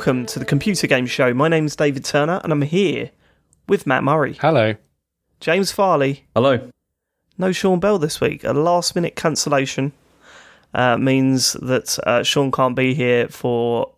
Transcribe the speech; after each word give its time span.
Hello 0.00 0.12
and 0.12 0.20
welcome 0.20 0.26
to 0.32 0.38
the 0.38 0.44
Computer 0.46 0.86
Game 0.86 1.04
Show. 1.06 1.34
My 1.34 1.48
name's 1.48 1.76
David 1.76 2.04
Turner 2.06 2.40
and 2.42 2.52
I'm 2.54 2.62
here 2.62 3.10
with 3.68 3.86
Mat 3.86 4.02
Murray, 4.02 4.32
Hello. 4.40 4.74
James 5.40 5.72
Farley. 5.72 6.24
Hello. 6.34 6.70
No 7.36 7.52
Sean 7.52 7.80
Bell 7.80 7.98
this 7.98 8.18
week. 8.20 8.42
A 8.44 8.52
last 8.54 8.94
minute 8.94 9.14
cancellation 9.14 9.92
uh, 10.72 10.96
means 10.96 11.52
that 11.54 11.98
uh, 12.06 12.22
Sean 12.22 12.50
can't 12.50 12.74
be 12.74 12.94
here 12.94 13.28
for 13.28 13.92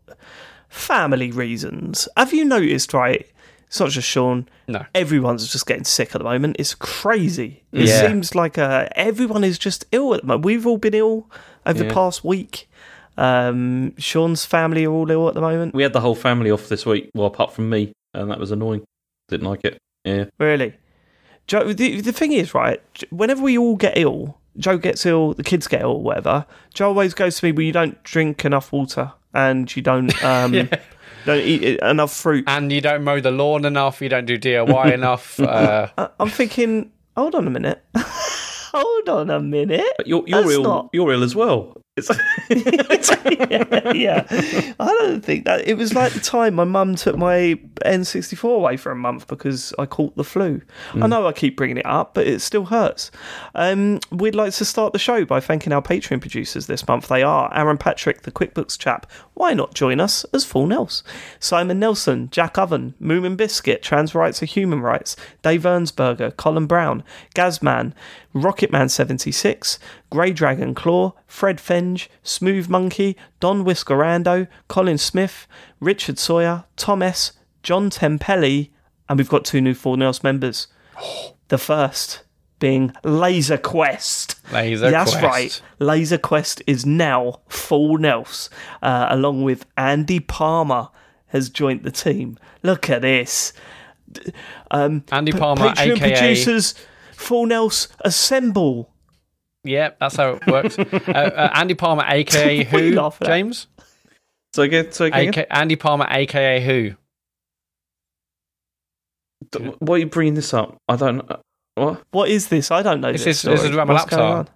family 0.68 1.30
reasons. 1.30 2.08
Have 2.16 2.32
you 2.32 2.44
noticed, 2.44 2.92
right? 2.92 3.24
It's 3.68 3.78
not 3.78 3.90
just 3.90 4.08
Sean. 4.08 4.48
No. 4.66 4.84
Everyone's 4.96 5.50
just 5.52 5.66
getting 5.66 5.84
sick 5.84 6.14
at 6.14 6.18
the 6.18 6.24
moment. 6.24 6.56
It's 6.58 6.74
crazy. 6.74 7.62
It 7.72 7.88
Yeah. 7.88 8.08
seems 8.08 8.34
like 8.34 8.58
uh, 8.58 8.88
everyone 8.96 9.44
is 9.44 9.56
just 9.58 9.84
ill 9.92 10.14
at 10.14 10.22
the 10.22 10.26
moment. 10.26 10.44
We've 10.46 10.66
all 10.66 10.78
been 10.78 10.94
ill 10.94 11.30
over 11.64 11.84
the 11.84 11.94
past 11.94 12.24
week. 12.24 12.68
Um, 13.16 13.94
Sean's 13.98 14.44
family 14.44 14.84
are 14.86 14.90
all 14.92 15.10
ill 15.10 15.28
at 15.28 15.34
the 15.34 15.40
moment. 15.40 15.74
We 15.74 15.82
had 15.82 15.92
the 15.92 16.00
whole 16.00 16.14
family 16.14 16.50
off 16.50 16.68
this 16.68 16.86
week, 16.86 17.10
well, 17.14 17.26
apart 17.26 17.52
from 17.52 17.68
me, 17.70 17.92
and 18.14 18.30
that 18.30 18.38
was 18.38 18.50
annoying. 18.50 18.84
Didn't 19.28 19.46
like 19.48 19.64
it. 19.64 19.78
Yeah. 20.04 20.24
Really? 20.38 20.74
Joe, 21.46 21.72
the, 21.72 22.00
the 22.00 22.12
thing 22.12 22.32
is, 22.32 22.54
right, 22.54 22.80
whenever 23.10 23.42
we 23.42 23.58
all 23.58 23.76
get 23.76 23.98
ill, 23.98 24.38
Joe 24.56 24.78
gets 24.78 25.04
ill, 25.06 25.34
the 25.34 25.42
kids 25.42 25.66
get 25.66 25.82
ill, 25.82 26.00
whatever, 26.00 26.46
Joe 26.74 26.88
always 26.88 27.14
goes 27.14 27.38
to 27.38 27.46
me, 27.46 27.52
well, 27.52 27.62
you 27.62 27.72
don't 27.72 28.02
drink 28.04 28.44
enough 28.44 28.72
water 28.72 29.12
and 29.34 29.74
you 29.74 29.82
don't 29.82 30.22
um, 30.24 30.68
don't 31.24 31.40
eat 31.40 31.80
enough 31.80 32.12
fruit. 32.14 32.44
And 32.46 32.70
you 32.72 32.80
don't 32.80 33.02
mow 33.04 33.20
the 33.20 33.30
lawn 33.30 33.64
enough. 33.64 34.00
You 34.00 34.08
don't 34.08 34.26
do 34.26 34.38
DIY 34.38 34.92
enough. 34.94 35.38
Uh, 35.40 35.88
I- 35.98 36.08
I'm 36.20 36.28
thinking, 36.30 36.92
hold 37.16 37.34
on 37.34 37.46
a 37.46 37.50
minute. 37.50 37.82
hold 37.96 39.08
on 39.08 39.30
a 39.30 39.40
minute. 39.40 39.86
But 39.96 40.06
you're, 40.06 40.24
you're 40.26 40.42
That's 40.42 40.52
ill. 40.54 40.62
not- 40.62 40.90
You're 40.92 41.12
ill 41.12 41.22
as 41.22 41.34
well. 41.34 41.76
It's 41.94 42.08
yeah, 42.48 43.92
yeah. 43.92 44.26
I 44.80 44.86
don't 45.00 45.22
think 45.22 45.44
that 45.44 45.68
it 45.68 45.74
was 45.74 45.92
like 45.92 46.14
the 46.14 46.20
time 46.20 46.54
my 46.54 46.64
mum 46.64 46.94
took 46.94 47.18
my 47.18 47.60
N64 47.84 48.56
away 48.56 48.78
for 48.78 48.90
a 48.92 48.96
month 48.96 49.26
because 49.26 49.74
I 49.78 49.84
caught 49.84 50.16
the 50.16 50.24
flu. 50.24 50.62
I 50.94 51.06
know 51.06 51.26
I 51.26 51.32
keep 51.32 51.54
bringing 51.54 51.76
it 51.76 51.84
up, 51.84 52.14
but 52.14 52.26
it 52.26 52.40
still 52.40 52.64
hurts. 52.64 53.10
Um, 53.54 54.00
we'd 54.10 54.34
like 54.34 54.54
to 54.54 54.64
start 54.64 54.94
the 54.94 54.98
show 54.98 55.26
by 55.26 55.40
thanking 55.40 55.70
our 55.74 55.82
Patreon 55.82 56.22
producers 56.22 56.66
this 56.66 56.88
month. 56.88 57.08
They 57.08 57.22
are 57.22 57.54
Aaron 57.54 57.76
Patrick, 57.76 58.22
the 58.22 58.32
QuickBooks 58.32 58.78
chap. 58.78 59.10
Why 59.34 59.52
not 59.52 59.74
join 59.74 60.00
us 60.00 60.24
as 60.32 60.46
Full 60.46 60.66
Nels? 60.66 61.02
Simon 61.40 61.78
Nelson, 61.78 62.30
Jack 62.30 62.56
Oven, 62.56 62.94
Moomin 63.02 63.36
Biscuit, 63.36 63.82
Trans 63.82 64.14
Rights 64.14 64.42
are 64.42 64.46
Human 64.46 64.80
Rights, 64.80 65.14
Dave 65.42 65.64
Ernsberger, 65.64 66.34
Colin 66.38 66.66
Brown, 66.66 67.04
Gazman, 67.34 67.92
Rocketman76, 68.34 69.78
Grey 70.12 70.32
Dragon 70.32 70.74
Claw, 70.74 71.14
Fred 71.26 71.56
Fenge, 71.56 72.08
Smooth 72.22 72.68
Monkey, 72.68 73.16
Don 73.40 73.64
Whiskerando, 73.64 74.46
Colin 74.68 74.98
Smith, 74.98 75.46
Richard 75.80 76.18
Sawyer, 76.18 76.64
Tom 76.76 77.02
S, 77.02 77.32
John 77.62 77.88
Tempelli, 77.88 78.68
and 79.08 79.18
we've 79.18 79.30
got 79.30 79.46
two 79.46 79.62
new 79.62 79.72
Full 79.72 79.96
Nels 79.96 80.22
members. 80.22 80.66
The 81.48 81.58
first 81.58 82.22
being 82.60 82.94
Laser 83.04 83.58
Quest. 83.58 84.36
Laser 84.52 84.90
That's 84.90 85.10
Quest. 85.10 85.22
right. 85.22 85.62
Laser 85.78 86.16
Quest 86.16 86.62
is 86.66 86.86
now 86.86 87.40
full 87.48 87.98
Nels, 87.98 88.48
uh, 88.80 89.08
along 89.10 89.42
with 89.42 89.66
Andy 89.76 90.18
Palmer 90.18 90.88
has 91.26 91.50
joined 91.50 91.82
the 91.82 91.90
team. 91.90 92.38
Look 92.62 92.88
at 92.88 93.02
this. 93.02 93.52
Um, 94.70 95.04
Andy 95.10 95.32
P- 95.32 95.38
Palmer, 95.38 95.70
Patreon 95.70 95.96
aka 95.96 95.98
producers, 95.98 96.74
full 97.14 97.44
Nels 97.46 97.88
assemble. 98.00 98.91
Yeah, 99.64 99.90
that's 100.00 100.16
how 100.16 100.30
it 100.34 100.46
works. 100.46 100.76
Uh, 100.78 101.12
uh, 101.12 101.50
Andy 101.54 101.74
Palmer, 101.74 102.04
aka 102.06 102.64
What 102.64 102.74
are 102.74 102.84
you 102.84 102.94
who? 103.00 103.10
James. 103.24 103.66
so 104.54 104.62
again. 104.62 104.92
So 104.92 105.04
again. 105.06 105.28
AK, 105.28 105.46
Andy 105.50 105.76
Palmer, 105.76 106.06
aka 106.10 106.60
who? 106.64 106.92
D- 109.50 109.72
Why 109.80 109.94
are 109.96 109.98
you 109.98 110.06
bringing 110.06 110.34
this 110.34 110.54
up? 110.54 110.76
I 110.88 110.96
don't. 110.96 111.28
know. 111.28 111.40
What? 111.74 112.02
What 112.10 112.28
is 112.28 112.48
this? 112.48 112.70
I 112.70 112.82
don't 112.82 113.00
know. 113.00 113.12
This 113.12 113.24
this 113.24 113.38
is- 113.38 113.42
this 113.42 113.60
is 113.60 113.66
story. 113.66 113.76
Ramal 113.76 113.94
What's 113.96 114.10
going 114.10 114.22
Aptar. 114.22 114.38
on? 114.38 114.48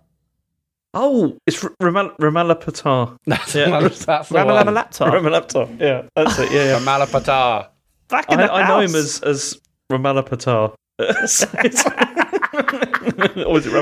Oh, 0.94 1.36
it's 1.46 1.62
R- 1.62 1.74
Ramal 1.80 2.10
Ramala 2.20 2.60
Patar. 2.60 3.16
That's, 3.26 3.54
Yeah. 3.54 3.80
that's 3.80 4.04
the 4.28 4.34
Ramal 4.34 4.54
one. 4.54 4.66
Aptar. 4.74 5.12
Ramal 5.12 5.32
Aptar. 5.40 5.80
Yeah, 5.80 6.02
that's 6.14 6.38
it. 6.38 6.50
Yeah, 6.52 6.64
yeah. 6.64 6.78
Ramalapatar. 6.78 7.68
Back 8.08 8.30
in 8.32 8.38
I, 8.40 8.46
the 8.46 8.52
I 8.52 8.68
know 8.68 8.80
him 8.80 8.94
as 8.94 9.20
as 9.20 9.60
Ramala 9.92 10.26
Patar. 10.26 10.74
or 10.98 11.04
was 13.52 13.66
it 13.66 13.72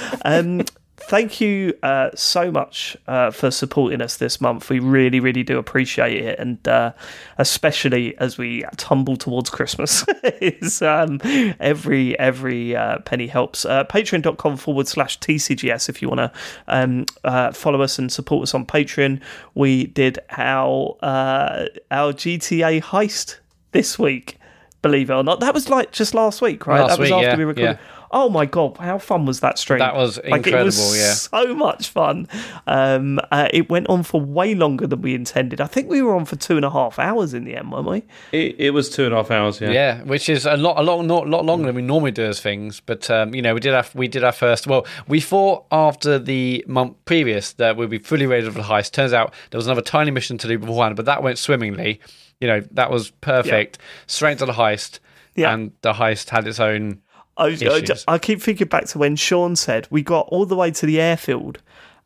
um, 0.24 0.62
thank 0.96 1.38
you 1.38 1.74
uh, 1.82 2.08
so 2.14 2.50
much 2.50 2.96
uh, 3.08 3.30
for 3.30 3.50
supporting 3.50 4.00
us 4.00 4.16
this 4.16 4.40
month. 4.40 4.70
We 4.70 4.78
really, 4.78 5.20
really 5.20 5.42
do 5.42 5.58
appreciate 5.58 6.24
it, 6.24 6.38
and 6.38 6.66
uh, 6.66 6.92
especially 7.36 8.16
as 8.16 8.38
we 8.38 8.64
tumble 8.78 9.16
towards 9.16 9.50
Christmas, 9.50 10.04
is 10.40 10.80
um, 10.80 11.20
every 11.60 12.18
every 12.18 12.74
uh, 12.74 13.00
penny 13.00 13.26
helps. 13.26 13.66
Uh, 13.66 13.84
Patreon.com 13.84 14.56
forward 14.56 14.88
slash 14.88 15.18
TCGS 15.18 15.90
if 15.90 16.00
you 16.00 16.08
want 16.08 16.20
to 16.20 16.32
um, 16.68 17.04
uh, 17.24 17.52
follow 17.52 17.82
us 17.82 17.98
and 17.98 18.10
support 18.10 18.44
us 18.44 18.54
on 18.54 18.64
Patreon. 18.64 19.20
We 19.54 19.88
did 19.88 20.20
our 20.30 20.96
uh, 21.02 21.66
our 21.90 22.14
GTA 22.14 22.82
heist 22.82 23.40
this 23.72 23.98
week. 23.98 24.38
Believe 24.82 25.10
it 25.10 25.14
or 25.14 25.22
not, 25.22 25.40
that 25.40 25.52
was 25.52 25.68
like 25.68 25.92
just 25.92 26.14
last 26.14 26.40
week, 26.40 26.66
right? 26.66 26.80
Last 26.80 26.90
that 26.90 26.98
was 26.98 27.10
week, 27.10 27.14
after 27.16 27.28
yeah, 27.28 27.36
we 27.36 27.44
recorded. 27.44 27.78
yeah. 27.78 27.86
Oh 28.12 28.28
my 28.28 28.44
god, 28.44 28.76
how 28.78 28.98
fun 28.98 29.24
was 29.24 29.38
that 29.38 29.56
stream? 29.56 29.78
That 29.78 29.94
was 29.94 30.16
Like, 30.16 30.44
it 30.46 30.52
was 30.54 30.72
incredible, 30.72 30.96
yeah. 30.96 31.12
so 31.12 31.54
much 31.54 31.90
fun. 31.90 32.26
Um, 32.66 33.20
uh, 33.30 33.46
it 33.52 33.70
went 33.70 33.88
on 33.88 34.02
for 34.02 34.20
way 34.20 34.54
longer 34.56 34.88
than 34.88 35.00
we 35.00 35.14
intended. 35.14 35.60
I 35.60 35.66
think 35.66 35.88
we 35.88 36.02
were 36.02 36.16
on 36.16 36.24
for 36.24 36.34
two 36.34 36.56
and 36.56 36.64
a 36.64 36.70
half 36.70 36.98
hours 36.98 37.34
in 37.34 37.44
the 37.44 37.54
end, 37.54 37.70
weren't 37.70 37.86
we? 37.86 38.02
It, 38.32 38.56
it 38.58 38.70
was 38.70 38.90
two 38.90 39.04
and 39.04 39.14
a 39.14 39.18
half 39.18 39.30
hours. 39.30 39.60
Yeah. 39.60 39.70
Yeah, 39.70 40.02
which 40.02 40.28
is 40.28 40.44
a 40.44 40.56
lot, 40.56 40.78
a 40.78 40.82
lot, 40.82 41.02
not, 41.02 41.28
lot 41.28 41.44
longer 41.44 41.66
than 41.66 41.76
we 41.76 41.82
normally 41.82 42.10
do 42.10 42.24
as 42.24 42.40
things. 42.40 42.80
But 42.80 43.08
um, 43.10 43.32
you 43.32 43.42
know, 43.42 43.54
we 43.54 43.60
did 43.60 43.74
our, 43.74 43.84
we 43.94 44.08
did 44.08 44.24
our 44.24 44.32
first. 44.32 44.66
Well, 44.66 44.86
we 45.06 45.20
thought 45.20 45.66
after 45.70 46.18
the 46.18 46.64
month 46.66 46.96
previous 47.04 47.52
that 47.54 47.76
we'd 47.76 47.90
be 47.90 47.98
fully 47.98 48.26
ready 48.26 48.44
for 48.46 48.52
the 48.52 48.62
heist. 48.62 48.90
Turns 48.90 49.12
out 49.12 49.32
there 49.50 49.58
was 49.58 49.66
another 49.66 49.82
tiny 49.82 50.10
mission 50.10 50.36
to 50.38 50.48
do 50.48 50.58
beforehand, 50.58 50.96
but 50.96 51.04
that 51.04 51.22
went 51.22 51.38
swimmingly. 51.38 52.00
You 52.40 52.48
know, 52.48 52.60
that 52.72 52.90
was 52.90 53.10
perfect. 53.10 53.78
Straight 54.06 54.38
to 54.38 54.46
the 54.46 54.52
heist, 54.52 54.98
Yeah. 55.34 55.52
and 55.52 55.72
the 55.82 55.92
heist 55.92 56.30
had 56.30 56.46
its 56.46 56.58
own. 56.60 57.00
I, 57.36 57.56
I, 57.62 58.14
I 58.14 58.18
keep 58.18 58.42
thinking 58.42 58.68
back 58.68 58.86
to 58.86 58.98
when 58.98 59.16
Sean 59.16 59.56
said 59.56 59.86
we 59.90 60.02
got 60.02 60.26
all 60.28 60.44
the 60.46 60.56
way 60.56 60.70
to 60.72 60.86
the 60.86 61.00
airfield. 61.00 61.58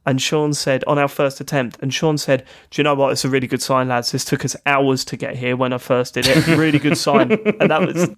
And 0.07 0.21
Sean 0.21 0.53
said 0.53 0.85
on 0.87 0.99
our 0.99 1.09
first 1.09 1.41
attempt, 1.41 1.79
and 1.81 1.93
Sean 1.93 2.19
said, 2.19 2.45
"Do 2.71 2.79
you 2.79 2.85
know 2.85 2.95
what? 2.95 3.13
It's 3.13 3.25
a 3.25 3.29
really 3.31 3.47
good 3.47 3.63
sign, 3.63 3.89
lads. 3.89 4.13
This 4.13 4.23
took 4.23 4.45
us 4.45 4.55
hours 4.67 5.03
to 5.07 5.17
get 5.17 5.35
here 5.35 5.57
when 5.57 5.73
I 5.73 5.79
first 5.79 6.13
did 6.13 6.27
it. 6.29 6.47
Really 6.59 6.79
good 6.79 6.99
sign." 6.99 7.33
and 7.59 7.71
that 7.71 7.81
was 7.81 8.11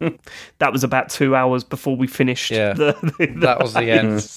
that 0.58 0.72
was 0.72 0.82
about 0.82 1.10
two 1.10 1.36
hours 1.36 1.62
before 1.62 1.94
we 1.96 2.08
finished. 2.08 2.50
Yeah. 2.50 2.72
the, 2.72 2.92
the, 3.20 3.26
That 3.40 3.60
was 3.60 3.74
the 3.74 3.88
end. 3.88 4.28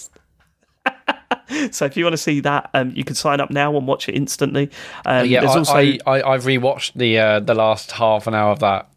So 1.72 1.86
if 1.86 1.98
you 1.98 2.04
want 2.04 2.14
to 2.14 2.18
see 2.18 2.40
that, 2.42 2.70
um, 2.74 2.92
you 2.96 3.04
can 3.04 3.16
sign 3.16 3.40
up 3.40 3.50
now 3.52 3.76
and 3.78 3.88
watch 3.88 4.08
it 4.10 4.16
instantly. 4.16 4.70
Um, 5.06 5.26
yeah, 5.28 5.42
there's 5.42 5.56
I, 5.56 5.60
also 5.60 5.74
I, 5.74 6.00
I, 6.06 6.34
I've 6.34 6.44
rewatched 6.44 6.94
the 6.94 7.18
uh, 7.20 7.40
the 7.40 7.54
last 7.54 7.92
half 7.92 8.28
an 8.28 8.34
hour 8.36 8.52
of 8.52 8.60
that 8.60 8.90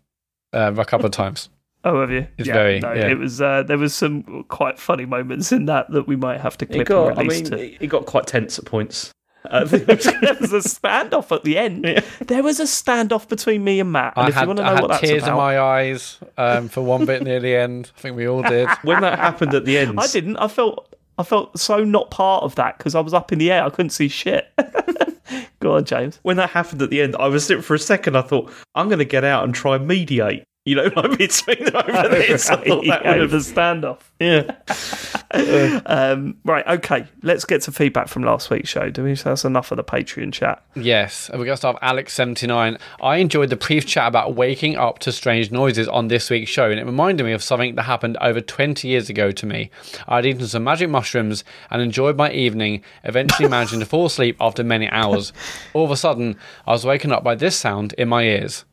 uh, 0.53 0.73
a 0.77 0.85
couple 0.85 1.07
of 1.07 1.13
times. 1.13 1.49
oh, 1.85 2.01
have 2.01 2.11
you? 2.11 2.27
It's 2.39 2.49
very- 2.49 2.81
no, 2.81 2.93
yeah. 2.93 3.09
It 3.09 3.19
was 3.19 3.41
uh, 3.41 3.63
there 3.63 3.79
was 3.79 3.95
some 3.95 4.45
quite 4.49 4.79
funny 4.79 5.05
moments 5.07 5.53
in 5.53 5.67
that 5.67 5.91
that 5.91 6.07
we 6.07 6.17
might 6.17 6.41
have 6.41 6.57
to 6.59 6.67
clip 6.67 6.83
It 6.83 6.87
got. 6.89 7.13
and 7.13 7.21
I 7.21 7.23
mean, 7.25 7.45
to. 7.45 7.85
it 7.85 7.87
got 7.89 8.07
quite 8.07 8.27
tense 8.27 8.59
at 8.59 8.65
points. 8.65 9.13
Uh, 9.45 9.65
there 9.65 9.97
was 10.41 10.53
a 10.53 10.59
standoff 10.61 11.35
at 11.35 11.43
the 11.43 11.59
end. 11.59 11.85
There 12.27 12.43
was 12.43 12.61
a 12.61 12.65
standoff 12.65 13.29
between 13.29 13.65
me 13.65 13.81
and 13.81 13.91
Mat. 13.91 14.13
And 14.17 14.27
I 14.27 14.29
if 14.29 14.35
had, 14.35 14.43
you 14.43 14.47
want 14.47 14.59
to 14.59 14.65
know 14.65 14.71
I 14.71 14.75
had 14.75 14.83
what 14.83 14.89
that's 14.89 15.01
tears 15.01 15.23
about, 15.25 15.33
in 15.33 15.37
my 15.37 15.59
eyes 15.59 16.19
um, 16.39 16.69
for 16.69 16.83
one 16.83 17.05
bit 17.07 17.23
near 17.23 17.41
the 17.41 17.57
end. 17.57 17.91
I 17.97 18.01
think 18.01 18.17
we 18.17 18.29
all 18.29 18.43
did. 18.43 18.69
when 18.83 19.01
that 19.03 19.19
happened 19.19 19.55
at 19.55 19.65
the 19.65 19.79
end, 19.79 19.99
I 19.99 20.07
didn't. 20.07 20.37
I 20.37 20.47
felt 20.49 20.95
I 21.19 21.23
felt 21.23 21.59
so 21.59 21.85
not 21.85 22.11
part 22.11 22.43
of 22.43 22.55
that 22.57 22.79
because 22.79 22.95
I 22.95 23.01
was 23.01 23.15
up 23.15 23.33
in 23.33 23.39
the 23.39 23.51
air. 23.53 23.65
I 23.65 23.71
couldn't 23.71 23.91
see 23.91 24.09
shit. 24.09 24.53
Go 25.61 25.77
on, 25.77 25.85
James. 25.85 26.19
when 26.23 26.37
that 26.39 26.51
happened 26.51 26.83
at 26.83 26.91
the 26.91 27.01
end, 27.01 27.15
I 27.19 27.29
was 27.29 27.47
sitting 27.47 27.63
for 27.63 27.75
a 27.75 27.79
second. 27.79 28.17
I 28.17 28.23
thought 28.23 28.51
I'm 28.75 28.89
going 28.89 28.99
to 28.99 29.05
get 29.05 29.25
out 29.25 29.45
and 29.45 29.55
try 29.55 29.79
mediate. 29.79 30.45
You 30.65 30.77
know, 30.77 30.91
like 30.95 31.19
between 31.19 31.65
them 31.65 31.75
over 31.75 32.09
this. 32.11 32.49
I 32.49 32.57
thought 32.57 32.85
that 32.87 33.03
Yeah, 33.05 33.19
would 33.19 33.31
the 33.31 33.37
have. 33.39 33.47
standoff. 33.47 33.99
Yeah. 34.21 35.19
Um, 35.35 36.37
right, 36.45 36.67
okay. 36.67 37.07
Let's 37.23 37.47
get 37.47 37.63
to 37.63 37.73
feedback 37.73 38.09
from 38.09 38.23
last 38.23 38.51
week's 38.51 38.69
show. 38.69 38.91
Do 38.91 39.05
we? 39.05 39.15
So 39.15 39.31
that's 39.31 39.47
enough 39.47 39.71
of 39.71 39.77
the 39.79 39.83
Patreon 39.85 40.31
chat. 40.31 40.63
Yes, 40.77 41.31
and 41.31 41.39
we're 41.39 41.47
going 41.47 41.55
to 41.55 41.57
start 41.57 41.77
with 41.77 41.83
Alex79. 41.83 42.79
I 43.03 43.17
enjoyed 43.17 43.49
the 43.49 43.57
brief 43.57 43.87
chat 43.87 44.09
about 44.09 44.35
waking 44.35 44.77
up 44.77 44.99
to 45.01 45.11
strange 45.11 45.51
noises 45.51 45.89
on 45.89 46.09
this 46.09 46.29
week's 46.29 46.51
show, 46.51 46.71
and 46.71 46.79
it 46.79 46.85
reminded 46.85 47.25
me 47.25 47.33
of 47.33 47.43
something 47.43 47.75
that 47.77 47.85
happened 47.85 48.19
over 48.21 48.43
20 48.43 48.87
years 48.87 49.09
ago 49.09 49.31
to 49.33 49.47
me. 49.47 49.71
I'd 50.07 50.27
eaten 50.27 50.47
some 50.47 50.65
magic 50.65 50.91
mushrooms 50.91 51.45
and 51.71 51.81
enjoyed 51.81 52.17
my 52.19 52.31
evening, 52.31 52.83
eventually 53.05 53.49
managing 53.49 53.81
to 53.81 53.87
fall 53.87 54.05
asleep 54.07 54.37
after 54.39 54.63
many 54.63 54.87
hours. 54.91 55.33
All 55.73 55.87
of 55.87 55.91
a 55.91 55.97
sudden, 55.97 56.37
I 56.67 56.73
was 56.73 56.85
waken 56.85 57.11
up 57.11 57.25
by 57.25 57.37
this 57.37 57.57
sound 57.57 57.95
in 57.95 58.09
my 58.11 58.25
ears. 58.25 58.67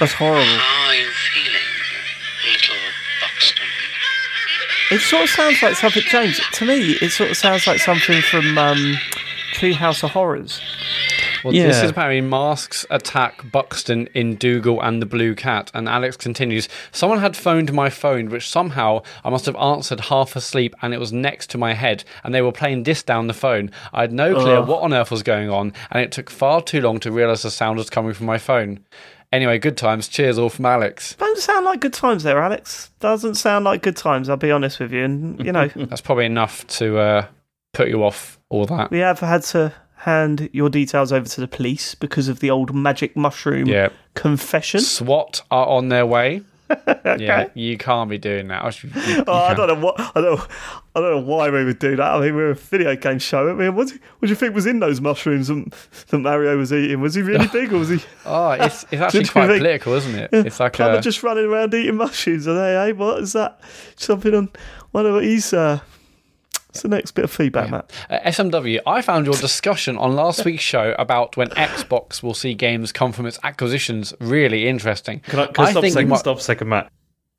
That's 0.00 0.12
horrible. 0.12 0.42
How 0.42 0.88
are 0.88 0.94
you 0.94 1.06
feeling, 1.10 1.60
little 2.50 2.76
Buxton. 3.20 3.66
It 4.90 5.00
sort 5.00 5.22
of 5.24 5.28
sounds 5.30 5.62
like 5.62 5.76
something, 5.76 6.02
James. 6.08 6.40
To 6.54 6.64
me, 6.64 6.92
it 7.02 7.10
sort 7.10 7.30
of 7.30 7.36
sounds 7.36 7.66
like 7.66 7.78
something 7.80 8.22
from 8.22 8.56
um, 8.58 8.96
Treehouse 9.52 10.02
of 10.02 10.10
Horrors. 10.12 10.60
Well, 11.44 11.52
this 11.52 11.76
Yeah. 11.78 11.84
is 11.84 11.90
apparently 11.90 12.20
Masks 12.22 12.84
attack 12.90 13.50
Buxton 13.50 14.08
in 14.14 14.36
Dougal 14.36 14.80
and 14.82 15.00
the 15.00 15.06
Blue 15.06 15.34
Cat. 15.34 15.70
And 15.74 15.88
Alex 15.88 16.16
continues 16.16 16.68
Someone 16.92 17.20
had 17.20 17.34
phoned 17.36 17.72
my 17.72 17.88
phone, 17.88 18.28
which 18.30 18.48
somehow 18.48 19.02
I 19.24 19.30
must 19.30 19.46
have 19.46 19.56
answered 19.56 20.00
half 20.00 20.34
asleep, 20.36 20.74
and 20.82 20.92
it 20.92 20.98
was 20.98 21.12
next 21.12 21.48
to 21.50 21.58
my 21.58 21.72
head, 21.74 22.04
and 22.24 22.34
they 22.34 22.42
were 22.42 22.52
playing 22.52 22.82
this 22.82 23.02
down 23.02 23.26
the 23.26 23.32
phone. 23.34 23.70
I 23.92 24.02
had 24.02 24.12
no 24.12 24.34
clue 24.34 24.62
what 24.62 24.82
on 24.82 24.92
earth 24.92 25.10
was 25.10 25.22
going 25.22 25.50
on, 25.50 25.72
and 25.90 26.02
it 26.02 26.10
took 26.12 26.28
far 26.30 26.60
too 26.62 26.80
long 26.80 27.00
to 27.00 27.12
realise 27.12 27.42
the 27.42 27.50
sound 27.50 27.78
was 27.78 27.88
coming 27.90 28.12
from 28.14 28.26
my 28.26 28.38
phone. 28.38 28.80
Anyway, 29.32 29.58
good 29.58 29.76
times. 29.76 30.08
Cheers, 30.08 30.38
all 30.38 30.48
from 30.50 30.66
Alex. 30.66 31.14
Don't 31.14 31.38
sound 31.38 31.64
like 31.64 31.80
good 31.80 31.92
times 31.92 32.24
there, 32.24 32.40
Alex. 32.42 32.90
Doesn't 32.98 33.36
sound 33.36 33.64
like 33.64 33.82
good 33.82 33.96
times. 33.96 34.28
I'll 34.28 34.36
be 34.36 34.50
honest 34.50 34.80
with 34.80 34.92
you. 34.92 35.04
And 35.04 35.44
you 35.44 35.52
know, 35.52 35.68
That's 35.76 36.00
probably 36.00 36.26
enough 36.26 36.66
to 36.78 36.98
uh, 36.98 37.26
put 37.72 37.88
you 37.88 38.02
off 38.02 38.38
all 38.48 38.66
that. 38.66 38.90
we 38.90 38.98
have 38.98 39.20
had 39.20 39.42
to 39.44 39.72
hand 39.98 40.48
your 40.52 40.68
details 40.70 41.12
over 41.12 41.28
to 41.28 41.40
the 41.40 41.46
police 41.46 41.94
because 41.94 42.26
of 42.28 42.40
the 42.40 42.50
old 42.50 42.74
magic 42.74 43.14
mushroom 43.16 43.66
Yeah. 43.68 43.90
confession. 44.14 44.80
SWAT 44.80 45.42
are 45.50 45.66
on 45.66 45.90
their 45.90 46.06
way. 46.06 46.42
Yeah, 47.18 47.48
you 47.54 47.76
can't 47.76 48.08
be 48.08 48.18
doing 48.18 48.48
that. 48.48 48.82
You- 48.82 48.90
you 49.06 49.24
Oh, 49.26 49.32
I 49.32 49.54
don't 49.54 49.66
know 49.68 49.74
what 49.86 49.98
I 50.16 50.20
don't. 50.20 50.40
I 50.94 51.00
don't 51.00 51.10
know 51.10 51.20
why 51.20 51.50
we 51.50 51.64
would 51.64 51.78
do 51.78 51.96
that. 51.96 52.14
I 52.14 52.20
mean, 52.20 52.34
we're 52.34 52.50
a 52.50 52.54
video 52.54 52.94
game 52.96 53.18
show. 53.18 53.48
I 53.48 53.52
mean, 53.54 53.74
what, 53.74 53.88
do- 53.88 53.94
what 54.18 54.26
do 54.26 54.28
you 54.28 54.34
think 54.34 54.54
was 54.54 54.66
in 54.66 54.80
those 54.80 55.00
mushrooms 55.00 55.48
that, 55.48 55.72
that 56.08 56.18
Mario 56.18 56.56
was 56.56 56.72
eating? 56.72 57.00
Was 57.00 57.14
he 57.14 57.22
really 57.22 57.46
big, 57.52 57.72
or 57.72 57.78
was 57.78 57.88
he 57.90 58.00
Oh, 58.26 58.50
it's 58.52 58.84
it's 58.90 59.00
actually 59.02 59.24
quite 59.26 59.46
think- 59.48 59.58
political, 59.60 59.94
isn't 59.94 60.14
it? 60.14 60.30
It's 60.32 60.60
like 60.60 60.74
kind 60.74 60.92
a, 60.94 60.98
of 60.98 61.04
just 61.04 61.22
running 61.22 61.44
around 61.46 61.74
eating 61.74 61.96
mushrooms? 61.96 62.46
Are 62.48 62.54
they? 62.54 62.86
Hey, 62.86 62.92
what 62.92 63.22
is 63.22 63.32
that? 63.34 63.60
Something 63.96 64.34
on 64.34 64.48
one 64.92 65.06
of 65.06 65.20
he's. 65.22 65.52
Uh, 65.52 65.80
what's 66.70 66.82
the 66.82 66.88
next 66.88 67.12
bit 67.12 67.24
of 67.24 67.32
feedback, 67.32 67.68
Mat? 67.68 67.90
Uh, 68.08 68.18
SMW, 68.26 68.78
I 68.86 69.02
found 69.02 69.26
your 69.26 69.34
discussion 69.34 69.98
on 69.98 70.14
last 70.14 70.44
week's 70.44 70.62
show 70.62 70.94
about 71.00 71.36
when 71.36 71.48
Xbox 71.48 72.22
will 72.22 72.32
see 72.34 72.54
games 72.54 72.92
come 72.92 73.10
from 73.10 73.26
its 73.26 73.40
acquisitions 73.42 74.14
really 74.20 74.68
interesting. 74.68 75.18
Can 75.20 75.40
I, 75.40 75.46
can 75.46 75.64
I, 75.64 75.70
stop 75.72 75.82
a 75.84 75.90
second? 75.90 76.08
might- 76.08 76.18
Stop 76.18 76.38
a 76.38 76.40
second, 76.40 76.68
Mat. 76.68 76.92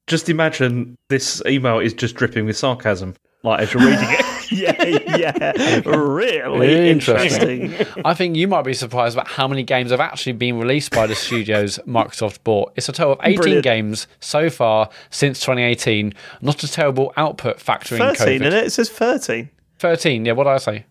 Just 0.07 0.27
imagine 0.27 0.97
this 1.09 1.41
email 1.45 1.79
is 1.79 1.93
just 1.93 2.15
dripping 2.15 2.45
with 2.45 2.57
sarcasm, 2.57 3.15
like 3.43 3.61
as 3.61 3.73
you're 3.73 3.83
reading 3.83 4.07
it. 4.09 4.51
yeah, 4.51 5.17
yeah, 5.17 5.81
really 5.85 6.89
Interesting. 6.89 7.61
interesting. 7.71 8.03
I 8.05 8.13
think 8.13 8.35
you 8.35 8.47
might 8.47 8.63
be 8.63 8.73
surprised 8.73 9.15
about 9.15 9.27
how 9.27 9.47
many 9.47 9.63
games 9.63 9.91
have 9.91 9.99
actually 10.01 10.33
been 10.33 10.59
released 10.59 10.91
by 10.91 11.07
the 11.07 11.15
studios 11.15 11.79
Microsoft 11.87 12.43
bought. 12.43 12.73
It's 12.75 12.89
a 12.89 12.91
total 12.91 13.13
of 13.13 13.19
18 13.23 13.37
Brilliant. 13.37 13.63
games 13.63 14.07
so 14.19 14.49
far 14.49 14.89
since 15.09 15.39
2018. 15.39 16.13
Not 16.41 16.63
a 16.63 16.67
terrible 16.71 17.13
output 17.17 17.57
factoring 17.57 17.97
Thirteen, 17.99 18.41
COVID. 18.41 18.45
and 18.45 18.53
it? 18.55 18.65
it 18.65 18.69
says 18.71 18.89
thirteen. 18.89 19.49
13, 19.79 20.25
yeah, 20.25 20.33
what 20.33 20.43
did 20.43 20.51
I 20.51 20.57
say? 20.57 20.85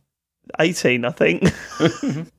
18, 0.58 1.04
I 1.04 1.10
think. 1.12 1.44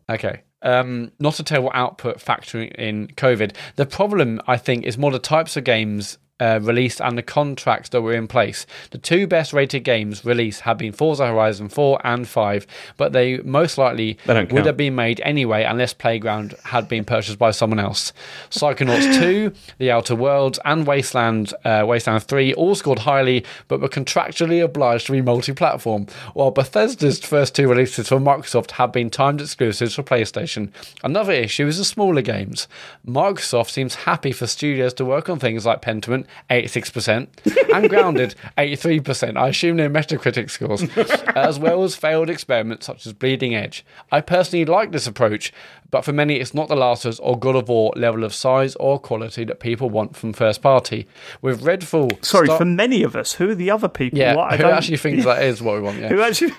Okay. 0.10 0.42
Um, 0.64 1.12
not 1.20 1.40
a 1.40 1.44
terrible 1.44 1.72
output 1.74 2.18
factoring 2.18 2.72
in 2.76 3.08
COVID. 3.08 3.56
The 3.78 3.86
problem, 3.86 4.42
I 4.48 4.58
think, 4.58 4.84
is 4.86 4.98
more 4.98 5.12
the 5.12 5.20
types 5.20 5.56
of 5.56 5.64
games 5.64 6.18
uh, 6.42 6.60
released 6.62 7.00
and 7.00 7.18
the 7.18 7.22
contracts 7.24 7.90
that 7.90 8.02
were 8.02 8.14
in 8.14 8.28
place. 8.28 8.66
The 8.90 8.98
two 8.98 9.28
best 9.28 9.54
rated 9.54 9.84
games 9.84 10.26
released 10.26 10.62
have 10.62 10.78
been 10.80 10.92
Forza 10.92 11.28
Horizon 11.28 11.70
4 11.70 12.02
and 12.04 12.28
5, 12.28 12.68
but 12.98 13.14
they 13.14 13.38
most 13.38 13.78
likely 13.78 14.18
They 14.26 14.34
would 14.34 14.50
count. 14.50 14.66
have 14.66 14.78
been 14.78 14.96
made 14.96 15.22
anyway 15.22 15.64
unless 15.64 15.94
Playground 15.94 16.56
had 16.66 16.88
been 16.88 17.06
purchased 17.06 17.38
by 17.38 17.52
someone 17.52 17.80
else. 17.80 18.12
Psychonauts 18.50 19.20
2, 19.20 19.54
The 19.78 19.92
Outer 19.92 20.16
Worlds, 20.16 20.60
and 20.66 20.88
Wasteland, 20.88 21.54
uh, 21.64 21.84
Wasteland 21.88 22.24
3 22.24 22.54
all 22.56 22.74
scored 22.76 23.00
highly, 23.00 23.46
but 23.68 23.80
were 23.80 23.88
contractually 23.88 24.64
obliged 24.64 25.06
to 25.06 25.12
be 25.12 25.22
multi 25.22 25.54
platform, 25.54 26.08
while 26.34 26.52
Bethesda's 26.52 27.20
first 27.20 27.56
two 27.56 27.70
releases 27.70 28.08
for 28.08 28.20
Microsoft 28.20 28.72
have 28.72 28.92
been 28.92 29.10
timed 29.12 29.42
exclusives 29.42 29.94
for 29.94 30.04
PlayStation. 30.04 30.70
Another 31.04 31.34
issue 31.34 31.68
is 31.68 31.78
the 31.78 31.86
smaller 31.86 32.22
games. 32.22 32.68
Microsoft 33.08 33.70
seems 33.70 33.96
happy 33.96 34.32
for 34.32 34.48
studios 34.48 34.94
to 34.96 35.06
work 35.06 35.30
on 35.30 35.40
things 35.40 35.66
like 35.66 35.82
Pentiment, 35.82 36.26
86%, 36.50 37.28
and 37.74 37.90
Grounded, 37.90 38.36
83%. 38.58 39.38
I 39.38 39.50
assume 39.50 39.78
they're 39.78 39.90
Metacritic 39.90 40.50
scores, 40.50 40.84
as 41.36 41.60
well 41.60 41.84
as 41.84 41.96
failed 41.96 42.30
experiments 42.30 42.86
such 42.86 43.06
as 43.06 43.14
Bleeding 43.14 43.56
Edge. 43.56 43.86
I 44.12 44.22
personally 44.22 44.66
like 44.66 44.92
this 44.92 45.08
approach, 45.08 45.54
but 45.92 46.04
for 46.06 46.14
many, 46.14 46.38
it's 46.38 46.54
not 46.54 46.70
the 46.70 46.76
Last 46.76 47.06
of 47.06 47.10
Us 47.10 47.20
or 47.20 47.38
God 47.38 47.56
of 47.56 47.70
War 47.70 47.94
level 47.96 48.24
of 48.24 48.34
size 48.34 48.76
or 48.76 48.98
quality 48.98 49.44
that 49.44 49.60
people 49.60 49.90
want 49.90 50.16
from 50.16 50.34
first 50.34 50.62
party. 50.62 51.08
With 51.42 51.62
Redfall, 51.62 52.24
Sorry, 52.24 52.48
for 52.48 52.66
many 52.66 53.04
of 53.04 53.16
us, 53.16 53.34
who 53.34 53.50
are 53.50 53.56
the 53.56 53.70
other 53.70 53.90
people? 53.90 54.18
yeah, 54.18 54.36
What? 54.36 54.54
I 54.54 54.58
who 54.58 54.64
don't- 54.64 54.74
actually 54.74 54.98
thinks 54.98 55.26
that 55.26 55.44
is 55.44 55.62
what 55.62 55.76
we 55.76 55.82
want? 55.82 55.92
Yeah. 56.02 56.08
Who 56.08 56.22
actually? 56.22 56.54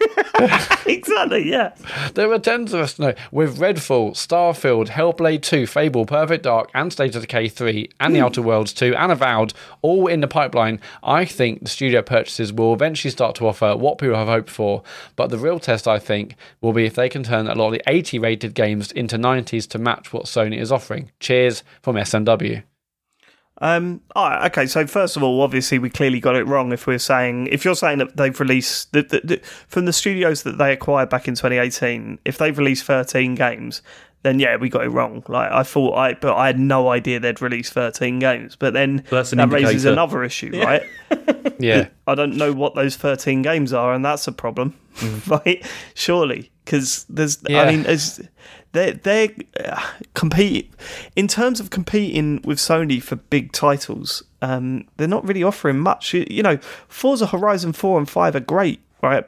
exactly. 0.93 1.49
Yeah. 1.49 1.75
There 2.14 2.29
were 2.29 2.38
tens 2.38 2.73
of 2.75 2.81
us 2.81 2.99
no, 2.99 3.14
with 3.32 3.58
Redfall, 3.58 4.12
Starfield, 4.12 4.88
Hellblade 4.88 5.43
2, 5.43 5.67
Fable, 5.67 6.05
Perfect 6.06 6.44
Dark, 6.44 6.70
and 6.75 6.93
State 6.93 7.17
of 7.17 7.23
Decay 7.23 7.49
3, 7.49 7.90
and 7.99 8.14
The 8.14 8.20
hmm. 8.20 8.26
Outer 8.26 8.43
Worlds 8.43 8.73
2, 8.75 8.94
and 8.94 9.11
Avowed, 9.11 9.55
all 9.81 10.06
in 10.06 10.20
the 10.20 10.28
pipeline. 10.28 10.81
I 11.02 11.25
think 11.25 11.62
the 11.62 11.69
studio 11.69 12.02
purchases 12.02 12.52
will 12.52 12.75
eventually 12.75 13.11
start 13.11 13.35
to 13.37 13.49
offer 13.49 13.75
what 13.75 13.99
people 13.99 14.14
have 14.17 14.28
hoped 14.28 14.50
for, 14.50 14.82
but 15.17 15.31
the 15.31 15.38
real 15.38 15.58
test, 15.58 15.88
I 15.88 15.99
think, 15.99 16.37
will 16.61 16.73
be 16.73 16.85
if 16.85 16.94
they 16.94 17.08
can 17.08 17.23
turn 17.23 17.49
a 17.49 17.55
lot 17.55 17.69
of 17.69 17.73
the 17.73 17.82
80 17.87 18.19
rated 18.19 18.55
games 18.55 18.93
into 18.93 19.19
90s 19.23 19.69
to 19.71 19.79
match 19.79 20.13
what 20.13 20.25
Sony 20.25 20.59
is 20.59 20.73
offering. 20.73 21.11
Cheers 21.21 21.63
from 21.83 21.97
SMW. 21.97 22.63
Um. 23.59 24.01
All 24.17 24.29
right, 24.29 24.51
okay. 24.51 24.67
So 24.67 24.87
first 24.87 25.17
of 25.17 25.23
all, 25.23 25.41
obviously, 25.43 25.79
we 25.79 25.89
clearly 25.89 26.19
got 26.19 26.35
it 26.35 26.47
wrong. 26.47 26.73
If 26.73 26.87
we're 26.87 26.99
saying, 26.99 27.47
if 27.47 27.65
you're 27.65 27.77
saying 27.77 27.99
that 27.99 28.17
they've 28.17 28.38
released 28.41 28.93
the, 28.93 29.02
the, 29.02 29.21
the, 29.23 29.37
from 29.69 29.85
the 29.85 29.93
studios 29.93 30.43
that 30.43 30.59
they 30.59 30.73
acquired 30.73 31.11
back 31.11 31.29
in 31.29 31.35
2018, 31.35 32.19
if 32.25 32.38
they've 32.38 32.57
released 32.59 32.85
13 32.85 33.37
games, 33.37 33.83
then 34.23 34.41
yeah, 34.41 34.57
we 34.57 34.69
got 34.69 34.85
it 34.85 34.88
wrong. 34.88 35.23
Like 35.29 35.52
I 35.52 35.62
thought, 35.62 35.95
I 35.95 36.14
but 36.14 36.35
I 36.35 36.47
had 36.47 36.59
no 36.59 36.88
idea 36.88 37.21
they'd 37.21 37.41
released 37.41 37.73
13 37.73 38.19
games. 38.19 38.57
But 38.57 38.73
then 38.73 39.05
That's 39.11 39.33
an 39.33 39.38
that 39.38 39.50
raises 39.50 39.85
another 39.85 40.25
issue, 40.25 40.61
right? 40.61 40.83
Yeah. 41.59 41.88
I 42.09 42.17
don't 42.17 42.37
know 42.37 42.52
what 42.52 42.75
those 42.75 42.97
13 42.97 43.43
games 43.43 43.73
are, 43.73 43.95
and 43.95 44.05
that's 44.05 44.26
a 44.26 44.33
problem, 44.33 44.76
right? 45.29 45.64
Surely, 45.95 46.50
because 46.64 47.07
there's, 47.09 47.38
Yeah. 47.49 47.62
I 47.62 47.71
mean, 47.71 47.85
there's, 47.85 48.21
they're, 48.73 48.95
they're 48.95 49.29
uh, 49.64 49.83
compete 50.14 50.73
in 51.14 51.29
terms 51.29 51.61
of 51.61 51.71
competing 51.71 52.41
with 52.45 52.59
Sony 52.59 53.02
for 53.02 53.17
big 53.17 53.52
titles. 53.52 54.23
Um, 54.41 54.87
they're 54.97 55.09
not 55.09 55.26
really 55.26 55.43
offering 55.43 55.79
much. 55.79 56.14
You, 56.14 56.26
you 56.29 56.43
know, 56.43 56.59
Forza 56.88 57.26
Horizon 57.26 57.73
4 57.73 57.99
and 57.99 58.09
5 58.09 58.37
are 58.37 58.41
great, 58.41 58.81
right? 59.02 59.25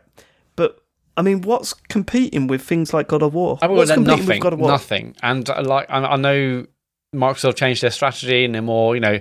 But 0.57 0.83
I 1.17 1.23
mean, 1.23 1.43
what's 1.43 1.75
competing 1.75 2.47
with 2.47 2.63
things 2.63 2.93
like 2.93 3.09
God 3.09 3.23
of 3.23 3.35
War? 3.35 3.59
I 3.63 3.69
mean, 3.69 3.77
what's 3.77 3.93
competing 3.93 4.19
nothing, 4.19 4.29
with 4.37 4.43
God 4.43 4.53
of 4.55 4.61
War? 4.61 4.69
nothing. 4.69 5.17
And 5.23 5.49
uh, 5.49 5.63
like, 5.63 5.87
I, 5.91 6.05
I 6.05 6.17
know 6.17 6.67
Microsoft 7.15 7.57
changed 7.57 7.83
their 7.83 7.91
strategy, 7.91 8.45
and 8.45 8.55
they're 8.55 8.63
more, 8.63 8.95
you 8.95 9.01
know, 9.01 9.21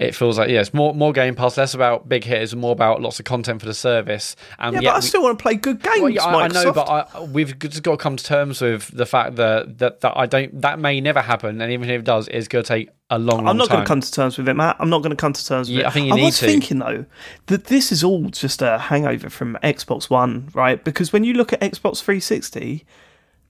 it 0.00 0.14
feels 0.16 0.38
like 0.38 0.48
yeah, 0.50 0.60
it's 0.60 0.72
more 0.74 0.94
more 0.94 1.12
Game 1.12 1.34
Pass, 1.34 1.56
less 1.56 1.74
about 1.74 2.08
big 2.08 2.24
hitters, 2.24 2.52
and 2.52 2.60
more 2.60 2.72
about 2.72 3.00
lots 3.02 3.18
of 3.20 3.26
content 3.26 3.60
for 3.60 3.66
the 3.66 3.74
service. 3.74 4.34
And 4.58 4.74
Yeah, 4.74 4.80
but 4.80 4.88
I 4.88 4.96
we- 4.96 5.02
still 5.02 5.22
want 5.22 5.38
to 5.38 5.42
play 5.42 5.54
good 5.54 5.82
games. 5.82 6.00
well, 6.00 6.08
yeah, 6.10 6.24
I, 6.24 6.44
I 6.44 6.48
know, 6.48 6.72
but 6.72 6.88
I, 6.88 7.20
we've 7.22 7.56
just 7.58 7.82
got 7.82 7.92
to 7.92 7.96
come 7.98 8.16
to 8.16 8.24
terms 8.24 8.60
with 8.60 8.88
the 8.88 9.06
fact 9.06 9.36
that, 9.36 9.78
that 9.78 10.00
that 10.00 10.14
I 10.16 10.26
don't. 10.26 10.60
That 10.62 10.78
may 10.78 11.00
never 11.00 11.20
happen, 11.20 11.60
and 11.60 11.70
even 11.72 11.88
if 11.88 12.00
it 12.00 12.04
does, 12.04 12.26
it's 12.28 12.48
going 12.48 12.64
to 12.64 12.68
take 12.68 12.88
a 13.10 13.18
long, 13.18 13.38
long 13.38 13.48
I'm 13.48 13.56
not 13.56 13.68
time. 13.68 13.76
going 13.76 13.84
to 13.84 13.88
come 13.88 14.00
to 14.00 14.12
terms 14.12 14.38
with 14.38 14.48
it, 14.48 14.54
Mat. 14.54 14.76
I'm 14.78 14.88
not 14.88 14.98
going 15.02 15.10
to 15.10 15.16
come 15.16 15.32
to 15.32 15.46
terms 15.46 15.68
with 15.68 15.76
Yeah, 15.78 15.84
it. 15.84 15.88
I 15.88 15.90
think 15.90 16.06
you 16.06 16.12
I 16.12 16.16
need 16.16 16.24
was 16.26 16.38
to. 16.38 16.46
thinking 16.46 16.78
though 16.78 17.04
that 17.46 17.64
this 17.64 17.92
is 17.92 18.02
all 18.04 18.24
just 18.30 18.62
a 18.62 18.78
hangover 18.78 19.28
from 19.28 19.58
Xbox 19.62 20.08
One, 20.08 20.48
right? 20.54 20.82
Because 20.82 21.12
when 21.12 21.24
you 21.24 21.34
look 21.34 21.52
at 21.52 21.60
Xbox 21.60 22.00
360, 22.02 22.84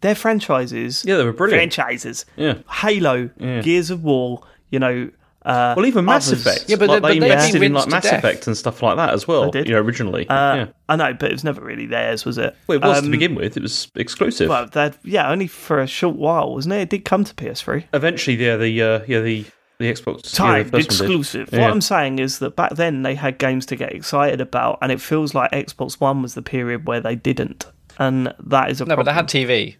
their 0.00 0.14
franchises, 0.14 1.04
Yeah, 1.06 1.16
they 1.18 1.24
were 1.24 1.32
brilliant. 1.32 1.74
franchises, 1.74 2.24
Yeah. 2.36 2.54
Halo, 2.70 3.28
Gears 3.38 3.90
of 3.90 4.02
War, 4.02 4.42
you 4.70 4.78
know, 4.78 5.10
uh, 5.44 5.74
Well, 5.76 5.86
even 5.86 6.04
Mass 6.04 6.28
others. 6.28 6.46
Effect. 6.46 6.64
Yeah, 6.68 6.76
but 6.76 6.88
like 6.88 7.02
they- 7.02 7.08
they 7.08 7.18
but 7.18 7.22
they've 7.24 7.32
invested 7.32 7.60
been 7.60 7.62
in 7.64 7.72
like 7.74 7.88
Mass 7.88 8.02
death. 8.04 8.18
Effect 8.18 8.46
and 8.46 8.56
stuff 8.56 8.82
like 8.82 8.96
that 8.96 9.10
as 9.14 9.26
well. 9.28 9.44
They 9.50 9.60
did. 9.60 9.68
You 9.68 9.74
know, 9.74 9.80
originally. 9.80 10.28
Uh, 10.28 10.54
yeah. 10.56 10.66
I 10.88 10.96
know, 10.96 11.14
but 11.14 11.30
it 11.30 11.32
was 11.32 11.44
never 11.44 11.60
really 11.62 11.86
theirs, 11.86 12.24
was 12.24 12.36
it? 12.38 12.54
Well, 12.66 12.76
it 12.76 12.82
was 12.84 12.98
to 13.00 13.04
Um, 13.06 13.10
begin 13.10 13.34
with. 13.34 13.56
It 13.56 13.62
was 13.62 13.90
exclusive. 13.96 14.48
Well, 14.48 14.66
that 14.72 14.98
yeah, 15.04 15.30
only 15.30 15.46
for 15.46 15.80
a 15.80 15.86
short 15.86 16.16
while, 16.16 16.52
wasn't 16.52 16.74
it? 16.74 16.80
It 16.82 16.90
did 16.90 17.04
come 17.04 17.24
to 17.24 17.34
PS3. 17.34 17.84
Eventually, 17.94 18.36
yeah, 18.36 18.56
the 18.56 18.82
uh, 18.82 19.00
yeah 19.06 19.20
the 19.20 19.44
the 19.78 19.90
Xbox 19.90 20.24
yeah, 20.34 20.36
timed 20.36 20.66
the 20.72 20.78
first 20.82 20.90
one 21.00 21.08
did. 21.08 21.10
exclusive. 21.20 21.48
Yeah. 21.52 21.60
What 21.62 21.70
I'm 21.70 21.80
saying 21.80 22.18
is 22.18 22.38
that 22.40 22.54
back 22.54 22.74
then 22.74 23.00
they 23.02 23.14
had 23.14 23.38
games 23.38 23.64
to 23.66 23.76
get 23.76 23.92
excited 23.94 24.40
about, 24.42 24.78
and 24.82 24.92
it 24.92 25.00
feels 25.00 25.34
like 25.34 25.52
Xbox 25.52 25.98
One 26.00 26.20
was 26.20 26.34
the 26.34 26.42
period 26.42 26.86
where 26.86 27.00
they 27.00 27.16
didn't, 27.16 27.64
and 27.98 28.34
that 28.44 28.70
is 28.70 28.82
a 28.82 28.84
no, 28.84 28.94
but 28.96 29.04
problem. 29.06 29.06
they 29.06 29.12
had 29.14 29.26
TV. 29.48 29.76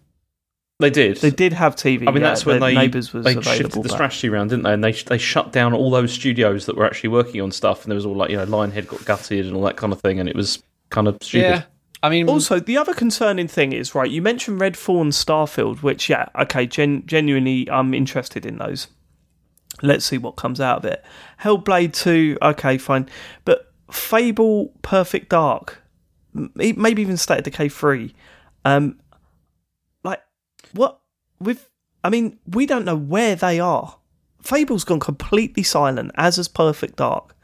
They 0.81 0.89
did. 0.89 1.17
They 1.17 1.29
did 1.31 1.53
have 1.53 1.75
TV. 1.75 2.01
I 2.07 2.11
mean, 2.11 2.15
yeah, 2.21 2.29
that's 2.29 2.45
when 2.45 2.59
the 2.59 2.65
they 2.67 2.75
Neighbours 2.75 3.13
was 3.13 3.23
they 3.23 3.33
shifted 3.41 3.71
the 3.71 3.81
but- 3.81 3.91
strategy 3.91 4.27
around, 4.29 4.49
didn't 4.49 4.63
they? 4.63 4.73
And 4.73 4.83
they 4.83 4.91
they 4.91 5.17
shut 5.17 5.51
down 5.51 5.73
all 5.73 5.89
those 5.91 6.11
studios 6.11 6.65
that 6.65 6.75
were 6.75 6.85
actually 6.85 7.09
working 7.09 7.39
on 7.41 7.51
stuff, 7.51 7.83
and 7.83 7.91
there 7.91 7.95
was 7.95 8.05
all 8.05 8.15
like 8.15 8.29
you 8.29 8.37
know 8.37 8.45
Lionhead 8.45 8.87
got 8.87 9.03
gutted 9.05 9.45
and 9.45 9.55
all 9.55 9.63
that 9.63 9.77
kind 9.77 9.93
of 9.93 10.01
thing, 10.01 10.19
and 10.19 10.27
it 10.27 10.35
was 10.35 10.61
kind 10.89 11.07
of 11.07 11.17
stupid. 11.21 11.43
Yeah, 11.45 11.63
I 12.03 12.09
mean, 12.09 12.27
Also, 12.27 12.59
the 12.59 12.77
other 12.77 12.93
concerning 12.93 13.47
thing 13.47 13.71
is 13.73 13.95
right. 13.95 14.09
You 14.09 14.21
mentioned 14.21 14.59
Red 14.59 14.75
and 14.87 15.11
Starfield, 15.13 15.81
which 15.83 16.09
yeah, 16.09 16.27
okay, 16.39 16.65
gen- 16.65 17.03
genuinely, 17.05 17.69
I'm 17.71 17.93
interested 17.93 18.45
in 18.45 18.57
those. 18.57 18.87
let's 19.83 20.05
see 20.05 20.17
what 20.17 20.35
comes 20.35 20.59
out 20.59 20.77
of 20.79 20.85
it. 20.85 21.03
Hellblade 21.41 21.93
2, 21.93 22.37
okay, 22.41 22.77
fine. 22.77 23.07
But 23.45 23.71
Fable 23.91 24.73
Perfect 24.81 25.29
Dark, 25.29 25.81
m- 26.35 26.51
e- 26.61 26.73
maybe 26.73 27.01
even 27.01 27.17
State 27.17 27.39
of 27.39 27.43
Decay 27.45 27.69
3, 27.69 28.13
um, 28.65 28.83
like, 28.85 28.95
what, 30.73 30.99
with, 31.39 31.69
I 32.03 32.09
mean, 32.09 32.39
we 32.47 32.65
don't 32.65 32.85
know 32.85 32.95
where 32.95 33.35
they 33.35 33.59
are. 33.59 33.97
Fable's 34.41 34.83
gone 34.83 34.99
completely 34.99 35.63
silent, 35.63 36.11
as 36.15 36.37
has 36.37 36.47
Perfect 36.47 36.95
Dark. 36.97 37.35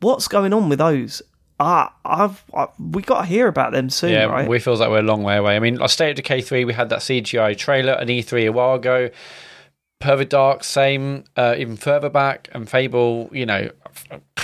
What's 0.00 0.28
going 0.28 0.52
on 0.52 0.68
with 0.68 0.78
those? 0.78 1.22
Ah, 1.60 1.94
I've, 2.04 2.44
I, 2.54 2.68
we 2.78 3.02
got 3.02 3.22
to 3.22 3.26
hear 3.26 3.48
about 3.48 3.72
them 3.72 3.90
soon, 3.90 4.12
Yeah, 4.12 4.24
right? 4.26 4.48
we 4.48 4.58
feels 4.60 4.78
like 4.78 4.90
we're 4.90 4.98
a 5.00 5.02
long 5.02 5.22
way 5.24 5.36
away. 5.36 5.56
I 5.56 5.58
mean, 5.58 5.76
like 5.76 5.90
State 5.90 6.10
of 6.10 6.16
Decay 6.16 6.42
3, 6.42 6.64
we 6.64 6.72
had 6.74 6.88
that 6.90 7.00
CGI 7.00 7.56
trailer 7.56 7.94
at 7.94 8.06
E3 8.06 8.46
a 8.46 8.50
while 8.50 8.74
ago. 8.74 9.10
Perfect 10.00 10.30
Dark, 10.30 10.62
same, 10.62 11.24
uh, 11.36 11.56
even 11.58 11.76
further 11.76 12.08
back, 12.08 12.48
and 12.52 12.68
Fable, 12.70 13.28
you 13.32 13.44
know, 13.46 13.70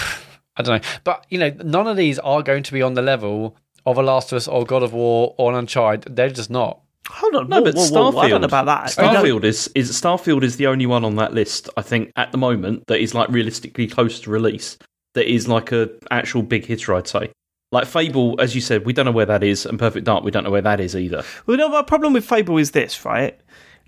I 0.57 0.63
don't 0.63 0.83
know. 0.83 0.89
But, 1.05 1.27
you 1.31 1.39
know, 1.39 1.51
none 1.65 1.87
of 1.87 1.97
these 1.97 2.19
are 2.19 2.43
going 2.43 2.63
to 2.65 2.73
be 2.73 2.83
on 2.83 2.95
the 2.95 3.03
level 3.03 3.57
of 3.87 3.97
a 3.99 4.03
Last 4.03 4.33
of 4.33 4.37
Us 4.37 4.49
or 4.49 4.65
God 4.65 4.83
of 4.83 4.93
War 4.93 5.35
or 5.39 5.53
Uncharted. 5.57 6.17
They're 6.17 6.31
just 6.31 6.51
not. 6.51 6.81
Hold 7.11 7.35
on, 7.35 7.49
No, 7.49 7.59
whoa, 7.59 7.65
but 7.65 7.75
whoa, 7.75 7.83
Starfield. 7.91 8.15
whoa, 8.15 8.21
I 8.21 8.29
don't 8.29 8.41
know 8.41 8.47
about 8.47 8.67
that. 8.67 8.87
Starfield 8.91 9.45
is 9.45 9.71
is 9.75 9.91
Starfield 9.93 10.43
is 10.43 10.57
the 10.57 10.67
only 10.67 10.87
one 10.87 11.05
on 11.05 11.17
that 11.17 11.35
list. 11.35 11.69
I 11.77 11.83
think 11.83 12.11
at 12.17 12.33
the 12.33 12.39
moment 12.39 12.87
that 12.87 13.01
is 13.01 13.15
like 13.15 13.29
realistically 13.29 13.87
close 13.87 14.21
to 14.21 14.31
release. 14.31 14.79
That 15.15 15.31
is 15.33 15.47
like 15.47 15.71
a 15.71 15.91
actual 16.11 16.43
big 16.43 16.65
hitter, 16.67 16.93
I'd 16.95 17.07
say. 17.07 17.31
Like 17.71 17.87
Fable, 17.87 18.35
as 18.41 18.55
you 18.57 18.61
said, 18.61 18.85
we 18.85 18.93
don't 18.93 19.05
know 19.07 19.13
where 19.13 19.27
that 19.27 19.45
is, 19.45 19.65
and 19.65 19.79
Perfect 19.79 20.07
Dark, 20.07 20.25
we 20.25 20.31
don't 20.33 20.43
know 20.45 20.51
where 20.51 20.63
that 20.63 20.81
is 20.81 20.97
either. 20.97 21.23
Well, 21.47 21.57
no, 21.57 21.69
my 21.69 21.83
problem 21.83 22.13
with 22.15 22.25
Fable 22.25 22.57
is 22.59 22.73
this, 22.73 23.05
right? 23.05 23.39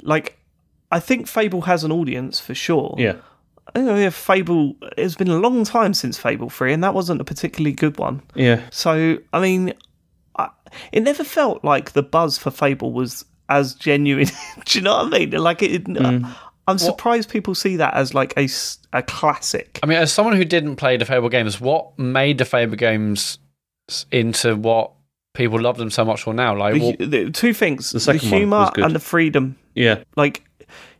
Like, 0.03 0.39
I 0.93 1.01
think 1.01 1.27
Fable 1.27 1.63
has 1.63 1.83
an 1.83 1.91
audience 1.91 2.39
for 2.39 2.55
sure. 2.55 2.95
Yeah, 2.97 3.17
I 3.69 3.73
think 3.73 3.89
if 3.91 4.15
Fable. 4.15 4.77
It's 4.97 5.17
been 5.17 5.29
a 5.29 5.39
long 5.39 5.65
time 5.65 5.95
since 5.95 6.17
Fable 6.17 6.49
Three, 6.49 6.73
and 6.73 6.85
that 6.85 6.95
wasn't 6.95 7.21
a 7.21 7.25
particularly 7.25 7.73
good 7.73 7.99
one. 7.99 8.23
yeah. 8.37 8.63
So, 8.71 9.19
I 9.33 9.41
mean, 9.41 9.75
it 10.93 11.03
never 11.03 11.25
felt 11.25 11.65
like 11.65 11.93
the 11.93 12.03
buzz 12.03 12.39
for 12.39 12.51
Fable 12.51 12.93
was 12.93 13.25
as 13.49 13.75
genuine. 13.75 14.29
Do 14.65 14.79
you 14.79 14.83
know 14.83 14.97
what 14.97 15.15
I 15.15 15.19
mean? 15.19 15.31
Like, 15.31 15.63
it. 15.63 15.85
Mm. 15.85 16.35
I'm 16.69 16.79
surprised 16.79 17.31
people 17.31 17.55
see 17.55 17.77
that 17.77 17.95
as 17.95 18.13
like 18.13 18.37
a, 18.37 18.49
a 18.93 19.03
classic. 19.03 19.79
I 19.83 19.87
mean, 19.87 19.99
as 19.99 20.13
someone 20.13 20.35
who 20.37 20.45
didn't 20.45 20.77
play 20.77 20.97
the 20.97 21.05
Fable 21.05 21.29
games, 21.29 21.61
what 21.61 21.97
made 21.97 22.39
the 22.39 22.45
Fable 22.45 22.77
games 22.77 23.39
into 24.11 24.57
what 24.57 24.91
people 25.33 25.61
love 25.61 25.77
them 25.77 25.91
so 25.91 26.05
much 26.05 26.25
for 26.25 26.35
now? 26.35 26.57
Like, 26.57 26.83
what, 26.83 26.99
the 26.99 27.31
two 27.31 27.55
things: 27.55 27.93
the, 27.93 28.05
one 28.05 28.19
humor 28.19 28.71
and 28.77 28.95
the 28.95 29.01
freedom. 29.01 29.57
Yeah, 29.75 30.03
like 30.17 30.43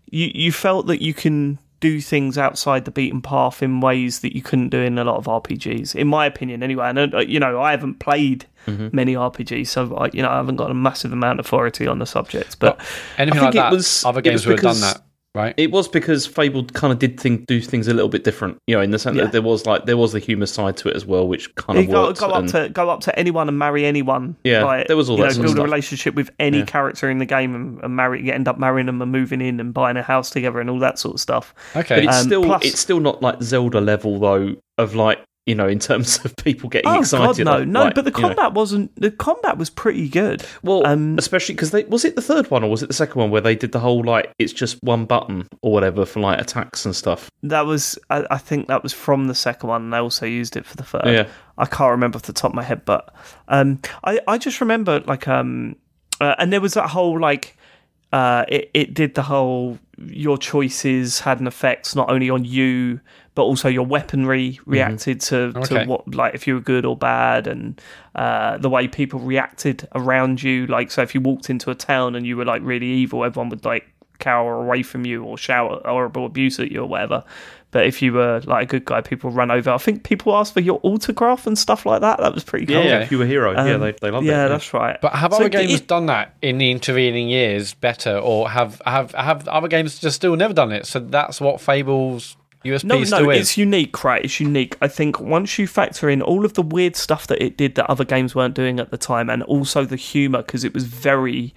you 0.09 0.31
you 0.33 0.53
felt 0.53 0.87
that 0.87 1.03
you 1.03 1.13
can 1.13 1.59
do 1.87 2.01
things 2.01 2.37
outside 2.39 2.85
the 2.85 2.91
beaten 2.91 3.21
path 3.23 3.63
in 3.63 3.81
ways 3.81 4.21
that 4.21 4.35
you 4.37 4.43
couldn't 4.43 4.71
do 4.71 4.81
in 4.81 4.99
a 4.99 5.05
lot 5.05 5.17
of 5.17 5.25
RPGs, 5.27 5.95
in 5.95 6.07
my 6.09 6.25
opinion. 6.27 6.63
Anyway, 6.63 6.85
and 6.89 7.15
uh, 7.15 7.19
you 7.19 7.39
know, 7.41 7.61
I 7.61 7.71
haven't 7.71 7.99
played 7.99 8.47
Mm-hmm. 8.67 8.89
many 8.97 9.15
RPGs, 9.15 9.69
so 9.69 9.95
I, 9.95 10.11
you 10.13 10.23
know, 10.23 10.29
I 10.29 10.39
haven't 10.39 10.57
got 10.57 10.73
a 10.73 10.75
massive 10.75 11.13
amount 11.13 11.39
of 11.39 11.47
authority 11.47 11.87
on 11.87 12.01
the 12.01 12.05
subject. 12.07 12.59
But 12.59 12.81
anything 13.17 13.41
like 13.41 13.55
it 13.55 13.59
that, 13.59 13.71
was- 13.73 14.05
other 14.05 14.21
games 14.21 14.45
would 14.45 14.59
have 14.59 14.73
done 14.73 14.81
that, 14.81 15.03
right? 15.37 15.55
it 15.57 15.71
was 15.71 15.87
because 15.89 16.27
Fable 16.27 16.65
kind 16.65 16.93
of 16.93 16.99
did 16.99 17.17
do 17.47 17.61
things 17.61 17.87
a 17.89 17.95
little 17.95 18.09
bit 18.09 18.25
different. 18.25 18.59
You 18.67 18.77
know, 18.77 18.81
in 18.83 18.91
the 18.91 18.99
sense 18.99 19.17
Yeah. 19.17 19.25
that 19.25 19.33
there 19.33 19.43
was 19.43 19.67
like 19.67 19.87
there 19.87 19.97
was 19.97 20.13
the 20.13 20.19
humor 20.19 20.47
side 20.47 20.77
to 20.79 20.89
it 20.89 20.97
as 20.97 21.07
well, 21.07 21.29
which 21.29 21.55
kind 21.55 21.79
of 21.79 21.87
go, 21.89 22.05
worked. 22.07 22.19
go 22.21 22.27
up 22.31 22.41
and- 22.41 22.49
to 22.49 22.69
go 22.71 22.91
up 22.91 23.01
to 23.03 23.17
anyone 23.19 23.49
and 23.49 23.59
marry 23.59 23.85
anyone. 23.87 24.37
Yeah, 24.45 24.65
like, 24.65 24.89
there 24.89 24.97
was 24.97 25.09
all 25.11 25.19
you 25.19 25.25
that 25.25 25.37
know, 25.37 25.45
build 25.45 25.59
a 25.59 25.63
relationship 25.63 26.15
with 26.15 26.31
any 26.41 26.59
Yeah. 26.59 26.65
character 26.65 27.09
in 27.11 27.19
the 27.19 27.27
game 27.27 27.55
and, 27.55 27.81
and 27.85 27.95
marry, 27.95 28.25
you 28.25 28.33
end 28.33 28.49
up 28.49 28.59
marrying 28.59 28.87
them 28.87 29.01
and 29.03 29.13
moving 29.13 29.41
in 29.41 29.61
and 29.61 29.73
buying 29.73 29.97
a 29.97 30.03
house 30.03 30.31
together 30.31 30.59
and 30.61 30.69
all 30.71 30.79
that 30.81 30.99
sort 30.99 31.15
of 31.15 31.21
stuff. 31.21 31.55
Okay. 31.77 31.97
but 31.97 32.05
it's 32.05 32.17
Um, 32.21 32.25
still 32.27 32.45
plus- 32.45 32.65
it's 32.65 32.81
still 32.81 33.01
not 33.01 33.23
like 33.23 33.43
Zelda 33.43 33.81
level 33.81 34.19
though 34.19 34.55
of 34.79 34.95
like 34.95 35.19
you 35.47 35.55
know 35.55 35.67
in 35.69 35.79
terms 35.79 36.23
of 36.25 36.35
people 36.37 36.69
getting 36.69 36.89
Oh 36.91 36.95
god, 36.95 37.01
excited. 37.01 37.45
no, 37.45 37.59
like- 37.59 37.69
no! 37.69 37.83
like, 37.85 37.95
but 37.95 38.05
the 38.05 38.11
you 38.11 38.21
know. 38.23 38.29
combat 38.29 38.53
wasn't. 38.55 38.95
The 39.01 39.11
combat 39.11 39.57
was 39.59 39.71
pretty 39.71 40.09
good. 40.09 40.45
Well, 40.63 40.87
Um, 40.87 41.17
especially 41.19 41.55
because 41.55 41.71
they 41.71 41.85
was 41.85 42.05
it 42.05 42.17
the 42.17 42.23
third 42.23 42.51
one 42.51 42.65
or 42.65 42.71
was 42.71 42.83
it 42.83 42.89
the 42.89 42.93
second 42.95 43.21
one 43.21 43.31
where 43.31 43.41
they 43.41 43.55
did 43.55 43.73
the 43.73 43.79
whole 43.81 44.03
like 44.05 44.33
it's 44.39 44.53
just 44.53 44.83
one 44.83 45.05
button 45.07 45.47
or 45.63 45.73
whatever 45.73 46.05
for 46.05 46.21
like 46.21 46.41
attacks 46.41 46.85
and 46.85 46.95
stuff. 46.95 47.31
That 47.43 47.65
was, 47.65 47.97
I, 48.11 48.27
I 48.31 48.39
think 48.39 48.67
that 48.69 48.83
was 48.83 48.93
from 48.93 49.29
the 49.29 49.35
second 49.35 49.69
one, 49.69 49.83
and 49.85 49.93
they 49.93 49.99
also 49.99 50.27
used 50.27 50.57
it 50.57 50.67
for 50.67 50.77
the 50.77 50.83
third. 50.83 51.03
Yeah. 51.07 51.27
I 51.59 51.67
can't 51.67 51.93
remember 51.93 52.17
off 52.17 52.23
the 52.23 52.33
top 52.33 52.51
of 52.51 52.55
my 52.57 52.63
head, 52.65 52.85
but 52.85 53.15
um, 53.49 53.81
I, 54.05 54.21
I 54.27 54.37
just 54.39 54.61
remember 54.61 55.01
like, 55.07 55.27
um, 55.29 55.77
uh, 56.21 56.35
and 56.39 56.53
there 56.53 56.61
was 56.61 56.75
that 56.75 56.89
whole 56.91 57.19
like, 57.21 57.57
uh, 58.13 58.45
it, 58.49 58.71
it 58.75 58.95
did 58.95 59.15
the 59.15 59.23
whole 59.23 59.79
your 59.99 60.37
choices 60.39 61.21
had 61.21 61.41
an 61.41 61.47
effect 61.47 61.97
not 61.97 62.11
only 62.11 62.29
on 62.29 62.45
you 62.45 63.01
but 63.37 63.43
also 63.45 63.69
your 63.69 63.87
weaponry 63.87 64.59
reacted 64.67 65.21
to, 65.21 65.53
Okay. 65.57 65.85
to 65.85 65.85
what 65.85 66.13
like 66.15 66.35
if 66.35 66.47
you 66.49 66.55
were 66.55 66.61
good 66.61 66.85
or 66.85 66.97
bad 66.97 67.47
and 67.47 67.81
uh, 68.17 68.59
the 68.59 68.69
way 68.69 68.89
people 68.89 69.21
reacted 69.21 69.87
around 69.95 70.43
you. 70.43 70.67
Like 70.67 70.91
so 70.91 71.03
if 71.03 71.15
you 71.15 71.21
walked 71.21 71.49
into 71.51 71.71
a 71.71 71.75
town 71.77 72.17
and 72.17 72.27
you 72.27 72.37
were 72.37 72.45
like 72.45 72.63
really 72.65 72.87
evil 72.89 73.25
everyone 73.25 73.51
would 73.51 73.65
like 73.65 73.85
cower 74.19 74.55
away 74.65 74.83
from 74.83 75.05
you 75.07 75.23
or 75.23 75.37
shout 75.39 75.83
horrible 75.85 76.25
abuse 76.27 76.59
at 76.59 76.73
you 76.73 76.81
or 76.83 76.87
whatever. 76.89 77.23
But 77.73 77.85
if 77.85 78.01
you 78.01 78.15
were 78.15 78.41
like 78.47 78.63
a 78.65 78.71
good 78.71 78.87
guy 78.87 79.03
people 79.03 79.31
run 79.31 79.51
over. 79.51 79.69
I 79.71 79.77
think 79.77 80.03
people 80.03 80.35
asked 80.35 80.55
for 80.55 80.61
your 80.61 80.81
autograph 80.83 81.47
and 81.47 81.59
stuff 81.59 81.85
like 81.85 82.01
that. 82.01 82.19
That 82.19 82.33
was 82.33 82.43
pretty 82.43 82.65
cool. 82.65 82.77
Yeah, 82.83 83.01
if 83.01 83.11
you 83.13 83.19
were 83.19 83.25
a 83.25 83.29
hero, 83.29 83.53
yeah, 83.53 83.75
Um, 83.75 83.81
they 83.83 83.93
they 84.01 84.11
loved 84.11 84.25
yeah 84.27 84.47
it. 84.47 84.49
that's 84.49 84.73
right. 84.73 84.99
But 85.03 85.13
have 85.13 85.33
So 85.35 85.41
other 85.41 85.51
games 85.51 85.75
it- 85.75 85.87
done 85.87 86.07
that 86.07 86.35
in 86.41 86.57
the 86.57 86.71
intervening 86.71 87.29
years 87.29 87.75
better, 87.75 88.17
or 88.17 88.49
have 88.49 88.81
have 88.87 89.13
have 89.13 89.47
other 89.49 89.69
games 89.69 89.99
just 89.99 90.17
still 90.17 90.35
never 90.37 90.55
done 90.55 90.73
it? 90.73 90.87
So 90.87 91.01
that's 91.01 91.39
what 91.39 91.61
Fable's 91.61 92.37
No, 92.85 93.03
no, 93.03 93.31
it's 93.31 93.57
unique, 93.57 94.05
right? 94.05 94.25
It's 94.25 94.41
unique. 94.41 94.77
I 94.81 94.89
think 94.89 95.21
once 95.21 95.59
you 95.59 95.67
factor 95.67 96.09
in 96.09 96.23
all 96.23 96.45
of 96.45 96.55
the 96.55 96.63
weird 96.63 96.97
stuff 96.97 97.27
that 97.29 97.43
it 97.43 97.57
did 97.57 97.75
that 97.77 97.89
other 97.91 98.05
games 98.05 98.35
weren't 98.35 98.55
doing 98.55 98.81
at 98.81 98.91
the 98.91 98.99
time, 98.99 99.31
and 99.31 99.43
also 99.45 99.85
the 99.85 99.97
humor 99.97 100.43
because 100.43 100.65
it 100.65 100.75
was 100.75 100.85
very 100.85 101.55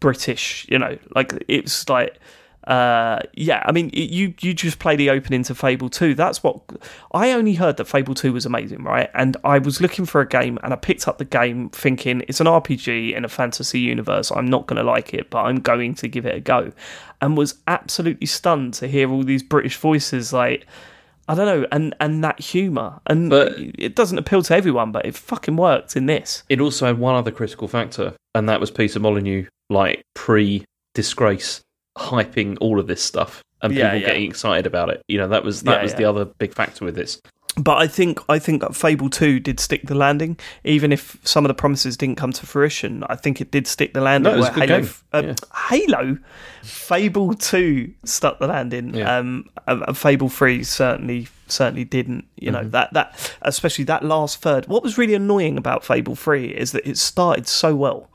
British, 0.00 0.66
you 0.68 0.78
know, 0.78 0.98
like 1.14 1.32
it's 1.48 1.88
like. 1.88 2.18
Uh, 2.66 3.18
yeah, 3.34 3.62
I 3.66 3.72
mean, 3.72 3.90
you 3.92 4.32
you 4.40 4.54
just 4.54 4.78
play 4.78 4.96
the 4.96 5.10
opening 5.10 5.42
to 5.44 5.54
Fable 5.54 5.90
Two. 5.90 6.14
That's 6.14 6.42
what 6.42 6.60
I 7.12 7.32
only 7.32 7.54
heard 7.54 7.76
that 7.76 7.84
Fable 7.84 8.14
Two 8.14 8.32
was 8.32 8.46
amazing, 8.46 8.82
right? 8.84 9.10
And 9.14 9.36
I 9.44 9.58
was 9.58 9.80
looking 9.80 10.06
for 10.06 10.20
a 10.20 10.26
game, 10.26 10.58
and 10.62 10.72
I 10.72 10.76
picked 10.76 11.06
up 11.06 11.18
the 11.18 11.24
game 11.26 11.68
thinking 11.70 12.22
it's 12.26 12.40
an 12.40 12.46
RPG 12.46 13.14
in 13.14 13.24
a 13.24 13.28
fantasy 13.28 13.80
universe. 13.80 14.30
I'm 14.30 14.46
not 14.46 14.66
going 14.66 14.78
to 14.78 14.82
like 14.82 15.12
it, 15.12 15.28
but 15.28 15.42
I'm 15.42 15.60
going 15.60 15.94
to 15.96 16.08
give 16.08 16.24
it 16.24 16.34
a 16.34 16.40
go, 16.40 16.72
and 17.20 17.36
was 17.36 17.56
absolutely 17.66 18.26
stunned 18.26 18.74
to 18.74 18.88
hear 18.88 19.10
all 19.10 19.22
these 19.24 19.42
British 19.42 19.76
voices 19.76 20.32
like. 20.32 20.66
I 21.26 21.34
don't 21.34 21.46
know, 21.46 21.66
and 21.72 21.94
and 22.00 22.22
that 22.22 22.38
humour, 22.38 23.00
and 23.06 23.30
But- 23.30 23.54
it 23.58 23.94
doesn't 23.96 24.18
appeal 24.18 24.42
to 24.42 24.54
everyone, 24.54 24.92
but 24.92 25.06
it 25.06 25.14
fucking 25.14 25.56
worked 25.56 25.96
in 25.96 26.04
this. 26.04 26.42
It 26.50 26.60
also 26.60 26.84
had 26.86 26.98
one 26.98 27.14
other 27.14 27.30
critical 27.30 27.66
factor, 27.66 28.12
and 28.34 28.46
that 28.50 28.60
was 28.60 28.70
Peter 28.70 29.00
Molyneux, 29.00 29.46
like 29.70 30.02
pre 30.14 30.66
disgrace, 30.94 31.62
hyping 31.96 32.56
all 32.60 32.78
of 32.80 32.86
this 32.86 33.02
stuff 33.02 33.42
and 33.62 33.72
people 33.72 33.88
yeah. 33.88 33.98
getting 33.98 34.24
excited 34.28 34.66
about 34.66 34.90
it. 34.90 35.02
You 35.08 35.18
know, 35.18 35.28
that 35.28 35.44
was 35.44 35.62
that 35.62 35.76
Yeah, 35.78 35.82
was 35.82 35.94
the 35.94 36.04
other 36.04 36.24
big 36.24 36.54
factor 36.54 36.84
with 36.84 36.94
this. 36.96 37.20
But 37.56 37.76
I 37.78 37.86
think 37.86 38.18
I 38.28 38.40
think 38.40 38.64
Fable 38.74 39.08
Two 39.08 39.38
did 39.38 39.60
stick 39.60 39.82
the 39.86 39.94
landing, 39.94 40.36
even 40.64 40.90
if 40.90 41.16
some 41.22 41.44
of 41.44 41.48
the 41.48 41.54
promises 41.54 41.96
didn't 41.96 42.16
come 42.16 42.32
to 42.32 42.46
fruition. 42.46 43.04
I 43.04 43.14
think 43.14 43.40
it 43.40 43.52
did 43.52 43.68
stick 43.68 43.94
the 43.94 44.00
landing. 44.00 44.32
No, 44.32 44.36
it 44.36 44.40
was 44.40 44.50
good 44.50 44.68
Halo, 44.68 44.80
game. 44.80 44.90
uh. 45.12 45.34
Halo, 45.68 46.18
Fable 46.64 47.34
Two 47.34 47.92
stuck 48.04 48.40
the 48.40 48.48
landing. 48.48 49.00
Um, 49.02 49.48
and- 49.68 49.96
Fable 49.96 50.28
Three 50.28 50.64
certainly 50.64 51.28
certainly 51.46 51.84
didn't. 51.84 52.26
You 52.36 52.50
Mm-hmm. 52.50 52.62
know 52.64 52.68
that 52.70 52.92
that 52.94 53.36
especially 53.42 53.84
that 53.84 54.02
last 54.04 54.40
third. 54.42 54.66
What 54.66 54.82
was 54.82 54.98
really 54.98 55.14
annoying 55.14 55.56
about 55.56 55.84
Fable 55.84 56.16
Three 56.16 56.46
is 56.46 56.72
that 56.72 56.84
it 56.88 56.98
started 56.98 57.46
so 57.46 57.76
well, 57.76 58.10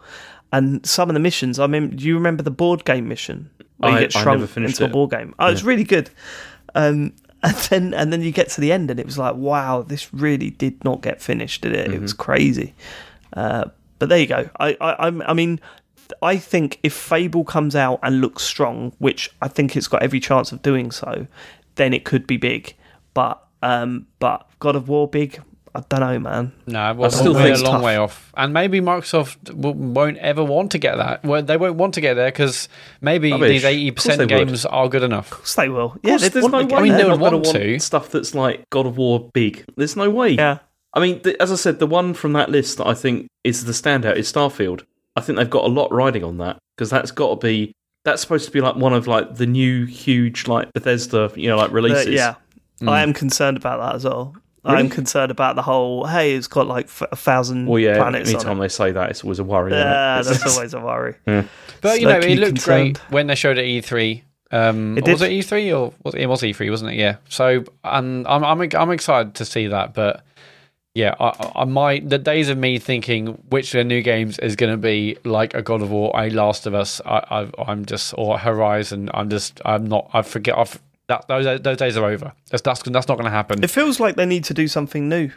and 0.52 0.86
some 0.86 1.10
of 1.10 1.14
the 1.14 1.20
missions. 1.22 1.60
I 1.60 1.68
mean, 1.68 1.92
do 1.96 2.06
you 2.06 2.16
remember 2.16 2.44
the 2.44 2.52
board 2.52 2.84
game 2.84 3.08
mission? 3.08 3.50
Where 3.80 3.92
I- 3.92 3.96
you 3.96 4.00
get 4.02 4.14
shrunk 4.24 4.42
into 4.70 4.86
a 4.86 4.88
ball 4.94 5.08
game. 5.08 5.36
Oh, 5.40 5.48
it's 5.48 5.64
really 5.64 5.84
good. 5.84 6.10
Um, 6.76 7.14
and 7.44 7.56
then 7.70 7.94
and 7.94 8.12
then 8.14 8.22
you 8.22 8.32
get 8.32 8.50
to 8.50 8.62
the 8.62 8.72
end 8.72 8.92
and 8.92 9.00
it 9.00 9.06
was 9.06 9.18
like, 9.18 9.36
wow, 9.36 9.82
this 9.82 10.14
really 10.14 10.50
did 10.52 10.84
not 10.84 11.02
get 11.02 11.22
finished, 11.22 11.62
did 11.62 11.74
it? 11.74 11.92
It 11.94 12.02
was 12.02 12.14
crazy. 12.14 12.74
Uh, 13.34 13.66
but 13.98 14.10
there 14.10 14.20
you 14.20 14.28
go. 14.28 14.50
I, 14.60 14.78
I 14.82 14.92
I'm- 15.06 15.22
I 15.26 15.34
mean, 15.34 15.60
I 16.22 16.38
think 16.38 16.80
if 16.84 16.94
Fable 16.94 17.44
comes 17.46 17.76
out 17.76 18.00
and 18.04 18.20
looks 18.22 18.44
strong, 18.44 18.94
which 19.00 19.30
I 19.42 19.48
think 19.48 19.76
it's 19.78 19.88
got 19.88 20.02
every 20.04 20.20
chance 20.20 20.52
of 20.52 20.62
doing 20.62 20.92
so, 20.92 21.28
then 21.76 21.94
it 21.94 22.04
could 22.04 22.26
be 22.28 22.38
big. 22.38 22.76
But 23.14 23.42
um, 23.62 24.08
but 24.20 24.48
God 24.60 24.76
of 24.76 24.88
War 24.90 25.08
big, 25.08 25.42
I 25.76 25.84
don't 25.88 26.00
know, 26.00 26.20
man. 26.20 26.52
No, 26.68 26.94
well, 26.96 27.12
still 27.12 27.34
we're 27.34 27.44
think 27.44 27.58
a 27.58 27.64
long 27.64 27.74
tough. 27.76 27.84
way 27.84 27.96
off, 27.98 28.32
and 28.36 28.54
maybe 28.54 28.82
Microsoft 28.82 29.44
w- 29.44 29.76
won't 29.76 30.18
ever 30.18 30.44
want 30.44 30.72
to 30.72 30.78
get 30.80 30.98
that. 30.98 31.24
Well, 31.24 31.44
they 31.44 31.58
won't 31.58 31.76
want 31.76 31.94
to 31.94 32.02
get 32.02 32.16
there 32.16 32.32
because 32.32 32.68
maybe 33.02 33.32
Rubbish. 33.32 33.50
these 33.50 33.66
eighty 33.66 33.92
percent 33.92 34.18
they 34.18 34.26
would. 34.26 34.48
games 34.48 34.66
are 34.66 34.90
good 34.90 35.04
enough. 35.04 35.32
Of 35.32 35.38
course 35.38 35.56
they 35.56 35.70
will. 35.70 35.92
Of 35.94 36.00
Yeah, 36.04 36.18
there's 36.18 36.34
no 36.48 36.64
way. 36.66 36.74
I 36.74 36.82
mean, 36.82 36.92
there. 36.94 36.98
they 36.98 37.04
they're 37.04 37.12
would 37.12 37.20
not 37.20 37.32
gonna 37.32 37.38
want 37.38 37.56
to. 37.58 37.80
stuff 37.80 38.10
that's 38.10 38.34
like 38.34 38.68
God 38.72 38.88
of 38.88 38.98
War 38.98 39.30
big. 39.34 39.64
There's 39.78 39.96
no 39.96 40.10
way. 40.10 40.30
Yeah. 40.32 40.60
I 40.94 41.00
mean, 41.00 41.20
th- 41.22 41.36
as 41.40 41.52
I 41.52 41.56
said, 41.56 41.78
the 41.78 41.86
one 41.88 42.14
from 42.16 42.34
that 42.34 42.50
list 42.50 42.78
that 42.80 42.88
I 42.88 42.96
think 42.96 43.28
is 43.44 43.66
the 43.66 43.72
standout 43.74 44.16
is 44.16 44.32
Starfield. 44.32 44.84
I 45.16 45.22
think 45.22 45.38
they've 45.38 45.50
got 45.50 45.66
a 45.66 45.68
lot 45.68 45.92
riding 45.94 46.24
on 46.24 46.38
that 46.40 46.58
because 46.76 46.90
that's 46.90 47.12
got 47.12 47.30
to 47.42 47.48
be 47.48 47.74
That's 48.06 48.22
supposed 48.22 48.46
to 48.46 48.52
be 48.52 48.62
like 48.62 48.76
one 48.76 48.94
of 48.94 49.06
like 49.06 49.36
the 49.36 49.46
new 49.46 49.86
huge 49.86 50.48
like 50.48 50.74
Bethesda, 50.74 51.32
you 51.36 51.48
know, 51.48 51.58
like 51.58 51.70
Uh, 51.70 51.74
releases. 51.74 52.08
yeah, 52.16 52.36
I 52.88 53.02
am 53.02 53.14
concerned 53.14 53.58
about 53.58 53.80
that 53.82 53.96
as 53.96 54.06
well. 54.06 54.34
I'm 54.66 54.90
concerned 54.90 55.32
about 55.32 55.56
the 55.56 55.62
whole. 55.62 56.06
Hey, 56.06 56.34
it's 56.36 56.48
got 56.48 56.68
like 56.68 56.86
f- 56.86 57.04
a 57.12 57.16
thousand 57.16 57.68
Well, 57.68 57.80
yeah. 57.80 57.96
planets 57.98 58.30
on 58.30 58.36
Anytime 58.36 58.58
it. 58.58 58.62
they 58.62 58.68
say 58.70 58.92
that, 58.92 59.10
it's 59.10 59.24
always 59.24 59.40
a 59.40 59.44
worry. 59.44 59.72
isn't 59.72 59.80
it? 59.80 59.90
Yeah, 59.92 60.22
that's 60.22 60.56
always 60.56 60.74
a 60.74 60.80
worry. 60.80 61.16
But 61.82 62.02
you 62.02 62.08
know, 62.08 62.20
Slightly 62.20 62.34
it 62.34 62.40
looked 62.40 62.56
concerned. 62.56 62.96
great 63.00 63.12
when 63.14 63.28
they 63.28 63.36
showed 63.36 63.58
it 63.58 63.62
at 63.62 63.84
E3. 63.86 64.22
Um, 64.52 64.98
It 64.98 65.08
or 65.08 65.12
was 65.12 65.22
it 65.22 65.32
E3 65.32 65.78
or 65.80 65.94
was 66.04 66.14
it, 66.16 66.22
it 66.22 66.26
was 66.26 66.42
E3, 66.42 66.70
wasn't 66.70 66.92
it? 66.92 66.98
Yeah. 66.98 67.18
So, 67.30 67.64
and 67.84 68.28
I'm 68.28 68.44
I'm 68.44 68.62
I'm 68.62 68.92
excited 68.92 69.36
to 69.36 69.46
see 69.46 69.68
that, 69.68 69.94
but 69.94 70.26
yeah, 70.96 71.14
I, 71.20 71.52
I 71.62 71.64
might 71.66 72.10
the 72.10 72.18
days 72.18 72.50
of 72.50 72.58
me 72.58 72.80
thinking 72.80 73.28
which 73.50 73.74
of 73.74 73.78
the 73.80 73.84
new 73.86 74.02
games 74.02 74.40
is 74.40 74.56
going 74.58 74.72
to 74.74 74.78
be 74.78 75.18
like 75.24 75.54
a 75.54 75.62
God 75.62 75.82
of 75.84 75.92
War, 75.92 76.12
a 76.20 76.30
Last 76.32 76.66
of 76.68 76.74
Us. 76.74 77.00
I, 77.06 77.24
I 77.30 77.62
I'm 77.72 77.86
just 77.86 78.14
or 78.18 78.38
Horizon. 78.40 79.10
I'm 79.14 79.30
just 79.30 79.62
I'm 79.64 79.86
not. 79.86 80.10
I 80.14 80.22
forget. 80.24 80.58
I've, 80.58 80.82
that 81.10 81.28
those 81.28 81.62
those 81.62 81.78
days 81.78 81.98
are 81.98 82.06
over. 82.06 82.32
That's 82.50 82.62
that's, 82.62 82.82
that's 82.84 83.08
not 83.08 83.16
going 83.16 83.26
to 83.26 83.30
happen. 83.32 83.62
It 83.64 83.70
feels 83.70 84.00
like 84.00 84.16
they 84.16 84.26
need 84.26 84.46
to 84.46 84.54
do 84.54 84.68
something 84.68 85.10
new. 85.10 85.32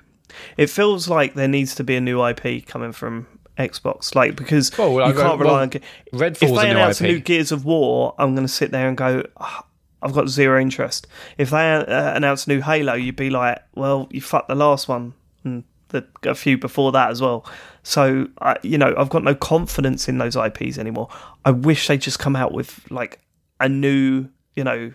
It 0.56 0.70
feels 0.70 1.08
like 1.08 1.34
there 1.34 1.48
needs 1.48 1.74
to 1.74 1.84
be 1.84 1.96
a 1.96 2.00
new 2.00 2.24
IP 2.24 2.64
coming 2.66 2.92
from 2.92 3.26
Xbox, 3.58 4.14
like 4.14 4.36
because 4.36 4.76
Well, 4.78 4.92
you 4.92 5.02
I- 5.02 5.12
can't 5.12 5.16
well, 5.16 5.36
rely 5.38 5.62
on. 5.62 5.70
If 6.12 6.38
they 6.40 6.46
a 6.46 6.70
announce 6.70 7.00
IP. 7.00 7.04
a 7.08 7.12
new 7.12 7.20
Gears 7.20 7.52
of 7.52 7.64
War, 7.64 8.14
I'm 8.18 8.34
going 8.34 8.46
to 8.46 8.52
sit 8.52 8.70
there 8.70 8.88
and 8.88 8.96
go, 8.96 9.24
"Ah, 9.36 9.66
I've 10.02 10.12
got 10.14 10.28
zero 10.28 10.60
interest. 10.60 11.06
If 11.38 11.50
they 11.50 11.74
uh, 11.74 12.14
announce 12.14 12.46
a 12.46 12.50
new 12.50 12.60
Halo, 12.60 12.94
you'd 12.94 13.16
be 13.16 13.30
like, 13.30 13.58
well, 13.74 14.08
you 14.10 14.20
fucked 14.20 14.48
the 14.48 14.54
last 14.54 14.88
one 14.88 15.14
and 15.44 15.64
the, 15.88 16.04
a 16.24 16.34
few 16.34 16.58
before 16.58 16.92
that 16.92 17.10
as 17.10 17.20
well. 17.20 17.44
So, 17.82 18.28
I 18.40 18.56
you 18.62 18.78
know, 18.78 18.94
I've 18.96 19.10
got 19.10 19.22
no 19.22 19.34
confidence 19.34 20.08
in 20.08 20.18
those 20.18 20.34
IPs 20.36 20.78
anymore. 20.78 21.08
I 21.44 21.50
wish 21.52 21.86
they 21.88 21.98
just 21.98 22.18
come 22.18 22.34
out 22.36 22.52
with 22.52 22.80
like 22.90 23.20
a 23.60 23.68
new, 23.68 24.28
you 24.56 24.64
know, 24.64 24.92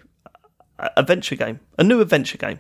adventure 0.96 1.36
game, 1.36 1.60
a 1.78 1.84
new 1.84 2.02
adventure 2.02 2.38
game. 2.38 2.60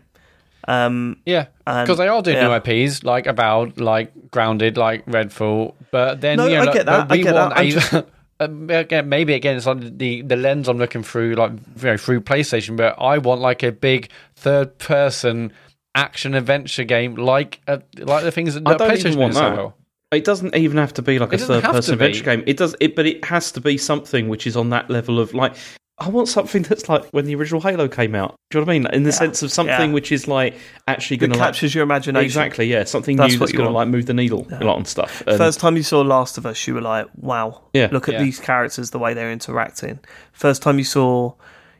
Um, 0.67 1.17
Yeah, 1.25 1.47
because 1.65 1.97
they 1.97 2.07
are 2.07 2.21
doing 2.21 2.37
yeah. 2.37 2.47
new 2.47 2.53
IPs 2.55 3.03
like 3.03 3.25
About, 3.25 3.79
like 3.79 4.11
Grounded, 4.31 4.75
like 4.77 5.05
Redfall. 5.05 5.73
But 5.91 6.19
then, 6.21 6.37
No, 6.37 6.45
you 6.47 6.55
know, 6.55 6.61
I 6.61 6.65
like, 6.65 6.73
get 6.73 6.85
that, 6.87 7.07
but 7.07 7.13
I 7.13 7.17
we 7.17 7.23
get 7.23 7.33
want 7.35 7.49
that, 7.55 7.59
I'm 7.59 7.67
a- 7.67 7.71
just- 7.71 7.93
um, 8.39 8.69
again, 8.69 9.07
maybe 9.09 9.33
again, 9.33 9.55
it's 9.55 9.65
like 9.65 9.97
the 9.97 10.21
the 10.23 10.35
lens 10.35 10.67
I'm 10.67 10.77
looking 10.77 11.03
through, 11.03 11.35
like 11.35 11.51
you 11.51 11.83
know, 11.83 11.97
through 11.97 12.21
PlayStation. 12.21 12.75
But 12.75 12.95
I 13.01 13.17
want 13.19 13.39
like 13.41 13.63
a 13.63 13.71
big 13.71 14.09
third 14.35 14.77
person 14.77 15.53
action 15.95 16.33
adventure 16.35 16.83
game, 16.83 17.15
like 17.15 17.61
uh, 17.67 17.77
like 17.97 18.23
the 18.23 18.31
things 18.31 18.53
that 18.55 18.67
I 18.67 18.75
don't 18.75 18.89
PlayStation 18.91 19.05
even 19.07 19.19
want 19.19 19.33
does 19.33 19.41
so 19.41 19.49
that. 19.49 19.57
well. 19.57 19.73
It 20.11 20.23
doesn't 20.23 20.55
even 20.55 20.77
have 20.77 20.93
to 20.95 21.01
be 21.01 21.17
like 21.19 21.33
It 21.33 21.41
a 21.41 21.45
third 21.45 21.63
person 21.63 21.93
adventure 21.93 22.23
game. 22.23 22.43
It 22.45 22.57
does 22.57 22.75
it, 22.79 22.95
but 22.95 23.05
it 23.05 23.23
has 23.25 23.51
to 23.53 23.61
be 23.61 23.77
something 23.77 24.27
which 24.29 24.45
is 24.47 24.55
on 24.57 24.69
that 24.71 24.89
level 24.89 25.19
of 25.19 25.33
like. 25.33 25.55
I 25.99 26.09
want 26.09 26.27
something 26.27 26.61
that's 26.61 26.87
like 26.87 27.05
when 27.09 27.25
the 27.25 27.33
original 27.35 27.59
Halo 27.59 27.87
came 27.87 28.13
out. 28.13 28.35
Do 28.51 28.59
you 28.59 28.61
know 28.61 28.67
what 28.67 28.73
I 28.75 28.79
mean? 28.79 28.87
In 28.93 29.01
the 29.03 29.11
sense 29.11 29.41
of 29.41 29.51
something 29.51 29.89
yeah. 29.89 29.93
which 29.93 30.11
is 30.11 30.27
like 30.27 30.53
actually 30.87 31.17
going 31.17 31.31
to 31.31 31.37
like, 31.39 31.47
captures 31.47 31.73
your 31.73 31.83
imagination. 31.83 32.23
exactly, 32.23 32.67
yeah, 32.67 32.83
something 32.83 33.17
That's 33.17 33.33
new 33.33 33.39
that's 33.39 33.51
going 33.51 33.65
to 33.67 33.73
like 33.73 33.87
move 33.87 34.05
the 34.05 34.13
needle 34.13 34.45
a 34.51 34.63
lot 34.63 34.75
on 34.77 34.85
stuff. 34.85 35.23
And 35.25 35.37
First 35.37 35.59
time 35.59 35.75
you 35.75 35.81
saw 35.83 36.01
Last 36.01 36.37
of 36.37 36.45
Us, 36.45 36.67
you 36.67 36.75
were 36.75 36.81
like, 36.81 37.07
"Wow, 37.15 37.61
Yeah. 37.73 37.89
look 37.91 38.07
at 38.07 38.13
Yeah. 38.13 38.23
these 38.23 38.39
characters, 38.39 38.91
the 38.91 38.99
way 38.99 39.15
they're 39.15 39.31
interacting." 39.31 39.97
First 40.33 40.61
time 40.61 40.77
you 40.77 40.83
saw, 40.83 41.33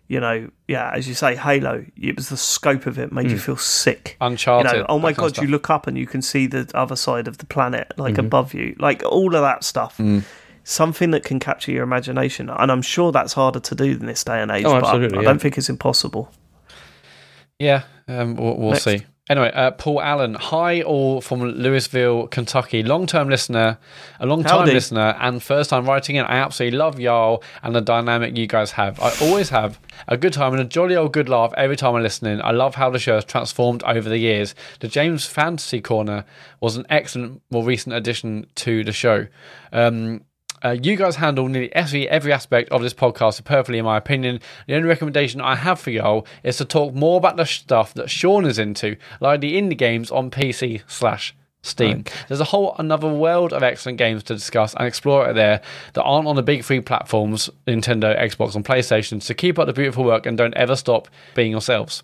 you 0.07 0.19
know, 0.19 0.49
yeah, 0.67 0.89
as 0.95 1.07
you 1.07 1.13
say, 1.13 1.35
Halo, 1.35 1.85
it 1.95 2.15
was 2.15 2.29
the 2.29 2.37
scope 2.37 2.87
of 2.87 2.97
it 2.97 3.11
made 3.11 3.27
Hmm. 3.27 3.33
you 3.33 3.37
feel 3.37 3.57
sick. 3.57 4.17
Uncharted. 4.19 4.71
You 4.71 4.77
know, 4.79 4.85
oh 4.89 4.97
my 4.97 5.11
that 5.11 5.17
kind 5.17 5.27
of 5.29 5.35
god, 5.35 5.43
you 5.43 5.49
look 5.49 5.69
up 5.69 5.85
and 5.85 5.95
you 5.95 6.07
can 6.07 6.23
see 6.23 6.47
the 6.47 6.67
other 6.73 6.95
side 6.95 7.27
of 7.27 7.37
the 7.37 7.45
planet, 7.45 7.93
like 7.97 8.15
Mm-hmm. 8.15 8.25
above 8.25 8.55
you, 8.55 8.75
like 8.79 9.03
all 9.05 9.35
of 9.35 9.41
that 9.43 9.63
stuff. 9.63 9.97
Mm. 9.99 10.23
Something 10.69 11.11
that 11.11 11.23
can 11.23 11.39
capture 11.39 11.71
your 11.71 11.83
imagination, 11.83 12.49
and 12.49 12.69
I'm 12.69 12.81
sure 12.81 13.13
that's 13.13 13.31
harder 13.31 13.61
to 13.61 13.73
do 13.73 13.85
in 13.85 14.05
this 14.05 14.25
day 14.25 14.41
and 14.41 14.51
age. 14.51 14.65
Oh, 14.65 14.81
but 14.81 14.83
I- 14.83 14.97
I, 14.97 14.99
yeah. 14.99 15.21
don't 15.21 15.39
think 15.39 15.57
it's 15.57 15.69
impossible. 15.69 16.29
Yeah, 17.57 17.83
um, 18.09 18.35
we'll, 18.35 18.57
we'll 18.57 18.75
see. 18.75 19.05
Anyway, 19.29 19.49
uh, 19.53 19.71
Paul 19.71 20.01
Allen, 20.01 20.33
hi 20.35 20.81
all 20.81 21.21
from 21.21 21.41
Louisville, 21.41 22.27
Kentucky. 22.27 22.83
Long 22.83 23.07
term 23.07 23.29
listener, 23.29 23.77
a 24.19 24.25
long 24.25 24.43
time 24.43 24.65
listener, 24.65 25.15
and 25.21 25.41
first 25.41 25.69
time 25.69 25.85
writing 25.85 26.17
in. 26.17 26.25
I 26.25 26.35
absolutely 26.37 26.77
love 26.77 26.99
y'all 26.99 27.43
and 27.63 27.73
the 27.73 27.79
dynamic 27.79 28.37
you 28.37 28.45
guys 28.45 28.71
have. 28.71 28.99
I 28.99 29.13
always 29.21 29.47
have 29.49 29.79
a 30.09 30.17
good 30.17 30.33
time 30.33 30.51
and 30.51 30.61
a 30.61 30.65
jolly 30.65 30.97
old 30.97 31.13
good 31.13 31.29
laugh 31.29 31.53
every 31.55 31.77
time 31.77 31.95
I 31.95 32.01
listen 32.01 32.27
in. 32.27 32.41
I 32.41 32.51
love 32.51 32.75
how 32.75 32.89
the 32.89 32.99
show 32.99 33.15
has 33.15 33.23
transformed 33.23 33.83
over 33.83 34.09
the 34.09 34.17
years. 34.17 34.53
The 34.81 34.89
James 34.89 35.25
Fantasy 35.25 35.79
Corner 35.79 36.25
was 36.59 36.75
an 36.75 36.85
excellent, 36.89 37.41
more 37.49 37.63
recent 37.63 37.95
addition 37.95 38.47
to 38.55 38.83
the 38.83 38.93
show. 38.93 39.27
Um, 39.71 40.25
uh, 40.63 40.77
you 40.81 40.95
guys 40.95 41.15
handle 41.17 41.47
nearly 41.47 41.73
every 41.73 42.09
every 42.09 42.33
aspect 42.33 42.69
of 42.69 42.81
this 42.81 42.93
podcast 42.93 43.43
perfectly, 43.43 43.77
in 43.77 43.85
my 43.85 43.97
opinion. 43.97 44.39
The 44.67 44.75
only 44.75 44.87
recommendation 44.87 45.41
I 45.41 45.55
have 45.55 45.79
for 45.79 45.91
y'all 45.91 46.25
is 46.43 46.57
to 46.57 46.65
talk 46.65 46.93
more 46.93 47.17
about 47.17 47.37
the 47.37 47.45
stuff 47.45 47.93
that 47.93 48.09
Sean 48.09 48.45
is 48.45 48.59
into, 48.59 48.97
like 49.19 49.41
the 49.41 49.55
indie 49.55 49.77
games 49.77 50.11
on 50.11 50.31
PC 50.31 50.81
slash 50.87 51.35
Steam. 51.63 52.05
There's 52.27 52.39
a 52.39 52.45
whole 52.45 52.75
another 52.79 53.09
world 53.09 53.51
of 53.51 53.61
excellent 53.61 53.97
games 53.97 54.23
to 54.23 54.33
discuss 54.35 54.73
and 54.75 54.87
explore 54.87 55.27
out 55.27 55.35
there 55.35 55.61
that 55.93 56.03
aren't 56.03 56.27
on 56.27 56.35
the 56.35 56.43
big 56.43 56.63
three 56.63 56.81
platforms 56.81 57.49
Nintendo, 57.67 58.17
Xbox, 58.17 58.55
and 58.55 58.63
PlayStation. 58.63 59.21
So 59.21 59.33
keep 59.33 59.59
up 59.59 59.67
the 59.67 59.73
beautiful 59.73 60.03
work 60.03 60.25
and 60.25 60.37
don't 60.37 60.53
ever 60.53 60.75
stop 60.75 61.07
being 61.35 61.51
yourselves. 61.51 62.03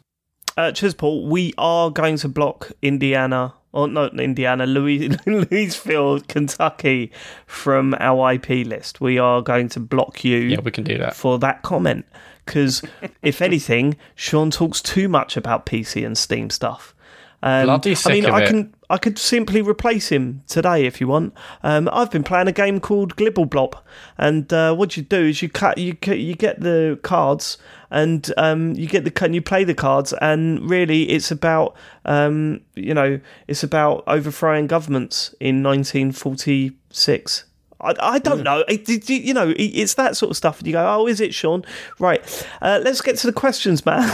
Uh, 0.57 0.71
cheers, 0.71 0.93
Paul. 0.93 1.27
We 1.27 1.53
are 1.57 1.89
going 1.89 2.17
to 2.17 2.29
block 2.29 2.71
Indiana, 2.81 3.53
or 3.73 3.87
not 3.87 4.17
Indiana, 4.19 4.65
Louis, 4.65 5.09
Louisville, 5.25 6.21
Kentucky 6.21 7.11
from 7.45 7.95
our 7.99 8.33
IP 8.33 8.65
list. 8.65 9.01
We 9.01 9.17
are 9.19 9.41
going 9.41 9.67
to 9.69 9.79
block 9.79 10.23
you 10.23 10.37
Yeah, 10.37 10.59
we 10.61 10.71
can 10.71 10.83
do 10.85 10.97
that. 10.99 11.15
for 11.15 11.37
that 11.39 11.61
comment 11.63 12.05
because, 12.45 12.81
if 13.21 13.41
anything, 13.41 13.97
Sean 14.15 14.51
talks 14.51 14.81
too 14.81 15.09
much 15.09 15.35
about 15.35 15.65
PC 15.65 16.05
and 16.05 16.17
Steam 16.17 16.49
stuff. 16.49 16.93
Um, 17.41 17.65
Bloody 17.65 17.95
I 18.05 18.09
mean, 18.09 18.25
of 18.25 18.33
I 18.33 18.43
it. 18.43 18.47
can 18.47 18.73
I 18.93 18.99
could 18.99 19.17
simply 19.17 19.63
replace 19.63 20.09
him 20.09 20.43
today 20.47 20.85
if 20.85 21.01
you 21.01 21.07
want. 21.07 21.33
Um, 21.63 21.89
I've 21.91 22.11
been 22.11 22.23
playing 22.23 22.47
a 22.47 22.51
game 22.51 22.79
called 22.79 23.15
Glibbleblob, 23.15 23.73
and 24.19 24.53
uh, 24.53 24.75
what 24.75 24.95
you 24.95 25.01
do 25.01 25.25
is 25.25 25.41
you 25.41 25.49
cut 25.49 25.79
you 25.79 25.97
you 26.05 26.35
get 26.35 26.59
the 26.59 26.99
cards 27.01 27.57
and 27.89 28.31
um, 28.37 28.73
you 28.73 28.87
get 28.87 29.03
the 29.03 29.25
and 29.25 29.33
you 29.33 29.41
play 29.41 29.63
the 29.63 29.73
cards, 29.73 30.13
and 30.21 30.69
really 30.69 31.09
it's 31.09 31.31
about 31.31 31.75
um, 32.05 32.61
you 32.75 32.93
know 32.93 33.19
it's 33.47 33.63
about 33.63 34.03
overthrowing 34.05 34.67
governments 34.67 35.33
in 35.39 35.63
1946. 35.63 37.45
I, 37.83 37.95
I 37.99 38.19
don't 38.19 38.43
know. 38.43 38.63
It, 38.67 38.87
it- 38.89 39.09
you 39.09 39.33
know, 39.33 39.49
it- 39.49 39.55
it's 39.61 39.93
that 39.95 40.15
sort 40.17 40.31
of 40.31 40.37
stuff. 40.37 40.59
And 40.59 40.67
you 40.67 40.73
go, 40.73 40.85
oh, 40.95 41.07
is 41.07 41.19
it, 41.21 41.33
Sean? 41.33 41.63
Right. 41.99 42.47
Uh, 42.61 42.79
let's 42.83 43.01
get 43.01 43.17
to 43.17 43.27
the 43.27 43.33
questions, 43.33 43.85
man. 43.85 44.09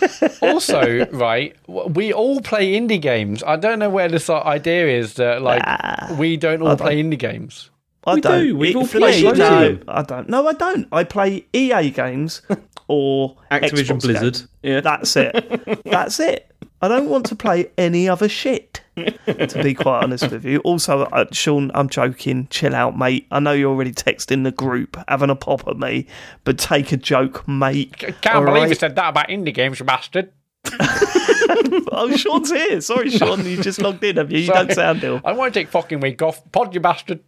also, 0.42 1.06
right, 1.12 1.56
we 1.66 2.12
all 2.12 2.40
play 2.40 2.72
indie 2.72 3.00
games. 3.00 3.42
I 3.42 3.56
don't 3.56 3.78
know 3.78 3.90
where 3.90 4.08
this 4.08 4.28
idea 4.30 4.86
is 4.98 5.14
that 5.14 5.42
like 5.42 5.62
we 6.18 6.36
don't 6.36 6.62
all 6.62 6.76
play 6.76 7.02
indie 7.02 7.18
games. 7.18 7.70
I 8.06 8.14
We 8.14 8.20
don't. 8.20 8.44
do. 8.44 8.56
We've 8.56 8.70
It- 8.70 8.76
all 8.76 8.86
for 8.86 8.98
played 8.98 9.16
me, 9.22 9.22
loads 9.28 9.40
of 9.40 9.50
no, 9.50 9.60
them. 9.68 9.84
I 9.88 10.02
don't. 10.02 10.28
No, 10.28 10.46
I 10.46 10.52
don't. 10.52 10.88
I 10.92 11.04
play 11.04 11.44
EA 11.52 11.90
games 11.90 12.42
or 12.88 13.36
Activision 13.50 13.96
Xbox 13.96 14.02
Blizzard. 14.02 14.34
games. 14.34 14.48
Yeah. 14.62 14.80
That's 14.80 15.16
it. 15.16 15.82
That's 15.84 16.20
it. 16.20 16.52
I 16.82 16.88
don't 16.88 17.08
want 17.08 17.26
to 17.26 17.36
play 17.36 17.70
any 17.78 18.08
other 18.08 18.28
shit. 18.28 18.82
To 18.96 19.60
be 19.62 19.74
quite 19.74 20.02
honest 20.04 20.30
with 20.30 20.44
you. 20.44 20.58
Also, 20.60 21.02
uh, 21.02 21.26
Sean, 21.32 21.70
I'm 21.74 21.88
joking. 21.88 22.46
Chill 22.48 22.74
out, 22.74 22.96
mate. 22.96 23.26
I 23.30 23.40
know 23.40 23.52
you're 23.52 23.70
already 23.70 23.92
texting 23.92 24.44
the 24.44 24.50
group, 24.52 24.96
having 25.08 25.28
a 25.30 25.34
pop 25.36 25.68
at 25.68 25.76
me, 25.78 26.06
but 26.44 26.58
take 26.58 26.92
a 26.92 26.96
joke, 26.96 27.46
mate. 27.46 27.94
I 28.02 28.12
can't 28.12 28.36
All 28.36 28.44
believe 28.44 28.62
right? 28.62 28.68
you 28.70 28.74
said 28.74 28.96
that 28.96 29.10
about 29.10 29.28
indie 29.28 29.52
games, 29.52 29.78
you 29.80 29.84
bastard. 29.86 30.32
Oh, 31.98 32.14
Sean's 32.14 32.50
here. 32.50 32.80
Sorry, 32.80 33.08
Sean. 33.10 33.44
You 33.46 33.62
just 33.62 33.80
logged 33.80 34.02
in, 34.04 34.16
have 34.16 34.30
you? 34.30 34.38
You 34.40 34.48
don't 34.52 34.72
sound 34.72 35.02
ill. 35.02 35.20
I 35.24 35.32
want 35.32 35.54
to 35.54 35.60
take 35.60 35.68
fucking 35.68 36.00
week 36.00 36.20
off. 36.20 36.42
Pod, 36.52 36.74
you 36.74 36.80
bastard. 36.80 37.20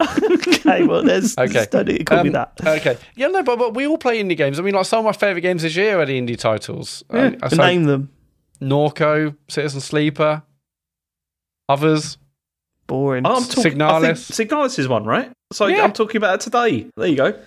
Okay, 0.00 0.84
well, 0.84 1.02
there's. 1.02 1.36
Okay. 1.36 1.66
Don't 1.70 2.06
call 2.06 2.24
me 2.24 2.30
Um, 2.30 2.32
that. 2.32 2.52
Okay. 2.64 2.96
Yeah, 3.14 3.28
no, 3.28 3.42
but, 3.42 3.56
but 3.58 3.74
we 3.74 3.86
all 3.86 3.98
play 3.98 4.22
indie 4.22 4.36
games. 4.36 4.58
I 4.58 4.62
mean, 4.62 4.74
like 4.74 4.86
some 4.86 5.00
of 5.00 5.04
my 5.04 5.12
favourite 5.12 5.42
games 5.42 5.62
this 5.62 5.76
year 5.76 6.00
are 6.00 6.06
the 6.06 6.20
indie 6.20 6.38
titles. 6.38 7.04
Yeah, 7.12 7.34
I 7.42 7.48
say 7.48 7.56
name 7.56 7.84
them. 7.84 8.10
Norco, 8.60 9.36
Citizen 9.48 9.80
Sleeper, 9.80 10.42
others. 11.68 12.18
Boring. 12.86 13.26
I'm 13.26 13.44
talking. 13.44 13.72
Signalis. 13.74 14.30
Signalis 14.30 14.78
is 14.78 14.88
one, 14.88 15.04
right? 15.04 15.30
So 15.52 15.66
Yeah. 15.66 15.84
I'm 15.84 15.92
talking 15.92 16.16
about 16.16 16.36
it 16.36 16.40
today. 16.40 16.86
There 16.96 17.06
you 17.06 17.16
go. 17.16 17.38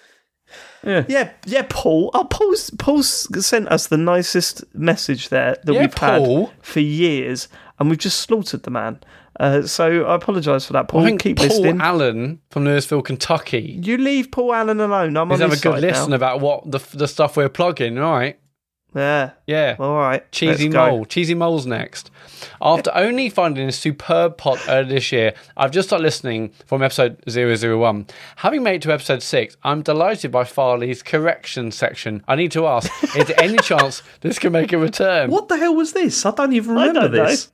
Yeah. 0.86 1.06
Yeah, 1.08 1.32
yeah, 1.46 1.66
Paul. 1.70 2.12
Oh, 2.14 2.26
Paul's, 2.26 2.70
Paul's 2.72 3.28
sent 3.46 3.68
us 3.70 3.88
the 3.88 3.98
nicest 3.98 4.64
message 4.76 5.30
there 5.30 5.58
that 5.64 5.74
Yeah, 5.74 5.82
we've 5.82 5.96
Paul. 5.96 6.48
had 6.48 6.64
for 6.64 6.80
years, 6.80 7.48
and 7.80 7.90
we've 7.90 7.98
just 8.00 8.20
slaughtered 8.20 8.64
the 8.64 8.72
man. 8.72 9.00
Uh, 9.40 9.64
so 9.64 10.04
I 10.06 10.16
apologise 10.16 10.66
for 10.68 10.74
that, 10.74 10.88
Paul. 10.90 11.02
I 11.02 11.06
think 11.06 11.22
Keep 11.22 11.38
Paul 11.38 11.48
listening. 11.48 11.82
Allen 11.82 12.42
from 12.52 12.66
Louisville, 12.66 13.02
Kentucky. 13.02 13.80
you 13.82 13.98
leave 13.98 14.30
Paul 14.32 14.54
Allen 14.54 14.80
alone. 14.80 15.16
I'm 15.18 15.30
He's 15.32 15.42
on 15.42 15.50
have 15.50 15.58
a 15.58 15.62
good 15.62 15.74
side 15.76 15.82
listen 15.82 16.14
about 16.14 16.42
what 16.42 16.70
the 16.70 16.80
the 16.94 17.08
stuff 17.08 17.38
we're 17.38 17.50
plugging, 17.50 17.96
right? 17.96 18.38
Yeah. 18.94 19.32
Yeah. 19.48 19.76
All 19.80 19.96
right. 19.96 20.30
Cheesy. 20.32 20.70
Mole. 20.70 21.06
Cheesy 21.06 21.34
Mole's 21.34 21.66
next. 21.66 22.12
After 22.62 22.92
only 22.94 23.30
finding 23.30 23.68
a 23.68 23.72
superb 23.72 24.38
pot 24.38 24.60
earlier 24.68 24.96
this 24.96 25.12
year, 25.12 25.34
I've 25.56 25.72
just 25.72 25.90
started 25.90 26.04
listening 26.04 26.52
from 26.66 26.82
episode 26.82 27.24
001. 27.28 28.08
Having 28.38 28.64
made 28.64 28.76
it 28.76 28.82
to 28.84 28.94
episode 28.94 29.24
6, 29.24 29.58
I'm 29.64 29.82
delighted 29.82 30.32
by 30.32 30.44
Farley's 30.44 31.04
correction 31.04 31.72
section. 31.72 32.24
I 32.28 32.36
need 32.36 32.52
to 32.54 32.68
ask, 32.68 32.92
is 33.16 33.28
there 33.28 33.40
any 33.40 33.58
chance 33.60 34.04
this 34.22 34.40
can 34.40 34.52
make 34.52 34.74
a 34.74 34.78
return? 34.78 35.30
What 35.30 35.48
the 35.48 35.58
hell 35.58 35.76
was 35.76 35.94
this? 35.94 36.26
I 36.26 36.32
don't 36.32 36.54
even 36.54 36.72
remember 36.72 37.02
don't 37.02 37.14
know. 37.14 37.26
this. 37.26 37.52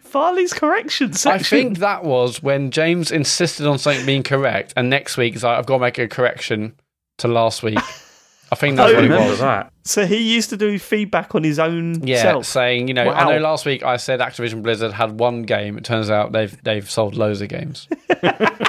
Farley's 0.00 0.54
correction 0.54 1.12
section. 1.12 1.58
I 1.58 1.62
think 1.62 1.78
that 1.78 2.02
was 2.02 2.42
when 2.42 2.70
James 2.70 3.10
insisted 3.10 3.66
on 3.66 3.78
something 3.78 4.06
being 4.06 4.22
correct, 4.22 4.72
and 4.76 4.88
next 4.88 5.16
week 5.16 5.34
he's 5.34 5.44
like, 5.44 5.58
I've 5.58 5.66
got 5.66 5.74
to 5.74 5.80
make 5.80 5.98
a 5.98 6.08
correction 6.08 6.74
to 7.18 7.28
last 7.28 7.62
week. 7.62 7.78
I 8.50 8.54
think 8.54 8.76
that's 8.76 8.92
I 8.92 8.96
what 8.96 9.04
it 9.04 9.10
was. 9.10 9.38
that. 9.40 9.72
so. 9.84 10.06
He 10.06 10.34
used 10.34 10.50
to 10.50 10.56
do 10.56 10.78
feedback 10.78 11.34
on 11.34 11.44
his 11.44 11.58
own 11.58 12.06
Yeah, 12.06 12.22
self. 12.22 12.46
saying 12.46 12.88
you 12.88 12.94
know, 12.94 13.10
I 13.10 13.30
know 13.34 13.40
last 13.40 13.66
week 13.66 13.82
I 13.82 13.96
said 13.98 14.20
Activision 14.20 14.62
Blizzard 14.62 14.92
had 14.92 15.18
one 15.20 15.42
game. 15.42 15.76
It 15.76 15.84
turns 15.84 16.08
out 16.10 16.32
they've 16.32 16.56
they've 16.64 16.88
sold 16.90 17.14
loads 17.16 17.40
of 17.40 17.48
games. 17.48 17.88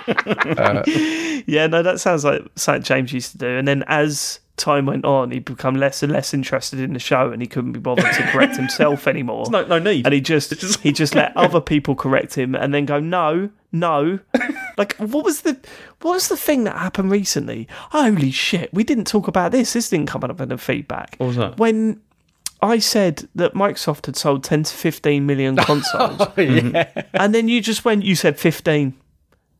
Uh, 0.10 0.84
yeah, 1.46 1.68
no, 1.68 1.82
that 1.84 2.00
sounds 2.00 2.24
like 2.24 2.42
something 2.56 2.84
James 2.84 3.14
used 3.14 3.32
to 3.34 3.38
do. 3.38 3.48
And 3.48 3.68
then 3.68 3.84
as 3.88 4.40
time 4.60 4.86
went 4.86 5.06
on, 5.06 5.32
he'd 5.32 5.46
become 5.46 5.76
less 5.76 6.04
and 6.04 6.12
less 6.12 6.34
interested 6.34 6.80
in 6.80 6.94
the 6.94 7.00
show, 7.00 7.32
and 7.32 7.42
he 7.42 7.48
couldn't 7.48 7.72
be 7.72 7.80
bothered 7.80 8.14
to 8.14 8.24
correct 8.32 8.56
himself 8.64 9.08
anymore. 9.08 9.46
No, 9.50 9.66
no 9.66 9.80
need. 9.80 10.06
and 10.06 10.14
he 10.14 10.22
just 10.22 10.54
he 10.82 10.92
just 10.92 11.16
let 11.16 11.36
other 11.38 11.62
people 11.62 11.96
correct 11.96 12.36
him, 12.36 12.54
and 12.54 12.74
then 12.74 12.86
go, 12.86 13.00
no, 13.00 13.50
no. 13.72 14.20
like, 14.78 14.96
what 14.98 15.26
was 15.26 15.42
the 15.42 15.58
what 16.02 16.12
was 16.14 16.28
the 16.28 16.38
thing 16.38 16.66
that 16.66 16.78
happened 16.78 17.10
recently? 17.10 17.68
Holy 17.92 18.30
shit, 18.32 18.72
we 18.74 18.84
didn't 18.84 19.06
talk 19.08 19.28
about 19.28 19.52
this. 19.52 19.74
This 19.74 19.90
didn't 19.90 20.08
come 20.08 20.24
up 20.24 20.40
in 20.40 20.50
the 20.50 20.58
feedback. 20.58 21.16
What 21.18 21.28
was 21.28 21.36
that? 21.38 21.58
When 21.58 22.02
I 22.62 22.80
said 22.80 23.28
that 23.36 23.54
Microsoft 23.54 24.06
had 24.06 24.16
sold 24.16 24.44
ten 24.44 24.64
to 24.64 24.74
fifteen 24.74 25.26
million 25.26 25.56
consoles, 25.70 26.18
oh, 26.20 26.34
yeah, 26.38 26.44
mm-hmm. 26.44 27.00
and 27.14 27.34
then 27.34 27.48
you 27.48 27.62
just 27.62 27.86
went, 27.86 28.04
you 28.04 28.16
said 28.16 28.40
fifteen. 28.40 28.94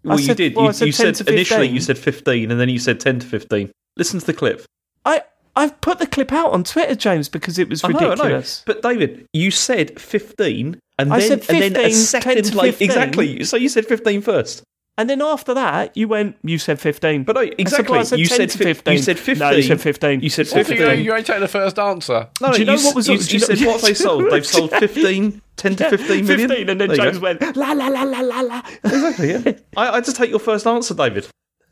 I 0.06 0.10
Well, 0.10 0.20
you 0.20 0.26
said- 0.28 0.38
did. 0.38 0.56
well, 0.56 0.66
I 0.66 0.68
you 0.70 0.74
said 0.74 0.86
you 0.88 0.94
10 0.94 1.16
said 1.16 1.28
initially 1.30 1.68
you 1.68 1.82
said 1.82 1.98
15, 1.98 2.52
and 2.52 2.60
then 2.60 2.70
you 2.70 2.80
said 2.80 3.02
10 3.02 3.20
to 3.20 3.28
15. 3.28 3.70
Listen 3.98 4.20
to 4.22 4.26
the 4.26 4.34
clip. 4.34 4.64
I 5.06 5.24
I've 5.56 5.80
put 5.82 6.00
the 6.00 6.08
clip 6.08 6.32
out 6.32 6.52
on 6.52 6.64
Twitter, 6.64 6.96
James, 6.96 7.28
because 7.28 7.60
it 7.60 7.68
was 7.70 7.84
I 7.84 7.90
know, 7.90 7.98
I 7.98 8.02
know. 8.02 8.10
ridiculous. 8.12 8.64
But 8.66 8.82
David, 8.82 9.26
you 9.34 9.52
said 9.52 10.00
15, 10.00 10.80
and 10.98 11.14
I 11.14 11.20
then 11.20 11.42
said 11.42 11.50
and 11.64 11.76
then 11.76 11.86
a 11.86 11.90
15, 11.90 11.92
10 11.92 11.92
second 11.92 12.44
to 12.46 12.58
later, 12.58 12.72
15. 12.78 12.86
exactly. 12.88 13.44
So 13.44 13.58
you 13.58 13.68
said 13.70 13.86
15 13.86 14.22
first. 14.22 14.64
And 14.98 15.10
then 15.10 15.22
after 15.22 15.54
that, 15.54 15.96
you 15.96 16.10
went, 16.10 16.36
you 16.44 16.58
said 16.60 16.78
15. 16.80 17.24
But 17.24 17.36
no, 17.36 17.42
exactly. 17.58 17.98
I 18.00 18.04
said 18.04 18.20
you 18.20 18.26
10 18.28 18.38
said 18.38 18.50
to 18.50 18.58
15. 18.58 18.94
You 18.94 19.00
said 19.00 19.18
15. 19.20 19.40
No, 19.40 19.56
you 19.56 19.64
said 19.64 19.80
15. 19.82 20.20
You 20.22 20.30
said 20.30 20.48
Off 20.48 20.56
you 20.58 20.64
15. 20.76 21.04
you 21.06 21.16
ain't 21.16 21.26
take 21.26 21.40
the 21.40 21.48
first 21.48 21.80
answer. 21.80 22.28
No, 22.42 22.48
no, 22.48 22.54
Do 22.54 22.60
you 22.60 22.66
know 22.66 22.74
s- 22.74 22.84
what 22.86 22.96
was- 22.96 23.08
you, 23.08 23.14
you 23.16 23.20
you 23.20 23.40
said 23.40 23.60
what 23.66 23.82
they 23.82 23.94
sold? 23.94 24.30
They've 24.30 24.46
sold 24.56 24.72
15, 24.72 25.42
10 25.56 25.76
to 25.78 25.90
15 25.90 26.26
million. 26.26 26.50
15, 26.50 26.70
and 26.70 26.82
then 26.82 26.88
There 26.90 26.98
James 26.98 27.20
went, 27.20 27.42
la 27.56 27.72
la 27.72 27.88
la 27.88 28.04
la 28.04 28.20
la 28.20 28.42
la. 28.42 28.62
Exactly, 28.84 29.30
yeah. 29.32 29.52
I, 29.78 29.90
I 29.90 29.96
had 29.96 30.04
to 30.06 30.14
take 30.14 30.30
your 30.32 30.40
first 30.40 30.68
answer, 30.68 30.94
David. 30.94 31.28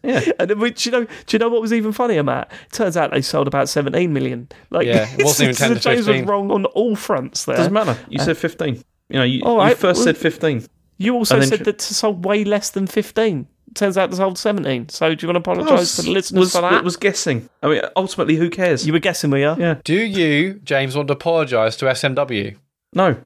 Yeah. 0.07 0.21
And 0.39 0.51
we- 0.59 0.71
do 0.71 0.89
you 0.89 0.91
know? 0.91 1.03
Do 1.05 1.35
you 1.35 1.39
know 1.39 1.49
what 1.49 1.61
was 1.61 1.73
even 1.73 1.91
funnier, 1.91 2.23
Mat? 2.23 2.51
Turns 2.71 2.97
out 2.97 3.11
they 3.11 3.21
sold 3.21 3.47
about 3.47 3.69
17 3.69 4.11
million. 4.11 4.47
Like, 4.71 4.87
Yeah, 4.87 5.07
it 5.17 5.23
wasn't 5.25 5.49
even 5.49 5.55
10 5.55 5.69
to 5.75 5.81
so 5.81 5.89
James 5.91 6.05
15. 6.05 6.21
was 6.23 6.29
wrong 6.29 6.51
on 6.51 6.65
all 6.65 6.95
fronts 6.95 7.45
there. 7.45 7.57
Doesn't 7.57 7.73
matter. 7.73 7.97
You 8.09 8.19
uh, 8.19 8.23
said 8.23 8.37
15. 8.37 8.75
You 8.75 8.83
know, 9.19 9.23
you, 9.23 9.41
All 9.43 9.53
you 9.55 9.59
right, 9.59 9.77
first 9.77 9.97
well- 9.99 10.05
said 10.05 10.17
15. 10.17 10.65
You 10.99 11.13
also 11.13 11.39
said 11.41 11.57
tr- 11.59 11.63
that 11.65 11.75
it 11.75 11.81
sold 11.81 12.25
way 12.25 12.43
less 12.43 12.71
than 12.71 12.87
15. 12.87 13.47
Turns 13.75 13.97
out 13.99 14.09
they 14.09 14.17
sold 14.17 14.39
17. 14.39 14.89
So 14.89 15.13
do 15.13 15.27
you 15.27 15.31
want 15.31 15.43
to 15.43 15.51
apologise 15.51 15.95
to 15.97 16.01
the 16.01 16.09
listeners 16.11 16.39
was, 16.39 16.51
for 16.53 16.61
that? 16.61 16.83
was 16.83 16.97
guessing. 16.97 17.47
I 17.61 17.67
mean, 17.67 17.81
ultimately, 17.95 18.35
who 18.35 18.49
cares? 18.49 18.87
you 18.87 18.93
were 18.93 18.99
guessing, 18.99 19.29
were 19.29 19.37
you? 19.37 19.55
yeah. 19.59 19.75
Do 19.83 19.93
you, 19.93 20.55
James, 20.63 20.95
want 20.95 21.09
to 21.09 21.13
apologise 21.13 21.75
to 21.77 21.85
SMW? 21.85 22.55
No. 22.93 23.17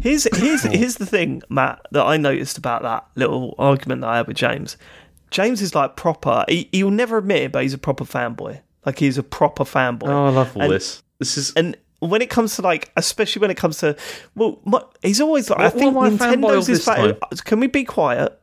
Here's 0.00 0.26
here's 0.36 0.62
here's 0.62 0.96
the 0.96 1.06
thing, 1.06 1.42
Mat, 1.48 1.80
that 1.92 2.04
I 2.04 2.16
noticed 2.16 2.58
about 2.58 2.82
that 2.82 3.06
little 3.14 3.54
argument 3.58 4.00
that 4.00 4.08
I 4.08 4.16
had 4.16 4.26
with 4.26 4.36
James. 4.36 4.76
James 5.30 5.60
is 5.62 5.74
like 5.74 5.96
proper. 5.96 6.44
He 6.48 6.68
he'll 6.72 6.90
never 6.90 7.18
admit 7.18 7.42
it, 7.42 7.52
but 7.52 7.62
he's 7.62 7.74
a 7.74 7.78
proper 7.78 8.04
fanboy. 8.04 8.60
Like 8.84 8.98
he's 8.98 9.18
a 9.18 9.22
proper 9.22 9.64
fanboy. 9.64 10.08
Oh, 10.08 10.26
I 10.26 10.30
love 10.30 10.56
all 10.56 10.62
And- 10.62 10.72
this. 10.72 11.02
This 11.18 11.36
is. 11.38 11.52
And 11.54 11.76
when 12.00 12.20
it 12.22 12.28
comes 12.30 12.56
to 12.56 12.62
like, 12.62 12.92
especially 12.96 13.40
when 13.40 13.50
it 13.50 13.56
comes 13.56 13.78
to, 13.78 13.96
well, 14.34 14.60
my, 14.64 14.82
he's 15.02 15.20
always 15.20 15.48
like. 15.50 15.58
I 15.60 15.64
What- 15.64 15.72
think 15.74 15.96
I 15.96 16.10
fanboy 16.10 16.40
Nintendo's 16.40 16.66
his 16.66 16.84
favorite. 16.84 17.18
Can 17.44 17.58
we 17.60 17.66
be 17.68 17.84
quiet? 17.84 18.38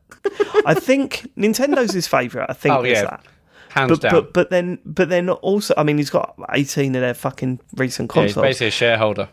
I 0.66 0.74
think 0.74 1.28
Nintendo's 1.38 1.92
his 1.94 2.08
favorite. 2.08 2.48
I 2.50 2.54
think 2.54 2.76
Oh, 2.76 2.84
is 2.84 2.94
yeah. 2.94 3.02
that. 3.04 3.26
Hands 3.70 3.90
But, 3.90 4.02
down. 4.02 4.12
but 4.12 4.34
but 4.34 4.50
then 4.52 4.78
but 4.86 5.10
then 5.10 5.30
also 5.30 5.74
I 5.78 5.84
mean 5.84 5.98
he's 5.98 6.12
got 6.12 6.36
eighteen 6.54 6.94
of 6.96 7.02
their 7.02 7.16
fucking 7.16 7.60
recent 7.76 8.12
yeah, 8.16 8.22
he's 8.22 8.34
consoles. 8.34 8.44
basically 8.50 8.68
a 8.68 8.72
shareholder. 8.72 9.30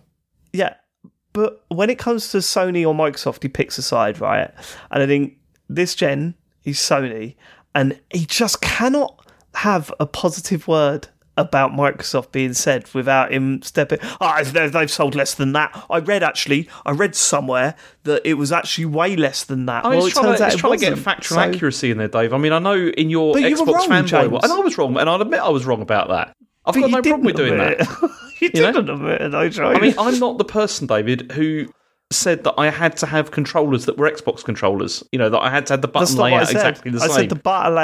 Yeah, 0.54 0.74
but 1.34 1.62
when 1.68 1.90
it 1.90 1.98
comes 1.98 2.30
to 2.30 2.38
Sony 2.38 2.86
or 2.86 2.94
Microsoft, 2.94 3.42
he 3.42 3.48
picks 3.50 3.76
a 3.76 3.82
side, 3.82 4.18
right? 4.20 4.50
And 4.90 5.02
I 5.02 5.06
think 5.06 5.34
this 5.68 5.94
gen 5.94 6.34
he's 6.60 6.78
Sony, 6.78 7.36
and 7.74 7.98
he 8.12 8.26
just 8.26 8.60
cannot 8.60 9.24
have 9.54 9.92
a 10.00 10.06
positive 10.06 10.68
word 10.68 11.08
about 11.36 11.70
Microsoft 11.72 12.32
being 12.32 12.52
said 12.52 12.92
without 12.92 13.32
him 13.32 13.62
stepping. 13.62 13.98
Ah, 14.20 14.42
they- 14.44 14.68
they've 14.68 14.90
sold 14.90 15.14
less 15.14 15.34
than 15.34 15.52
that. 15.52 15.86
I 15.88 15.98
read 15.98 16.22
actually, 16.22 16.68
I 16.84 16.90
read 16.90 17.14
somewhere 17.14 17.74
that 18.04 18.20
it 18.28 18.34
was 18.34 18.52
actually 18.52 18.84
way 18.86 19.16
less 19.16 19.44
than 19.44 19.64
that. 19.66 19.84
I 19.86 19.88
well, 19.88 19.98
was 19.98 20.08
it 20.08 20.10
trying, 20.14 20.24
turns 20.26 20.38
to, 20.38 20.44
out 20.44 20.46
it's 20.48 20.56
it 20.56 20.58
trying 20.58 20.78
to 20.78 20.84
get 20.90 20.98
factual 20.98 21.36
So- 21.36 21.40
accuracy 21.42 21.90
in 21.90 21.98
there, 21.98 22.08
Dave. 22.08 22.34
I 22.34 22.38
mean, 22.38 22.52
I 22.52 22.58
know 22.58 22.74
in 22.74 23.08
your 23.08 23.32
But 23.32 23.42
you 23.42 23.56
Xbox 23.56 23.66
wrong, 23.88 23.88
fanboy, 23.88 24.42
and 24.42 24.52
I 24.52 24.58
was 24.58 24.76
wrong, 24.76 24.98
and 24.98 25.08
I'll 25.08 25.22
admit 25.22 25.40
I 25.40 25.48
was 25.48 25.64
wrong 25.64 25.80
about 25.80 26.08
that. 26.08 26.36
I've 26.66 26.74
But 26.74 26.80
got 26.82 26.90
no 26.90 27.02
problem 27.02 27.24
with 27.24 27.36
doing 27.36 27.52
admit 27.58 27.78
that. 27.78 27.88
you 28.40 28.48
You 28.48 28.50
didn't 28.50 28.90
admit 28.90 29.20
it. 29.22 29.34
I 29.34 29.80
mean, 29.80 29.94
I'm 29.98 30.18
not 30.18 30.36
the 30.36 30.44
person, 30.44 30.86
David, 30.86 31.32
who 31.32 31.68
said 32.12 32.42
that 32.44 32.54
I 32.58 32.70
had 32.70 32.96
to 32.98 33.06
have 33.06 33.30
controllers 33.30 33.86
that 33.86 33.96
were 33.96 34.10
Xbox 34.10 34.42
controllers. 34.44 35.04
You 35.12 35.18
know, 35.18 35.30
that 35.30 35.38
I 35.38 35.48
had 35.50 35.66
to 35.66 35.74
have 35.74 35.82
the 35.82 35.88
button 35.88 36.02
that's 36.06 36.14
not 36.14 36.22
what 36.22 36.32
I 36.32 36.36
layout 36.36 36.46
said. 36.48 36.56
exactly 36.56 36.90
the 36.90 36.98
I 36.98 37.06
same. 37.06 37.16
said 37.16 37.28
the 37.28 37.34
button 37.36 37.74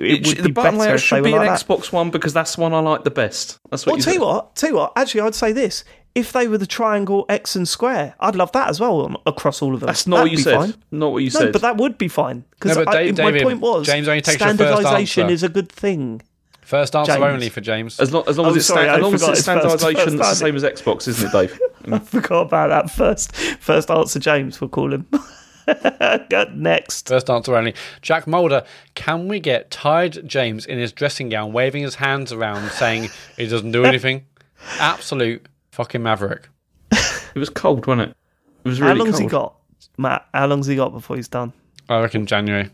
be 0.00 0.34
the 0.42 0.48
button 0.52 0.78
layout 0.78 1.00
should 1.00 1.24
be 1.24 1.32
were 1.32 1.40
an 1.40 1.46
that. 1.46 1.60
Xbox 1.66 1.92
one 1.92 2.10
because 2.10 2.32
that's 2.32 2.54
the 2.56 2.62
one 2.62 2.72
I 2.72 2.78
like 2.80 3.04
the 3.04 3.10
best. 3.10 3.58
That's 3.70 3.84
what 3.84 3.92
Well, 3.92 3.96
you 3.98 4.02
tell 4.04 4.12
said. 4.12 4.18
you 4.20 4.24
what, 4.26 4.54
tell 4.56 4.70
you 4.70 4.76
what. 4.76 4.92
Actually, 4.96 5.22
I'd 5.22 5.34
say 5.34 5.52
this: 5.52 5.82
if 6.14 6.32
they 6.32 6.46
were 6.46 6.58
the 6.58 6.66
triangle, 6.66 7.26
X, 7.28 7.56
and 7.56 7.66
square, 7.68 8.14
I'd 8.20 8.36
love 8.36 8.52
that 8.52 8.68
as 8.68 8.78
well 8.78 9.00
on, 9.02 9.16
across 9.26 9.60
all 9.60 9.74
of 9.74 9.80
them. 9.80 9.88
That's 9.88 10.06
not 10.06 10.18
That'd 10.18 10.30
what 10.30 10.38
you 10.38 10.44
said. 10.44 10.56
Fine. 10.58 10.74
Not 10.92 11.12
what 11.12 11.18
you 11.24 11.30
No, 11.30 11.40
said. 11.40 11.52
but 11.52 11.62
that 11.62 11.76
would 11.78 11.98
be 11.98 12.08
fine 12.08 12.44
because 12.52 12.76
No, 12.76 12.84
my 12.84 12.92
David, 12.92 13.42
point 13.42 13.60
was 13.60 13.86
James 13.86 14.06
only 14.06 14.20
takes 14.20 14.38
your 14.40 14.48
first 14.50 14.58
standardization 14.60 15.30
is 15.30 15.42
a 15.42 15.48
good 15.48 15.70
thing. 15.70 16.22
First 16.68 16.94
answer 16.94 17.12
James. 17.12 17.24
only 17.24 17.48
for 17.48 17.62
James. 17.62 17.98
as 17.98 18.12
long 18.12 18.24
as, 18.28 18.36
long 18.36 18.48
Oh, 18.48 18.50
as 18.50 18.56
it's, 18.56 18.66
sorry, 18.66 18.84
sta- 18.84 18.96
as 18.96 19.00
long 19.02 19.14
as 19.14 19.22
it's 19.22 19.40
standardization, 19.40 19.94
first 19.96 20.14
it's 20.14 20.28
the 20.28 20.34
same 20.34 20.54
as 20.54 20.62
Xbox, 20.64 21.08
isn't 21.08 21.28
it, 21.28 21.32
Dave? 21.32 21.58
Mm. 21.88 21.94
I 21.94 21.98
forgot 22.00 22.40
about 22.42 22.68
that 22.68 22.90
first. 22.90 23.34
First 23.34 23.90
answer, 23.90 24.18
James. 24.18 24.60
We'll 24.60 24.68
call 24.68 24.92
him. 24.92 25.06
Good, 26.28 26.56
Next. 26.56 27.08
First 27.08 27.30
answer 27.30 27.54
only. 27.56 27.74
Jack 28.02 28.26
Mulder, 28.26 28.64
can 28.94 29.28
we 29.28 29.40
get 29.40 29.70
tired 29.70 30.26
James 30.28 30.66
in 30.66 30.76
his 30.78 30.92
dressing 30.92 31.30
gown 31.30 31.52
waving 31.54 31.82
his 31.82 31.94
hands 31.94 32.32
around 32.32 32.68
saying 32.72 33.08
he 33.38 33.46
doesn't 33.46 33.72
do 33.72 33.84
anything? 33.84 34.26
Absolute 34.78 35.46
fucking 35.72 36.02
maverick. 36.02 36.48
It 36.92 37.36
was 37.38 37.48
cold, 37.48 37.86
wasn't 37.86 38.10
it? 38.10 38.16
It 38.64 38.68
was 38.68 38.80
really 38.80 38.98
How 38.98 39.04
long's 39.04 39.12
cold. 39.18 39.22
he 39.22 39.28
got, 39.28 39.54
Mat? 39.96 40.26
How 40.34 40.46
long's 40.46 40.66
he 40.66 40.76
got 40.76 40.92
before 40.92 41.16
he's 41.16 41.28
done? 41.28 41.52
I 41.88 42.00
reckon 42.00 42.26
January. 42.26 42.68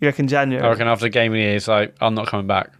You 0.00 0.08
reckon 0.08 0.28
January? 0.28 0.64
I 0.64 0.68
reckon 0.70 0.86
after 0.86 1.06
the 1.06 1.10
game 1.10 1.32
of 1.32 1.36
the 1.36 1.40
year, 1.40 1.56
it's 1.56 1.66
like, 1.68 1.96
I'm 2.00 2.14
not 2.14 2.26
coming 2.28 2.46
back. 2.46 2.70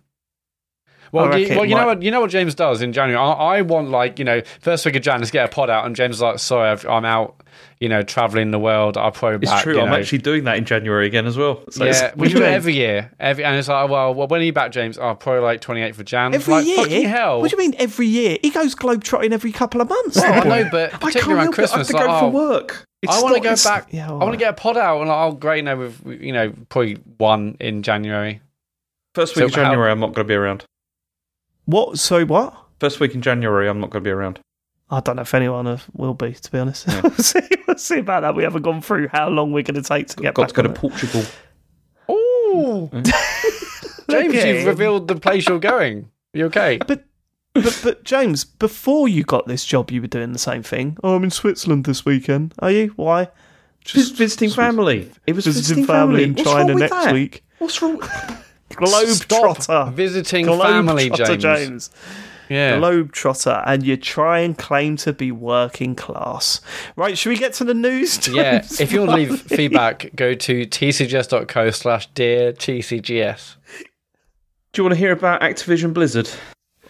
Oh, 1.12 1.29
well, 1.29 1.38
you, 1.38 1.49
well, 1.51 1.62
it 1.64 1.68
you 1.68 1.75
know 1.75 1.87
what 1.87 2.03
you 2.03 2.11
know 2.11 2.20
what 2.20 2.31
James 2.31 2.55
does 2.55 2.83
in 2.83 2.92
January. 2.92 3.20
I, 3.20 3.33
I 3.33 3.62
want 3.62 3.90
like 3.90 4.18
you 4.18 4.25
know 4.25 4.42
first 4.61 4.87
week 4.87 4.96
of 4.96 5.03
Jan, 5.03 5.18
let's 5.18 5.31
get 5.31 5.44
a 5.44 5.49
pod 5.49 5.70
out, 5.70 5.87
and 5.87 5.96
James 5.96 6.16
is 6.16 6.23
like, 6.23 6.38
sorry, 6.38 6.68
I've, 6.70 6.87
I'm 6.87 7.05
out, 7.05 7.42
you 7.81 7.88
know, 7.88 8.03
traveling 8.03 8.51
the 8.53 8.59
world. 8.59 8.96
I'll 8.96 9.11
probably 9.11 9.38
It's 9.42 9.51
back. 9.51 9.64
true. 9.64 9.75
you 9.75 9.81
I'm 9.81 9.90
know. 9.90 9.96
actually 9.96 10.18
doing 10.18 10.44
that 10.44 10.57
in 10.57 10.64
January 10.64 11.07
again 11.07 11.27
as 11.27 11.37
well. 11.37 11.62
So 11.70 11.85
Yeah, 11.85 12.12
we 12.16 12.29
do 12.29 12.35
it 12.37 12.38
do 12.38 12.38
you 12.38 12.44
mean? 12.44 12.55
every 12.55 12.75
year. 12.75 13.11
Every 13.18 13.44
and 13.44 13.57
it's 13.57 13.68
like, 13.68 13.88
well, 13.90 14.14
well, 14.14 14.29
when 14.29 14.40
are 14.40 14.44
you 14.44 14.53
back, 14.53 14.70
James? 14.70 14.99
I'll 14.99 15.11
oh, 15.11 15.14
probably 15.14 15.40
like 15.42 15.61
28th 15.61 15.99
of 15.99 16.05
Jan. 16.05 16.35
Every 16.35 16.55
like, 16.55 16.66
year? 16.66 16.77
Fucking 16.77 17.09
hell. 17.09 17.40
What 17.40 17.51
do 17.51 17.57
you 17.57 17.62
mean 17.62 17.75
every 17.79 18.07
year? 18.07 18.38
He 18.42 18.51
goes 18.51 18.75
globetrotting 18.75 19.33
every 19.33 19.53
couple 19.53 19.81
of 19.81 19.88
months. 19.88 20.16
Well, 20.16 20.33
I 20.33 20.62
know, 20.62 20.68
but 20.70 20.94
I 20.94 20.99
particularly 20.99 21.12
can't 21.20 21.29
around 21.31 21.44
help 21.57 21.59
it. 21.59 21.75
I 21.75 21.79
have 21.79 21.87
to 21.87 21.92
like, 21.94 22.03
oh, 22.05 22.07
go 22.07 22.14
oh, 22.14 22.20
for 22.20 22.31
work. 22.31 22.87
It's 23.03 23.12
I 23.12 23.23
want 23.23 23.35
to 23.35 23.40
go 23.40 23.55
back. 23.64 23.88
yeah, 23.92 24.09
I 24.09 24.12
all 24.12 24.18
want 24.18 24.33
to 24.33 24.38
get 24.38 24.51
a 24.51 24.53
pod 24.53 24.77
out, 24.77 25.01
and 25.01 25.09
like, 25.09 25.33
oh, 25.33 25.33
great, 25.35 25.64
no, 25.64 25.77
with 25.77 26.20
you 26.23 26.33
know, 26.33 26.53
probably 26.68 26.99
one 27.16 27.57
in 27.59 27.83
January. 27.83 28.42
First 29.14 29.35
week 29.35 29.40
So 29.42 29.46
of 29.46 29.55
how- 29.55 29.62
January, 29.70 29.90
I'm 29.90 30.01
not 30.01 30.09
going 30.09 30.27
to 30.27 30.29
be 30.29 30.35
around. 30.35 30.64
What? 31.66 31.99
So 31.99 32.25
what? 32.25 32.55
First 32.81 33.01
week 33.01 33.14
in 33.14 33.23
January, 33.23 33.68
I'm 33.68 33.81
not 33.81 33.90
going 33.90 34.03
to 34.03 34.09
be 34.09 34.12
around. 34.12 34.40
I 34.90 35.01
don't 35.01 35.16
know 35.16 35.23
if 35.23 35.35
anyone 35.35 35.66
uh, 35.66 35.79
will 35.92 36.14
be, 36.14 36.33
to 36.33 36.51
be 36.51 36.59
honest. 36.59 36.87
we'll, 37.03 37.12
see, 37.12 37.40
we'll 37.68 37.79
see 37.79 37.99
about 37.99 38.23
that. 38.23 38.35
We 38.35 38.42
haven't 38.42 38.62
gone 38.62 38.81
through 38.83 39.09
how 39.09 39.29
long 39.29 39.53
we're 39.53 39.62
going 39.62 39.81
to 39.81 39.88
take 39.88 40.09
to 40.09 40.16
get 40.16 40.35
Got 40.35 40.42
back 40.42 40.49
to 40.49 40.55
go 40.55 40.62
to 40.62 40.70
it. 40.70 40.75
Portugal. 40.75 41.23
Ooh, 42.11 42.88
James, 44.11 44.35
Okay. 44.35 44.57
you've 44.59 44.66
revealed 44.66 45.07
the 45.07 45.14
place 45.14 45.46
you're 45.49 45.61
going. 45.61 46.11
You 46.33 46.46
okay? 46.46 46.79
But, 46.79 47.05
but, 47.55 47.81
but 47.85 48.05
James, 48.05 48.44
before 48.44 49.07
you 49.09 49.23
got 49.23 49.46
this 49.46 49.64
job, 49.64 49.90
you 49.92 50.01
were 50.01 50.07
doing 50.09 50.33
the 50.33 50.38
same 50.40 50.62
thing. 50.64 50.96
Oh, 51.05 51.14
I'm 51.14 51.23
in 51.25 51.31
Switzerland 51.31 51.85
this 51.85 52.05
weekend. 52.05 52.55
Are 52.59 52.70
you? 52.73 52.88
Why? 52.96 53.29
Just 53.85 54.16
visiting 54.16 54.51
family. 54.51 55.11
It 55.27 55.35
was 55.37 55.46
Visiting 55.46 55.85
family 55.87 56.25
in 56.25 56.35
What's 56.35 56.42
China 56.51 56.59
wrong 56.59 56.66
with 56.81 56.90
next 56.90 57.05
that? 57.05 57.12
week. 57.12 57.44
What's 57.59 57.81
wrong? 57.81 58.03
Globe 58.74 59.09
Stop 59.09 59.56
trotter. 59.56 59.90
visiting 59.92 60.46
family, 60.46 61.11
Globetrotter 61.11 61.38
James. 61.38 61.88
James. 61.88 61.90
Yeah. 62.48 62.78
Globetrotter, 62.78 63.62
and 63.66 63.85
you 63.85 63.96
try 63.96 64.40
and 64.40 64.59
claim 64.59 64.96
to 64.98 65.12
be 65.12 65.30
working 65.30 65.94
class. 65.94 66.61
Right, 66.96 67.16
should 67.16 67.28
we 67.30 67.37
get 67.37 67.52
to 67.54 67.64
the 67.64 67.74
news? 67.74 68.26
Yeah, 68.28 68.61
James? 68.61 68.80
if 68.80 68.92
you 68.92 69.00
want 69.00 69.11
to 69.12 69.16
leave 69.16 69.40
feedback, 69.42 70.11
go 70.16 70.35
to 70.35 70.66
tcgs.co 70.66 71.70
slash 71.70 72.06
dear 72.09 72.52
TCGS. 72.52 73.56
Do 74.72 74.80
you 74.80 74.85
want 74.85 74.94
to 74.94 74.98
hear 74.98 75.12
about 75.12 75.40
Activision 75.42 75.92
Blizzard? 75.92 76.28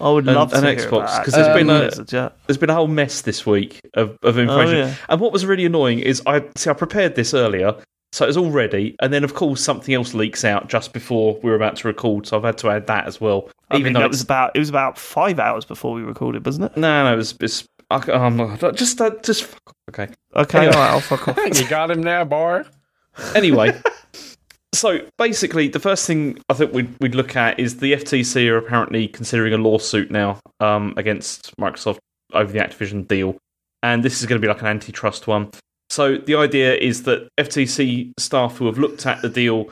I 0.00 0.10
would 0.10 0.26
and- 0.26 0.34
love 0.36 0.52
and 0.54 0.62
to 0.62 0.70
hear 0.70 0.78
Xbox, 0.90 1.18
because 1.18 1.34
there's 1.34 1.46
Activision 1.48 1.54
been 1.54 1.70
a- 1.70 1.78
Blizzard, 1.80 2.12
yeah. 2.12 2.28
There's 2.46 2.56
been 2.58 2.70
a 2.70 2.74
whole 2.74 2.86
mess 2.86 3.20
this 3.22 3.44
week 3.44 3.80
of, 3.94 4.16
of 4.22 4.38
information. 4.38 4.74
Oh, 4.76 4.78
yeah. 4.86 4.94
And 5.10 5.20
what 5.20 5.30
was 5.32 5.44
really 5.44 5.66
annoying 5.66 5.98
is 5.98 6.22
I 6.26 6.42
see 6.56 6.70
I 6.70 6.72
prepared 6.72 7.16
this 7.16 7.34
earlier, 7.34 7.74
so 8.12 8.24
it 8.24 8.28
was 8.28 8.36
all 8.36 8.50
ready, 8.50 8.96
and 9.00 9.12
then 9.12 9.24
of 9.24 9.34
course 9.34 9.62
something 9.62 9.94
else 9.94 10.14
leaks 10.14 10.44
out 10.44 10.68
just 10.68 10.92
before 10.92 11.38
we 11.42 11.50
were 11.50 11.56
about 11.56 11.76
to 11.76 11.88
record, 11.88 12.26
so 12.26 12.36
I've 12.36 12.44
had 12.44 12.58
to 12.58 12.70
add 12.70 12.86
that 12.88 13.06
as 13.06 13.20
well. 13.20 13.48
I 13.70 13.76
Even 13.76 13.84
mean, 13.84 13.92
though 13.94 14.00
that 14.00 14.06
it's, 14.06 14.14
was 14.18 14.22
about 14.22 14.50
it 14.54 14.58
was 14.58 14.68
about 14.68 14.98
five 14.98 15.38
hours 15.38 15.64
before 15.64 15.92
we 15.94 16.02
recorded, 16.02 16.44
wasn't 16.44 16.66
it? 16.72 16.76
no, 16.76 17.04
no, 17.04 17.12
it 17.12 17.16
was, 17.16 17.34
it's 17.40 17.64
I, 17.90 17.96
I'm 18.12 18.36
not, 18.36 18.76
just 18.76 19.00
uh, 19.00 19.10
just 19.22 19.44
fuck 19.44 19.60
off, 19.68 19.74
okay. 19.90 20.08
Okay, 20.36 20.58
Anyway. 20.58 20.74
all 20.74 20.80
right, 20.80 20.90
I'll 20.90 21.00
fuck 21.00 21.28
off. 21.28 21.36
You 21.58 21.68
got 21.68 21.90
him 21.90 22.02
there, 22.02 22.24
boy. 22.24 22.62
Anyway, 23.34 23.80
so 24.72 25.00
basically, 25.18 25.68
the 25.68 25.80
first 25.80 26.06
thing 26.06 26.38
I 26.48 26.54
think 26.54 26.72
we'd, 26.72 26.94
we'd 27.00 27.14
look 27.14 27.34
at 27.36 27.58
is 27.58 27.78
the 27.78 27.92
FTC 27.94 28.48
are 28.48 28.56
apparently 28.56 29.08
considering 29.08 29.52
a 29.52 29.56
lawsuit 29.58 30.10
now 30.10 30.38
um, 30.60 30.94
against 30.96 31.56
Microsoft 31.56 31.98
over 32.32 32.52
the 32.52 32.60
Activision 32.60 33.06
deal, 33.08 33.36
and 33.82 34.04
this 34.04 34.20
is 34.20 34.26
going 34.26 34.40
to 34.40 34.44
be 34.44 34.48
like 34.48 34.60
an 34.60 34.68
antitrust 34.68 35.26
one. 35.26 35.50
So 35.90 36.16
the 36.16 36.36
idea 36.36 36.76
is 36.76 37.02
that 37.02 37.28
FTC 37.36 38.12
staff 38.18 38.56
who 38.56 38.66
have 38.66 38.78
looked 38.78 39.06
at 39.06 39.20
the 39.22 39.28
deal 39.28 39.70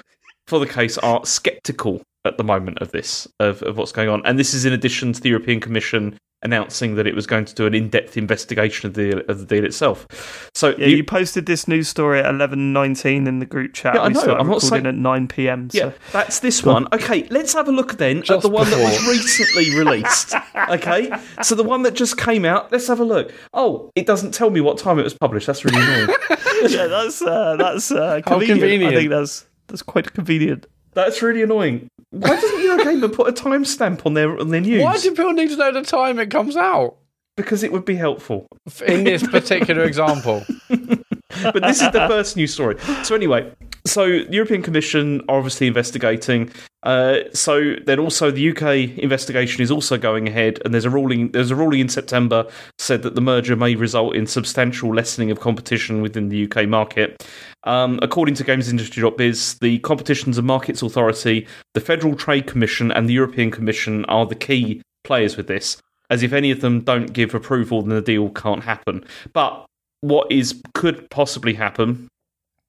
for 0.49 0.59
the 0.59 0.67
case 0.67 0.99
are 0.99 1.25
skeptical 1.25 2.03
at 2.29 2.37
the 2.39 2.45
moment 2.45 2.79
of 2.81 2.93
this 2.93 3.27
of, 3.41 3.63
of 3.63 3.77
what's 3.77 3.93
going 3.93 4.09
on, 4.09 4.23
and 4.25 4.39
this 4.39 4.55
is 4.55 4.65
in 4.65 4.73
addition 4.73 5.13
to 5.15 5.21
the 5.21 5.31
European 5.31 5.61
Commission 5.61 6.17
announcing 6.43 6.95
that 6.95 7.05
it 7.05 7.17
was 7.17 7.27
going 7.27 7.45
to 7.45 7.53
do 7.53 7.67
an 7.67 7.75
in-depth 7.75 8.17
investigation 8.17 8.87
of 8.87 8.95
the 8.95 9.29
of 9.29 9.41
the 9.41 9.45
deal 9.45 9.65
itself. 9.65 10.49
So 10.55 10.69
Yeah, 10.79 10.87
you 10.87 11.03
posted 11.03 11.47
this 11.47 11.67
news 11.67 11.89
story 11.89 12.21
at 12.21 12.27
eleven 12.33 12.73
nineteen 12.73 13.27
in 13.27 13.41
the 13.41 13.47
group 13.47 13.75
chat. 13.75 13.95
Yeah, 13.97 14.03
I 14.03 14.09
know. 14.11 14.37
I'm 14.39 14.47
not 14.49 14.63
saying- 14.63 14.87
at 14.87 14.95
nine 14.95 15.27
p.m. 15.27 15.69
Yeah, 15.73 15.91
that's 16.13 16.39
this 16.39 16.63
one. 16.63 16.87
Okay, 16.93 17.27
let's 17.31 17.55
have 17.55 17.67
a 17.67 17.73
look 17.73 17.95
then 17.99 18.19
at 18.19 18.25
Just 18.25 18.43
the 18.43 18.51
one 18.51 18.71
that 18.71 18.79
was 18.79 19.09
recently 19.09 19.77
released. 19.85 20.35
Okay, 20.71 21.11
so 21.43 21.57
the 21.57 21.65
one 21.65 21.83
that 21.83 21.95
just 21.95 22.17
came 22.19 22.45
out. 22.45 22.71
Let's 22.71 22.87
have 22.87 23.01
a 23.01 23.05
look. 23.05 23.33
Oh, 23.53 23.91
it 23.97 24.07
doesn't 24.07 24.33
tell 24.33 24.51
me 24.51 24.61
what 24.61 24.79
time 24.79 25.01
it 25.01 25.05
was 25.05 25.15
published. 25.15 25.49
That's 25.49 25.65
really 25.65 25.83
annoying. 25.83 26.09
yeah, 26.69 26.87
that's 26.87 27.21
uh, 27.21 27.57
that's 27.57 27.91
uh, 27.91 28.21
How 28.25 28.39
convenient. 28.39 28.59
I 28.63 28.69
convenient. 28.69 28.95
think 28.95 29.11
that's 29.11 29.45
that's 29.67 29.83
quite 29.83 30.13
convenient. 30.15 30.67
That's 30.99 31.23
really 31.23 31.43
annoying. 31.43 31.89
Why 32.11 32.31
doesn't 32.31 32.61
your 32.61 32.77
Eurogamer 32.77 33.13
put 33.13 33.29
a 33.29 33.33
timestamp 33.33 34.05
on 34.05 34.15
their 34.15 34.37
on 34.37 34.49
their 34.49 34.61
news? 34.61 34.83
Why 34.83 34.99
do 34.99 35.11
people 35.11 35.33
need 35.33 35.51
to 35.51 35.57
know 35.57 35.71
the 35.71 35.83
time 35.83 36.19
it 36.19 36.29
comes 36.29 36.57
out? 36.57 36.97
Because 37.37 37.63
it 37.63 37.71
would 37.71 37.85
be 37.85 37.95
helpful. 37.95 38.49
In 38.85 39.05
this 39.05 39.25
particular 39.25 39.85
example. 39.85 40.45
but 40.69 41.63
this 41.63 41.81
is 41.81 41.93
the 41.93 42.05
first 42.09 42.37
news 42.37 42.53
story. 42.53 42.81
So 43.05 43.15
anyway, 43.15 43.53
so 43.87 44.07
the 44.07 44.33
European 44.33 44.63
Commission 44.63 45.21
are 45.29 45.37
obviously 45.37 45.67
investigating. 45.67 46.51
Uh, 46.85 47.19
so 47.33 47.75
then 47.87 47.99
also 47.99 48.31
the 48.31 48.51
UK 48.51 48.99
investigation 48.99 49.63
is 49.63 49.71
also 49.71 49.99
going 49.99 50.29
ahead, 50.29 50.61
and 50.65 50.73
there's 50.73 50.85
a 50.85 50.91
ruling. 50.91 51.31
There's 51.33 51.51
a 51.51 51.57
ruling 51.57 51.81
in 51.81 51.89
September 51.89 52.47
said 52.79 53.03
that 53.03 53.15
the 53.15 53.21
merger 53.21 53.57
may 53.57 53.75
result 53.75 54.15
in 54.15 54.27
substantial 54.27 54.95
lessening 54.95 55.31
of 55.31 55.41
competition 55.41 56.03
within 56.03 56.29
the 56.29 56.49
UK 56.49 56.69
market. 56.69 57.27
Um, 57.65 57.99
according 58.03 58.37
to 58.37 58.45
GamesIndustry.biz, 58.45 59.59
the 59.61 59.79
Competitions 59.81 60.39
and 60.39 60.47
Markets 60.47 60.83
Authority, 60.83 61.47
the 61.75 61.81
Federal 61.81 62.15
Trade 62.15 62.47
Commission, 62.47 62.93
and 62.93 63.09
the 63.09 63.15
European 63.15 63.51
Commission 63.51 64.05
are 64.05 64.27
the 64.27 64.37
key 64.37 64.81
players 65.05 65.37
with 65.37 65.49
this. 65.49 65.77
As 66.11 66.23
if 66.23 66.33
any 66.33 66.51
of 66.51 66.61
them 66.61 66.81
don't 66.81 67.13
give 67.13 67.35
approval, 67.35 67.83
then 67.83 67.95
the 67.95 68.01
deal 68.01 68.31
can't 68.31 68.63
happen. 68.63 69.05
But 69.33 69.67
what 70.01 70.31
is 70.31 70.63
could 70.75 71.11
possibly 71.11 71.55
happen, 71.55 72.09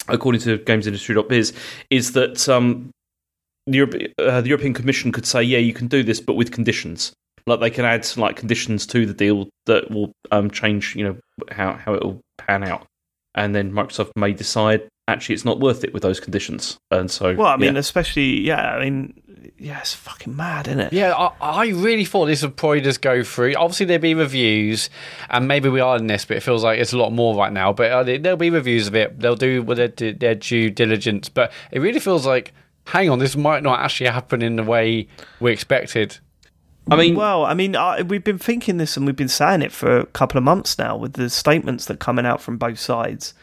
according 0.09 0.41
to 0.41 0.57
GamesIndustry.biz, 0.59 1.53
is 1.89 2.11
that 2.13 2.47
um, 2.49 2.91
the, 3.67 3.77
Europe, 3.77 3.95
uh, 4.17 4.41
the 4.41 4.49
European 4.49 4.73
Commission 4.73 5.11
could 5.11 5.25
say, 5.25 5.41
"Yeah, 5.43 5.59
you 5.59 5.73
can 5.73 5.87
do 5.87 6.03
this, 6.03 6.19
but 6.19 6.33
with 6.33 6.51
conditions." 6.51 7.13
Like 7.45 7.61
they 7.61 7.69
can 7.69 7.85
add 7.85 8.07
like 8.17 8.35
conditions 8.35 8.85
to 8.87 9.05
the 9.05 9.13
deal 9.13 9.49
that 9.65 9.89
will 9.89 10.11
um, 10.31 10.51
change, 10.51 10.95
you 10.95 11.03
know, 11.03 11.17
how 11.51 11.73
how 11.73 11.93
it 11.93 12.03
will 12.03 12.21
pan 12.37 12.63
out, 12.63 12.85
and 13.35 13.55
then 13.55 13.71
Microsoft 13.71 14.11
may 14.15 14.33
decide 14.33 14.87
actually 15.07 15.33
it's 15.33 15.45
not 15.45 15.59
worth 15.59 15.83
it 15.83 15.93
with 15.93 16.03
those 16.03 16.19
conditions, 16.19 16.77
and 16.91 17.09
so 17.09 17.33
Well, 17.35 17.47
I 17.47 17.57
mean, 17.57 17.73
yeah. 17.73 17.79
especially 17.79 18.41
yeah, 18.41 18.75
I 18.75 18.83
mean, 18.83 19.18
yeah, 19.57 19.79
it's 19.79 19.93
fucking 19.93 20.35
mad, 20.35 20.67
isn't 20.67 20.79
it? 20.79 20.93
Yeah, 20.93 21.13
I, 21.13 21.31
I 21.41 21.67
really 21.67 22.05
thought 22.05 22.25
this 22.25 22.41
would 22.41 22.55
probably 22.55 22.81
just 22.81 23.01
go 23.01 23.23
through. 23.23 23.53
Obviously, 23.55 23.85
there'd 23.85 24.01
be 24.01 24.13
reviews, 24.13 24.89
and 25.29 25.47
maybe 25.47 25.69
we 25.69 25.79
are 25.79 25.97
in 25.97 26.07
this, 26.07 26.25
but 26.25 26.37
it 26.37 26.43
feels 26.43 26.63
like 26.63 26.79
it's 26.79 26.93
a 26.93 26.97
lot 26.97 27.11
more 27.11 27.35
right 27.35 27.51
now. 27.51 27.73
But 27.73 27.91
uh, 27.91 28.03
there'll 28.03 28.37
be 28.37 28.49
reviews 28.49 28.87
of 28.87 28.95
it. 28.95 29.19
They'll 29.19 29.35
do 29.35 29.61
with 29.63 29.77
their, 29.77 30.13
their 30.13 30.35
due 30.35 30.69
diligence. 30.69 31.29
But 31.29 31.51
it 31.71 31.79
really 31.79 31.99
feels 31.99 32.25
like, 32.25 32.53
hang 32.85 33.09
on, 33.09 33.19
this 33.19 33.35
might 33.35 33.63
not 33.63 33.79
actually 33.79 34.09
happen 34.09 34.41
in 34.41 34.55
the 34.55 34.63
way 34.63 35.07
we 35.39 35.51
expected. 35.51 36.17
I 36.91 36.95
mean, 36.95 37.15
Well, 37.15 37.45
I 37.45 37.53
mean, 37.53 37.75
I, 37.75 38.01
we've 38.01 38.23
been 38.23 38.39
thinking 38.39 38.77
this 38.77 38.97
and 38.97 39.05
we've 39.05 39.15
been 39.15 39.27
saying 39.27 39.61
it 39.61 39.71
for 39.71 39.99
a 39.99 40.05
couple 40.07 40.37
of 40.37 40.43
months 40.43 40.77
now 40.77 40.97
with 40.97 41.13
the 41.13 41.29
statements 41.29 41.85
that 41.85 41.93
are 41.93 41.97
coming 41.97 42.25
out 42.25 42.41
from 42.41 42.57
both 42.57 42.79
sides. 42.79 43.33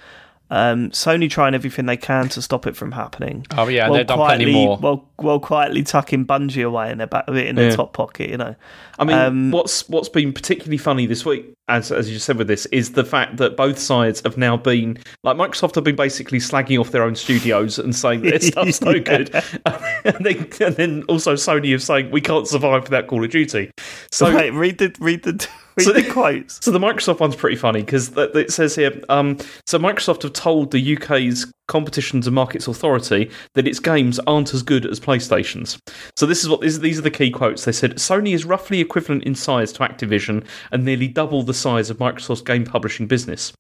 Um, 0.49 0.91
Sony 0.91 1.29
trying 1.29 1.55
everything 1.55 1.87
they 1.87 1.97
can 1.97 2.29
to 2.29 2.41
stop 2.41 2.67
it 2.69 2.77
from 2.77 2.93
happening. 2.93 3.45
Oh, 3.57 3.67
yeah, 3.67 3.89
While 3.89 3.99
they've 3.99 4.07
done 4.07 4.19
plenty 4.19 4.45
quietly- 4.45 4.53
more. 4.67 4.79
Well, 4.79 5.09
well, 5.19 5.41
quietly 5.41 5.83
tucking 5.83 6.25
Bungie 6.27 6.65
away 6.65 6.91
in 6.93 6.99
their 6.99 7.07
back, 7.09 7.27
in 7.29 7.57
their 7.57 7.71
Yeah. 7.71 7.77
top 7.77 7.93
pocket, 7.93 8.31
you 8.31 8.37
know. 8.37 8.55
I 8.99 9.05
mean, 9.05 9.17
Um, 9.19 9.51
what's 9.51 9.89
what's 9.89 10.09
been 10.09 10.33
particularly 10.33 10.77
funny 10.79 11.07
this 11.07 11.25
week, 11.25 11.47
as 11.69 11.91
as 11.91 12.11
you 12.11 12.19
said 12.19 12.37
with 12.39 12.47
this, 12.49 12.67
is 12.67 12.93
the 12.93 13.05
fact 13.05 13.39
that 13.39 13.57
both 13.57 13.79
sides 13.79 14.21
have 14.25 14.37
now 14.39 14.57
been 14.57 14.99
like 15.25 15.37
Microsoft 15.37 15.75
have 15.75 15.85
been 15.85 15.97
basically 15.97 16.39
slagging 16.39 16.79
off 16.79 16.93
their 16.93 17.03
own 17.03 17.15
studios 17.17 17.79
and 17.79 17.95
saying 17.97 18.23
that 18.23 18.31
their 18.41 18.41
stuff's 18.41 18.81
no 18.81 19.01
good, 19.01 19.35
and, 20.05 20.17
then, 20.25 20.49
and 20.61 20.77
then 20.77 21.03
also 21.09 21.35
Sony 21.35 21.73
have 21.73 21.83
saying 21.83 22.11
we 22.11 22.21
can't 22.21 22.47
survive 22.47 22.85
without 22.85 23.07
Call 23.09 23.25
of 23.25 23.31
Duty. 23.31 23.71
So 24.13 24.35
Wait, 24.35 24.51
read 24.51 24.79
the 24.79 24.95
read 25.01 25.25
the 25.25 25.33
read 25.33 25.49
So- 25.85 25.93
the 25.93 26.11
quotes. 26.11 26.65
So 26.65 26.71
the 26.71 26.79
Microsoft 26.79 27.21
one's 27.21 27.37
pretty 27.37 27.57
funny 27.57 27.81
because 27.81 28.11
it 28.17 28.51
says 28.51 28.75
here. 28.75 29.01
Um, 29.09 29.39
so 29.67 29.79
Microsoft 29.79 30.23
have 30.23 30.33
told 30.33 30.71
the 30.71 30.97
UK's 30.97 31.53
Competitions 31.69 32.27
and 32.27 32.35
Markets 32.35 32.69
Authority 32.69 33.31
that 33.55 33.67
its 33.67 33.79
games 33.79 34.19
aren't 34.27 34.55
as 34.55 34.63
good 34.63 34.87
as 34.87 35.01
PlayStation's. 35.01 35.79
So 36.17 36.27
this 36.27 36.43
is 36.43 36.49
what 36.49 36.61
these, 36.61 36.99
are 36.99 37.03
the 37.03 37.11
key 37.11 37.31
quotes. 37.31 37.65
They 37.65 37.73
said 37.73 37.97
Sony 37.97 38.35
is 38.35 38.45
roughly 38.45 38.81
equivalent 38.81 39.25
in 39.25 39.35
size 39.35 39.73
to 39.73 39.81
Activision 39.81 40.45
and 40.71 40.85
nearly 40.85 41.09
double 41.09 41.43
the 41.43 41.55
size 41.55 41.91
of 41.91 41.99
Microsoft's 41.99 42.43
game 42.43 42.65
publishing 42.65 43.07
business. 43.07 43.53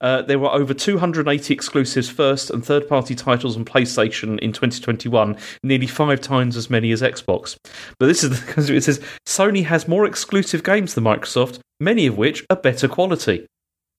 Uh, 0.00 0.22
there 0.22 0.38
were 0.38 0.50
over 0.50 0.74
280 0.74 1.52
exclusives, 1.52 2.08
first 2.08 2.50
and 2.50 2.64
third 2.64 2.88
party 2.88 3.14
titles 3.14 3.56
on 3.56 3.64
PlayStation 3.64 4.38
in 4.40 4.52
2021, 4.52 5.36
nearly 5.62 5.86
five 5.86 6.20
times 6.20 6.56
as 6.56 6.70
many 6.70 6.92
as 6.92 7.02
Xbox. 7.02 7.56
But 7.98 8.06
this 8.06 8.24
is 8.24 8.40
because 8.40 8.70
it 8.70 8.84
says 8.84 9.00
Sony 9.26 9.64
has 9.64 9.88
more 9.88 10.06
exclusive 10.06 10.62
games 10.62 10.94
than 10.94 11.04
Microsoft, 11.04 11.60
many 11.78 12.06
of 12.06 12.16
which 12.16 12.44
are 12.50 12.56
better 12.56 12.88
quality. 12.88 13.46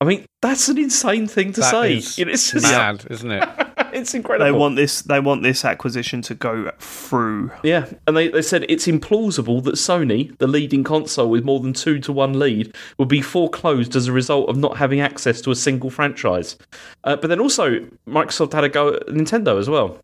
I 0.02 0.04
mean, 0.04 0.26
that's 0.42 0.68
an 0.68 0.80
insane 0.80 1.28
thing 1.28 1.54
to 1.54 1.62
That 1.62 1.70
say. 1.70 1.98
is 1.98 2.18
You 2.18 2.26
know, 2.26 2.32
it's 2.32 2.52
just, 2.52 2.64
mad, 2.64 3.06
isn't 3.12 3.32
it? 3.32 3.48
it's 3.94 4.16
incredible. 4.16 4.46
They 4.46 4.52
want 4.52 4.76
this. 4.76 5.04
They 5.04 5.20
want 5.20 5.44
this 5.44 5.64
acquisition 5.64 6.24
to 6.24 6.34
go 6.34 6.72
through. 6.80 7.52
Yeah, 7.62 7.86
and 8.08 8.18
they, 8.18 8.30
they 8.30 8.42
said 8.42 8.66
it's 8.68 8.88
implausible 8.88 9.64
that 9.64 9.76
Sony, 9.76 10.36
the 10.40 10.48
leading 10.48 10.84
console 10.84 11.30
with 11.30 11.46
more 11.46 11.60
than 11.60 11.74
two 11.74 12.00
to 12.00 12.12
one 12.12 12.40
lead, 12.40 12.76
would 12.98 13.10
be 13.10 13.22
foreclosed 13.22 13.96
as 13.96 14.08
a 14.08 14.12
result 14.12 14.50
of 14.50 14.58
not 14.58 14.78
having 14.78 15.02
access 15.02 15.40
to 15.42 15.52
a 15.52 15.56
single 15.56 15.92
franchise. 15.92 16.58
Uh, 17.04 17.16
but 17.16 17.28
then 17.28 17.40
also, 17.40 17.80
Microsoft 18.08 18.54
had 18.54 18.64
a 18.64 18.70
go 18.70 18.96
at 18.96 19.06
Nintendo 19.06 19.60
as 19.60 19.70
well 19.70 20.00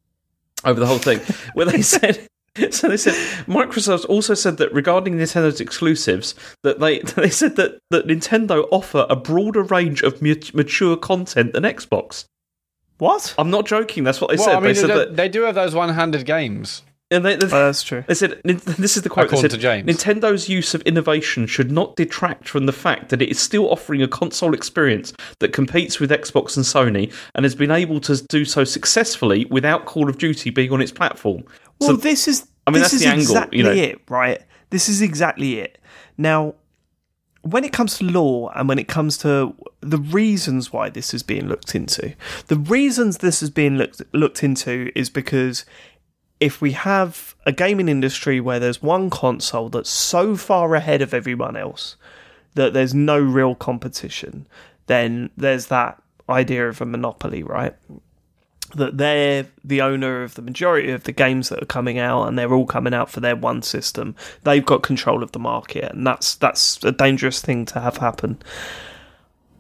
over 0.64 0.80
the 0.80 0.86
whole 0.86 1.00
thing, 1.00 1.20
where 1.56 1.66
they 1.66 1.82
said. 1.82 2.28
So 2.72 2.89
they 2.89 2.98
said 2.98 3.13
Microsoft 3.46 4.06
also 4.10 4.34
said 4.34 4.58
that 4.58 4.74
regarding 4.74 5.15
Nintendo's 5.17 5.62
exclusives, 5.62 6.36
that 6.63 6.80
they 6.80 7.00
they 7.15 7.30
said 7.30 7.56
that, 7.58 7.80
that 7.91 8.08
Nintendo 8.08 8.67
offer 8.72 9.06
a 9.10 9.15
broader 9.15 9.63
range 9.63 10.02
of 10.04 10.22
mu- 10.22 10.36
mature 10.54 10.98
content 10.98 11.54
than 11.54 11.63
Xbox. 11.63 12.26
What? 12.98 13.36
I'm 13.38 13.52
not 13.52 13.65
joking. 13.67 14.04
That's 14.04 14.20
what 14.20 14.30
they 14.32 14.38
well, 14.38 14.46
said. 14.46 14.56
I 14.56 14.60
mean, 14.60 14.63
they 14.63 14.74
said 14.74 14.89
they, 14.89 14.96
that, 14.96 15.15
they 15.15 15.30
do 15.30 15.43
have 15.43 15.54
those 15.56 15.76
one-handed 15.76 16.26
games. 16.26 16.82
and 17.12 17.24
they, 17.24 17.36
they, 17.36 17.46
Oh, 17.46 17.50
that's 17.50 17.84
true. 17.84 18.04
they 18.08 18.15
said, 18.15 18.41
this 18.43 18.98
is 18.98 19.04
the 19.04 19.10
quote. 19.10 19.30
They 19.30 19.38
According 19.38 19.52
said, 19.52 19.56
to 19.56 19.62
James. 19.62 19.88
Nintendo's 19.88 20.50
use 20.50 20.74
of 20.74 20.82
innovation 20.82 21.46
should 21.46 21.72
not 21.72 21.96
detract 21.96 22.50
from 22.50 22.65
the 22.65 22.74
fact 22.74 23.10
that 23.10 23.22
it 23.22 23.30
is 23.30 23.39
still 23.39 23.70
offering 23.72 24.02
a 24.02 24.08
console 24.08 24.56
experience 24.56 25.13
that 25.39 25.54
competes 25.54 26.00
with 26.00 26.10
Xbox 26.10 26.58
and 26.58 26.65
Sony 26.65 27.13
and 27.36 27.46
has 27.46 27.54
been 27.54 27.70
able 27.70 28.00
to 28.02 28.17
do 28.30 28.43
so 28.46 28.63
successfully 28.63 29.46
without 29.52 29.86
Call 29.86 30.10
of 30.10 30.17
Duty 30.17 30.50
being 30.50 30.72
on 30.74 30.82
its 30.82 30.91
platform. 30.91 31.43
Well, 31.80 31.92
So- 31.92 31.96
this 31.98 32.28
is. 32.28 32.48
I 32.66 32.72
mean, 32.72 32.82
this 32.82 32.92
that's 32.92 33.04
the 33.04 33.10
angle, 33.10 33.22
exactly 33.22 33.58
you 33.60 33.63
know. 33.63 33.72
it, 33.72 34.02
right? 34.10 34.42
This 34.72 34.90
is 34.90 35.02
exactly 35.02 35.60
it. 35.60 35.78
Now, 36.18 36.56
when 37.42 37.63
it 37.63 37.72
comes 37.72 37.98
to 38.00 38.04
law 38.04 38.50
and 38.56 38.68
when 38.68 38.78
it 38.78 38.90
comes 38.90 39.18
to 39.20 39.56
the 39.80 39.98
reasons 39.98 40.74
why 40.74 40.90
this 40.90 41.13
is 41.13 41.24
being 41.24 41.48
looked 41.48 41.76
into, 41.76 42.13
the 42.48 42.58
reasons 42.58 43.20
this 43.20 43.42
is 43.42 43.50
being 43.50 43.78
looked 43.78 44.02
looked 44.13 44.44
into 44.44 44.92
is 44.96 45.10
because 45.10 45.63
if 46.42 46.60
we 46.62 46.74
have 46.74 47.36
a 47.46 47.52
gaming 47.54 47.88
industry 47.88 48.42
where 48.42 48.60
there's 48.60 48.82
one 48.82 49.10
console 49.10 49.70
that's 49.70 49.90
so 49.90 50.36
far 50.36 50.76
ahead 50.76 51.02
of 51.02 51.13
everyone 51.13 51.56
else 51.56 51.96
that 52.56 52.74
there's 52.74 52.94
no 52.94 53.18
real 53.18 53.56
competition, 53.56 54.46
then 54.88 55.30
there's 55.38 55.68
that 55.68 56.02
idea 56.30 56.68
of 56.68 56.82
a 56.82 56.86
monopoly, 56.86 57.44
right? 57.44 57.76
That 58.75 58.97
they're 58.97 59.47
the 59.63 59.82
owner 59.82 60.23
of 60.23 60.36
the 60.36 60.41
majority 60.41 60.91
of 60.91 61.06
the 61.06 61.13
games 61.13 61.47
that 61.49 61.63
are 61.63 61.67
coming 61.67 61.99
out, 61.99 62.27
and 62.27 62.38
they're 62.38 62.53
all 62.53 62.65
coming 62.65 62.93
out 62.93 63.10
for 63.10 63.21
their 63.21 63.36
one 63.36 63.62
system. 63.62 64.13
They've 64.43 64.65
got 64.65 64.84
control 64.84 65.23
of 65.23 65.32
the 65.32 65.39
market, 65.39 65.91
and 65.93 66.06
that's 66.06 66.36
that's 66.36 66.84
a 66.84 66.91
dangerous 66.91 67.41
thing 67.41 67.65
to 67.67 67.80
have 67.80 67.97
happen. 67.97 68.39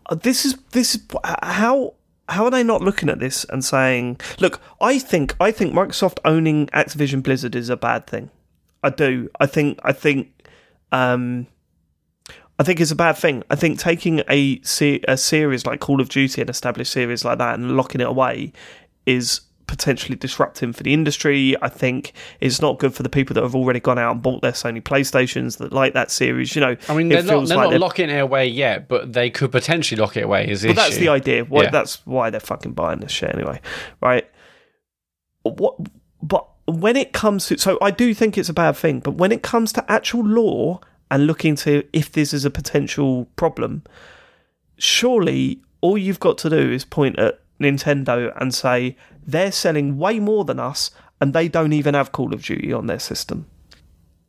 Uh, 0.07 0.15
This 0.15 0.45
is 0.45 0.57
this 0.71 0.95
is 0.95 1.01
how 1.23 1.93
how 2.27 2.43
are 2.43 2.51
they 2.51 2.63
not 2.63 2.81
looking 2.81 3.07
at 3.07 3.19
this 3.19 3.45
and 3.45 3.63
saying, 3.63 4.19
"Look, 4.39 4.59
I 4.81 4.99
think 4.99 5.35
I 5.39 5.51
think 5.51 5.73
Microsoft 5.73 6.19
owning 6.25 6.67
Activision 6.67 7.23
Blizzard 7.23 7.55
is 7.55 7.69
a 7.69 7.77
bad 7.77 8.07
thing. 8.07 8.29
I 8.83 8.89
do. 8.89 9.29
I 9.39 9.45
think 9.45 9.79
I 9.83 9.93
think 9.93 10.49
um, 10.91 11.47
I 12.59 12.63
think 12.63 12.81
it's 12.81 12.91
a 12.91 12.95
bad 12.95 13.17
thing. 13.17 13.43
I 13.49 13.55
think 13.55 13.79
taking 13.79 14.19
a 14.29 14.61
a 15.07 15.17
series 15.17 15.65
like 15.65 15.79
Call 15.79 16.01
of 16.01 16.09
Duty, 16.09 16.41
an 16.41 16.49
established 16.49 16.91
series 16.91 17.23
like 17.23 17.37
that, 17.37 17.55
and 17.55 17.77
locking 17.77 18.01
it 18.01 18.07
away 18.07 18.51
is 19.07 19.41
potentially 19.65 20.15
disrupting 20.15 20.71
for 20.71 20.83
the 20.83 20.93
industry. 20.93 21.55
I 21.61 21.69
think 21.69 22.13
it's 22.39 22.61
not 22.61 22.79
good 22.79 22.93
for 22.93 23.03
the 23.03 23.09
people 23.09 23.33
that 23.33 23.43
have 23.43 23.55
already 23.55 23.79
gone 23.79 23.99
out 23.99 24.11
and 24.13 24.21
bought 24.21 24.41
their 24.41 24.53
Sony 24.53 24.81
PlayStations 24.81 25.57
that 25.57 25.73
like 25.73 25.93
that 25.93 26.09
series. 26.11 26.55
You 26.55 26.61
know, 26.61 26.77
I 26.87 26.95
mean, 26.95 27.09
they're 27.09 27.23
not, 27.23 27.47
they're 27.47 27.57
like 27.57 27.65
not 27.65 27.69
they're- 27.71 27.79
locking 27.79 28.09
it 28.09 28.19
away 28.19 28.47
yet, 28.47 28.87
but 28.87 29.13
they 29.13 29.29
could 29.29 29.51
potentially 29.51 29.99
lock 29.99 30.15
it 30.15 30.23
away. 30.23 30.47
Is 30.47 30.63
Well, 30.63 30.73
that's 30.73 30.97
the 30.97 31.09
idea. 31.09 31.43
Why, 31.43 31.63
Yeah. 31.63 31.69
That's 31.71 32.05
why 32.05 32.29
they're 32.29 32.39
fucking 32.39 32.73
buying 32.73 32.99
this 32.99 33.11
shit 33.11 33.33
anyway, 33.33 33.59
right? 34.01 34.29
What? 35.43 35.75
But 36.21 36.47
when 36.65 36.95
it 36.95 37.13
comes 37.13 37.47
to, 37.47 37.57
so 37.57 37.77
I 37.81 37.91
do 37.91 38.13
think 38.13 38.37
it's 38.37 38.49
a 38.49 38.53
bad 38.53 38.75
thing. 38.75 38.99
But 38.99 39.15
when 39.15 39.31
it 39.31 39.41
comes 39.43 39.71
to 39.73 39.91
actual 39.91 40.25
law 40.25 40.79
and 41.11 41.27
looking 41.27 41.55
to 41.57 41.83
if 41.93 42.11
this 42.11 42.33
is 42.33 42.45
a 42.45 42.49
potential 42.49 43.25
problem, 43.35 43.83
surely 44.77 45.61
all 45.81 45.97
you've 45.97 46.19
got 46.19 46.37
to 46.39 46.49
do 46.49 46.71
is 46.71 46.83
point 46.83 47.19
at 47.19 47.39
Nintendo 47.59 48.31
and 48.39 48.53
say 48.53 48.95
they're 49.25 49.51
selling 49.51 49.97
way 49.97 50.19
more 50.19 50.45
than 50.45 50.59
us, 50.59 50.91
and 51.19 51.33
they 51.33 51.47
don't 51.47 51.73
even 51.73 51.93
have 51.95 52.11
Call 52.11 52.33
of 52.33 52.43
Duty 52.43 52.71
on 52.71 52.87
their 52.87 52.99
system. 52.99 53.45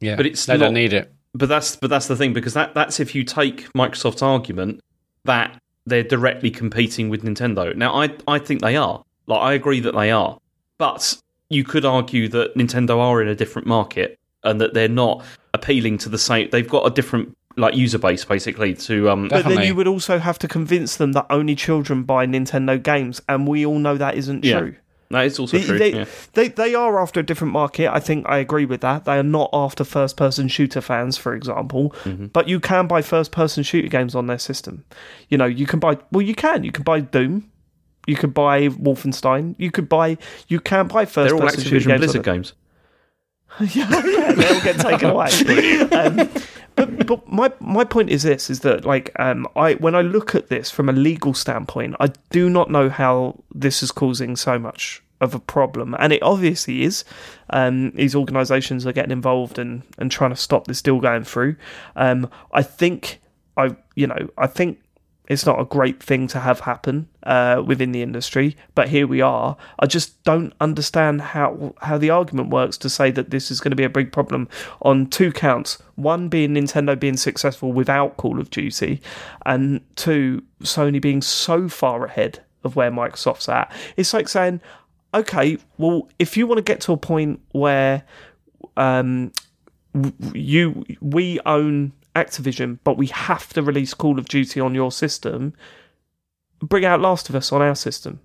Yeah, 0.00 0.16
But 0.16 0.26
it's 0.26 0.46
they 0.46 0.54
don't 0.54 0.72
not- 0.72 0.80
need 0.80 0.92
it. 0.92 1.12
But 1.34 1.48
that's 1.48 1.76
but 1.76 1.90
that's 1.90 2.06
the 2.08 2.16
thing 2.16 2.32
because 2.32 2.54
that 2.54 2.74
that's 2.74 3.00
if 3.00 3.14
you 3.14 3.22
take 3.22 3.70
Microsoft's 3.74 4.22
argument 4.22 4.80
that 5.24 5.60
they're 5.86 6.02
directly 6.02 6.50
competing 6.50 7.10
with 7.10 7.22
Nintendo. 7.22 7.76
Now 7.76 7.94
I 8.02 8.10
I 8.26 8.38
think 8.38 8.62
they 8.62 8.76
are. 8.76 9.02
Like 9.26 9.40
I 9.40 9.52
agree 9.52 9.80
that 9.80 9.94
they 9.94 10.10
are. 10.10 10.38
But 10.78 11.16
you 11.50 11.64
could 11.64 11.84
argue 11.84 12.28
that 12.28 12.56
Nintendo 12.56 12.98
are 12.98 13.20
in 13.20 13.28
a 13.28 13.34
different 13.34 13.68
market 13.68 14.18
and 14.42 14.60
that 14.60 14.72
they're 14.74 14.88
not 14.88 15.22
appealing 15.52 15.98
to 15.98 16.08
the 16.08 16.18
same 16.18 16.48
they've 16.50 16.68
got 16.68 16.86
a 16.86 16.90
different 16.90 17.36
like 17.59 17.75
user 17.75 17.99
base 17.99 18.25
basically 18.25 18.75
to 18.75 19.11
um 19.11 19.29
But 19.29 19.44
then 19.47 19.62
you 19.62 19.75
would 19.75 19.88
also 19.88 20.18
have 20.18 20.38
to 20.40 20.49
convince 20.49 20.97
them 20.97 21.12
that 21.12 21.27
only 21.31 21.55
children 21.55 22.05
buy 22.05 22.27
Nintendo 22.27 22.83
games, 22.83 23.21
and 23.29 23.47
we 23.47 23.66
all 23.66 23.79
know 23.79 23.97
that 23.97 24.14
isn't 24.16 24.44
Yeah. 24.44 24.61
true. 24.61 24.75
that 25.11 25.25
is 25.25 25.38
also 25.38 25.57
They, 25.57 25.64
true. 25.64 25.79
they, 25.79 25.92
yeah. 25.94 26.05
they, 26.35 26.49
they 26.49 26.75
are 26.75 27.01
after 27.01 27.21
a 27.21 27.23
different 27.23 27.53
market. 27.53 27.90
I 27.90 27.99
think 27.99 28.27
I 28.29 28.38
agree 28.38 28.66
with 28.66 28.83
that. 28.83 29.05
They 29.07 29.16
are 29.18 29.23
not 29.23 29.49
after 29.55 29.83
first 29.83 30.16
person 30.18 30.49
shooter 30.49 30.83
fans, 30.83 31.16
for 31.16 31.35
example. 31.35 31.94
Mm-hmm. 32.05 32.27
But 32.27 32.47
you 32.47 32.61
can 32.61 32.87
buy 32.87 33.01
first 33.03 33.33
person 33.33 33.62
shooter 33.62 33.88
games 33.88 34.14
on 34.14 34.27
their 34.27 34.38
system. 34.38 34.85
You 35.31 35.38
know, 35.38 35.47
you 35.47 35.66
can 35.66 35.79
buy, 35.81 35.97
well, 36.12 36.21
you 36.23 36.35
can. 36.35 36.62
You 36.62 36.73
can 36.73 36.85
buy 36.85 37.01
Doom. 37.01 37.51
You 38.07 38.16
could 38.16 38.35
buy 38.35 38.68
Wolfenstein. 38.68 39.55
You 39.59 39.71
could 39.71 39.88
buy, 39.88 40.18
you 40.49 40.61
can 40.61 40.88
buy 40.88 41.05
first 41.07 41.29
They're 41.31 41.35
all 41.35 41.40
person 41.49 41.62
shooter 41.62 41.77
Activision 41.77 41.87
games. 41.88 42.01
Blizzard 42.01 42.29
on 42.29 42.35
games. 42.37 42.53
yeah, 43.61 43.87
they'll 44.32 44.62
get 44.62 44.78
taken 44.80 45.11
away. 45.11 45.28
Um, 45.90 46.30
but 46.76 47.06
but 47.06 47.28
my 47.28 47.52
my 47.58 47.82
point 47.82 48.11
is 48.11 48.22
this: 48.22 48.50
is 48.50 48.61
that 48.61 48.84
like 48.84 49.11
um, 49.18 49.48
I 49.56 49.74
when 49.74 49.96
I 49.96 50.02
look 50.02 50.34
at 50.34 50.48
this 50.48 50.70
from 50.70 50.88
a 50.88 50.92
legal 50.92 51.34
standpoint, 51.34 51.96
I 51.98 52.12
do 52.30 52.48
not 52.48 52.70
know 52.70 52.88
how 52.88 53.42
this 53.52 53.82
is 53.82 53.90
causing 53.90 54.37
so 54.37 54.58
much 54.58 55.02
of 55.20 55.34
a 55.34 55.40
problem, 55.40 55.96
and 55.98 56.12
it 56.12 56.22
obviously 56.22 56.84
is. 56.84 57.04
Um, 57.50 57.90
these 57.92 58.14
organisations 58.14 58.87
are 58.87 58.92
getting 58.92 59.11
involved 59.11 59.58
and 59.58 59.82
and 59.98 60.11
trying 60.11 60.30
to 60.30 60.37
stop 60.37 60.68
this 60.68 60.80
deal 60.80 61.00
going 61.00 61.24
through. 61.24 61.56
Um, 61.96 62.30
I 62.52 62.62
think 62.62 63.20
I 63.56 63.74
you 63.96 64.06
know 64.06 64.28
I 64.38 64.46
think 64.46 64.78
it's 65.28 65.44
not 65.44 65.60
a 65.60 65.64
great 65.64 66.02
thing 66.02 66.26
to 66.28 66.40
have 66.40 66.60
happen 66.60 67.06
uh, 67.22 67.62
within 67.64 67.92
the 67.92 68.02
industry, 68.02 68.56
but 68.74 68.88
here 68.88 69.06
we 69.06 69.20
are. 69.20 69.56
I 69.78 69.86
just 69.86 70.22
don't 70.24 70.54
understand 70.60 71.20
how 71.20 71.74
how 71.82 71.98
the 71.98 72.10
argument 72.10 72.48
works 72.48 72.78
to 72.78 72.88
say 72.88 73.10
that 73.10 73.30
this 73.30 73.50
is 73.50 73.60
going 73.60 73.70
to 73.70 73.76
be 73.76 73.84
a 73.84 73.90
big 73.90 74.10
problem 74.10 74.48
on 74.82 75.06
two 75.06 75.30
counts. 75.30 75.78
One 75.96 76.28
being 76.28 76.54
Nintendo 76.54 76.98
being 76.98 77.18
successful 77.18 77.72
without 77.72 78.16
Call 78.16 78.40
of 78.40 78.48
Duty, 78.50 79.02
and 79.44 79.82
two 79.96 80.42
Sony 80.62 81.00
being 81.00 81.20
so 81.20 81.68
far 81.68 82.06
ahead 82.06 82.42
of 82.64 82.74
where 82.74 82.90
Microsoft's 82.90 83.48
at. 83.48 83.70
It's 83.96 84.14
like 84.14 84.28
saying, 84.28 84.62
okay, 85.12 85.58
well, 85.76 86.08
if 86.18 86.36
you 86.36 86.46
want 86.46 86.58
to 86.58 86.62
get 86.62 86.80
to 86.82 86.92
a 86.92 86.96
point 86.96 87.40
where 87.52 88.02
um, 88.78 89.32
you 90.32 90.84
we 91.00 91.38
own 91.44 91.92
Activision, 92.22 92.78
but 92.85 92.96
we 92.96 93.07
have 93.09 93.52
to 93.54 93.62
release 93.62 93.94
Call 93.94 94.18
of 94.18 94.28
Duty 94.28 94.61
on 94.61 94.74
your 94.74 94.92
system. 94.92 95.54
Bring 96.61 96.85
out 96.85 97.00
Last 97.00 97.28
of 97.28 97.35
Us 97.35 97.52
on 97.52 97.62
our 97.62 97.74
system. 97.74 98.20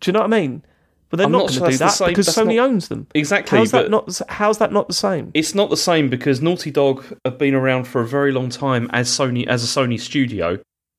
Do 0.00 0.08
you 0.08 0.12
know 0.12 0.20
what 0.20 0.32
I 0.32 0.40
mean? 0.40 0.62
But 1.10 1.16
they're 1.16 1.26
I'm 1.26 1.32
not, 1.32 1.50
not 1.50 1.58
going 1.58 1.64
to 1.64 1.70
do 1.70 1.78
that 1.78 1.88
same- 1.92 2.08
because 2.08 2.28
Sony 2.28 2.56
not- 2.56 2.68
owns 2.68 2.88
them. 2.88 3.06
Exactly, 3.14 3.58
How's 3.58 3.70
that 3.70 3.90
not? 3.90 4.20
How's 4.28 4.58
that 4.58 4.72
not 4.72 4.88
the 4.88 4.94
same? 4.94 5.30
It's 5.32 5.54
not 5.54 5.70
the 5.70 5.76
same 5.76 6.10
because 6.10 6.42
Naughty 6.42 6.70
Dog 6.70 7.04
have 7.24 7.38
been 7.38 7.54
around 7.54 7.84
for 7.84 8.02
a 8.02 8.06
very 8.06 8.30
long 8.32 8.50
time 8.50 8.90
as 8.92 9.08
Sony 9.08 9.46
as 9.46 9.64
a 9.64 9.66
Sony 9.66 9.98
studio, 9.98 10.58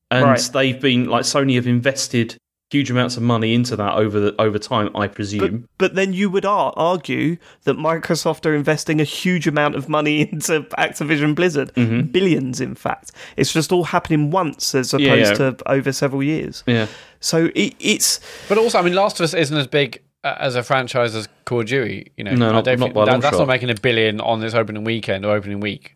and 0.10 0.26
Right. 0.26 0.50
they've 0.54 0.80
been 0.82 1.06
like 1.10 1.24
Sony 1.26 1.56
have 1.56 1.68
invested 1.68 2.38
huge 2.72 2.92
amounts 2.92 3.18
of 3.18 3.24
money 3.24 3.54
into 3.56 3.76
that 3.76 3.94
over 3.96 4.20
the 4.20 4.36
over 4.40 4.60
time. 4.60 4.96
I 4.96 5.08
presume. 5.08 5.68
but 5.78 5.96
then 5.96 6.14
you 6.14 6.30
would 6.30 6.46
ar- 6.46 6.74
argue 6.76 7.38
that 7.64 7.78
Microsoft 7.78 8.46
are 8.46 8.54
investing 8.54 9.02
a 9.02 9.04
huge 9.04 9.48
amount 9.48 9.76
of 9.76 9.90
money 9.90 10.22
into 10.32 10.62
Activision 10.78 11.34
Blizzard, 11.36 11.74
billions, 12.12 12.62
in 12.62 12.76
fact. 12.76 13.12
It's 13.38 13.52
just 13.54 13.72
all 13.72 13.86
happening 13.86 14.30
once 14.32 14.76
as 14.76 14.94
opposed 14.94 15.10
Mm-hmm. 15.34 15.44
yeah. 15.44 15.52
to 15.52 15.72
over 15.72 15.92
several 15.92 16.22
years. 16.24 16.64
yeah, 16.68 16.88
So 17.20 17.50
it, 17.56 17.74
it's 17.80 18.20
But 18.48 18.58
also, 18.58 18.78
I 18.80 18.82
mean, 18.84 18.94
Last 18.94 19.20
of 19.20 19.24
Us 19.24 19.34
isn't 19.34 19.58
as 19.58 19.68
big 19.68 20.02
uh, 20.24 20.36
as 20.40 20.56
a 20.56 20.64
franchise 20.64 21.16
as 21.16 21.28
Call 21.46 21.62
of 21.62 21.66
Duty. 21.68 22.12
You 22.18 22.24
know, 22.26 22.36
No, 22.36 22.52
not- 22.52 22.66
don't 22.66 22.78
think 22.78 22.94
by 22.94 23.02
a 23.02 23.06
that- 23.06 23.12
long 23.14 23.22
that's 23.22 23.36
shot. 23.36 23.40
not 23.40 23.48
making 23.48 23.70
a 23.72 23.76
billion 23.76 24.22
on 24.22 24.42
this 24.42 24.54
opening 24.54 24.84
weekend 24.84 25.26
or 25.26 25.36
opening 25.36 25.60
week. 25.60 25.96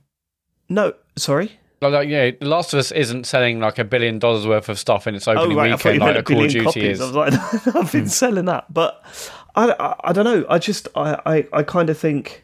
no, 0.69 0.93
sorry. 1.17 1.51
Like, 1.84 1.93
like, 1.93 2.10
yeah, 2.10 2.32
The 2.32 2.48
Last 2.48 2.74
of 2.74 2.80
Us 2.80 2.91
isn't 2.91 3.26
selling 3.26 3.60
like 3.60 3.78
a 3.78 3.84
billion 3.84 4.19
dollars 4.19 4.48
worth 4.48 4.69
of 4.69 4.80
stuff 4.80 5.06
in 5.08 5.15
its 5.15 5.28
opening 5.28 5.58
oh, 5.58 5.62
right, 5.62 5.72
I 5.72 5.78
thought 5.78 5.93
you 5.93 6.02
weekend 6.02 6.06
meant 6.06 6.15
like 6.15 6.15
a 6.15 6.19
a 6.19 6.24
Call 6.24 6.43
of 6.46 6.52
billion 6.52 6.52
Duty 6.52 6.65
copies. 6.65 7.00
is. 7.00 7.02
I 7.02 7.06
was 7.06 7.15
like, 7.15 7.76
I've 7.76 7.91
been 7.91 8.10
selling 8.10 8.46
that, 8.46 8.74
but 8.74 9.04
I, 9.56 9.72
I, 9.80 9.96
I 10.06 10.13
don't 10.13 10.26
know. 10.26 10.46
I 10.50 10.58
just, 10.60 10.88
I, 10.96 11.19
I, 11.26 11.48
I 11.54 11.63
kind 11.63 11.89
of 11.89 11.98
think 11.98 12.43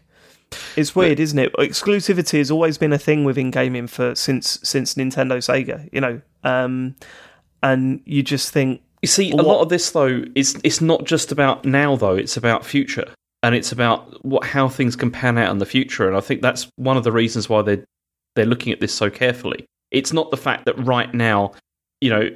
it's 0.76 0.96
weird, 0.96 1.20
isn't 1.20 1.38
it? 1.38 1.54
Exclusivity 1.54 2.38
has 2.38 2.52
always 2.52 2.78
been 2.78 2.94
a 2.94 2.98
thing 2.98 3.24
within 3.24 3.52
gaming 3.52 3.88
for 3.88 4.16
since 4.16 4.60
since 4.64 4.96
Nintendo 4.96 5.38
Sega, 5.38 5.88
you 5.92 6.02
know, 6.02 6.22
um, 6.44 6.96
and 7.62 8.02
you 8.06 8.24
just 8.24 8.52
think, 8.52 8.82
you 9.02 9.08
see, 9.08 9.32
a 9.32 9.36
Well, 9.36 9.46
lot 9.46 9.62
of 9.62 9.70
this 9.70 9.92
though 9.92 10.24
is 10.36 10.60
it's 10.64 10.82
not 10.82 11.04
just 11.04 11.32
about 11.32 11.66
now 11.66 11.96
though; 11.96 12.16
it's 12.16 12.38
about 12.38 12.66
future, 12.66 13.06
and 13.44 13.56
it's 13.56 13.72
about 13.72 14.24
what 14.26 14.46
how 14.46 14.68
things 14.70 14.96
can 14.96 15.12
pan 15.12 15.38
out 15.38 15.52
in 15.52 15.60
the 15.60 15.66
future. 15.66 16.08
And 16.08 16.18
I 16.18 16.22
think 16.22 16.42
that's 16.42 16.70
one 16.76 16.98
of 16.98 17.04
the 17.04 17.12
reasons 17.12 17.48
why 17.50 17.62
they're 17.62 17.86
they're 18.36 18.46
looking 18.46 18.74
at 18.74 18.80
this 18.80 18.94
so 18.94 19.10
carefully. 19.10 19.66
It's 19.92 20.14
not 20.14 20.32
the 20.32 20.38
fact 20.38 20.66
that 20.66 20.78
right 20.86 21.14
now, 21.14 21.54
you 22.02 22.10
know, 22.10 22.30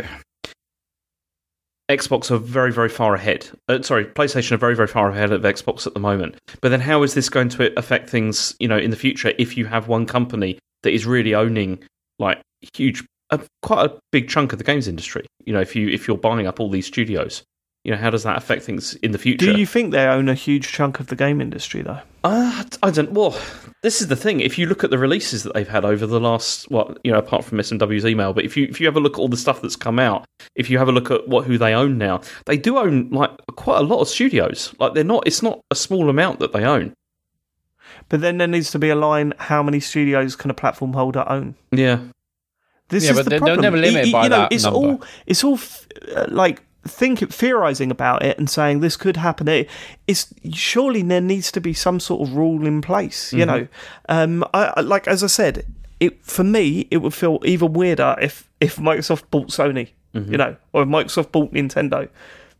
Xbox 1.90 2.32
are 2.32 2.38
very, 2.38 2.72
very 2.72 2.90
far 2.90 3.14
ahead. 3.14 3.50
Uh, 3.68 3.82
sorry, 3.82 4.06
PlayStation 4.06 4.54
are 4.54 4.58
very, 4.58 4.76
very 4.76 4.88
far 4.88 5.10
ahead 5.10 5.32
of 5.32 5.42
Xbox 5.42 5.86
at 5.86 5.94
the 5.94 6.00
moment. 6.00 6.36
But 6.62 6.70
then, 6.70 6.80
how 6.80 7.04
is 7.04 7.14
this 7.14 7.30
going 7.30 7.50
to 7.50 7.78
affect 7.78 8.10
things, 8.10 8.56
you 8.60 8.68
know, 8.68 8.78
in 8.78 8.90
the 8.90 8.96
future 8.96 9.34
if 9.38 9.58
you 9.58 9.66
have 9.66 9.88
one 9.88 10.06
company 10.06 10.58
that 10.84 10.94
is 10.94 11.06
really 11.06 11.36
owning 11.36 11.84
like 12.20 12.42
huge, 12.74 13.04
quite 13.62 13.86
a 13.86 14.00
big 14.12 14.30
chunk 14.30 14.54
of 14.54 14.60
the 14.60 14.64
games 14.64 14.88
industry? 14.88 15.26
You 15.46 15.54
know, 15.54 15.62
if 15.62 15.76
you 15.76 15.90
if 15.90 16.08
you're 16.08 16.18
buying 16.18 16.48
up 16.48 16.60
all 16.60 16.70
these 16.70 16.88
studios, 16.88 17.44
you 17.84 17.92
know, 17.92 17.98
how 17.98 18.10
does 18.10 18.24
that 18.24 18.38
affect 18.38 18.64
things 18.64 18.96
in 18.96 19.12
the 19.12 19.18
future? 19.18 19.52
do 19.52 19.58
you 19.60 19.66
think 19.66 19.92
they 19.92 20.06
own 20.08 20.30
a 20.30 20.34
huge 20.34 20.72
chunk 20.72 21.00
of 21.00 21.08
the 21.08 21.16
game 21.16 21.42
industry 21.42 21.82
though? 21.82 22.00
Uh, 22.24 22.64
I 22.82 22.92
don't. 22.92 23.12
Well, 23.12 23.38
this 23.82 24.00
is 24.02 24.08
the 24.08 24.16
thing. 24.16 24.40
If 24.40 24.58
you 24.58 24.66
look 24.66 24.84
at 24.86 24.90
the 24.90 24.98
releases 24.98 25.44
that 25.44 25.54
they've 25.54 25.68
had 25.68 25.84
over 25.84 26.06
the 26.08 26.20
last, 26.22 26.72
well, 26.72 26.96
you 27.04 27.12
know, 27.12 27.18
apart 27.20 27.44
from 27.44 27.58
SMW's 27.58 28.06
email, 28.06 28.32
but 28.32 28.46
if 28.46 28.56
you 28.56 28.66
if 28.70 28.80
you 28.80 28.88
have 28.88 28.96
a 28.96 29.02
look 29.02 29.16
at 29.16 29.20
all 29.20 29.28
the 29.28 29.36
stuff 29.36 29.62
that's 29.62 29.76
come 29.76 30.00
out, 30.00 30.24
if 30.56 30.70
you 30.70 30.78
have 30.78 30.88
a 30.88 30.94
look 30.94 31.12
at 31.12 31.28
what 31.28 31.46
who 31.46 31.58
they 31.58 31.74
own 31.74 31.98
now, 31.98 32.22
they 32.46 32.56
do 32.56 32.78
own 32.78 33.10
like 33.10 33.32
quite 33.58 33.80
a 33.80 33.84
lot 33.84 34.00
of 34.00 34.08
studios. 34.08 34.74
Like 34.80 34.94
they're 34.94 35.04
not. 35.04 35.28
It's 35.28 35.44
not 35.44 35.60
a 35.70 35.76
small 35.76 36.10
amount 36.10 36.40
that 36.40 36.54
they 36.54 36.64
own. 36.64 36.94
But 38.10 38.22
then 38.22 38.38
there 38.38 38.48
needs 38.48 38.72
to 38.72 38.80
be 38.80 38.90
a 38.90 38.96
line: 38.96 39.34
how 39.38 39.62
many 39.62 39.82
studios 39.82 40.38
can 40.38 40.50
a 40.50 40.54
platform 40.54 40.94
holder 40.94 41.26
own? 41.28 41.56
Yeah. 41.72 42.00
This 42.90 43.04
Yeah, 43.06 43.12
is 43.12 43.18
but 43.18 43.24
the 43.26 43.30
they- 43.32 43.40
they'll 43.40 43.58
never 43.62 43.78
limit 43.78 44.06
Y- 44.06 44.10
y- 44.10 44.12
by 44.14 44.24
you 44.24 44.30
know, 44.30 44.38
that 44.38 44.54
it's 44.54 44.64
number. 44.64 44.78
all 44.80 45.04
it's 45.26 45.44
all 45.44 45.56
f- 45.56 45.88
uh, 46.16 46.26
like 46.30 46.62
think 46.86 47.20
theorizing 47.32 47.92
about 47.92 48.24
it 48.24 48.38
and 48.38 48.50
saying 48.50 48.80
this 48.82 48.98
could 48.98 49.18
happen. 49.18 49.66
It's 50.08 50.34
surely 50.52 51.02
there 51.02 51.22
needs 51.22 51.52
to 51.54 51.62
be 51.62 51.74
some 51.74 52.00
sort 52.00 52.28
of 52.28 52.36
rule 52.36 52.66
in 52.68 52.82
place. 52.82 53.34
You 53.34 53.46
mm-hmm. 53.46 53.56
know, 53.56 53.68
um, 54.10 54.46
I, 54.54 54.82
like 54.82 55.08
as 55.08 55.24
I 55.24 55.28
said, 55.28 55.66
it 56.00 56.24
for 56.24 56.44
me 56.44 56.88
it 56.92 56.98
would 56.98 57.14
feel 57.14 57.40
even 57.46 57.74
weirder 57.74 58.16
if 58.22 58.50
if 58.60 58.78
Microsoft 58.78 59.24
bought 59.32 59.50
Sony. 59.50 59.90
Mm-hmm. 60.14 60.32
You 60.32 60.38
know, 60.38 60.56
or 60.74 60.84
if 60.84 60.90
Microsoft 60.90 61.32
bought 61.32 61.54
Nintendo. 61.54 62.10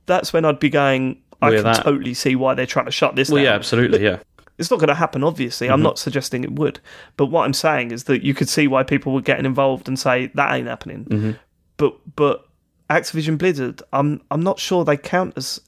That's 0.06 0.34
when 0.34 0.44
I'd 0.44 0.60
be 0.60 0.70
going. 0.70 1.22
I 1.42 1.50
We're 1.50 1.56
can 1.58 1.64
that- 1.66 1.84
totally 1.84 2.14
see 2.14 2.36
why 2.36 2.54
they're 2.54 2.66
trying 2.66 2.86
to 2.86 2.92
shut 2.92 3.16
this 3.16 3.30
Well, 3.30 3.38
down. 3.38 3.46
yeah, 3.46 3.56
absolutely, 3.56 4.04
yeah. 4.04 4.20
It's 4.58 4.72
not 4.72 4.80
going 4.80 4.90
to 4.90 4.96
happen, 4.96 5.24
obviously. 5.24 5.68
I'm 5.68 5.78
mm-hmm. 5.78 5.84
not 5.84 6.00
suggesting 6.00 6.44
it 6.44 6.54
would. 6.54 6.80
But 7.18 7.26
what 7.28 7.44
I'm 7.44 7.54
saying 7.54 7.92
is 7.92 8.06
that 8.06 8.24
you 8.24 8.34
could 8.34 8.48
see 8.48 8.68
why 8.68 8.84
people 8.84 9.14
were 9.14 9.22
getting 9.22 9.46
involved 9.46 9.88
and 9.88 10.00
say 10.00 10.28
that 10.36 10.54
ain't 10.54 10.68
happening. 10.68 11.38
But 11.78 11.96
but 12.16 12.48
Activision 12.90 13.38
Blizzard, 13.38 13.82
I'm 13.92 14.22
I'm 14.32 14.42
not 14.42 14.60
sure 14.60 14.84
they 14.86 14.98
count 14.98 15.34
as. 15.38 15.62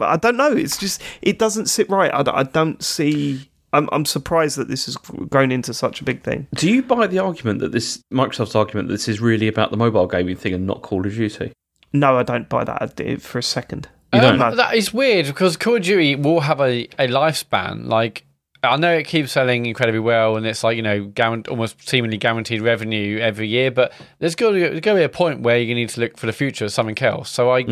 I 0.00 0.16
don't 0.16 0.36
know. 0.36 0.52
It's 0.52 0.76
just 0.76 1.00
it 1.22 1.38
doesn't 1.38 1.66
sit 1.66 1.88
right. 1.88 2.12
I, 2.12 2.22
don't- 2.22 2.34
I 2.34 2.42
don't 2.42 2.82
see. 2.82 3.48
I'm 3.72 3.88
I'm 3.92 4.04
surprised 4.04 4.56
that 4.58 4.68
this 4.68 4.86
has 4.86 4.96
grown 4.96 5.50
into 5.52 5.72
such 5.74 6.00
a 6.00 6.04
big 6.04 6.22
thing. 6.22 6.46
Do 6.54 6.70
you 6.70 6.82
buy 6.82 7.06
the 7.06 7.18
argument 7.18 7.60
that 7.60 7.72
this 7.72 8.02
Microsoft's 8.12 8.54
argument 8.54 8.88
that 8.88 8.94
this 8.94 9.08
is 9.08 9.20
really 9.20 9.48
about 9.48 9.70
the 9.70 9.76
mobile 9.76 10.06
gaming 10.06 10.36
thing 10.36 10.54
and 10.54 10.66
not 10.66 10.82
Call 10.82 11.06
of 11.06 11.12
Duty? 11.14 11.52
No, 11.92 12.18
I 12.18 12.22
don't 12.22 12.48
buy 12.48 12.64
that 12.64 12.82
idea 12.82 13.18
for 13.18 13.38
a 13.38 13.42
second. 13.42 13.88
You 14.12 14.20
um, 14.20 14.38
don't? 14.38 14.38
No. 14.38 14.54
That 14.56 14.74
is 14.74 14.92
weird 14.94 15.26
because 15.26 15.56
Call 15.56 15.76
of 15.76 15.82
Duty 15.82 16.14
will 16.14 16.40
have 16.40 16.60
a, 16.60 16.84
a 16.98 17.08
lifespan. 17.08 17.86
Like 17.86 18.24
I 18.70 18.76
know 18.76 18.92
it 18.92 19.04
keeps 19.06 19.32
selling 19.32 19.66
incredibly 19.66 20.00
well, 20.00 20.36
and 20.36 20.46
it's 20.46 20.62
like 20.64 20.76
you 20.76 20.82
know 20.82 21.12
almost 21.48 21.88
seemingly 21.88 22.16
guaranteed 22.18 22.62
revenue 22.62 23.18
every 23.18 23.48
year. 23.48 23.70
But 23.70 23.92
there's 24.18 24.34
going 24.34 24.54
to 24.54 24.60
there's 24.70 24.80
got 24.80 24.92
to 24.92 24.98
be 24.98 25.04
a 25.04 25.08
point 25.08 25.40
where 25.40 25.58
you 25.58 25.74
need 25.74 25.88
to 25.90 26.00
look 26.00 26.16
for 26.18 26.26
the 26.26 26.32
future 26.32 26.64
of 26.66 26.72
something 26.72 26.98
else. 27.02 27.30
So 27.30 27.50
I 27.50 27.64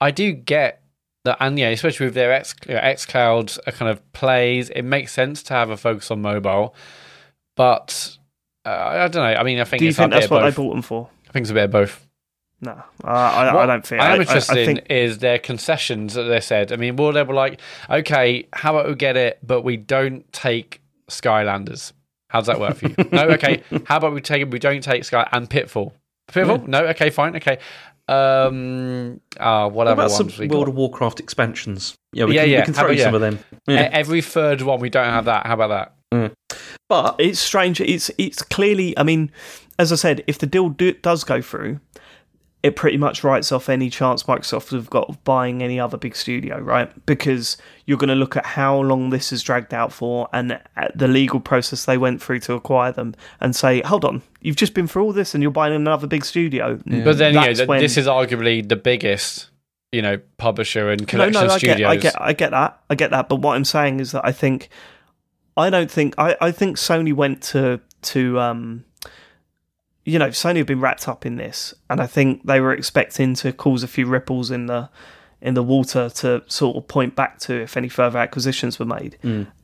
I 0.00 0.10
do 0.10 0.32
get 0.32 0.82
that, 1.24 1.36
and 1.40 1.58
yeah, 1.58 1.68
especially 1.68 2.06
with 2.06 2.14
their 2.14 2.32
X 2.32 2.54
X 2.68 3.06
Cloud 3.06 3.52
kind 3.66 3.90
of 3.90 4.12
plays, 4.12 4.70
it 4.70 4.82
makes 4.82 5.12
sense 5.12 5.42
to 5.44 5.54
have 5.54 5.70
a 5.70 5.76
focus 5.76 6.10
on 6.10 6.20
mobile. 6.22 6.74
But 7.56 8.16
uh, 8.64 8.70
I 8.70 9.08
don't 9.08 9.22
know. 9.22 9.38
I 9.38 9.42
mean, 9.42 9.60
I 9.60 9.64
think 9.64 9.78
Do 9.80 9.84
you 9.84 9.90
it's 9.90 9.98
think 9.98 10.10
that's 10.10 10.30
what 10.30 10.40
they 10.40 10.48
both. 10.48 10.56
bought 10.56 10.72
them 10.72 10.82
for? 10.82 11.08
I 11.28 11.32
think 11.32 11.44
it's 11.44 11.50
a 11.50 11.54
bit 11.54 11.64
of 11.64 11.70
both. 11.70 12.03
No, 12.64 12.72
uh, 13.04 13.06
I, 13.06 13.62
I 13.62 13.66
don't 13.66 13.86
think. 13.86 14.00
I 14.00 14.12
am 14.14 14.20
I, 14.20 14.22
interested 14.22 14.56
I, 14.56 14.58
I 14.58 14.62
in 14.62 14.66
think 14.76 14.86
is 14.90 15.18
their 15.18 15.38
concessions 15.38 16.14
that 16.14 16.22
they 16.24 16.40
said. 16.40 16.72
I 16.72 16.76
mean, 16.76 16.96
well, 16.96 17.12
they 17.12 17.22
were 17.22 17.34
like, 17.34 17.60
okay, 17.90 18.46
how 18.52 18.76
about 18.76 18.88
we 18.88 18.94
get 18.94 19.16
it, 19.16 19.38
but 19.42 19.62
we 19.62 19.76
don't 19.76 20.30
take 20.32 20.80
Skylanders. 21.10 21.92
How 22.28 22.40
does 22.40 22.46
that 22.46 22.58
work 22.60 22.76
for 22.76 22.88
you? 22.88 22.94
no, 23.12 23.24
okay. 23.30 23.62
How 23.86 23.98
about 23.98 24.12
we 24.14 24.20
take 24.20 24.42
it? 24.42 24.50
We 24.50 24.58
don't 24.58 24.82
take 24.82 25.04
Sky 25.04 25.28
and 25.32 25.48
Pitfall. 25.48 25.94
Pitfall? 26.28 26.58
No, 26.66 26.86
okay, 26.86 27.10
fine, 27.10 27.36
okay. 27.36 27.58
Um, 28.08 29.20
ah, 29.40 29.64
What 29.64 29.74
whatever 29.74 30.02
about 30.02 30.10
some 30.10 30.26
ones 30.26 30.38
we 30.38 30.48
World 30.48 30.64
got. 30.66 30.70
of 30.70 30.74
Warcraft 30.76 31.20
expansions? 31.20 31.94
Yeah, 32.12 32.24
we 32.26 32.34
Yeah, 32.34 32.42
can, 32.42 32.50
yeah, 32.50 32.58
we 32.60 32.64
can 32.64 32.74
throw 32.74 32.84
about- 32.84 32.92
in 32.96 32.98
some 33.02 33.12
yeah. 33.12 33.16
of 33.16 33.20
them. 33.20 33.38
Yeah. 33.66 33.88
Every 33.92 34.20
third 34.20 34.62
one, 34.62 34.80
we 34.80 34.90
don't 34.90 35.06
have 35.06 35.24
that. 35.26 35.46
How 35.46 35.54
about 35.54 35.68
that? 36.10 36.32
But 36.88 37.16
it's 37.18 37.40
strange. 37.40 37.80
It's 37.80 38.10
it's 38.18 38.42
clearly. 38.42 38.96
I 38.98 39.02
mean, 39.02 39.32
as 39.78 39.90
I 39.90 39.96
said, 39.96 40.22
if 40.26 40.38
the 40.38 40.46
deal 40.46 40.68
do, 40.68 40.92
does 40.92 41.24
go 41.24 41.40
through, 41.40 41.80
it 42.64 42.76
pretty 42.76 42.96
much 42.96 43.22
writes 43.22 43.52
off 43.52 43.68
any 43.68 43.90
chance 43.90 44.22
Microsoft 44.22 44.70
have 44.70 44.88
got 44.88 45.06
of 45.10 45.22
buying 45.22 45.62
any 45.62 45.78
other 45.78 45.98
big 45.98 46.16
studio, 46.16 46.58
right? 46.58 46.90
Because 47.04 47.58
you're 47.84 47.98
going 47.98 48.08
to 48.08 48.14
look 48.14 48.38
at 48.38 48.46
how 48.46 48.80
long 48.80 49.10
this 49.10 49.28
has 49.30 49.42
dragged 49.42 49.74
out 49.74 49.92
for 49.92 50.28
and 50.32 50.58
at 50.74 50.96
the 50.96 51.06
legal 51.06 51.40
process 51.40 51.84
they 51.84 51.98
went 51.98 52.22
through 52.22 52.40
to 52.40 52.54
acquire 52.54 52.90
them, 52.90 53.14
and 53.38 53.54
say, 53.54 53.82
hold 53.82 54.02
on, 54.02 54.22
you've 54.40 54.56
just 54.56 54.72
been 54.72 54.86
through 54.86 55.04
all 55.04 55.12
this 55.12 55.34
and 55.34 55.42
you're 55.42 55.52
buying 55.52 55.74
another 55.74 56.06
big 56.06 56.24
studio. 56.24 56.80
But 56.86 57.18
then, 57.18 57.34
you 57.34 57.40
know, 57.40 57.52
th- 57.52 57.68
when- 57.68 57.80
this 57.80 57.98
is 57.98 58.06
arguably 58.06 58.66
the 58.66 58.76
biggest, 58.76 59.50
you 59.92 60.00
know, 60.00 60.18
publisher 60.38 60.88
and 60.90 61.02
No, 61.02 61.06
collection 61.06 61.40
no, 61.42 61.44
of 61.46 61.52
I 61.52 61.58
studios. 61.58 61.78
get, 61.78 61.86
I 61.86 61.96
get, 61.96 62.14
I 62.22 62.32
get 62.32 62.50
that, 62.52 62.80
I 62.88 62.94
get 62.94 63.10
that. 63.10 63.28
But 63.28 63.36
what 63.42 63.56
I'm 63.56 63.66
saying 63.66 64.00
is 64.00 64.12
that 64.12 64.24
I 64.24 64.32
think, 64.32 64.70
I 65.54 65.68
don't 65.68 65.90
think, 65.90 66.14
I, 66.16 66.34
I 66.40 66.50
think 66.50 66.78
Sony 66.78 67.12
went 67.12 67.42
to 67.52 67.80
to, 68.02 68.40
um, 68.40 68.84
you 70.04 70.18
know, 70.18 70.28
Sony 70.28 70.58
have 70.58 70.66
been 70.66 70.80
wrapped 70.80 71.08
up 71.08 71.24
in 71.24 71.36
this, 71.36 71.74
and 71.88 72.00
I 72.00 72.06
think 72.06 72.44
they 72.46 72.60
were 72.60 72.72
expecting 72.72 73.34
to 73.36 73.52
cause 73.52 73.82
a 73.82 73.88
few 73.88 74.06
ripples 74.06 74.50
in 74.50 74.66
the 74.66 74.88
in 75.40 75.54
the 75.54 75.62
water 75.62 76.08
to 76.08 76.42
sort 76.46 76.76
of 76.76 76.88
point 76.88 77.14
back 77.14 77.38
to 77.38 77.54
if 77.62 77.76
any 77.76 77.88
further 77.88 78.18
acquisitions 78.18 78.78
were 78.78 78.86
made, 78.86 79.18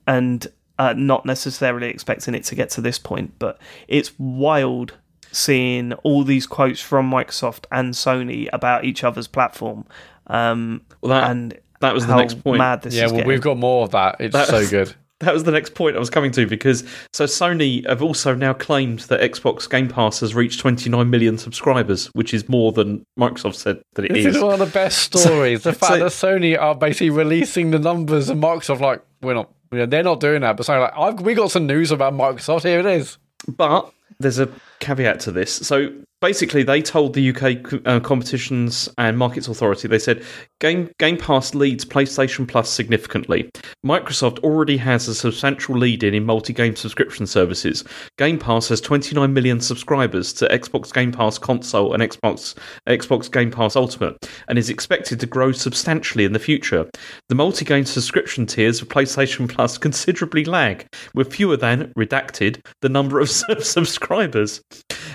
and 0.07 0.47
uh, 0.79 0.95
not 0.97 1.25
necessarily 1.27 1.89
expecting 1.89 2.35
it 2.35 2.45
to 2.45 2.55
get 2.55 2.71
to 2.71 2.81
this 2.81 2.99
point. 2.99 3.35
But 3.39 3.59
it's 3.89 4.13
wild 4.19 4.95
seeing 5.33 5.93
all 6.03 6.25
these 6.25 6.47
quotes 6.47 6.81
from 6.81 7.11
Microsoft 7.11 7.65
and 7.71 7.95
Sony 7.95 8.49
about 8.53 8.85
each 8.85 9.05
other's 9.05 9.29
platform. 9.29 9.85
Um, 10.27 10.83
Well, 11.03 11.11
that- 11.21 11.31
and 11.31 11.59
that 11.81 11.95
was 11.95 12.07
the 12.07 12.13
how 12.15 12.19
next 12.19 12.43
point. 12.43 12.59
Mad 12.59 12.83
this 12.83 12.95
yeah, 12.95 13.05
is 13.07 13.13
well, 13.13 13.19
getting. 13.21 13.29
we've 13.29 13.41
got 13.41 13.57
more 13.57 13.85
of 13.85 13.91
that. 13.93 14.17
It's 14.21 14.33
That- 14.33 14.49
so 14.49 14.67
good. 14.67 14.95
That 15.21 15.33
was 15.35 15.45
the 15.45 15.51
next 15.53 15.75
point 15.75 15.97
I 15.97 15.99
was 15.99 16.11
coming 16.11 16.31
to 16.33 16.47
because 16.47 16.83
so 17.13 17.25
Sony 17.25 17.87
have 17.89 18.03
also 18.03 18.35
now 18.35 18.53
claimed 18.53 19.01
that 19.01 19.21
Xbox 19.21 19.69
Game 19.69 19.89
Pass 19.89 20.21
has 20.21 20.35
reached 20.35 20.61
29 20.61 21.09
million 21.11 21.39
subscribers, 21.39 22.07
which 22.15 22.33
is 22.35 22.49
more 22.49 22.73
than 22.73 23.05
Microsoft 23.19 23.55
said 23.57 23.81
that 23.95 24.07
it 24.07 24.13
This 24.15 24.27
is. 24.27 24.37
is 24.37 24.43
one 24.43 24.55
of 24.55 24.59
the 24.61 24.67
best 24.67 25.15
stories. 25.19 25.63
the 25.63 25.73
fact 25.73 25.93
so- 25.93 25.99
that 25.99 26.41
Sony 26.41 26.59
are 26.61 26.75
basically 26.75 27.11
releasing 27.11 27.71
the 27.71 27.79
numbers 27.79 28.29
and 28.29 28.43
Microsoft 28.43 28.81
like 28.81 29.03
we're 29.23 29.35
not. 29.35 29.51
You 29.73 29.79
know, 29.79 29.87
they're 29.87 30.03
not 30.03 30.19
doing 30.19 30.41
that. 30.41 30.57
But 30.57 30.67
Sony 30.67 30.81
like 30.81 30.93
I've 30.97 31.21
we 31.21 31.35
got 31.35 31.51
some 31.51 31.67
news 31.67 31.93
about 31.93 32.13
Microsoft. 32.15 32.63
Here 32.65 32.81
it 32.81 32.87
is. 32.87 33.19
But 33.47 33.93
there's 34.19 34.39
a 34.41 34.49
caveat 34.81 35.21
to 35.21 35.33
this. 35.33 35.55
So 35.55 35.91
basically, 36.21 36.63
they 36.63 36.83
told 36.83 37.15
the 37.15 37.31
UK 37.31 37.87
uh, 37.87 38.01
Competitions 38.01 38.89
and 38.99 39.17
Markets 39.17 39.49
Authority, 39.49 39.89
they 39.89 39.99
said 39.99 40.23
Game 40.61 40.91
Game 40.99 41.17
Pass 41.17 41.55
leads 41.55 41.85
PlayStation 41.85 42.47
Plus 42.47 42.71
significantly. 42.71 43.51
Microsoft 43.85 44.39
already 44.41 44.77
has 44.77 45.09
a 45.09 45.15
substantial 45.15 45.77
lead 45.77 46.03
in 46.03 46.15
in 46.15 46.25
multi-game 46.25 46.77
subscription 46.77 47.27
services. 47.27 47.85
Game 48.19 48.39
Pass 48.39 48.69
has 48.69 48.81
29 48.81 49.33
million 49.33 49.61
subscribers 49.61 50.33
to 50.35 50.49
Xbox 50.49 50.93
Game 50.93 51.13
Pass 51.13 51.39
console 51.39 51.95
and 51.95 52.03
Xbox 52.03 52.55
Xbox 52.87 53.31
Game 53.31 53.51
Pass 53.51 53.77
Ultimate, 53.77 54.29
and 54.49 54.59
is 54.59 54.71
expected 54.71 55.21
to 55.21 55.27
grow 55.27 55.53
substantially 55.53 56.25
in 56.25 56.33
the 56.33 56.39
future. 56.39 56.89
The 57.29 57.35
multi-game 57.35 57.85
subscription 57.85 58.47
tiers 58.47 58.83
of 58.83 58.89
PlayStation 58.89 59.49
Plus 59.49 59.79
considerably 59.79 60.45
lag, 60.45 60.87
with 61.15 61.33
fewer 61.33 61.57
than 61.57 61.93
redacted 61.97 62.61
the 62.83 62.89
number 62.89 63.21
of 63.21 63.31
subscribers. 63.61 64.61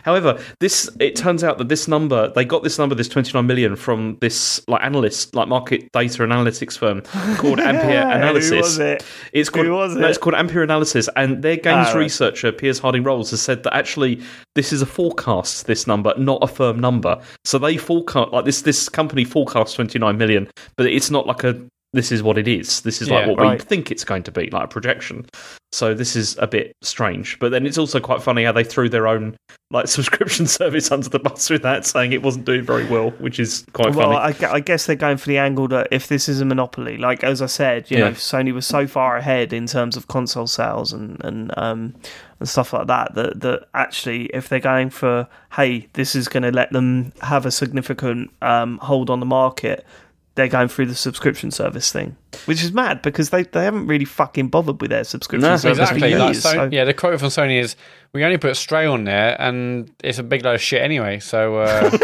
However, 0.04 0.40
this 0.60 0.90
it 1.00 1.16
turns 1.16 1.44
out 1.44 1.58
that 1.58 1.68
this 1.70 1.88
number 1.88 2.32
they 2.36 2.46
got 2.46 2.62
this 2.64 2.78
number, 2.78 2.94
this 2.94 3.08
29 3.08 3.46
million, 3.48 3.76
from 3.76 4.18
this 4.22 4.62
like 4.68 4.84
analyst, 4.84 5.34
like 5.34 5.48
market 5.48 5.92
data 5.94 6.22
analytics 6.24 6.78
firm 6.78 7.02
called 7.38 7.60
Ampere 7.60 8.04
Who 8.04 8.12
Analysis. 8.12 8.52
was 8.52 8.78
it? 8.80 9.04
It's 9.34 9.50
called 9.50 9.66
Who 9.66 9.74
was 9.74 9.96
no, 9.96 10.08
it's 10.08 10.18
called 10.20 10.36
Ampere 10.36 10.64
Analysis, 10.64 11.10
and 11.16 11.42
their 11.42 11.56
games 11.56 11.88
Ah, 11.88 11.94
right. 11.94 12.00
researcher 12.02 12.52
Piers 12.52 12.78
Harding 12.80 13.04
Rolls 13.04 13.32
has 13.32 13.42
said 13.42 13.64
that 13.64 13.74
actually 13.76 14.22
this 14.54 14.72
is 14.72 14.82
a 14.82 14.86
forecast, 14.86 15.66
this 15.66 15.88
number, 15.88 16.14
not 16.18 16.40
a 16.44 16.48
firm 16.48 16.80
number. 16.80 17.20
So 17.44 17.58
they 17.58 17.78
forecast 17.78 18.32
like 18.32 18.46
this. 18.46 18.62
This 18.62 18.88
company 18.90 19.24
forecasts 19.24 19.74
29 19.74 20.18
million, 20.18 20.48
but 20.78 20.86
it's 20.86 21.10
not 21.10 21.26
like 21.26 21.44
a. 21.44 21.60
This 21.96 22.12
is 22.12 22.22
what 22.22 22.38
it 22.38 22.48
is. 22.48 22.82
This 22.82 23.02
is 23.02 23.10
like 23.10 23.26
Yeah, 23.26 23.32
what 23.32 23.40
we 23.54 23.58
think 23.58 23.90
it's 23.90 24.04
going 24.04 24.24
to 24.24 24.32
be, 24.32 24.50
like 24.50 24.66
a 24.66 24.68
projection. 24.68 25.26
So 25.72 25.94
this 25.94 26.16
is 26.16 26.38
a 26.38 26.48
bit 26.48 26.74
strange, 26.82 27.40
but 27.40 27.52
then 27.52 27.66
it's 27.66 27.78
also 27.78 28.00
quite 28.00 28.22
funny 28.22 28.44
how 28.44 28.52
they 28.52 28.64
threw 28.66 28.90
their 28.90 29.08
own 29.08 29.36
like 29.72 29.88
subscription 29.98 30.46
service 30.46 30.92
under 30.92 31.08
the 31.10 31.20
bus 31.20 31.50
with 31.50 31.62
that, 31.64 31.86
saying 31.86 32.12
it 32.12 32.22
wasn't 32.22 32.46
doing 32.46 32.64
very 32.64 32.86
well, 32.86 33.12
which 33.12 33.40
is 33.40 33.66
quite 33.74 33.96
Well, 33.96 34.12
funny. 34.20 34.36
I, 34.46 34.56
I 34.56 34.60
guess 34.60 34.86
they're 34.86 34.96
going 34.96 35.18
for 35.18 35.28
the 35.28 35.38
angle 35.38 35.68
that 35.70 35.88
if 35.92 36.08
this 36.08 36.28
is 36.30 36.42
a 36.42 36.46
monopoly, 36.46 36.98
like 36.98 37.24
as 37.24 37.42
I 37.42 37.46
said, 37.48 37.90
you 37.90 37.98
Yeah. 37.98 38.10
know, 38.10 38.12
Sony 38.12 38.54
was 38.54 38.66
so 38.66 38.88
far 38.88 39.16
ahead 39.18 39.54
in 39.54 39.68
terms 39.68 39.96
of 39.98 40.08
console 40.10 40.48
sales 40.48 40.92
and 40.94 41.18
and 41.24 41.52
um 41.58 41.94
and 42.40 42.50
stuff 42.50 42.74
like 42.74 42.88
that 42.88 43.16
that 43.16 43.40
that 43.42 43.68
actually, 43.74 44.26
if 44.28 44.50
they're 44.50 44.60
going 44.60 44.90
for, 44.90 45.28
hey, 45.54 45.88
this 45.94 46.16
is 46.16 46.28
going 46.28 46.44
to 46.44 46.52
let 46.52 46.72
them 46.74 47.14
have 47.22 47.46
a 47.46 47.52
significant 47.52 48.32
um 48.42 48.78
hold 48.80 49.10
on 49.10 49.20
the 49.22 49.26
market, 49.26 49.86
they're 50.36 50.48
going 50.50 50.68
through 50.68 50.86
the 50.88 50.96
subscription 50.96 51.50
service 51.50 51.92
thing, 51.92 52.16
which 52.46 52.62
is 52.64 52.72
mad 52.74 53.02
because 53.02 53.30
they 53.30 53.44
they 53.44 53.64
haven't 53.64 53.88
really 53.88 54.06
fucking 54.06 54.50
bothered 54.50 54.82
with 54.82 54.90
their 54.92 55.04
subscription 55.04 55.50
No, 55.50 55.58
service 55.58 55.80
Exactly. 55.80 56.12
for 56.12 56.18
Like, 56.20 56.28
years. 56.34 56.44
so, 56.44 56.52
so- 56.52 56.70
Yeah, 56.72 56.84
the 56.86 56.94
quote 56.94 57.20
from 57.20 57.30
Sony 57.30 57.60
is, 57.60 57.76
"We 58.14 58.24
only 58.24 58.38
put 58.38 58.56
Stray 58.58 58.86
on 58.86 59.06
there, 59.06 59.40
and 59.42 59.90
it's 60.04 60.20
a 60.20 60.24
big 60.24 60.44
load 60.44 60.56
of 60.56 60.62
shit 60.62 60.82
anyway." 60.82 61.20
So, 61.20 61.58
uh, 61.60 61.90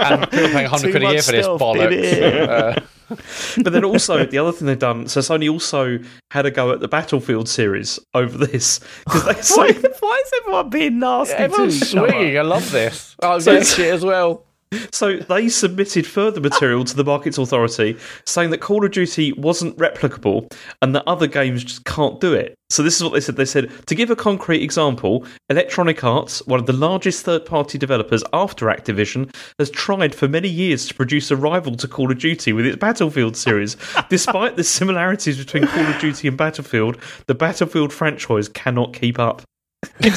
and 0.00 0.30
people 0.30 0.48
paying 0.48 0.66
hundred 0.66 0.86
Too 0.86 0.90
quid 0.92 1.02
a 1.04 1.12
year 1.12 1.22
for 1.22 1.32
this 1.32 1.46
bollocks. 1.46 1.88
baby. 1.90 2.80
Uh, 3.10 3.16
but 3.64 3.72
then 3.72 3.84
also 3.84 4.24
the 4.24 4.38
other 4.38 4.52
thing 4.52 4.68
they've 4.68 4.78
done. 4.78 5.08
So 5.08 5.18
Sony 5.20 5.50
also 5.50 5.98
had 6.30 6.46
a 6.46 6.50
go 6.52 6.70
at 6.70 6.78
the 6.78 6.86
Battlefield 6.86 7.48
series 7.48 7.98
over 8.14 8.38
this 8.38 8.78
because 9.04 9.24
they 9.24 9.32
Why, 9.32 9.40
so 9.40 9.88
why 9.98 10.22
is 10.24 10.32
everyone 10.40 10.70
being 10.70 11.00
nasty? 11.00 11.34
to 11.34 11.40
everyone's 11.40 11.90
swinging. 11.90 12.38
I 12.38 12.42
love 12.42 12.70
this. 12.70 13.16
Oh, 13.20 13.40
So 13.40 13.60
shit 13.64 13.92
as 13.92 14.04
well. 14.04 14.44
So 14.92 15.16
they 15.16 15.48
submitted 15.48 16.06
further 16.06 16.40
material 16.40 16.84
to 16.84 16.96
the 16.96 17.04
Markets 17.04 17.38
Authority 17.38 17.96
saying 18.24 18.50
that 18.50 18.58
Call 18.58 18.84
of 18.84 18.92
Duty 18.92 19.32
wasn't 19.32 19.76
replicable 19.78 20.52
and 20.80 20.94
that 20.94 21.02
other 21.08 21.26
games 21.26 21.64
just 21.64 21.84
can't 21.84 22.20
do 22.20 22.34
it. 22.34 22.54
So 22.68 22.84
this 22.84 22.96
is 22.96 23.02
what 23.02 23.12
they 23.12 23.20
said. 23.20 23.36
They 23.36 23.44
said, 23.44 23.70
to 23.86 23.96
give 23.96 24.10
a 24.10 24.16
concrete 24.16 24.62
example, 24.62 25.26
Electronic 25.48 26.04
Arts, 26.04 26.46
one 26.46 26.60
of 26.60 26.66
the 26.66 26.72
largest 26.72 27.24
third-party 27.24 27.78
developers 27.78 28.22
after 28.32 28.66
Activision, 28.66 29.34
has 29.58 29.70
tried 29.70 30.14
for 30.14 30.28
many 30.28 30.48
years 30.48 30.86
to 30.86 30.94
produce 30.94 31.32
a 31.32 31.36
rival 31.36 31.74
to 31.76 31.88
Call 31.88 32.12
of 32.12 32.18
Duty 32.18 32.52
with 32.52 32.64
its 32.64 32.76
Battlefield 32.76 33.36
series. 33.36 33.76
Despite 34.08 34.56
the 34.56 34.62
similarities 34.62 35.36
between 35.36 35.66
Call 35.66 35.84
of 35.84 35.98
Duty 35.98 36.28
and 36.28 36.36
Battlefield, 36.36 36.98
the 37.26 37.34
Battlefield 37.34 37.92
franchise 37.92 38.48
cannot 38.48 38.94
keep 38.94 39.18
up. 39.18 39.42
Do 40.00 40.10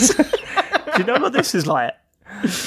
you 0.99 1.05
know 1.05 1.19
what 1.19 1.33
this 1.33 1.55
is 1.55 1.65
like? 1.65 1.95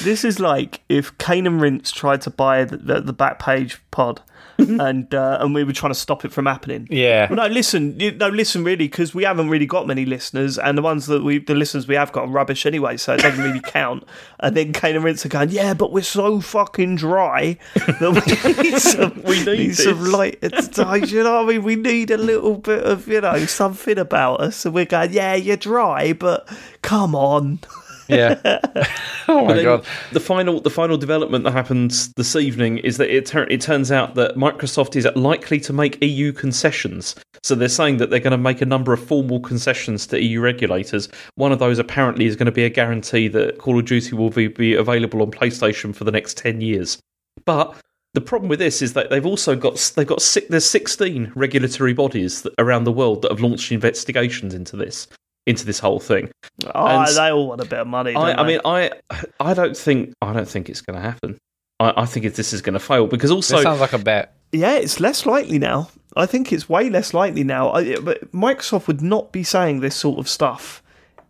This 0.03 0.23
is 0.23 0.39
like 0.39 0.81
if 0.89 1.17
Kane 1.17 1.45
and 1.47 1.61
Rince 1.61 1.91
tried 1.91 2.21
to 2.21 2.29
buy 2.29 2.63
the, 2.65 2.77
the, 2.77 3.01
the 3.01 3.13
back 3.13 3.39
page 3.39 3.79
pod, 3.91 4.21
and 4.59 5.13
uh, 5.13 5.37
and 5.39 5.53
we 5.53 5.63
were 5.63 5.71
trying 5.71 5.91
to 5.91 5.99
stop 5.99 6.25
it 6.25 6.31
from 6.33 6.47
happening. 6.47 6.87
Yeah. 6.89 7.27
Well, 7.29 7.47
no, 7.47 7.53
listen, 7.53 7.99
you- 7.99 8.11
no, 8.13 8.27
listen, 8.29 8.63
really, 8.63 8.87
because 8.87 9.13
we 9.13 9.23
haven't 9.23 9.49
really 9.49 9.67
got 9.67 9.85
many 9.85 10.03
listeners, 10.03 10.57
and 10.57 10.75
the 10.75 10.81
ones 10.81 11.05
that 11.07 11.23
we, 11.23 11.37
the 11.37 11.53
listeners 11.53 11.87
we 11.87 11.93
have 11.93 12.11
got 12.11 12.23
are 12.23 12.27
rubbish 12.31 12.65
anyway, 12.65 12.97
so 12.97 13.13
it 13.13 13.19
doesn't 13.21 13.43
really 13.43 13.59
count. 13.59 14.03
And 14.39 14.57
then 14.57 14.73
Kane 14.73 14.95
and 14.95 15.05
Rince 15.05 15.23
are 15.27 15.29
going, 15.29 15.49
yeah, 15.51 15.75
but 15.75 15.91
we're 15.91 16.01
so 16.01 16.41
fucking 16.41 16.95
dry 16.95 17.59
that 17.75 18.55
we 18.55 18.63
need 18.63 18.79
some, 18.79 19.21
We 19.23 19.43
need 19.57 19.75
some 19.75 19.99
this." 20.03 20.11
light. 20.11 21.11
You 21.11 21.23
know, 21.23 21.43
what 21.43 21.45
I 21.45 21.53
mean, 21.53 21.63
we 21.63 21.75
need 21.75 22.09
a 22.09 22.17
little 22.17 22.55
bit 22.55 22.83
of, 22.83 23.07
you 23.07 23.21
know, 23.21 23.45
something 23.45 23.99
about 23.99 24.41
us, 24.41 24.65
and 24.65 24.73
we're 24.73 24.85
going, 24.85 25.13
yeah, 25.13 25.35
you're 25.35 25.55
dry, 25.57 26.13
but 26.13 26.49
come 26.81 27.13
on. 27.13 27.59
Yeah. 28.07 28.39
oh 29.27 29.45
my 29.45 29.61
god. 29.61 29.85
The 30.11 30.19
final, 30.19 30.61
the 30.61 30.69
final 30.69 30.97
development 30.97 31.43
that 31.43 31.51
happens 31.51 32.13
this 32.13 32.35
evening 32.35 32.77
is 32.79 32.97
that 32.97 33.13
it, 33.15 33.25
tur- 33.25 33.47
it 33.49 33.61
turns 33.61 33.91
out 33.91 34.15
that 34.15 34.35
Microsoft 34.35 34.95
is 34.95 35.07
likely 35.15 35.59
to 35.61 35.73
make 35.73 36.01
EU 36.03 36.31
concessions. 36.31 37.15
So 37.43 37.55
they're 37.55 37.69
saying 37.69 37.97
that 37.97 38.09
they're 38.09 38.19
going 38.19 38.31
to 38.31 38.37
make 38.37 38.61
a 38.61 38.65
number 38.65 38.93
of 38.93 39.03
formal 39.03 39.39
concessions 39.39 40.07
to 40.07 40.21
EU 40.21 40.39
regulators. 40.39 41.09
One 41.35 41.51
of 41.51 41.59
those 41.59 41.79
apparently 41.79 42.25
is 42.25 42.35
going 42.35 42.47
to 42.47 42.51
be 42.51 42.65
a 42.65 42.69
guarantee 42.69 43.27
that 43.29 43.57
Call 43.57 43.79
of 43.79 43.85
Duty 43.85 44.15
will 44.15 44.29
be, 44.29 44.47
be 44.47 44.73
available 44.73 45.21
on 45.21 45.31
PlayStation 45.31 45.95
for 45.95 46.03
the 46.03 46.11
next 46.11 46.37
ten 46.37 46.61
years. 46.61 46.97
But 47.45 47.75
the 48.13 48.21
problem 48.21 48.49
with 48.49 48.59
this 48.59 48.81
is 48.81 48.93
that 48.93 49.09
they've 49.09 49.25
also 49.25 49.55
got 49.55 49.93
they've 49.95 50.07
got 50.07 50.21
six, 50.21 50.47
there's 50.49 50.67
16 50.67 51.31
regulatory 51.35 51.93
bodies 51.93 52.41
that, 52.41 52.53
around 52.57 52.85
the 52.85 52.91
world 52.91 53.21
that 53.21 53.31
have 53.31 53.41
launched 53.41 53.71
investigations 53.71 54.53
into 54.53 54.75
this 54.75 55.07
into 55.47 55.65
this 55.65 55.79
whole 55.79 55.99
thing. 55.99 56.29
Oh, 56.75 56.85
And- 56.85 57.15
they 57.15 57.31
all 57.31 57.47
want 57.47 57.61
a 57.61 57.65
bit 57.65 57.79
of 57.79 57.87
money. 57.87 58.11
I, 58.15 58.27
don't 58.33 58.39
I 58.39 58.43
they? 58.43 58.47
mean, 58.49 58.61
I 58.65 58.91
I 59.39 59.53
don't 59.55 59.75
think 59.75 60.13
I 60.21 60.33
don't 60.33 60.47
think 60.47 60.69
it's 60.69 60.81
going 60.81 60.95
to 60.95 61.01
happen. 61.01 61.37
I, 61.79 61.93
I 62.03 62.05
think 62.05 62.25
it, 62.25 62.35
this 62.35 62.53
is 62.53 62.61
going 62.61 62.73
to 62.73 62.79
fail 62.79 63.07
because 63.07 63.31
also 63.31 63.55
This 63.55 63.63
sounds 63.63 63.79
like 63.79 63.93
a 63.93 63.97
bet. 63.99 64.35
yeah, 64.51 64.75
it's 64.75 64.99
less 64.99 65.25
likely 65.25 65.57
now. 65.59 65.89
I 66.15 66.25
think 66.25 66.51
it's 66.51 66.67
way 66.67 66.89
less 66.89 67.13
likely 67.13 67.43
now. 67.43 67.69
I, 67.71 67.97
but 67.99 68.31
Microsoft 68.31 68.87
would 68.87 69.01
not 69.01 69.31
be 69.31 69.43
saying 69.43 69.79
this 69.81 69.95
sort 69.95 70.17
of 70.19 70.27
stuff 70.27 70.81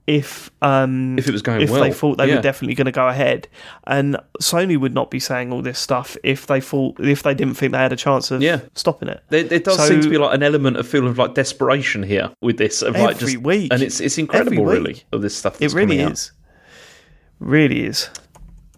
if 0.08 0.50
um, 0.62 1.20
If 1.20 1.28
it 1.28 1.32
was 1.34 1.42
going 1.42 1.62
if 1.62 1.70
well, 1.70 1.82
they 1.82 1.92
thought 1.92 2.18
they 2.18 2.28
yeah. 2.30 2.36
were 2.38 2.42
definitely 2.42 2.76
going 2.76 2.86
to 2.86 2.92
go 2.94 3.08
ahead, 3.08 3.48
and 3.86 4.18
Sony 4.42 4.78
would 4.80 4.94
not 4.94 5.12
be 5.12 5.20
saying 5.20 5.52
all 5.52 5.62
this 5.62 5.78
stuff 5.78 6.16
if 6.24 6.48
they 6.48 6.62
thought 6.62 6.98
if 7.00 7.24
they 7.24 7.34
didn't 7.34 7.56
think 7.56 7.74
they 7.74 7.78
had 7.78 7.92
a 7.92 7.98
chance 7.98 8.32
of 8.32 8.42
Yeah. 8.42 8.62
stopping 8.74 9.10
it. 9.10 9.22
there, 9.30 9.44
there 9.44 9.60
does 9.60 9.76
So- 9.78 9.88
seem 9.88 10.02
to 10.02 10.10
be 10.10 10.18
like 10.18 10.34
an 10.34 10.44
element 10.44 10.78
of 10.78 10.88
feeling 10.88 11.10
of 11.10 11.18
like 11.18 11.34
desperation 11.34 12.04
here 12.04 12.32
with 12.42 12.58
this 12.58 12.82
of 12.82 12.96
like 12.96 13.20
just 13.20 13.38
week. 13.38 13.72
and 13.74 13.84
it's 13.84 14.00
it's 14.00 14.18
incredible 14.18 14.66
really 14.66 15.04
of 15.12 15.22
this 15.22 15.36
stuff. 15.36 15.62
It 15.62 15.74
really 15.74 16.00
is, 16.00 16.32
really 17.40 17.84
is. 17.84 18.10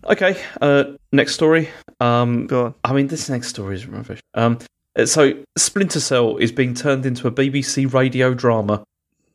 Okay, 0.05 0.35
uh, 0.61 0.85
next 1.11 1.33
story. 1.35 1.69
Um, 1.99 2.47
Go 2.47 2.65
on. 2.65 2.75
I 2.83 2.93
mean, 2.93 3.07
this 3.07 3.29
next 3.29 3.49
story 3.49 3.75
is 3.75 3.85
rubbish. 3.85 4.19
Um, 4.33 4.57
uh, 4.97 5.05
so 5.05 5.33
Splinter 5.57 5.99
Cell 5.99 6.37
is 6.37 6.51
being 6.51 6.73
turned 6.73 7.05
into 7.05 7.27
a 7.27 7.31
BBC 7.31 7.85
radio 7.93 8.33
drama. 8.33 8.83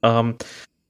Um, 0.02 0.36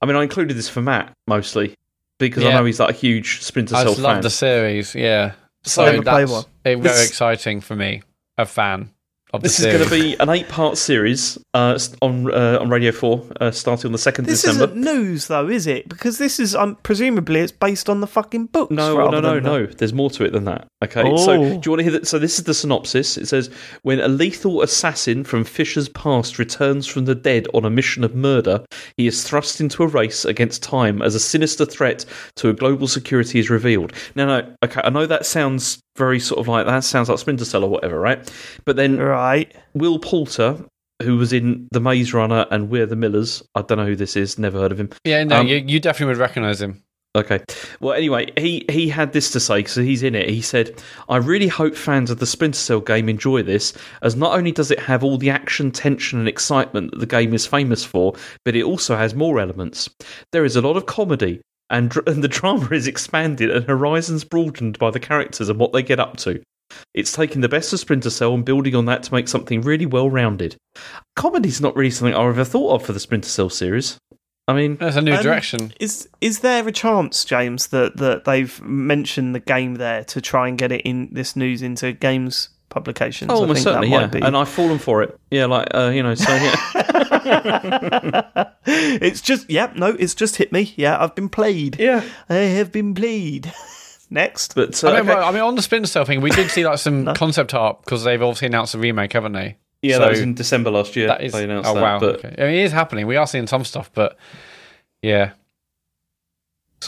I 0.05 0.07
mean, 0.07 0.16
I 0.16 0.22
included 0.22 0.55
this 0.55 0.68
for 0.68 0.82
Mat 0.82 1.14
mostly 1.26 1.74
because 2.18 2.44
I 2.44 2.52
know 2.52 2.64
he's 2.66 2.78
like 2.78 2.90
a 2.90 2.92
huge 2.92 3.40
Splinter 3.40 3.74
I 3.74 3.84
Cell 3.84 3.92
just 3.92 4.02
love 4.02 4.22
the 4.22 4.28
series. 4.28 4.94
Yeah. 4.94 5.32
So 5.64 5.86
So 5.86 5.92
Never 5.92 6.02
that's 6.05 6.30
one. 6.30 6.44
eh, 6.66 6.74
very 6.74 7.07
exciting 7.07 7.62
for 7.62 7.74
me, 7.74 8.02
a 8.36 8.44
fan 8.44 8.80
of 8.82 8.88
the 8.88 8.93
This 9.43 9.59
is 9.61 9.66
going 9.66 9.85
to 9.85 9.91
be 9.91 10.14
an 10.20 10.28
eight-part 10.28 10.78
series 10.78 11.39
uh, 11.55 11.78
on 12.03 12.32
uh, 12.32 12.59
on 12.61 12.68
Radio 12.68 12.93
Four, 12.93 13.24
uh, 13.41 13.51
starting 13.51 13.89
on 13.89 13.93
the 13.93 13.99
second 13.99 14.26
This 14.26 14.43
December. 14.43 14.64
isn't 14.64 14.80
news, 14.80 15.26
though, 15.28 15.49
is 15.49 15.66
it? 15.66 15.89
Because 15.89 16.18
this 16.18 16.39
is 16.41 16.55
um, 16.55 16.76
presumably 16.82 17.41
it's 17.41 17.53
based 17.53 17.89
on 17.89 18.01
the 18.01 18.07
fucking 18.07 18.47
books. 18.47 18.70
No, 18.70 18.97
rather 18.97 19.20
no, 19.20 19.20
no, 19.20 19.35
than 19.35 19.45
no. 19.45 19.66
There's 19.66 19.93
more 19.93 20.11
to 20.11 20.24
it 20.24 20.32
than 20.32 20.45
that. 20.45 20.66
Okay, 20.85 21.03
so 21.16 21.32
Oh. 21.32 21.37
do 21.39 21.61
you 21.64 21.70
want 21.70 21.78
to 21.78 21.82
hear 21.82 21.93
that? 21.93 22.07
So 22.07 22.18
this 22.18 22.39
is 22.39 22.45
the 22.45 22.55
synopsis. 22.55 23.16
It 23.16 23.26
says 23.26 23.51
when 23.82 24.01
a 24.01 24.09
lethal 24.09 24.62
assassin 24.62 25.24
from 25.24 25.45
Fisher's 25.45 25.89
past 25.89 26.39
returns 26.39 26.87
from 26.87 27.05
the 27.07 27.14
dead 27.14 27.47
on 27.55 27.64
a 27.64 27.70
mission 27.70 28.05
of 28.05 28.14
murder, 28.14 28.64
he 28.97 29.07
is 29.07 29.24
thrust 29.24 29.61
into 29.61 29.82
a 29.82 29.87
race 29.87 30.24
against 30.24 30.62
time 30.62 31.01
as 31.03 31.14
a 31.14 31.20
sinister 31.20 31.64
threat 31.64 32.05
to 32.37 32.49
a 32.51 32.53
global 32.53 32.87
security 32.87 33.39
is 33.39 33.49
revealed. 33.51 33.93
Now, 34.14 34.26
no, 34.26 34.55
okay, 34.64 34.80
I 34.85 34.91
know 34.91 35.07
that 35.07 35.24
sounds 35.26 35.80
very 35.97 36.20
sort 36.20 36.40
of 36.40 36.49
like 36.49 36.66
that 36.66 36.84
sounds 36.84 37.09
like 37.09 37.18
Splinter 37.18 37.45
Cell 37.45 37.64
or 37.64 37.70
whatever, 37.70 37.99
right? 37.99 38.30
But 38.64 38.76
then 38.76 38.99
Right. 38.99 39.55
Will 39.74 39.99
Poulter. 39.99 40.64
Who 41.03 41.16
was 41.16 41.32
in 41.32 41.66
The 41.72 41.80
Maze 41.80 42.14
Runner 42.14 42.47
and 42.53 42.70
We're 42.70 42.86
the 42.86 42.95
Millers? 42.95 43.42
I 43.57 43.62
don't 43.62 43.78
know 43.78 43.84
who 43.84 43.97
this 43.97 44.16
is. 44.16 44.38
Never 44.38 44.61
heard 44.61 44.70
of 44.70 44.78
him. 44.78 44.90
yeah, 45.05 45.24
no, 45.24 45.40
um, 45.40 45.47
you, 45.49 45.57
you 45.57 45.80
definitely 45.80 46.12
would 46.14 46.20
recognize 46.20 46.62
him. 46.62 46.84
Okay. 47.16 47.40
Well, 47.80 47.95
anyway, 47.95 48.32
he, 48.36 48.64
he 48.68 48.88
had 48.88 49.12
this 49.12 49.30
to 49.32 49.40
say, 49.40 49.64
so 49.64 49.82
he's 49.82 50.03
in 50.05 50.14
it. 50.14 50.28
He 50.28 50.40
said, 50.40 50.80
I 51.09 51.16
really 51.16 51.49
hope 51.49 51.74
fans 51.76 52.11
of 52.11 52.18
the 52.18 52.26
Splinter 52.26 52.59
Cell 52.59 52.80
game 52.80 53.09
enjoy 53.09 53.42
this, 53.42 53.72
as 54.03 54.16
not 54.16 54.36
only 54.36 54.53
does 54.53 54.70
it 54.70 54.78
have 54.80 55.03
all 55.05 55.18
the 55.18 55.30
action, 55.30 55.70
tension, 55.72 56.18
and 56.20 56.28
excitement 56.28 56.92
that 56.92 56.99
the 56.99 57.07
game 57.07 57.34
is 57.34 57.47
famous 57.47 57.84
for, 57.84 58.14
but 58.45 58.57
it 58.57 58.64
also 58.64 58.97
has 58.97 59.14
more 59.14 59.40
elements. 59.40 59.90
There 60.32 60.45
is 60.45 60.57
a 60.57 60.61
lot 60.61 60.76
of 60.76 60.86
comedy, 60.86 61.40
and, 61.75 61.91
dr- 61.91 62.07
and 62.09 62.22
the 62.25 62.29
drama 62.29 62.68
is 62.70 62.87
expanded 62.87 63.51
and 63.51 63.66
horizons 63.66 64.25
broadened 64.25 64.79
by 64.79 64.91
the 64.91 65.01
characters 65.01 65.49
and 65.49 65.59
what 65.59 65.72
they 65.72 65.83
get 65.83 66.01
up 66.01 66.16
to. 66.18 66.43
It's 66.95 67.12
taking 67.12 67.41
the 67.41 67.49
best 67.49 67.72
of 67.72 67.81
Splinter 67.81 68.11
Cell 68.11 68.35
and 68.35 68.45
building 68.45 68.75
on 68.75 68.87
that 68.87 69.03
to 69.05 69.14
make 69.14 69.29
something 69.29 69.61
really 69.61 69.87
well 69.87 70.09
rounded. 70.11 70.57
Comedy's 71.14 71.61
not 71.61 71.77
really 71.77 71.91
something 71.91 72.14
I've 72.14 72.29
ever 72.29 72.45
thought 72.45 72.75
of 72.75 72.87
for 72.87 72.93
the 72.93 73.01
Splinter 73.01 73.29
Cell 73.29 73.51
series. 73.51 73.99
I 74.47 74.53
mean, 74.53 74.77
That's 74.77 74.97
a 74.97 75.01
new 75.01 75.14
Um, 75.14 75.22
direction. 75.22 75.72
Is 75.81 76.09
is 76.20 76.41
there 76.41 76.66
a 76.66 76.72
chance, 76.72 77.25
James, 77.25 77.68
that, 77.68 77.97
that 77.97 78.25
they've 78.25 78.61
mentioned 78.62 79.35
the 79.35 79.41
game 79.41 79.77
there 79.77 80.05
to 80.05 80.20
try 80.20 80.49
and 80.49 80.59
get 80.59 80.70
it 80.72 80.83
in 80.83 81.09
this 81.12 81.35
news 81.35 81.62
into 81.62 81.93
games 81.93 82.51
publications? 82.68 83.31
Oh, 83.33 83.45
I 83.45 83.47
most 83.47 83.59
think 83.59 83.64
certainly, 83.64 83.91
that 83.91 84.01
yeah. 84.01 84.07
be. 84.07 84.20
And 84.20 84.37
I've 84.37 84.49
fallen 84.49 84.79
for 84.79 85.03
it. 85.03 85.16
Yeah, 85.31 85.47
like 85.47 85.68
uh, 85.75 85.91
you 85.95 86.03
know, 86.03 86.14
so 86.14 86.35
yeah, 86.35 86.55
it's 88.66 89.20
just 89.20 89.49
yeah, 89.51 89.72
no, 89.75 89.89
it's 89.89 90.14
just 90.14 90.37
hit 90.37 90.53
me. 90.53 90.72
Yeah, 90.77 91.03
I've 91.03 91.14
been 91.14 91.29
played. 91.29 91.79
yeah. 91.79 92.05
I 92.29 92.35
have 92.35 92.72
been 92.72 92.95
played. 92.95 93.53
Next, 94.11 94.55
But 94.55 94.85
uh, 94.85 94.89
I, 94.89 94.93
mean, 94.93 95.01
okay. 95.01 95.09
well, 95.14 95.29
I 95.29 95.33
mean, 95.33 95.41
on 95.41 95.55
the 95.57 95.62
Splinter 95.62 95.89
Cell 95.89 96.05
thing, 96.05 96.20
we 96.20 96.31
did 96.31 96.51
see 96.51 96.64
like 96.64 96.79
some 96.79 97.14
concept 97.14 97.55
art 97.55 97.81
because 97.83 98.05
they've 98.05 98.22
obviously 98.22 98.47
announced 98.47 98.75
a 98.75 98.79
remake, 98.79 99.12
haven't 99.12 99.33
they? 99.33 99.57
yeah, 99.83 99.97
so 99.97 100.01
that 100.01 100.11
was 100.11 100.20
in 100.20 100.35
December 100.35 100.70
last 100.70 100.95
year. 100.95 101.09
That 101.09 101.22
is. 101.22 101.33
they 101.33 101.45
announced 101.45 101.68
Oh 101.68 101.75
that, 101.75 101.83
wow. 101.83 101.99
But 101.99 102.16
okay. 102.25 102.35
I 102.39 102.47
mean, 102.47 102.55
it 102.55 102.64
is 102.64 102.72
happening. 102.72 103.07
We 103.07 103.16
are 103.16 103.27
seeing 103.27 103.47
some 103.47 103.64
stuff, 103.64 103.91
but 103.93 104.16
yeah. 105.03 105.33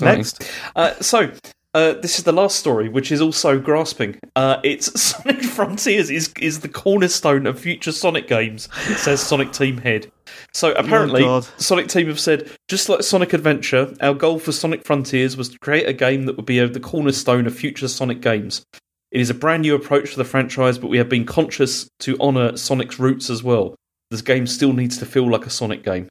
next. 0.01 0.51
uh, 0.75 0.95
so. 1.01 1.33
Uh, 1.75 1.93
this 2.01 2.17
is 2.17 2.25
the 2.25 2.33
last 2.33 2.57
story, 2.57 2.89
which 2.89 3.13
is 3.13 3.21
also 3.21 3.61
grasping. 3.61 4.19
Uh, 4.35 4.59
it's 4.65 4.99
Sonic 4.99 5.43
Frontiers 5.43 6.09
is 6.09 6.33
is 6.41 6.61
the 6.61 6.71
cornerstone 6.71 7.47
of 7.47 7.61
future 7.61 7.93
Sonic 7.93 8.29
games, 8.29 8.71
says 8.97 9.21
Sonic 9.21 9.53
Team 9.53 9.77
head. 9.77 10.11
So 10.53 10.73
oh, 10.73 10.77
apparently, 10.77 11.23
God. 11.23 11.47
Sonic 11.59 11.89
Team 11.89 12.09
have 12.09 12.21
said, 12.21 12.51
just 12.69 12.89
like 12.89 13.03
Sonic 13.03 13.33
Adventure, 13.33 13.95
our 14.01 14.15
goal 14.15 14.39
for 14.39 14.53
Sonic 14.53 14.85
Frontiers 14.85 15.37
was 15.37 15.49
to 15.51 15.59
create 15.59 15.89
a 15.89 15.93
game 15.93 16.27
that 16.27 16.37
would 16.37 16.47
be 16.47 16.65
the 16.67 16.81
cornerstone 16.81 17.47
of 17.47 17.55
future 17.55 17.89
Sonic 17.89 18.21
games. 18.21 18.65
It 19.13 19.21
is 19.21 19.31
a 19.31 19.35
brand 19.35 19.63
new 19.63 19.75
approach 19.75 20.11
for 20.11 20.17
the 20.17 20.25
franchise, 20.25 20.79
but 20.79 20.89
we 20.89 20.99
have 20.99 21.09
been 21.09 21.25
conscious 21.25 21.89
to 22.01 22.19
honour 22.19 22.57
Sonic's 22.57 22.99
roots 22.99 23.31
as 23.31 23.43
well. 23.43 23.75
This 24.11 24.23
game 24.23 24.47
still 24.47 24.73
needs 24.73 24.99
to 24.99 25.07
feel 25.07 25.31
like 25.31 25.47
a 25.47 25.51
Sonic 25.51 25.85
game. 25.85 26.09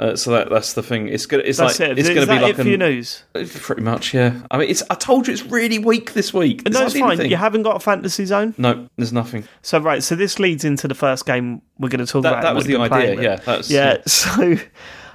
Uh, 0.00 0.14
so 0.14 0.30
that 0.30 0.48
that's 0.48 0.74
the 0.74 0.82
thing. 0.82 1.08
It's 1.08 1.26
gonna 1.26 1.42
it's 1.44 1.58
That's 1.58 1.80
like 1.80 1.90
it. 1.90 1.98
it's 1.98 2.08
Is 2.08 2.14
gonna 2.14 2.26
be 2.38 2.40
like 2.40 2.50
it 2.50 2.54
for 2.56 2.62
an- 2.62 2.68
your 2.68 2.78
news? 2.78 3.24
Pretty 3.32 3.82
much, 3.82 4.14
yeah. 4.14 4.40
I 4.48 4.58
mean, 4.58 4.70
it's. 4.70 4.82
I 4.90 4.94
told 4.94 5.26
you 5.26 5.32
it's 5.32 5.42
really 5.42 5.80
weak 5.80 6.12
this 6.12 6.32
week. 6.32 6.62
No, 6.70 6.84
it's 6.84 6.94
fine. 6.94 7.08
anything. 7.10 7.30
You 7.32 7.36
haven't 7.36 7.64
got 7.64 7.74
a 7.74 7.80
fantasy 7.80 8.24
zone. 8.24 8.54
No, 8.58 8.86
there's 8.96 9.12
nothing. 9.12 9.42
So 9.62 9.80
right, 9.80 10.00
so 10.00 10.14
this 10.14 10.38
leads 10.38 10.64
into 10.64 10.86
the 10.86 10.94
first 10.94 11.26
game 11.26 11.62
we're 11.80 11.88
going 11.88 12.04
to 12.04 12.06
talk 12.10 12.22
That, 12.22 12.34
about. 12.34 12.42
that 12.42 12.54
was 12.54 12.66
the 12.66 12.76
idea. 12.76 13.20
Yeah, 13.20 13.36
that's 13.36 13.70
yeah. 13.70 13.96
So, 14.06 14.56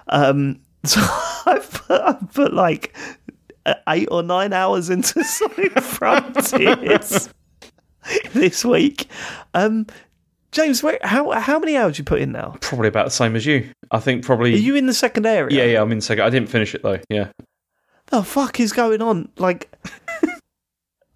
um, 0.09 0.59
so 0.83 0.99
I 1.01 1.61
put, 1.71 2.01
I 2.01 2.17
put 2.33 2.53
like 2.53 2.93
eight 3.87 4.09
or 4.11 4.21
nine 4.21 4.51
hours 4.51 4.89
into 4.89 5.23
Sonic 5.23 5.79
Frontiers 5.79 7.29
this 8.33 8.65
week. 8.65 9.07
Um, 9.53 9.87
James, 10.53 10.83
where, 10.83 10.99
how 11.01 11.31
how 11.31 11.59
many 11.59 11.75
hours 11.75 11.97
you 11.97 12.03
put 12.03 12.21
in 12.21 12.31
now? 12.31 12.55
Probably 12.61 12.87
about 12.87 13.05
the 13.05 13.11
same 13.11 13.35
as 13.35 13.45
you. 13.45 13.69
I 13.91 13.99
think 13.99 14.23
probably. 14.23 14.53
Are 14.53 14.57
you 14.57 14.75
in 14.75 14.85
the 14.85 14.93
second 14.93 15.25
area? 15.25 15.55
yeah, 15.55 15.73
yeah. 15.73 15.81
I'm 15.81 15.91
in 15.91 15.99
second. 15.99 16.23
I 16.23 16.29
didn't 16.29 16.49
finish 16.49 16.75
it 16.75 16.83
though. 16.83 16.99
Yeah. 17.09 17.29
The 18.07 18.23
fuck 18.23 18.59
is 18.59 18.71
going 18.71 19.01
on? 19.01 19.29
Like, 19.37 19.75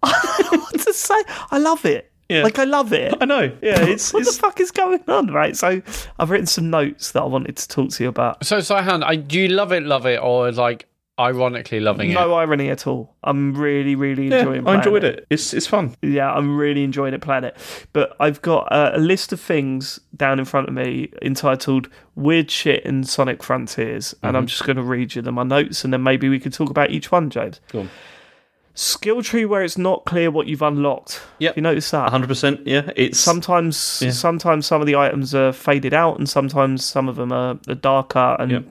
what 0.00 0.80
to 0.80 0.92
say, 0.92 1.22
I 1.50 1.58
love 1.58 1.84
it. 1.84 2.10
Yeah. 2.28 2.42
Like 2.42 2.58
I 2.58 2.64
love 2.64 2.92
it. 2.92 3.14
I 3.20 3.24
know. 3.24 3.44
Yeah, 3.62 3.80
it's, 3.86 4.12
what 4.12 4.20
it's 4.20 4.36
the 4.36 4.40
fuck 4.40 4.60
is 4.60 4.70
going 4.70 5.02
on, 5.06 5.28
right? 5.28 5.56
So 5.56 5.80
I've 6.18 6.30
written 6.30 6.46
some 6.46 6.68
notes 6.68 7.12
that 7.12 7.22
I 7.22 7.26
wanted 7.26 7.56
to 7.56 7.68
talk 7.68 7.90
to 7.90 8.02
you 8.02 8.08
about. 8.08 8.44
So, 8.44 8.58
Saihan, 8.58 9.04
I 9.04 9.14
do 9.16 9.40
you 9.40 9.48
love 9.48 9.72
it, 9.72 9.84
love 9.84 10.04
it, 10.04 10.20
or 10.20 10.50
like 10.52 10.87
ironically 11.18 11.80
loving 11.80 12.12
No 12.12 12.24
it? 12.24 12.28
No 12.28 12.34
irony 12.34 12.70
at 12.70 12.86
all. 12.86 13.14
I'm 13.24 13.54
really, 13.54 13.94
really 13.96 14.28
yeah, 14.28 14.38
enjoying. 14.38 14.66
I 14.68 14.76
enjoyed 14.76 15.04
it. 15.04 15.26
It's 15.30 15.52
it's 15.52 15.66
fun. 15.66 15.94
Yeah, 16.02 16.32
I'm 16.32 16.56
really 16.56 16.84
enjoying 16.84 17.14
it 17.14 17.20
playing 17.20 17.44
it. 17.44 17.56
But 17.92 18.16
I've 18.20 18.40
got 18.42 18.70
uh, 18.72 18.90
a 18.94 18.98
list 18.98 19.32
of 19.32 19.40
things 19.40 19.98
down 20.16 20.38
in 20.38 20.44
front 20.44 20.68
of 20.68 20.74
me 20.74 21.10
entitled 21.22 21.88
"Weird 22.14 22.50
Shit 22.50 22.84
in 22.84 23.04
Sonic 23.04 23.42
Frontiers," 23.42 24.12
and 24.22 24.30
Mm-hmm. 24.30 24.36
I'm 24.36 24.46
just 24.46 24.64
going 24.64 24.76
to 24.76 24.82
read 24.82 25.14
you 25.14 25.22
them 25.22 25.34
my 25.34 25.42
notes, 25.44 25.84
and 25.84 25.92
then 25.92 26.02
maybe 26.02 26.28
we 26.28 26.38
could 26.40 26.52
talk 26.52 26.70
about 26.70 26.90
each 26.90 27.10
one, 27.12 27.30
James. 27.30 27.60
Go 27.72 27.80
on. 27.80 27.90
Skill 28.74 29.22
tree 29.24 29.44
where 29.44 29.64
it's 29.64 29.76
not 29.76 30.04
clear 30.04 30.30
what 30.30 30.46
you've 30.46 30.62
unlocked. 30.62 31.20
Yeah, 31.40 31.50
you 31.56 31.62
notice 31.62 31.90
that? 31.90 32.12
100%. 32.12 32.62
Yeah, 32.64 32.90
it's 32.94 33.18
Sometimes, 33.18 34.00
Yeah. 34.04 34.12
sometimes 34.12 34.66
some 34.66 34.80
of 34.80 34.86
the 34.86 34.94
items 34.94 35.34
are 35.34 35.52
faded 35.52 35.92
out, 35.92 36.16
and 36.18 36.28
sometimes 36.28 36.84
some 36.84 37.08
of 37.08 37.16
them 37.16 37.32
are, 37.32 37.58
are 37.66 37.74
darker, 37.74 38.36
and 38.38 38.52
Yep. 38.52 38.64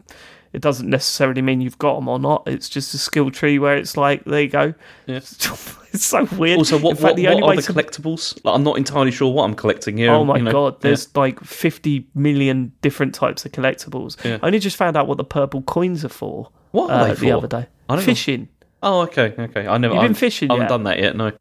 It 0.53 0.61
doesn't 0.61 0.89
necessarily 0.89 1.41
mean 1.41 1.61
you've 1.61 1.77
got 1.77 1.95
them 1.95 2.07
or 2.07 2.19
not. 2.19 2.43
It's 2.47 2.69
just 2.69 2.93
a 2.93 2.97
skill 2.97 3.31
tree 3.31 3.59
where 3.59 3.75
it's 3.77 3.97
like, 3.97 4.23
there 4.25 4.41
you 4.41 4.47
go. 4.49 4.73
Yeah. 5.05 5.15
it's 5.17 6.05
so 6.05 6.25
weird. 6.37 6.57
Also, 6.57 6.77
what, 6.77 6.97
fact, 6.97 7.03
what, 7.03 7.15
the 7.15 7.23
what 7.25 7.31
only 7.33 7.43
are 7.43 7.49
way 7.49 7.55
the 7.57 7.61
to- 7.63 7.73
collectibles? 7.73 8.39
Like, 8.43 8.55
I'm 8.55 8.63
not 8.63 8.77
entirely 8.77 9.11
sure 9.11 9.31
what 9.33 9.43
I'm 9.43 9.55
collecting 9.55 9.97
here. 9.97 10.11
Oh 10.11 10.23
my 10.23 10.37
you 10.37 10.43
know. 10.43 10.51
god, 10.51 10.73
Yeah. 10.75 10.79
there's 10.81 11.15
like 11.15 11.39
50 11.43 12.07
million 12.15 12.71
different 12.81 13.13
types 13.13 13.45
of 13.45 13.51
collectibles. 13.51 14.23
Yeah. 14.23 14.39
I 14.41 14.47
only 14.47 14.59
just 14.59 14.77
found 14.77 14.95
out 14.97 15.07
what 15.07 15.17
the 15.17 15.23
purple 15.23 15.61
coins 15.63 16.03
are 16.05 16.09
for. 16.09 16.49
What 16.71 16.91
are 16.91 17.01
uh, 17.01 17.07
they 17.07 17.13
the 17.15 17.31
other 17.31 17.47
day? 17.47 17.67
I 17.89 17.95
don't 17.95 17.97
know. 17.97 18.05
Fishing. 18.05 18.49
Oh, 18.83 19.01
okay, 19.01 19.33
okay. 19.37 19.67
I 19.67 19.77
never. 19.77 19.93
You've 19.95 20.01
been 20.03 20.11
I've- 20.11 20.19
fishing 20.19 20.51
I 20.51 20.53
haven't 20.55 20.65
yet? 20.65 20.69
done 20.69 20.83
that 20.83 20.99
yet. 20.99 21.15
No. 21.15 21.31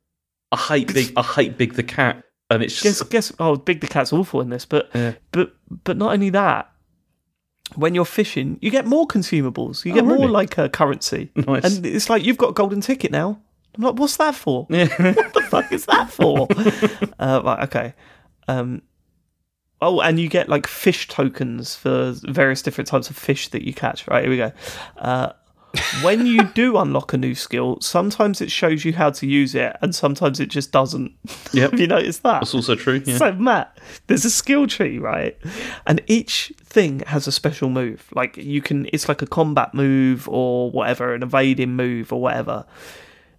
I 0.52 0.56
hate 0.56 0.94
big. 0.94 1.12
I 1.16 1.22
hate 1.22 1.58
big 1.58 1.74
the 1.74 1.82
cat, 1.82 2.22
and 2.50 2.62
it's 2.62 2.80
Guess, 2.80 2.98
just 3.00 3.10
guess. 3.10 3.32
Oh, 3.40 3.56
Big 3.56 3.80
the 3.80 3.88
Cat's 3.88 4.12
awful 4.12 4.40
in 4.40 4.48
this, 4.48 4.64
but 4.64 4.88
Yeah. 4.94 5.14
but 5.32 5.52
but 5.84 5.96
not 5.96 6.12
only 6.12 6.30
that. 6.30 6.70
When 7.76 7.94
you're 7.94 8.04
fishing, 8.04 8.58
you 8.60 8.70
get 8.70 8.86
more 8.86 9.06
consumables. 9.06 9.84
You 9.84 9.92
get 9.92 10.04
Oh, 10.04 10.06
more 10.08 10.16
really? 10.18 10.28
like 10.28 10.58
uh, 10.58 10.68
currency, 10.68 11.30
Nice. 11.36 11.64
and 11.76 11.86
it's 11.86 12.08
like 12.10 12.24
you've 12.24 12.38
got 12.38 12.50
a 12.50 12.52
golden 12.52 12.80
ticket 12.80 13.10
now. 13.10 13.40
I'm 13.76 13.82
like, 13.84 13.94
what's 13.96 14.16
that 14.16 14.34
for? 14.34 14.66
yeah. 14.70 14.86
what 15.12 15.34
the 15.34 15.42
fuck 15.42 15.70
is 15.72 15.84
that 15.86 16.10
for? 16.10 16.48
uh, 17.18 17.42
right, 17.44 17.64
okay. 17.64 17.94
Um, 18.48 18.80
oh, 19.82 20.00
and 20.00 20.18
you 20.18 20.28
get 20.28 20.48
like 20.48 20.66
fish 20.66 21.08
tokens 21.08 21.74
for 21.74 22.14
various 22.24 22.62
different 22.62 22.88
types 22.88 23.10
of 23.10 23.16
fish 23.16 23.48
that 23.48 23.62
you 23.62 23.74
catch. 23.74 24.08
Right, 24.08 24.22
here 24.22 24.30
we 24.30 24.38
go. 24.38 24.52
Uh, 24.96 25.32
when 26.02 26.26
you 26.26 26.44
do 26.44 26.76
unlock 26.76 27.12
a 27.12 27.16
new 27.16 27.34
skill, 27.34 27.78
sometimes 27.80 28.40
it 28.40 28.50
shows 28.50 28.84
you 28.84 28.92
how 28.92 29.10
to 29.10 29.26
use 29.26 29.54
it, 29.54 29.76
and 29.82 29.94
sometimes 29.94 30.40
it 30.40 30.46
just 30.46 30.72
doesn't. 30.72 31.12
Yep. 31.52 31.70
Have 31.70 31.80
you 31.80 31.86
noticed 31.86 32.22
that? 32.24 32.40
That's 32.40 32.54
also 32.54 32.74
true. 32.74 33.02
Yeah. 33.06 33.16
So 33.16 33.32
Mat, 33.32 33.78
there's 34.08 34.26
a 34.26 34.30
skill 34.30 34.66
tree, 34.66 34.98
right? 34.98 35.38
And 35.86 36.02
each 36.06 36.52
thing 36.62 37.00
has 37.06 37.26
a 37.26 37.32
special 37.32 37.70
move. 37.70 38.08
Like 38.14 38.36
you 38.36 38.60
can 38.60 38.88
it's 38.92 39.08
like 39.08 39.22
a 39.22 39.26
combat 39.26 39.72
move 39.72 40.28
or 40.28 40.70
whatever, 40.70 41.14
an 41.14 41.22
evading 41.22 41.74
move 41.74 42.12
or 42.12 42.20
whatever. 42.20 42.66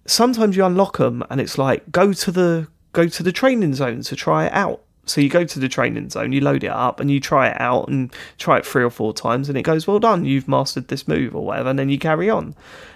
Sometimes 0.07 0.55
you 0.57 0.65
unlock 0.65 0.97
them 0.97 1.23
and 1.29 1.39
it's 1.39 1.57
like 1.59 1.91
go 1.91 2.11
to 2.13 2.31
the 2.31 2.67
go 2.93 3.07
to 3.07 3.21
the 3.21 3.31
training 3.31 3.75
zone 3.75 4.01
to 4.01 4.15
try 4.15 4.47
it 4.47 4.53
out. 4.53 4.81
So 5.09 5.21
you 5.21 5.29
go 5.29 5.43
to 5.45 5.59
the 5.59 5.69
training 5.69 6.09
zone, 6.09 6.31
you 6.33 6.41
load 6.41 6.63
it 6.63 6.69
up 6.71 6.99
and 6.99 7.09
you 7.09 7.19
try 7.19 7.47
it 7.49 7.59
out 7.61 7.87
and 7.87 8.13
try 8.37 8.57
it 8.57 8.65
three 8.65 8.83
or 8.83 8.89
four 8.89 9.13
times 9.13 9.47
and 9.49 9.57
it 9.57 9.63
goes, 9.63 9.87
Well 9.87 9.99
done, 9.99 10.25
you've 10.25 10.47
mastered 10.47 10.89
this 10.89 11.07
move 11.07 11.35
or 11.35 11.45
whatever, 11.45 11.69
and 11.69 11.79
then 11.79 11.89
you 11.89 11.97
carry 11.97 12.29
on. 12.29 12.55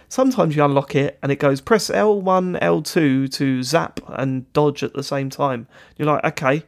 Sometimes 0.09 0.55
you 0.55 0.64
unlock 0.66 0.93
it 0.93 1.18
and 1.24 1.32
it 1.32 1.38
goes 1.39 1.62
press 1.62 1.89
L1, 1.89 2.59
L2 2.62 3.32
to 3.34 3.64
zap 3.64 4.01
and 4.09 4.51
dodge 4.51 4.84
at 4.84 4.93
the 4.93 5.03
same 5.03 5.30
time. 5.30 5.68
You're 5.97 6.07
like, 6.09 6.26
okay, 6.26 6.64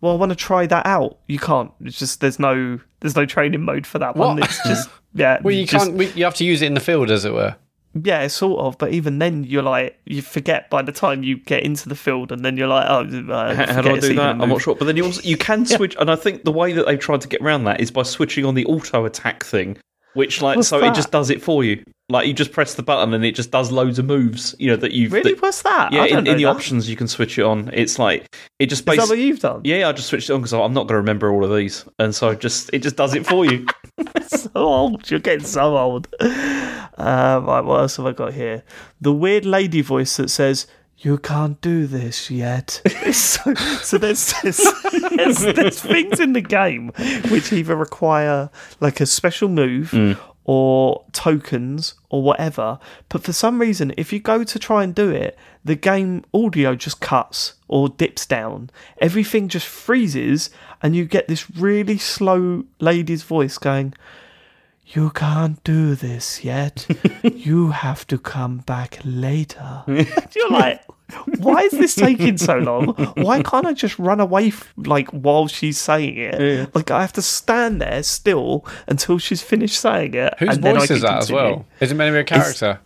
well, 0.00 0.12
I 0.12 0.16
want 0.16 0.30
to 0.30 0.36
try 0.36 0.66
that 0.66 0.86
out. 0.86 1.18
You 1.28 1.38
can't. 1.38 1.70
It's 1.84 1.98
just 1.98 2.20
there's 2.20 2.38
no 2.38 2.80
there's 3.00 3.14
no 3.14 3.26
training 3.26 3.60
mode 3.62 3.86
for 3.86 3.98
that 3.98 4.16
one. 4.16 4.36
What? 4.38 4.44
It's 4.48 4.62
just 4.66 4.88
yeah. 5.14 5.38
Well, 5.42 5.54
you 5.54 5.66
just- 5.66 5.84
can't. 5.86 5.96
we- 5.98 6.10
You 6.12 6.24
have 6.24 6.34
to 6.36 6.44
use 6.44 6.62
it 6.62 6.66
in 6.66 6.74
the 6.74 6.80
field, 6.80 7.10
as 7.10 7.24
it 7.24 7.32
were. 7.32 7.56
Yeah, 7.94 8.26
sort 8.28 8.60
of. 8.60 8.78
But 8.78 8.92
even 8.92 9.18
then, 9.18 9.44
you're 9.44 9.62
like 9.62 9.98
you 10.04 10.22
forget 10.22 10.70
by 10.70 10.82
the 10.82 10.92
time 10.92 11.22
you 11.22 11.36
get 11.36 11.62
into 11.62 11.88
the 11.88 11.94
field, 11.94 12.32
and 12.32 12.44
then 12.44 12.56
you're 12.56 12.68
like, 12.68 12.86
oh, 12.88 13.32
uh, 13.32 13.54
How, 13.54 13.74
how 13.74 13.82
do 13.82 13.90
I 13.90 13.98
do 13.98 14.14
that? 14.14 14.40
I'm 14.40 14.48
not 14.48 14.62
sure. 14.62 14.74
But 14.74 14.86
then 14.86 14.96
you 14.96 15.04
also 15.04 15.20
you 15.22 15.36
can 15.36 15.66
switch, 15.66 15.94
and 15.98 16.10
I 16.10 16.16
think 16.16 16.44
the 16.44 16.52
way 16.52 16.72
that 16.72 16.86
they've 16.86 16.98
tried 16.98 17.20
to 17.22 17.28
get 17.28 17.40
around 17.42 17.64
that 17.64 17.80
is 17.80 17.90
by 17.90 18.02
switching 18.02 18.44
on 18.44 18.54
the 18.54 18.64
auto 18.66 19.04
attack 19.04 19.44
thing, 19.44 19.76
which 20.14 20.42
like 20.42 20.56
What's 20.56 20.68
so 20.68 20.80
that? 20.80 20.92
it 20.92 20.94
just 20.94 21.10
does 21.10 21.30
it 21.30 21.40
for 21.42 21.64
you. 21.64 21.84
Like 22.08 22.26
you 22.26 22.34
just 22.34 22.52
press 22.52 22.74
the 22.74 22.82
button 22.82 23.14
and 23.14 23.24
it 23.24 23.34
just 23.34 23.50
does 23.50 23.72
loads 23.72 23.98
of 23.98 24.04
moves. 24.04 24.54
You 24.58 24.70
know 24.70 24.76
that 24.76 24.92
you've 24.92 25.12
Really, 25.12 25.32
that- 25.32 25.40
what's 25.42 25.62
that? 25.62 25.92
yeah 25.92 26.04
in, 26.04 26.26
in 26.26 26.36
the 26.36 26.44
that. 26.44 26.50
options 26.50 26.88
you 26.90 26.96
can 26.96 27.08
switch 27.08 27.38
it 27.38 27.42
on. 27.44 27.70
It's 27.72 27.98
like 27.98 28.36
it 28.58 28.66
just 28.66 28.80
Is 28.80 28.84
that 28.86 28.96
basically 28.96 29.16
what 29.18 29.24
you've 29.26 29.40
done? 29.40 29.60
yeah 29.64 29.88
I 29.88 29.92
just 29.92 30.08
switched 30.08 30.28
it 30.28 30.32
on 30.34 30.40
because 30.40 30.52
I'm 30.52 30.74
not 30.74 30.82
going 30.82 30.88
to 30.88 30.96
remember 30.96 31.32
all 31.32 31.44
of 31.44 31.56
these, 31.56 31.84
and 31.98 32.14
so 32.14 32.34
just 32.34 32.70
it 32.74 32.80
just 32.82 32.96
does 32.96 33.14
it 33.14 33.26
for 33.26 33.46
you. 33.46 33.66
so 34.26 34.50
old. 34.54 35.10
You're 35.10 35.20
getting 35.20 35.44
so 35.46 35.76
old. 35.78 36.08
Uh, 36.20 37.40
right, 37.44 37.60
what 37.62 37.80
else 37.80 37.96
have 37.96 38.06
I 38.06 38.12
got 38.12 38.34
here? 38.34 38.62
The 39.00 39.12
weird 39.12 39.46
lady 39.46 39.80
voice 39.80 40.16
that 40.18 40.28
says, 40.28 40.66
"You 41.02 41.18
can't 41.18 41.60
do 41.60 41.86
this 41.86 42.30
yet." 42.30 42.80
so, 43.12 43.54
so 43.54 43.98
there's, 43.98 44.32
there's, 44.42 44.58
there's 45.16 45.38
there's 45.38 45.80
things 45.80 46.18
in 46.18 46.32
the 46.32 46.40
game 46.40 46.90
which 47.30 47.52
either 47.52 47.76
require 47.76 48.50
like 48.80 49.00
a 49.00 49.06
special 49.06 49.48
move. 49.48 49.90
Mm. 49.90 50.18
Or 50.44 51.04
tokens 51.12 51.94
or 52.08 52.24
whatever, 52.24 52.80
but 53.08 53.22
for 53.22 53.32
some 53.32 53.60
reason, 53.60 53.94
if 53.96 54.12
you 54.12 54.18
go 54.18 54.42
to 54.42 54.58
try 54.58 54.82
and 54.82 54.92
do 54.92 55.08
it, 55.08 55.38
the 55.64 55.76
game 55.76 56.24
audio 56.34 56.74
just 56.74 57.00
cuts 57.00 57.54
or 57.68 57.88
dips 57.88 58.26
down. 58.26 58.68
Everything 59.00 59.46
just 59.46 59.68
freezes, 59.68 60.50
and 60.82 60.96
you 60.96 61.04
get 61.04 61.28
this 61.28 61.48
really 61.48 61.96
slow 61.96 62.64
lady's 62.80 63.22
voice 63.22 63.56
going, 63.56 63.94
you 64.94 65.10
can't 65.10 65.62
do 65.64 65.94
this 65.94 66.44
yet. 66.44 66.86
you 67.22 67.70
have 67.70 68.06
to 68.08 68.18
come 68.18 68.58
back 68.58 68.98
later. 69.04 69.84
You're 69.86 70.50
like, 70.50 70.82
why 71.38 71.62
is 71.62 71.72
this 71.72 71.94
taking 71.94 72.38
so 72.38 72.58
long? 72.58 72.88
Why 73.16 73.42
can't 73.42 73.66
I 73.66 73.72
just 73.72 73.98
run 73.98 74.20
away 74.20 74.48
f- 74.48 74.72
like 74.76 75.08
while 75.10 75.46
she's 75.48 75.78
saying 75.78 76.16
it? 76.16 76.74
Like 76.74 76.90
I 76.90 77.00
have 77.00 77.12
to 77.14 77.22
stand 77.22 77.80
there 77.80 78.02
still 78.02 78.66
until 78.86 79.18
she's 79.18 79.42
finished 79.42 79.78
saying 79.80 80.14
it. 80.14 80.34
Whose 80.38 80.56
and 80.56 80.62
then 80.64 80.76
I 80.76 80.80
voice 80.80 80.90
is 80.90 81.02
can 81.02 81.10
that 81.10 81.22
as 81.22 81.32
well? 81.32 81.66
Is 81.80 81.92
it 81.92 81.94
meant 81.94 82.08
to 82.08 82.12
be 82.12 82.20
a 82.20 82.24
character? 82.24 82.80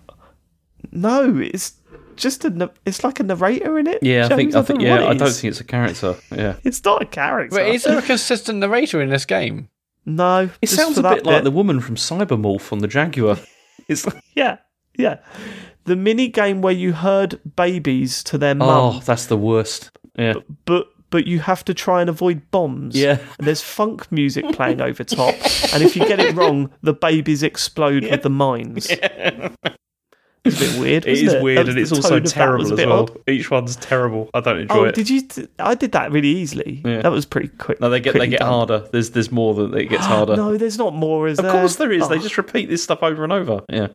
No, 0.92 1.38
it's 1.38 1.74
just 2.16 2.44
a. 2.44 2.70
It's 2.84 3.04
like 3.04 3.20
a 3.20 3.22
narrator 3.22 3.78
in 3.78 3.86
it. 3.86 4.02
Yeah, 4.02 4.26
I 4.26 4.28
think 4.28 4.52
James, 4.52 4.54
I 4.56 4.62
think 4.62 4.80
yeah 4.80 5.06
I 5.06 5.14
don't 5.14 5.30
think 5.32 5.50
it's 5.50 5.60
a 5.60 5.64
character. 5.64 6.16
Yeah, 6.34 6.56
it's 6.64 6.82
not 6.84 7.02
a 7.02 7.06
character. 7.06 7.56
But 7.56 7.68
is 7.68 7.84
there 7.84 7.98
a 7.98 8.02
consistent 8.02 8.58
narrator 8.58 9.00
in 9.02 9.10
this 9.10 9.24
game? 9.24 9.68
no, 10.08 10.48
it 10.62 10.68
sounds 10.68 10.98
a 10.98 11.02
that 11.02 11.16
bit 11.16 11.26
like 11.26 11.42
the 11.44 11.50
woman 11.50 11.80
from 11.80 11.96
Cybermorph 11.96 12.72
on 12.72 12.78
the 12.78 12.88
Jaguar. 12.88 13.36
It's 13.88 14.04
like, 14.04 14.20
Yeah, 14.34 14.56
yeah. 14.98 15.18
The 15.84 15.96
mini 15.96 16.28
game 16.28 16.62
where 16.62 16.72
you 16.74 16.92
herd 16.92 17.38
babies 17.56 18.22
to 18.24 18.38
their 18.38 18.52
oh, 18.52 18.54
mum. 18.54 18.68
oh, 18.96 19.00
that's 19.04 19.26
the 19.26 19.36
worst. 19.36 19.90
Yeah, 20.18 20.34
but 20.64 20.88
but 21.10 21.26
you 21.26 21.38
have 21.40 21.64
to 21.66 21.74
try 21.74 22.00
and 22.00 22.10
avoid 22.10 22.50
bombs. 22.50 22.96
Yeah. 22.96 23.18
And 23.38 23.46
there's 23.46 23.62
funk 23.62 24.10
music 24.10 24.44
playing 24.52 24.80
over 24.80 25.04
top, 25.04 25.34
and 25.72 25.82
if 25.82 25.94
you 25.96 26.06
get 26.06 26.18
it 26.18 26.34
wrong, 26.34 26.70
the 26.82 26.92
babies 26.94 27.42
explode 27.44 28.02
with 28.04 28.22
the 28.22 28.30
mines. 28.30 28.88
It's 30.44 30.60
a 30.62 30.64
bit 30.72 30.78
weird. 30.80 31.06
it 31.06 31.18
is 31.18 31.32
it? 31.32 31.42
weird 31.42 31.68
and 31.68 31.76
it's 31.76 31.90
also 31.90 32.20
tone 32.20 32.20
of 32.20 32.22
that 32.22 32.22
was 32.22 32.32
terrible 32.32 32.72
as 32.80 32.86
well. 32.86 33.02
odd. 33.02 33.18
Each 33.28 33.50
one's 33.50 33.74
terrible. 33.76 34.30
I 34.32 34.38
don't 34.40 34.60
enjoy 34.60 34.74
Oh, 34.76 34.84
it. 34.84 34.94
did 34.94 35.10
you? 35.10 35.22
T- 35.22 35.48
I 35.58 35.74
did 35.74 35.90
that 35.92 36.12
really 36.12 36.28
easily. 36.28 36.82
Yeah. 36.84 37.02
That 37.02 37.10
was 37.10 37.26
pretty 37.26 37.48
quick. 37.48 37.80
No, 37.80 37.90
they 37.90 37.98
get 37.98 38.14
they 38.14 38.28
get 38.28 38.38
done. 38.40 38.48
harder. 38.48 38.88
There's 38.92 39.10
there's 39.10 39.32
more 39.32 39.54
that 39.54 39.74
it 39.74 39.86
gets 39.86 40.06
harder. 40.06 40.36
No, 40.36 40.56
there's 40.56 40.78
not 40.78 40.94
more. 40.94 41.26
Is 41.26 41.40
of 41.40 41.46
course 41.46 41.76
there 41.76 41.90
is. 41.90 42.08
They 42.08 42.16
Oh. 42.16 42.22
just 42.22 42.38
repeat 42.38 42.68
this 42.68 42.82
stuff 42.84 43.02
over 43.02 43.24
and 43.24 43.32
over. 43.32 43.62
Yeah. 43.68 43.88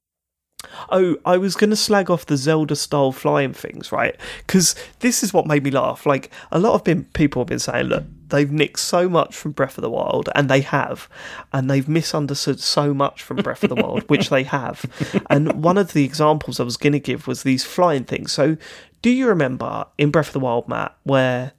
Oh, 0.90 1.18
I 1.26 1.38
was 1.38 1.56
going 1.56 1.70
to 1.72 1.76
slag 1.76 2.10
off 2.10 2.26
the 2.26 2.38
Zelda 2.38 2.76
style 2.76 3.12
flying 3.12 3.54
things, 3.54 3.92
right? 3.92 4.16
Because 4.46 4.76
this 5.00 5.24
is 5.24 5.34
what 5.34 5.48
made 5.48 5.64
me 5.64 5.72
laugh. 5.72 6.06
Like, 6.06 6.32
a 6.52 6.60
lot 6.60 6.74
of 6.74 6.84
been, 6.84 7.06
people 7.06 7.42
have 7.42 7.48
been 7.48 7.60
saying, 7.60 7.88
look, 7.88 8.04
they've 8.30 8.52
nicked 8.52 8.80
so 8.80 9.10
much 9.10 9.36
from 9.36 9.52
Breath 9.52 9.78
of 9.78 9.82
the 9.82 9.90
Wild, 9.90 10.30
and 10.36 10.50
they 10.50 10.62
have, 10.62 11.10
and 11.52 11.70
they've 11.70 11.88
misunderstood 11.88 12.60
so 12.60 12.94
much 12.94 13.22
from 13.22 13.38
Breath 13.38 13.64
of 13.64 13.70
the 13.70 13.76
Wild, 13.76 14.04
which 14.10 14.30
they 14.30 14.44
have. 14.44 14.86
And 15.30 15.64
one 15.64 15.78
of 15.78 15.94
the 15.94 16.04
examples 16.04 16.60
I 16.60 16.64
was 16.64 16.78
going 16.78 16.94
to 16.94 17.00
give 17.00 17.26
was 17.26 17.44
these 17.44 17.64
flying 17.64 18.04
things. 18.04 18.32
So, 18.32 18.58
do 19.02 19.10
you 19.10 19.28
remember 19.28 19.86
in 19.98 20.12
Breath 20.12 20.28
of 20.28 20.34
the 20.34 20.40
Wild, 20.40 20.68
Mat, 20.68 20.96
where 21.04 21.54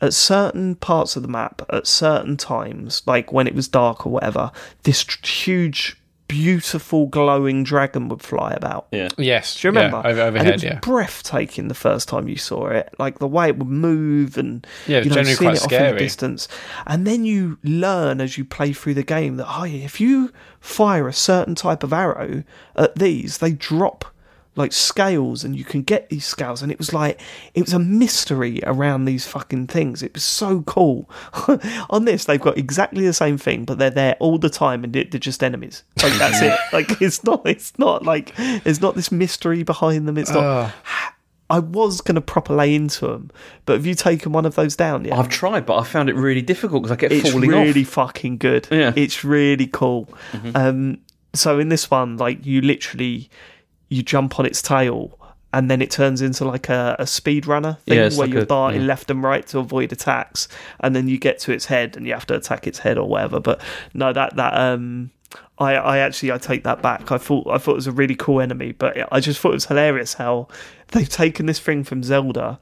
at 0.00 0.12
certain 0.12 0.74
parts 0.74 1.16
of 1.16 1.22
the 1.22 1.28
map, 1.28 1.62
at 1.70 1.86
certain 1.86 2.36
times, 2.36 3.02
like 3.06 3.32
when 3.32 3.46
it 3.46 3.54
was 3.54 3.68
dark 3.68 4.06
or 4.06 4.12
whatever, 4.12 4.52
this 4.82 5.04
huge, 5.22 5.96
beautiful, 6.28 7.06
glowing 7.06 7.64
dragon 7.64 8.08
would 8.08 8.22
fly 8.22 8.52
about. 8.52 8.86
Yeah. 8.90 9.08
Yes. 9.16 9.60
Do 9.60 9.68
you 9.68 9.70
remember? 9.70 10.00
Yeah, 10.04 10.10
over, 10.10 10.20
and 10.20 10.20
it 10.20 10.22
overhead, 10.28 10.52
was 10.54 10.64
yeah. 10.64 10.78
breathtaking 10.80 11.68
the 11.68 11.74
first 11.74 12.08
time 12.08 12.28
you 12.28 12.36
saw 12.36 12.68
it. 12.68 12.92
Like 12.98 13.18
the 13.18 13.28
way 13.28 13.48
it 13.48 13.58
would 13.58 13.68
move 13.68 14.36
and 14.36 14.66
Yeah, 14.86 14.98
you 15.00 15.10
know, 15.10 15.16
generally 15.16 15.34
seeing 15.34 15.50
quite 15.50 15.56
it 15.58 15.64
off 15.64 15.72
in 15.72 15.94
the 15.94 15.98
distance. 15.98 16.48
And 16.86 17.06
then 17.06 17.24
you 17.24 17.58
learn 17.62 18.20
as 18.20 18.38
you 18.38 18.44
play 18.44 18.72
through 18.72 18.94
the 18.94 19.02
game 19.02 19.36
that 19.36 19.46
oh, 19.48 19.64
if 19.64 20.00
you 20.00 20.32
fire 20.60 21.08
a 21.08 21.12
certain 21.12 21.54
type 21.54 21.82
of 21.82 21.92
arrow 21.92 22.42
at 22.74 22.96
these, 22.96 23.38
they 23.38 23.52
drop 23.52 24.06
like 24.56 24.72
scales 24.72 25.44
and 25.44 25.54
you 25.56 25.64
can 25.64 25.82
get 25.82 26.08
these 26.08 26.24
scales 26.24 26.62
and 26.62 26.72
it 26.72 26.78
was 26.78 26.92
like 26.92 27.20
it 27.54 27.60
was 27.60 27.72
a 27.72 27.78
mystery 27.78 28.60
around 28.64 29.04
these 29.04 29.26
fucking 29.26 29.66
things 29.66 30.02
it 30.02 30.12
was 30.14 30.24
so 30.24 30.62
cool 30.62 31.08
on 31.90 32.04
this 32.06 32.24
they've 32.24 32.40
got 32.40 32.56
exactly 32.58 33.06
the 33.06 33.12
same 33.12 33.38
thing 33.38 33.64
but 33.64 33.78
they're 33.78 33.90
there 33.90 34.16
all 34.18 34.38
the 34.38 34.50
time 34.50 34.82
and 34.82 34.92
they're 34.92 35.04
just 35.04 35.42
enemies 35.42 35.84
like 36.02 36.14
that's 36.14 36.40
it 36.42 36.58
like 36.72 37.00
it's 37.00 37.22
not 37.22 37.46
it's 37.46 37.78
not 37.78 38.02
like 38.02 38.34
there's 38.64 38.80
not 38.80 38.94
this 38.94 39.12
mystery 39.12 39.62
behind 39.62 40.08
them 40.08 40.18
it's 40.18 40.30
not 40.30 40.42
Ugh. 40.42 40.72
I 41.48 41.60
was 41.60 42.00
going 42.00 42.16
to 42.16 42.20
proper 42.20 42.54
lay 42.54 42.74
into 42.74 43.06
them, 43.06 43.30
but 43.66 43.74
have 43.74 43.86
you 43.86 43.94
taken 43.94 44.32
one 44.32 44.46
of 44.46 44.56
those 44.56 44.74
down 44.74 45.04
yet? 45.04 45.16
I've 45.16 45.28
tried, 45.28 45.64
but 45.64 45.78
I 45.78 45.84
found 45.84 46.08
it 46.08 46.16
really 46.16 46.42
difficult 46.42 46.82
because 46.82 46.92
I 46.92 46.96
kept 46.96 47.12
it's 47.12 47.30
falling 47.30 47.50
really 47.50 47.60
off. 47.60 47.66
It's 47.68 47.74
really 47.76 47.84
fucking 47.84 48.38
good. 48.38 48.66
Yeah. 48.68 48.92
It's 48.96 49.22
really 49.22 49.68
cool. 49.68 50.08
Mm-hmm. 50.32 50.56
Um, 50.56 50.98
so 51.34 51.58
in 51.60 51.68
this 51.68 51.88
one, 51.88 52.16
like 52.16 52.44
you 52.44 52.62
literally 52.62 53.30
you 53.88 54.02
jump 54.02 54.38
on 54.38 54.46
its 54.46 54.60
tail 54.62 55.18
and 55.52 55.70
then 55.70 55.80
it 55.80 55.90
turns 55.90 56.20
into 56.20 56.44
like 56.44 56.68
a, 56.68 56.96
a 56.98 57.06
speed 57.06 57.46
runner 57.46 57.78
thing 57.86 57.96
Yeah, 57.96 58.08
where 58.10 58.26
like 58.26 58.30
you're 58.30 58.44
darting 58.44 58.82
yeah. 58.82 58.86
left 58.88 59.10
and 59.10 59.22
right 59.22 59.46
to 59.48 59.58
avoid 59.58 59.92
attacks 59.92 60.48
and 60.80 60.94
then 60.94 61.08
you 61.08 61.18
get 61.18 61.38
to 61.40 61.52
its 61.52 61.66
head 61.66 61.96
and 61.96 62.06
you 62.06 62.12
have 62.12 62.26
to 62.26 62.34
attack 62.34 62.66
its 62.66 62.80
head 62.80 62.98
or 62.98 63.08
whatever. 63.08 63.40
But 63.40 63.60
no, 63.94 64.12
that 64.12 64.36
that 64.36 64.54
um 64.54 65.10
I, 65.58 65.74
I 65.74 65.98
actually 65.98 66.32
I 66.32 66.38
take 66.38 66.64
that 66.64 66.82
back. 66.82 67.10
I 67.10 67.18
thought 67.18 67.46
I 67.48 67.58
thought 67.58 67.72
it 67.72 67.76
was 67.76 67.86
a 67.86 67.92
really 67.92 68.14
cool 68.16 68.40
enemy, 68.40 68.72
but 68.72 68.96
I 69.12 69.20
just 69.20 69.40
thought 69.40 69.50
it 69.50 69.54
was 69.54 69.66
hilarious 69.66 70.14
how 70.14 70.48
they've 70.88 71.08
taken 71.08 71.46
this 71.46 71.58
thing 71.58 71.84
from 71.84 72.02
Zelda. 72.02 72.58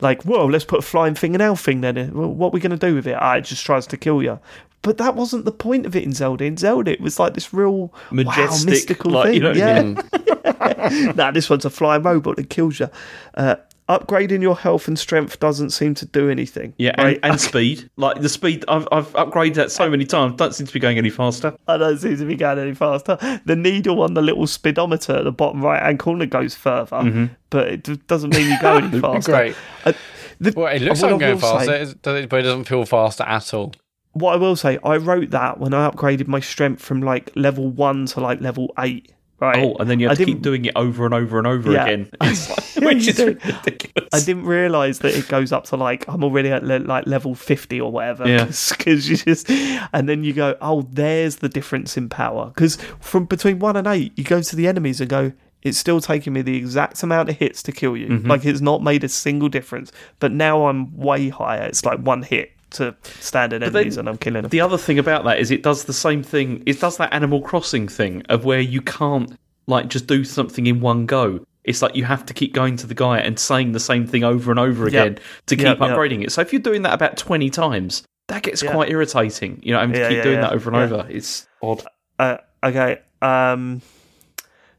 Like, 0.00 0.22
whoa, 0.22 0.46
let's 0.46 0.64
put 0.64 0.78
a 0.78 0.82
flying 0.82 1.14
fingernail 1.14 1.56
thing 1.56 1.82
then. 1.82 1.96
What 2.14 2.48
are 2.48 2.50
we 2.52 2.60
going 2.60 2.70
to 2.70 2.78
do 2.88 2.94
with 2.94 3.06
it? 3.06 3.16
Ah, 3.20 3.34
it 3.34 3.42
just 3.42 3.66
tries 3.66 3.86
to 3.88 3.98
kill 3.98 4.22
you. 4.22 4.38
But 4.82 4.96
that 4.98 5.14
wasn't 5.14 5.44
the 5.44 5.52
point 5.52 5.84
of 5.86 5.94
it 5.94 6.04
in 6.04 6.12
Zelda. 6.12 6.44
In 6.44 6.56
Zelda, 6.56 6.90
it 6.92 7.00
was 7.00 7.18
like 7.20 7.34
this 7.34 7.52
real 7.52 7.88
wow, 7.88 7.92
Majestic, 8.12 8.70
mystical 8.70 9.10
like, 9.10 9.26
thing. 9.26 9.34
you 9.34 9.40
know, 9.40 9.52
yeah. 9.52 11.12
nah, 11.16 11.30
this 11.30 11.50
one's 11.50 11.64
a 11.64 11.70
flying 11.70 12.02
robot 12.02 12.36
that 12.36 12.48
kills 12.50 12.80
you. 12.80 12.88
Uh, 13.34 13.56
upgrading 13.90 14.40
your 14.40 14.56
health 14.56 14.86
and 14.88 14.98
strength 14.98 15.38
doesn't 15.40 15.70
seem 15.70 15.94
to 15.94 16.06
do 16.06 16.30
anything. 16.30 16.72
Yeah, 16.78 16.98
right? 17.02 17.18
and, 17.22 17.32
and 17.32 17.40
speed. 17.40 17.90
Like 17.96 18.22
the 18.22 18.28
speed, 18.28 18.64
I've, 18.68 18.86
I've 18.92 19.12
upgraded 19.14 19.54
that 19.54 19.70
so 19.72 19.90
many 19.90 20.04
times. 20.06 20.36
Don't 20.36 20.54
seem 20.54 20.66
to 20.66 20.72
be 20.72 20.78
going 20.78 20.96
any 20.96 21.10
faster. 21.10 21.54
I 21.68 21.76
don't 21.76 21.98
seem 21.98 22.16
to 22.16 22.24
be 22.24 22.36
going 22.36 22.58
any 22.58 22.74
faster. 22.74 23.18
The 23.44 23.56
needle 23.56 24.00
on 24.02 24.14
the 24.14 24.22
little 24.22 24.46
speedometer 24.46 25.16
at 25.16 25.24
the 25.24 25.32
bottom 25.32 25.60
right 25.62 25.82
hand 25.82 25.98
corner 25.98 26.24
goes 26.26 26.54
further, 26.54 26.96
Mm-hmm. 26.96 27.24
but 27.50 27.66
it 27.68 28.06
doesn't 28.06 28.30
mean 28.34 28.48
you 28.50 28.60
go 28.62 28.76
any 28.78 29.00
faster. 29.02 29.32
Great. 29.32 29.56
Uh, 29.84 29.92
the- 30.40 30.54
Well, 30.56 30.74
it 30.74 30.80
looks 30.82 31.02
like 31.02 31.10
I 31.10 31.14
I'm 31.14 31.18
going 31.20 31.34
will 31.34 31.40
say- 31.40 31.66
faster, 31.84 32.16
it- 32.16 32.28
but 32.30 32.38
it 32.40 32.42
doesn't 32.44 32.64
feel 32.64 32.86
faster 32.86 33.24
at 33.24 33.52
all. 33.52 33.74
What 34.12 34.32
I 34.32 34.36
will 34.36 34.56
say, 34.56 34.78
I 34.84 34.96
wrote 34.96 35.30
that 35.30 35.58
when 35.58 35.72
I 35.74 35.88
upgraded 35.88 36.26
my 36.26 36.40
strength 36.40 36.82
from 36.82 37.00
like 37.00 37.30
level 37.36 37.68
one 37.68 38.06
to 38.06 38.20
like 38.20 38.40
level 38.40 38.72
eight. 38.78 39.12
Right. 39.38 39.56
Oh, 39.64 39.74
and 39.80 39.88
then 39.88 40.00
you 40.00 40.08
have 40.08 40.18
I 40.18 40.22
to 40.22 40.24
keep 40.26 40.42
doing 40.42 40.66
it 40.66 40.72
over 40.76 41.06
and 41.06 41.14
over 41.14 41.38
and 41.38 41.46
over 41.46 41.72
Yeah. 41.72 41.84
again. 41.86 42.10
Like, 42.20 42.36
which 42.94 43.08
is 43.08 43.18
ridiculous. 43.24 44.08
I 44.12 44.20
didn't 44.20 44.44
realise 44.44 44.98
that 44.98 45.14
it 45.14 45.28
goes 45.28 45.50
up 45.50 45.64
to 45.66 45.76
like 45.76 46.06
I'm 46.08 46.22
already 46.22 46.50
at 46.50 46.62
le- 46.62 46.80
like 46.80 47.06
level 47.06 47.34
fifty 47.34 47.80
or 47.80 47.90
whatever. 47.90 48.28
Yeah. 48.28 48.44
Because 48.44 49.08
you 49.08 49.16
just 49.16 49.48
and 49.48 50.08
then 50.08 50.24
you 50.24 50.34
go, 50.34 50.56
oh, 50.60 50.82
there's 50.90 51.36
the 51.36 51.48
difference 51.48 51.96
in 51.96 52.10
power. 52.10 52.48
Because 52.48 52.76
from 53.00 53.24
between 53.24 53.60
one 53.60 53.76
and 53.76 53.86
eight, 53.86 54.12
you 54.18 54.24
go 54.24 54.42
to 54.42 54.56
the 54.56 54.66
enemies 54.68 55.00
and 55.00 55.08
go, 55.08 55.32
it's 55.62 55.78
still 55.78 56.00
taking 56.02 56.32
me 56.34 56.42
the 56.42 56.56
exact 56.56 57.02
amount 57.02 57.30
of 57.30 57.36
hits 57.36 57.62
to 57.62 57.72
kill 57.72 57.96
you. 57.96 58.08
Mm-hmm. 58.08 58.28
Like 58.28 58.44
it's 58.44 58.60
not 58.60 58.82
made 58.82 59.04
a 59.04 59.08
single 59.08 59.48
difference. 59.48 59.90
But 60.18 60.32
now 60.32 60.66
I'm 60.66 60.94
way 60.96 61.30
higher. 61.30 61.62
It's 61.62 61.84
like 61.86 61.98
one 62.00 62.22
hit 62.22 62.52
to 62.72 62.94
standard 63.02 63.62
then 63.62 63.74
enemies, 63.74 63.96
and 63.96 64.08
I'm 64.08 64.18
killing 64.18 64.42
them. 64.42 64.48
The 64.50 64.60
other 64.60 64.78
thing 64.78 64.98
about 64.98 65.24
that 65.24 65.38
is 65.38 65.50
it 65.50 65.62
does 65.62 65.84
the 65.84 65.92
same 65.92 66.22
thing. 66.22 66.62
It 66.66 66.80
does 66.80 66.96
that 66.98 67.12
Animal 67.12 67.40
Crossing 67.42 67.88
thing 67.88 68.22
of 68.28 68.44
where 68.44 68.60
you 68.60 68.80
can't 68.82 69.36
like 69.66 69.88
just 69.88 70.06
do 70.06 70.24
something 70.24 70.66
in 70.66 70.80
one 70.80 71.06
go. 71.06 71.44
It's 71.64 71.82
like 71.82 71.94
you 71.94 72.04
have 72.04 72.24
to 72.26 72.34
keep 72.34 72.54
going 72.54 72.76
to 72.76 72.86
the 72.86 72.94
guy 72.94 73.18
and 73.18 73.38
saying 73.38 73.72
the 73.72 73.80
same 73.80 74.06
thing 74.06 74.24
over 74.24 74.50
and 74.50 74.58
over 74.58 74.84
Yep. 74.88 74.88
again 74.88 75.18
to 75.46 75.56
keep 75.56 75.66
Yep, 75.66 75.78
yep. 75.80 75.90
upgrading 75.90 76.24
it. 76.24 76.32
So 76.32 76.40
if 76.40 76.52
you're 76.52 76.62
doing 76.62 76.82
that 76.82 76.94
about 76.94 77.16
twenty 77.16 77.50
times, 77.50 78.02
that 78.28 78.42
gets 78.42 78.62
Yeah. 78.62 78.72
quite 78.72 78.90
irritating. 78.90 79.60
You 79.62 79.72
know, 79.74 79.80
having 79.80 79.94
to 79.94 80.00
Yeah, 80.00 80.08
keep 80.08 80.16
yeah, 80.18 80.22
doing 80.24 80.40
that 80.40 80.52
over 80.52 80.70
and 80.70 80.76
over. 80.92 81.06
It's 81.10 81.46
odd. 81.62 81.82
Uh, 82.18 82.38
okay. 82.64 82.98
Um, 83.22 83.82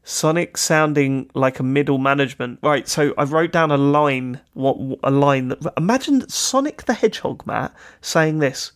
Sonic 0.04 0.56
sounding 0.56 1.30
like 1.34 1.60
a 1.60 1.62
middle 1.62 1.98
management. 1.98 2.58
Right. 2.62 2.88
So 2.88 3.14
I 3.16 3.24
wrote 3.24 3.52
down 3.52 3.70
a 3.70 3.76
line. 3.76 4.40
What 4.54 4.98
a 5.04 5.10
line 5.10 5.48
that 5.48 5.72
imagine 5.76 6.28
Sonic 6.28 6.84
the 6.84 6.94
Hedgehog, 6.94 7.46
Mat, 7.46 7.72
saying 8.00 8.38
this. 8.40 8.72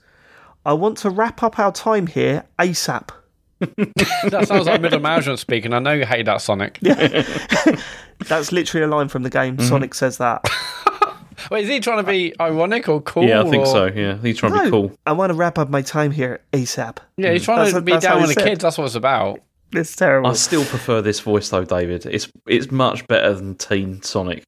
I 0.64 0.72
want 0.72 0.98
to 0.98 1.10
wrap 1.10 1.42
up 1.42 1.58
our 1.58 1.72
time 1.72 2.06
here 2.06 2.44
ASAP. 2.58 3.10
That 4.30 4.46
sounds 4.48 4.66
like 4.66 4.80
middle 4.80 5.00
management 5.00 5.38
speaking. 5.38 5.72
I 5.72 5.78
know 5.78 5.92
you 5.92 6.04
hate 6.04 6.26
that 6.26 6.42
Sonic. 6.42 6.78
Yeah. 6.82 7.24
That's 8.28 8.52
literally 8.52 8.84
a 8.84 8.88
line 8.88 9.08
from 9.08 9.22
the 9.22 9.30
game. 9.30 9.56
Mm-hmm. 9.56 9.68
Sonic 9.68 9.94
says 9.94 10.18
that. 10.18 10.44
Wait, 11.50 11.64
is 11.64 11.68
he 11.70 11.80
trying 11.80 11.98
to 12.04 12.10
be 12.10 12.34
ironic 12.40 12.88
or 12.88 13.00
cool? 13.02 13.24
Yeah, 13.24 13.42
I 13.42 13.50
think 13.50 13.62
or- 13.62 13.66
so. 13.66 13.86
Yeah, 13.86 14.18
he's 14.18 14.38
trying 14.38 14.52
to 14.54 14.64
be 14.64 14.70
cool. 14.70 14.92
I 15.06 15.12
want 15.12 15.30
to 15.30 15.34
wrap 15.34 15.58
up 15.58 15.68
my 15.70 15.82
time 15.82 16.10
here 16.10 16.40
ASAP. 16.52 16.98
Yeah, 17.16 17.32
he's 17.32 17.44
trying 17.44 17.58
That's- 17.58 17.74
to 17.74 17.80
be 17.82 17.92
that's 17.92 18.04
down 18.04 18.16
he 18.18 18.22
on 18.22 18.28
the 18.28 18.34
said. 18.34 18.44
kids. 18.44 18.62
That's 18.62 18.78
what 18.78 18.84
it's 18.84 18.94
about. 18.94 19.40
It's 19.72 19.94
terrible. 19.96 20.30
I 20.30 20.34
still 20.34 20.64
prefer 20.64 21.02
this 21.02 21.20
voice 21.20 21.48
though, 21.48 21.64
David. 21.64 22.06
It's 22.06 22.28
it's 22.46 22.70
much 22.70 23.06
better 23.08 23.34
than 23.34 23.56
Teen 23.56 24.00
Sonic. 24.02 24.42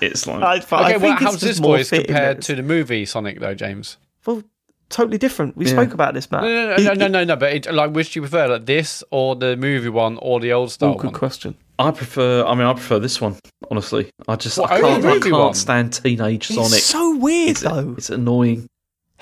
It's 0.00 0.26
like 0.26 0.42
I, 0.42 0.52
I 0.52 0.56
Okay, 0.56 0.62
think 0.92 1.02
well, 1.02 1.12
it's 1.14 1.22
how's 1.22 1.40
this 1.40 1.58
voice 1.58 1.90
compared 1.90 2.42
to 2.42 2.54
the 2.54 2.62
movie 2.62 3.04
Sonic, 3.06 3.40
though, 3.40 3.54
James? 3.54 3.96
Well, 4.24 4.42
totally 4.88 5.18
different. 5.18 5.56
We 5.56 5.66
spoke 5.66 5.92
about 5.94 6.14
this, 6.14 6.30
Mat. 6.30 6.42
No, 6.44 6.48
no, 6.48 6.76
no, 6.76 6.82
no, 6.82 6.94
no, 6.94 7.08
no, 7.08 7.24
no. 7.24 7.36
But 7.36 7.52
it, 7.54 7.72
like, 7.74 7.92
which 7.92 8.12
do 8.12 8.18
you 8.18 8.22
prefer, 8.22 8.46
like 8.48 8.66
this 8.66 9.02
or 9.10 9.34
the 9.36 9.56
movie 9.56 9.88
one 9.88 10.18
or 10.22 10.38
the 10.40 10.52
old 10.52 10.66
Oh, 10.66 10.70
style 10.70 10.94
good 10.94 11.04
one? 11.06 11.14
question. 11.14 11.56
I 11.78 11.90
prefer. 11.90 12.44
I 12.44 12.54
mean, 12.54 12.66
I 12.66 12.72
prefer 12.74 12.98
this 13.00 13.20
one. 13.20 13.36
Honestly, 13.70 14.10
I 14.28 14.36
just 14.36 14.58
What, 14.58 14.70
I 14.70 14.80
can't. 14.80 15.04
I 15.04 15.18
can't 15.18 15.32
one? 15.32 15.54
stand 15.54 15.92
teenage 15.92 16.46
Sonic. 16.48 16.72
It's 16.74 16.84
so 16.84 17.16
weird, 17.16 17.50
it's, 17.50 17.60
though. 17.62 17.94
it's 17.98 18.10
annoying. 18.10 18.68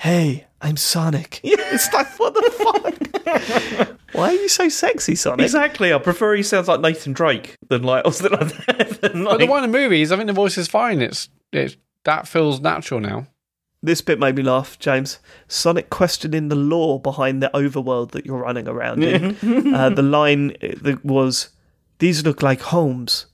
Hey, 0.03 0.47
I'm 0.59 0.75
Sonic. 0.75 1.39
it's 1.45 1.93
like, 1.93 2.19
what 2.19 2.33
the 2.33 2.51
fuck? 2.51 3.97
Why 4.11 4.31
are 4.31 4.33
you 4.33 4.49
so 4.49 4.67
sexy, 4.67 5.15
Sonic? 5.15 5.45
Exactly. 5.45 5.93
I 5.93 5.97
prefer 5.97 6.35
he 6.35 6.43
sounds 6.43 6.67
like 6.67 6.81
Nathan 6.81 7.13
Drake 7.13 7.55
than 7.69 7.83
like 7.83 8.05
or 8.05 8.11
something 8.11 8.37
like 8.37 8.65
that. 8.65 9.01
than, 9.01 9.23
But 9.23 9.39
the 9.39 9.45
one 9.45 9.63
in 9.63 9.71
the 9.71 9.77
movies, 9.77 10.11
I 10.11 10.17
think 10.17 10.27
the 10.27 10.33
voice 10.33 10.57
is 10.57 10.67
fine. 10.67 11.01
It's 11.01 11.29
it's 11.53 11.77
that 12.03 12.27
feels 12.27 12.59
natural 12.59 12.99
now. 12.99 13.27
This 13.81 14.01
bit 14.01 14.19
made 14.19 14.35
me 14.35 14.43
laugh, 14.43 14.77
James. 14.77 15.19
Sonic 15.47 15.89
questioning 15.89 16.49
the 16.49 16.55
law 16.57 16.99
behind 16.99 17.41
the 17.41 17.49
overworld 17.53 18.11
that 18.11 18.25
you're 18.25 18.39
running 18.39 18.67
around 18.67 19.05
in. 19.05 19.73
uh, 19.73 19.89
the 19.89 20.01
line 20.01 20.51
uh, 20.61 20.75
that 20.81 21.05
was, 21.05 21.51
"These 21.99 22.25
look 22.25 22.43
like 22.43 22.59
homes." 22.59 23.27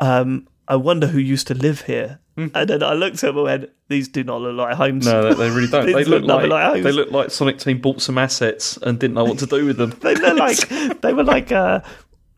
um, 0.00 0.48
I 0.66 0.76
wonder 0.76 1.08
who 1.08 1.18
used 1.18 1.48
to 1.48 1.54
live 1.54 1.82
here. 1.82 2.20
And 2.54 2.68
then 2.70 2.82
I 2.82 2.92
looked 2.94 3.22
at 3.24 3.30
him 3.30 3.36
and 3.36 3.44
went, 3.44 3.70
"These 3.88 4.08
do 4.08 4.22
not 4.24 4.40
look 4.40 4.56
like 4.56 4.76
homes." 4.76 5.04
no, 5.06 5.34
they, 5.34 5.50
really 5.50 5.66
don't. 5.68 5.86
They 5.92 6.04
look 6.04 6.22
look 6.22 6.42
like, 6.42 6.48
like 6.50 6.64
homes. 6.72 6.84
they 6.84 6.92
look 6.92 7.10
like 7.10 7.30
Sonic 7.30 7.58
Team 7.58 7.80
bought 7.80 8.00
some 8.00 8.18
assets 8.18 8.76
and 8.78 8.98
didn't 8.98 9.14
know 9.14 9.24
what 9.24 9.38
to 9.38 9.46
do 9.46 9.64
with 9.66 9.76
them. 9.76 9.90
they 10.02 10.14
look 10.14 10.38
like 10.38 11.00
they 11.00 11.12
were 11.12 11.24
like 11.24 11.50
uh, 11.52 11.80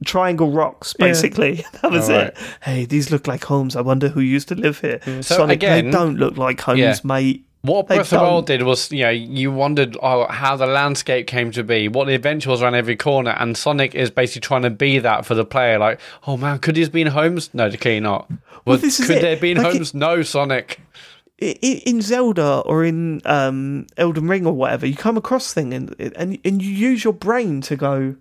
triangle 0.04 0.50
rocks, 0.50 0.94
basically. 0.94 1.64
That 1.82 1.90
was 1.90 2.08
it. 2.08 2.36
Hey, 2.62 2.84
these 2.86 3.10
look 3.10 3.26
like 3.26 3.44
homes. 3.44 3.76
I 3.76 3.80
wonder 3.82 4.08
who 4.08 4.20
used 4.20 4.48
to 4.48 4.54
live 4.54 4.80
here. 4.80 5.00
So 5.04 5.20
Sonic, 5.36 5.56
again- 5.56 5.84
they 5.86 5.90
don't 5.90 6.16
look 6.16 6.36
like 6.36 6.60
homes, 6.60 6.78
Yeah. 6.80 6.96
mate. 7.04 7.46
What 7.62 7.88
Breath 7.88 8.00
of 8.00 8.10
the. 8.10 8.16
Wild 8.24 8.46
did 8.46 8.62
was, 8.62 8.90
you 8.90 9.02
know, 9.02 9.10
you 9.10 9.52
wondered 9.52 9.96
oh, 10.02 10.26
how 10.28 10.56
the 10.56 10.66
landscape 10.66 11.26
came 11.26 11.50
to 11.52 11.62
be, 11.62 11.88
what 11.88 12.06
the 12.06 12.14
adventure 12.14 12.48
was 12.48 12.62
around 12.62 12.74
every 12.74 12.96
corner, 12.96 13.32
and 13.32 13.56
Sonic 13.56 13.94
is 13.94 14.10
basically 14.10 14.40
trying 14.40 14.62
to 14.62 14.70
be 14.70 14.98
that 14.98 15.26
for 15.26 15.34
the 15.34 15.44
player. 15.44 15.78
Like, 15.78 16.00
oh 16.26 16.38
man, 16.38 16.58
could 16.58 16.76
he 16.76 16.82
have 16.82 16.92
been 16.92 17.08
homes? 17.08 17.50
No, 17.52 17.70
clearly 17.70 18.00
not. 18.00 18.30
Well, 18.64 18.78
this 18.78 18.96
could 18.98 19.16
it. 19.16 19.20
there 19.20 19.30
have 19.32 19.40
been 19.40 19.58
Like 19.58 19.74
it- 19.74 19.78
homes? 19.78 19.94
No, 19.94 20.22
Sonic. 20.22 20.80
In 21.38 22.02
Zelda 22.02 22.60
or 22.66 22.84
in 22.84 23.22
um, 23.24 23.86
Elden 23.96 24.28
Ring 24.28 24.46
or 24.46 24.52
whatever, 24.52 24.86
you 24.86 24.94
come 24.94 25.16
across 25.16 25.54
thing 25.54 25.72
and 25.72 25.94
and 25.98 26.38
and 26.44 26.62
you 26.62 26.70
use 26.70 27.02
your 27.02 27.14
brain 27.14 27.62
to 27.62 27.76
go, 27.76 28.16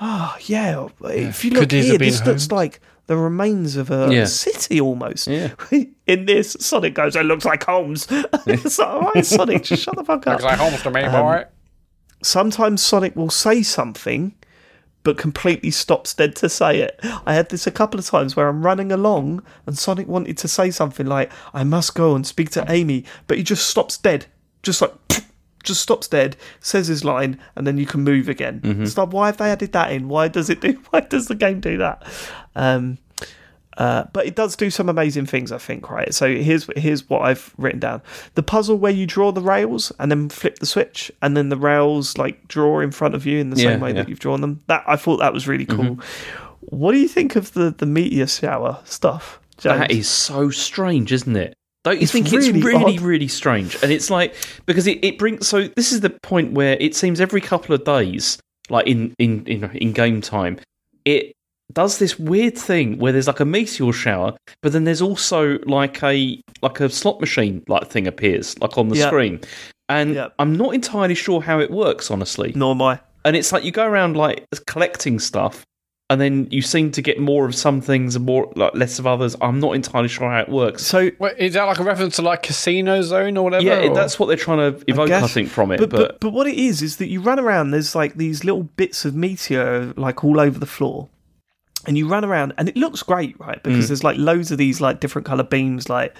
oh 0.00 0.36
yeah. 0.42 0.86
If 1.02 1.44
you 1.44 1.50
look 1.50 1.72
here, 1.72 1.98
this 1.98 2.24
looks 2.24 2.52
like 2.52 2.80
the 3.06 3.16
remains 3.16 3.76
of 3.76 3.90
a 3.90 4.08
Yeah. 4.10 4.24
city 4.24 4.80
almost. 4.80 5.26
Yeah. 5.26 5.50
In 6.06 6.26
this, 6.26 6.56
Sonic 6.60 6.94
goes, 6.94 7.16
"It 7.16 7.24
looks 7.26 7.44
like 7.44 7.64
homes." 7.64 8.06
it's 8.46 8.78
like, 8.78 8.88
all 8.88 9.12
right, 9.14 9.24
Sonic, 9.26 9.64
just 9.64 9.82
shut 9.82 9.96
the 9.96 10.04
fuck 10.04 10.26
up. 10.26 10.40
Looks 10.40 10.44
like 10.44 10.58
Holmes 10.58 10.82
to 10.82 10.90
me, 10.90 11.02
Um, 11.02 11.12
boy. 11.12 11.44
sometimes 12.22 12.82
Sonic 12.82 13.14
will 13.16 13.30
say 13.30 13.62
something 13.62 14.34
but 15.02 15.18
completely 15.18 15.70
stops 15.70 16.14
dead 16.14 16.34
to 16.34 16.48
say 16.48 16.78
it. 16.80 16.98
I 17.26 17.34
had 17.34 17.50
this 17.50 17.66
a 17.66 17.70
couple 17.70 18.00
of 18.00 18.06
times 18.06 18.36
where 18.36 18.48
I'm 18.48 18.62
running 18.64 18.90
along 18.90 19.42
and 19.66 19.76
Sonic 19.76 20.08
wanted 20.08 20.38
to 20.38 20.48
say 20.48 20.70
something 20.70 21.04
like, 21.04 21.30
I 21.52 21.62
must 21.62 21.94
go 21.94 22.14
and 22.14 22.26
speak 22.26 22.48
to 22.52 22.64
Amy, 22.70 23.04
but 23.26 23.36
he 23.36 23.42
just 23.42 23.66
stops 23.68 23.98
dead. 23.98 24.24
Just 24.62 24.80
like, 24.80 24.94
just 25.62 25.82
stops 25.82 26.08
dead, 26.08 26.38
says 26.60 26.86
his 26.86 27.04
line, 27.04 27.38
and 27.54 27.66
then 27.66 27.76
you 27.76 27.84
can 27.84 28.00
move 28.02 28.30
again. 28.30 28.62
It's 28.64 28.96
like, 28.96 29.12
why 29.12 29.26
have 29.26 29.36
they 29.36 29.50
added 29.50 29.72
that 29.72 29.92
in? 29.92 30.08
Why 30.08 30.28
does 30.28 30.48
it 30.48 30.62
do, 30.62 30.72
why 30.90 31.00
does 31.00 31.26
the 31.28 31.34
game 31.34 31.60
do 31.60 31.76
that? 31.76 32.02
Um, 32.56 32.98
uh, 33.76 34.04
but 34.12 34.24
it 34.24 34.36
does 34.36 34.54
do 34.54 34.70
some 34.70 34.88
amazing 34.88 35.26
things, 35.26 35.50
I 35.50 35.58
think. 35.58 35.90
Right. 35.90 36.14
So 36.14 36.32
here's 36.32 36.68
here's 36.76 37.08
what 37.10 37.22
I've 37.22 37.52
written 37.58 37.80
down: 37.80 38.02
the 38.34 38.42
puzzle 38.42 38.76
where 38.76 38.92
you 38.92 39.04
draw 39.06 39.32
the 39.32 39.40
rails 39.40 39.90
and 39.98 40.10
then 40.10 40.28
flip 40.28 40.60
the 40.60 40.66
switch, 40.66 41.10
and 41.22 41.36
then 41.36 41.48
the 41.48 41.56
rails 41.56 42.16
like 42.16 42.46
draw 42.46 42.78
in 42.80 42.92
front 42.92 43.14
of 43.16 43.26
you 43.26 43.38
in 43.40 43.50
the 43.50 43.56
Yeah, 43.56 43.70
same 43.70 43.80
way 43.80 43.90
yeah. 43.90 43.94
that 44.02 44.08
you've 44.08 44.20
drawn 44.20 44.40
them. 44.40 44.60
That 44.68 44.84
I 44.86 44.94
thought 44.96 45.16
that 45.18 45.32
was 45.32 45.48
really 45.48 45.66
cool. 45.66 45.98
What 46.60 46.92
do 46.92 46.98
you 46.98 47.08
think 47.08 47.34
of 47.36 47.52
the 47.54 47.70
the 47.76 47.86
meteor 47.86 48.28
shower 48.28 48.78
stuff? 48.84 49.40
James? 49.58 49.78
That 49.80 49.90
is 49.90 50.08
so 50.08 50.50
strange, 50.50 51.12
isn't 51.12 51.36
it? 51.36 51.54
Don't 51.82 51.96
you 51.96 52.02
It's 52.04 52.12
think 52.12 52.30
really 52.30 52.48
it's 52.50 52.64
really, 52.64 52.96
odd. 52.96 53.00
really 53.02 53.28
strange? 53.28 53.76
And 53.82 53.92
it's 53.92 54.08
like 54.08 54.34
because 54.66 54.86
it, 54.86 55.04
it 55.04 55.18
brings 55.18 55.46
so 55.48 55.66
this 55.68 55.92
is 55.92 56.00
the 56.00 56.10
point 56.10 56.52
where 56.52 56.76
it 56.80 56.94
seems 56.94 57.20
every 57.20 57.40
couple 57.40 57.74
of 57.74 57.84
days, 57.84 58.38
like 58.70 58.86
in 58.86 59.14
in 59.18 59.44
in, 59.46 59.64
in 59.76 59.92
game 59.92 60.20
time, 60.20 60.58
it 61.04 61.34
does 61.74 61.98
this 61.98 62.18
weird 62.18 62.56
thing 62.56 62.98
where 62.98 63.12
there's 63.12 63.26
like 63.26 63.40
a 63.40 63.44
meteor 63.44 63.92
shower, 63.92 64.34
but 64.62 64.72
then 64.72 64.84
there's 64.84 65.02
also 65.02 65.58
like 65.66 66.02
a 66.02 66.40
like 66.62 66.80
a 66.80 66.88
slot 66.88 67.20
machine 67.20 67.62
like 67.68 67.88
thing 67.88 68.06
appears 68.06 68.58
like 68.60 68.78
on 68.78 68.88
the 68.88 68.96
Yeah. 68.96 69.06
screen. 69.08 69.40
And 69.88 70.14
Yeah. 70.14 70.28
I'm 70.38 70.54
not 70.56 70.74
entirely 70.74 71.14
sure 71.14 71.42
how 71.42 71.60
it 71.60 71.70
works, 71.70 72.10
honestly. 72.10 72.52
Nor 72.56 72.70
am 72.74 72.80
I. 72.82 73.00
And 73.24 73.36
it's 73.36 73.52
like 73.52 73.64
you 73.64 73.70
go 73.72 73.84
around 73.86 74.16
like 74.16 74.46
collecting 74.66 75.18
stuff, 75.18 75.64
and 76.10 76.20
then 76.20 76.46
you 76.50 76.60
seem 76.62 76.90
to 76.92 77.00
get 77.02 77.18
more 77.18 77.46
of 77.46 77.54
some 77.54 77.80
things 77.80 78.14
and 78.16 78.24
more 78.26 78.52
like 78.56 78.74
less 78.74 78.98
of 78.98 79.06
others. 79.06 79.34
I'm 79.40 79.58
not 79.60 79.72
entirely 79.74 80.08
sure 80.08 80.30
how 80.30 80.40
it 80.40 80.48
works. 80.50 80.84
So 80.84 81.10
Wait, 81.18 81.34
is 81.38 81.54
that 81.54 81.64
like 81.64 81.78
a 81.78 81.82
reference 81.82 82.16
to 82.16 82.22
like 82.22 82.42
Casino 82.42 83.00
Zone 83.02 83.36
or 83.38 83.44
whatever? 83.44 83.64
Yeah, 83.64 83.88
or- 83.90 83.94
that's 83.94 84.18
what 84.18 84.26
they're 84.26 84.36
trying 84.36 84.58
to 84.74 84.84
evoke, 84.86 85.06
I, 85.10 85.20
guess. 85.20 85.32
think, 85.32 85.48
from 85.48 85.70
it. 85.72 85.78
but, 85.80 85.88
But, 85.90 85.98
but 85.98 86.20
but 86.20 86.32
what 86.34 86.46
it 86.46 86.56
is 86.56 86.82
is 86.82 86.98
that 86.98 87.08
you 87.08 87.20
run 87.22 87.40
around. 87.40 87.70
There's 87.70 87.94
like 87.94 88.14
these 88.16 88.44
little 88.44 88.64
bits 88.64 89.04
of 89.06 89.14
meteor 89.14 89.92
like 89.96 90.22
all 90.22 90.38
over 90.38 90.58
the 90.58 90.66
floor, 90.66 91.08
and 91.86 91.96
you 91.98 92.08
run 92.08 92.24
around, 92.24 92.54
and 92.58 92.68
it 92.68 92.76
looks 92.76 93.02
great, 93.02 93.38
right? 93.40 93.58
Mm. 93.58 93.62
Because 93.64 93.88
there's 93.88 94.04
like 94.04 94.16
loads 94.18 94.50
of 94.50 94.58
these 94.58 94.80
like 94.80 95.00
different 95.00 95.26
color 95.26 95.44
beams 95.44 95.88
like 95.88 96.14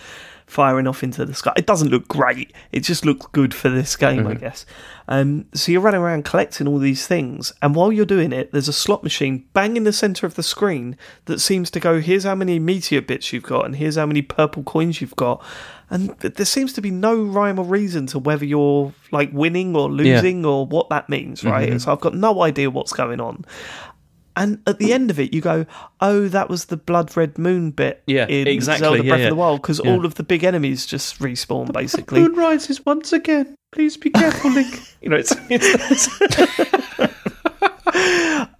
firing 0.46 0.86
off 0.86 1.02
into 1.02 1.24
the 1.24 1.32
sky. 1.34 1.52
It 1.56 1.66
doesn't 1.66 1.88
look 1.88 2.06
great. 2.06 2.52
It 2.70 2.80
just 2.80 3.06
looks 3.06 3.24
good 3.32 3.54
for 3.54 3.70
this 3.70 3.96
game, 3.96 4.24
Mm-hmm. 4.24 4.28
I 4.28 4.34
guess. 4.34 4.66
Um, 5.08 5.46
so 5.54 5.72
you're 5.72 5.80
running 5.80 6.02
around 6.02 6.24
collecting 6.24 6.68
all 6.68 6.78
these 6.78 7.06
things, 7.06 7.52
and 7.62 7.74
while 7.74 7.92
you're 7.92 8.04
doing 8.06 8.32
it, 8.32 8.52
there's 8.52 8.68
a 8.68 8.72
slot 8.72 9.02
machine 9.02 9.44
bang 9.54 9.76
in 9.76 9.84
the 9.84 9.92
center 9.92 10.26
of 10.26 10.34
the 10.34 10.42
screen 10.42 10.96
that 11.26 11.40
seems 11.40 11.70
to 11.70 11.80
go, 11.80 12.00
"Here's 12.00 12.24
how 12.24 12.34
many 12.34 12.58
meteor 12.58 13.00
bits 13.00 13.32
you've 13.32 13.42
got, 13.42 13.64
and 13.64 13.76
here's 13.76 13.96
how 13.96 14.06
many 14.06 14.22
purple 14.22 14.62
coins 14.62 15.00
you've 15.00 15.16
got." 15.16 15.42
And 15.90 16.08
there 16.18 16.46
seems 16.46 16.72
to 16.74 16.80
be 16.80 16.90
no 16.90 17.22
rhyme 17.22 17.58
or 17.58 17.64
reason 17.64 18.06
to 18.08 18.18
whether 18.18 18.44
you're 18.44 18.92
like 19.12 19.30
winning 19.32 19.76
or 19.76 19.90
losing 19.90 20.44
or 20.46 20.66
what 20.66 20.88
that 20.88 21.08
means, 21.10 21.44
right? 21.44 21.68
Mm-hmm. 21.68 21.78
So 21.78 21.92
I've 21.92 22.00
got 22.00 22.14
no 22.14 22.42
idea 22.42 22.70
what's 22.70 22.92
going 22.92 23.20
on. 23.20 23.44
And 24.36 24.60
at 24.66 24.78
the 24.80 24.92
end 24.92 25.10
of 25.10 25.20
it, 25.20 25.32
you 25.32 25.40
go, 25.40 25.64
"Oh, 26.00 26.26
that 26.28 26.50
was 26.50 26.64
the 26.66 26.76
blood 26.76 27.16
red 27.16 27.38
moon 27.38 27.70
bit 27.70 28.02
Yeah, 28.06 28.26
in 28.26 28.48
exactly, 28.48 28.84
Zelda 28.84 29.02
Breath 29.04 29.20
yeah. 29.20 29.26
of 29.26 29.30
the 29.30 29.36
Wild," 29.36 29.62
because 29.62 29.80
Yeah. 29.84 29.92
all 29.92 30.04
of 30.04 30.16
the 30.16 30.24
big 30.24 30.42
enemies 30.42 30.86
just 30.86 31.20
respawn, 31.20 31.72
basically. 31.72 32.20
The 32.22 32.28
moon 32.30 32.38
rises 32.38 32.84
once 32.84 33.12
again. 33.12 33.54
Please 33.72 33.96
be 33.96 34.10
careful, 34.10 34.50
Link. 34.50 34.80
you 35.02 35.10
know, 35.10 35.16
it's, 35.16 35.34
it's 35.50 36.08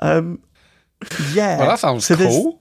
Um, 0.01 0.41
yeah, 1.33 1.59
Well, 1.59 1.69
that 1.69 1.79
sounds 1.79 2.07
So 2.07 2.17
cool. 2.17 2.61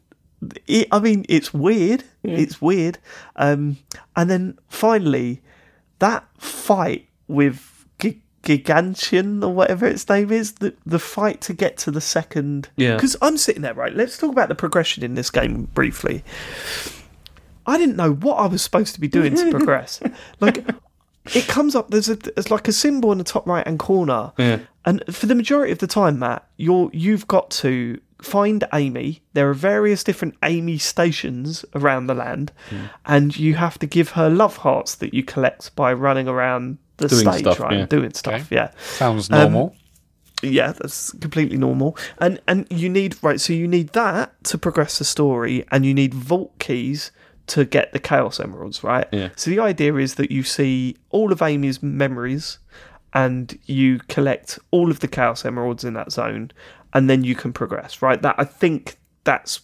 it, 0.68 0.88
I 0.92 1.00
mean, 1.00 1.26
it's 1.30 1.54
weird. 1.54 2.04
It's 2.24 2.62
weird. 2.62 3.00
Um, 3.36 3.78
and 4.16 4.30
then 4.30 4.58
finally, 4.70 5.42
that 6.00 6.26
fight 6.38 7.08
with 7.28 7.56
G- 7.58 7.64
Gigantian 8.44 9.44
or 9.44 9.54
whatever 9.54 9.86
its 9.88 10.08
name 10.10 10.32
is, 10.32 10.54
the 10.54 10.74
the 10.86 11.00
fight 11.00 11.42
to 11.42 11.54
get 11.54 11.78
to 11.80 11.92
the 11.92 12.02
second. 12.02 12.70
Yeah. 12.76 12.96
Because 12.96 13.16
I'm 13.22 13.38
sitting 13.38 13.62
there, 13.62 13.74
right? 13.74 13.94
Let's 13.96 14.18
talk 14.18 14.32
about 14.32 14.50
the 14.50 14.56
progression 14.56 15.04
in 15.04 15.16
this 15.16 15.30
game 15.32 15.70
briefly. 15.74 16.24
I 17.66 17.78
didn't 17.78 17.96
know 17.96 18.14
what 18.14 18.36
I 18.40 18.48
was 18.48 18.62
supposed 18.62 18.94
to 18.96 19.00
be 19.02 19.08
doing 19.08 19.36
to 19.36 19.50
progress. 19.58 20.02
like, 20.42 20.66
it 21.34 21.48
comes 21.48 21.76
up. 21.76 21.90
There's 21.90 22.10
a 22.10 22.16
there's 22.16 22.52
like 22.52 22.68
a 22.68 22.74
symbol 22.74 23.12
in 23.12 23.18
the 23.18 23.24
top 23.24 23.48
right 23.48 23.66
hand 23.66 23.80
corner, 23.80 24.34
Yeah. 24.38 24.60
and 24.86 25.04
for 25.10 25.26
the 25.26 25.36
majority 25.36 25.72
of 25.72 25.80
the 25.80 25.88
time, 25.88 26.20
Mat, 26.20 26.46
you're 26.58 26.90
you've 26.94 27.28
got 27.28 27.50
to 27.52 28.00
find 28.22 28.64
Amy. 28.74 29.22
There 29.34 29.50
are 29.50 29.54
various 29.54 30.04
different 30.04 30.36
Amy 30.44 30.78
stations 30.78 31.64
around 31.76 32.08
the 32.08 32.14
land, 32.14 32.52
Hmm. 32.70 32.78
and 33.06 33.38
you 33.38 33.56
have 33.56 33.80
to 33.80 33.86
give 33.88 34.10
her 34.12 34.30
love 34.30 34.58
hearts 34.58 34.96
that 34.96 35.14
you 35.14 35.24
collect 35.24 35.74
by 35.76 35.94
running 35.94 36.28
around 36.28 36.78
the 36.98 37.08
Doing 37.08 37.22
stage, 37.22 37.40
stuff, 37.42 37.60
right? 37.60 37.74
yeah. 37.74 37.80
and 37.80 37.90
Doing 37.90 38.14
stuff, 38.14 38.52
yeah 38.52 38.72
Sounds 38.98 39.30
Um, 39.32 39.40
normal. 39.40 39.76
yeah, 40.42 40.72
that's 40.74 41.12
completely 41.14 41.58
normal. 41.58 41.98
And 42.20 42.40
and 42.48 42.68
you 42.70 42.90
need 42.90 43.16
right, 43.24 43.40
so 43.42 43.54
you 43.54 43.68
need 43.68 43.90
that 43.94 44.32
to 44.46 44.58
progress 44.58 44.98
the 45.00 45.06
story, 45.06 45.66
and 45.72 45.86
you 45.86 45.94
need 45.94 46.14
vault 46.14 46.58
keys 46.60 47.12
to 47.48 47.66
get 47.66 47.92
the 47.94 48.00
chaos 48.00 48.40
emeralds, 48.40 48.84
right? 48.84 49.08
Yeah. 49.12 49.30
So 49.36 49.50
the 49.52 49.60
idea 49.60 49.96
is 49.96 50.16
that 50.16 50.32
you 50.32 50.44
see 50.44 50.96
all 51.10 51.32
of 51.32 51.42
Amy's 51.42 51.82
memories, 51.84 52.60
and 53.14 53.58
you 53.66 54.00
collect 54.08 54.60
all 54.72 54.90
of 54.92 55.00
the 55.02 55.08
chaos 55.08 55.44
emeralds 55.46 55.84
in 55.84 55.94
that 55.94 56.12
zone, 56.12 56.52
and 56.94 57.10
then 57.10 57.24
you 57.24 57.36
can 57.36 57.52
progress, 57.54 58.02
right? 58.02 58.22
That 58.22 58.36
I 58.38 58.46
think 58.46 58.98
that's 59.24 59.62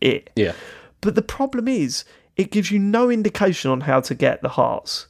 it. 0.00 0.30
yeah. 0.36 0.52
But 1.00 1.14
the 1.14 1.22
problem 1.22 1.68
is, 1.68 2.04
it 2.36 2.50
gives 2.50 2.70
you 2.70 2.78
no 2.78 3.10
indication 3.10 3.70
on 3.70 3.82
how 3.82 4.00
to 4.00 4.14
get 4.14 4.42
the 4.42 4.48
hearts. 4.50 5.06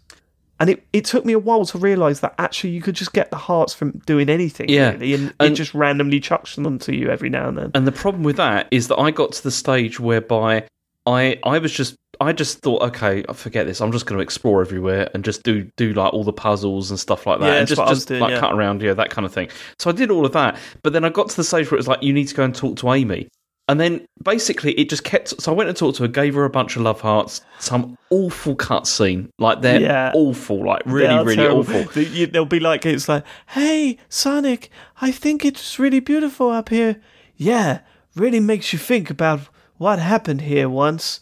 And 0.58 0.70
it, 0.70 0.86
it 0.92 1.04
took 1.04 1.24
me 1.26 1.34
a 1.34 1.38
while 1.38 1.66
to 1.66 1.78
realise 1.78 2.20
that 2.20 2.34
actually 2.38 2.70
you 2.70 2.80
could 2.80 2.94
just 2.94 3.12
get 3.12 3.30
the 3.30 3.36
hearts 3.36 3.74
from 3.74 3.92
doing 4.06 4.28
anything, 4.30 4.68
Yeah. 4.70 4.92
really, 4.92 5.12
and, 5.14 5.34
it 5.40 5.50
just 5.50 5.74
randomly 5.74 6.18
chucks 6.20 6.56
them 6.56 6.78
to 6.80 6.94
you 6.96 7.10
every 7.10 7.28
now 7.28 7.48
and 7.48 7.58
then. 7.58 7.70
And 7.74 7.86
the 7.86 7.92
problem 7.92 8.22
with 8.22 8.36
that 8.36 8.66
is 8.70 8.88
that 8.88 8.96
I 8.98 9.10
got 9.10 9.32
to 9.32 9.42
the 9.42 9.50
stage 9.50 10.00
whereby 10.00 10.64
I 11.06 11.38
I 11.44 11.58
was 11.58 11.72
just 11.72 11.94
I 12.18 12.32
just 12.32 12.60
thought, 12.60 12.80
okay, 12.82 13.22
I 13.28 13.34
forget 13.34 13.66
this. 13.66 13.82
I'm 13.82 13.92
just 13.92 14.06
going 14.06 14.16
to 14.18 14.22
explore 14.22 14.62
everywhere 14.62 15.10
and 15.12 15.22
just 15.22 15.42
do 15.42 15.70
do 15.76 15.92
like 15.92 16.14
all 16.14 16.24
the 16.24 16.32
puzzles 16.32 16.90
and 16.90 16.98
stuff 16.98 17.26
like 17.26 17.40
that, 17.40 17.46
Yeah, 17.46 17.52
and 17.52 17.60
that's 17.60 17.68
just 17.68 17.78
what 17.78 17.88
I 17.88 17.90
was 17.90 17.98
just 17.98 18.08
doing, 18.08 18.20
like 18.22 18.30
yeah. 18.30 18.40
cut 18.40 18.54
around, 18.54 18.80
yeah, 18.80 18.94
that 18.94 19.10
kind 19.10 19.26
of 19.26 19.32
thing. 19.34 19.50
So 19.78 19.90
I 19.90 19.92
did 19.92 20.10
all 20.10 20.24
of 20.24 20.32
that, 20.32 20.58
but 20.82 20.94
then 20.94 21.04
I 21.04 21.10
got 21.10 21.28
to 21.28 21.36
the 21.36 21.44
stage 21.44 21.70
where 21.70 21.76
it 21.76 21.80
was 21.80 21.88
like, 21.88 22.02
you 22.02 22.14
need 22.14 22.28
to 22.28 22.34
go 22.34 22.42
and 22.44 22.54
talk 22.54 22.76
to 22.78 22.90
Amy. 22.92 23.28
And 23.68 23.80
then 23.80 24.06
basically 24.22 24.72
it 24.74 24.88
just 24.88 25.02
kept. 25.02 25.40
So 25.42 25.50
I 25.50 25.54
went 25.54 25.68
and 25.68 25.76
talked 25.76 25.96
to 25.96 26.04
her, 26.04 26.08
gave 26.08 26.34
her 26.34 26.44
a 26.44 26.50
bunch 26.50 26.76
of 26.76 26.82
love 26.82 27.00
hearts, 27.00 27.40
some 27.58 27.98
awful 28.10 28.54
cutscene. 28.54 29.28
Like 29.38 29.60
they're 29.60 29.80
Yeah. 29.80 30.12
awful, 30.14 30.64
like 30.64 30.82
really, 30.86 31.16
really 31.24 31.34
terrible. 31.36 31.60
awful. 31.60 32.02
They'll 32.26 32.44
be 32.44 32.60
like, 32.60 32.86
it's 32.86 33.08
like, 33.08 33.24
hey, 33.48 33.98
Sonic, 34.08 34.70
I 35.00 35.10
think 35.10 35.44
it's 35.44 35.78
really 35.80 35.98
beautiful 36.00 36.50
up 36.50 36.68
here. 36.68 37.00
Yeah, 37.36 37.80
really 38.14 38.38
makes 38.40 38.72
you 38.72 38.78
think 38.78 39.10
about 39.10 39.40
what 39.78 39.98
happened 39.98 40.42
here 40.42 40.68
once. 40.68 41.18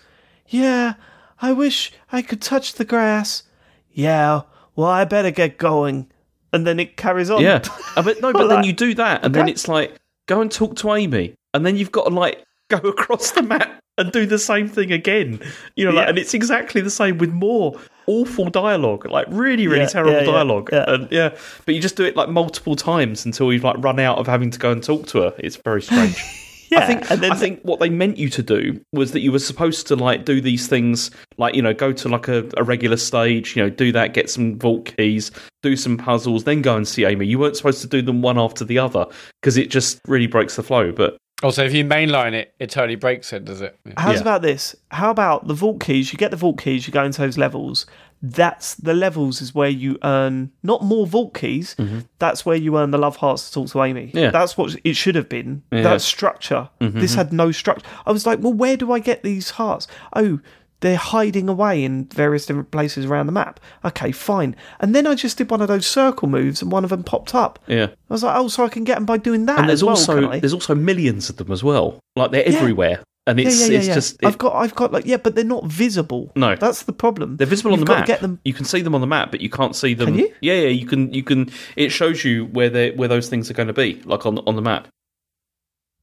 Yeah, 0.46 0.94
I 1.40 1.52
wish 1.52 1.92
I 2.12 2.20
could 2.22 2.42
touch 2.42 2.74
the 2.74 2.84
grass. 2.84 3.42
Yeah, 3.90 4.42
well, 4.76 4.88
I 4.90 5.04
better 5.06 5.30
get 5.30 5.56
going. 5.56 6.10
And 6.52 6.66
then 6.66 6.78
it 6.78 6.96
carries 6.96 7.30
on. 7.30 7.40
Yeah, 7.42 7.62
Uh, 7.96 8.02
but 8.02 8.20
no, 8.20 8.32
but 8.34 8.48
then 8.48 8.64
you 8.64 8.72
do 8.74 8.92
that, 8.94 9.24
and 9.24 9.34
then 9.34 9.48
it's 9.48 9.66
like 9.66 9.96
go 10.26 10.40
and 10.40 10.52
talk 10.52 10.76
to 10.76 10.92
Amy, 10.92 11.34
and 11.54 11.64
then 11.64 11.76
you've 11.76 11.92
got 11.92 12.04
to 12.08 12.14
like 12.14 12.44
go 12.68 12.76
across 12.88 13.30
the 13.30 13.42
map 13.42 13.80
and 13.96 14.10
do 14.12 14.26
the 14.26 14.38
same 14.38 14.68
thing 14.68 14.90
again. 14.92 15.40
You 15.76 15.84
know, 15.86 15.92
like, 15.92 16.04
Yeah. 16.04 16.08
and 16.10 16.18
it's 16.18 16.34
exactly 16.34 16.80
the 16.80 16.90
same 16.90 17.16
with 17.18 17.30
more 17.32 17.78
awful 18.06 18.50
dialogue, 18.50 19.06
like 19.06 19.26
really, 19.30 19.66
really 19.66 19.82
Yeah, 19.82 19.86
terrible 19.86 20.12
yeah, 20.12 20.24
dialogue. 20.24 20.68
yeah. 20.72 20.84
And 20.88 21.08
yeah, 21.12 21.36
but 21.64 21.74
you 21.74 21.80
just 21.80 21.96
do 21.96 22.04
it 22.04 22.16
like 22.16 22.28
multiple 22.28 22.76
times 22.76 23.24
until 23.24 23.52
you've 23.52 23.64
like 23.64 23.76
run 23.78 23.98
out 24.00 24.18
of 24.18 24.26
having 24.26 24.50
to 24.50 24.58
go 24.58 24.72
and 24.72 24.82
talk 24.82 25.06
to 25.08 25.20
her. 25.22 25.34
It's 25.38 25.56
very 25.56 25.80
strange. 25.80 26.16
yeah. 26.72 26.80
I 26.80 26.86
think 26.86 27.08
and 27.10 27.20
then 27.22 27.30
I 27.32 27.36
think 27.36 27.60
what 27.62 27.78
they 27.78 27.88
meant 27.88 28.16
you 28.18 28.28
to 28.30 28.42
do 28.42 28.80
was 28.92 29.12
that 29.12 29.20
you 29.20 29.30
were 29.30 29.38
supposed 29.38 29.86
to 29.86 29.96
like 29.96 30.24
do 30.24 30.40
these 30.40 30.66
things 30.66 31.10
like 31.38 31.54
you 31.54 31.62
know 31.62 31.72
go 31.74 31.92
to 31.92 32.08
like 32.08 32.26
a, 32.26 32.48
a 32.56 32.64
regular 32.64 32.96
stage 32.96 33.54
you 33.54 33.62
know 33.62 33.70
do 33.70 33.92
that 33.92 34.12
get 34.12 34.28
some 34.28 34.58
vault 34.58 34.92
keys 34.96 35.30
do 35.62 35.76
some 35.76 35.96
puzzles 35.96 36.44
then 36.44 36.62
go 36.62 36.74
and 36.76 36.88
see 36.88 37.04
Amy 37.04 37.26
you 37.26 37.38
weren't 37.38 37.56
supposed 37.56 37.80
to 37.82 37.86
do 37.86 38.00
them 38.02 38.22
one 38.22 38.38
after 38.38 38.64
the 38.64 38.78
other 38.78 39.06
because 39.40 39.56
it 39.56 39.70
just 39.70 40.00
really 40.08 40.26
breaks 40.26 40.56
the 40.56 40.62
flow 40.64 40.90
but 40.90 41.16
Also, 41.42 41.64
if 41.64 41.74
you 41.74 41.84
mainline 41.84 42.32
it, 42.32 42.54
it 42.58 42.70
totally 42.70 42.94
breaks 42.96 43.32
it, 43.32 43.44
does 43.44 43.60
it? 43.60 43.78
Yeah. 43.84 43.92
How's 43.98 44.14
Yeah. 44.16 44.20
about 44.22 44.42
this? 44.42 44.74
How 44.90 45.10
about 45.10 45.46
the 45.48 45.54
vault 45.54 45.80
keys? 45.80 46.12
You 46.12 46.16
get 46.18 46.30
the 46.30 46.36
vault 46.36 46.58
keys, 46.58 46.86
you 46.86 46.92
go 46.92 47.04
into 47.04 47.20
those 47.20 47.36
levels. 47.36 47.86
That's 48.22 48.76
the 48.76 48.94
levels 48.94 49.42
is 49.42 49.54
where 49.54 49.68
you 49.68 49.98
earn 50.02 50.50
not 50.62 50.82
more 50.82 51.06
vault 51.06 51.34
keys. 51.34 51.76
That's 52.18 52.46
where 52.46 52.56
you 52.56 52.78
earn 52.78 52.90
the 52.90 52.96
love 52.98 53.16
hearts 53.16 53.48
to 53.48 53.54
talk 53.54 53.68
to 53.72 53.82
Amy. 53.82 54.06
Mm-hmm. 54.06 54.16
Yeah. 54.18 54.30
That's 54.30 54.56
what 54.56 54.74
it 54.82 54.94
should 54.96 55.14
have 55.16 55.28
been. 55.28 55.62
Yeah. 55.70 55.82
Mm-hmm. 55.82 55.98
Structure. 55.98 56.70
This 56.80 57.14
had 57.16 57.32
no 57.34 57.52
structure. 57.52 57.84
I 58.06 58.12
was 58.12 58.24
like, 58.24 58.38
well, 58.40 58.54
where 58.54 58.78
do 58.78 58.92
I 58.92 58.98
get 58.98 59.22
these 59.24 59.50
hearts? 59.50 59.86
Oh, 60.14 60.40
they're 60.84 60.96
hiding 60.96 61.48
away 61.48 61.82
in 61.82 62.04
various 62.04 62.44
different 62.46 62.70
places 62.70 63.06
around 63.06 63.24
the 63.26 63.32
map. 63.32 63.58
Okay, 63.84 64.12
fine. 64.12 64.54
And 64.80 64.94
then 64.94 65.06
I 65.06 65.14
just 65.14 65.38
did 65.38 65.50
one 65.50 65.62
of 65.62 65.68
those 65.68 65.86
circle 65.86 66.28
moves, 66.28 66.60
and 66.60 66.70
one 66.70 66.84
of 66.84 66.90
them 66.90 67.02
popped 67.02 67.34
up. 67.34 67.58
yeah 67.66 67.86
I 67.86 68.12
was 68.12 68.22
like, 68.22 68.36
oh, 68.36 68.48
so 68.48 68.64
I 68.64 68.68
can 68.68 68.84
get 68.84 68.96
them 68.96 69.06
by 69.06 69.16
doing 69.16 69.46
that 69.46 69.58
and 69.58 69.68
there's 69.68 69.80
as 69.80 69.84
well. 69.84 69.96
also 69.96 70.38
there's 70.38 70.52
also 70.52 70.74
millions 70.74 71.30
of 71.30 71.36
them 71.38 71.50
as 71.50 71.64
well 71.64 71.98
like 72.16 72.30
they're 72.32 72.48
Yeah. 72.48 72.58
everywhere 72.58 73.02
and 73.26 73.40
it's 73.40 73.58
yeah, 73.62 73.66
yeah, 73.68 73.78
it's 73.78 73.86
just 73.86 74.14
it- 74.22 74.26
I've 74.26 74.36
got, 74.36 74.54
I've 74.54 74.74
got 74.74 74.92
like, 74.92 75.06
yeah, 75.06 75.16
but 75.16 75.34
they're 75.34 75.44
not 75.56 75.64
visible. 75.64 76.30
No. 76.36 76.54
that's 76.56 76.82
the 76.82 76.92
problem. 76.92 77.38
They're 77.38 77.46
visible 77.46 77.70
You've 77.70 77.80
on 77.80 77.86
the 77.86 77.92
map. 77.94 78.06
Get 78.06 78.20
them. 78.20 78.38
You 78.44 78.52
can 78.52 78.66
see 78.66 78.82
them 78.82 78.94
on 78.94 79.00
the 79.00 79.06
map, 79.06 79.30
but 79.30 79.40
you 79.40 79.48
can't 79.48 79.74
see 79.74 79.94
them. 79.94 80.08
Can 80.08 80.18
you? 80.18 80.34
Yeah, 80.42 80.54
yeah. 80.64 80.68
You 80.68 80.84
can. 80.86 81.10
You 81.14 81.22
can. 81.22 81.48
It 81.74 81.88
shows 81.90 82.22
you 82.22 82.44
where 82.44 82.68
they 82.68 82.90
where 82.90 83.08
those 83.08 83.30
things 83.30 83.50
are 83.50 83.54
going 83.54 83.68
to 83.68 83.72
be, 83.72 84.02
like 84.04 84.26
on 84.26 84.38
on 84.40 84.56
the 84.56 84.62
map. 84.62 84.88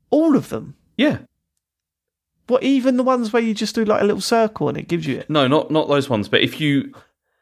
All 0.09 0.35
of 0.35 0.49
them. 0.49 0.75
Yeah. 0.97 1.19
What, 2.47 2.63
even 2.63 2.97
the 2.97 3.03
ones 3.03 3.31
where 3.31 3.41
you 3.41 3.53
just 3.53 3.75
do 3.75 3.85
like 3.85 4.01
a 4.01 4.05
little 4.05 4.21
circle 4.21 4.67
and 4.67 4.77
it 4.77 4.87
gives 4.87 5.05
you 5.07 5.19
it. 5.19 5.29
No, 5.29 5.47
not 5.47 5.71
not 5.71 5.87
those 5.87 6.09
ones. 6.09 6.27
But 6.27 6.41
if 6.41 6.59
you, 6.59 6.93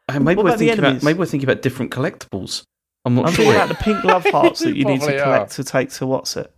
uh, 0.08 0.20
maybe 0.20 0.36
What 0.36 0.44
we're 0.44 0.50
about 0.50 0.58
thinking 0.58 0.78
about 0.78 1.02
maybe 1.02 1.18
we're 1.18 1.26
thinking 1.26 1.48
about 1.48 1.62
different 1.62 1.90
collectibles. 1.90 2.64
I'm 3.04 3.14
not 3.14 3.26
I'm 3.26 3.32
sure. 3.32 3.46
talking 3.46 3.60
about 3.60 3.68
the 3.68 3.82
pink 3.82 4.04
love 4.04 4.24
hearts 4.30 4.60
that 4.60 4.76
you 4.76 4.84
need 4.84 5.00
to 5.00 5.06
collect 5.06 5.52
are. 5.52 5.62
to 5.62 5.64
take 5.64 5.90
to 5.92 6.06
what's 6.06 6.36
it 6.36 6.52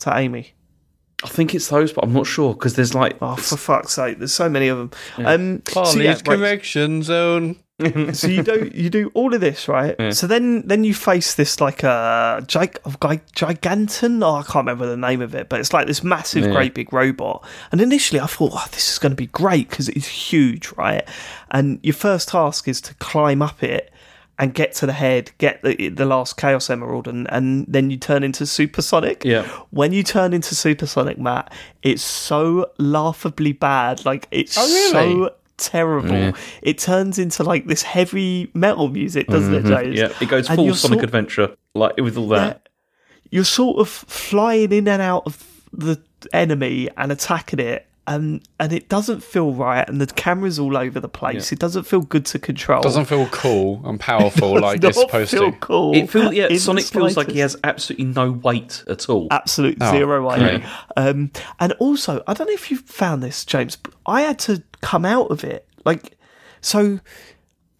to 0.00 0.16
Amy. 0.16 0.52
I 1.24 1.28
think 1.28 1.54
it's 1.54 1.68
those, 1.68 1.92
but 1.92 2.04
I'm 2.04 2.12
not 2.12 2.26
sure 2.26 2.54
because 2.54 2.74
there's 2.74 2.94
like 2.94 3.16
Oh, 3.20 3.34
for 3.34 3.56
fuck's 3.56 3.92
sake! 3.94 4.18
There's 4.18 4.32
so 4.32 4.48
many 4.48 4.68
of 4.68 4.78
them. 4.78 4.90
Um, 5.26 5.62
so, 5.66 5.82
Polly's 5.82 5.96
yeah, 5.96 6.10
right, 6.12 6.24
correction 6.24 7.02
zone. 7.02 7.56
So 8.12 8.26
you 8.26 8.42
do 8.42 8.70
you 8.74 8.90
do 8.90 9.10
all 9.14 9.34
of 9.34 9.40
this, 9.40 9.68
right? 9.68 9.94
So 10.12 10.26
then 10.26 10.62
then 10.66 10.82
you 10.84 10.92
face 10.94 11.34
this 11.34 11.60
like 11.60 11.82
a 11.84 12.44
gig, 12.48 12.78
oh, 12.84 12.90
gi- 12.90 13.20
giganton. 13.34 14.22
Oh, 14.22 14.36
I 14.36 14.42
can't 14.42 14.56
remember 14.66 14.86
the 14.86 14.96
name 14.96 15.20
of 15.22 15.34
it, 15.34 15.48
but 15.48 15.60
it's 15.60 15.72
like 15.72 15.86
this 15.86 16.02
massive, 16.02 16.44
Yeah. 16.46 16.52
great 16.52 16.74
big 16.74 16.92
robot. 16.92 17.44
And 17.70 17.80
initially, 17.80 18.20
I 18.20 18.26
thought, 18.26 18.52
oh, 18.54 18.66
this 18.72 18.90
is 18.92 18.98
going 18.98 19.12
to 19.12 19.16
be 19.16 19.26
great 19.26 19.68
because 19.70 19.88
it's 19.90 20.08
huge, 20.08 20.72
right? 20.72 21.06
And 21.50 21.78
your 21.82 21.94
first 21.94 22.28
task 22.30 22.66
is 22.66 22.80
to 22.82 22.94
climb 22.94 23.42
up 23.42 23.62
it 23.62 23.92
and 24.40 24.54
get 24.54 24.72
to 24.72 24.86
the 24.86 24.92
head, 24.92 25.30
get 25.38 25.62
the 25.62 25.88
the 25.88 26.04
last 26.04 26.36
Chaos 26.36 26.70
Emerald, 26.70 27.06
and 27.06 27.30
and 27.30 27.64
then 27.68 27.90
you 27.90 27.96
turn 27.96 28.24
into 28.24 28.44
Supersonic. 28.44 29.24
Yeah. 29.24 29.42
When 29.70 29.92
you 29.92 30.02
turn 30.02 30.32
into 30.32 30.54
Supersonic, 30.56 31.18
Mat, 31.18 31.52
it's 31.82 32.02
so 32.02 32.70
laughably 32.78 33.52
bad. 33.52 34.04
Like 34.04 34.26
it's 34.32 34.56
Oh, 34.58 34.64
really? 34.66 34.90
so 35.26 35.34
terrible. 35.58 36.10
Yeah. 36.10 36.32
It 36.62 36.78
turns 36.78 37.18
into 37.18 37.42
like 37.42 37.66
this 37.66 37.82
heavy 37.82 38.50
metal 38.54 38.88
music, 38.88 39.26
doesn't 39.26 39.52
it, 39.52 39.64
mm-hmm. 39.64 39.84
James? 39.84 39.98
yeah, 39.98 40.12
it 40.20 40.28
goes 40.28 40.48
full 40.48 40.74
Sonic 40.74 40.98
sort- 40.98 41.04
Adventure 41.04 41.56
like 41.74 41.96
with 41.98 42.16
all 42.16 42.28
that. 42.28 42.68
You're 43.30 43.44
sort 43.44 43.78
of 43.78 43.88
flying 43.88 44.72
in 44.72 44.88
and 44.88 45.02
out 45.02 45.24
of 45.26 45.42
the 45.72 46.00
enemy 46.32 46.88
and 46.96 47.12
attacking 47.12 47.58
it. 47.58 47.87
And, 48.10 48.40
and 48.58 48.72
it 48.72 48.88
doesn't 48.88 49.22
feel 49.22 49.52
right, 49.52 49.86
and 49.86 50.00
the 50.00 50.06
camera's 50.06 50.58
all 50.58 50.76
over 50.78 50.98
the 50.98 51.10
place. 51.10 51.52
It 51.52 51.58
doesn't 51.58 51.82
feel 51.82 52.00
good 52.00 52.24
to 52.26 52.38
control. 52.38 52.80
Doesn't 52.80 53.04
feel 53.04 53.26
cool 53.26 53.82
and 53.84 54.00
powerful 54.00 54.58
like 54.60 54.80
Does 54.80 54.96
it's 54.96 55.00
supposed 55.02 55.30
feel 55.30 55.52
to. 55.52 55.58
cool. 55.58 55.94
It 55.94 56.08
feels 56.08 56.32
yeah, 56.34 56.46
in 56.46 56.58
Sonic 56.58 56.86
feels 56.86 57.18
like 57.18 57.30
he 57.30 57.40
has 57.40 57.54
absolutely 57.64 58.06
no 58.06 58.32
weight 58.32 58.82
at 58.88 59.10
all. 59.10 59.28
absolute 59.30 59.76
Oh, 59.82 59.90
zero 59.90 60.26
weight. 60.26 60.40
okay. 60.42 60.66
Um, 60.96 61.30
and 61.60 61.72
also, 61.74 62.22
I 62.26 62.32
don't 62.32 62.46
know 62.46 62.54
if 62.54 62.70
you 62.70 62.78
found 62.78 63.22
this, 63.22 63.44
James. 63.44 63.76
But 63.76 63.92
I 64.06 64.22
had 64.22 64.38
to 64.40 64.62
come 64.80 65.04
out 65.04 65.30
of 65.30 65.44
it. 65.44 65.66
Like, 65.84 66.16
so, 66.62 67.00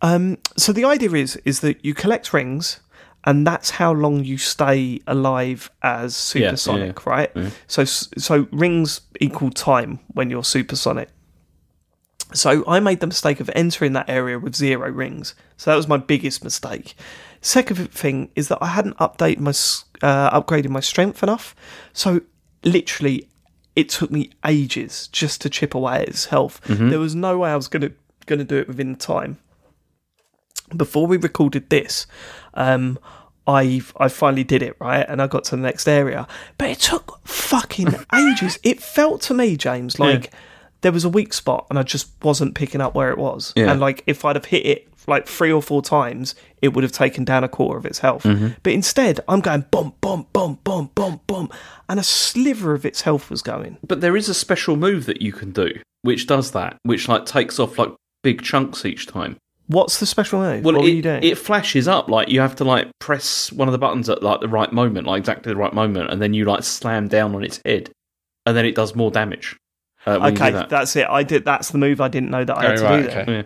um, 0.02 0.36
so 0.56 0.72
the 0.72 0.84
idea 0.84 1.10
is 1.12 1.36
is 1.44 1.60
that 1.60 1.84
you 1.84 1.94
collect 1.94 2.32
rings, 2.34 2.80
and 3.28 3.46
that's 3.46 3.68
how 3.68 3.92
long 3.92 4.24
you 4.24 4.38
stay 4.38 5.00
alive 5.06 5.70
as 5.82 6.14
Yeah, 6.34 6.54
supersonic, 6.54 6.96
yeah, 6.96 7.10
right? 7.10 7.30
So, 7.66 7.84
so 7.84 8.48
rings 8.50 9.02
equal 9.20 9.50
time 9.50 10.00
when 10.08 10.30
you're 10.30 10.42
supersonic. 10.44 11.10
So 12.32 12.64
I 12.66 12.80
made 12.80 13.00
the 13.00 13.06
mistake 13.06 13.38
of 13.40 13.50
entering 13.54 13.92
that 13.92 14.08
area 14.08 14.38
with 14.38 14.54
zero 14.54 14.90
rings. 14.90 15.34
So 15.58 15.70
that 15.70 15.76
was 15.76 15.86
my 15.86 15.98
biggest 15.98 16.42
mistake. 16.42 16.94
Second 17.42 17.90
thing 17.92 18.30
is 18.34 18.48
that 18.48 18.58
I 18.62 18.68
hadn't 18.68 18.96
updated 18.96 19.40
my 19.40 19.50
uh, 20.08 20.40
upgraded 20.40 20.70
my 20.70 20.80
strength 20.80 21.22
enough. 21.22 21.54
So 21.92 22.22
literally, 22.64 23.28
it 23.76 23.90
took 23.90 24.10
me 24.10 24.30
ages 24.46 25.08
just 25.08 25.42
to 25.42 25.50
chip 25.50 25.74
away 25.74 26.00
at 26.02 26.08
his 26.08 26.24
health. 26.26 26.62
There 26.90 26.98
was 26.98 27.14
no 27.14 27.36
way 27.36 27.50
I 27.50 27.56
was 27.56 27.68
gonna 27.68 27.90
gonna 28.24 28.44
do 28.44 28.56
it 28.56 28.68
within 28.68 28.92
the 28.92 28.98
time. 28.98 29.36
Before 30.76 31.06
we 31.06 31.16
recorded 31.16 31.70
this, 31.70 32.06
um, 32.52 32.98
I 33.48 33.80
I 33.96 34.08
finally 34.08 34.44
did 34.44 34.62
it 34.62 34.76
right, 34.80 35.04
and 35.08 35.20
I 35.20 35.26
got 35.26 35.44
to 35.44 35.56
the 35.56 35.62
next 35.62 35.88
area, 35.88 36.28
but 36.56 36.70
it 36.70 36.78
took 36.78 37.20
fucking 37.26 37.94
ages. 38.14 38.58
It 38.62 38.80
felt 38.80 39.22
to 39.22 39.34
me, 39.34 39.56
James, 39.56 39.98
like 39.98 40.32
there 40.82 40.92
was 40.92 41.04
a 41.04 41.08
weak 41.08 41.32
spot, 41.32 41.66
and 41.70 41.78
I 41.78 41.82
just 41.82 42.10
wasn't 42.22 42.54
picking 42.54 42.80
up 42.80 42.94
where 42.94 43.10
it 43.10 43.18
was. 43.18 43.52
Yeah. 43.56 43.72
And 43.72 43.80
like 43.80 44.04
if 44.06 44.24
I'd 44.24 44.36
have 44.36 44.44
hit 44.44 44.64
it 44.66 44.88
like 45.08 45.26
three 45.26 45.50
or 45.50 45.62
four 45.62 45.80
times, 45.80 46.34
it 46.60 46.74
would 46.74 46.84
have 46.84 46.92
taken 46.92 47.24
down 47.24 47.42
a 47.42 47.48
quarter 47.48 47.78
of 47.78 47.86
its 47.86 48.00
health. 48.00 48.24
Mm-hmm. 48.24 48.48
But 48.62 48.74
instead, 48.74 49.20
I'm 49.26 49.40
going 49.40 49.64
boom, 49.70 49.94
boom, 50.02 50.26
boom, 50.34 50.58
boom, 50.62 50.90
boom, 50.94 51.20
boom, 51.26 51.48
and 51.88 51.98
a 51.98 52.02
sliver 52.02 52.74
of 52.74 52.84
its 52.84 53.00
health 53.00 53.30
was 53.30 53.40
going. 53.40 53.78
But 53.82 54.02
there 54.02 54.16
is 54.16 54.28
a 54.28 54.34
special 54.34 54.76
move 54.76 55.06
that 55.06 55.22
you 55.22 55.32
can 55.32 55.50
do 55.50 55.72
which 56.02 56.26
does 56.26 56.52
that, 56.52 56.78
which 56.84 57.08
like 57.08 57.26
takes 57.26 57.58
off 57.58 57.78
like 57.78 57.92
big 58.22 58.42
chunks 58.42 58.84
each 58.84 59.06
time. 59.06 59.36
What's 59.68 60.00
the 60.00 60.06
special 60.06 60.40
move? 60.40 60.64
Well, 60.64 60.74
what 60.74 60.80
it, 60.80 60.88
were 60.88 60.94
you 60.94 61.02
doing? 61.02 61.22
it 61.22 61.36
flashes 61.38 61.86
up 61.86 62.08
like 62.08 62.28
you 62.28 62.40
have 62.40 62.56
to 62.56 62.64
like 62.64 62.88
press 62.98 63.52
one 63.52 63.68
of 63.68 63.72
the 63.72 63.78
buttons 63.78 64.08
at 64.08 64.22
like 64.22 64.40
the 64.40 64.48
right 64.48 64.72
moment, 64.72 65.06
like 65.06 65.18
exactly 65.20 65.52
the 65.52 65.58
right 65.58 65.72
moment, 65.74 66.10
and 66.10 66.20
then 66.20 66.34
you 66.34 66.44
like 66.46 66.64
slam 66.64 67.06
down 67.08 67.34
on 67.34 67.44
its 67.44 67.60
head, 67.64 67.90
and 68.46 68.56
then 68.56 68.64
it 68.64 68.74
does 68.74 68.94
more 68.94 69.10
damage. 69.10 69.56
Uh, 70.06 70.30
okay, 70.32 70.50
that. 70.50 70.68
that's 70.70 70.96
it. 70.96 71.06
I 71.08 71.22
did. 71.22 71.44
That's 71.44 71.70
the 71.70 71.78
move 71.78 72.00
I 72.00 72.08
didn't 72.08 72.30
know 72.30 72.44
that 72.44 72.56
I 72.56 72.64
Oh, 72.66 72.68
had 72.70 72.76
to 72.78 72.84
right, 72.84 72.96
do. 73.02 73.06
There. 73.08 73.20
okay. 73.22 73.32
Yeah. 73.36 73.42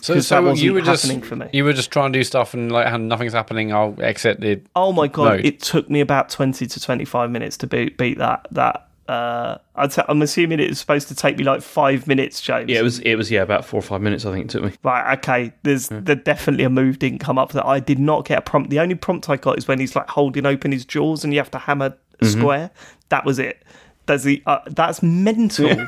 So, 0.00 0.14
'Cause 0.14 0.28
so 0.28 0.34
that 0.36 0.42
wasn't 0.44 0.64
you 0.64 0.72
were 0.74 0.80
just 0.80 1.02
happening 1.02 1.22
for 1.22 1.34
me. 1.36 1.46
you 1.52 1.64
were 1.64 1.72
just 1.72 1.90
trying 1.90 2.12
to 2.12 2.18
do 2.18 2.22
stuff 2.22 2.54
and 2.54 2.70
like 2.70 2.98
nothing's 3.00 3.32
happening. 3.32 3.72
I'll 3.72 3.96
exit 4.00 4.40
the. 4.40 4.60
Oh 4.76 4.92
my 4.92 5.08
god! 5.08 5.24
Mode. 5.38 5.44
It 5.44 5.60
took 5.60 5.90
me 5.90 6.00
about 6.00 6.30
twenty 6.30 6.66
to 6.66 6.80
twenty-five 6.80 7.30
minutes 7.30 7.56
to 7.58 7.66
beat 7.66 7.98
beat 7.98 8.16
that. 8.18 8.46
That 8.52 8.87
uh, 9.08 9.56
I'd 9.74 9.92
say, 9.92 10.02
I'm 10.06 10.20
assuming 10.20 10.60
it 10.60 10.68
was 10.68 10.78
supposed 10.78 11.08
to 11.08 11.14
take 11.14 11.38
me 11.38 11.44
like 11.44 11.62
five 11.62 12.06
minutes, 12.06 12.42
James. 12.42 12.70
Yeah, 12.70 12.80
it 12.80 12.82
was. 12.82 12.98
It 13.00 13.14
was. 13.14 13.30
Yeah, 13.30 13.42
about 13.42 13.64
four 13.64 13.78
or 13.78 13.82
five 13.82 14.02
minutes. 14.02 14.26
I 14.26 14.32
think 14.32 14.44
it 14.44 14.50
took 14.50 14.62
me. 14.62 14.72
Right, 14.82 15.16
okay. 15.18 15.52
There's 15.62 15.88
there 15.88 16.14
definitely 16.14 16.64
a 16.64 16.70
move 16.70 16.98
didn't 16.98 17.20
come 17.20 17.38
up 17.38 17.52
that 17.52 17.64
I 17.64 17.80
did 17.80 17.98
not 17.98 18.26
get 18.26 18.38
a 18.38 18.42
prompt. 18.42 18.68
The 18.68 18.80
only 18.80 18.94
prompt 18.94 19.30
I 19.30 19.36
got 19.36 19.56
is 19.56 19.66
when 19.66 19.80
he's 19.80 19.96
like 19.96 20.10
holding 20.10 20.44
open 20.44 20.72
his 20.72 20.84
jaws 20.84 21.24
and 21.24 21.32
you 21.32 21.40
have 21.40 21.50
to 21.52 21.58
hammer 21.58 21.96
a 22.20 22.26
square. 22.26 22.70
That 23.08 23.24
was 23.24 23.38
it. 23.38 23.62
That's 24.04 24.24
the 24.24 24.42
uh, 24.46 24.58
that's 24.66 25.02
mental. 25.02 25.86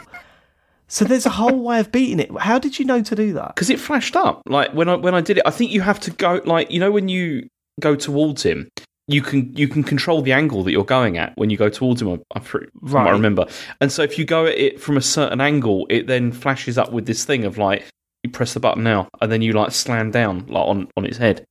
so 0.88 1.04
there's 1.04 1.26
a 1.26 1.30
whole 1.30 1.62
way 1.62 1.80
of 1.80 1.92
beating 1.92 2.20
it. 2.20 2.30
How 2.38 2.58
did 2.58 2.78
you 2.78 2.86
know 2.86 3.02
to 3.02 3.14
do 3.14 3.34
that? 3.34 3.54
because 3.54 3.68
it 3.68 3.78
flashed 3.78 4.16
up. 4.16 4.42
Like 4.46 4.72
when 4.72 4.88
I 4.88 4.96
when 4.96 5.14
I 5.14 5.20
did 5.20 5.36
it, 5.36 5.42
I 5.44 5.50
think 5.50 5.72
you 5.72 5.82
have 5.82 6.00
to 6.00 6.10
go 6.10 6.40
like 6.46 6.70
you 6.70 6.80
know 6.80 6.90
when 6.90 7.08
you 7.10 7.48
go 7.80 7.96
towards 7.96 8.42
him, 8.42 8.68
you 9.10 9.22
can 9.22 9.54
you 9.56 9.68
can 9.68 9.82
control 9.82 10.22
the 10.22 10.32
angle 10.32 10.62
that 10.62 10.72
you're 10.72 10.84
going 10.84 11.18
at 11.18 11.36
when 11.36 11.50
you 11.50 11.56
go 11.56 11.68
towards 11.68 12.00
him. 12.00 12.22
I, 12.34 12.40
from 12.40 12.68
what 12.80 13.06
I 13.06 13.10
remember, 13.10 13.46
and 13.80 13.90
so 13.90 14.02
if 14.02 14.18
you 14.18 14.24
go 14.24 14.46
at 14.46 14.56
it 14.56 14.80
from 14.80 14.96
a 14.96 15.02
certain 15.02 15.40
angle, 15.40 15.86
it 15.90 16.06
then 16.06 16.32
flashes 16.32 16.78
up 16.78 16.92
with 16.92 17.06
this 17.06 17.24
thing 17.24 17.44
of 17.44 17.58
like 17.58 17.84
you 18.22 18.30
press 18.30 18.54
the 18.54 18.60
button 18.60 18.84
now, 18.84 19.08
and 19.20 19.32
then 19.32 19.42
you 19.42 19.52
like 19.52 19.72
slam 19.72 20.10
down 20.10 20.46
like 20.46 20.66
on 20.66 20.88
on 20.96 21.04
its 21.04 21.16
head. 21.16 21.44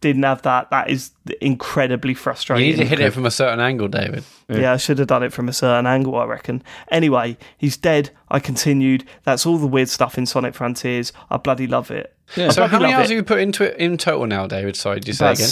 Didn't 0.00 0.24
have 0.24 0.42
that. 0.42 0.70
That 0.70 0.90
is 0.90 1.10
incredibly 1.40 2.12
frustrating. 2.14 2.66
You 2.66 2.72
frustrating. 2.72 2.90
need 2.90 2.96
to 2.96 3.02
hit 3.02 3.08
it 3.08 3.14
from 3.14 3.24
a 3.26 3.30
certain 3.30 3.60
angle, 3.60 3.88
David. 3.88 4.24
Yeah. 4.48 4.74
I 4.74 4.76
should 4.76 4.98
have 4.98 5.08
done 5.08 5.22
it 5.22 5.32
from 5.32 5.48
a 5.48 5.52
certain 5.52 5.86
angle, 5.86 6.14
I 6.16 6.24
reckon. 6.24 6.62
Anyway, 6.90 7.38
he's 7.56 7.76
dead. 7.76 8.10
I 8.28 8.38
continued. 8.38 9.04
That's 9.24 9.46
all 9.46 9.56
the 9.56 9.66
weird 9.66 9.88
stuff 9.88 10.18
in 10.18 10.26
Sonic 10.26 10.54
Frontiers. 10.54 11.12
I 11.30 11.38
bloody 11.38 11.66
love 11.66 11.90
it. 11.90 12.14
Yeah. 12.36 12.50
So 12.50 12.66
how 12.66 12.78
many 12.78 12.92
hours 12.92 13.06
it. 13.10 13.14
have 13.14 13.16
you 13.16 13.22
put 13.24 13.38
into 13.38 13.64
it 13.64 13.78
in 13.78 13.96
total 13.96 14.26
now, 14.26 14.46
David? 14.46 14.76
Sorry, 14.76 15.00
did 15.00 15.08
you 15.08 15.14
say 15.14 15.32
again? 15.32 15.48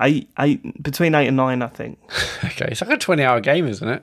Eight, 0.00 0.28
eight, 0.38 0.82
between 0.82 1.14
eight 1.14 1.28
and 1.28 1.36
nine, 1.36 1.62
I 1.62 1.68
think. 1.68 1.98
Okay, 2.44 2.68
it's 2.72 2.80
like 2.82 2.90
a 2.90 2.96
twenty-hour 2.98 3.40
game, 3.40 3.66
isn't 3.66 3.88
it? 3.88 4.02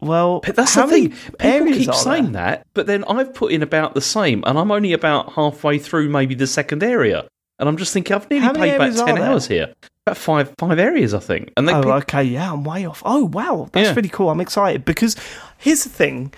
Well, 0.00 0.40
But 0.44 0.56
that's 0.56 0.74
the 0.74 0.86
thing. 0.88 1.10
People 1.38 1.66
keep 1.72 1.94
saying 1.94 2.32
there? 2.32 2.42
that, 2.42 2.66
but 2.74 2.86
then 2.86 3.04
I've 3.04 3.32
put 3.34 3.52
in 3.52 3.62
about 3.62 3.94
the 3.94 4.00
same, 4.00 4.42
and 4.46 4.58
I'm 4.58 4.72
only 4.72 4.92
about 4.92 5.34
halfway 5.34 5.78
through 5.78 6.08
maybe 6.08 6.34
the 6.34 6.48
second 6.48 6.82
area, 6.82 7.28
and 7.62 7.68
I'm 7.68 7.76
just 7.76 7.92
thinking 7.92 8.14
I've 8.16 8.28
nearly 8.28 8.44
How 8.44 8.52
many 8.52 8.58
played 8.58 8.74
about 8.74 8.82
areas 8.84 9.00
are 9.00 9.06
ten 9.06 9.14
there? 9.14 9.24
hours 9.30 9.46
here. 9.46 9.72
About 10.04 10.16
five 10.18 10.52
five 10.58 10.78
areas, 10.80 11.14
I 11.14 11.20
think. 11.20 11.52
And 11.56 11.68
they 11.68 11.72
Oh, 11.72 11.92
okay, 11.92 12.24
yeah, 12.24 12.52
I'm 12.52 12.64
way 12.64 12.84
off. 12.86 13.02
Oh, 13.06 13.26
wow, 13.26 13.68
that's 13.72 13.88
Yeah. 13.90 13.94
really 13.94 14.08
cool. 14.08 14.30
I'm 14.30 14.40
excited 14.40 14.84
because 14.84 15.14
here's 15.58 15.84
the 15.84 15.90
thing. 15.90 16.34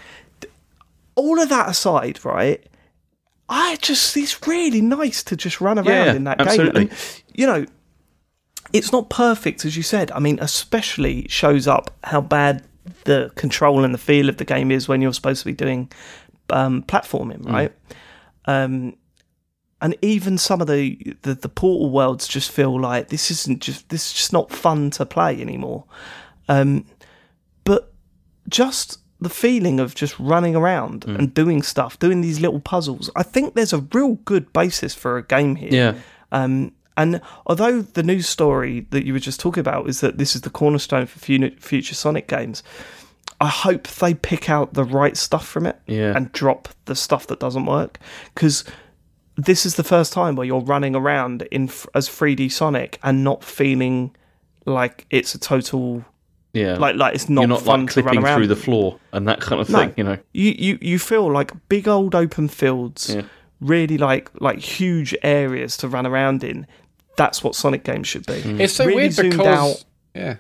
All 1.15 1.41
of 1.41 1.49
that 1.49 1.69
aside, 1.69 2.23
right? 2.27 2.63
I 3.49 3.77
just 3.81 4.17
it's 4.19 4.47
really 4.47 4.83
nice 4.83 5.23
to 5.25 5.35
just 5.37 5.61
run 5.63 5.79
around 5.79 5.87
Yeah, 5.87 6.13
in 6.15 6.25
that 6.25 6.41
absolutely. 6.43 6.85
game. 6.87 6.91
And, 6.91 7.23
you 7.35 7.47
know, 7.47 7.67
it's 8.75 8.93
not 8.93 9.09
perfect 9.09 9.65
as 9.65 9.77
you 9.79 9.83
said. 9.83 10.11
I 10.13 10.19
mean, 10.19 10.39
especially 10.41 11.27
shows 11.29 11.67
up 11.67 11.91
how 12.05 12.21
bad 12.21 12.65
the 13.05 13.31
control 13.35 13.83
and 13.85 13.95
the 13.95 13.99
feel 13.99 14.29
of 14.29 14.37
the 14.37 14.45
game 14.45 14.71
is 14.71 14.89
when 14.89 15.01
you're 15.01 15.15
supposed 15.15 15.41
to 15.41 15.47
be 15.47 15.53
doing 15.55 15.91
um, 16.51 16.83
platforming, 16.83 17.49
right? 17.51 17.73
Um, 18.45 18.97
and 19.85 19.95
even 20.03 20.39
some 20.39 20.61
of 20.61 20.67
the, 20.67 21.15
the 21.23 21.35
the 21.35 21.49
portal 21.49 21.91
worlds 21.91 22.27
just 22.27 22.51
feel 22.51 22.81
like 22.81 23.09
this 23.09 23.31
isn't 23.31 23.61
just 23.63 23.89
this 23.91 24.07
is 24.09 24.13
just 24.15 24.33
not 24.33 24.51
fun 24.51 24.91
to 24.93 25.05
play 25.07 25.41
anymore. 25.41 25.85
Um, 26.49 26.87
but 27.65 27.93
just 28.49 28.99
the 29.21 29.29
feeling 29.31 29.81
of 29.81 29.95
just 29.95 30.19
running 30.19 30.55
around 30.57 31.05
and 31.07 31.33
doing 31.33 31.63
stuff, 31.63 31.99
doing 31.99 32.21
these 32.21 32.41
little 32.41 32.61
puzzles. 32.61 33.11
I 33.17 33.23
think 33.23 33.55
there's 33.55 33.73
a 33.73 33.79
real 33.93 34.15
good 34.25 34.53
basis 34.53 34.95
for 34.95 35.17
a 35.17 35.23
game 35.23 35.57
here. 35.57 35.73
yeah. 35.73 35.95
Um, 36.33 36.73
and 36.97 37.21
although 37.47 37.81
the 37.83 38.03
news 38.03 38.29
story 38.29 38.87
that 38.91 39.05
you 39.07 39.13
were 39.13 39.19
just 39.19 39.41
talking 39.41 39.61
about 39.61 39.89
is 39.89 40.01
that 40.01 40.19
this 40.19 40.35
is 40.37 40.43
the 40.43 40.51
cornerstone 40.51 41.07
for 41.07 41.19
future 41.19 41.95
Sonic 41.95 42.29
games, 42.29 42.63
I 43.41 43.49
hope 43.49 43.89
they 43.89 44.15
pick 44.15 44.49
out 44.51 44.75
the 44.75 44.85
right 44.85 45.17
stuff 45.17 45.47
from 45.47 45.67
it 45.67 45.81
Yeah. 45.87 46.13
and 46.17 46.31
drop 46.33 46.69
the 46.85 46.95
stuff 46.95 47.27
that 47.29 47.41
doesn't 47.41 47.67
work. 47.67 47.99
Because 48.35 48.65
this 49.37 49.67
is 49.67 49.75
the 49.77 49.85
first 49.85 50.13
time 50.13 50.37
where 50.37 50.47
you're 50.47 50.61
running 50.61 50.95
around 50.95 51.43
in 51.51 51.65
as 51.95 52.09
3D 52.09 52.51
Sonic 52.53 52.99
and 53.03 53.25
not 53.25 53.43
feeling 53.45 54.15
like 54.67 55.07
it's 55.11 55.35
a 55.35 55.39
total 55.39 56.05
Yeah. 56.53 56.77
like 56.79 56.97
like 56.97 57.15
it's 57.15 57.29
not, 57.29 57.43
You're 57.43 57.49
not 57.49 57.63
fun 57.63 57.81
like 57.87 57.91
to 57.95 58.03
run 58.03 58.05
clipping 58.15 58.25
around. 58.25 58.39
through 58.39 58.47
the 58.47 58.57
floor 58.57 58.99
and 59.13 59.27
that 59.29 59.41
kind 59.41 59.61
of 59.61 59.69
No. 59.71 59.79
thing, 59.79 59.95
you 59.97 60.05
know. 60.05 60.19
you, 60.33 60.55
you 60.57 60.79
you 60.81 60.99
feel 60.99 61.31
like 61.33 61.53
big 61.69 61.89
old 61.89 62.15
open 62.15 62.49
fields, 62.49 63.13
Yeah. 63.15 63.23
really 63.61 63.99
like 63.99 64.31
like 64.41 64.59
huge 64.61 65.15
areas 65.23 65.77
to 65.79 65.89
run 65.89 66.07
around 66.07 66.45
in. 66.45 66.67
That's 67.17 67.45
what 67.45 67.55
Sonic 67.55 67.85
games 67.85 68.09
should 68.09 68.27
be. 68.27 68.35
It's 68.63 68.73
so 68.73 68.85
Really 68.85 68.97
weird 69.03 69.13
zoomed 69.13 69.31
because 69.33 69.47
out. 69.77 69.85
yeah, 70.15 70.37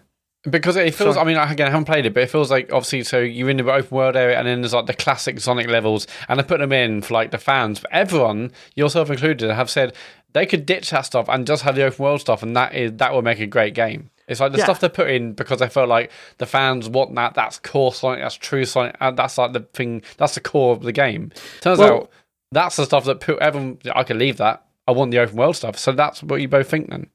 Because 0.48 0.76
it 0.76 0.94
feels, 0.94 1.14
Sorry. 1.14 1.24
I 1.24 1.26
mean, 1.40 1.50
again, 1.52 1.68
I 1.68 1.70
haven't 1.70 1.86
played 1.86 2.04
it, 2.04 2.12
but 2.12 2.22
it 2.22 2.30
feels 2.30 2.50
like 2.50 2.70
obviously, 2.72 3.02
so 3.04 3.18
you're 3.20 3.48
in 3.48 3.56
the 3.56 3.72
open 3.72 3.96
world 3.96 4.14
area 4.14 4.36
and 4.38 4.46
then 4.46 4.60
there's 4.60 4.74
like 4.74 4.86
the 4.86 4.92
classic 4.94 5.40
Sonic 5.40 5.68
levels, 5.68 6.06
and 6.28 6.38
they 6.38 6.44
put 6.44 6.60
them 6.60 6.72
in 6.72 7.00
for 7.02 7.14
like 7.14 7.30
the 7.30 7.38
fans. 7.38 7.80
But 7.80 7.92
everyone, 7.92 8.52
yourself 8.74 9.08
included, 9.10 9.50
have 9.50 9.70
said 9.70 9.94
they 10.34 10.44
could 10.44 10.66
ditch 10.66 10.90
that 10.90 11.06
stuff 11.06 11.28
and 11.30 11.46
just 11.46 11.62
have 11.62 11.76
the 11.76 11.84
open 11.84 12.02
world 12.04 12.20
stuff, 12.20 12.42
and 12.42 12.54
that 12.56 12.74
is 12.74 12.92
that 12.96 13.12
will 13.14 13.22
make 13.22 13.40
a 13.40 13.46
great 13.46 13.74
game. 13.74 14.10
It's 14.28 14.40
like 14.40 14.52
the 14.52 14.58
Yeah. 14.58 14.64
stuff 14.64 14.80
they 14.80 14.88
put 14.88 15.08
in 15.10 15.32
because 15.32 15.60
they 15.60 15.68
felt 15.68 15.88
like 15.88 16.10
the 16.38 16.46
fans 16.46 16.88
want 16.88 17.14
that. 17.14 17.34
That's 17.34 17.58
core 17.58 17.92
Sonic. 17.92 18.20
That's 18.20 18.34
true 18.34 18.64
Sonic. 18.64 18.96
And 19.00 19.16
that's 19.18 19.36
like 19.38 19.52
the 19.52 19.60
thing. 19.60 20.02
That's 20.16 20.34
the 20.34 20.40
core 20.40 20.72
of 20.72 20.82
the 20.82 20.92
game. 20.92 21.30
Turns 21.60 21.78
Well- 21.78 21.92
out 21.94 22.10
that's 22.52 22.76
the 22.76 22.84
stuff 22.84 23.04
that 23.06 23.18
put 23.20 23.38
everyone. 23.40 23.78
I 23.94 24.04
could 24.04 24.16
leave 24.16 24.36
that. 24.36 24.62
I 24.86 24.92
want 24.92 25.10
the 25.10 25.18
open 25.18 25.36
world 25.36 25.56
stuff. 25.56 25.76
So 25.76 25.90
that's 25.92 26.22
what 26.22 26.40
you 26.40 26.46
both 26.48 26.68
think 26.70 26.88
then. 26.88 27.08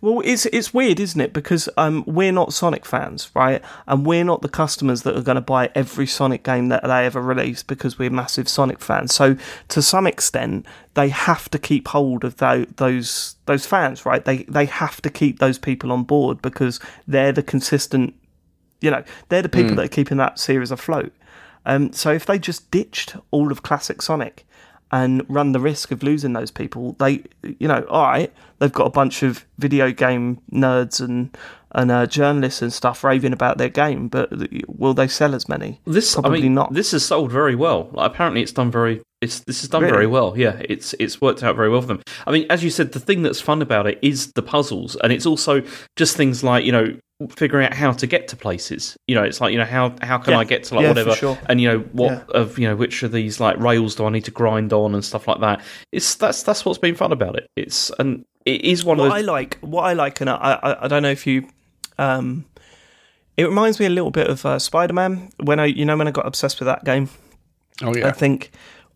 Well, 0.00 0.22
it's 0.24 0.46
it's 0.46 0.72
weird, 0.74 1.00
isn't 1.00 1.20
it? 1.20 1.32
Because 1.32 1.68
um, 1.76 2.04
we're 2.06 2.32
not 2.32 2.52
Sonic 2.52 2.84
fans, 2.84 3.30
right? 3.34 3.62
And 3.86 4.04
we're 4.06 4.24
not 4.24 4.42
the 4.42 4.48
customers 4.48 5.02
that 5.02 5.16
are 5.16 5.22
going 5.22 5.36
to 5.36 5.40
buy 5.40 5.70
every 5.74 6.06
Sonic 6.06 6.42
game 6.42 6.68
that 6.68 6.82
they 6.84 7.06
ever 7.06 7.20
release 7.20 7.62
because 7.62 7.98
we're 7.98 8.10
massive 8.10 8.48
Sonic 8.48 8.80
fans. 8.80 9.14
So, 9.14 9.36
to 9.68 9.82
some 9.82 10.06
extent, 10.06 10.66
they 10.94 11.08
have 11.08 11.48
to 11.50 11.58
keep 11.58 11.88
hold 11.88 12.24
of 12.24 12.36
tho- 12.36 12.66
those 12.76 13.36
those 13.46 13.66
fans, 13.66 14.04
right? 14.04 14.24
They 14.24 14.38
they 14.44 14.66
have 14.66 15.00
to 15.02 15.10
keep 15.10 15.38
those 15.38 15.58
people 15.58 15.92
on 15.92 16.04
board 16.04 16.42
because 16.42 16.80
they're 17.06 17.32
the 17.32 17.42
consistent, 17.42 18.14
you 18.80 18.90
know, 18.90 19.04
they're 19.28 19.42
the 19.42 19.48
people 19.48 19.76
that 19.76 19.84
are 19.84 19.88
keeping 19.88 20.18
that 20.18 20.38
series 20.38 20.70
afloat. 20.70 21.12
Um, 21.64 21.92
so, 21.92 22.12
if 22.12 22.26
they 22.26 22.38
just 22.38 22.70
ditched 22.70 23.16
all 23.30 23.52
of 23.52 23.62
classic 23.62 24.02
Sonic 24.02 24.46
and 24.92 25.24
run 25.28 25.52
the 25.52 25.60
risk 25.60 25.90
of 25.90 26.02
losing 26.02 26.34
those 26.34 26.50
people. 26.50 26.92
They, 26.98 27.22
you 27.42 27.66
know, 27.66 27.84
all 27.88 28.02
right, 28.02 28.32
they've 28.58 28.72
got 28.72 28.86
a 28.86 28.90
bunch 28.90 29.22
of 29.22 29.44
video 29.58 29.90
game 29.90 30.40
nerds 30.52 31.00
and 31.00 31.36
and 31.74 31.90
uh, 31.90 32.04
journalists 32.06 32.60
and 32.60 32.70
stuff 32.70 33.02
raving 33.02 33.32
about 33.32 33.56
their 33.56 33.70
game, 33.70 34.08
but 34.08 34.30
will 34.68 34.92
they 34.92 35.08
sell 35.08 35.34
as 35.34 35.48
many? 35.48 35.80
This 35.86 36.12
probably 36.14 36.40
I 36.40 36.42
mean, 36.42 36.54
not. 36.54 36.74
This 36.74 36.90
has 36.90 37.02
sold 37.02 37.32
very 37.32 37.54
well. 37.54 37.88
Like, 37.92 38.10
apparently, 38.10 38.42
it's 38.42 38.52
done 38.52 38.70
very. 38.70 39.00
It's 39.22 39.40
this 39.40 39.62
is 39.62 39.70
done 39.70 39.80
Really? 39.82 39.92
very 39.92 40.06
well. 40.06 40.34
Yeah, 40.36 40.60
it's 40.68 40.94
it's 40.98 41.20
worked 41.20 41.42
out 41.42 41.56
very 41.56 41.70
well 41.70 41.80
for 41.80 41.86
them. 41.86 42.02
I 42.26 42.30
mean, 42.32 42.44
as 42.50 42.62
you 42.62 42.68
said, 42.70 42.92
the 42.92 43.00
thing 43.00 43.22
that's 43.22 43.40
fun 43.40 43.62
about 43.62 43.86
it 43.86 43.98
is 44.02 44.32
the 44.32 44.42
puzzles, 44.42 44.96
and 44.96 45.12
it's 45.12 45.24
also 45.24 45.62
just 45.96 46.16
things 46.16 46.44
like 46.44 46.64
you 46.66 46.72
know 46.72 46.94
figuring 47.28 47.66
out 47.66 47.74
how 47.74 47.92
to 47.92 48.06
get 48.06 48.28
to 48.28 48.36
places. 48.36 48.96
You 49.06 49.14
know, 49.14 49.22
it's 49.22 49.40
like 49.40 49.52
you 49.52 49.58
know 49.58 49.64
how 49.64 49.94
how 50.02 50.18
can 50.18 50.32
Yeah. 50.32 50.38
I 50.40 50.44
get 50.44 50.64
to 50.64 50.74
like 50.74 50.82
Yeah, 50.82 50.88
whatever, 50.90 51.14
sure. 51.14 51.38
and 51.46 51.60
you 51.60 51.68
know 51.68 51.78
what 51.92 52.10
Yeah. 52.12 52.40
of 52.40 52.58
you 52.58 52.68
know 52.68 52.76
which 52.76 53.02
of 53.02 53.12
these 53.12 53.40
like 53.40 53.58
rails 53.58 53.94
do 53.94 54.04
I 54.06 54.10
need 54.10 54.24
to 54.24 54.30
grind 54.30 54.72
on 54.72 54.94
and 54.94 55.04
stuff 55.04 55.26
like 55.28 55.40
that. 55.40 55.60
It's 55.92 56.14
that's 56.14 56.42
that's 56.42 56.64
what's 56.64 56.78
been 56.78 56.94
fun 56.94 57.12
about 57.12 57.36
it. 57.36 57.48
It's 57.56 57.90
and 57.98 58.24
it 58.44 58.62
is 58.64 58.84
one 58.84 58.98
what 58.98 59.06
of 59.06 59.12
I 59.12 59.20
like, 59.20 59.58
what 59.60 59.82
I 59.82 59.92
like, 59.92 60.20
and 60.20 60.28
I, 60.30 60.34
I, 60.62 60.84
I 60.84 60.88
don't 60.88 61.02
know 61.02 61.10
if 61.10 61.26
you, 61.28 61.46
um, 61.98 62.44
it 63.36 63.44
reminds 63.44 63.78
me 63.78 63.86
a 63.86 63.90
little 63.90 64.10
bit 64.10 64.26
of 64.28 64.44
uh, 64.44 64.58
Spider 64.58 64.92
Man 64.92 65.30
when 65.38 65.60
I, 65.60 65.66
you 65.66 65.84
know, 65.84 65.96
when 65.96 66.08
I 66.08 66.10
got 66.10 66.26
obsessed 66.26 66.58
with 66.60 66.66
that 66.66 66.84
game. 66.84 67.08
Oh 67.82 67.94
yeah. 67.94 68.08
I 68.08 68.10
think 68.12 68.50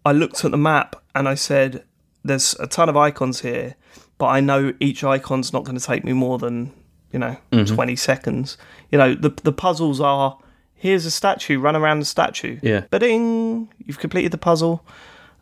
I 0.04 0.12
looked 0.12 0.44
at 0.44 0.50
the 0.50 0.56
map 0.58 0.96
and 1.14 1.28
I 1.28 1.34
said, 1.36 1.84
"There's 2.24 2.54
a 2.60 2.66
ton 2.66 2.88
of 2.88 2.96
icons 2.96 3.40
here, 3.40 3.76
but 4.18 4.26
I 4.26 4.40
know 4.40 4.72
each 4.80 5.04
icon's 5.04 5.52
not 5.52 5.64
going 5.64 5.78
to 5.78 5.84
take 5.84 6.04
me 6.04 6.12
more 6.12 6.38
than 6.38 6.72
you 7.12 7.18
know 7.18 7.36
Mm-hmm. 7.52 7.74
twenty 7.74 7.96
seconds. 7.96 8.56
You 8.90 8.98
know, 8.98 9.14
the 9.14 9.30
the 9.42 9.52
puzzles 9.52 10.00
are 10.00 10.38
here's 10.74 11.06
a 11.06 11.10
statue, 11.10 11.58
run 11.58 11.74
around 11.76 12.00
the 12.00 12.04
statue. 12.04 12.58
Yeah. 12.62 12.80
Ba-ding! 12.90 13.68
You've 13.84 13.98
completed 13.98 14.32
the 14.32 14.38
puzzle. 14.38 14.84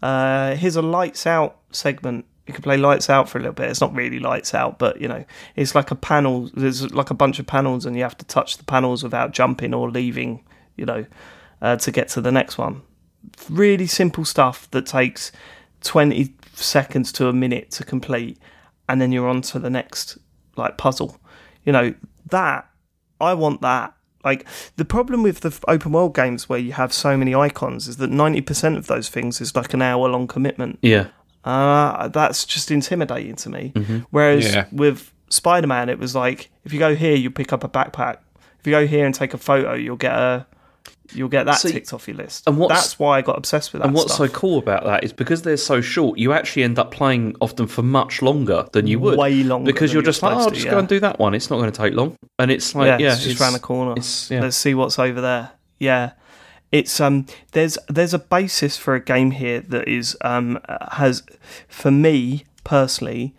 Uh, 0.02 0.54
here's 0.54 0.76
a 0.76 0.82
lights 0.82 1.26
out 1.26 1.58
segment. 1.70 2.24
You 2.46 2.52
can 2.52 2.62
play 2.62 2.76
lights 2.76 3.08
out 3.08 3.28
for 3.28 3.38
a 3.38 3.40
little 3.40 3.54
bit. 3.54 3.70
It's 3.70 3.80
not 3.80 3.94
really 3.94 4.18
lights 4.18 4.52
out, 4.54 4.78
but 4.78 5.00
you 5.00 5.08
know, 5.08 5.24
it's 5.56 5.74
like 5.74 5.90
a 5.90 5.94
panel. 5.94 6.50
There's 6.54 6.92
like 6.92 7.10
a 7.10 7.14
bunch 7.14 7.38
of 7.38 7.46
panels, 7.46 7.86
and 7.86 7.96
you 7.96 8.02
have 8.02 8.18
to 8.18 8.26
touch 8.26 8.58
the 8.58 8.64
panels 8.64 9.02
without 9.02 9.32
jumping 9.32 9.72
or 9.74 9.90
leaving. 9.90 10.44
You 10.76 10.86
know, 10.86 11.06
uh, 11.62 11.76
to 11.76 11.90
get 11.90 12.08
to 12.10 12.20
the 12.20 12.32
next 12.32 12.58
one 12.58 12.82
really 13.48 13.86
simple 13.86 14.22
stuff 14.24 14.70
that 14.72 14.84
takes 14.84 15.32
20 15.82 16.34
seconds 16.52 17.10
to 17.10 17.26
a 17.28 17.32
minute 17.32 17.70
to 17.70 17.82
complete 17.82 18.38
and 18.86 19.00
then 19.00 19.12
you're 19.12 19.26
on 19.28 19.40
to 19.40 19.58
the 19.58 19.70
next 19.70 20.18
like 20.56 20.76
puzzle 20.76 21.18
you 21.64 21.72
know 21.72 21.94
that 22.30 22.68
i 23.20 23.32
want 23.34 23.60
that 23.60 23.94
like 24.24 24.46
the 24.76 24.84
problem 24.84 25.22
with 25.22 25.40
the 25.40 25.52
open 25.68 25.92
world 25.92 26.14
games 26.14 26.48
where 26.48 26.58
you 26.58 26.72
have 26.72 26.92
so 26.92 27.16
many 27.16 27.34
icons 27.34 27.88
is 27.88 27.98
that 27.98 28.10
90% 28.10 28.76
of 28.76 28.86
those 28.86 29.08
things 29.10 29.40
is 29.40 29.54
like 29.54 29.74
an 29.74 29.82
hour 29.82 30.08
long 30.08 30.26
commitment 30.26 30.78
yeah, 30.80 31.08
uh, 31.44 32.08
that's 32.08 32.46
just 32.46 32.70
intimidating 32.70 33.36
to 33.36 33.50
me. 33.50 33.72
Whereas 34.10 34.54
Yeah. 34.54 34.66
with 34.72 35.12
Spider 35.28 35.66
Man, 35.66 35.90
it 35.90 35.98
was 35.98 36.14
like 36.14 36.50
if 36.64 36.72
you 36.72 36.78
go 36.78 36.94
here, 36.94 37.14
you 37.14 37.30
pick 37.30 37.52
up 37.52 37.62
a 37.64 37.68
backpack. 37.68 38.16
If 38.60 38.66
you 38.66 38.70
go 38.70 38.86
here 38.86 39.04
and 39.04 39.14
take 39.14 39.34
a 39.34 39.38
photo, 39.38 39.74
you'll 39.74 39.96
get 39.96 40.12
a 40.14 40.46
you'll 41.14 41.28
get 41.28 41.46
that 41.46 41.58
See, 41.58 41.72
ticked 41.72 41.92
off 41.92 42.08
your 42.08 42.16
list. 42.16 42.46
and 42.46 42.58
what's- 42.58 42.74
that's 42.74 42.98
why 42.98 43.18
I 43.18 43.22
got 43.22 43.38
obsessed 43.38 43.72
with 43.72 43.82
that. 43.82 43.86
And 43.86 43.94
what's 43.94 44.14
stuff. 44.14 44.30
so 44.30 44.34
cool 44.34 44.58
about 44.58 44.84
that 44.84 45.04
is 45.04 45.12
because 45.12 45.42
they're 45.42 45.56
so 45.56 45.80
short, 45.80 46.18
you 46.18 46.32
actually 46.32 46.64
end 46.64 46.78
up 46.78 46.90
playing 46.90 47.36
often 47.40 47.66
for 47.66 47.82
much 47.82 48.22
longer 48.22 48.66
than 48.72 48.86
you 48.86 48.98
would. 49.00 49.18
Way 49.18 49.42
longer 49.42 49.70
because 49.72 49.92
you're 49.92 50.02
you're 50.02 50.10
just 50.12 50.22
like, 50.22 50.36
oh, 50.36 50.40
I'll 50.40 50.48
to, 50.48 50.54
just 50.54 50.66
yeah. 50.66 50.72
go 50.72 50.78
and 50.78 50.88
do 50.88 51.00
that 51.00 51.18
one. 51.18 51.34
It's 51.34 51.50
not 51.50 51.58
going 51.58 51.70
to 51.70 51.76
take 51.76 51.94
long, 51.94 52.16
and 52.38 52.50
it's 52.50 52.74
like, 52.74 52.86
yeah, 52.86 52.98
yeah, 52.98 53.12
it's 53.12 53.24
just 53.24 53.40
round 53.40 53.54
the 53.54 53.60
corner. 53.60 53.94
Yeah. 54.28 54.40
Let's 54.40 54.56
see 54.56 54.74
what's 54.74 54.98
over 54.98 55.20
there. 55.20 55.52
Yeah, 55.78 56.12
it's 56.72 57.00
um. 57.00 57.26
There's 57.52 57.78
there's 57.88 58.14
a 58.14 58.18
basis 58.18 58.76
for 58.76 58.94
a 58.94 59.00
game 59.00 59.30
here 59.32 59.60
that 59.60 59.88
is 59.88 60.16
um 60.22 60.58
has 60.92 61.22
for 61.68 61.90
me 61.90 62.44
personally 62.64 63.34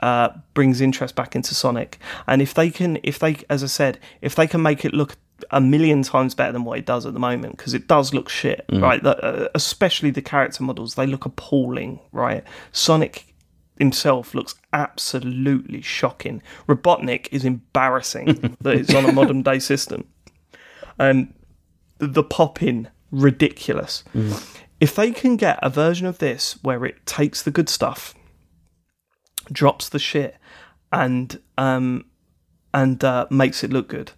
uh 0.00 0.28
brings 0.54 0.80
interest 0.80 1.14
back 1.16 1.34
into 1.34 1.54
Sonic, 1.54 1.98
and 2.26 2.40
if 2.40 2.54
they 2.54 2.70
can 2.70 2.98
if 3.02 3.18
they 3.18 3.36
as 3.50 3.62
I 3.62 3.66
said 3.66 3.98
if 4.20 4.34
they 4.34 4.46
can 4.46 4.62
make 4.62 4.84
it 4.84 4.92
look 4.94 5.16
a 5.50 5.60
million 5.60 6.02
times 6.02 6.34
better 6.34 6.52
than 6.52 6.64
what 6.64 6.78
it 6.78 6.86
does 6.86 7.06
at 7.06 7.12
the 7.12 7.20
moment 7.20 7.56
because 7.56 7.74
it 7.74 7.86
does 7.86 8.12
look 8.12 8.28
shit 8.28 8.64
right 8.72 9.02
the, 9.02 9.16
uh, 9.24 9.48
especially 9.54 10.10
the 10.10 10.20
character 10.20 10.62
models 10.62 10.94
they 10.96 11.06
look 11.06 11.24
appalling 11.24 12.00
right 12.12 12.42
sonic 12.72 13.28
himself 13.78 14.34
looks 14.34 14.54
absolutely 14.72 15.80
shocking. 15.80 16.42
Robotnik 16.68 17.28
is 17.30 17.44
embarrassing 17.44 18.56
that 18.60 18.74
it's 18.74 18.94
on 18.94 19.04
a 19.04 19.12
modern 19.12 19.42
day 19.42 19.58
system. 19.58 20.06
Um, 20.98 21.34
the, 21.98 22.08
the 22.08 22.22
pop 22.22 22.62
in 22.62 22.88
ridiculous. 23.10 24.04
If 24.80 24.94
they 24.94 25.12
can 25.12 25.36
get 25.36 25.58
a 25.62 25.70
version 25.70 26.06
of 26.06 26.18
this 26.18 26.58
where 26.62 26.84
it 26.84 27.06
takes 27.06 27.42
the 27.42 27.50
good 27.50 27.68
stuff, 27.68 28.14
drops 29.50 29.88
the 29.88 29.98
shit, 29.98 30.36
and 30.92 31.40
um, 31.56 32.04
and 32.74 33.02
uh, 33.02 33.26
makes 33.30 33.64
it 33.64 33.72
look 33.72 33.88
good, 33.88 34.12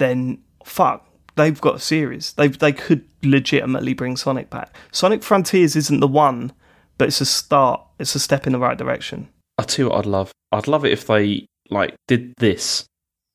then 0.00 0.38
fuck. 0.64 1.06
They've 1.36 1.60
got 1.60 1.76
a 1.76 1.78
series. 1.78 2.32
They 2.32 2.48
they 2.48 2.72
could 2.72 3.04
legitimately 3.22 3.94
bring 3.94 4.16
Sonic 4.16 4.50
back. 4.50 4.74
Sonic 4.90 5.22
Frontiers 5.22 5.76
isn't 5.76 6.00
the 6.00 6.08
one, 6.08 6.52
but 6.98 7.06
it's 7.08 7.20
a 7.20 7.26
start. 7.26 7.80
It's 8.00 8.14
a 8.14 8.18
step 8.18 8.46
in 8.46 8.52
the 8.52 8.58
right 8.58 8.76
direction. 8.76 9.28
I 9.56 9.62
tell 9.62 9.84
you 9.86 9.90
what, 9.90 9.98
I'd 10.00 10.06
love. 10.06 10.32
I'd 10.52 10.66
love 10.68 10.84
it 10.84 10.92
if 10.92 11.06
they 11.06 11.46
like 11.70 11.94
did 12.08 12.34
this, 12.38 12.84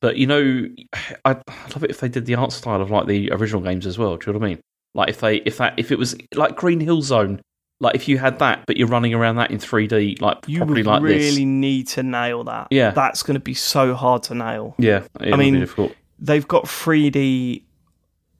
but 0.02 0.16
you 0.16 0.26
know, 0.26 0.68
I'd, 1.24 1.40
I'd 1.48 1.74
love 1.74 1.84
it 1.84 1.90
if 1.90 2.00
they 2.00 2.08
did 2.08 2.26
the 2.26 2.34
art 2.34 2.52
style 2.52 2.82
of 2.82 2.90
like 2.90 3.06
the 3.06 3.30
original 3.32 3.62
games 3.62 3.86
as 3.86 3.96
well. 3.98 4.16
Do 4.16 4.26
you 4.26 4.32
know 4.34 4.38
what 4.40 4.46
I 4.46 4.48
mean? 4.50 4.60
Like 4.94 5.08
if 5.08 5.20
they 5.20 5.36
if 5.38 5.56
that 5.58 5.74
if 5.78 5.90
it 5.90 5.98
was 5.98 6.14
like 6.34 6.54
Green 6.56 6.80
Hill 6.80 7.02
Zone, 7.02 7.40
like 7.80 7.94
if 7.94 8.08
you 8.08 8.18
had 8.18 8.38
that, 8.38 8.64
but 8.66 8.76
you're 8.76 8.88
running 8.88 9.14
around 9.14 9.36
that 9.36 9.50
in 9.50 9.58
3D, 9.58 10.20
like 10.20 10.38
You 10.46 10.64
would 10.64 10.86
like 10.86 11.02
really 11.02 11.18
this. 11.30 11.38
need 11.38 11.88
to 11.88 12.02
nail 12.02 12.44
that. 12.44 12.68
Yeah. 12.70 12.90
That's 12.90 13.22
going 13.22 13.34
to 13.34 13.40
be 13.40 13.54
so 13.54 13.94
hard 13.94 14.22
to 14.24 14.34
nail. 14.34 14.74
Yeah, 14.78 15.04
I 15.20 15.36
mean, 15.36 15.60
difficult. 15.60 15.92
They've 16.18 16.46
got 16.46 16.64
3D 16.64 17.62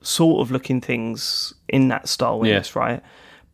sort 0.02 0.40
of 0.40 0.50
looking 0.50 0.80
things 0.80 1.52
in 1.68 1.88
that 1.88 2.08
style 2.08 2.40
in 2.42 2.48
Yeah. 2.50 2.58
this, 2.58 2.76
right? 2.76 3.02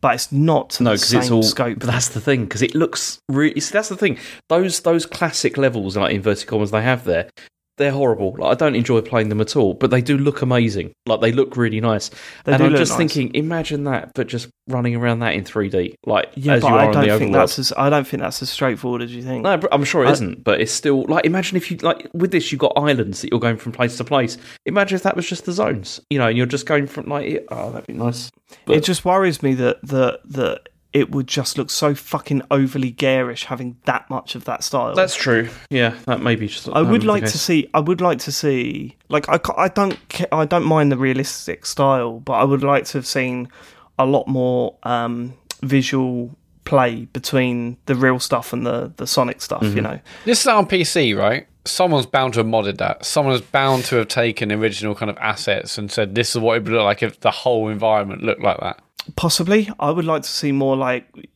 But 0.01 0.15
it's 0.15 0.31
not 0.31 0.79
No, 0.81 0.91
because 0.91 1.13
it's 1.13 1.31
all. 1.31 1.43
scope. 1.43 1.79
But 1.79 1.87
that's 1.87 2.09
the 2.09 2.19
thing, 2.21 2.43
because 2.43 2.61
it 2.61 2.75
looks 2.75 3.19
really. 3.29 3.59
See, 3.59 3.71
that's 3.71 3.89
the 3.89 3.95
thing. 3.95 4.17
Those 4.49 4.81
those 4.81 5.05
classic 5.05 5.57
levels, 5.57 5.95
like 5.95 6.13
inverted 6.13 6.47
commas, 6.47 6.71
they 6.71 6.81
have 6.81 7.05
there. 7.05 7.29
They're 7.77 7.91
horrible. 7.91 8.35
Like, 8.37 8.51
I 8.51 8.53
don't 8.53 8.75
enjoy 8.75 9.01
playing 9.01 9.29
them 9.29 9.41
at 9.41 9.55
all, 9.55 9.73
but 9.73 9.89
they 9.89 10.01
do 10.01 10.17
look 10.17 10.41
amazing. 10.43 10.93
Like 11.07 11.21
they 11.21 11.31
look 11.31 11.57
really 11.57 11.81
nice. 11.81 12.09
They 12.45 12.53
and 12.53 12.63
I'm 12.63 12.75
just 12.75 12.91
nice. 12.91 12.97
thinking, 12.97 13.33
imagine 13.33 13.85
that, 13.85 14.11
but 14.13 14.27
just 14.27 14.49
running 14.67 14.95
around 14.95 15.19
that 15.19 15.33
in 15.33 15.43
3D, 15.43 15.95
like 16.05 16.29
yeah, 16.35 16.53
as 16.53 16.61
but 16.61 16.73
I 16.73 16.91
don't 16.91 17.19
think 17.19 17.33
that's 17.33 17.57
as 17.57 17.73
I 17.75 17.89
don't 17.89 18.07
think 18.07 18.21
that's 18.21 18.41
as 18.41 18.49
straightforward 18.49 19.01
as 19.01 19.13
you 19.13 19.23
think. 19.23 19.43
No, 19.43 19.59
I'm 19.71 19.83
sure 19.83 20.05
it 20.05 20.21
not 20.21 20.43
But 20.43 20.61
it's 20.61 20.71
still 20.71 21.03
like 21.07 21.25
imagine 21.25 21.57
if 21.57 21.71
you 21.71 21.77
like 21.77 22.07
with 22.13 22.31
this 22.31 22.51
you've 22.51 22.59
got 22.59 22.73
islands 22.75 23.21
that 23.21 23.31
you're 23.31 23.39
going 23.39 23.57
from 23.57 23.71
place 23.71 23.97
to 23.97 24.03
place. 24.03 24.37
Imagine 24.65 24.95
if 24.95 25.03
that 25.03 25.15
was 25.15 25.27
just 25.27 25.45
the 25.45 25.51
zones, 25.51 25.99
you 26.09 26.19
know, 26.19 26.27
and 26.27 26.37
you're 26.37 26.45
just 26.45 26.65
going 26.65 26.87
from 26.87 27.07
like 27.07 27.45
oh 27.49 27.71
that'd 27.71 27.87
be 27.87 27.93
nice. 27.93 28.29
But- 28.65 28.77
it 28.77 28.83
just 28.83 29.03
worries 29.03 29.41
me 29.41 29.55
that 29.55 29.77
that 29.87 30.19
that 30.25 30.69
it 30.93 31.09
would 31.11 31.27
just 31.27 31.57
look 31.57 31.71
so 31.71 31.95
fucking 31.95 32.43
overly 32.51 32.91
garish 32.91 33.45
having 33.45 33.77
that 33.85 34.07
much 34.09 34.35
of 34.35 34.45
that 34.45 34.63
style. 34.63 34.93
That's 34.93 35.15
true. 35.15 35.49
Yeah, 35.69 35.95
that 36.05 36.21
may 36.21 36.35
be 36.35 36.47
just. 36.47 36.69
I 36.69 36.81
would 36.81 37.03
like 37.03 37.23
to 37.23 37.37
see. 37.37 37.67
I 37.73 37.79
would 37.79 37.99
like 37.99 38.19
to 38.19 38.31
see. 38.31 38.95
Like 39.09 39.27
I, 39.27 39.39
I 39.57 39.67
don't. 39.69 39.97
I 40.31 40.45
don't 40.45 40.65
mind 40.65 40.91
the 40.91 40.97
realistic 40.97 41.65
style, 41.65 42.19
but 42.19 42.33
I 42.33 42.43
would 42.43 42.63
like 42.63 42.85
to 42.85 42.99
have 42.99 43.07
seen 43.07 43.49
a 43.97 44.05
lot 44.05 44.27
more 44.27 44.75
um, 44.83 45.33
visual 45.61 46.35
play 46.65 47.05
between 47.05 47.77
the 47.87 47.95
real 47.95 48.19
stuff 48.19 48.53
and 48.53 48.65
the 48.65 48.93
the 48.97 49.07
Sonic 49.07 49.41
stuff. 49.41 49.63
You 49.63 49.81
know, 49.81 49.99
This 50.25 50.41
is 50.41 50.47
on 50.47 50.67
PC, 50.67 51.17
right? 51.17 51.47
Someone's 51.65 52.05
bound 52.05 52.33
to 52.33 52.41
have 52.41 52.47
modded 52.47 52.77
that. 52.79 53.05
Someone's 53.05 53.41
bound 53.41 53.85
to 53.85 53.95
have 53.95 54.09
taken 54.09 54.51
original 54.51 54.95
kind 54.95 55.09
of 55.09 55.17
assets 55.17 55.77
and 55.77 55.89
said, 55.89 56.13
"This 56.13 56.35
is 56.35 56.41
what 56.41 56.57
it 56.57 56.63
would 56.65 56.73
look 56.73 56.83
like 56.83 57.01
if 57.01 57.19
the 57.21 57.31
whole 57.31 57.69
environment 57.69 58.21
looked 58.21 58.41
like 58.43 58.59
that." 58.59 58.79
Possibly. 59.15 59.69
I 59.79 59.91
would 59.91 60.05
like 60.05 60.23
to 60.23 60.29
see 60.29 60.51
more 60.51 60.75
like 60.75 61.29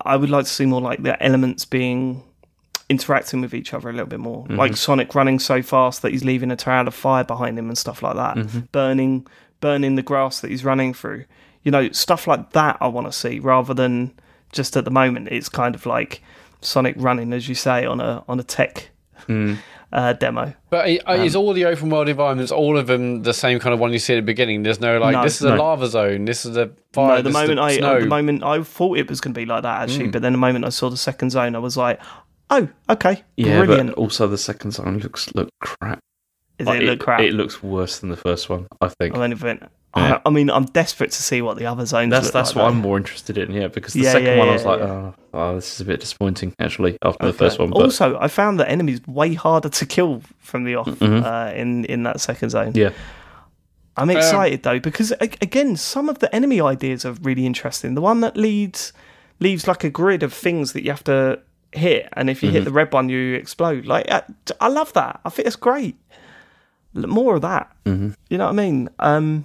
I 0.00 0.16
would 0.16 0.30
like 0.30 0.44
to 0.44 0.50
see 0.50 0.66
more 0.66 0.80
like 0.80 1.02
the 1.02 1.20
elements 1.22 1.64
being 1.64 2.22
interacting 2.88 3.40
with 3.40 3.54
each 3.54 3.72
other 3.72 3.88
a 3.88 3.92
little 3.92 4.06
bit 4.06 4.20
more. 4.20 4.44
Mm-hmm. 4.44 4.56
Like 4.56 4.76
Sonic 4.76 5.14
running 5.14 5.38
so 5.38 5.62
fast 5.62 6.02
that 6.02 6.12
he's 6.12 6.24
leaving 6.24 6.50
a 6.50 6.56
trail 6.56 6.86
of 6.86 6.94
fire 6.94 7.24
behind 7.24 7.58
him 7.58 7.68
and 7.68 7.78
stuff 7.78 8.02
like 8.02 8.16
that. 8.16 8.36
Mm-hmm. 8.36 8.58
Burning 8.72 9.26
burning 9.60 9.94
the 9.94 10.02
grass 10.02 10.40
that 10.40 10.50
he's 10.50 10.64
running 10.64 10.92
through. 10.92 11.24
You 11.62 11.70
know, 11.70 11.90
stuff 11.92 12.26
like 12.26 12.50
that 12.52 12.76
I 12.80 12.88
want 12.88 13.06
to 13.06 13.12
see 13.12 13.38
rather 13.38 13.72
than 13.72 14.12
just 14.52 14.76
at 14.76 14.84
the 14.84 14.90
moment 14.90 15.28
it's 15.28 15.48
kind 15.48 15.74
of 15.74 15.86
like 15.86 16.22
Sonic 16.60 16.94
running 16.98 17.32
as 17.32 17.48
you 17.48 17.54
say 17.54 17.84
on 17.84 18.00
a 18.00 18.22
on 18.28 18.38
a 18.38 18.44
tech 18.44 18.90
uh, 19.92 20.12
demo. 20.14 20.54
But 20.70 20.86
i- 20.88 21.00
Um, 21.06 21.20
is 21.20 21.36
all 21.36 21.52
the 21.52 21.64
open 21.66 21.90
world 21.90 22.08
environments, 22.08 22.50
all 22.52 22.78
of 22.78 22.86
them, 22.86 23.22
the 23.22 23.34
same 23.34 23.58
kind 23.58 23.74
of 23.74 23.80
one 23.80 23.92
you 23.92 23.98
see 23.98 24.14
at 24.14 24.16
the 24.16 24.22
beginning? 24.22 24.62
There's 24.62 24.80
no 24.80 24.98
like, 24.98 25.12
No, 25.14 25.22
this 25.22 25.36
is 25.40 25.42
a 25.46 25.56
lava 25.56 25.86
zone, 25.86 26.24
this 26.24 26.44
is 26.46 26.56
a 26.56 26.70
fire, 26.92 27.08
no, 27.08 27.16
the 27.18 27.22
this 27.24 27.30
is 27.30 27.34
moment 27.48 27.60
I 27.60 27.76
snow. 27.76 28.00
the 28.00 28.06
moment 28.06 28.42
I 28.44 28.62
thought 28.62 28.98
it 28.98 29.08
was 29.08 29.20
going 29.20 29.34
to 29.34 29.38
be 29.40 29.44
like 29.46 29.62
that 29.64 29.82
actually, 29.82 30.08
but 30.08 30.22
then 30.22 30.32
the 30.32 30.38
moment 30.38 30.64
I 30.64 30.70
saw 30.70 30.88
the 30.88 30.96
second 30.96 31.30
zone, 31.30 31.54
I 31.54 31.58
was 31.58 31.76
like, 31.76 32.00
"Oh, 32.50 32.68
okay, 32.88 33.22
Yeah, 33.36 33.64
brilliant." 33.64 33.90
but 33.90 33.98
also 33.98 34.26
the 34.28 34.38
second 34.38 34.72
zone 34.72 34.98
looks 34.98 35.32
look 35.34 35.48
crap. 35.60 35.98
Is 36.58 36.66
Like, 36.66 36.82
it 36.82 36.84
look 36.84 37.00
crap? 37.00 37.20
It 37.20 37.32
looks 37.34 37.62
worse 37.62 37.98
than 37.98 38.10
the 38.10 38.16
first 38.16 38.48
one. 38.48 38.66
I 38.80 38.88
think. 38.88 39.14
of 39.16 39.22
anything. 39.22 39.60
Yeah. 39.94 40.20
I, 40.24 40.28
I 40.28 40.30
mean, 40.30 40.48
I'm 40.50 40.64
desperate 40.64 41.10
to 41.12 41.22
see 41.22 41.42
what 41.42 41.58
the 41.58 41.66
other 41.66 41.84
zones. 41.84 42.10
That's 42.10 42.26
look 42.26 42.32
that's 42.32 42.56
like, 42.56 42.64
what 42.64 42.72
I'm 42.72 42.78
more 42.80 42.96
interested 42.96 43.36
in. 43.36 43.52
Yeah, 43.52 43.68
because 43.68 43.92
the 43.92 44.00
Yeah, 44.00 44.12
second 44.12 44.26
yeah, 44.28 44.38
one 44.38 44.48
I 44.48 44.52
was 44.52 44.64
like, 44.64 44.80
yeah. 44.80 44.86
oh, 44.86 45.14
oh, 45.34 45.54
this 45.56 45.74
is 45.74 45.80
a 45.82 45.84
bit 45.84 46.00
disappointing 46.00 46.54
actually 46.58 46.96
after 47.02 47.26
the 47.26 47.32
first 47.34 47.58
one. 47.58 47.70
But 47.70 47.82
Also, 47.82 48.18
I 48.18 48.28
found 48.28 48.58
that 48.60 48.70
enemies 48.70 49.00
way 49.06 49.34
harder 49.34 49.68
to 49.68 49.84
kill 49.86 50.22
from 50.38 50.64
the 50.64 50.76
off 50.76 50.86
Mhm. 50.88 51.22
uh, 51.24 51.52
in 51.54 51.84
in 51.86 52.04
that 52.04 52.20
second 52.20 52.48
zone. 52.50 52.72
yeah, 52.74 52.90
I'm 53.96 54.08
excited 54.08 54.62
though 54.62 54.80
because 54.80 55.12
again, 55.20 55.76
some 55.76 56.08
of 56.08 56.20
the 56.20 56.34
enemy 56.34 56.60
ideas 56.60 57.04
are 57.04 57.12
really 57.22 57.44
interesting. 57.44 57.94
The 57.94 58.00
one 58.00 58.20
that 58.22 58.34
leads 58.36 58.94
leaves 59.40 59.68
like 59.68 59.84
a 59.84 59.90
grid 59.90 60.22
of 60.22 60.32
things 60.32 60.72
that 60.72 60.84
you 60.84 60.90
have 60.90 61.04
to 61.04 61.38
hit, 61.72 62.08
and 62.14 62.30
if 62.30 62.42
you 62.42 62.50
hit 62.50 62.64
the 62.64 62.70
red 62.72 62.90
one, 62.94 63.10
you 63.10 63.34
explode. 63.34 63.84
Like 63.84 64.10
I, 64.10 64.22
I 64.58 64.68
love 64.68 64.92
that. 64.94 65.20
I 65.26 65.28
think 65.28 65.46
it's 65.48 65.56
great. 65.56 65.96
More 66.94 67.34
of 67.36 67.42
that. 67.42 67.70
Mm-hmm. 67.84 68.10
You 68.30 68.38
know 68.38 68.44
what 68.46 68.52
I 68.52 68.56
mean? 68.56 68.88
Um, 68.98 69.44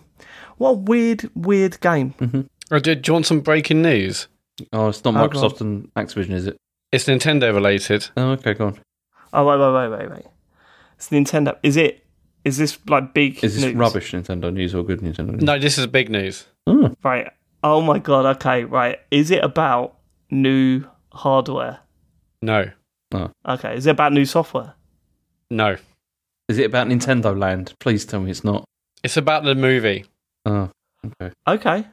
what 0.58 0.70
a 0.70 0.74
weird, 0.74 1.30
weird 1.36 1.80
game. 1.82 2.14
Mm-hmm. 2.20 2.42
Oh, 2.72 2.80
did 2.80 3.02
do 3.02 3.10
you 3.10 3.14
want 3.14 3.26
some 3.26 3.40
breaking 3.42 3.82
news? 3.82 4.28
oh, 4.74 4.90
it's 4.90 5.04
not 5.04 5.16
Oh, 5.16 5.28
Microsoft 5.28 5.62
and 5.62 5.94
Activision, 5.96 6.32
is 6.32 6.48
it? 6.48 6.58
It's 6.92 7.06
Nintendo 7.06 7.54
related. 7.54 8.10
Oh, 8.18 8.32
okay, 8.32 8.54
go 8.54 8.68
on. 8.68 8.80
Oh 9.34 9.46
wait, 9.46 9.60
wait, 9.60 9.90
wait, 9.90 10.00
wait, 10.00 10.12
wait. 10.18 10.26
It's 10.96 11.10
Nintendo. 11.10 11.58
Is 11.64 11.78
it? 11.78 12.06
Is 12.44 12.58
this 12.58 12.78
like 12.88 13.14
big? 13.14 13.44
Is 13.44 13.56
this 13.56 13.64
news? 13.66 13.76
rubbish 13.76 14.12
Nintendo 14.14 14.54
news 14.54 14.74
or 14.74 14.84
good 14.84 15.02
Nintendo 15.02 15.32
news? 15.34 15.44
No, 15.44 15.60
this 15.60 15.78
is 15.78 15.86
big 15.88 16.10
news. 16.10 16.46
Oh, 16.66 16.94
Right. 17.04 17.30
Oh 17.64 17.82
my 17.82 18.00
god. 18.00 18.26
Okay. 18.38 18.64
Right. 18.64 19.00
Is 19.12 19.32
it 19.32 19.44
about 19.44 19.98
new 20.32 20.84
hardware? 21.12 21.80
No, 22.42 22.70
oh. 23.14 23.32
Okay. 23.48 23.76
Is 23.76 23.86
it 23.86 23.92
about 23.92 24.14
new 24.14 24.26
software? 24.26 24.74
no. 25.50 25.78
is 26.48 26.58
it 26.58 26.66
about 26.66 26.88
Nintendo 26.88 27.38
Land? 27.38 27.74
Please 27.80 28.06
tell 28.06 28.22
me 28.22 28.32
it's 28.32 28.44
not. 28.44 28.64
It's 29.04 29.18
about 29.18 29.44
the 29.44 29.56
movie. 29.56 30.06
Oh, 30.48 30.72
okay. 31.22 31.34
Okay. 31.48 31.88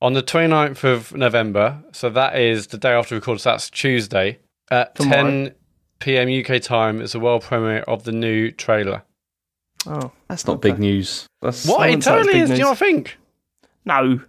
On 0.00 0.12
the 0.12 0.22
29th 0.22 0.84
of 0.84 1.14
November, 1.14 1.82
so 1.92 2.10
that 2.10 2.38
is 2.38 2.66
the 2.68 2.78
day 2.78 2.90
after 2.92 3.14
we 3.14 3.18
record, 3.20 3.40
so 3.40 3.50
that's 3.50 3.70
Tuesday, 3.70 4.38
at 4.70 4.94
Tomorrow. 4.94 5.22
10 5.46 5.54
p.m. 6.00 6.28
UK 6.44 6.60
time, 6.60 7.00
it's 7.00 7.14
a 7.14 7.20
world 7.20 7.42
premiere 7.42 7.80
of 7.82 8.04
the 8.04 8.12
new 8.12 8.50
trailer. 8.50 9.02
Oh 9.86 10.10
That's 10.28 10.46
not 10.46 10.56
Okay. 10.56 10.70
big 10.70 10.78
news. 10.78 11.26
That's 11.42 11.66
What? 11.66 11.76
It 11.82 11.90
wouldn't 11.90 12.04
say 12.04 12.10
totally 12.10 12.32
big 12.34 12.42
is, 12.42 12.48
do 12.50 12.54
you 12.54 12.58
news. 12.60 12.68
not 12.70 12.78
think? 12.78 13.18
no. 13.84 14.20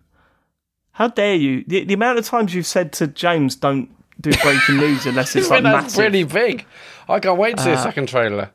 How 0.91 1.09
dare 1.09 1.35
you? 1.35 1.63
The, 1.67 1.83
the 1.83 1.93
amount 1.93 2.19
of 2.19 2.25
times 2.25 2.53
you've 2.55 2.65
said 2.65 2.93
to 2.93 3.07
James, 3.07 3.57
"Don't 3.57 3.89
do 4.21 4.31
breaking 4.41 4.77
news 4.77 5.05
unless 5.05 5.35
it's 5.35 5.49
like 5.49 5.63
that's 5.63 5.83
massive." 5.95 5.99
really 5.99 6.23
big. 6.23 6.65
I 7.09 7.19
can't 7.19 7.37
wait 7.37 7.57
to 7.57 7.63
see 7.63 7.71
a 7.71 7.73
Uh, 7.73 7.83
second 7.83 8.07
trailer. 8.07 8.51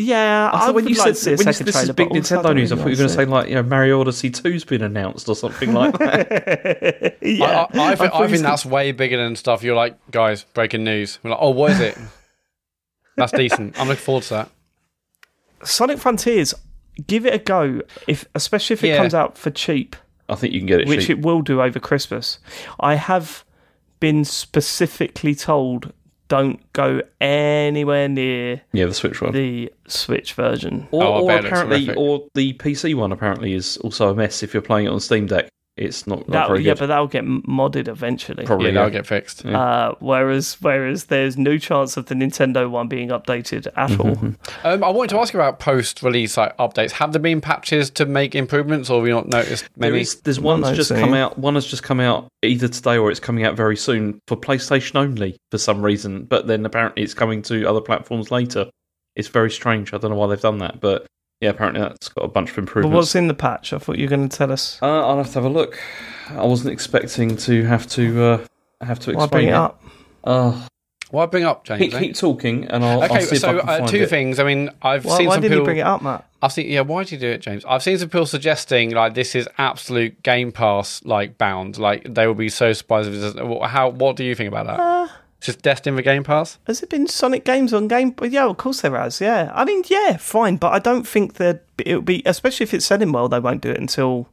Yeah. 0.00 0.50
I 0.52 0.68
I, 0.68 0.70
when 0.70 0.88
you 0.88 0.94
like 0.96 1.14
said 1.16 1.36
to 1.36 1.44
when 1.44 1.46
you 1.48 1.52
said 1.52 1.66
this 1.66 1.82
is 1.82 1.92
big 1.92 2.08
I 2.08 2.10
Nintendo 2.10 2.54
news, 2.54 2.72
I 2.72 2.76
thought 2.76 2.84
you 2.86 2.90
were 2.90 2.96
going 2.96 3.08
to 3.08 3.14
say 3.14 3.24
like 3.24 3.48
you 3.48 3.54
know 3.54 3.62
Mario 3.62 4.00
Odyssey 4.00 4.30
2's 4.30 4.64
been 4.64 4.82
announced 4.82 5.28
or 5.28 5.36
something 5.36 5.72
like 5.72 5.96
that. 5.98 7.18
yeah. 7.22 7.44
I, 7.72 7.78
I, 7.78 7.92
I, 7.92 7.94
think, 7.96 8.12
thought 8.12 8.22
I 8.22 8.28
think 8.28 8.42
that's 8.42 8.64
way 8.64 8.92
bigger 8.92 9.16
than 9.16 9.36
stuff. 9.36 9.62
You're 9.62 9.76
like, 9.76 9.96
guys, 10.10 10.44
breaking 10.54 10.84
news. 10.84 11.18
We're 11.22 11.30
like, 11.30 11.38
oh, 11.42 11.50
what 11.50 11.72
is 11.72 11.80
it? 11.80 11.98
that's 13.16 13.32
decent. 13.32 13.78
I'm 13.80 13.88
looking 13.88 14.02
forward 14.02 14.24
to 14.24 14.34
that. 14.34 14.50
Sonic 15.62 15.98
Frontiers. 15.98 16.54
Give 17.06 17.24
it 17.24 17.32
a 17.32 17.38
go, 17.38 17.80
if 18.08 18.26
especially 18.34 18.74
if 18.74 18.84
it 18.84 18.88
Yeah. 18.88 18.96
comes 18.98 19.14
out 19.14 19.38
for 19.38 19.50
cheap. 19.50 19.96
I 20.28 20.34
think 20.34 20.52
you 20.52 20.60
can 20.60 20.66
get 20.66 20.80
it 20.80 20.88
which 20.88 21.06
cheap. 21.06 21.18
it 21.18 21.22
will 21.22 21.40
do 21.42 21.62
over 21.62 21.78
Christmas. 21.80 22.38
I 22.78 22.94
have 22.96 23.44
been 24.00 24.24
specifically 24.24 25.34
told 25.34 25.92
don't 26.30 26.72
go 26.72 27.02
anywhere 27.20 28.08
near 28.08 28.62
yeah, 28.72 28.86
the 28.86 28.94
Switch 28.94 29.20
one. 29.20 29.32
the 29.32 29.70
Switch 29.88 30.32
version. 30.32 30.88
Or, 30.92 31.02
Oh, 31.04 31.22
or 31.22 31.26
bet 31.26 31.40
it 31.40 31.42
looks 31.42 31.60
apparently, 31.60 31.94
or 31.96 32.26
the 32.34 32.54
PC 32.54 32.94
one 32.94 33.12
apparently 33.12 33.52
is 33.52 33.76
also 33.78 34.08
a 34.08 34.14
mess 34.14 34.42
if 34.42 34.54
you're 34.54 34.62
playing 34.62 34.86
it 34.86 34.90
on 34.90 35.00
Steam 35.00 35.26
Deck. 35.26 35.48
It's 35.80 36.06
not, 36.06 36.18
not 36.18 36.28
That, 36.28 36.48
very 36.48 36.62
yeah, 36.62 36.72
good. 36.72 36.80
but 36.80 36.86
that'll 36.88 37.06
get 37.06 37.24
modded 37.24 37.88
eventually. 37.88 38.44
Probably. 38.44 38.66
Yeah, 38.66 38.74
that'll 38.74 38.90
yeah. 38.90 38.98
get 38.98 39.06
fixed. 39.06 39.46
Uh, 39.46 39.94
whereas, 40.00 40.58
whereas 40.60 41.06
there's 41.06 41.38
no 41.38 41.56
chance 41.56 41.96
of 41.96 42.04
the 42.06 42.14
Nintendo 42.14 42.70
one 42.70 42.86
being 42.86 43.08
updated 43.08 43.66
at 43.76 43.98
all. 43.98 44.18
Um, 44.62 44.84
I 44.84 44.90
wanted 44.90 45.08
to 45.10 45.18
ask 45.18 45.32
you 45.32 45.40
about 45.40 45.58
post-release 45.58 46.36
like 46.36 46.54
updates. 46.58 46.90
Have 46.92 47.12
there 47.12 47.22
been 47.22 47.40
patches 47.40 47.88
to 47.92 48.04
make 48.04 48.34
improvements, 48.34 48.90
or 48.90 48.96
have 48.96 49.04
we 49.04 49.10
not 49.10 49.28
noticed? 49.28 49.64
There 49.76 49.90
Maybe. 49.90 50.02
is, 50.02 50.20
there's 50.20 50.38
one 50.38 50.60
that's 50.60 50.76
just 50.76 50.90
come 50.90 51.14
out. 51.14 51.38
One 51.38 51.54
has 51.54 51.64
just 51.66 51.82
come 51.82 51.98
out 51.98 52.28
either 52.42 52.68
today 52.68 52.98
or 52.98 53.10
it's 53.10 53.18
coming 53.18 53.44
out 53.46 53.56
very 53.56 53.76
soon 53.76 54.20
for 54.28 54.36
PlayStation 54.36 54.96
only 54.96 55.38
for 55.50 55.56
some 55.56 55.82
reason. 55.82 56.24
But 56.24 56.46
then 56.46 56.66
apparently 56.66 57.02
it's 57.02 57.14
coming 57.14 57.40
to 57.44 57.64
other 57.64 57.80
platforms 57.80 58.30
later. 58.30 58.68
It's 59.16 59.28
very 59.28 59.50
strange. 59.50 59.94
I 59.94 59.98
don't 59.98 60.10
know 60.10 60.16
why 60.18 60.26
they've 60.26 60.40
done 60.40 60.58
that, 60.58 60.80
but 60.80 61.06
yeah, 61.40 61.50
apparently 61.50 61.80
that's 61.82 62.08
got 62.08 62.24
a 62.24 62.28
bunch 62.28 62.50
of 62.50 62.56
But 62.56 62.60
improvements. 62.62 62.94
what's 62.94 63.14
in 63.14 63.28
the 63.28 63.34
patch? 63.34 63.72
I 63.72 63.78
thought 63.78 63.98
you 63.98 64.04
were 64.06 64.10
going 64.16 64.28
to 64.28 64.36
tell 64.36 64.52
us. 64.52 64.78
Uh, 64.82 64.86
I'll 65.06 65.16
have 65.18 65.28
to 65.28 65.34
have 65.34 65.44
a 65.44 65.48
look. 65.48 65.78
I 66.28 66.44
wasn't 66.44 66.72
expecting 66.72 67.36
to 67.38 67.64
have 67.64 67.86
to 67.90 68.22
uh, 68.22 68.46
have 68.84 68.98
to 69.00 69.12
Why 69.14 69.24
explain 69.24 69.28
bring 69.44 69.48
it 69.48 69.54
up? 69.54 69.82
Uh, 70.22 70.66
Why 71.10 71.26
bring 71.26 71.44
up 71.44 71.64
James? 71.64 71.80
keep, 71.80 71.94
eh? 71.94 71.98
keep 71.98 72.16
talking, 72.16 72.66
and 72.66 72.84
I'll, 72.84 73.02
Okay, 73.04 73.14
I'll 73.16 73.20
see 73.22 73.36
if 73.36 73.44
I 73.44 73.48
so 73.52 73.58
can 73.60 73.68
uh, 73.68 73.78
find 73.78 73.88
two 73.88 74.02
it. 74.02 74.10
things. 74.10 74.38
I 74.38 74.44
mean, 74.44 74.70
I've 74.82 75.04
Why, 75.04 75.16
seen 75.18 75.26
why 75.26 75.34
some 75.34 75.42
didn't 75.42 75.52
people. 75.52 75.62
you 75.62 75.64
bring 75.64 75.78
it 75.78 75.86
up, 75.86 76.02
Mat? 76.02 76.24
I've 76.42 76.52
seen. 76.52 76.70
Yeah, 76.70 76.82
why 76.82 77.02
did 77.04 77.12
you 77.12 77.18
do 77.18 77.28
it, 77.28 77.38
James? 77.40 77.64
I've 77.66 77.82
seen 77.82 77.98
some 77.98 78.08
people 78.10 78.26
suggesting 78.26 78.90
like 78.92 79.14
this 79.14 79.34
is 79.34 79.48
absolute 79.58 80.22
Game 80.22 80.52
Pass 80.52 81.02
like 81.04 81.36
bound. 81.36 81.78
Like 81.78 82.14
they 82.14 82.26
will 82.26 82.34
be 82.34 82.48
so 82.48 82.72
surprised 82.72 83.08
if 83.08 83.14
it 83.14 83.20
doesn't. 83.20 83.62
How? 83.64 83.88
What 83.88 84.16
do 84.16 84.24
you 84.24 84.34
think 84.34 84.48
about 84.48 84.66
that? 84.66 84.78
Uh, 84.80 85.08
It's 85.40 85.46
just 85.46 85.62
destined 85.62 85.96
for 85.96 86.02
Game 86.02 86.22
Pass. 86.22 86.58
Has 86.66 86.82
it 86.82 86.90
been 86.90 87.06
Sonic 87.06 87.46
games 87.46 87.72
on 87.72 87.88
Game? 87.88 88.14
Yeah, 88.22 88.44
of 88.44 88.58
course 88.58 88.82
there 88.82 88.94
has. 88.94 89.22
Yeah, 89.22 89.50
I 89.54 89.64
mean, 89.64 89.82
yeah, 89.88 90.18
fine, 90.18 90.58
but 90.58 90.74
I 90.74 90.78
don't 90.78 91.08
think 91.08 91.34
that 91.34 91.64
it 91.78 91.96
would 91.96 92.04
be, 92.04 92.22
especially 92.26 92.64
if 92.64 92.74
it's 92.74 92.84
selling 92.84 93.10
well. 93.10 93.26
They 93.26 93.40
won't 93.40 93.62
do 93.62 93.70
it 93.70 93.78
until 93.78 94.28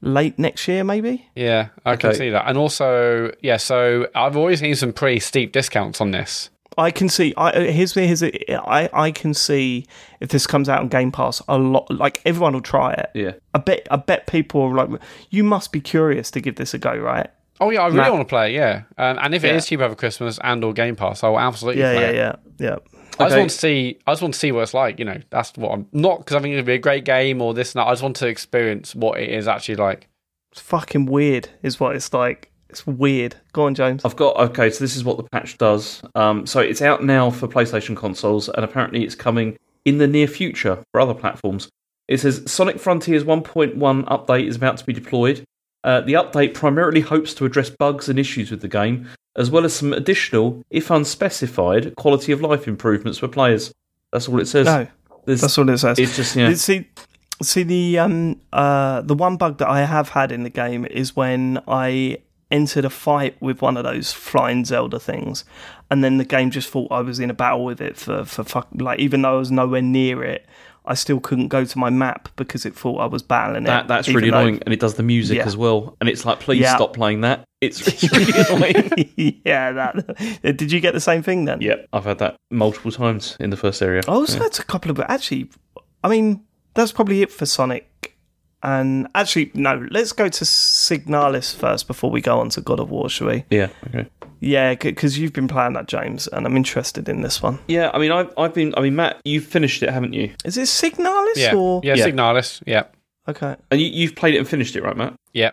late 0.00 0.38
next 0.38 0.66
year, 0.66 0.82
maybe. 0.82 1.28
Yeah, 1.34 1.68
I 1.84 1.96
can 1.96 2.14
see 2.14 2.30
that. 2.30 2.48
And 2.48 2.56
also, 2.56 3.32
yeah. 3.42 3.58
So 3.58 4.08
I've 4.14 4.34
always 4.34 4.60
seen 4.60 4.74
some 4.76 4.94
pretty 4.94 5.20
steep 5.20 5.52
discounts 5.52 6.00
on 6.00 6.12
this. 6.12 6.48
I 6.78 6.90
can 6.90 7.10
see. 7.10 7.34
I 7.36 7.50
uh, 7.50 7.60
here's 7.70 7.92
here's 7.92 8.22
I 8.22 8.88
I 8.94 9.10
can 9.10 9.34
see 9.34 9.86
if 10.20 10.30
this 10.30 10.46
comes 10.46 10.70
out 10.70 10.80
on 10.80 10.88
Game 10.88 11.12
Pass 11.12 11.42
a 11.48 11.58
lot. 11.58 11.90
Like 11.90 12.22
everyone 12.24 12.54
will 12.54 12.62
try 12.62 12.94
it. 12.94 13.10
Yeah, 13.12 13.32
I 13.52 13.58
bet 13.58 13.86
I 13.90 13.96
bet 13.96 14.26
people 14.26 14.62
are 14.62 14.86
like, 14.86 15.00
you 15.28 15.44
must 15.44 15.70
be 15.70 15.82
curious 15.82 16.30
to 16.30 16.40
give 16.40 16.56
this 16.56 16.72
a 16.72 16.78
go, 16.78 16.94
right? 16.94 17.28
Oh 17.60 17.70
yeah, 17.70 17.80
I 17.82 17.86
really 17.86 17.98
Mat- 17.98 18.12
want 18.12 18.28
to 18.28 18.32
play. 18.32 18.54
it, 18.54 18.58
Yeah, 18.58 18.82
um, 18.98 19.18
and 19.20 19.34
if 19.34 19.42
it 19.44 19.48
Yeah. 19.48 19.54
is 19.54 19.66
cheap 19.66 19.80
over 19.80 19.94
Christmas 19.94 20.38
and 20.42 20.62
or 20.64 20.72
Game 20.72 20.96
Pass, 20.96 21.22
I 21.24 21.28
will 21.28 21.40
absolutely 21.40 21.80
Yeah, 21.82 21.92
play 21.94 22.02
yeah, 22.02 22.08
it. 22.30 22.38
yeah, 22.60 22.68
yeah. 22.70 22.76
I 23.18 23.24
just 23.28 23.36
want 23.38 23.50
to 23.50 23.56
see. 23.56 23.98
I 24.06 24.12
just 24.12 24.20
want 24.22 24.34
to 24.34 24.40
see 24.40 24.52
what 24.52 24.60
it's 24.62 24.74
like. 24.74 24.98
You 24.98 25.06
know, 25.06 25.18
that's 25.30 25.52
what 25.56 25.72
I'm 25.72 25.86
not 25.92 26.18
because 26.18 26.36
I 26.36 26.40
think 26.40 26.52
it'd 26.52 26.66
be 26.66 26.74
a 26.74 26.78
great 26.78 27.04
game 27.04 27.40
or 27.40 27.54
this 27.54 27.74
and 27.74 27.80
that. 27.80 27.86
I 27.88 27.92
just 27.92 28.02
want 28.02 28.16
to 28.16 28.26
experience 28.26 28.94
what 28.94 29.18
it 29.18 29.30
is 29.30 29.48
actually 29.48 29.76
like. 29.76 30.08
It's 30.52 30.60
fucking 30.60 31.06
weird, 31.06 31.48
is 31.62 31.80
what 31.80 31.96
it's 31.96 32.12
like. 32.12 32.50
It's 32.68 32.86
weird. 32.86 33.36
Go 33.52 33.64
on, 33.64 33.74
James. 33.74 34.04
I've 34.04 34.16
got 34.16 34.36
okay. 34.36 34.68
So 34.70 34.84
this 34.84 34.96
is 34.96 35.04
what 35.04 35.16
the 35.16 35.22
patch 35.22 35.56
does. 35.56 36.02
Um, 36.14 36.46
so 36.46 36.60
it's 36.60 36.82
out 36.82 37.04
now 37.04 37.30
for 37.30 37.48
PlayStation 37.48 37.96
consoles, 37.96 38.48
and 38.50 38.64
apparently 38.64 39.02
it's 39.04 39.14
coming 39.14 39.56
in 39.86 39.96
the 39.98 40.06
near 40.06 40.26
future 40.26 40.82
for 40.92 41.00
other 41.00 41.14
platforms. 41.14 41.68
It 42.08 42.18
says 42.20 42.42
Sonic 42.46 42.78
Frontiers 42.78 43.24
1.1 43.24 43.76
update 44.04 44.46
is 44.46 44.56
about 44.56 44.76
to 44.78 44.84
be 44.84 44.92
deployed. 44.92 45.42
Uh, 45.86 46.00
the 46.02 46.14
update 46.14 46.52
primarily 46.52 47.00
hopes 47.00 47.32
to 47.32 47.44
address 47.46 47.70
bugs 47.70 48.08
and 48.10 48.18
issues 48.18 48.50
with 48.50 48.60
the 48.60 48.68
game, 48.68 49.08
as 49.36 49.50
well 49.50 49.64
as 49.64 49.72
some 49.72 49.92
additional, 49.92 50.62
if 50.68 50.90
unspecified, 50.90 51.94
quality 51.96 52.32
of 52.32 52.40
life 52.40 52.66
improvements 52.68 53.18
for 53.18 53.28
players. 53.28 53.72
That's 54.12 54.28
all 54.28 54.40
it 54.40 54.46
says. 54.48 54.66
No, 54.66 54.86
There's- 55.24 55.40
that's 55.40 55.56
all 55.58 55.68
it 55.70 55.78
says. 55.78 55.98
it's 55.98 56.16
just 56.16 56.34
yeah. 56.36 56.52
See, 56.54 56.88
see 57.42 57.62
the 57.62 57.98
um 58.00 58.40
uh 58.52 59.00
the 59.02 59.14
one 59.14 59.36
bug 59.36 59.58
that 59.58 59.68
I 59.68 59.84
have 59.84 60.08
had 60.10 60.32
in 60.32 60.42
the 60.42 60.50
game 60.50 60.84
is 60.86 61.14
when 61.16 61.62
I 61.68 62.18
entered 62.50 62.84
a 62.84 62.90
fight 62.90 63.34
with 63.40 63.60
one 63.62 63.76
of 63.76 63.84
those 63.84 64.12
flying 64.12 64.64
Zelda 64.64 64.98
things, 65.00 65.44
and 65.90 66.02
then 66.02 66.18
the 66.18 66.24
game 66.24 66.50
just 66.50 66.68
thought 66.70 66.90
I 66.92 67.00
was 67.00 67.18
in 67.20 67.30
a 67.30 67.34
battle 67.34 67.64
with 67.64 67.80
it 67.80 67.96
for 67.96 68.24
for 68.24 68.42
fuck, 68.44 68.68
like 68.74 68.98
even 68.98 69.22
though 69.22 69.34
I 69.36 69.38
was 69.38 69.50
nowhere 69.50 69.82
near 69.82 70.22
it, 70.24 70.46
I 70.86 70.94
still 70.94 71.20
couldn't 71.20 71.48
go 71.48 71.64
to 71.64 71.78
my 71.78 71.90
map 71.90 72.28
because 72.36 72.64
it 72.64 72.74
thought 72.74 72.98
I 72.98 73.06
was 73.06 73.22
battling 73.22 73.64
That 73.64 73.84
it. 73.84 73.88
that's 73.88 74.08
really 74.08 74.30
though- 74.30 74.38
annoying, 74.38 74.62
and 74.64 74.72
it 74.72 74.80
does 74.80 74.94
the 74.94 75.02
music 75.02 75.38
Yeah. 75.38 75.46
as 75.46 75.56
well. 75.56 75.96
And 76.00 76.08
it's 76.08 76.24
like, 76.24 76.40
please 76.40 76.60
Yeah. 76.60 76.76
stop 76.76 76.94
playing 76.94 77.22
that. 77.22 77.44
It's, 77.60 78.02
really 78.12 78.32
annoying. 78.38 79.40
yeah, 79.44 79.72
that. 79.72 79.96
Uh, 80.44 80.52
did 80.52 80.70
you 80.70 80.80
get 80.80 80.94
the 80.94 81.00
same 81.00 81.22
thing 81.22 81.44
then? 81.46 81.60
yeah, 81.60 81.76
I've 81.92 82.04
had 82.04 82.18
that 82.18 82.36
multiple 82.50 82.92
times 82.92 83.36
in 83.40 83.50
the 83.50 83.56
first 83.56 83.80
area. 83.82 84.02
I 84.06 84.12
also 84.12 84.38
had 84.38 84.58
a 84.58 84.62
couple 84.62 84.90
of, 84.90 85.00
actually, 85.00 85.50
I 86.04 86.08
mean, 86.08 86.42
that's 86.74 86.92
probably 86.92 87.22
it 87.22 87.32
for 87.32 87.46
Sonic. 87.46 87.90
And 88.62 89.06
actually, 89.14 89.50
no, 89.54 89.86
let's 89.90 90.12
go 90.12 90.28
to 90.28 90.44
Signalis 90.44 91.54
first 91.54 91.86
before 91.86 92.10
we 92.10 92.20
go 92.20 92.40
on 92.40 92.48
to 92.50 92.60
God 92.60 92.80
of 92.80 92.90
War, 92.90 93.08
shall 93.08 93.28
we? 93.28 93.44
Yeah, 93.50 93.68
okay. 93.88 94.08
Yeah, 94.40 94.74
because 94.74 95.18
you've 95.18 95.32
been 95.32 95.48
playing 95.48 95.74
that, 95.74 95.88
James, 95.88 96.26
and 96.28 96.46
I'm 96.46 96.56
interested 96.56 97.08
in 97.08 97.22
this 97.22 97.42
one. 97.42 97.58
Yeah, 97.68 97.90
I 97.94 97.98
mean, 97.98 98.12
I've 98.12 98.32
I've 98.36 98.54
been. 98.54 98.74
I 98.76 98.80
mean, 98.80 98.96
Mat, 98.96 99.20
you've 99.24 99.44
finished 99.44 99.82
it, 99.82 99.90
haven't 99.90 100.12
you? 100.14 100.32
Is 100.44 100.56
it 100.56 100.62
Signalis 100.68 101.36
Yeah. 101.36 101.54
or? 101.54 101.80
Yeah, 101.84 101.94
Yeah. 101.94 102.06
Signalis. 102.06 102.62
Yeah. 102.66 102.84
Okay. 103.28 103.56
And 103.70 103.80
you, 103.80 103.86
you've 103.88 104.14
played 104.14 104.34
it 104.34 104.38
and 104.38 104.48
finished 104.48 104.76
it, 104.76 104.82
right, 104.82 104.96
Mat? 104.96 105.14
Yeah. 105.32 105.50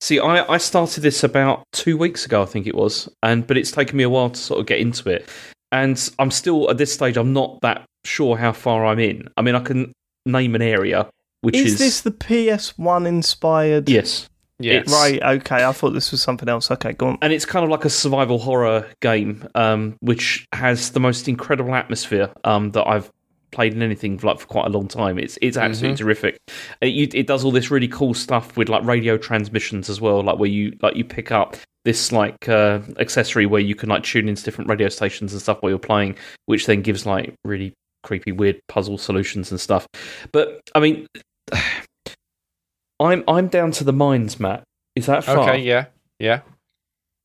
See, 0.00 0.18
I, 0.20 0.44
I 0.52 0.58
started 0.58 1.00
this 1.02 1.24
about 1.24 1.64
two 1.72 1.96
weeks 1.96 2.24
ago, 2.26 2.42
I 2.42 2.46
think 2.46 2.66
it 2.66 2.74
was, 2.74 3.08
and 3.22 3.46
but 3.46 3.56
it's 3.56 3.70
taken 3.70 3.96
me 3.96 4.04
a 4.04 4.10
while 4.10 4.30
to 4.30 4.38
sort 4.40 4.60
of 4.60 4.66
get 4.66 4.78
into 4.78 5.08
it, 5.08 5.28
and 5.72 6.10
I'm 6.18 6.30
still 6.30 6.70
at 6.70 6.78
this 6.78 6.92
stage. 6.92 7.16
I'm 7.16 7.32
not 7.32 7.60
that 7.62 7.84
sure 8.04 8.36
how 8.36 8.52
far 8.52 8.86
I'm 8.86 8.98
in. 8.98 9.28
I 9.36 9.42
mean, 9.42 9.54
I 9.54 9.60
can 9.60 9.92
name 10.26 10.54
an 10.54 10.62
area, 10.62 11.08
which 11.42 11.56
Is 11.56 11.74
is, 11.74 11.78
this 11.78 12.00
the 12.02 12.10
PS1 12.10 13.06
inspired? 13.06 13.88
yes, 13.88 14.28
Yeah. 14.58 14.82
Right, 14.88 15.22
okay. 15.22 15.64
I 15.64 15.72
thought 15.72 15.90
this 15.90 16.10
was 16.10 16.20
something 16.22 16.48
else. 16.48 16.70
Okay, 16.70 16.92
go 16.92 17.08
on. 17.08 17.18
and 17.22 17.32
it's 17.32 17.46
kind 17.46 17.64
of 17.64 17.70
like 17.70 17.84
a 17.84 17.90
survival 17.90 18.38
horror 18.38 18.86
game, 19.00 19.46
um, 19.54 19.96
which 20.00 20.46
has 20.52 20.90
the 20.90 21.00
most 21.00 21.28
incredible 21.28 21.74
atmosphere 21.74 22.30
um, 22.44 22.72
that 22.72 22.86
I've 22.86 23.10
played 23.52 23.74
in 23.74 23.82
anything 23.82 24.18
for, 24.18 24.28
like 24.28 24.38
for 24.38 24.46
quite 24.46 24.66
a 24.66 24.68
long 24.68 24.86
time. 24.86 25.18
It's 25.18 25.38
it's 25.42 25.56
absolutely 25.56 25.96
terrific. 25.96 26.38
It, 26.80 26.88
you, 26.88 27.08
it 27.12 27.26
does 27.26 27.44
all 27.44 27.50
this 27.50 27.70
really 27.70 27.88
cool 27.88 28.14
stuff 28.14 28.56
with 28.56 28.68
like 28.68 28.84
radio 28.84 29.16
transmissions 29.16 29.88
as 29.88 30.00
well, 30.00 30.22
like 30.22 30.38
where 30.38 30.48
you 30.48 30.76
like 30.82 30.94
you 30.96 31.04
pick 31.04 31.32
up 31.32 31.56
this 31.84 32.12
like 32.12 32.46
uh, 32.48 32.80
accessory 32.98 33.46
where 33.46 33.60
you 33.62 33.74
can 33.74 33.88
like 33.88 34.02
tune 34.02 34.28
into 34.28 34.42
different 34.44 34.68
radio 34.68 34.90
stations 34.90 35.32
and 35.32 35.40
stuff 35.40 35.62
while 35.62 35.70
you're 35.70 35.78
playing, 35.78 36.14
which 36.46 36.66
then 36.66 36.82
gives 36.82 37.06
like 37.06 37.34
really 37.44 37.72
creepy, 38.02 38.32
weird 38.32 38.60
puzzle 38.68 38.98
solutions 38.98 39.50
and 39.50 39.58
stuff. 39.60 39.86
But 40.32 40.60
I 40.74 40.80
mean, 40.80 41.06
I'm 43.00 43.24
I'm 43.26 43.48
down 43.48 43.70
to 43.72 43.84
the 43.84 43.92
mines, 43.92 44.38
Mat. 44.38 44.62
Is 44.94 45.06
that 45.06 45.24
far? 45.24 45.38
Okay. 45.38 45.58
Yeah. 45.62 45.86
Yeah. 46.18 46.40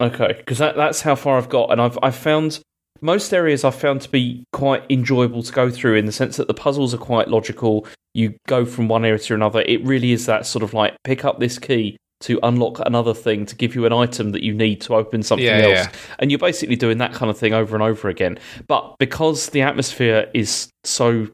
Okay, 0.02 0.34
because 0.38 0.58
that, 0.58 0.76
that's 0.76 1.02
how 1.02 1.16
far 1.16 1.38
I've 1.38 1.50
got, 1.50 1.72
and 1.72 1.82
I've 1.82 1.98
I've 2.04 2.16
found 2.16 2.60
most 3.02 3.34
areas 3.34 3.64
I've 3.64 3.76
found 3.76 4.02
to 4.02 4.10
be 4.10 4.44
quite 4.52 4.84
enjoyable 4.90 5.44
to 5.44 5.52
go 5.52 5.70
through 5.70 5.96
in 5.96 6.06
the 6.06 6.12
sense 6.12 6.38
that 6.38 6.48
the 6.48 6.54
puzzles 6.54 6.94
are 6.94 6.98
quite 6.98 7.28
logical. 7.28 7.86
You 8.14 8.36
go 8.48 8.66
from 8.66 8.88
one 8.88 9.04
area 9.06 9.20
to 9.20 9.34
another. 9.34 9.62
It 9.62 9.84
really 9.86 10.12
is 10.12 10.26
that 10.26 10.46
sort 10.46 10.64
of 10.64 10.74
like 10.74 10.96
pick 11.04 11.26
up 11.26 11.40
this 11.40 11.60
key 11.60 11.98
to 12.22 12.40
unlock 12.44 12.80
another 12.86 13.14
thing 13.14 13.46
to 13.46 13.56
give 13.56 13.76
you 13.76 13.86
an 13.86 13.92
item 13.94 14.32
that 14.32 14.42
you 14.42 14.54
need 14.54 14.80
to 14.82 14.96
open 14.96 15.22
something 15.22 15.46
Yeah, 15.46 15.58
else, 15.60 15.88
yeah. 15.88 15.92
and 16.20 16.32
you're 16.32 16.40
basically 16.40 16.78
doing 16.78 16.98
that 17.00 17.14
kind 17.14 17.30
of 17.30 17.38
thing 17.38 17.54
over 17.54 17.76
and 17.76 17.84
over 17.84 18.08
again. 18.08 18.40
But 18.68 18.96
because 19.00 19.50
the 19.50 19.62
atmosphere 19.62 20.30
is 20.34 20.70
so 20.86 21.28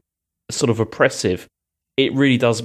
sort 0.50 0.70
of 0.70 0.80
oppressive, 0.80 1.46
it 1.96 2.12
really 2.14 2.36
does 2.36 2.62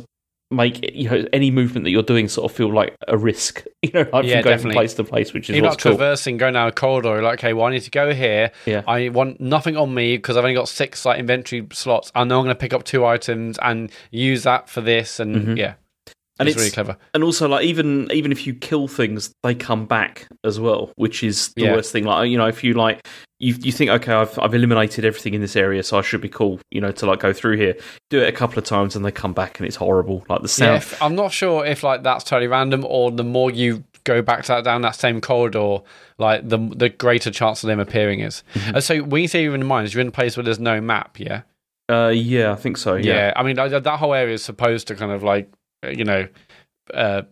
make 0.49 0.93
you 0.95 1.09
know 1.09 1.25
any 1.33 1.51
movement 1.51 1.83
that 1.83 1.91
you're 1.91 2.03
doing 2.03 2.29
sort 2.29 2.49
of 2.49 2.55
feel 2.55 2.73
like 2.73 2.95
a 3.07 3.17
risk. 3.17 3.63
You 3.83 3.91
know, 3.93 4.09
like 4.11 4.25
Yeah, 4.25 4.35
from 4.37 4.43
going 4.43 4.43
definitely. 4.43 4.59
from 4.61 4.71
place 4.71 4.93
to 4.95 5.03
place, 5.03 5.33
which 5.33 5.49
is 5.49 5.55
You're 5.55 5.63
not 5.65 5.79
cool. 5.79 5.95
traversing, 5.95 6.37
going 6.37 6.55
down 6.55 6.67
a 6.67 6.71
corridor. 6.71 7.09
You're 7.09 7.21
like, 7.21 7.39
okay, 7.39 7.53
well, 7.53 7.67
I 7.67 7.71
need 7.71 7.83
to 7.83 7.91
go 7.91 8.11
here. 8.13 8.51
Yeah. 8.65 8.81
I 8.87 9.09
want 9.09 9.39
nothing 9.39 9.77
on 9.77 9.93
me 9.93 10.17
because 10.17 10.35
I've 10.35 10.43
only 10.43 10.55
got 10.55 10.67
six 10.67 11.05
like 11.05 11.19
inventory 11.19 11.67
slots. 11.71 12.11
I 12.15 12.23
know 12.23 12.39
I'm 12.39 12.45
going 12.45 12.55
to 12.55 12.59
pick 12.59 12.73
up 12.73 12.83
two 12.83 13.05
items 13.05 13.57
and 13.61 13.91
use 14.09 14.43
that 14.43 14.67
for 14.67 14.81
this. 14.81 15.19
And 15.19 15.57
yeah, 15.57 15.73
Mm-hmm. 15.73 15.81
And 16.39 16.47
it's, 16.47 16.55
it's- 16.55 16.57
really 16.57 16.71
clever. 16.73 16.97
and 17.13 17.23
also 17.23 17.47
like 17.47 17.65
even 17.65 18.09
even 18.11 18.31
if 18.31 18.45
you 18.45 18.53
kill 18.53 18.87
things 18.87 19.33
they 19.43 19.55
come 19.55 19.85
back 19.85 20.27
as 20.43 20.59
well 20.59 20.91
which 20.95 21.23
is 21.23 21.53
the 21.55 21.63
Yeah. 21.63 21.73
worst 21.73 21.91
thing 21.91 22.03
like 22.05 22.29
you 22.29 22.37
know 22.37 22.47
if 22.47 22.63
you 22.63 22.73
like 22.73 23.07
you 23.39 23.55
you 23.61 23.71
think 23.71 23.89
okay 23.91 24.13
I've 24.13 24.37
I've 24.39 24.53
eliminated 24.53 25.03
everything 25.05 25.33
in 25.33 25.41
this 25.41 25.55
area 25.55 25.81
so 25.83 25.97
I 25.97 26.01
should 26.01 26.21
be 26.21 26.29
cool 26.29 26.59
you 26.71 26.81
know 26.81 26.91
to 26.91 27.05
like 27.05 27.19
go 27.19 27.33
through 27.33 27.57
here 27.57 27.75
do 28.09 28.21
it 28.21 28.27
a 28.29 28.31
couple 28.31 28.57
of 28.59 28.65
times 28.65 28.95
and 28.95 29.03
they 29.05 29.11
come 29.11 29.33
back 29.33 29.59
and 29.59 29.67
it's 29.67 29.75
horrible 29.77 30.25
like 30.29 30.41
the 30.41 30.47
Yeah, 30.47 30.77
sound 30.77 30.77
if- 30.77 31.01
I'm 31.01 31.15
not 31.15 31.31
sure 31.31 31.65
if 31.65 31.83
like 31.83 32.03
that's 32.03 32.23
totally 32.23 32.47
random 32.47 32.85
or 32.87 33.11
the 33.11 33.23
more 33.23 33.49
you 33.51 33.83
go 34.03 34.21
back 34.21 34.43
to 34.43 34.47
that 34.49 34.63
down 34.63 34.81
that 34.83 34.95
same 34.95 35.19
corridor, 35.19 35.79
like 36.17 36.47
the 36.47 36.57
the 36.75 36.87
greater 36.89 37.29
chance 37.29 37.61
of 37.63 37.67
them 37.67 37.77
appearing 37.79 38.21
is. 38.21 38.41
Mm-hmm. 38.53 38.75
And 38.75 38.83
so 38.83 38.99
when 38.99 39.21
you 39.21 39.27
say 39.27 39.43
you're 39.43 39.53
in 39.53 39.59
the 39.59 39.65
mines, 39.65 39.93
you're 39.93 39.99
in 40.01 40.07
a 40.07 40.11
place 40.11 40.37
where 40.37 40.45
there's 40.45 40.59
no 40.59 40.79
map. 40.79 41.19
Yeah. 41.19 41.41
uh 41.89 42.07
yeah 42.15 42.53
I 42.53 42.55
think 42.55 42.77
so 42.77 42.95
Yeah. 42.95 43.13
yeah, 43.13 43.33
I 43.35 43.43
mean 43.43 43.55
that, 43.57 43.85
whole 43.97 44.13
area 44.13 44.33
is 44.33 44.43
supposed 44.45 44.87
to 44.87 44.95
kind 44.95 45.11
of 45.11 45.23
like 45.23 45.51
you 45.83 46.03
know. 46.03 46.27
Uh, 46.93 47.23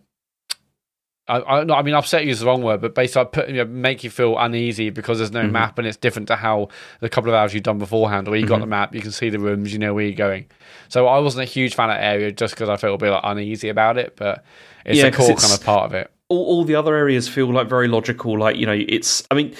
I, 1.28 1.38
I, 1.38 1.78
I 1.78 1.82
mean, 1.82 1.94
upset 1.94 2.24
you 2.24 2.30
is 2.30 2.38
the 2.38 2.46
wrong 2.46 2.62
word, 2.62 2.80
but 2.80 2.94
basically, 2.94 3.22
I 3.22 3.24
put, 3.24 3.48
you 3.48 3.56
know, 3.56 3.64
make 3.64 4.04
you 4.04 4.10
feel 4.10 4.38
uneasy 4.38 4.90
because 4.90 5.18
there's 5.18 5.32
no 5.32 5.42
Mm-hmm. 5.42 5.52
map 5.52 5.76
and 5.78 5.86
it's 5.88 5.96
different 5.96 6.28
to 6.28 6.36
how 6.36 6.68
the 7.00 7.08
couple 7.08 7.30
of 7.30 7.34
hours 7.34 7.52
you've 7.52 7.64
done 7.64 7.78
beforehand, 7.78 8.28
where 8.28 8.36
you 8.36 8.44
Mm-hmm. 8.44 8.52
got 8.52 8.60
the 8.60 8.66
map, 8.66 8.94
you 8.94 9.00
can 9.00 9.10
see 9.10 9.28
the 9.28 9.40
rooms, 9.40 9.72
you 9.72 9.80
know 9.80 9.92
where 9.92 10.04
you're 10.04 10.14
going. 10.14 10.46
So 10.88 11.08
I 11.08 11.18
wasn't 11.18 11.42
a 11.42 11.50
huge 11.50 11.74
fan 11.74 11.90
of 11.90 11.96
area 11.98 12.30
just 12.30 12.54
because 12.54 12.68
I 12.68 12.76
felt 12.76 12.94
a 12.94 12.98
bit 13.04 13.10
like 13.10 13.22
uneasy 13.24 13.70
about 13.70 13.98
it, 13.98 14.14
but 14.14 14.44
it's 14.84 14.98
Yeah, 14.98 15.06
a 15.06 15.10
core 15.12 15.30
it's- 15.30 15.44
kind 15.48 15.58
of 15.60 15.66
part 15.66 15.86
of 15.86 15.94
it. 15.94 16.12
all, 16.28 16.44
all 16.44 16.64
the 16.64 16.76
other 16.76 16.94
areas 16.94 17.28
feel 17.28 17.52
like 17.52 17.68
very 17.68 17.88
logical. 17.88 18.38
Like 18.38 18.54
you 18.56 18.66
know, 18.66 18.76
it's. 18.88 19.26
I 19.28 19.34
mean, 19.34 19.52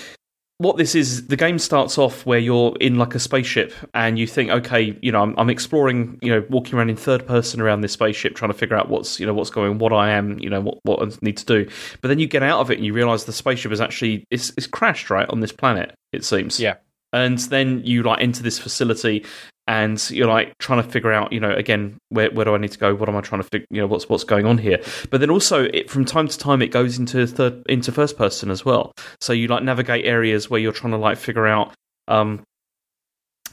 what 0.58 0.78
this 0.78 0.94
is, 0.94 1.26
the 1.26 1.36
game 1.36 1.58
starts 1.58 1.98
off 1.98 2.24
where 2.24 2.38
you're 2.38 2.74
in 2.80 2.96
like 2.96 3.14
a 3.14 3.18
spaceship, 3.18 3.72
and 3.92 4.18
you 4.18 4.26
think, 4.26 4.50
okay, 4.50 4.98
you 5.02 5.12
know, 5.12 5.22
I'm, 5.22 5.34
I'm 5.38 5.50
exploring, 5.50 6.18
you 6.22 6.30
know, 6.30 6.44
walking 6.48 6.78
around 6.78 6.88
in 6.88 6.96
third 6.96 7.26
person 7.26 7.60
around 7.60 7.82
this 7.82 7.92
spaceship, 7.92 8.34
trying 8.34 8.50
to 8.50 8.56
figure 8.56 8.76
out 8.76 8.88
what's, 8.88 9.20
you 9.20 9.26
know, 9.26 9.34
what's 9.34 9.50
going, 9.50 9.78
what 9.78 9.92
I 9.92 10.10
am, 10.10 10.38
you 10.38 10.48
know, 10.48 10.60
what 10.60 10.78
what 10.84 11.02
I 11.02 11.14
need 11.20 11.36
to 11.36 11.44
do. 11.44 11.70
But 12.00 12.08
then 12.08 12.18
you 12.18 12.26
get 12.26 12.42
out 12.42 12.60
of 12.60 12.70
it 12.70 12.78
and 12.78 12.86
you 12.86 12.94
realize 12.94 13.24
the 13.24 13.32
spaceship 13.32 13.70
is 13.70 13.80
actually 13.80 14.24
it's, 14.30 14.50
it's 14.56 14.66
crashed 14.66 15.10
right 15.10 15.28
on 15.28 15.40
this 15.40 15.52
planet. 15.52 15.94
It 16.12 16.24
seems. 16.24 16.58
Yeah. 16.58 16.76
And 17.12 17.38
then 17.38 17.82
you 17.84 18.02
like 18.02 18.22
enter 18.22 18.42
this 18.42 18.58
facility, 18.58 19.24
and 19.66 20.10
you're 20.10 20.28
like 20.28 20.56
trying 20.58 20.82
to 20.82 20.88
figure 20.88 21.12
out, 21.12 21.32
you 21.32 21.40
know, 21.40 21.50
again, 21.50 21.98
where 22.10 22.30
where 22.30 22.44
do 22.44 22.54
I 22.54 22.58
need 22.58 22.72
to 22.72 22.78
go? 22.78 22.94
What 22.94 23.08
am 23.08 23.16
I 23.16 23.20
trying 23.20 23.42
to 23.42 23.48
figure? 23.48 23.66
You 23.70 23.80
know, 23.80 23.86
what's 23.86 24.08
what's 24.08 24.24
going 24.24 24.46
on 24.46 24.58
here? 24.58 24.80
But 25.10 25.20
then 25.20 25.30
also, 25.30 25.64
it, 25.64 25.90
from 25.90 26.04
time 26.04 26.28
to 26.28 26.38
time, 26.38 26.62
it 26.62 26.68
goes 26.68 26.98
into 26.98 27.26
third 27.26 27.64
into 27.68 27.90
first 27.90 28.16
person 28.16 28.50
as 28.50 28.64
well. 28.64 28.92
So 29.20 29.32
you 29.32 29.48
like 29.48 29.64
navigate 29.64 30.04
areas 30.04 30.48
where 30.48 30.60
you're 30.60 30.72
trying 30.72 30.92
to 30.92 30.98
like 30.98 31.18
figure 31.18 31.46
out, 31.46 31.74
um, 32.06 32.44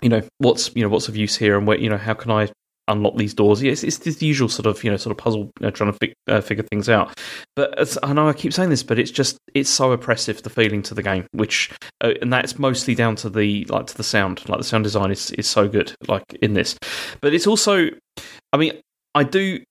you 0.02 0.10
know, 0.10 0.22
what's 0.38 0.76
you 0.76 0.84
know 0.84 0.90
what's 0.90 1.08
of 1.08 1.16
use 1.16 1.36
here, 1.36 1.58
and 1.58 1.66
where 1.66 1.78
you 1.78 1.90
know 1.90 1.98
how 1.98 2.14
can 2.14 2.30
I 2.30 2.50
unlock 2.88 3.16
these 3.18 3.34
doors? 3.34 3.62
It's, 3.62 3.84
it's 3.84 3.98
the 3.98 4.26
usual 4.26 4.50
sort 4.50 4.66
of 4.66 4.84
you 4.84 4.92
know 4.92 4.98
sort 4.98 5.12
of 5.12 5.18
puzzle, 5.18 5.52
you 5.60 5.66
know, 5.66 5.72
trying 5.72 5.92
to 5.92 5.98
fig- 5.98 6.14
uh, 6.28 6.42
figure 6.42 6.64
things 6.64 6.90
out. 6.90 7.18
But 7.56 7.98
I 8.04 8.14
know 8.14 8.28
I 8.28 8.34
keep 8.34 8.54
saying 8.54 8.70
this, 8.70 8.84
but 8.84 9.00
it's 9.00 9.12
just 9.12 9.38
it's 9.54 9.70
so 9.70 9.92
oppressive 9.92 10.42
the 10.44 10.50
feeling 10.50 10.82
to 10.84 10.94
the 10.94 11.04
game, 11.04 11.26
which 11.32 11.72
uh, 12.02 12.14
and 12.22 12.32
that's 12.32 12.60
mostly 12.60 12.96
down 12.96 13.16
to 13.18 13.30
the 13.30 13.66
like 13.66 13.88
to 13.88 13.98
the 13.98 14.04
sound. 14.04 14.48
Like 14.48 14.60
the 14.60 14.66
sound 14.66 14.84
design 14.84 15.12
is 15.12 15.32
is 15.32 15.48
so 15.48 15.68
good, 15.68 15.94
like 16.08 16.24
in 16.42 16.54
this. 16.54 16.78
But 17.22 17.34
it's 17.34 17.48
also, 17.48 17.90
I 18.52 18.58
mean, 18.58 18.74
I 19.16 19.24
do. 19.24 19.64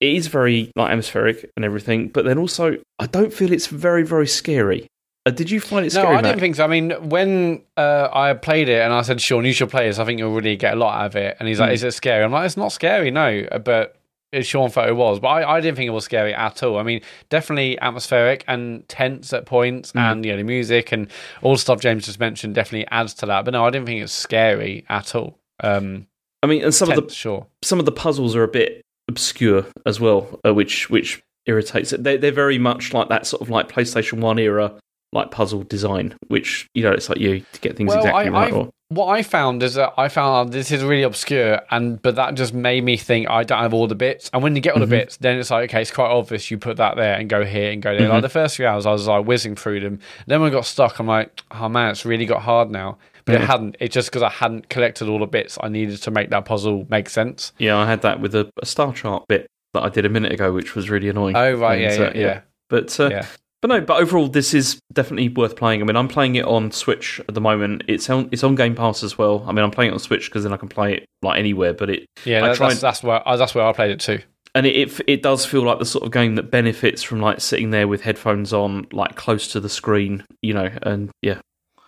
It 0.00 0.14
is 0.14 0.28
very 0.28 0.72
like 0.76 0.90
atmospheric 0.90 1.50
and 1.56 1.64
everything, 1.64 2.08
but 2.08 2.24
then 2.24 2.38
also 2.38 2.76
I 2.98 3.06
don't 3.06 3.32
feel 3.32 3.52
it's 3.52 3.66
very 3.66 4.02
very 4.02 4.26
scary. 4.26 4.86
Uh, 5.26 5.30
did 5.30 5.50
you 5.50 5.60
find 5.60 5.84
it 5.84 5.90
scary? 5.90 6.06
No. 6.06 6.12
I 6.12 6.14
Mat? 6.16 6.24
didn't 6.24 6.40
think 6.40 6.56
so. 6.56 6.64
I 6.64 6.66
mean, 6.66 6.90
when 7.08 7.62
uh, 7.76 8.08
I 8.12 8.32
played 8.34 8.68
it 8.68 8.80
and 8.80 8.92
I 8.92 9.02
said, 9.02 9.20
Sean, 9.20 9.44
you 9.44 9.52
should 9.52 9.70
play 9.70 9.86
this, 9.86 9.98
I 9.98 10.04
think 10.04 10.18
you'll 10.18 10.34
really 10.34 10.56
get 10.56 10.74
a 10.74 10.76
lot 10.76 10.98
out 10.98 11.06
of 11.06 11.16
it. 11.16 11.36
And 11.38 11.48
he's 11.48 11.60
like, 11.60 11.72
Is 11.72 11.84
it 11.84 11.92
scary? 11.92 12.24
I'm 12.24 12.32
like, 12.32 12.46
It's 12.46 12.56
not 12.56 12.72
scary, 12.72 13.10
no. 13.10 13.46
But 13.64 13.96
it, 14.32 14.46
Sean 14.46 14.70
thought 14.70 14.88
it 14.88 14.96
was. 14.96 15.20
But 15.20 15.28
I, 15.28 15.56
I 15.56 15.60
didn't 15.60 15.76
think 15.76 15.88
it 15.88 15.92
was 15.92 16.04
scary 16.04 16.34
at 16.34 16.62
all. 16.62 16.78
I 16.78 16.82
mean, 16.82 17.02
definitely 17.28 17.78
atmospheric 17.80 18.44
and 18.48 18.88
tense 18.88 19.32
at 19.32 19.44
points. 19.44 19.90
Hmm. 19.90 19.98
And, 19.98 20.24
you 20.24 20.32
know, 20.32 20.38
the 20.38 20.44
music 20.44 20.90
and 20.92 21.10
all 21.42 21.52
the 21.52 21.58
stuff 21.58 21.80
James 21.80 22.06
just 22.06 22.20
mentioned 22.20 22.54
definitely 22.54 22.86
adds 22.90 23.12
to 23.14 23.26
that. 23.26 23.44
But 23.44 23.52
no, 23.52 23.64
I 23.64 23.70
didn't 23.70 23.86
think 23.86 24.02
it's 24.02 24.12
scary 24.12 24.84
at 24.88 25.14
all. 25.14 25.38
Um, 25.62 26.06
I 26.42 26.46
mean, 26.46 26.64
and 26.64 26.74
some 26.74 26.88
tense, 26.88 26.98
of 26.98 27.08
the 27.08 27.14
sure. 27.14 27.46
some 27.62 27.78
of 27.78 27.84
the 27.84 27.92
puzzles 27.92 28.34
are 28.34 28.42
a 28.42 28.48
bit 28.48 28.80
obscure 29.08 29.66
as 29.84 30.00
well, 30.00 30.40
uh, 30.46 30.54
which 30.54 30.88
which 30.88 31.22
irritates 31.44 31.92
it. 31.92 32.02
They, 32.02 32.16
they're 32.16 32.32
very 32.32 32.58
much 32.58 32.94
like 32.94 33.10
that 33.10 33.26
sort 33.26 33.42
of 33.42 33.50
like 33.50 33.68
PlayStation 33.68 34.20
One 34.20 34.38
era 34.38 34.72
like 35.12 35.30
puzzle 35.30 35.62
design, 35.62 36.14
which 36.28 36.68
you 36.74 36.82
know 36.82 36.92
it's 36.92 37.08
like 37.08 37.18
you 37.18 37.44
to 37.52 37.60
get 37.60 37.76
things 37.76 37.88
Well, 37.88 37.98
exactly 37.98 38.26
I, 38.26 38.28
right. 38.28 38.52
Or, 38.52 38.70
what 38.88 39.06
I 39.06 39.22
found 39.22 39.62
is 39.62 39.74
that 39.74 39.94
I 39.96 40.08
found 40.08 40.48
out 40.48 40.52
this 40.52 40.72
is 40.72 40.82
really 40.82 41.04
obscure, 41.04 41.60
and 41.70 42.02
but 42.02 42.16
that 42.16 42.34
just 42.34 42.52
made 42.52 42.82
me 42.84 42.96
think 42.96 43.30
I 43.30 43.44
don't 43.44 43.62
have 43.62 43.72
all 43.72 43.86
the 43.86 43.94
bits. 43.94 44.30
And 44.32 44.42
when 44.42 44.56
you 44.56 44.60
get 44.60 44.74
all 44.74 44.80
the 44.80 44.86
bits, 44.86 45.16
then 45.16 45.38
it's 45.38 45.50
like 45.50 45.70
okay, 45.70 45.82
it's 45.82 45.92
quite 45.92 46.10
obvious. 46.10 46.50
You 46.50 46.58
put 46.58 46.76
that 46.78 46.96
there 46.96 47.14
and 47.14 47.28
go 47.28 47.44
here 47.44 47.70
and 47.70 47.80
go 47.80 47.96
there. 47.96 48.08
Like 48.08 48.22
the 48.22 48.28
first 48.28 48.56
few 48.56 48.66
hours, 48.66 48.86
I 48.86 48.92
was 48.92 49.06
like 49.06 49.26
whizzing 49.26 49.54
through 49.54 49.80
them. 49.80 50.00
Then 50.26 50.40
when 50.40 50.50
I 50.50 50.52
got 50.52 50.66
stuck, 50.66 50.98
I'm 50.98 51.06
like, 51.06 51.40
oh 51.52 51.68
man, 51.68 51.90
it's 51.90 52.04
really 52.04 52.26
got 52.26 52.42
hard 52.42 52.70
now. 52.70 52.98
But 53.26 53.36
it 53.36 53.42
hadn't. 53.42 53.76
It's 53.78 53.94
just 53.94 54.08
because 54.08 54.22
I 54.22 54.30
hadn't 54.30 54.70
collected 54.70 55.08
all 55.08 55.20
the 55.20 55.26
bits 55.26 55.56
I 55.60 55.68
needed 55.68 56.02
to 56.02 56.10
make 56.10 56.30
that 56.30 56.44
puzzle 56.44 56.86
make 56.90 57.08
sense. 57.08 57.52
yeah, 57.58 57.76
I 57.76 57.86
had 57.86 58.02
that 58.02 58.20
with 58.20 58.34
a, 58.34 58.50
a 58.60 58.66
star 58.66 58.92
chart 58.92 59.28
bit 59.28 59.46
that 59.72 59.84
I 59.84 59.88
did 59.88 60.04
a 60.04 60.08
minute 60.08 60.32
ago, 60.32 60.52
which 60.52 60.74
was 60.74 60.90
really 60.90 61.08
annoying. 61.08 61.36
Oh 61.36 61.52
right, 61.54 61.80
And, 61.80 61.98
yeah, 61.98 62.06
uh, 62.06 62.12
yeah, 62.12 62.20
yeah. 62.20 62.40
But 62.68 62.98
uh, 62.98 63.10
Yeah. 63.10 63.26
But 63.62 63.68
no, 63.68 63.80
but 63.82 64.00
overall, 64.00 64.28
this 64.28 64.54
is 64.54 64.80
definitely 64.92 65.28
worth 65.28 65.54
playing. 65.56 65.82
I 65.82 65.84
mean, 65.84 65.96
I'm 65.96 66.08
playing 66.08 66.36
it 66.36 66.44
on 66.46 66.70
Switch 66.72 67.20
at 67.28 67.34
the 67.34 67.40
moment. 67.42 67.82
It's 67.88 68.08
on 68.08 68.28
it's 68.32 68.42
on 68.42 68.54
Game 68.54 68.74
Pass 68.74 69.02
as 69.02 69.18
well. 69.18 69.44
I 69.46 69.52
mean, 69.52 69.62
I'm 69.64 69.70
playing 69.70 69.90
it 69.90 69.94
on 69.94 69.98
Switch 70.00 70.30
because 70.30 70.44
then 70.44 70.52
I 70.52 70.56
can 70.56 70.68
play 70.68 70.94
it 70.94 71.04
like 71.22 71.38
anywhere. 71.38 71.74
But 71.74 71.90
it 71.90 72.06
Yeah, 72.24 72.44
I 72.44 72.48
that, 72.48 72.56
try 72.56 72.68
that's, 72.68 72.80
and- 72.80 72.88
that's 72.88 73.02
where 73.02 73.28
uh, 73.28 73.36
that's 73.36 73.54
where 73.54 73.64
I 73.66 73.72
played 73.72 73.90
it 73.90 74.00
too. 74.00 74.20
and 74.54 74.64
it, 74.66 74.76
it 74.76 75.00
it 75.06 75.22
does 75.22 75.44
feel 75.44 75.62
like 75.62 75.78
the 75.78 75.84
sort 75.84 76.04
of 76.04 76.10
game 76.10 76.36
that 76.36 76.50
benefits 76.50 77.02
from 77.02 77.20
like 77.20 77.40
sitting 77.42 77.68
there 77.70 77.86
with 77.86 78.00
headphones 78.00 78.52
on, 78.54 78.86
like 78.92 79.14
close 79.16 79.48
to 79.52 79.60
the 79.60 79.68
screen, 79.68 80.24
you 80.40 80.54
know. 80.54 80.70
And 80.82 81.10
yeah, 81.20 81.40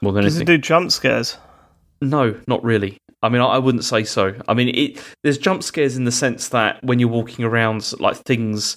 more 0.02 0.12
than 0.12 0.24
Does 0.24 0.38
it 0.38 0.44
do 0.44 0.58
jump 0.58 0.92
scares? 0.92 1.38
No, 2.02 2.38
not 2.46 2.62
really. 2.64 2.98
I 3.22 3.28
mean, 3.28 3.40
I, 3.40 3.46
I 3.46 3.58
wouldn't 3.58 3.84
say 3.84 4.02
so. 4.04 4.34
I 4.48 4.52
mean, 4.54 4.68
it 4.74 5.02
there's 5.22 5.38
jump 5.38 5.62
scares 5.62 5.96
in 5.96 6.04
the 6.04 6.12
sense 6.12 6.48
that 6.50 6.82
when 6.84 6.98
you're 6.98 7.08
walking 7.08 7.44
around, 7.44 7.92
like 8.00 8.16
things 8.18 8.76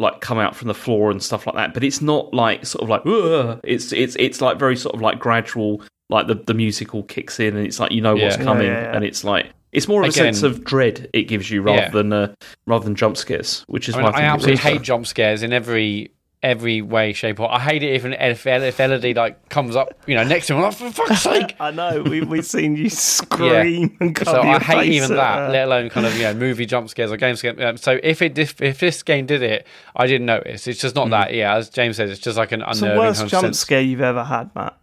like 0.00 0.20
come 0.20 0.38
out 0.38 0.56
from 0.56 0.68
the 0.68 0.74
floor 0.74 1.10
and 1.10 1.22
stuff 1.22 1.46
like 1.46 1.54
that. 1.56 1.74
But 1.74 1.84
it's 1.84 2.00
not 2.00 2.32
like 2.34 2.66
sort 2.66 2.82
of 2.82 2.88
like 2.88 3.02
"Ugh." 3.06 3.60
it's 3.62 3.92
it's 3.92 4.16
it's 4.18 4.40
like 4.40 4.58
very 4.58 4.76
sort 4.76 4.94
of 4.94 5.00
like 5.00 5.18
gradual. 5.18 5.82
Like 6.08 6.26
the 6.26 6.34
the 6.34 6.54
music 6.54 6.92
all 6.92 7.04
kicks 7.04 7.38
in 7.38 7.56
and 7.56 7.64
it's 7.64 7.78
like 7.78 7.92
you 7.92 8.00
know 8.00 8.14
what's 8.16 8.36
Yeah. 8.36 8.42
coming 8.42 8.66
Yeah, 8.66 8.72
yeah, 8.72 8.82
yeah. 8.82 8.96
and 8.96 9.04
it's 9.04 9.22
like 9.22 9.46
it's 9.70 9.86
more 9.86 10.02
of 10.02 10.08
a 10.08 10.12
sense 10.12 10.42
of 10.42 10.64
dread 10.64 11.08
it 11.12 11.28
gives 11.28 11.48
you 11.48 11.62
rather 11.62 11.82
Yeah. 11.82 11.90
than 11.90 12.12
uh, 12.12 12.34
rather 12.66 12.82
than 12.84 12.96
jump 12.96 13.16
scares, 13.16 13.62
which 13.68 13.88
is 13.88 13.94
I, 13.94 13.98
mean, 13.98 14.04
why 14.06 14.10
I, 14.10 14.12
I, 14.12 14.20
think 14.22 14.34
absolutely 14.34 14.56
hate 14.72 14.82
jump 14.82 15.06
scares 15.06 15.44
in 15.44 15.52
every 15.52 16.10
every 16.42 16.80
way, 16.80 17.12
shape, 17.12 17.38
or 17.38 17.52
I 17.52 17.58
hate 17.60 17.82
it 17.82 17.94
if 17.94 18.04
an 18.04 18.14
if, 18.14 18.46
if 18.46 18.80
Elodie 18.80 19.14
like 19.14 19.48
comes 19.48 19.76
up, 19.76 19.92
you 20.06 20.14
know, 20.14 20.24
next 20.24 20.46
to 20.46 20.54
him. 20.54 20.58
I'm 20.58 20.64
like, 20.64 20.74
for 20.74 20.90
fuck's 20.90 21.20
sake! 21.22 21.54
I 21.60 21.70
know. 21.70 22.02
We 22.02 22.22
we've 22.22 22.44
seen 22.46 22.76
you 22.76 22.88
scream 22.90 23.96
and 24.00 24.14
cover 24.14 24.30
So 24.30 24.40
I 24.40 24.58
hate 24.58 24.92
even 24.92 25.14
that, 25.16 25.38
her. 25.38 25.48
let 25.50 25.64
alone 25.66 25.90
kind 25.90 26.06
of 26.06 26.16
you 26.16 26.22
know 26.22 26.34
movie 26.34 26.66
jump 26.66 26.88
scares 26.88 27.12
or 27.12 27.16
game 27.16 27.36
scares. 27.36 27.60
Um, 27.60 27.76
so 27.76 27.98
if 28.02 28.22
it 28.22 28.38
if, 28.38 28.60
if 28.62 28.80
this 28.80 29.02
game 29.02 29.26
did 29.26 29.42
it, 29.42 29.66
I 29.94 30.06
didn't 30.06 30.26
notice. 30.26 30.66
It's 30.66 30.80
just 30.80 30.94
not 30.94 31.10
that. 31.10 31.34
Yeah, 31.34 31.56
as 31.56 31.68
James 31.68 31.96
says, 31.96 32.10
it's 32.10 32.20
just 32.20 32.38
like 32.38 32.52
an 32.52 32.60
What's 32.60 32.80
the 32.80 32.96
worst 32.96 33.26
jump 33.28 33.42
sense. 33.46 33.58
scare 33.58 33.80
you've 33.80 34.00
ever 34.00 34.24
had, 34.24 34.54
Mat? 34.54 34.78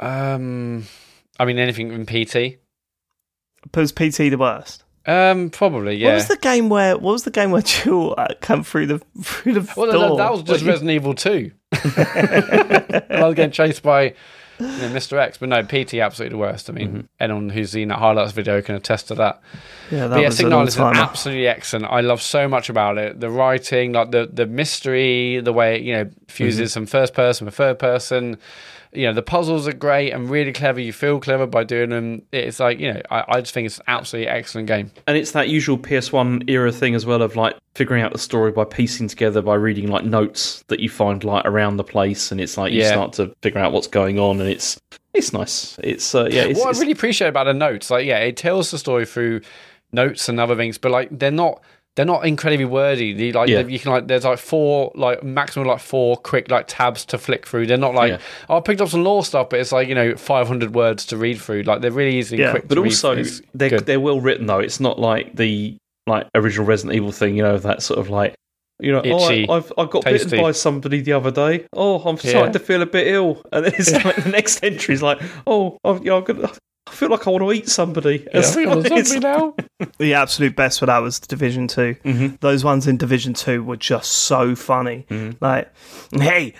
Um, 0.00 0.84
I 1.38 1.44
mean 1.44 1.58
anything 1.58 1.92
in 1.92 2.06
PT. 2.06 2.58
Was 3.74 3.92
PT 3.92 4.16
the 4.30 4.36
worst? 4.36 4.84
Um, 5.04 5.50
probably 5.50 5.96
yeah. 5.96 6.08
What 6.08 6.14
was 6.14 6.28
the 6.28 6.36
game 6.36 6.68
where? 6.68 6.96
What 6.96 7.12
was 7.12 7.24
the 7.24 7.30
game 7.30 7.50
where 7.50 7.62
Jill 7.72 8.14
uh, 8.16 8.28
come 8.40 8.62
through 8.62 8.86
the 8.86 8.98
through 9.22 9.54
the 9.54 9.72
Well, 9.76 9.90
door? 9.90 10.16
that, 10.16 10.22
that 10.24 10.32
was 10.32 10.42
just 10.42 10.64
Resident 10.64 10.90
Evil 10.92 11.14
2. 11.14 11.50
I 11.72 13.22
was 13.22 13.34
getting 13.34 13.50
chased 13.50 13.82
by 13.82 14.14
you 14.60 14.66
know, 14.68 14.90
Mr. 14.90 15.18
X, 15.18 15.38
but 15.38 15.48
no, 15.48 15.62
PT 15.64 15.94
absolutely 15.94 16.34
the 16.36 16.38
worst. 16.38 16.70
I 16.70 16.72
mean, 16.72 16.88
Mm-hmm. 16.88 17.00
anyone 17.18 17.48
who's 17.48 17.72
seen 17.72 17.88
that 17.88 17.98
highlights 17.98 18.32
video 18.32 18.62
can 18.62 18.74
attest 18.76 19.08
to 19.08 19.14
that. 19.16 19.40
Yeah, 19.90 20.06
that 20.06 20.10
But 20.10 20.20
yeah, 20.20 20.28
was 20.28 20.38
Signalis 20.38 20.94
absolutely 20.96 21.48
excellent. 21.48 21.86
I 21.86 22.00
love 22.00 22.22
so 22.22 22.46
much 22.46 22.68
about 22.68 22.98
it. 22.98 23.18
The 23.18 23.30
writing, 23.30 23.92
like 23.92 24.10
the 24.12 24.28
the 24.32 24.46
mystery, 24.46 25.40
the 25.40 25.52
way 25.52 25.76
it, 25.76 25.82
you 25.82 25.94
know 25.94 26.10
fuses 26.28 26.70
Mm-hmm. 26.70 26.74
some 26.74 26.86
first 26.86 27.14
person 27.14 27.44
with 27.46 27.54
third 27.54 27.78
person. 27.78 28.38
You 28.94 29.06
know, 29.06 29.14
the 29.14 29.22
puzzles 29.22 29.66
are 29.66 29.72
great 29.72 30.10
and 30.12 30.28
really 30.28 30.52
clever. 30.52 30.78
You 30.80 30.92
feel 30.92 31.18
clever 31.18 31.46
by 31.46 31.64
doing 31.64 31.90
them. 31.90 32.22
It's 32.30 32.60
like 32.60 32.78
you 32.78 32.92
know, 32.92 33.00
I, 33.10 33.24
I 33.28 33.40
just 33.40 33.54
think 33.54 33.66
it's 33.66 33.78
an 33.78 33.84
absolutely 33.88 34.28
excellent 34.28 34.68
game. 34.68 34.90
and 35.06 35.16
it's 35.16 35.32
that 35.32 35.48
usual 35.48 35.78
PS1 35.78 36.48
era 36.50 36.70
thing 36.70 36.94
as 36.94 37.06
well 37.06 37.22
of 37.22 37.34
like 37.34 37.56
figuring 37.74 38.02
out 38.02 38.12
the 38.12 38.18
story 38.18 38.52
by 38.52 38.64
piecing 38.64 39.08
together 39.08 39.40
by 39.40 39.54
reading 39.54 39.88
like 39.88 40.04
notes 40.04 40.62
that 40.68 40.80
you 40.80 40.90
find 40.90 41.24
like 41.24 41.46
around 41.46 41.78
the 41.78 41.84
place, 41.84 42.30
and 42.30 42.40
it's 42.40 42.58
like 42.58 42.72
you 42.72 42.80
Yeah. 42.80 42.88
start 42.92 43.14
to 43.14 43.34
figure 43.42 43.60
out 43.60 43.72
what's 43.72 43.86
going 43.86 44.18
on, 44.18 44.40
and 44.40 44.48
it's 44.50 44.78
it's 45.14 45.32
nice. 45.32 45.78
It's 45.82 46.14
uh, 46.14 46.28
yeah, 46.30 46.42
it's, 46.42 46.58
what 46.58 46.66
it's- 46.70 46.76
I 46.78 46.80
really 46.80 46.92
appreciate 46.92 47.28
about 47.28 47.44
the 47.44 47.54
notes, 47.54 47.90
like 47.90 48.04
yeah, 48.04 48.18
it 48.18 48.36
tells 48.36 48.70
the 48.70 48.78
story 48.78 49.06
through 49.06 49.40
notes 49.92 50.28
and 50.28 50.38
other 50.38 50.56
things, 50.56 50.76
but 50.78 50.90
like 50.90 51.08
they're 51.18 51.30
not 51.30 51.62
they're 51.96 52.06
not 52.06 52.24
incredibly 52.24 52.64
wordy. 52.64 53.12
They, 53.12 53.32
like 53.32 53.48
Yeah. 53.48 53.60
you 53.60 53.78
can 53.78 53.90
like 53.92 54.06
there's 54.08 54.24
like 54.24 54.38
four 54.38 54.92
like 54.94 55.22
maximum 55.22 55.66
like 55.68 55.80
four 55.80 56.16
quick 56.16 56.50
like 56.50 56.64
tabs 56.68 57.04
to 57.06 57.18
flick 57.18 57.46
through. 57.46 57.66
They're 57.66 57.76
not 57.76 57.94
like 57.94 58.12
Yeah. 58.12 58.18
oh, 58.48 58.56
I 58.56 58.60
picked 58.60 58.80
up 58.80 58.88
some 58.88 59.04
law 59.04 59.20
stuff, 59.22 59.50
but 59.50 59.60
it's 59.60 59.72
like 59.72 59.88
you 59.88 59.94
know 59.94 60.16
500 60.16 60.74
words 60.74 61.04
to 61.06 61.16
read 61.16 61.38
through. 61.40 61.62
Like 61.64 61.80
they're 61.82 61.90
really 61.90 62.16
easy, 62.18 62.36
and 62.36 62.44
Yeah, 62.44 62.50
quick. 62.52 62.68
but 62.68 62.76
to 62.76 62.84
also. 62.84 63.22
They're 63.54 63.68
good. 63.70 63.86
they're 63.86 64.00
well 64.00 64.20
written 64.20 64.46
though. 64.46 64.60
It's 64.60 64.80
not 64.80 64.98
like 64.98 65.36
the 65.36 65.76
like 66.06 66.26
original 66.34 66.66
Resident 66.66 66.96
Evil 66.96 67.12
thing, 67.12 67.36
you 67.36 67.42
know, 67.42 67.58
that 67.58 67.82
sort 67.82 68.00
of 68.00 68.08
like 68.10 68.34
you 68.80 68.90
know, 68.90 69.02
oh, 69.04 69.28
Itchy, 69.30 69.46
oh, 69.48 69.52
I, 69.52 69.56
I've 69.58 69.72
I 69.78 69.84
got 69.84 70.02
tasty. 70.02 70.30
bitten 70.30 70.44
by 70.44 70.50
somebody 70.52 71.00
the 71.02 71.12
other 71.12 71.30
day. 71.30 71.66
Oh, 71.72 72.00
I'm 72.00 72.16
Yeah. 72.24 72.30
starting 72.30 72.52
to 72.54 72.58
feel 72.58 72.82
a 72.82 72.86
bit 72.86 73.06
ill, 73.06 73.40
and 73.52 73.64
then 73.66 73.72
it's 73.78 73.92
like 74.04 74.16
the 74.16 74.30
next 74.30 74.64
entry 74.64 74.94
is 74.94 75.02
like, 75.02 75.20
oh, 75.46 75.78
I've, 75.84 76.04
yeah, 76.04 76.14
I'm 76.14 76.24
gonna, 76.24 76.50
I 76.86 76.90
feel 76.90 77.10
like 77.10 77.26
I 77.26 77.30
want 77.30 77.42
to 77.44 77.52
eat 77.52 77.68
somebody. 77.68 78.24
Yeah, 78.26 78.30
I 78.34 78.38
It's 78.40 78.54
think 78.54 78.68
I'm 78.70 78.78
a 78.78 78.82
zombie 79.04 79.20
now. 79.20 79.54
The 79.98 80.14
absolute 80.14 80.54
best 80.56 80.78
for 80.80 80.86
that 80.86 80.98
was 80.98 81.18
Division 81.20 81.68
2 81.68 81.96
Mm-hmm. 82.04 82.34
Those 82.40 82.64
ones 82.64 82.86
in 82.86 82.96
Division 82.96 83.34
Two 83.34 83.62
were 83.64 83.76
just 83.76 84.10
so 84.12 84.54
funny. 84.56 85.06
Like, 85.40 85.72
hey. 86.12 86.54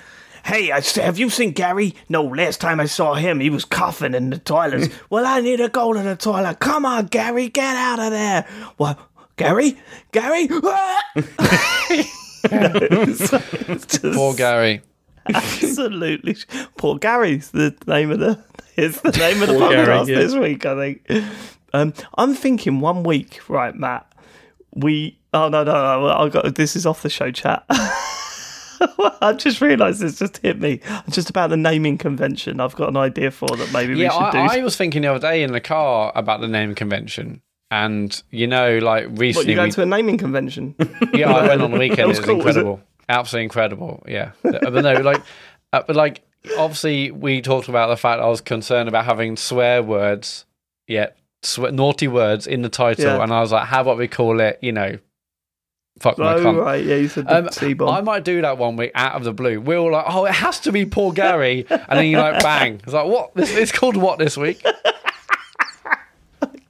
Hey, 0.44 0.72
I 0.72 0.80
have 1.00 1.20
you 1.20 1.30
seen 1.30 1.52
Gary? 1.52 1.94
No, 2.08 2.24
last 2.24 2.60
time 2.60 2.80
I 2.80 2.86
saw 2.86 3.14
him, 3.14 3.38
he 3.38 3.48
was 3.48 3.64
coughing 3.64 4.12
in 4.12 4.30
the 4.30 4.38
toilets. 4.38 4.88
well, 5.10 5.24
I 5.24 5.40
need 5.40 5.58
to 5.58 5.68
go 5.68 5.92
to 5.92 6.02
the 6.02 6.16
toilet. 6.16 6.58
Come 6.58 6.84
on, 6.84 7.06
Gary, 7.06 7.48
get 7.48 7.76
out 7.76 8.00
of 8.00 8.10
there. 8.10 8.44
What? 8.76 8.98
Gary? 9.36 9.76
Gary? 10.10 10.48
It's- 11.94 12.08
it's 13.68 13.86
just 13.86 14.02
Poor 14.16 14.34
Gary. 14.34 14.82
Absolutely. 15.32 16.36
Poor 16.76 16.98
Gary's 16.98 17.52
the 17.52 17.74
name 17.86 18.10
of 18.10 18.18
the 18.18 18.42
is 18.76 19.00
the 19.00 19.12
name 19.12 19.42
of 19.42 19.48
the 19.48 19.54
podcast 19.54 20.08
yeah. 20.08 20.16
this 20.16 20.34
week, 20.34 20.66
I 20.66 20.74
think. 20.76 21.24
Um, 21.72 21.94
I'm 22.16 22.34
thinking 22.34 22.80
one 22.80 23.02
week, 23.02 23.40
right, 23.48 23.74
Mat? 23.74 24.06
We 24.74 25.18
oh 25.34 25.48
no 25.48 25.64
no 25.64 25.72
no 25.72 26.08
I 26.08 26.28
got 26.28 26.54
this 26.54 26.76
is 26.76 26.86
off 26.86 27.02
the 27.02 27.10
show 27.10 27.30
chat. 27.30 27.64
I 27.70 29.34
just 29.36 29.60
realised 29.60 30.00
this 30.00 30.18
just 30.18 30.38
hit 30.38 30.58
me. 30.58 30.80
Just 31.08 31.30
about 31.30 31.50
the 31.50 31.56
naming 31.56 31.98
convention. 31.98 32.60
I've 32.60 32.74
got 32.74 32.88
an 32.88 32.96
idea 32.96 33.30
for 33.30 33.48
that. 33.48 33.72
Maybe 33.72 33.94
Yeah, 33.94 34.16
we 34.18 34.24
should 34.24 34.32
do. 34.32 34.38
I, 34.38 34.58
I 34.58 34.62
was 34.62 34.76
thinking 34.76 35.02
the 35.02 35.08
other 35.08 35.20
day 35.20 35.42
in 35.42 35.52
the 35.52 35.60
car 35.60 36.12
about 36.14 36.40
the 36.40 36.48
naming 36.48 36.74
convention. 36.74 37.42
And 37.70 38.20
you 38.30 38.46
know, 38.46 38.78
like 38.78 39.08
what 39.08 39.18
recently, 39.18 39.50
you 39.52 39.56
going 39.56 39.68
we- 39.68 39.72
to 39.72 39.82
a 39.82 39.86
naming 39.86 40.18
convention? 40.18 40.74
Yeah, 41.14 41.30
I 41.32 41.46
went 41.48 41.62
on 41.62 41.70
the 41.70 41.78
weekend. 41.78 42.00
It 42.00 42.06
was 42.06 42.18
was 42.18 42.26
cool, 42.26 42.36
was 42.38 42.56
it? 42.56 42.60
incredible. 42.60 42.80
Absolutely 43.08 43.44
incredible. 43.44 44.02
Yeah. 44.08 44.32
But 44.42 44.72
no, 44.72 44.94
like, 44.94 45.22
uh, 45.72 45.82
but 45.86 45.94
like, 45.96 46.22
obviously, 46.58 47.10
we 47.10 47.40
talked 47.42 47.68
about 47.68 47.88
the 47.88 47.96
fact 47.96 48.20
I 48.20 48.28
was 48.28 48.40
concerned 48.40 48.88
about 48.88 49.04
having 49.04 49.36
swear 49.36 49.82
words, 49.82 50.44
yeah, 50.86 51.08
naughty 51.58 52.08
words 52.08 52.46
in 52.46 52.62
the 52.62 52.68
title, 52.68 53.04
Yeah. 53.04 53.22
and 53.22 53.32
I 53.32 53.40
was 53.40 53.52
like, 53.52 53.66
how 53.66 53.80
about 53.82 53.98
we 53.98 54.08
call 54.08 54.40
it, 54.40 54.58
you 54.62 54.72
know, 54.72 54.98
fuck 55.98 56.18
my 56.18 56.34
oh 56.34 56.44
cunt. 56.44 56.60
right, 56.64 56.84
yeah, 56.84 56.96
you 56.96 57.08
said 57.08 57.26
the 57.26 57.76
Um. 57.80 57.88
I 57.88 58.00
might 58.00 58.24
do 58.24 58.40
that 58.42 58.58
one 58.58 58.76
week 58.76 58.92
out 58.94 59.14
of 59.14 59.24
the 59.24 59.32
blue. 59.32 59.60
We 59.60 59.74
are 59.74 59.78
all 59.78 59.92
like, 59.92 60.04
oh, 60.08 60.24
it 60.24 60.34
has 60.34 60.60
to 60.60 60.72
be 60.72 60.84
poor 60.86 61.12
Gary, 61.12 61.66
and 61.70 61.98
then 61.98 62.06
you 62.06 62.18
like 62.18 62.42
bang. 62.42 62.80
It's 62.84 62.92
like 62.92 63.06
what? 63.06 63.34
This, 63.34 63.54
it's 63.54 63.72
called 63.72 63.96
what 63.96 64.18
this 64.18 64.36
week? 64.36 64.64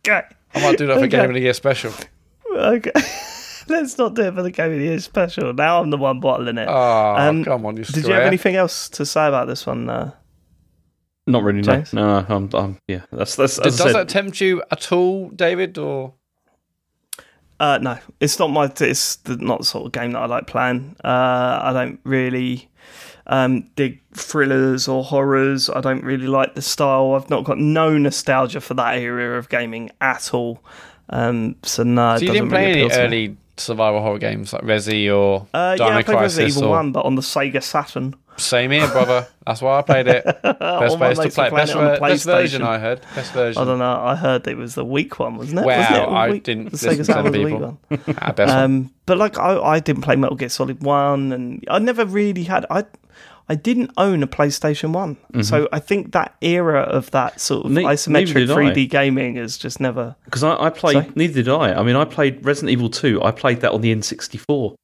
Okay, 0.05 0.23
I 0.53 0.61
might 0.61 0.79
do 0.79 0.89
that 0.89 0.95
for 0.95 0.99
Okay. 1.05 1.09
Game 1.09 1.29
of 1.29 1.35
the 1.35 1.41
Year 1.41 1.55
special. 1.55 1.93
okay. 2.53 2.91
Let's 3.73 3.99
not 3.99 4.15
do 4.15 4.23
it 4.23 4.35
for 4.35 4.43
the 4.43 4.51
Game 4.51 4.73
of 4.73 4.79
the 4.79 4.85
Year 4.85 5.01
special. 5.01 5.53
Now 5.53 5.81
I'm 5.81 5.91
the 5.91 5.97
one 5.99 6.21
bottling 6.21 6.59
it. 6.59 6.69
Oh, 6.69 7.15
Um, 7.19 7.45
come 7.45 7.67
on, 7.67 7.77
you 7.77 7.85
Did 7.85 8.07
you 8.07 8.13
have 8.13 8.23
anything 8.25 8.55
else 8.57 8.89
to 8.91 9.07
say 9.07 9.27
about 9.27 9.49
this 9.49 9.67
one? 9.67 9.89
Uh, 9.89 10.13
Not 11.27 11.43
really. 11.43 11.63
No, 11.63 11.73
James? 11.75 11.93
no. 11.93 12.27
I'm, 12.29 12.51
I'm, 12.55 12.79
yeah, 12.89 13.03
that's 13.11 13.37
that's. 13.37 13.57
Does, 13.59 13.79
does 13.79 13.93
that 13.93 14.09
tempt 14.09 14.41
you 14.41 14.63
at 14.71 14.93
all, 14.93 15.31
David? 15.31 15.79
Or 15.79 16.15
uh, 17.61 17.79
no, 17.81 17.99
it's 18.21 18.39
not 18.39 18.49
my. 18.49 18.71
It's 18.81 19.17
the, 19.17 19.37
not 19.37 19.61
the 19.61 19.65
sort 19.65 19.87
of 19.87 19.93
game 19.93 20.13
that 20.13 20.19
I 20.21 20.27
like 20.27 20.47
playing. 20.47 20.97
Uh, 21.05 21.61
I 21.63 21.73
don't 21.73 22.01
really 22.05 22.69
um, 23.29 23.71
dig 23.77 24.01
thrillers 24.15 24.89
or 24.89 25.05
horrors. 25.05 25.71
I 25.71 25.81
don't 25.81 26.03
really 26.03 26.27
like 26.27 26.55
the 26.57 26.63
style. 26.63 27.15
I've 27.15 27.31
not 27.31 27.45
got 27.45 27.59
no 27.59 27.97
nostalgia 27.97 28.61
for 28.61 28.75
that 28.75 28.99
era 28.99 29.39
of 29.39 29.49
gaming 29.49 29.91
at 30.01 30.35
all. 30.35 30.63
Um, 31.11 31.57
so 31.63 31.83
no, 31.85 32.17
So 32.17 32.25
it 32.25 32.27
you 32.27 32.33
didn't 32.33 32.49
doesn't 32.49 32.51
play 32.51 32.67
really 32.67 32.81
any 32.81 32.87
appeal 32.87 32.91
to 32.91 32.97
me. 32.97 33.05
early 33.27 33.37
survival 33.57 34.01
horror 34.01 34.19
games 34.19 34.53
like 34.53 34.63
Resi 34.63 35.15
or 35.15 35.47
Uh, 35.55 35.77
yeah, 35.79 35.87
I 35.87 36.03
played 36.03 36.07
Crisis 36.17 36.39
Resident 36.39 36.51
Evil 36.57 36.65
or 36.65 36.71
One, 36.71 36.93
but 36.93 37.05
on 37.05 37.15
the 37.17 37.23
Sega 37.23 37.63
Saturn. 37.63 38.15
same 38.37 38.71
here, 38.71 38.87
brother. 38.89 39.27
That's 39.47 39.61
why 39.61 39.79
I 39.79 39.83
played 39.83 40.07
it. 40.09 40.25
Best 40.43 40.43
place 40.99 41.19
to 41.19 41.29
play. 41.31 41.51
were 41.51 41.51
it. 41.51 41.51
playing 41.51 41.51
Best, 41.57 41.71
it 41.73 41.77
on 41.77 41.85
the 41.85 41.91
ver- 41.91 42.01
best 42.01 42.25
version. 42.25 42.63
I 42.63 42.79
heard. 42.79 43.01
Best 43.15 43.33
version. 43.33 43.61
I 43.63 43.65
don't 43.65 43.79
know. 43.79 44.01
I 44.01 44.15
heard 44.17 44.47
it 44.47 44.57
was 44.57 44.75
the 44.75 44.85
weak 44.85 45.19
one, 45.19 45.37
wasn't 45.37 45.61
it? 45.61 45.67
Wow, 45.67 45.77
wasn't 45.79 45.97
it? 45.97 46.09
I 46.09 46.31
Weak- 46.31 46.45
didn't 46.45 46.71
The 46.71 46.77
Sega 46.79 46.97
to 46.99 47.05
Saturn 47.05 47.25
them 47.25 47.33
the 47.33 47.45
weak 47.45 47.55
people. 47.55 47.79
one. 47.89 47.99
Best 48.35 48.39
one. 48.39 48.51
Um, 48.51 48.91
but 49.07 49.19
like 49.19 49.39
I, 49.39 49.59
I 49.61 49.81
didn't 49.81 50.03
play 50.03 50.17
Metal 50.17 50.37
Gear 50.37 50.49
Solid 50.49 50.83
One, 50.83 51.33
and 51.33 51.65
I 51.69 51.79
never 51.79 52.05
really 52.07 52.45
had. 52.45 52.65
I 52.71 52.85
I 53.49 53.55
didn't 53.55 53.91
own 53.97 54.23
a 54.23 54.27
PlayStation 54.27 54.93
One, 54.93 55.17
so 55.43 55.69
I 55.73 55.79
think 55.81 56.13
that 56.13 56.35
era 56.41 56.81
of 56.83 57.11
that 57.11 57.41
sort 57.41 57.67
of 57.67 57.73
Ne- 57.73 57.83
isometric 57.85 58.47
3D 58.49 58.89
gaming 58.89 59.37
is 59.37 59.59
just 59.59 59.81
never. 59.81 60.17
because 60.25 60.43
I, 60.43 60.57
I 60.57 60.71
played. 60.71 60.93
Sorry? 60.95 61.11
Neither 61.15 61.35
did 61.43 61.49
I. 61.49 61.75
I 61.75 61.83
mean, 61.83 61.97
I 61.97 62.05
played 62.05 62.45
Resident 62.45 62.71
Evil 62.71 62.89
Two. 62.89 63.23
I 63.23 63.31
played 63.33 63.61
that 63.61 63.73
on 63.73 63.81
the 63.81 63.95
N64. 63.95 64.75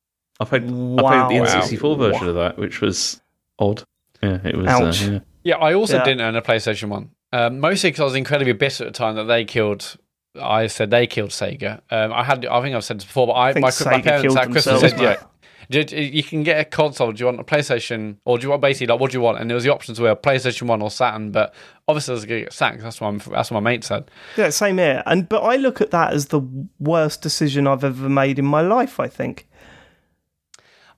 I 0.40 0.44
played. 0.44 0.64
I 0.64 0.66
played 0.66 0.72
the 0.72 1.44
N64 1.46 1.98
version 1.98 2.28
of 2.28 2.34
that, 2.34 2.58
which 2.58 2.80
was 2.80 3.20
odd. 3.58 3.82
Yeah, 4.22 4.38
it 4.44 4.56
was. 4.56 4.66
Ouch. 4.66 5.04
Uh, 5.06 5.10
yeah. 5.12 5.18
Yeah, 5.44 5.56
I 5.56 5.74
also 5.74 5.96
Yeah. 5.98 6.04
didn't 6.04 6.20
own 6.20 6.36
a 6.36 6.42
PlayStation 6.42 6.88
One. 6.88 7.10
Um, 7.32 7.60
mostly 7.60 7.90
because 7.90 8.00
I 8.00 8.04
was 8.04 8.14
incredibly 8.16 8.52
bitter 8.54 8.84
at 8.86 8.92
the 8.92 8.98
time 8.98 9.14
that 9.16 9.24
they 9.24 9.44
killed. 9.44 9.96
I 10.40 10.66
said 10.66 10.90
they 10.90 11.06
killed 11.06 11.30
Sega. 11.30 11.80
Um, 11.90 12.12
I 12.12 12.22
had, 12.22 12.44
I 12.46 12.60
think 12.60 12.74
I've 12.76 12.84
said 12.84 12.98
this 12.98 13.04
before, 13.04 13.26
but 13.28 13.32
I, 13.34 13.48
I 13.48 13.52
think 13.54 13.62
my, 13.62 13.70
Sega 13.70 13.90
my 13.92 14.02
parents 14.02 14.22
killed 14.22 14.36
at 14.38 14.50
Christmas 14.50 14.64
themselves, 14.80 14.92
said, 14.94 15.00
"Yeah, 15.02 15.14
Do- 15.14 15.20
do- 15.20 15.26
You 15.70 16.22
can 16.22 16.42
get 16.44 16.58
a 16.60 16.64
console. 16.64 17.12
Do 17.12 17.20
you 17.20 17.26
want 17.26 17.40
a 17.40 17.44
PlayStation, 17.44 18.16
or 18.24 18.38
do 18.38 18.44
you 18.44 18.50
want 18.50 18.62
basically 18.62 18.86
like 18.86 19.00
what 19.00 19.10
do 19.10 19.18
you 19.18 19.20
want? 19.20 19.38
And 19.38 19.50
there 19.50 19.54
was 19.54 19.64
the 19.64 19.70
options 19.72 20.00
were 20.00 20.14
PlayStation 20.16 20.62
One 20.62 20.80
or 20.80 20.90
Saturn, 20.90 21.30
but 21.30 21.54
obviously 21.86 22.12
I 22.12 22.14
was 22.14 22.24
going 22.24 22.40
to 22.40 22.44
get 22.46 22.52
Saturn. 22.54 22.76
'cause 22.78 22.84
That's 22.84 23.00
what 23.02 23.08
I'm, 23.08 23.18
that's 23.18 23.50
what 23.50 23.62
my 23.62 23.70
mate 23.70 23.84
said. 23.84 24.10
Yeah, 24.38 24.48
same 24.50 24.78
here. 24.78 25.02
And 25.04 25.28
but 25.28 25.40
I 25.42 25.56
look 25.56 25.80
at 25.82 25.90
that 25.90 26.14
as 26.14 26.26
the 26.28 26.40
worst 26.80 27.20
decision 27.20 27.66
I've 27.66 27.84
ever 27.84 28.08
made 28.08 28.38
in 28.38 28.46
my 28.46 28.62
life. 28.62 28.98
I 28.98 29.08
think. 29.08 29.46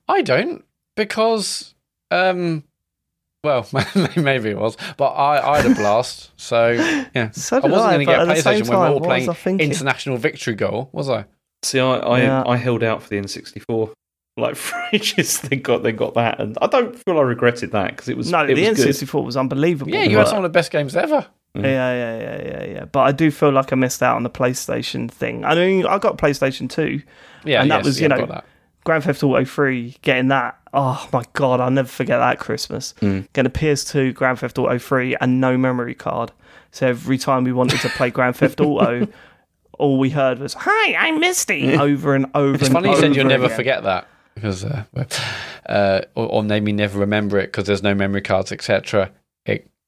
I 0.07 0.21
don't 0.21 0.63
because, 0.95 1.73
um, 2.09 2.63
well, 3.43 3.67
maybe 4.15 4.49
it 4.49 4.57
was, 4.57 4.77
but 4.97 5.09
I, 5.09 5.51
I 5.53 5.61
had 5.61 5.71
a 5.71 5.75
blast. 5.75 6.31
So 6.37 6.69
yeah, 7.15 7.31
So 7.31 7.57
I 7.57 7.67
wasn't 7.67 7.91
going 7.91 7.99
to 7.99 8.05
get 8.05 8.21
a 8.21 8.25
but 8.25 8.29
at 8.29 8.35
the 8.35 8.41
same 8.41 8.61
PlayStation 8.63 8.69
when 8.69 8.79
we 8.79 8.85
were 8.85 8.87
all 8.93 8.99
was 8.99 9.07
playing 9.07 9.29
I 9.29 9.33
thinking? 9.33 9.69
international 9.69 10.17
victory 10.17 10.55
goal, 10.55 10.89
was 10.91 11.09
I? 11.09 11.25
See, 11.63 11.79
I 11.79 11.97
I, 11.97 12.21
Yeah. 12.21 12.43
I 12.45 12.57
held 12.57 12.83
out 12.83 13.03
for 13.03 13.09
the 13.09 13.17
N64 13.17 13.93
like 14.37 14.55
for 14.57 14.81
ages. 14.93 15.39
They 15.41 15.57
got 15.57 15.83
they 15.83 15.91
got 15.91 16.13
that, 16.15 16.39
and 16.39 16.57
I 16.61 16.67
don't 16.67 16.95
feel 16.97 17.17
I 17.17 17.21
regretted 17.21 17.71
that 17.71 17.91
because 17.91 18.09
it 18.09 18.17
was 18.17 18.31
No, 18.31 18.43
it 18.43 18.55
the 18.55 18.67
was 18.69 18.83
good. 18.83 18.87
N64 18.95 19.23
was 19.25 19.37
unbelievable. 19.37 19.91
Yeah, 19.93 20.03
you 20.03 20.17
had 20.17 20.27
some 20.27 20.37
of 20.37 20.43
the 20.43 20.49
best 20.49 20.71
games 20.71 20.95
ever. 20.95 21.25
Mm. 21.55 21.63
Yeah, 21.63 21.93
yeah, 21.93 22.19
yeah, 22.19 22.43
yeah, 22.43 22.73
yeah. 22.73 22.85
But 22.85 23.01
I 23.01 23.11
do 23.11 23.29
feel 23.29 23.51
like 23.51 23.73
I 23.73 23.75
missed 23.75 24.01
out 24.01 24.15
on 24.15 24.23
the 24.23 24.29
PlayStation 24.29 25.11
thing. 25.11 25.43
I 25.43 25.53
mean, 25.55 25.85
I 25.85 25.97
got 25.97 26.17
PlayStation 26.17 26.69
2, 26.69 27.01
Yeah, 27.43 27.61
And 27.61 27.69
that 27.71 27.77
yes, 27.79 27.85
was, 27.85 27.99
yeah, 27.99 28.03
you 28.17 28.25
know. 28.25 28.41
Grand 28.85 29.03
Theft 29.03 29.21
Auto 29.21 29.43
3, 29.43 29.97
getting 30.01 30.29
that. 30.29 30.57
Oh 30.73 31.07
my 31.11 31.23
god, 31.33 31.59
I'll 31.59 31.69
never 31.69 31.89
forget 31.89 32.19
that 32.19 32.39
Christmas. 32.39 32.93
Mm. 33.01 33.27
Getting 33.33 33.51
a 33.51 33.53
PS2, 33.53 34.13
Grand 34.13 34.39
Theft 34.39 34.57
Auto 34.57 34.77
3, 34.77 35.17
and 35.19 35.41
no 35.41 35.57
memory 35.57 35.93
card. 35.93 36.31
So 36.71 36.87
every 36.87 37.17
time 37.17 37.43
we 37.43 37.51
wanted 37.51 37.81
to 37.81 37.89
play 37.89 38.09
Grand 38.11 38.37
Theft 38.37 38.61
Auto, 38.61 39.07
all 39.77 39.99
we 39.99 40.09
heard 40.09 40.39
was 40.39 40.53
"Hi, 40.57 40.95
I'm 40.95 41.19
Misty" 41.19 41.73
over 41.75 42.15
and 42.15 42.27
over. 42.33 42.55
It's 42.55 42.63
and 42.67 42.73
funny 42.73 42.89
you 42.91 42.95
said 42.95 43.13
you'll 43.15 43.25
never 43.25 43.45
again. 43.45 43.57
forget 43.57 43.83
that 43.83 44.07
because, 44.35 44.63
uh, 44.63 44.83
uh, 45.67 46.01
or, 46.15 46.27
or 46.27 46.43
maybe 46.43 46.71
never 46.71 46.99
remember 46.99 47.39
it 47.39 47.47
because 47.47 47.65
there's 47.65 47.83
no 47.83 47.93
memory 47.93 48.21
cards, 48.21 48.51
etc., 48.51 49.11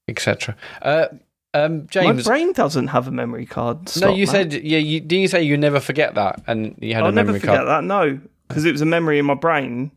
etc. 0.07 0.55
Uh, 0.81 1.07
um, 1.53 1.87
My 1.95 2.13
brain 2.13 2.51
doesn't 2.53 2.87
have 2.87 3.07
a 3.07 3.11
memory 3.11 3.45
card. 3.45 3.89
no, 4.01 4.13
you 4.13 4.25
said 4.25 4.53
yeah. 4.53 4.79
You 4.79 4.99
didn't 4.99 5.21
you 5.21 5.27
say 5.27 5.43
you 5.43 5.55
never 5.55 5.79
forget 5.79 6.15
that, 6.15 6.41
and 6.47 6.75
you 6.79 6.93
had 6.95 7.03
I'll 7.03 7.09
a 7.09 7.11
never 7.11 7.39
forget 7.39 7.65
that. 7.65 7.83
No, 7.83 8.19
because 8.47 8.65
it 8.65 8.71
was 8.71 8.81
a 8.81 8.85
memory 8.87 9.19
in 9.19 9.25
my 9.25 9.35
brain. 9.35 9.91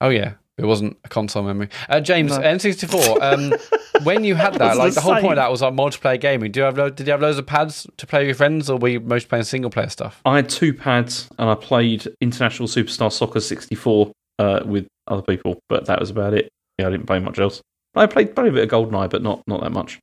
Oh 0.00 0.08
yeah, 0.08 0.34
it 0.58 0.64
wasn't 0.64 0.96
a 1.04 1.08
console 1.08 1.42
memory. 1.42 1.68
Uh, 1.88 2.00
James, 2.00 2.30
No. 2.36 2.42
N64. 2.42 3.20
Um, 3.22 3.54
when 4.04 4.24
you 4.24 4.34
had 4.34 4.54
that, 4.54 4.76
like 4.76 4.90
the 4.94 4.96
the 4.96 5.00
whole 5.02 5.14
point 5.14 5.32
of 5.32 5.36
that 5.36 5.50
was 5.50 5.60
like 5.62 5.74
multiplayer 5.74 6.20
gaming. 6.20 6.52
Do 6.52 6.60
you 6.60 6.64
have 6.64 6.76
lo- 6.78 6.90
did 6.90 7.06
you 7.06 7.10
have 7.12 7.20
loads 7.20 7.38
of 7.38 7.46
pads 7.46 7.86
to 7.96 8.06
play 8.06 8.20
with 8.20 8.28
your 8.28 8.34
friends, 8.36 8.70
or 8.70 8.78
were 8.78 8.88
you 8.88 9.00
most 9.00 9.28
playing 9.28 9.44
single 9.44 9.70
player 9.70 9.88
stuff? 9.88 10.20
I 10.24 10.36
had 10.36 10.48
two 10.48 10.72
pads, 10.72 11.28
and 11.38 11.48
I 11.50 11.54
played 11.54 12.06
International 12.20 12.68
Superstar 12.68 13.12
Soccer 13.12 13.40
64 13.40 14.12
uh, 14.38 14.60
with 14.64 14.86
other 15.08 15.22
people, 15.22 15.58
but 15.68 15.86
that 15.86 16.00
was 16.00 16.10
about 16.10 16.34
it. 16.34 16.48
Yeah, 16.78 16.86
I 16.88 16.90
didn't 16.90 17.06
play 17.06 17.18
much 17.18 17.38
else. 17.38 17.60
I 17.94 18.06
played, 18.06 18.34
played 18.34 18.48
a 18.48 18.52
bit 18.52 18.64
of 18.64 18.88
GoldenEye, 18.88 19.08
but 19.10 19.22
not 19.22 19.42
not 19.46 19.60
that 19.62 19.72
much. 19.72 19.98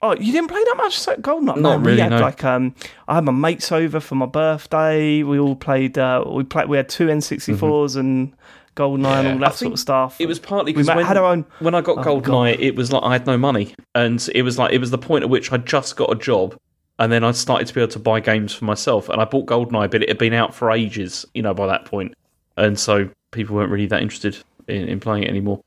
Oh, 0.00 0.14
you 0.14 0.32
didn't 0.32 0.48
play 0.48 0.62
that 0.62 0.74
much 0.76 0.96
so- 0.98 1.16
Goldeneye? 1.16 1.44
Not 1.44 1.58
Man, 1.58 1.82
we 1.82 1.86
really, 1.88 2.02
had 2.02 2.10
no. 2.10 2.20
like 2.20 2.44
um, 2.44 2.74
I 3.08 3.16
had 3.16 3.24
my 3.24 3.32
mates 3.32 3.72
over 3.72 3.98
for 3.98 4.14
my 4.14 4.26
birthday. 4.26 5.24
We 5.24 5.40
all 5.40 5.56
played. 5.56 5.98
Uh, 5.98 6.24
we 6.26 6.44
played. 6.44 6.68
We 6.68 6.76
had 6.76 6.88
two 6.88 7.08
N64s 7.08 7.96
and 7.96 8.32
Goldeneye 8.78 9.18
and 9.18 9.26
Yeah. 9.26 9.32
all 9.34 9.44
I 9.44 9.48
that 9.48 9.54
sort 9.54 9.72
of 9.74 9.78
stuff. 9.78 10.20
It 10.20 10.26
was 10.26 10.38
partly 10.38 10.72
because 10.72 10.86
ma- 10.86 10.96
when, 10.96 11.04
had 11.06 11.16
our 11.16 11.24
own. 11.32 11.44
when 11.58 11.74
I 11.74 11.80
got 11.80 11.98
Oh, 11.98 12.20
GoldenEye, 12.20 12.58
it 12.58 12.76
was 12.76 12.92
like 12.92 13.02
I 13.02 13.12
had 13.12 13.26
no 13.26 13.36
money, 13.36 13.74
and 13.94 14.26
it 14.34 14.42
was 14.42 14.58
like 14.58 14.72
it 14.72 14.78
was 14.78 14.90
the 14.90 14.98
point 14.98 15.24
at 15.24 15.30
which 15.30 15.52
I 15.52 15.56
just 15.58 15.96
got 15.96 16.10
a 16.12 16.14
job, 16.14 16.56
and 16.98 17.10
then 17.12 17.24
I 17.24 17.32
started 17.32 17.66
to 17.68 17.74
be 17.74 17.80
able 17.80 17.92
to 17.92 17.98
buy 17.98 18.20
games 18.20 18.54
for 18.54 18.64
myself. 18.64 19.08
And 19.08 19.20
I 19.20 19.24
bought 19.24 19.46
GoldenEye, 19.46 19.90
but 19.90 20.02
it 20.02 20.08
had 20.08 20.18
been 20.18 20.32
out 20.34 20.54
for 20.54 20.70
ages, 20.70 21.26
you 21.34 21.42
know, 21.42 21.54
by 21.54 21.66
that 21.66 21.84
point, 21.84 22.14
and 22.56 22.78
so 22.78 23.08
people 23.32 23.56
weren't 23.56 23.70
really 23.70 23.86
that 23.86 24.00
interested 24.02 24.38
in, 24.68 24.88
in 24.88 25.00
playing 25.00 25.24
it 25.24 25.28
anymore. 25.30 25.60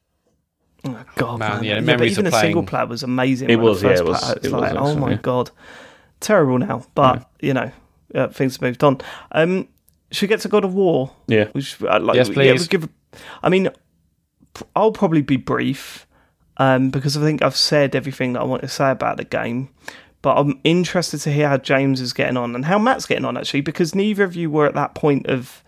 Oh, 0.84 0.98
God, 1.16 1.38
Man, 1.40 1.52
man, 1.58 1.64
yeah, 1.64 1.80
but 1.96 2.02
even 2.08 2.26
of 2.26 2.34
a 2.34 2.38
single 2.40 2.64
playing- 2.64 2.68
player 2.68 2.86
was 2.88 3.04
amazing. 3.04 3.52
It 3.52 3.58
was, 3.60 3.84
yeah, 3.84 3.92
it 3.92 4.04
was- 4.06 4.20
played 4.20 4.38
It's 4.38 4.46
it 4.48 4.52
was 4.52 4.62
like, 4.62 4.76
oh 4.76 4.96
my 4.96 5.12
yeah. 5.12 5.18
god, 5.22 5.52
terrible 6.20 6.58
now. 6.58 6.86
But 6.96 7.30
you 7.40 7.54
know, 7.54 7.72
uh, 8.16 8.30
things 8.30 8.56
have 8.56 8.62
moved 8.64 8.84
on. 8.84 9.00
Um, 9.32 9.68
should 10.12 10.24
we 10.24 10.28
get 10.30 10.40
to 10.42 10.48
God 10.50 10.66
of 10.66 10.74
War? 10.74 11.12
Yeah, 11.28 11.46
Which, 11.54 11.82
uh, 11.84 12.00
like, 12.02 12.16
Yes, 12.16 12.30
yeah, 12.30 12.34
please. 12.34 12.60
we'll 12.60 12.68
give. 12.82 12.90
I 13.44 13.50
mean, 13.50 13.70
I'll 14.76 14.92
probably 14.92 15.22
be 15.22 15.38
brief 15.38 16.08
um, 16.58 16.90
because 16.90 17.18
I 17.18 17.22
think 17.22 17.42
I've 17.42 17.56
said 17.56 17.96
everything 17.96 18.34
that 18.34 18.42
I 18.42 18.46
want 18.46 18.62
to 18.62 18.68
say 18.68 18.92
about 18.92 19.18
the 19.18 19.24
game. 19.24 19.70
But 20.22 20.38
I'm 20.38 20.60
interested 20.64 21.20
to 21.22 21.32
hear 21.32 21.50
how 21.50 21.58
James 21.58 22.00
is 22.00 22.14
getting 22.14 22.38
on 22.38 22.54
and 22.54 22.66
how 22.66 22.78
Mat's 22.78 23.08
getting 23.08 23.26
on 23.26 23.38
actually, 23.38 23.62
because 23.62 23.96
neither 23.96 24.24
of 24.24 24.36
you 24.36 24.52
were 24.52 24.68
at 24.68 24.76
that 24.76 24.94
point 24.94 25.26
of 25.28 25.64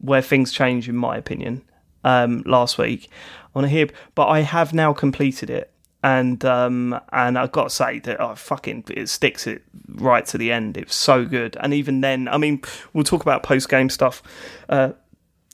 where 0.00 0.22
things 0.22 0.52
change, 0.52 0.88
in 0.88 0.96
my 0.96 1.16
opinion, 1.16 1.62
um, 2.02 2.42
last 2.44 2.78
week. 2.78 3.08
I 3.44 3.58
want 3.58 3.66
to 3.66 3.70
hear, 3.70 3.88
but 4.16 4.26
I 4.26 4.40
have 4.40 4.74
now 4.74 4.92
completed 4.92 5.50
it, 5.50 5.70
and 6.02 6.44
um, 6.44 6.98
and 7.12 7.38
I've 7.38 7.52
got 7.52 7.64
to 7.64 7.70
say 7.70 8.00
that 8.00 8.20
oh, 8.20 8.34
fucking 8.34 8.84
it 8.90 9.08
sticks 9.08 9.46
it 9.46 9.62
right 9.88 10.26
to 10.26 10.38
the 10.38 10.50
end. 10.50 10.76
It's 10.76 10.96
so 10.96 11.24
good, 11.24 11.56
and 11.60 11.72
even 11.72 12.00
then, 12.00 12.26
I 12.26 12.38
mean, 12.38 12.62
we'll 12.92 13.04
talk 13.04 13.22
about 13.22 13.44
post 13.44 13.68
game 13.68 13.88
stuff 13.88 14.22
uh, 14.68 14.94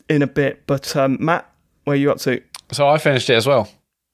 in 0.08 0.22
a 0.22 0.26
bit. 0.26 0.66
But 0.66 0.94
um, 0.96 1.16
Mat, 1.20 1.50
where 1.84 1.94
are 1.94 1.96
you 1.98 2.10
up 2.10 2.18
to? 2.20 2.42
So 2.72 2.88
I 2.88 2.98
finished 2.98 3.30
it 3.30 3.34
as 3.34 3.46
well. 3.46 3.68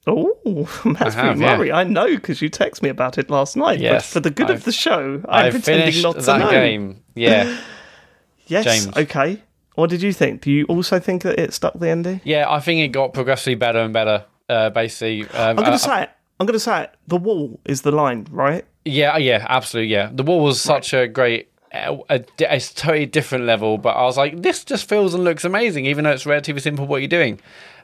Oh, 0.06 0.36
Mat's 0.84 1.16
I 1.16 1.34
have, 1.34 1.40
yeah. 1.40 1.74
I 1.76 1.84
know 1.84 2.06
because 2.08 2.42
you 2.42 2.50
texted 2.50 2.82
me 2.82 2.90
about 2.90 3.16
it 3.16 3.30
last 3.30 3.56
night. 3.56 3.80
Yes, 3.80 4.02
but 4.06 4.12
for 4.12 4.20
the 4.20 4.30
good 4.30 4.46
I've- 4.46 4.54
of 4.54 4.64
the 4.64 4.72
show, 4.72 5.22
I'm 5.28 5.46
I 5.46 5.50
pretending 5.50 6.02
not 6.02 6.16
to 6.16 6.20
that 6.22 6.38
know. 6.38 6.50
game. 6.50 7.02
Yeah, 7.14 7.58
Yes. 8.46 8.64
James. 8.64 8.96
Okay. 8.96 9.42
What 9.76 9.90
did 9.90 10.02
you 10.02 10.12
think? 10.12 10.42
Do 10.42 10.52
you 10.52 10.66
also 10.66 11.00
think 11.00 11.22
that 11.22 11.38
it 11.40 11.52
stuck 11.54 11.78
the 11.78 11.88
ending? 11.88 12.20
yeah. 12.24 12.48
I 12.48 12.60
think 12.60 12.80
it 12.80 12.88
got 12.88 13.12
progressively 13.14 13.54
better 13.56 13.80
and 13.80 13.92
better. 13.92 14.24
Uh, 14.48 14.68
basically, 14.70 15.22
um, 15.30 15.30
I'm 15.50 15.56
going 15.56 15.68
uh, 15.68 15.72
to 15.72 15.78
say 15.78 16.02
it. 16.04 16.10
I'm 16.38 16.46
going 16.46 16.52
to 16.54 16.60
say 16.60 16.82
it. 16.84 16.90
The 17.08 17.16
wall 17.16 17.58
is 17.64 17.82
the 17.82 17.90
line, 17.90 18.26
right? 18.30 18.64
Yeah, 18.84 19.16
yeah, 19.16 19.46
absolutely. 19.48 19.92
Yeah, 19.92 20.10
the 20.12 20.22
wall 20.22 20.42
was 20.44 20.60
such 20.60 20.92
a 20.92 21.08
great, 21.08 21.48
a, 21.74 21.98
a, 22.10 22.24
a 22.48 22.60
totally 22.60 23.06
different 23.06 23.44
level. 23.44 23.78
But 23.78 23.96
I 23.96 24.02
was 24.02 24.16
like, 24.16 24.40
this 24.42 24.64
just 24.64 24.88
feels 24.88 25.14
and 25.14 25.24
looks 25.24 25.44
amazing, 25.44 25.86
even 25.86 26.04
though 26.04 26.10
it's 26.12 26.26
relatively 26.26 26.60
simple 26.60 26.86
what 26.86 27.02
you're 27.02 27.08
doing. 27.08 27.40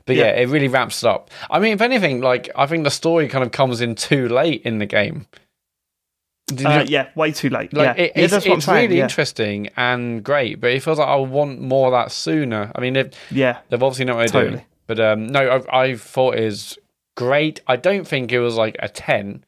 But 0.07 0.17
yeah, 0.17 0.27
Yeah. 0.35 0.41
it 0.43 0.49
really 0.49 0.69
ramps 0.69 1.03
it 1.03 1.09
up. 1.09 1.31
I 1.51 1.59
mean, 1.59 1.73
if 1.75 1.81
anything, 1.81 2.21
like 2.21 2.49
I 2.57 2.67
think 2.67 2.85
the 2.85 2.91
story 2.91 3.29
kind 3.29 3.45
of 3.45 3.53
comes 3.53 3.81
in 3.81 3.95
too 3.95 4.29
late 4.29 4.63
in 4.63 4.79
the 4.79 4.87
game. 4.87 5.27
Uh, 6.65 6.85
yeah, 6.89 7.09
way 7.15 7.31
too 7.31 7.49
late. 7.49 7.73
Like 7.73 7.97
yeah, 7.97 8.05
it, 8.05 8.13
yeah 8.17 8.25
it's, 8.25 8.33
that's 8.33 8.45
what 8.45 8.53
I'm 8.53 8.57
it's 8.59 8.67
saying. 8.67 8.89
really 8.89 8.97
yeah. 8.99 9.05
interesting 9.05 9.69
and 9.77 10.25
great, 10.25 10.61
but 10.61 10.71
it 10.73 10.83
feels 10.83 10.99
like 10.99 11.07
I 11.07 11.15
want 11.17 11.61
more 11.61 11.87
of 11.87 11.93
that 11.93 12.11
sooner. 12.11 12.73
I 12.75 12.81
mean, 12.81 12.95
they've, 12.95 13.13
yeah, 13.31 13.59
they've 13.69 13.81
obviously 13.81 14.07
not 14.07 14.17
what 14.17 14.33
they're 14.33 14.51
doing, 14.51 14.65
but 14.89 14.99
um, 14.99 15.29
no, 15.29 15.63
I, 15.71 15.83
I 15.83 15.97
thought 15.97 16.35
it 16.37 16.45
was 16.45 16.77
great. 17.17 17.61
I 17.69 17.77
don't 17.77 18.05
think 18.05 18.33
it 18.33 18.41
was 18.41 18.57
like 18.57 18.75
a 18.81 18.89
ten 18.89 19.45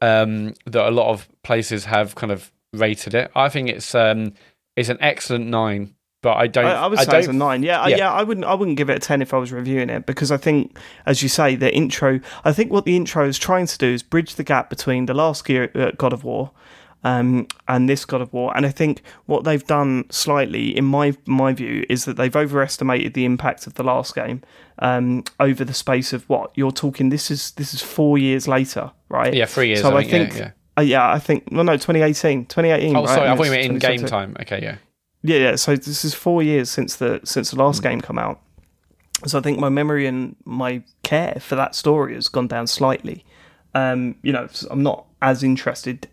um, 0.00 0.54
that 0.66 0.86
a 0.88 0.92
lot 0.92 1.10
of 1.10 1.28
places 1.42 1.86
have 1.86 2.14
kind 2.14 2.30
of 2.30 2.52
rated 2.72 3.14
it. 3.14 3.30
I 3.34 3.48
think 3.48 3.68
it's 3.68 3.94
um, 3.94 4.32
it's 4.76 4.88
an 4.88 4.98
excellent 5.00 5.46
nine, 5.46 5.94
but 6.22 6.36
I 6.36 6.46
don't. 6.46 6.66
I, 6.66 6.72
I 6.84 6.86
would 6.86 6.98
say 6.98 7.04
don't, 7.06 7.18
it's 7.20 7.28
a 7.28 7.32
nine. 7.32 7.62
Yeah, 7.62 7.80
I- 7.80 7.88
Yeah. 7.88 7.96
yeah, 7.98 8.12
I 8.12 8.22
wouldn't. 8.22 8.46
I 8.46 8.54
wouldn't 8.54 8.76
give 8.76 8.90
it 8.90 8.96
a 8.96 9.00
ten 9.00 9.22
if 9.22 9.32
I 9.34 9.38
was 9.38 9.52
reviewing 9.52 9.90
it 9.90 10.06
because 10.06 10.30
I 10.30 10.36
think, 10.36 10.76
as 11.06 11.22
you 11.22 11.28
say, 11.28 11.54
the 11.56 11.74
intro. 11.74 12.20
I 12.44 12.52
think 12.52 12.72
what 12.72 12.84
the 12.84 12.96
intro 12.96 13.26
is 13.26 13.38
trying 13.38 13.66
to 13.66 13.78
do 13.78 13.86
is 13.86 14.02
bridge 14.02 14.34
the 14.36 14.44
gap 14.44 14.70
between 14.70 15.06
the 15.06 15.14
last 15.14 15.44
Gear, 15.44 15.70
uh, 15.74 15.90
God 15.96 16.12
of 16.12 16.24
War. 16.24 16.50
Um, 17.04 17.46
and 17.68 17.88
this 17.88 18.04
God 18.04 18.20
of 18.20 18.32
War, 18.32 18.52
and 18.56 18.66
I 18.66 18.70
think 18.70 19.02
what 19.26 19.44
they've 19.44 19.64
done 19.64 20.06
slightly, 20.10 20.76
in 20.76 20.84
my 20.84 21.16
my 21.26 21.52
view, 21.52 21.84
is 21.88 22.04
that 22.06 22.16
they've 22.16 22.34
overestimated 22.34 23.14
the 23.14 23.24
impact 23.24 23.68
of 23.68 23.74
the 23.74 23.84
last 23.84 24.16
game 24.16 24.42
um, 24.80 25.22
over 25.38 25.64
the 25.64 25.72
space 25.72 26.12
of 26.12 26.28
what 26.28 26.50
you're 26.56 26.72
talking. 26.72 27.10
This 27.10 27.30
is 27.30 27.52
this 27.52 27.72
is 27.72 27.80
four 27.82 28.18
years 28.18 28.48
later, 28.48 28.90
right? 29.08 29.32
Yeah, 29.32 29.46
three 29.46 29.68
years. 29.68 29.82
So 29.82 29.94
I 29.94 30.00
I 30.00 30.04
think. 30.04 30.32
think, 30.32 30.44
yeah, 30.44 30.50
Uh, 30.78 30.82
yeah, 30.82 31.10
I 31.10 31.18
think. 31.18 31.48
Well, 31.50 31.64
no, 31.64 31.72
2018, 31.72 32.46
2018. 32.46 32.94
Oh, 32.94 33.00
right? 33.00 33.08
sorry, 33.08 33.28
I 33.28 33.36
thought 33.36 33.46
you 33.46 33.50
meant 33.50 33.64
in 33.64 33.78
game 33.78 34.06
time. 34.06 34.36
Okay, 34.40 34.62
yeah. 34.62 34.76
Yeah, 35.22 35.38
yeah. 35.38 35.56
So 35.56 35.74
this 35.74 36.04
is 36.04 36.14
four 36.14 36.42
years 36.42 36.70
since 36.70 36.96
the 36.96 37.20
since 37.24 37.50
the 37.50 37.56
last 37.56 37.82
game 37.82 38.00
come 38.00 38.18
out. 38.18 38.40
So 39.26 39.38
I 39.38 39.42
think 39.42 39.58
my 39.58 39.68
memory 39.68 40.06
and 40.06 40.36
my 40.44 40.82
care 41.02 41.38
for 41.40 41.56
that 41.56 41.74
story 41.74 42.14
has 42.14 42.28
gone 42.28 42.46
down 42.46 42.68
slightly. 42.68 43.24
Um, 43.74 44.14
you 44.22 44.32
know, 44.32 44.48
I'm 44.70 44.84
not 44.84 45.06
as 45.20 45.42
interested 45.42 46.08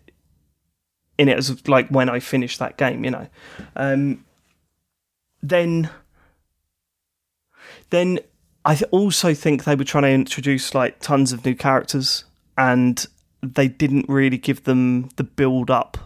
in 1.16 1.28
it 1.28 1.38
as 1.38 1.68
like 1.68 1.88
when 1.88 2.08
I 2.08 2.18
finished 2.18 2.58
that 2.58 2.76
game. 2.76 3.04
You 3.04 3.12
know, 3.12 3.28
um, 3.76 4.24
then 5.40 5.88
then 7.90 8.18
I 8.64 8.80
also 8.90 9.32
think 9.32 9.62
they 9.62 9.76
were 9.76 9.84
trying 9.84 10.02
to 10.02 10.10
introduce 10.10 10.74
like 10.74 10.98
tons 10.98 11.32
of 11.32 11.44
new 11.44 11.54
characters, 11.54 12.24
and 12.58 13.06
they 13.54 13.68
didn't 13.68 14.08
really 14.08 14.38
give 14.38 14.64
them 14.64 15.08
the 15.16 15.24
build 15.24 15.70
up 15.70 15.98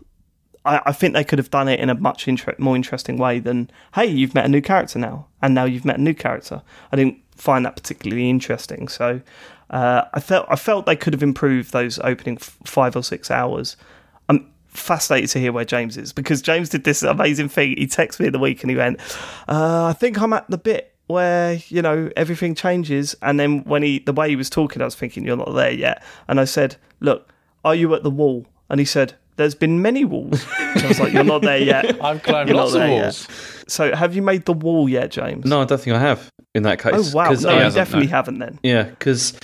I, 0.65 0.81
I 0.87 0.93
think 0.93 1.15
they 1.15 1.25
could 1.25 1.39
have 1.39 1.51
done 1.51 1.69
it 1.69 1.81
in 1.81 1.91
a 1.91 1.95
much 1.95 2.29
inter- 2.29 2.55
more 2.59 2.77
interesting 2.77 3.17
way 3.17 3.39
than, 3.39 3.71
hey, 3.95 4.07
you've 4.07 4.35
met 4.35 4.45
a 4.45 4.49
new 4.49 4.61
character 4.61 4.99
now, 4.99 5.27
and 5.43 5.55
now 5.55 5.65
you've 5.65 5.85
met 5.85 5.99
a 5.99 6.03
new 6.03 6.15
character. 6.15 6.63
I 6.93 6.97
didn't 6.97 7.19
find 7.35 7.65
that 7.65 7.77
particularly 7.77 8.29
interesting. 8.29 8.89
So 8.89 9.21
uh, 9.71 10.03
I 10.13 10.21
felt 10.21 10.47
I 10.49 10.57
felt 10.57 10.87
they 10.87 10.97
could 10.97 11.13
have 11.13 11.23
improved 11.23 11.73
those 11.73 11.99
opening 12.01 12.37
f- 12.37 12.59
five 12.65 12.97
or 12.97 13.03
six 13.03 13.31
hours. 13.31 13.77
I'm 14.29 14.51
fascinated 14.69 15.31
to 15.31 15.39
hear 15.39 15.53
where 15.53 15.65
James 15.65 15.97
is 15.97 16.13
because 16.13 16.43
James 16.43 16.69
did 16.69 16.85
this 16.85 17.03
amazing 17.03 17.49
thing. 17.49 17.77
He 17.77 17.87
texted 17.87 18.21
me 18.21 18.27
in 18.27 18.33
the 18.33 18.39
week 18.39 18.63
and 18.63 18.71
he 18.71 18.77
went, 18.77 19.01
uh, 19.49 19.87
"I 19.87 19.93
think 19.95 20.21
I'm 20.21 20.33
at 20.33 20.49
the 20.51 20.59
bit." 20.59 20.95
Where 21.11 21.55
you 21.69 21.83
know 21.83 22.11
everything 22.17 22.55
changes? 22.55 23.15
And 23.23 23.39
then 23.39 23.65
when 23.65 23.83
he, 23.83 23.99
the 24.01 24.13
way 24.13 24.29
he 24.31 24.37
was 24.37 24.49
talking, 24.51 24.81
I 24.83 24.85
was 24.87 24.95
thinking, 24.95 25.25
"You're 25.25 25.37
not 25.37 25.53
there 25.55 25.73
yet." 25.73 26.03
And 26.29 26.41
I 26.41 26.45
said, 26.45 26.77
"Look, 27.01 27.29
are 27.65 27.75
you 27.75 27.95
at 27.95 28.03
the 28.03 28.11
wall?" 28.11 28.47
And 28.69 28.79
he 28.81 28.87
said, 28.87 29.15
"There's 29.37 29.55
been 29.55 29.83
many 29.83 30.05
walls." 30.05 30.45
And 30.61 30.85
I 30.85 30.89
was 30.89 31.01
like, 31.01 31.13
"You're 31.13 31.25
not 31.25 31.43
there 31.43 31.59
yet." 31.59 32.03
I've 32.05 32.23
climbed 32.23 32.49
You're 32.49 32.57
not 32.57 32.63
lots 32.65 32.75
of 32.75 32.81
there 32.81 32.89
yet. 32.89 33.03
walls. 33.03 33.29
So, 33.69 33.95
have 33.95 34.15
you 34.15 34.23
made 34.23 34.45
the 34.47 34.53
wall 34.53 34.89
yet, 34.89 35.11
James? 35.11 35.45
No, 35.45 35.61
I 35.63 35.65
don't 35.65 35.81
think 35.81 35.97
I 35.97 36.01
have 36.01 36.29
in 36.55 36.63
that 36.65 36.79
case 36.81 36.93
Oh 36.95 37.03
case. 37.03 37.15
wow! 37.15 37.27
'cause, 37.27 37.45
No, 37.45 37.53
you 37.55 37.71
definitely 37.71 38.07
no. 38.07 38.11
haven't 38.13 38.39
then. 38.39 38.59
Yeah, 38.63 38.85
because 38.85 39.39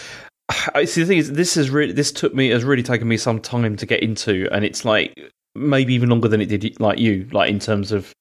I 0.75 0.85
see 0.85 1.03
the 1.03 1.07
thing 1.09 1.19
is, 1.19 1.33
this 1.33 1.57
is 1.57 1.71
really 1.71 1.93
this 1.93 2.13
took 2.13 2.35
me 2.35 2.49
has 2.51 2.65
really 2.65 2.83
taken 2.83 3.09
me 3.09 3.17
some 3.17 3.41
time 3.41 3.77
to 3.77 3.87
get 3.87 4.03
into, 4.03 4.49
and 4.53 4.65
it's 4.65 4.85
like 4.85 5.13
maybe 5.55 5.95
even 5.95 6.09
longer 6.11 6.29
than 6.29 6.41
it 6.41 6.47
did 6.47 6.79
like 6.81 6.99
you, 6.99 7.27
like 7.33 7.51
in 7.51 7.59
terms 7.59 7.91
of 7.91 8.13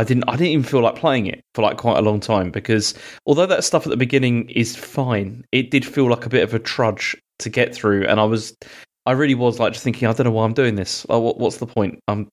I 0.00 0.04
didn't 0.04 0.24
I 0.28 0.32
didn't 0.32 0.52
even 0.52 0.64
feel 0.64 0.80
like 0.80 0.94
playing 0.94 1.26
it 1.26 1.44
for 1.54 1.60
like 1.60 1.76
quite 1.76 1.98
a 1.98 2.00
long 2.00 2.20
time 2.20 2.50
because 2.50 2.94
although 3.26 3.44
that 3.44 3.64
stuff 3.64 3.84
at 3.84 3.90
the 3.90 3.98
beginning 3.98 4.48
is 4.48 4.74
fine, 4.74 5.44
it 5.52 5.70
did 5.70 5.84
feel 5.84 6.08
like 6.08 6.24
a 6.24 6.30
bit 6.30 6.42
of 6.42 6.54
a 6.54 6.58
trudge 6.58 7.14
to 7.40 7.50
get 7.50 7.74
through, 7.74 8.06
and 8.06 8.18
I 8.18 8.24
was 8.24 8.56
I 9.04 9.12
really 9.12 9.34
was 9.34 9.60
like 9.60 9.74
just 9.74 9.84
thinking 9.84 10.08
I 10.08 10.14
don't 10.14 10.24
know 10.24 10.30
why 10.30 10.46
I'm 10.46 10.54
doing 10.54 10.76
this. 10.76 11.06
Like, 11.10 11.20
what, 11.20 11.38
what's 11.38 11.58
the 11.58 11.66
point? 11.66 12.00
Um, 12.08 12.28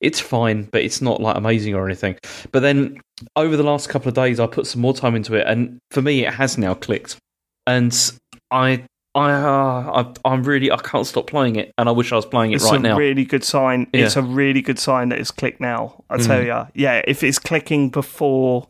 it's 0.00 0.18
fine, 0.18 0.64
but 0.72 0.82
it's 0.82 1.00
not 1.00 1.20
like 1.20 1.36
amazing 1.36 1.76
or 1.76 1.86
anything. 1.86 2.16
But 2.50 2.60
then 2.60 3.00
over 3.36 3.56
the 3.56 3.62
last 3.62 3.88
couple 3.88 4.08
of 4.08 4.14
days, 4.14 4.40
I 4.40 4.48
put 4.48 4.66
some 4.66 4.80
more 4.80 4.92
time 4.92 5.14
into 5.14 5.36
it, 5.36 5.46
and 5.46 5.78
for 5.92 6.02
me, 6.02 6.26
it 6.26 6.34
has 6.34 6.58
now 6.58 6.74
clicked. 6.74 7.18
And 7.68 7.96
I, 8.50 8.84
I, 9.14 9.30
uh, 9.32 10.04
I 10.24 10.28
I'm 10.30 10.42
really, 10.42 10.70
I 10.70 10.76
can't 10.78 11.06
stop 11.06 11.26
playing 11.26 11.56
it, 11.56 11.72
and 11.76 11.88
I 11.88 11.92
wish 11.92 12.12
I 12.12 12.16
was 12.16 12.24
playing 12.26 12.52
it 12.52 12.56
It's 12.56 12.64
right 12.64 12.76
a 12.76 12.82
now. 12.82 12.96
really 12.96 13.24
good 13.24 13.44
sign. 13.44 13.86
Yeah. 13.92 14.06
It's 14.06 14.16
a 14.16 14.22
really 14.22 14.62
good 14.62 14.78
sign 14.78 15.10
that 15.10 15.18
it's 15.18 15.30
clicked 15.30 15.60
now. 15.60 16.02
I 16.08 16.16
tell 16.16 16.42
you, 16.42 16.66
Yeah, 16.74 17.02
if 17.06 17.22
it's 17.22 17.38
clicking 17.38 17.90
before 17.90 18.68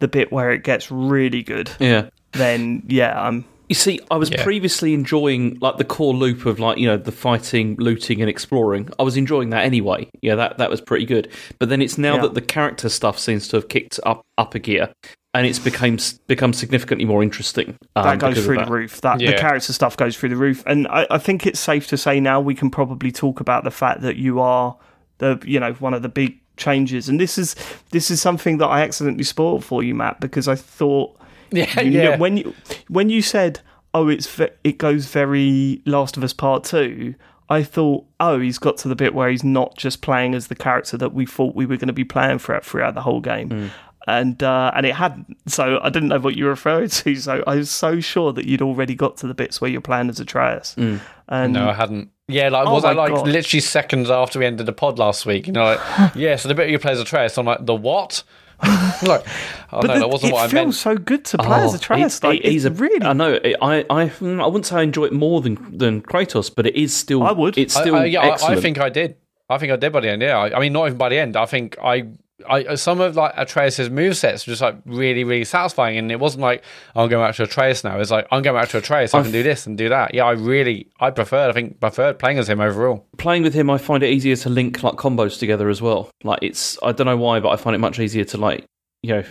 the 0.00 0.08
bit 0.08 0.32
where 0.32 0.50
it 0.50 0.64
gets 0.64 0.90
really 0.90 1.42
good, 1.42 1.70
yeah. 1.78 2.08
then 2.32 2.82
yeah, 2.88 3.20
I'm. 3.20 3.44
You 3.68 3.74
see, 3.74 3.98
I 4.10 4.16
was 4.16 4.30
Yeah. 4.30 4.42
previously 4.42 4.92
enjoying 4.92 5.56
like 5.62 5.78
the 5.78 5.84
core 5.84 6.12
loop 6.12 6.44
of 6.44 6.58
like 6.60 6.76
you 6.76 6.86
know 6.86 6.96
the 6.98 7.12
fighting, 7.12 7.76
looting, 7.78 8.20
and 8.20 8.28
exploring. 8.28 8.90
I 8.98 9.04
was 9.04 9.16
enjoying 9.16 9.50
that 9.50 9.64
anyway. 9.64 10.08
Yeah, 10.22 10.34
that 10.34 10.58
that 10.58 10.70
was 10.70 10.80
pretty 10.80 11.06
good. 11.06 11.28
But 11.58 11.68
then 11.70 11.80
it's 11.80 11.96
now 11.96 12.16
Yeah. 12.16 12.22
that 12.22 12.34
the 12.34 12.42
character 12.42 12.88
stuff 12.88 13.18
seems 13.18 13.48
to 13.48 13.56
have 13.56 13.68
kicked 13.68 13.98
up 14.04 14.22
up 14.36 14.54
a 14.54 14.58
gear, 14.58 14.92
and 15.34 15.46
it's 15.46 15.58
become 15.58 15.98
become 16.26 16.52
significantly 16.52 17.04
more 17.04 17.22
interesting. 17.22 17.76
um, 17.96 18.04
That 18.04 18.18
goes 18.20 18.44
through 18.44 18.56
that. 18.56 18.66
the 18.66 18.72
roof. 18.72 19.00
That 19.02 19.18
the 19.18 19.32
character 19.34 19.72
stuff 19.72 19.96
goes 19.96 20.16
through 20.16 20.30
the 20.30 20.36
roof, 20.36 20.62
and 20.66 20.86
I, 20.88 21.06
I 21.10 21.18
think 21.18 21.46
it's 21.46 21.60
safe 21.60 21.86
to 21.88 21.96
say 21.96 22.20
now 22.20 22.40
we 22.40 22.54
can 22.54 22.70
probably 22.70 23.10
talk 23.12 23.40
about 23.40 23.64
the 23.64 23.70
fact 23.70 24.00
that 24.02 24.16
you 24.16 24.40
are 24.40 24.76
the 25.18 25.40
you 25.44 25.60
know 25.60 25.72
one 25.74 25.92
of 25.94 26.02
the 26.02 26.08
big 26.08 26.38
changes, 26.56 27.08
and 27.08 27.20
this 27.20 27.36
is 27.36 27.56
this 27.90 28.10
is 28.10 28.22
something 28.22 28.58
that 28.58 28.66
I 28.68 28.80
accidentally 28.82 29.24
spoiled 29.24 29.64
for 29.64 29.82
you, 29.82 29.94
Matt, 29.94 30.20
because 30.20 30.46
I 30.48 30.54
thought 30.54 31.18
Yeah, 31.50 31.80
you 31.80 31.98
know, 31.98 32.10
yeah. 32.10 32.16
when 32.16 32.36
you 32.38 32.54
when 32.88 33.10
you 33.10 33.20
said 33.22 33.60
oh 33.92 34.08
it's 34.08 34.26
ve- 34.26 34.48
it 34.64 34.78
goes 34.78 35.06
very 35.06 35.82
Last 35.86 36.16
of 36.16 36.24
Us 36.24 36.32
Part 36.32 36.64
Two. 36.64 37.14
I 37.50 37.62
thought, 37.62 38.06
oh, 38.20 38.40
he's 38.40 38.58
got 38.58 38.78
to 38.78 38.88
the 38.88 38.96
bit 38.96 39.14
where 39.14 39.28
he's 39.28 39.44
not 39.44 39.76
just 39.76 40.00
playing 40.00 40.34
as 40.34 40.46
the 40.46 40.54
character 40.54 40.96
that 40.96 41.12
we 41.12 41.26
thought 41.26 41.54
we 41.54 41.66
were 41.66 41.76
going 41.76 41.88
to 41.88 41.92
be 41.92 42.02
playing 42.02 42.38
throughout 42.38 42.64
throughout 42.64 42.94
the 42.94 43.02
whole 43.02 43.20
game, 43.20 43.50
Hmm. 43.50 43.66
And 44.06 44.42
uh, 44.42 44.70
and 44.74 44.84
it 44.84 44.94
hadn't. 44.94 45.34
So 45.48 45.80
I 45.82 45.88
didn't 45.88 46.10
know 46.10 46.18
what 46.20 46.36
you 46.36 46.44
were 46.44 46.50
referring 46.50 46.88
to. 46.90 47.14
So 47.16 47.42
I 47.46 47.56
was 47.56 47.70
so 47.70 48.00
sure 48.00 48.32
that 48.34 48.44
you'd 48.46 48.60
already 48.62 48.94
got 48.94 49.16
to 49.18 49.26
the 49.26 49.32
bits 49.34 49.60
where 49.60 49.70
you're 49.70 49.80
playing 49.80 50.10
as 50.10 50.20
Atreus. 50.20 50.74
And 50.76 51.00
Hmm. 51.28 51.52
No, 51.52 51.68
I 51.70 51.72
hadn't. 51.72 52.10
Yeah, 52.28 52.48
like 52.50 52.66
Oh 52.66 52.74
was 52.74 52.84
I 52.84 52.92
like 52.92 53.12
God. 53.14 53.26
literally 53.26 53.60
seconds 53.60 54.10
after 54.10 54.38
we 54.38 54.46
ended 54.46 54.66
the 54.66 54.72
pod 54.72 54.98
last 54.98 55.24
week? 55.26 55.46
You 55.46 55.52
know, 55.54 55.64
like 55.64 55.80
yeah. 56.14 56.36
So 56.36 56.48
the 56.48 56.54
bit 56.54 56.68
you 56.70 56.78
play 56.78 56.92
as 56.92 57.00
Atreus, 57.00 57.36
I'm 57.38 57.46
like 57.46 57.64
the 57.64 57.74
what? 57.74 58.22
like, 58.62 59.26
oh 59.72 59.80
but 59.80 59.86
no, 59.88 59.94
the- 59.94 60.00
that 60.00 60.08
wasn't 60.10 60.30
it 60.30 60.34
what 60.34 60.44
I 60.44 60.48
feels 60.48 60.78
so 60.78 60.96
good 60.96 61.24
to 61.26 61.38
play 61.38 61.60
as 61.64 61.72
Oh, 61.72 61.76
Atreus. 61.76 62.18
it- 62.18 62.24
like 62.24 62.40
it 62.40 62.44
is 62.46 62.64
it's 62.64 62.78
a 62.78 62.82
really. 62.82 63.04
I 63.06 63.12
know. 63.12 63.32
it- 63.42 63.56
I 63.60 63.80
I 63.90 64.08
mm, 64.08 64.42
I 64.42 64.46
wouldn't 64.46 64.66
say 64.66 64.76
I 64.76 64.82
enjoy 64.82 65.04
it 65.06 65.12
more 65.12 65.40
than 65.40 65.76
than 65.76 66.02
Kratos, 66.02 66.54
but 66.54 66.66
it 66.66 66.76
is 66.76 66.94
still. 66.94 67.22
I 67.22 67.32
would. 67.32 67.58
It's 67.58 67.74
still 67.74 67.96
I, 67.96 68.04
yeah, 68.06 68.20
I, 68.20 68.52
I 68.52 68.56
think 68.60 68.78
I 68.78 68.88
did. 68.90 69.16
I 69.50 69.58
think 69.58 69.72
I 69.72 69.76
did 69.76 69.92
by 69.92 70.00
the 70.00 70.10
end. 70.10 70.22
Yeah, 70.22 70.38
I, 70.38 70.56
I 70.56 70.60
mean, 70.60 70.72
not 70.72 70.86
even 70.86 70.96
by 70.98 71.08
the 71.10 71.18
end. 71.18 71.36
I 71.36 71.44
think 71.46 71.76
I, 71.82 72.04
I 72.48 72.74
some 72.74 73.00
of 73.00 73.16
like 73.16 73.32
Atreus's 73.36 73.88
movesets 73.88 74.46
were 74.46 74.52
just 74.52 74.62
like 74.62 74.76
really, 74.86 75.24
really 75.24 75.44
satisfying, 75.44 75.98
and 75.98 76.10
it 76.10 76.20
wasn't 76.20 76.42
like 76.42 76.62
oh, 76.94 77.04
I'm 77.04 77.08
going 77.08 77.26
back 77.26 77.36
to 77.36 77.44
Atreus 77.44 77.84
now. 77.84 77.98
It's 77.98 78.10
like 78.10 78.26
I'm 78.30 78.42
going 78.42 78.60
back 78.60 78.68
to 78.70 78.78
Atreus. 78.78 79.14
I 79.14 79.22
can 79.22 79.32
do 79.32 79.42
this 79.42 79.66
and 79.66 79.76
do 79.78 79.88
that. 79.88 80.14
Yeah, 80.14 80.24
I 80.24 80.32
really, 80.32 80.88
I 81.00 81.10
preferred. 81.10 81.50
I 81.50 81.52
think 81.52 81.80
preferred 81.80 82.18
playing 82.18 82.38
as 82.38 82.48
him 82.48 82.60
overall. 82.60 83.06
playing 83.18 83.42
with 83.42 83.54
him, 83.54 83.70
I 83.70 83.78
find 83.78 84.02
it 84.02 84.10
easier 84.10 84.36
to 84.36 84.48
link 84.48 84.82
like 84.82 84.94
combos 84.94 85.38
together 85.38 85.68
as 85.68 85.80
well. 85.82 86.10
Like 86.22 86.40
it's, 86.42 86.78
I 86.82 86.92
don't 86.92 87.06
know 87.06 87.16
why, 87.16 87.40
but 87.40 87.50
I 87.50 87.56
find 87.56 87.74
it 87.74 87.78
much 87.78 87.98
easier 87.98 88.24
to 88.24 88.36
like, 88.38 88.64
you 89.02 89.14
know, 89.14 89.24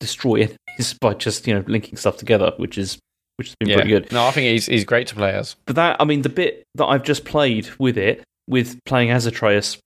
destroy 0.00 0.34
enemies 0.68 0.94
by 1.00 1.14
just 1.14 1.46
you 1.46 1.54
know 1.54 1.64
linking 1.66 1.96
stuff 1.96 2.16
together, 2.16 2.52
which 2.56 2.78
is 2.78 2.98
which 3.36 3.48
has 3.48 3.56
been 3.56 3.68
Yeah, 3.68 3.76
pretty 3.76 3.90
good. 3.90 4.12
No, 4.12 4.26
I 4.26 4.30
think 4.30 4.46
he's 4.50 4.66
he's 4.66 4.84
great 4.84 5.06
to 5.08 5.14
play 5.14 5.32
as. 5.32 5.56
But 5.66 5.76
that, 5.76 5.96
I 6.00 6.04
mean, 6.04 6.22
the 6.22 6.28
bit 6.28 6.64
that 6.74 6.86
I've 6.86 7.02
just 7.02 7.24
played 7.24 7.68
with 7.78 7.96
it, 7.98 8.22
with 8.48 8.78
playing 8.84 9.10
as 9.10 9.26
Atreus, 9.26 9.78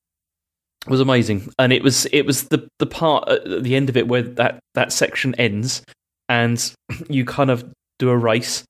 was 0.88 1.00
amazing, 1.00 1.52
and 1.58 1.72
it 1.72 1.82
was 1.82 2.06
it 2.12 2.22
was 2.26 2.44
the 2.48 2.68
the 2.78 2.86
part 2.86 3.28
at 3.28 3.62
the 3.62 3.74
end 3.76 3.88
of 3.88 3.96
it 3.96 4.08
where 4.08 4.22
that 4.22 4.58
that 4.74 4.92
section 4.92 5.34
ends, 5.36 5.82
and 6.28 6.72
you 7.08 7.24
kind 7.24 7.50
of 7.50 7.64
do 7.98 8.10
a 8.10 8.16
race. 8.16 8.64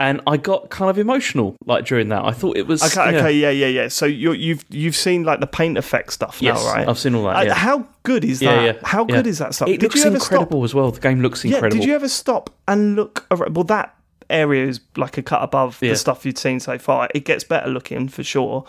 And 0.00 0.20
I 0.26 0.36
got 0.36 0.68
kind 0.68 0.90
of 0.90 0.98
emotional, 0.98 1.54
like 1.64 1.84
during 1.86 2.08
that. 2.08 2.24
I 2.24 2.32
thought 2.32 2.56
it 2.56 2.66
was 2.66 2.82
Okay, 2.82 3.12
yeah. 3.12 3.18
okay, 3.20 3.32
yeah, 3.32 3.50
yeah, 3.50 3.66
yeah. 3.68 3.88
So 3.88 4.04
you 4.04 4.32
you've 4.32 4.64
you've 4.68 4.96
seen 4.96 5.22
like 5.22 5.38
the 5.38 5.46
paint 5.46 5.78
effect 5.78 6.12
stuff 6.12 6.42
Yes, 6.42 6.60
now, 6.64 6.72
right? 6.72 6.88
I've 6.88 6.98
seen 6.98 7.14
all 7.14 7.24
that. 7.26 7.46
Uh. 7.46 7.54
How 7.54 7.86
good 8.02 8.24
is 8.24 8.40
that? 8.40 8.64
yeah, 8.64 8.72
How 8.82 9.06
yeah. 9.08 9.14
good 9.16 9.28
is 9.28 9.38
that 9.38 9.54
stuff? 9.54 9.68
It 9.68 9.72
did 9.78 9.82
looks 9.84 9.96
you 9.96 10.06
ever 10.06 10.16
incredible 10.16 10.64
as 10.64 10.74
well. 10.74 10.90
The 10.90 10.98
game 10.98 11.20
looks 11.22 11.40
Stop? 11.40 11.50
Yeah, 11.52 11.56
incredible. 11.58 11.80
did 11.82 11.86
you 11.88 11.94
ever 11.94 12.08
stop 12.08 12.50
and 12.66 12.96
look? 12.96 13.26
Around? 13.30 13.54
Well, 13.54 13.64
that 13.64 13.94
area 14.28 14.66
is 14.66 14.80
like 14.96 15.18
a 15.18 15.22
cut 15.22 15.40
above 15.44 15.78
Yeah. 15.80 15.90
the 15.90 15.96
stuff 15.96 16.26
you'd 16.26 16.38
seen 16.38 16.58
so 16.58 16.78
far. 16.78 17.08
It 17.14 17.24
gets 17.24 17.44
better 17.44 17.70
looking 17.70 18.08
for 18.08 18.24
sure. 18.24 18.64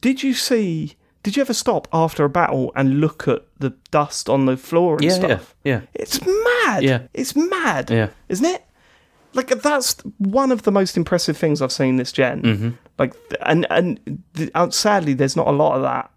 Did 0.00 0.24
you 0.24 0.34
see? 0.34 0.96
Did 1.22 1.36
you 1.36 1.40
ever 1.42 1.52
stop 1.54 1.88
after 1.92 2.24
a 2.24 2.28
battle 2.28 2.72
and 2.76 3.00
look 3.00 3.26
at 3.28 3.42
the 3.58 3.70
dust 3.90 4.28
on 4.28 4.46
the 4.46 4.56
floor 4.56 4.94
and 4.94 5.04
yeah, 5.04 5.10
stuff? 5.10 5.54
yeah, 5.64 5.80
yeah, 5.80 5.86
It's 5.94 6.20
mad. 6.24 6.82
Yeah. 6.82 7.00
It's 7.12 7.34
mad. 7.36 7.90
yeah. 7.90 8.08
Isn't 8.28 8.46
it? 8.46 8.64
Like 9.34 9.48
that's 9.48 9.96
one 10.18 10.50
of 10.52 10.62
the 10.62 10.70
most 10.72 10.96
impressive 10.96 11.36
things 11.36 11.60
I've 11.60 11.72
seen 11.72 11.96
this 11.96 12.12
general 12.12 12.42
Mm-hmm. 12.54 12.70
Like, 12.98 13.14
and 13.42 13.66
and 13.70 14.22
uh, 14.54 14.70
sadly, 14.70 15.14
there's 15.14 15.36
not 15.36 15.46
a 15.48 15.52
lot 15.52 15.76
of 15.76 15.82
that 15.82 16.10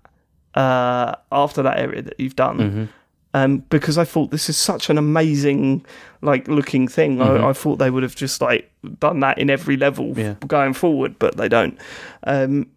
uh, 0.60 1.16
after 1.32 1.62
that 1.62 1.78
area 1.80 2.02
that 2.02 2.20
you've 2.20 2.36
done. 2.36 2.58
Mm-hmm. 2.58 2.86
Um, 3.34 3.60
because 3.70 3.98
I 3.98 4.04
thought 4.04 4.32
this 4.32 4.50
is 4.50 4.58
such 4.58 4.90
an 4.90 4.98
amazing, 4.98 5.86
like, 6.22 6.50
looking 6.50 6.88
thing. 6.90 7.22
I, 7.22 7.50
I 7.50 7.54
thought 7.54 7.78
they 7.78 7.90
would 7.90 8.04
have 8.04 8.14
just 8.16 8.42
like 8.42 8.70
done 9.00 9.22
that 9.22 9.38
in 9.38 9.50
every 9.50 9.78
level 9.78 10.08
Mm-hmm. 10.08 10.20
Yeah. 10.20 10.36
going 10.48 10.74
forward, 10.74 11.18
but 11.18 11.38
they 11.38 11.48
don't. 11.48 11.78
Um, 12.24 12.68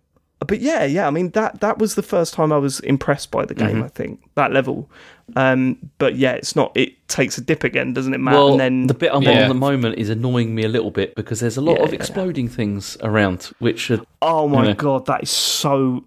but 0.44 0.60
yeah, 0.60 0.84
yeah. 0.84 1.06
I 1.06 1.10
mean 1.10 1.30
that 1.30 1.60
that 1.60 1.78
was 1.78 1.94
the 1.94 2.02
first 2.02 2.34
time 2.34 2.52
I 2.52 2.58
was 2.58 2.80
impressed 2.80 3.30
by 3.30 3.44
the 3.44 3.54
Mm-hmm. 3.54 3.66
game. 3.66 3.82
I 3.82 3.88
think 3.88 4.20
that 4.34 4.52
level. 4.52 4.90
Um, 5.36 5.78
but 5.98 6.16
yeah, 6.16 6.32
it's 6.32 6.54
not. 6.54 6.72
It 6.76 7.08
takes 7.08 7.38
a 7.38 7.40
dip 7.40 7.64
again, 7.64 7.94
doesn't 7.94 8.12
it, 8.14 8.18
Matt? 8.18 8.34
Well, 8.34 8.50
and 8.52 8.60
then 8.60 8.86
the 8.86 8.94
bit 8.94 9.10
I'm 9.12 9.26
on 9.26 9.36
at 9.36 9.48
the 9.48 9.54
moment 9.54 9.98
is 9.98 10.10
annoying 10.10 10.54
me 10.54 10.64
a 10.64 10.68
little 10.68 10.90
bit 10.90 11.14
because 11.14 11.40
there's 11.40 11.56
a 11.56 11.60
lot 11.62 11.78
Yeah, 11.78 11.84
of 11.84 11.92
yeah, 11.92 11.98
exploding 11.98 12.48
things 12.48 12.96
around, 13.02 13.50
which 13.58 13.90
are 13.90 14.00
Oh 14.20 14.48
my 14.48 14.66
Yeah. 14.68 14.74
god, 14.74 15.06
that 15.06 15.22
is 15.22 15.30
so. 15.30 16.04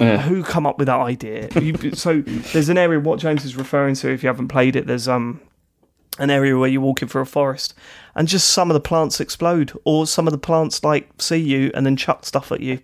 Yeah. 0.00 0.18
Who 0.22 0.42
come 0.42 0.66
up 0.66 0.78
with 0.78 0.86
that 0.86 0.98
idea? 1.00 1.48
You, 1.60 1.74
so 1.94 2.22
there's 2.52 2.68
an 2.70 2.78
area 2.78 2.98
what 2.98 3.18
James 3.20 3.44
is 3.44 3.56
referring 3.56 3.94
to. 3.96 4.10
If 4.10 4.22
you 4.22 4.26
haven't 4.28 4.48
played 4.48 4.74
it, 4.74 4.86
there's 4.86 5.06
um 5.06 5.40
an 6.18 6.28
area 6.28 6.58
where 6.58 6.68
you're 6.68 6.80
walking 6.80 7.08
through 7.08 7.22
a 7.22 7.26
forest, 7.26 7.72
and 8.14 8.26
just 8.26 8.50
some 8.50 8.68
of 8.70 8.74
the 8.74 8.80
plants 8.80 9.20
explode, 9.20 9.72
or 9.84 10.06
some 10.06 10.26
of 10.26 10.32
the 10.32 10.38
plants 10.38 10.82
like 10.82 11.08
see 11.18 11.36
you 11.38 11.70
and 11.74 11.86
then 11.86 11.96
chuck 11.96 12.26
stuff 12.26 12.50
at 12.52 12.60
you 12.60 12.80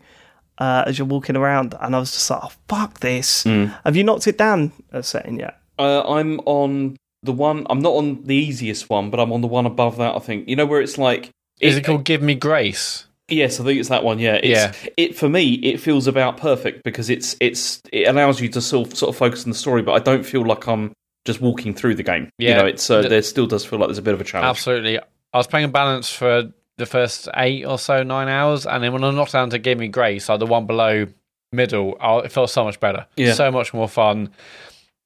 uh, 0.59 0.85
as 0.87 0.99
you're 0.99 1.07
walking 1.07 1.37
around. 1.37 1.75
And 1.81 1.95
I 1.95 1.99
was 1.99 2.13
just 2.13 2.31
like, 2.31 2.41
oh, 2.43 2.53
fuck 2.69 3.01
this. 3.01 3.43
Hmm. 3.45 3.67
Have 3.85 3.97
you 3.97 4.05
knocked 4.05 4.27
it 4.27 4.39
down 4.39 4.73
a 4.93 5.03
setting 5.03 5.39
yet? 5.39 5.59
Uh, 5.79 6.03
I'm 6.03 6.41
on 6.47 6.97
the 7.23 7.33
one. 7.33 7.67
I'm 7.69 7.81
not 7.81 7.95
on 7.95 8.23
the 8.25 8.35
easiest 8.35 8.89
one, 8.89 9.11
but 9.11 9.21
I'm 9.21 9.33
on 9.33 9.41
the 9.41 9.47
one 9.49 9.67
above 9.67 9.97
that. 9.99 10.15
I 10.15 10.19
think 10.21 10.49
you 10.49 10.57
know 10.57 10.67
where 10.67 10.81
it's 10.81 10.99
like. 10.99 11.31
Is 11.61 11.77
it 11.77 11.85
called 11.85 12.05
Give 12.05 12.23
Me 12.23 12.35
Grace? 12.35 13.07
Yes, 13.29 13.59
I 13.59 13.65
think 13.65 13.81
it's 13.81 13.89
that 13.89 14.05
one. 14.05 14.19
Yeah, 14.21 14.35
it's, 14.35 14.47
Yeah. 14.49 14.91
It 14.97 15.17
for 15.17 15.29
me, 15.29 15.55
it 15.55 15.81
feels 15.81 16.07
about 16.07 16.37
perfect 16.37 16.85
because 16.85 17.11
it's 17.11 17.35
it's 17.41 17.83
it 17.93 18.07
allows 18.07 18.41
you 18.41 18.49
to 18.51 18.61
sort 18.61 18.89
of, 18.93 18.97
sort 18.97 19.09
of 19.11 19.17
focus 19.17 19.43
on 19.45 19.51
the 19.51 19.57
story, 19.57 19.83
but 19.83 19.93
I 19.93 19.99
don't 19.99 20.25
feel 20.25 20.45
like 20.47 20.67
I'm 20.69 20.93
just 21.25 21.41
walking 21.41 21.75
through 21.75 21.97
the 21.97 22.05
game. 22.05 22.31
You 22.39 22.49
Yeah. 22.51 22.59
know, 22.59 22.67
it's 22.67 22.89
uh, 22.89 23.03
The- 23.03 23.09
there 23.09 23.23
still 23.23 23.47
does 23.49 23.65
feel 23.65 23.79
like 23.81 23.89
there's 23.89 23.99
a 23.99 24.03
bit 24.03 24.15
of 24.15 24.21
a 24.21 24.25
challenge. 24.25 24.51
Absolutely. 24.51 24.99
I 25.01 25.39
was 25.39 25.49
playing 25.49 25.65
a 25.65 25.69
balance 25.69 26.09
for 26.11 26.53
the 26.79 26.87
first 26.87 27.29
eight 27.37 27.65
or 27.65 27.79
so, 27.79 28.03
nine 28.03 28.29
hours, 28.29 28.67
and 28.67 28.83
then 28.83 28.93
when 28.93 29.03
I 29.05 29.11
knocked 29.11 29.33
down 29.33 29.51
to 29.51 29.59
Give 29.59 29.79
Me 29.79 29.89
Grace, 29.89 30.29
like 30.29 30.39
the 30.41 30.47
one 30.47 30.67
below 30.67 31.07
middle, 31.53 31.97
it 32.25 32.33
felt 32.33 32.51
so 32.51 32.65
much 32.65 32.81
better. 32.81 33.07
Yeah. 33.17 33.33
So 33.35 33.51
much 33.51 33.73
more 33.73 33.89
fun. 33.89 34.31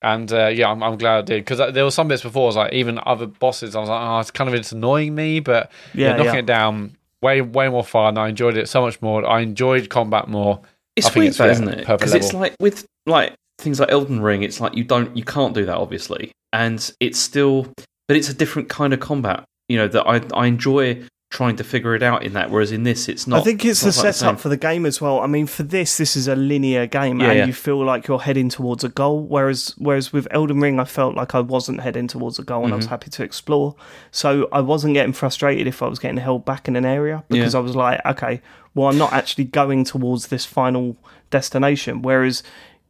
And 0.03 0.33
uh, 0.33 0.47
yeah, 0.49 0.71
I'm, 0.71 0.83
I'm 0.83 0.97
glad 0.97 1.19
I 1.19 1.23
did 1.23 1.45
because 1.45 1.73
there 1.75 1.85
were 1.85 1.91
some 1.91 2.09
bits 2.09 2.23
before, 2.23 2.45
I 2.45 2.47
was 2.47 2.57
like 2.57 2.73
even 2.73 2.99
other 3.05 3.27
bosses, 3.27 3.77
I 3.77 3.81
was 3.81 3.89
like, 3.91 4.01
oh, 4.01 4.19
it's 4.21 4.31
kind 4.31 4.49
of 4.49 4.55
it's 4.55 4.73
annoying 4.73 5.15
me, 5.15 5.41
but 5.41 5.71
yeah, 5.95 6.11
Yeah, 6.13 6.17
knocking 6.17 6.33
yeah. 6.33 6.39
it 6.41 6.47
down, 6.47 6.97
way 7.23 7.43
way 7.43 7.69
more 7.69 7.85
fun. 7.85 8.17
I 8.17 8.29
enjoyed 8.29 8.57
it 8.57 8.69
so 8.69 8.81
much 8.81 9.01
more. 9.03 9.29
I 9.29 9.41
enjoyed 9.41 9.91
combat 9.91 10.27
more. 10.29 10.61
It's 10.97 11.15
weird, 11.15 11.35
that, 11.35 11.51
isn't 11.51 11.69
it? 11.69 11.87
Because 11.87 12.15
it's 12.15 12.33
like 12.33 12.55
with 12.61 12.87
like 13.07 13.35
things 13.59 13.79
like 13.79 13.91
Elden 13.93 14.21
Ring, 14.23 14.43
it's 14.43 14.59
like 14.61 14.75
you 14.75 14.85
don't, 14.85 15.15
you 15.17 15.23
can't 15.23 15.55
do 15.55 15.67
that, 15.67 15.77
obviously, 15.77 16.33
and 16.53 16.91
it's 16.99 17.19
still. 17.19 17.69
but 18.09 18.17
it's 18.17 18.29
a 18.31 18.35
different 18.35 18.69
kind 18.71 18.93
of 18.95 19.01
combat. 19.01 19.45
You 19.69 19.77
know 19.77 19.89
that 19.89 20.05
I 20.09 20.23
I 20.35 20.47
enjoy 20.47 21.03
trying 21.31 21.55
to 21.55 21.63
figure 21.63 21.95
it 21.95 22.03
out 22.03 22.25
in 22.25 22.33
that, 22.33 22.51
whereas 22.51 22.73
in 22.73 22.83
this 22.83 23.09
it's 23.09 23.27
not. 23.29 23.41
I 23.41 23.43
think 23.45 23.65
it's 23.65 23.83
not 23.85 23.89
the 23.89 23.93
setup 24.13 24.15
same. 24.15 24.37
for 24.37 24.49
the 24.49 24.57
game 24.57 24.85
as 24.85 25.01
well. 25.01 25.21
I 25.21 25.29
mean, 25.29 25.47
for 25.47 25.63
this, 25.63 25.97
this 25.97 26.17
is 26.17 26.27
a 26.27 26.35
linear 26.35 26.87
game, 26.89 27.21
Yeah, 27.21 27.29
and 27.31 27.39
yeah. 27.39 27.45
you 27.47 27.53
feel 27.53 27.83
like 27.85 28.09
you're 28.09 28.19
heading 28.19 28.49
towards 28.49 28.83
a 28.83 28.89
goal. 28.89 29.23
Whereas, 29.23 29.73
whereas 29.79 30.13
with 30.13 30.27
Elden 30.33 30.59
Ring, 30.61 30.81
I 30.81 30.85
felt 30.85 31.15
like 31.15 31.35
I 31.37 31.41
wasn't 31.41 31.81
heading 31.83 32.09
towards 32.09 32.41
a 32.41 32.43
goal, 32.43 32.65
and 32.65 32.73
I 32.73 32.77
was 32.77 32.87
Mm-hmm. 32.87 32.91
happy 32.91 33.11
to 33.11 33.23
explore. 33.23 33.77
So 34.11 34.49
I 34.53 34.61
wasn't 34.61 34.95
getting 34.95 35.13
frustrated 35.13 35.69
if 35.69 35.83
I 35.83 35.87
was 35.89 36.01
getting 36.01 36.17
held 36.17 36.45
back 36.45 36.67
in 36.67 36.75
an 36.75 36.85
area 36.85 37.23
because 37.29 37.55
Yeah. 37.55 37.61
I 37.61 37.63
was 37.63 37.77
like, 37.77 38.05
okay, 38.05 38.43
well, 38.75 38.89
I'm 38.89 38.99
not 38.99 39.13
actually 39.13 39.45
going 39.45 39.85
towards 39.85 40.29
this 40.29 40.45
final 40.45 40.97
destination. 41.31 42.03
Whereas 42.03 42.43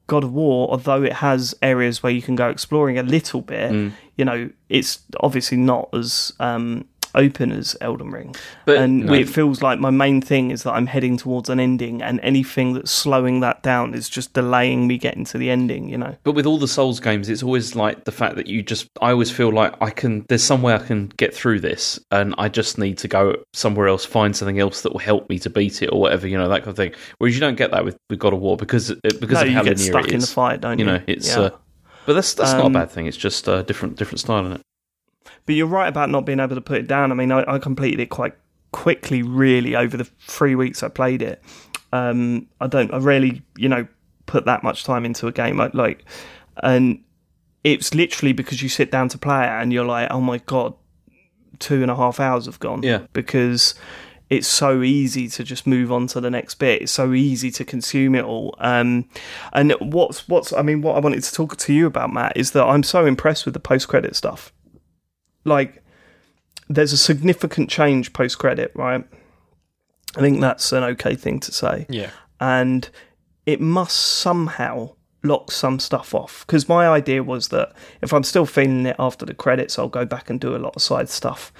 God 0.06 0.24
of 0.24 0.32
War, 0.32 0.68
although 0.70 1.02
it 1.02 1.12
has 1.14 1.54
areas 1.62 2.02
where 2.02 2.12
you 2.12 2.22
can 2.22 2.36
go 2.36 2.48
exploring 2.48 2.98
a 2.98 3.02
little 3.02 3.42
bit, 3.42 3.70
Mm. 3.70 3.92
you 4.16 4.24
know, 4.24 4.48
it's 4.70 5.00
obviously 5.20 5.58
not 5.58 5.88
as 5.92 6.32
um, 6.40 6.86
open 7.14 7.52
as 7.52 7.76
Elden 7.80 8.10
Ring. 8.10 8.34
But- 8.64 8.78
and 8.78 9.06
No. 9.06 9.12
it 9.14 9.28
feels 9.28 9.62
like 9.62 9.78
my 9.78 9.90
main 9.90 10.20
thing 10.20 10.50
is 10.50 10.62
that 10.62 10.72
I'm 10.72 10.86
heading 10.86 11.16
towards 11.16 11.48
an 11.48 11.60
ending, 11.60 12.02
and 12.02 12.20
anything 12.22 12.74
that's 12.74 12.90
slowing 12.90 13.40
that 13.40 13.62
down 13.62 13.94
is 13.94 14.08
just 14.08 14.32
delaying 14.32 14.86
me 14.86 14.98
getting 14.98 15.24
to 15.26 15.38
the 15.38 15.50
ending. 15.50 15.88
You 15.88 15.98
know, 15.98 16.16
But 16.24 16.32
with 16.32 16.46
all 16.46 16.58
the 16.58 16.68
Souls 16.68 17.00
games, 17.00 17.28
it's 17.28 17.42
always 17.42 17.74
like 17.74 18.04
the 18.04 18.12
fact 18.12 18.36
that 18.36 18.46
you 18.46 18.62
just. 18.62 18.86
I 19.00 19.10
always 19.12 19.30
feel 19.30 19.50
like 19.50 19.74
I 19.80 19.90
can. 19.90 20.24
There's 20.28 20.42
some 20.44 20.62
way 20.62 20.74
I 20.74 20.78
can 20.78 21.12
get 21.16 21.34
through 21.34 21.60
this, 21.60 21.98
and 22.10 22.34
I 22.38 22.48
just 22.48 22.78
need 22.78 22.98
to 22.98 23.08
go 23.08 23.36
somewhere 23.54 23.88
else, 23.88 24.04
find 24.04 24.34
something 24.36 24.58
else 24.58 24.82
that 24.82 24.92
will 24.92 25.00
help 25.00 25.28
me 25.28 25.38
to 25.40 25.50
beat 25.50 25.82
it, 25.82 25.86
or 25.92 26.00
whatever. 26.00 26.26
You 26.28 26.38
know 26.38 26.48
that 26.48 26.60
kind 26.60 26.68
of 26.70 26.76
thing. 26.76 26.92
Whereas 27.18 27.34
you 27.34 27.40
don't 27.40 27.56
get 27.56 27.70
that 27.72 27.84
with, 27.84 27.96
with 28.08 28.18
God 28.18 28.32
of 28.32 28.40
War 28.40 28.56
because 28.56 28.90
it, 28.90 29.00
because 29.20 29.34
no, 29.34 29.40
of 29.42 29.48
you 29.48 29.54
how 29.54 29.62
get 29.62 29.78
linear 29.78 29.90
stuck 29.92 30.06
it 30.08 30.12
in 30.14 30.20
the 30.20 30.26
fight, 30.26 30.60
don't 30.60 30.78
you? 30.78 30.84
You 30.84 30.90
know, 30.92 31.00
it's. 31.06 31.28
Yeah. 31.28 31.40
Uh, 31.40 31.50
but 32.06 32.14
that's 32.14 32.34
that's 32.34 32.52
not 32.52 32.62
a 32.62 32.66
Um, 32.66 32.72
bad 32.72 32.90
thing. 32.90 33.06
It's 33.06 33.16
just 33.16 33.46
a 33.48 33.62
different 33.62 33.96
different 33.96 34.20
style 34.20 34.44
in 34.46 34.52
it. 34.52 34.60
But 35.46 35.54
you're 35.54 35.66
right 35.66 35.88
about 35.88 36.10
not 36.10 36.24
being 36.26 36.40
able 36.40 36.54
to 36.54 36.60
put 36.60 36.78
it 36.78 36.86
down. 36.86 37.12
I 37.12 37.14
mean, 37.14 37.32
I, 37.32 37.44
I 37.46 37.58
completed 37.58 38.00
it 38.00 38.10
quite 38.10 38.34
quickly, 38.72 39.22
really, 39.22 39.76
over 39.76 39.96
the 39.96 40.04
three 40.04 40.54
weeks 40.54 40.82
I 40.82 40.88
played 40.88 41.22
it. 41.22 41.42
Um, 41.92 42.48
I 42.60 42.66
don't, 42.66 42.92
I 42.92 42.98
rarely, 42.98 43.42
you 43.56 43.68
know, 43.68 43.86
put 44.26 44.44
that 44.44 44.62
much 44.62 44.84
time 44.84 45.04
into 45.04 45.26
a 45.26 45.32
game. 45.32 45.60
I, 45.60 45.70
like, 45.74 46.04
and 46.62 47.02
it's 47.64 47.94
literally 47.94 48.32
because 48.32 48.62
you 48.62 48.68
sit 48.68 48.90
down 48.90 49.08
to 49.10 49.18
play 49.18 49.44
it 49.44 49.48
and 49.48 49.72
you're 49.72 49.84
like, 49.84 50.10
oh 50.10 50.20
my 50.20 50.38
god, 50.38 50.74
two 51.58 51.82
and 51.82 51.90
a 51.90 51.96
half 51.96 52.20
hours 52.20 52.46
have 52.46 52.58
gone. 52.58 52.82
Yeah. 52.82 53.06
because 53.12 53.74
it's 54.30 54.46
so 54.46 54.82
easy 54.82 55.26
to 55.28 55.42
just 55.42 55.66
move 55.66 55.90
on 55.90 56.06
to 56.06 56.20
the 56.20 56.30
next 56.30 56.54
bit. 56.54 56.82
It's 56.82 56.92
so 56.92 57.12
easy 57.12 57.50
to 57.50 57.64
consume 57.64 58.14
it 58.14 58.24
all. 58.24 58.54
Um, 58.58 59.08
and 59.52 59.74
what's 59.80 60.28
what's 60.28 60.52
I 60.52 60.62
mean, 60.62 60.82
what 60.82 60.96
I 60.96 61.00
wanted 61.00 61.24
to 61.24 61.34
talk 61.34 61.56
to 61.56 61.72
you 61.72 61.86
about, 61.86 62.12
Matt, 62.12 62.36
is 62.36 62.52
that 62.52 62.64
I'm 62.64 62.84
so 62.84 63.04
impressed 63.04 63.44
with 63.44 63.54
the 63.54 63.60
post 63.60 63.88
credit 63.88 64.14
stuff. 64.14 64.52
Like, 65.50 65.82
there's 66.68 66.92
a 66.92 66.96
significant 66.96 67.68
change 67.68 68.12
post 68.12 68.38
credit, 68.38 68.70
right? 68.74 69.04
I 70.16 70.20
think 70.20 70.40
that's 70.40 70.72
an 70.72 70.82
okay 70.84 71.14
thing 71.14 71.38
to 71.40 71.52
say 71.52 71.86
Yeah. 71.88 72.10
and 72.40 72.88
it 73.46 73.60
must 73.60 73.96
somehow 73.96 74.94
lock 75.22 75.50
some 75.50 75.78
stuff 75.78 76.14
off. 76.14 76.44
Because 76.46 76.68
my 76.68 76.88
idea 76.88 77.22
was 77.22 77.48
that 77.48 77.72
if 78.02 78.12
I'm 78.12 78.22
still 78.24 78.46
feeling 78.46 78.86
it 78.86 78.96
after 78.98 79.26
the 79.26 79.34
credits, 79.34 79.78
I'll 79.78 79.88
go 79.88 80.04
back 80.04 80.30
and 80.30 80.40
do 80.40 80.54
a 80.56 80.58
lot 80.58 80.74
of 80.76 80.82
side 80.82 81.08
stuff. 81.08 81.52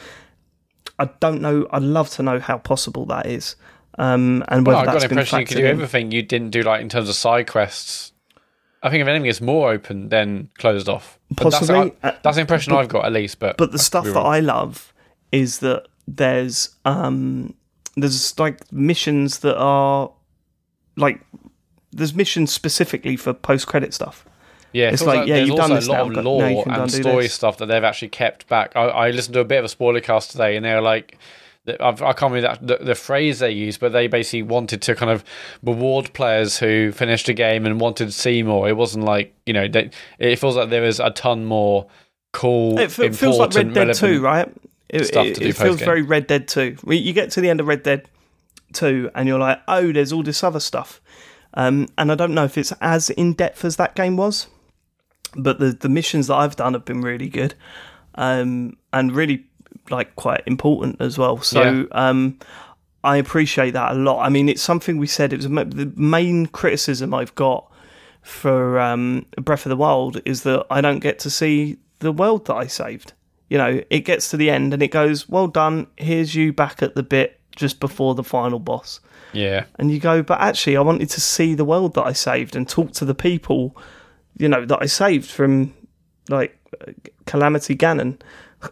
I 0.99 1.09
don't 1.21 1.41
know. 1.43 1.67
I'd 1.71 1.83
love 1.83 2.11
to 2.11 2.23
know 2.23 2.39
how 2.41 2.59
possible 2.59 3.07
that 3.07 3.27
is, 3.27 3.57
um, 3.99 4.45
and 4.49 4.67
whether 4.67 4.77
Well, 4.77 4.83
I 4.83 4.85
got 4.87 4.93
that's 4.93 5.05
the 5.05 5.11
impression 5.11 5.41
you 5.41 5.47
could 5.47 5.57
do 5.57 5.65
in. 5.65 5.71
everything 5.71 6.13
you 6.13 6.23
didn't 6.23 6.51
do, 6.51 6.63
like 6.63 6.81
in 6.81 6.89
terms 6.89 7.09
of 7.09 7.15
side 7.15 7.47
quests. 7.47 8.13
I 8.83 8.91
think 8.91 9.03
if 9.03 9.09
anything, 9.09 9.27
it's 9.27 9.41
more 9.41 9.71
open 9.71 10.09
than 10.09 10.51
closed 10.59 10.89
off. 10.89 11.19
But 11.31 11.51
Possibly, 11.53 11.93
That's, 12.01 12.19
that's 12.23 12.37
the 12.37 12.41
impression 12.41 12.73
I've 12.73 12.89
got, 12.89 13.05
at 13.05 13.13
least. 13.13 13.39
But 13.39 13.57
But 13.57 13.73
the 13.73 13.79
stuff 13.79 14.05
that. 14.05 14.17
I 14.17 14.41
love 14.41 14.93
is 15.33 15.59
that 15.59 15.87
there's 16.09 16.75
um, 16.85 17.55
there's 17.97 18.39
like 18.39 18.73
missions 18.73 19.41
that 19.41 19.57
are 19.57 20.11
like 20.97 21.21
there's 21.93 22.15
missions 22.15 22.53
specifically 22.53 23.17
for 23.17 23.33
post 23.33 23.67
credit 23.67 23.93
stuff. 23.95 24.25
Yeah, 24.73 24.91
It's 24.91 25.03
like, 25.03 25.21
like, 25.21 25.29
yeah, 25.29 25.39
you've 25.39 25.51
also 25.53 25.63
done 25.63 25.75
this 25.75 25.89
a 25.89 25.91
lot 25.91 25.97
now, 25.97 26.09
of 26.09 26.15
but 26.15 26.25
lore 26.25 26.65
and 26.69 26.91
story 26.91 27.25
this. 27.25 27.35
stuff 27.35 27.59
that 27.59 27.67
they've 27.67 27.83
actually 27.83 28.11
kept 28.11 28.47
back. 28.47 28.77
I, 28.77 28.83
I 28.85 29.11
listened 29.11 29.35
to 29.35 29.41
a 29.41 29.45
bit 29.45 29.59
of 29.59 29.65
a 29.65 29.69
spoiler 29.69 30.01
cast 30.01 30.31
today, 30.31 30.55
and 30.55 30.65
they 30.65 30.73
were 30.73 30.81
like, 30.81 31.19
I've, 31.81 32.03
I 32.03 32.13
can't 32.13 32.33
remember 32.33 32.57
that, 32.57 32.67
the, 32.67 32.85
the 32.85 32.95
phrase 32.95 33.39
they 33.39 33.51
used, 33.51 33.81
but 33.81 33.93
they 33.93 34.07
basically 34.07 34.43
wanted 34.43 34.83
to 34.83 34.95
kind 34.95 35.11
of 35.11 35.25
reward 35.63 36.13
players 36.13 36.59
who 36.59 36.93
finished 36.93 37.29
a 37.29 37.35
game 37.35 37.67
and 37.67 37.81
wanted 37.81 38.07
to 38.07 38.13
see 38.13 38.43
more. 38.43 38.69
It 38.69 38.77
wasn't 38.77 39.05
like 39.05 39.35
you 39.47 39.53
know, 39.53 39.69
they, 39.69 39.91
it 40.19 40.37
feels 40.37 40.57
like 40.57 40.71
there 40.71 40.83
was 40.83 41.01
a 41.01 41.11
ton 41.11 41.45
more 41.45 41.87
cool. 42.33 42.79
It 42.79 42.91
fe- 42.91 43.11
feels 43.11 43.39
like 43.39 43.55
Red 43.55 43.75
Dead 43.75 43.95
2, 43.95 44.21
right? 44.21 44.49
It, 44.89 45.15
it, 45.15 45.41
it 45.41 45.53
feels 45.55 45.81
very 45.81 46.03
Red 46.03 46.27
Dead 46.27 46.49
2. 46.49 46.79
You 46.87 47.13
get 47.13 47.31
to 47.33 47.41
the 47.41 47.49
end 47.49 47.61
of 47.61 47.67
Red 47.67 47.83
Dead 47.83 48.09
2 48.73 49.11
and 49.15 49.29
you're 49.29 49.39
like, 49.39 49.61
oh, 49.69 49.93
there's 49.93 50.13
all 50.13 50.23
this 50.23 50.43
other 50.43 50.61
stuff. 50.61 51.01
Um, 51.55 51.89
and 51.99 52.13
I 52.13 52.15
don't 52.15 52.35
know 52.35 52.45
if 52.45 52.57
it's 52.57 52.73
as 52.81 53.11
in 53.11 53.33
depth 53.35 53.65
as 53.65 53.77
that 53.77 53.95
game 53.95 54.17
was, 54.17 54.47
but 55.37 55.59
the, 55.59 55.73
the 55.73 55.89
missions 55.89 56.29
that 56.29 56.35
I've 56.35 56.57
done 56.57 56.75
have 56.75 56.85
been 56.85 57.03
really 57.03 57.29
good 57.29 57.55
um, 58.15 58.77
and 58.93 59.13
really 59.13 59.47
like 59.91 60.15
quite 60.17 60.43
important 60.47 61.01
as 61.01 61.19
well. 61.19 61.39
So 61.43 61.63
Yeah. 61.63 61.85
um, 61.93 62.39
I 63.03 63.17
appreciate 63.17 63.71
that 63.73 63.93
a 63.93 63.95
lot. 63.95 64.25
I 64.25 64.29
mean, 64.29 64.49
it's 64.49 64.63
something 64.63 64.99
we 64.99 65.07
said. 65.07 65.33
It 65.33 65.37
was 65.37 65.47
the 65.47 65.93
main 65.97 66.47
criticism 66.47 67.15
I've 67.15 67.35
got 67.35 67.71
for 68.23 68.79
um, 68.79 69.25
Breath 69.41 69.65
of 69.65 69.71
the 69.71 69.77
Wild 69.77 70.21
is 70.27 70.43
that 70.43 70.67
I 70.71 70.81
don't 70.81 70.99
get 71.01 71.19
to 71.21 71.31
see 71.31 71.79
the 72.01 72.13
world 72.13 72.47
that 72.47 72.55
I 72.57 72.67
saved. 72.67 73.15
You 73.49 73.59
know, 73.59 73.83
it 73.91 74.01
gets 74.01 74.31
to 74.31 74.37
the 74.37 74.51
end 74.51 74.73
and 74.75 74.83
it 74.83 74.89
goes, 74.93 75.29
"Well 75.29 75.49
done. 75.49 75.87
Here's 75.97 76.35
you 76.35 76.53
back 76.53 76.83
at 76.83 76.95
the 76.95 77.03
bit 77.03 77.41
just 77.57 77.81
before 77.81 78.15
the 78.15 78.23
final 78.23 78.59
boss." 78.59 79.01
Yeah, 79.33 79.65
And 79.79 79.91
you 79.91 79.99
go, 79.99 80.23
"But 80.23 80.41
actually, 80.41 80.77
I 80.77 80.81
wanted 80.81 81.09
to 81.11 81.21
see 81.21 81.55
the 81.55 81.65
world 81.65 81.95
that 81.95 82.05
I 82.05 82.13
saved 82.13 82.55
and 82.55 82.69
talk 82.69 82.93
to 82.93 83.05
the 83.05 83.15
people, 83.15 83.77
you 84.37 84.49
know, 84.49 84.65
that 84.67 84.79
I 84.83 84.87
saved 84.87 85.31
from 85.31 85.73
like 86.29 86.57
Calamity 87.27 87.75
Ganon." 87.77 88.21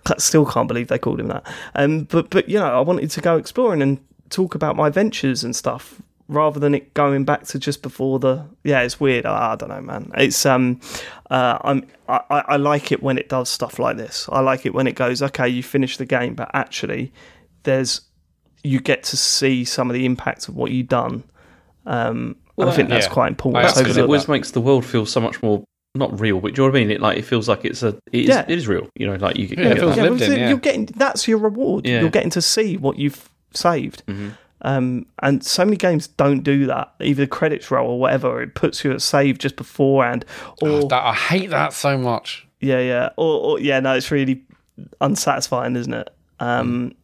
I 0.06 0.14
still 0.18 0.46
can't 0.46 0.68
believe 0.68 0.88
they 0.88 0.98
called 0.98 1.20
him 1.20 1.28
that. 1.28 1.46
Um, 1.74 2.04
but 2.04 2.30
but 2.30 2.48
you 2.48 2.58
know, 2.58 2.66
I 2.66 2.80
wanted 2.80 3.10
to 3.10 3.20
go 3.20 3.36
exploring 3.36 3.82
and 3.82 3.98
talk 4.30 4.54
about 4.54 4.76
my 4.76 4.90
ventures 4.90 5.44
and 5.44 5.54
stuff 5.54 6.00
rather 6.28 6.60
than 6.60 6.74
it 6.74 6.92
going 6.92 7.24
back 7.24 7.44
to 7.44 7.58
just 7.58 7.82
before 7.82 8.18
the. 8.18 8.44
Yeah, 8.64 8.82
it's 8.82 9.00
weird. 9.00 9.26
I, 9.26 9.52
I 9.52 9.56
don't 9.56 9.70
know, 9.70 9.80
man. 9.80 10.12
It's 10.16 10.44
um, 10.46 10.80
uh, 11.30 11.58
I'm 11.62 11.86
I, 12.08 12.20
I 12.28 12.56
like 12.56 12.92
it 12.92 13.02
when 13.02 13.18
it 13.18 13.28
does 13.28 13.48
stuff 13.48 13.78
like 13.78 13.96
this. 13.96 14.28
I 14.30 14.40
like 14.40 14.66
it 14.66 14.74
when 14.74 14.86
it 14.86 14.94
goes, 14.94 15.22
okay, 15.22 15.48
you 15.48 15.62
finish 15.62 15.96
the 15.96 16.06
game, 16.06 16.34
but 16.34 16.50
actually, 16.54 17.12
there's 17.62 18.02
you 18.62 18.80
get 18.80 19.02
to 19.04 19.16
see 19.16 19.64
some 19.64 19.88
of 19.88 19.94
the 19.94 20.04
impact 20.04 20.48
of 20.48 20.56
what 20.56 20.70
you've 20.70 20.88
done. 20.88 21.24
Um, 21.86 22.36
and 22.58 22.68
I 22.68 22.74
think 22.74 22.88
that's 22.88 23.06
yeah. 23.06 23.12
quite 23.12 23.28
important. 23.28 23.64
That's 23.64 23.78
because 23.78 23.96
it 23.96 24.02
always 24.02 24.26
that. 24.26 24.32
makes 24.32 24.50
the 24.50 24.60
world 24.60 24.84
feel 24.84 25.06
so 25.06 25.20
much 25.20 25.42
more 25.42 25.64
not 25.98 26.18
real, 26.20 26.40
but 26.40 26.54
do 26.54 26.62
you 26.62 26.68
know 26.68 26.72
what 26.72 26.78
I 26.78 26.80
mean? 26.84 26.90
It 26.90 27.00
like 27.00 27.18
it 27.18 27.22
feels 27.22 27.48
like 27.48 27.64
it's 27.64 27.82
a 27.82 27.88
it 28.12 28.20
is, 28.22 28.28
Yeah. 28.28 28.42
it 28.48 28.50
is 28.50 28.66
real. 28.68 28.88
You 28.94 29.06
know, 29.08 29.16
like 29.16 29.36
you, 29.36 29.46
you 29.46 29.56
Yeah, 29.58 29.64
get 29.64 29.72
it 29.76 29.80
feels 29.80 29.96
that. 29.96 30.02
yeah, 30.04 30.08
lived 30.10 30.20
well, 30.20 30.32
in, 30.32 30.38
yeah. 30.38 30.48
you're 30.48 30.58
getting 30.58 30.86
that's 30.86 31.28
your 31.28 31.38
reward. 31.38 31.86
Yeah. 31.86 32.00
You're 32.00 32.10
getting 32.10 32.30
to 32.30 32.42
see 32.42 32.76
what 32.76 32.98
you've 32.98 33.28
saved. 33.52 34.02
Mm-hmm. 34.06 34.28
Um, 34.62 35.06
and 35.20 35.44
so 35.44 35.64
many 35.64 35.76
games 35.76 36.08
don't 36.08 36.40
do 36.42 36.66
that. 36.66 36.92
Either 37.00 37.22
the 37.22 37.28
credits 37.28 37.70
roll 37.70 37.90
or 37.90 38.00
whatever. 38.00 38.42
It 38.42 38.54
puts 38.56 38.82
you 38.84 38.90
at 38.92 39.02
save 39.02 39.38
just 39.38 39.54
beforehand, 39.54 40.24
or 40.62 40.68
Oh, 40.68 40.88
that, 40.88 41.04
I 41.04 41.14
hate 41.14 41.50
that 41.50 41.72
so 41.72 41.96
much. 41.96 42.46
yeah, 42.60 42.80
yeah, 42.80 43.10
or, 43.16 43.40
or 43.52 43.60
yeah. 43.60 43.78
No, 43.80 43.94
it's 43.94 44.10
really 44.10 44.42
unsatisfying, 45.00 45.76
isn't 45.76 45.94
it? 45.94 46.08
Um, 46.40 46.94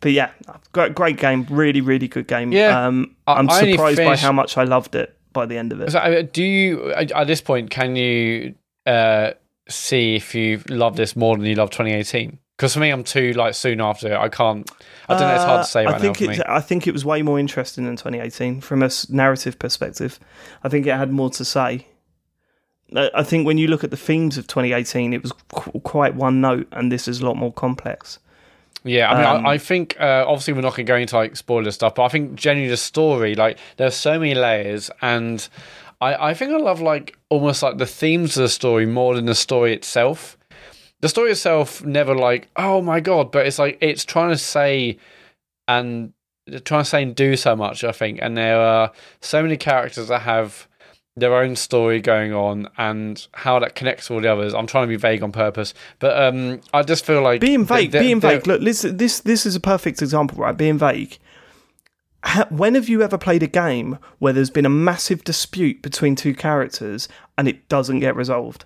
but 0.00 0.12
yeah, 0.12 0.30
great, 0.72 0.94
great 0.94 1.16
game. 1.16 1.46
Really, 1.48 1.80
really 1.80 2.08
good 2.08 2.26
game. 2.26 2.52
Yeah. 2.52 2.86
um, 2.86 3.14
I- 3.26 3.34
I'm 3.34 3.48
I 3.50 3.58
only 3.60 3.72
surprised 3.72 3.98
by 3.98 4.16
how 4.16 4.32
much 4.32 4.56
I 4.58 4.64
loved 4.64 4.94
it 4.94 5.15
by 5.36 5.46
the 5.46 5.56
end 5.58 5.72
of 5.72 5.80
it. 5.80 5.92
So, 5.92 6.22
do 6.22 6.42
you 6.42 6.92
at 6.92 7.26
this 7.26 7.40
point 7.40 7.70
can 7.70 7.94
you 7.94 8.54
uh, 8.86 9.32
see 9.68 10.16
if 10.16 10.34
you 10.34 10.60
love 10.68 10.96
this 10.96 11.14
more 11.14 11.36
than 11.36 11.46
you 11.46 11.54
love 11.54 11.70
2018? 11.70 12.38
Because 12.56 12.72
for 12.72 12.80
me, 12.80 12.88
I'm 12.90 13.04
too 13.04 13.32
like 13.34 13.54
soon 13.54 13.80
after. 13.82 14.16
I 14.16 14.28
can't. 14.30 14.68
I 15.08 15.12
don't 15.18 15.28
know. 15.28 15.34
It's 15.34 15.44
hard 15.44 15.64
to 15.66 15.70
say 15.70 15.84
Uh, 15.84 15.90
right 15.90 15.96
I 15.96 15.98
think 16.00 16.20
now 16.20 16.26
for 16.26 16.32
it, 16.32 16.38
me. 16.38 16.44
I 16.48 16.60
think 16.60 16.86
it 16.86 16.92
was 16.92 17.04
way 17.04 17.20
more 17.22 17.38
interesting 17.38 17.84
than 17.84 17.96
2018 17.96 18.62
from 18.62 18.82
a 18.82 18.90
narrative 19.10 19.58
perspective. 19.58 20.18
I 20.64 20.68
think 20.70 20.86
it 20.86 20.94
had 20.96 21.10
more 21.12 21.30
to 21.30 21.44
say. 21.44 21.86
I 22.96 23.10
I 23.14 23.22
think 23.24 23.46
when 23.46 23.58
you 23.58 23.68
look 23.68 23.84
at 23.84 23.90
the 23.90 23.96
themes 23.96 24.38
of 24.38 24.46
2018, 24.46 25.12
it 25.12 25.22
was 25.22 25.32
qu- 25.52 25.80
quite 25.80 26.14
one 26.14 26.40
note, 26.40 26.66
and 26.72 26.90
this 26.90 27.06
is 27.08 27.20
a 27.20 27.26
lot 27.26 27.36
more 27.36 27.52
complex. 27.52 28.18
Yeah, 28.86 29.10
I 29.10 29.14
mean, 29.16 29.26
Um, 29.26 29.46
I, 29.46 29.50
I 29.54 29.58
think 29.58 29.96
uh, 30.00 30.24
obviously 30.26 30.54
we're 30.54 30.60
not 30.60 30.76
going 30.76 30.86
to 30.86 30.92
go 30.92 30.96
into 30.96 31.16
like 31.16 31.36
spoiler 31.36 31.70
stuff, 31.72 31.96
but 31.96 32.04
I 32.04 32.08
think 32.08 32.36
genuinely 32.36 32.70
the 32.70 32.76
story, 32.76 33.34
like, 33.34 33.58
there's 33.76 33.96
so 33.96 34.18
many 34.18 34.34
layers, 34.34 34.90
and 35.02 35.46
I, 36.00 36.30
I 36.30 36.34
think 36.34 36.52
I 36.52 36.58
love 36.58 36.80
like 36.80 37.18
almost 37.28 37.62
like 37.62 37.78
the 37.78 37.86
themes 37.86 38.36
of 38.36 38.42
the 38.42 38.48
story 38.48 38.86
more 38.86 39.14
than 39.16 39.26
the 39.26 39.34
story 39.34 39.72
itself. 39.74 40.38
The 41.00 41.08
story 41.08 41.32
itself 41.32 41.84
never 41.84 42.14
like, 42.14 42.48
oh 42.56 42.80
my 42.80 43.00
god, 43.00 43.30
but 43.32 43.46
it's 43.46 43.58
like 43.58 43.76
it's 43.80 44.04
trying 44.04 44.30
to 44.30 44.38
say 44.38 44.98
and 45.68 46.12
trying 46.64 46.84
to 46.84 46.88
say 46.88 47.02
and 47.02 47.14
do 47.14 47.36
so 47.36 47.56
much. 47.56 47.82
I 47.84 47.92
think, 47.92 48.20
and 48.22 48.36
there 48.36 48.60
are 48.60 48.92
so 49.20 49.42
many 49.42 49.56
characters 49.56 50.08
that 50.08 50.22
have 50.22 50.68
their 51.16 51.34
own 51.34 51.56
story 51.56 52.00
going 52.00 52.32
on 52.34 52.68
and 52.76 53.26
how 53.32 53.58
that 53.58 53.74
connects 53.74 54.08
to 54.08 54.14
all 54.14 54.20
the 54.20 54.30
others. 54.30 54.52
I'm 54.54 54.66
trying 54.66 54.84
to 54.84 54.88
be 54.88 54.96
vague 54.96 55.22
on 55.22 55.32
purpose, 55.32 55.72
but 55.98 56.20
um, 56.22 56.60
I 56.74 56.82
just 56.82 57.04
feel 57.06 57.22
like 57.22 57.40
being 57.40 57.64
vague. 57.64 57.90
they- 57.92 58.00
being 58.00 58.20
they- 58.20 58.34
vague. 58.36 58.46
Look, 58.46 58.60
listen, 58.60 58.96
this 58.98 59.20
this 59.20 59.46
is 59.46 59.56
a 59.56 59.60
perfect 59.60 60.02
example, 60.02 60.38
right? 60.38 60.56
Being 60.56 60.78
vague. 60.78 61.18
When 62.50 62.74
have 62.74 62.88
you 62.88 63.02
ever 63.02 63.16
played 63.18 63.44
a 63.44 63.46
game 63.46 63.98
where 64.18 64.32
there's 64.32 64.50
been 64.50 64.66
a 64.66 64.70
massive 64.70 65.22
dispute 65.22 65.80
between 65.80 66.16
two 66.16 66.34
characters 66.34 67.08
and 67.38 67.46
it 67.46 67.68
doesn't 67.68 68.00
get 68.00 68.16
resolved? 68.16 68.64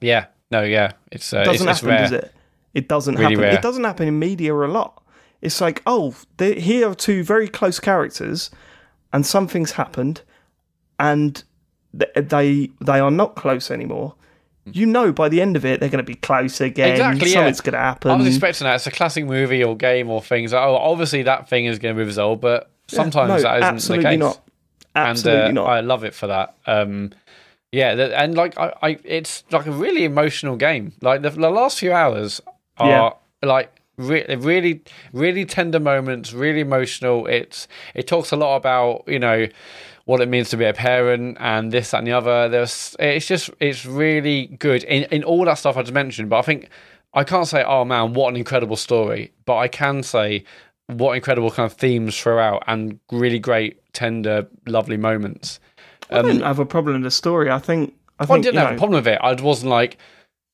Yeah, 0.00 0.26
no, 0.50 0.62
yeah, 0.62 0.92
it's 1.10 1.32
uh, 1.34 1.38
It 1.40 1.44
doesn't 1.46 1.68
it's, 1.68 1.78
it's 1.78 1.86
happen, 1.86 1.88
rare. 1.88 2.02
does 2.02 2.12
it? 2.12 2.34
It 2.74 2.88
doesn't 2.88 3.14
Really 3.16 3.34
happen. 3.34 3.40
rare. 3.40 3.54
It 3.54 3.62
doesn't 3.62 3.82
happen 3.84 4.06
in 4.06 4.18
media 4.18 4.54
a 4.54 4.66
lot. 4.68 5.02
It's 5.40 5.60
like, 5.60 5.82
oh, 5.86 6.14
here 6.38 6.88
are 6.90 6.94
two 6.94 7.24
very 7.24 7.48
close 7.48 7.80
characters, 7.80 8.48
and 9.12 9.26
something's 9.26 9.72
happened, 9.72 10.22
and 10.98 11.42
they 11.92 12.70
they 12.80 13.00
are 13.00 13.10
not 13.10 13.36
close 13.36 13.70
anymore. 13.70 14.14
You 14.64 14.86
know, 14.86 15.12
by 15.12 15.28
the 15.28 15.40
end 15.40 15.56
of 15.56 15.64
it, 15.64 15.80
they're 15.80 15.88
going 15.88 16.04
to 16.04 16.08
be 16.08 16.14
close 16.14 16.60
again. 16.60 16.92
Exactly, 16.92 17.28
yeah. 17.30 17.34
Something's 17.34 17.60
going 17.60 17.72
to 17.72 17.78
happen. 17.80 18.12
I 18.12 18.14
was 18.14 18.28
expecting 18.28 18.64
that. 18.64 18.76
It's 18.76 18.86
a 18.86 18.92
classic 18.92 19.26
movie 19.26 19.64
or 19.64 19.76
game 19.76 20.08
or 20.08 20.22
things. 20.22 20.54
Oh, 20.54 20.76
obviously 20.76 21.24
that 21.24 21.48
thing 21.48 21.64
is 21.64 21.80
going 21.80 21.96
to 21.96 22.00
be 22.00 22.06
resolved, 22.06 22.40
but 22.40 22.70
sometimes 22.86 23.28
no, 23.28 23.42
that 23.42 23.56
isn't 23.56 23.74
absolutely 23.74 24.04
the 24.04 24.10
case. 24.10 24.18
not. 24.20 24.40
Absolutely 24.94 25.48
and 25.48 25.58
uh, 25.58 25.62
not. 25.62 25.70
I 25.70 25.80
love 25.80 26.04
it 26.04 26.14
for 26.14 26.28
that. 26.28 26.54
Um, 26.66 27.12
yeah, 27.72 27.90
and 27.90 28.34
like 28.34 28.56
I, 28.58 28.74
I, 28.82 28.98
it's 29.02 29.44
like 29.50 29.66
a 29.66 29.72
really 29.72 30.04
emotional 30.04 30.56
game. 30.56 30.92
Like 31.00 31.22
the, 31.22 31.30
the 31.30 31.50
last 31.50 31.78
few 31.78 31.92
hours 31.92 32.40
are 32.76 33.16
like 33.42 33.74
re- 33.96 34.36
really, 34.36 34.82
really 35.12 35.44
tender 35.44 35.80
moments, 35.80 36.32
really 36.32 36.60
emotional. 36.60 37.26
It's 37.26 37.68
it 37.94 38.06
talks 38.06 38.30
a 38.30 38.36
lot 38.36 38.56
about 38.56 39.04
you 39.06 39.18
know 39.18 39.48
what 40.04 40.20
it 40.20 40.28
means 40.28 40.50
to 40.50 40.56
be 40.56 40.64
a 40.64 40.72
parent 40.72 41.36
and 41.40 41.72
this 41.72 41.90
that, 41.90 41.98
and 41.98 42.06
the 42.06 42.12
other. 42.12 42.48
There's 42.48 42.96
it's 42.98 43.26
just 43.26 43.50
it's 43.60 43.84
really 43.86 44.46
good 44.58 44.84
in 44.84 45.04
in 45.04 45.24
all 45.24 45.44
that 45.44 45.54
stuff 45.54 45.76
I 45.76 45.82
just 45.82 45.94
mentioned. 45.94 46.28
But 46.30 46.38
I 46.38 46.42
think 46.42 46.68
I 47.14 47.24
can't 47.24 47.46
say 47.46 47.64
oh 47.64 47.84
man 47.84 48.14
what 48.14 48.28
an 48.30 48.36
incredible 48.36 48.76
story, 48.76 49.32
but 49.44 49.56
I 49.56 49.68
can 49.68 50.02
say 50.02 50.44
what 50.86 51.14
incredible 51.14 51.50
kind 51.50 51.70
of 51.70 51.76
themes 51.76 52.18
throughout 52.18 52.62
and 52.66 52.98
really 53.10 53.38
great 53.38 53.80
tender 53.92 54.46
lovely 54.66 54.96
moments. 54.96 55.60
I 56.10 56.22
don't 56.22 56.38
um, 56.38 56.40
have 56.42 56.58
a 56.58 56.66
problem 56.66 56.94
with 56.96 57.04
the 57.04 57.10
story. 57.10 57.50
I 57.50 57.58
think. 57.58 57.94
I 58.18 58.24
I 58.32 58.38
didn't 58.38 58.58
have 58.58 58.70
know, 58.70 58.76
a 58.76 58.78
problem 58.78 58.98
with 58.98 59.08
it. 59.08 59.18
I 59.20 59.32
wasn't 59.34 59.70
like, 59.70 59.98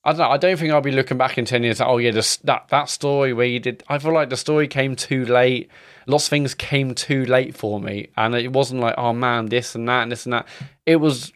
I 0.04 0.10
don't 0.12 0.18
know. 0.20 0.28
I 0.30 0.36
don't 0.36 0.56
think 0.58 0.72
I'll 0.72 0.80
be 0.80 0.92
looking 0.92 1.18
back 1.18 1.36
in 1.38 1.44
ten 1.44 1.62
years. 1.62 1.80
Like, 1.80 1.88
oh 1.88 1.98
yeah, 1.98 2.12
this, 2.12 2.36
that 2.38 2.68
that 2.68 2.88
story 2.88 3.32
where 3.32 3.46
you 3.46 3.58
did. 3.60 3.82
I 3.88 3.98
feel 3.98 4.12
like 4.14 4.30
the 4.30 4.36
story 4.36 4.68
came 4.68 4.96
too 4.96 5.24
late. 5.26 5.70
Lots 6.06 6.26
of 6.26 6.30
things 6.30 6.54
came 6.54 6.94
too 6.94 7.26
late 7.26 7.54
for 7.56 7.80
me, 7.80 8.08
and 8.16 8.34
it 8.34 8.52
wasn't 8.52 8.80
like, 8.80 8.94
oh 8.96 9.12
man, 9.12 9.46
this 9.46 9.74
and 9.74 9.88
that 9.88 10.02
and 10.04 10.12
this 10.12 10.24
and 10.24 10.32
that. 10.32 10.46
It 10.86 10.96
was 10.96 11.32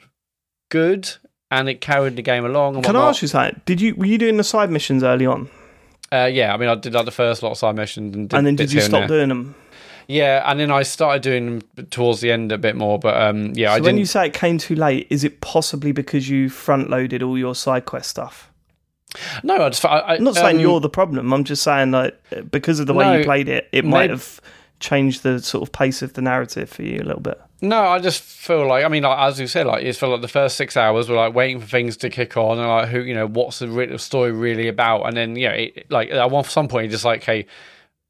good, 0.70 1.10
and 1.51 1.68
it 1.68 1.80
carried 1.80 2.16
the 2.16 2.22
game 2.22 2.44
along. 2.44 2.76
And 2.76 2.84
Can 2.84 2.97
I 2.97 3.09
ask 3.09 3.20
you 3.22 3.28
something? 3.28 3.60
Did 3.66 3.80
you 3.80 3.94
were 3.97 4.06
you 4.06 4.16
doing 4.18 4.36
the 4.36 4.44
side 4.44 4.70
missions 4.70 5.02
early 5.02 5.26
on, 5.26 5.51
Uh, 6.10 6.30
yeah, 6.32 6.55
I 6.55 6.56
mean, 6.56 6.68
I 6.68 6.74
did 6.74 6.94
like 6.94 7.05
the 7.05 7.10
first 7.10 7.43
lot 7.43 7.51
of 7.52 7.59
side 7.59 7.74
missions, 7.76 8.14
and, 8.14 8.32
and 8.32 8.47
then 8.47 8.56
did 8.56 8.72
you 8.72 8.80
stop 8.80 9.09
doing 9.09 9.28
them? 9.28 9.55
Yeah, 10.09 10.43
and 10.51 10.59
then 10.59 10.70
I 10.70 10.82
started 10.82 11.22
doing 11.22 11.60
them 11.76 11.86
towards 11.86 12.20
the 12.20 12.32
end 12.32 12.51
a 12.52 12.59
bit 12.59 12.74
more. 12.76 12.98
But 12.98 13.20
um, 13.20 13.52
yeah, 13.55 13.70
I 13.72 13.74
So 13.74 13.78
didn't. 13.78 13.84
when 13.86 13.98
you 13.98 14.06
say 14.06 14.26
it 14.26 14.34
came 14.34 14.59
too 14.59 14.74
late, 14.74 15.06
is 15.10 15.24
it 15.24 15.40
possibly 15.40 15.93
because 15.93 16.28
you 16.28 16.48
front 16.48 16.90
loaded 16.90 17.22
all 17.22 17.39
your 17.39 17.55
side 17.55 17.84
quest 17.84 18.10
stuff? 18.10 18.52
No, 19.43 19.56
I 19.56 19.68
just. 19.68 19.84
I, 19.84 20.01
I'm 20.01 20.24
not 20.24 20.34
saying 20.34 20.56
um, 20.56 20.60
you're 20.60 20.80
the 20.80 20.89
problem. 20.89 21.32
I'm 21.32 21.44
just 21.44 21.62
saying 21.62 21.90
that 21.93 22.51
because 22.51 22.80
of 22.80 22.86
the 22.86 22.94
way 22.94 23.05
No, 23.05 23.18
you 23.18 23.24
played 23.24 23.48
it, 23.48 23.68
it 23.72 23.84
might 23.84 24.10
have 24.10 24.40
changed 24.80 25.22
the 25.22 25.40
sort 25.40 25.62
of 25.62 25.72
pace 25.72 26.02
of 26.02 26.12
the 26.14 26.22
narrative 26.22 26.68
for 26.68 26.82
you 26.82 26.98
a 27.01 27.05
little 27.05 27.20
bit. 27.20 27.40
No, 27.64 27.80
I 27.80 28.01
just 28.01 28.22
feel 28.22 28.66
like 28.66 28.84
I 28.84 28.89
mean, 28.89 29.05
like, 29.05 29.18
as 29.18 29.39
you 29.39 29.47
said, 29.47 29.66
like 29.66 29.84
it's 29.84 29.97
felt 29.97 30.12
like 30.12 30.20
the 30.20 30.28
first 30.28 30.56
six 30.56 30.76
hours 30.76 31.09
were 31.09 31.14
like 31.14 31.32
waiting 31.32 31.60
for 31.60 31.66
things 31.66 31.97
to 31.98 32.10
kick 32.10 32.36
on 32.36 32.59
and 32.59 32.66
like 32.66 32.89
who 32.89 33.01
you 33.01 33.14
know 33.14 33.26
what's 33.26 33.60
the 33.60 33.68
re- 33.68 33.97
story 33.98 34.32
really 34.32 34.66
about, 34.66 35.05
and 35.05 35.16
then 35.16 35.36
you 35.36 35.48
know, 35.48 35.55
it, 35.55 35.90
like 35.90 36.10
at 36.10 36.30
one 36.30 36.44
some 36.44 36.66
point, 36.66 36.86
you're 36.86 36.93
just 36.93 37.05
like, 37.05 37.22
hey, 37.22 37.47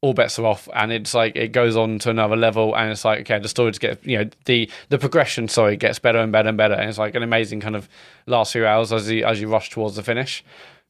all 0.01 0.13
bets 0.13 0.39
are 0.39 0.45
off, 0.47 0.67
and 0.73 0.91
it's 0.91 1.13
like 1.13 1.35
it 1.35 1.51
goes 1.51 1.77
on 1.77 1.99
to 1.99 2.09
another 2.09 2.35
level, 2.35 2.75
and 2.75 2.91
it's 2.91 3.05
like 3.05 3.21
okay, 3.21 3.37
the 3.37 3.47
story 3.47 3.69
just 3.69 3.79
gets 3.79 4.03
you 4.03 4.17
know 4.17 4.29
the 4.45 4.69
the 4.89 4.97
progression, 4.97 5.47
sorry, 5.47 5.77
gets 5.77 5.99
better 5.99 6.17
and 6.17 6.31
better 6.31 6.49
and 6.49 6.57
better, 6.57 6.73
and 6.73 6.89
it's 6.89 6.97
like 6.97 7.13
an 7.13 7.21
amazing 7.21 7.59
kind 7.59 7.75
of 7.75 7.87
last 8.25 8.53
few 8.53 8.65
hours 8.65 8.91
as 8.91 9.09
you 9.11 9.23
as 9.23 9.39
you 9.39 9.47
rush 9.47 9.69
towards 9.69 9.95
the 9.95 10.03
finish. 10.03 10.43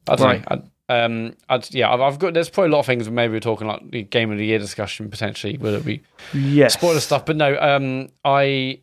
I 0.07 0.15
don't 0.15 0.25
Right. 0.27 0.49
know. 0.49 0.63
I, 0.89 1.03
um, 1.03 1.35
I'd, 1.49 1.73
yeah, 1.73 1.91
I've, 1.91 2.01
I've 2.01 2.19
got. 2.19 2.33
There's 2.33 2.49
probably 2.49 2.69
a 2.69 2.73
lot 2.73 2.79
of 2.81 2.85
things. 2.85 3.09
Maybe 3.09 3.33
we're 3.33 3.39
talking 3.39 3.67
like 3.67 3.89
the 3.89 4.03
game 4.03 4.31
of 4.31 4.37
the 4.37 4.45
year 4.45 4.59
discussion 4.59 5.09
potentially. 5.09 5.57
Will 5.57 5.75
it 5.75 5.85
be 5.85 6.01
Yes. 6.33 6.73
spoiler 6.73 6.99
stuff. 6.99 7.25
But 7.25 7.37
no, 7.37 7.57
um, 7.59 8.09
I 8.25 8.79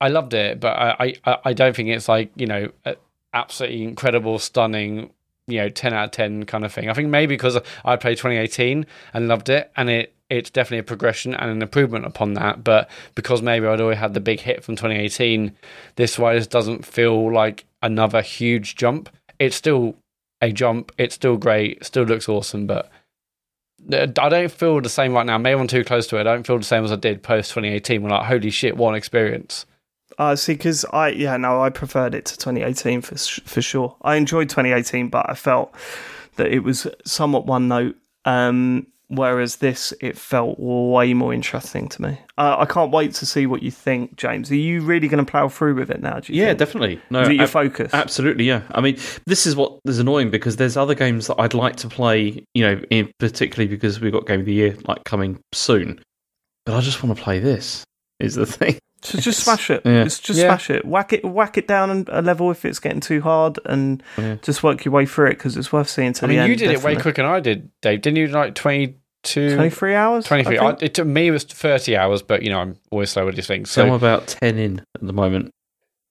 I 0.00 0.08
loved 0.08 0.34
it, 0.34 0.58
but 0.60 0.76
I 0.76 1.14
I, 1.24 1.38
I 1.46 1.52
don't 1.52 1.74
think 1.76 1.88
it's 1.90 2.08
like 2.08 2.30
you 2.36 2.46
know 2.46 2.70
absolutely 3.32 3.82
incredible, 3.84 4.38
stunning, 4.38 5.10
you 5.46 5.58
know, 5.58 5.68
ten 5.68 5.92
out 5.94 6.06
of 6.06 6.10
ten 6.10 6.44
kind 6.46 6.64
of 6.64 6.72
thing. 6.72 6.88
I 6.90 6.94
think 6.94 7.08
maybe 7.10 7.34
because 7.34 7.58
I 7.84 7.96
played 7.96 8.16
2018 8.18 8.84
and 9.14 9.28
loved 9.28 9.48
it, 9.48 9.70
and 9.76 9.88
it 9.88 10.14
it's 10.28 10.50
definitely 10.50 10.78
a 10.78 10.82
progression 10.82 11.32
and 11.34 11.50
an 11.50 11.62
improvement 11.62 12.04
upon 12.04 12.34
that. 12.34 12.64
But 12.64 12.90
because 13.14 13.40
maybe 13.42 13.66
I'd 13.66 13.80
already 13.80 13.98
had 14.00 14.14
the 14.14 14.20
big 14.20 14.40
hit 14.40 14.64
from 14.64 14.74
2018, 14.74 15.52
this 15.94 16.16
this 16.16 16.46
doesn't 16.48 16.84
feel 16.84 17.32
like 17.32 17.64
another 17.82 18.20
huge 18.22 18.74
jump. 18.74 19.08
It's 19.38 19.54
still 19.54 19.94
a 20.46 20.52
jump. 20.52 20.92
It's 20.98 21.14
still 21.14 21.36
great. 21.36 21.84
Still 21.84 22.04
looks 22.04 22.28
awesome, 22.28 22.66
but. 22.66 22.90
I 23.88 24.06
don't 24.06 24.50
feel 24.50 24.80
the 24.80 24.88
same 24.88 25.12
right 25.12 25.26
now. 25.26 25.38
Maybe 25.38 25.60
I'm 25.60 25.68
too 25.68 25.84
close 25.84 26.08
to 26.08 26.16
it. 26.16 26.22
I 26.22 26.24
don't 26.24 26.44
feel 26.44 26.58
the 26.58 26.64
same 26.64 26.82
as 26.82 26.90
I 26.90 26.96
did 26.96 27.22
post 27.22 27.50
2018. 27.50 28.02
When 28.02 28.10
like, 28.10 28.26
holy 28.26 28.50
shit, 28.50 28.76
an 28.76 28.94
experience! 28.96 29.64
Uh, 30.18 30.34
see, 30.34 30.54
because 30.54 30.84
I 30.86 31.08
yeah 31.08 31.36
no, 31.36 31.62
I 31.62 31.70
preferred 31.70 32.14
it 32.14 32.24
to 32.26 32.36
2018 32.36 33.02
for 33.02 33.16
for 33.16 33.62
sure. 33.62 33.96
I 34.02 34.16
enjoyed 34.16 34.48
2018, 34.48 35.08
but 35.08 35.28
I 35.28 35.34
felt 35.34 35.72
that 36.36 36.48
it 36.48 36.60
was 36.60 36.86
somewhat 37.04 37.46
one 37.46 37.68
note. 37.68 37.96
Um, 38.24 38.86
whereas 39.08 39.56
this, 39.56 39.92
it 40.00 40.16
felt 40.18 40.58
way 40.58 41.14
more 41.14 41.32
interesting 41.32 41.88
to 41.90 42.02
me. 42.02 42.18
Uh, 42.38 42.56
I 42.58 42.64
can't 42.66 42.90
wait 42.92 43.14
to 43.14 43.26
see 43.26 43.46
what 43.46 43.62
you 43.62 43.70
think, 43.70 44.16
James. 44.16 44.50
Are 44.50 44.56
you 44.56 44.82
really 44.82 45.08
going 45.08 45.24
to 45.24 45.30
plough 45.30 45.48
through 45.48 45.74
with 45.76 45.90
it 45.90 46.02
now? 46.02 46.20
Do 46.20 46.32
you 46.32 46.40
Yeah, 46.40 46.48
think? 46.48 46.58
definitely. 46.58 47.00
No, 47.10 47.22
Is 47.22 47.28
it 47.28 47.34
your 47.34 47.44
ab- 47.44 47.48
focus? 47.50 47.94
Absolutely, 47.94 48.44
yeah. 48.44 48.62
I 48.70 48.80
mean, 48.80 48.98
this 49.26 49.46
is 49.46 49.56
what 49.56 49.78
is 49.84 49.98
annoying 49.98 50.30
because 50.30 50.56
there's 50.56 50.76
other 50.76 50.94
games 50.94 51.26
that 51.28 51.40
I'd 51.40 51.54
like 51.54 51.76
to 51.76 51.88
play, 51.88 52.44
you 52.54 52.62
know, 52.62 52.80
in 52.90 53.10
particularly 53.18 53.68
because 53.68 54.00
we've 54.00 54.12
got 54.12 54.26
Game 54.26 54.40
of 54.40 54.46
the 54.46 54.52
Year 54.52 54.76
like 54.86 55.04
coming 55.04 55.38
soon. 55.52 56.00
But 56.64 56.74
I 56.74 56.80
just 56.80 57.02
want 57.02 57.16
to 57.16 57.22
play 57.22 57.38
this. 57.38 57.84
Is 58.18 58.34
the 58.34 58.46
thing. 58.58 58.78
So 59.02 59.18
just 59.18 59.44
smash 59.44 59.70
it. 59.70 59.82
Yeah. 59.84 60.04
Just 60.04 60.24
just 60.24 60.38
Yeah. 60.38 60.46
smash 60.48 60.70
it. 60.70 60.84
Whack 60.84 61.12
it. 61.12 61.24
Whack 61.24 61.56
it 61.58 61.68
down 61.68 62.04
a 62.08 62.22
level 62.22 62.50
if 62.50 62.64
it's 62.64 62.78
getting 62.78 63.00
too 63.00 63.20
hard, 63.20 63.58
and 63.66 64.02
Yeah. 64.18 64.36
just 64.42 64.62
work 64.62 64.84
your 64.84 64.92
way 64.92 65.06
through 65.06 65.26
it 65.26 65.30
because 65.38 65.56
it's 65.56 65.72
worth 65.72 65.88
seeing 65.88 66.12
to 66.14 66.24
I 66.24 66.26
the 66.26 66.32
mean, 66.32 66.38
end. 66.40 66.48
you 66.50 66.56
did 66.56 66.70
it 66.70 66.82
way 66.82 66.96
quicker 66.96 67.22
than 67.22 67.30
I 67.30 67.40
did, 67.40 67.70
Dave. 67.82 68.00
Didn't 68.02 68.16
you? 68.16 68.26
Like 68.28 68.54
22, 68.54 69.54
23 69.54 69.94
hours. 69.94 70.24
23. 70.24 70.58
I, 70.58 70.76
it 70.80 70.94
took 70.94 71.06
me 71.06 71.28
it 71.28 71.30
was 71.30 71.44
30 71.44 71.96
hours, 71.96 72.22
but 72.22 72.42
you 72.42 72.50
know 72.50 72.58
I'm 72.60 72.76
always 72.90 73.10
slow 73.10 73.26
with 73.26 73.36
these 73.36 73.46
things. 73.46 73.70
So 73.70 73.84
I'm 73.84 73.92
about 73.92 74.26
ten 74.28 74.58
in 74.58 74.78
at 74.80 75.06
the 75.06 75.12
moment. 75.12 75.50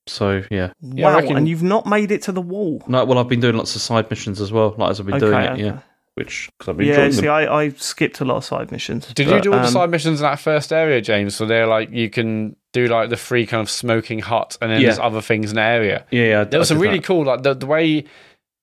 So 0.07 0.43
yeah. 0.51 0.71
Yeah, 0.81 1.05
wow, 1.09 1.15
reckon- 1.19 1.37
and 1.37 1.49
you've 1.49 1.63
not 1.63 1.87
made 1.87 2.11
it 2.11 2.21
to 2.23 2.31
the 2.31 2.41
wall. 2.41 2.83
No, 2.87 3.03
well, 3.05 3.17
I've 3.17 3.27
been 3.27 3.39
doing 3.39 3.55
lots 3.57 3.75
of 3.75 3.81
side 3.81 4.09
missions 4.09 4.39
as 4.39 4.51
well, 4.51 4.75
like 4.77 4.91
as 4.91 4.99
I've 4.99 5.07
been 5.07 5.19
doing 5.19 5.33
it. 5.33 5.49
okay. 5.51 5.63
Yeah, 5.63 5.79
which 6.15 6.49
because 6.57 6.71
I've 6.71 6.77
been 6.77 6.87
Yeah, 6.87 7.09
see, 7.11 7.21
them. 7.21 7.31
I, 7.31 7.53
I 7.53 7.69
skipped 7.69 8.19
a 8.21 8.25
lot 8.25 8.37
of 8.37 8.45
side 8.45 8.71
missions. 8.71 9.05
did 9.13 9.27
you 9.27 9.39
do 9.41 9.53
all 9.53 9.59
the 9.59 9.65
um, 9.67 9.71
side 9.71 9.89
missions 9.91 10.19
in 10.19 10.23
that 10.23 10.39
first 10.39 10.73
area, 10.73 10.99
James? 11.01 11.35
So 11.35 11.45
they're 11.45 11.67
like 11.67 11.91
you 11.91 12.09
can 12.09 12.55
do 12.73 12.87
like 12.87 13.09
the 13.09 13.17
free 13.17 13.45
kind 13.45 13.61
of 13.61 13.69
smoking 13.69 14.19
hut, 14.19 14.57
and 14.61 14.71
then 14.71 14.81
Yeah. 14.81 14.87
there's 14.87 14.99
other 14.99 15.21
things 15.21 15.51
in 15.51 15.55
the 15.55 15.61
area. 15.61 16.05
Yeah, 16.11 16.23
yeah. 16.23 16.41
I- 16.41 16.43
There 16.45 16.59
was 16.59 16.71
I 16.71 16.75
some 16.75 16.81
really 16.81 16.97
that. 16.99 17.05
cool 17.05 17.23
like 17.25 17.43
the 17.43 17.53
the 17.53 17.65
way. 17.67 18.05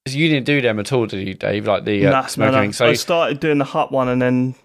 You 0.05 0.29
didn't 0.29 0.47
do 0.47 0.61
them 0.61 0.81
at 0.81 0.93
all, 0.93 1.07
did 1.07 1.29
you, 1.29 1.35
Dave? 1.35 1.65
Like 1.69 1.85
the 1.85 2.09
uh, 2.09 2.11
Nah, 2.11 2.21
no, 2.23 2.27
smoking 2.27 2.53
no. 2.55 2.61
thing. 2.63 2.73
So 2.73 2.87
I 2.87 2.95
started 2.95 3.39
doing 3.39 3.59
the 3.59 3.65
hut 3.65 3.93
one 3.93 4.09
and 4.09 4.21
then 4.21 4.57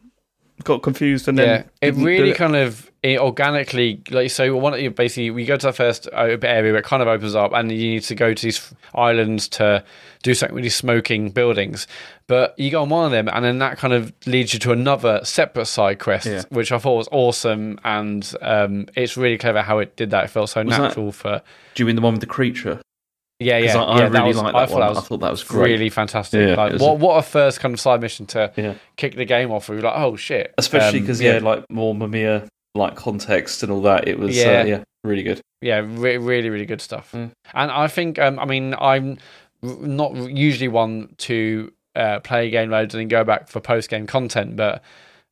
got 0.63 0.81
confused 0.81 1.27
and 1.27 1.37
yeah, 1.37 1.45
then 1.45 1.69
it 1.81 1.95
really 1.95 2.33
kind 2.33 2.55
of 2.55 2.89
it 3.03 3.19
organically 3.19 4.01
like 4.09 4.31
so. 4.31 4.55
One 4.55 4.79
you 4.81 4.89
basically 4.91 5.29
we 5.31 5.45
go 5.45 5.55
to 5.55 5.67
the 5.67 5.73
first 5.73 6.09
area 6.13 6.37
where 6.37 6.75
it 6.77 6.83
kind 6.85 7.01
of 7.01 7.07
opens 7.07 7.35
up, 7.35 7.53
and 7.53 7.71
you 7.71 7.77
need 7.91 8.03
to 8.03 8.15
go 8.15 8.33
to 8.33 8.43
these 8.43 8.73
islands 8.95 9.47
to 9.49 9.83
do 10.23 10.33
something 10.33 10.55
with 10.55 10.63
these 10.63 10.75
smoking 10.75 11.29
buildings. 11.29 11.87
But 12.25 12.57
you 12.57 12.71
go 12.71 12.81
on 12.81 12.89
one 12.89 13.05
of 13.05 13.11
them, 13.11 13.29
and 13.29 13.45
then 13.45 13.59
that 13.59 13.77
kind 13.77 13.93
of 13.93 14.11
leads 14.25 14.53
you 14.53 14.59
to 14.61 14.71
another 14.71 15.21
separate 15.23 15.67
side 15.67 15.99
quest, 15.99 16.25
Yeah. 16.25 16.41
which 16.49 16.71
I 16.71 16.79
thought 16.79 16.95
was 16.97 17.07
awesome, 17.11 17.79
and 17.85 18.29
um, 18.41 18.87
it's 18.95 19.15
really 19.15 19.37
clever 19.37 19.61
how 19.61 19.79
it 19.79 19.95
did 19.95 20.09
that. 20.09 20.25
It 20.25 20.27
felt 20.29 20.49
so 20.49 20.63
Was 20.63 20.75
that- 20.75 20.81
natural 20.81 21.11
for 21.11 21.41
Do 21.75 21.83
you 21.83 21.87
mean 21.87 21.95
the 21.95 22.01
one 22.01 22.13
with 22.15 22.21
the 22.21 22.27
creature? 22.27 22.81
Yeah, 23.39 23.57
yeah, 23.59 23.77
I, 23.77 23.83
I 23.83 23.99
yeah. 23.99 24.09
that 24.09 24.13
really 24.17 24.27
was, 24.29 24.37
like 24.37 24.55
I 24.55 24.59
that 24.61 24.69
thought 24.69 24.79
one. 24.79 24.81
that 24.81 24.89
was 24.89 24.97
I 24.97 25.01
thought 25.01 25.19
that 25.19 25.31
was 25.31 25.43
great. 25.43 25.71
really 25.71 25.89
fantastic. 25.89 26.47
Yeah, 26.49 26.55
like 26.55 26.79
what 26.79 26.91
a- 26.91 26.95
what 26.95 27.17
a 27.17 27.21
first 27.21 27.59
kind 27.59 27.73
of 27.73 27.79
side 27.79 28.01
mission 28.01 28.25
to 28.27 28.51
Yeah. 28.55 28.73
kick 28.95 29.15
the 29.15 29.25
game 29.25 29.51
off. 29.51 29.69
We 29.69 29.75
were 29.75 29.83
like, 29.83 29.93
oh 29.95 30.15
shit, 30.15 30.53
Especially 30.57 30.99
Um, 30.99 31.03
because 31.05 31.21
yeah. 31.21 31.37
like 31.39 31.69
more 31.69 31.93
Mimir 31.93 32.47
like 32.73 32.95
context 32.95 33.61
and 33.63 33.71
all 33.71 33.81
that. 33.81 34.07
It 34.07 34.17
was 34.17 34.35
Yeah. 34.35 34.61
uh, 34.61 34.65
yeah, 34.65 34.83
really 35.03 35.23
good. 35.23 35.41
yeah, 35.61 35.81
re- 35.85 36.17
really, 36.17 36.49
really 36.49 36.65
good 36.65 36.81
stuff. 36.81 37.11
Mm. 37.11 37.31
And 37.53 37.71
I 37.71 37.87
think, 37.87 38.17
um, 38.19 38.39
I 38.39 38.45
mean, 38.45 38.73
I'm 38.79 39.17
not 39.61 40.15
usually 40.15 40.67
one 40.67 41.13
to 41.19 41.71
uh, 41.95 42.19
play 42.19 42.47
a 42.47 42.49
game 42.51 42.69
loads 42.69 42.93
and 42.93 43.01
then 43.01 43.07
go 43.07 43.23
back 43.23 43.47
for 43.49 43.59
post 43.59 43.89
game 43.89 44.05
content, 44.07 44.55
but 44.55 44.83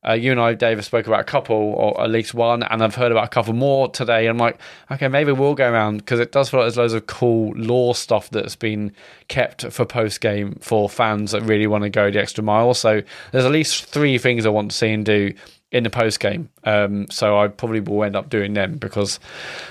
Uh, 0.06 0.12
you 0.12 0.30
and 0.30 0.40
I, 0.40 0.54
David, 0.54 0.84
spoke 0.84 1.06
about 1.06 1.20
a 1.20 1.24
couple, 1.24 1.56
or 1.56 2.00
at 2.00 2.10
least 2.10 2.34
one, 2.34 2.62
and 2.62 2.82
I've 2.82 2.94
heard 2.94 3.10
about 3.10 3.24
a 3.24 3.28
couple 3.28 3.54
more 3.54 3.88
today. 3.88 4.26
I'm 4.26 4.38
like, 4.38 4.58
okay, 4.90 5.08
maybe 5.08 5.32
we'll 5.32 5.54
go 5.54 5.70
around 5.70 5.98
because 5.98 6.20
it 6.20 6.32
does 6.32 6.50
feel 6.50 6.60
like 6.60 6.66
there's 6.66 6.76
loads 6.76 6.92
of 6.92 7.06
cool 7.06 7.52
lore 7.56 7.94
stuff 7.94 8.30
that's 8.30 8.56
been 8.56 8.92
kept 9.28 9.70
for 9.72 9.84
post 9.84 10.20
game 10.20 10.58
for 10.60 10.88
fans 10.88 11.32
that 11.32 11.42
really 11.42 11.66
want 11.66 11.84
to 11.84 11.90
go 11.90 12.10
the 12.10 12.20
extra 12.20 12.44
mile. 12.44 12.72
So 12.74 13.02
there's 13.32 13.44
at 13.44 13.50
least 13.52 13.86
three 13.86 14.18
things 14.18 14.46
I 14.46 14.50
want 14.50 14.70
to 14.70 14.76
see 14.76 14.92
and 14.92 15.04
do 15.04 15.34
in 15.72 15.82
the 15.82 15.90
post 15.90 16.20
game. 16.20 16.48
Um, 16.64 17.06
so 17.10 17.38
I 17.38 17.48
probably 17.48 17.80
will 17.80 18.04
end 18.04 18.16
up 18.16 18.30
doing 18.30 18.54
them 18.54 18.78
because 18.78 19.18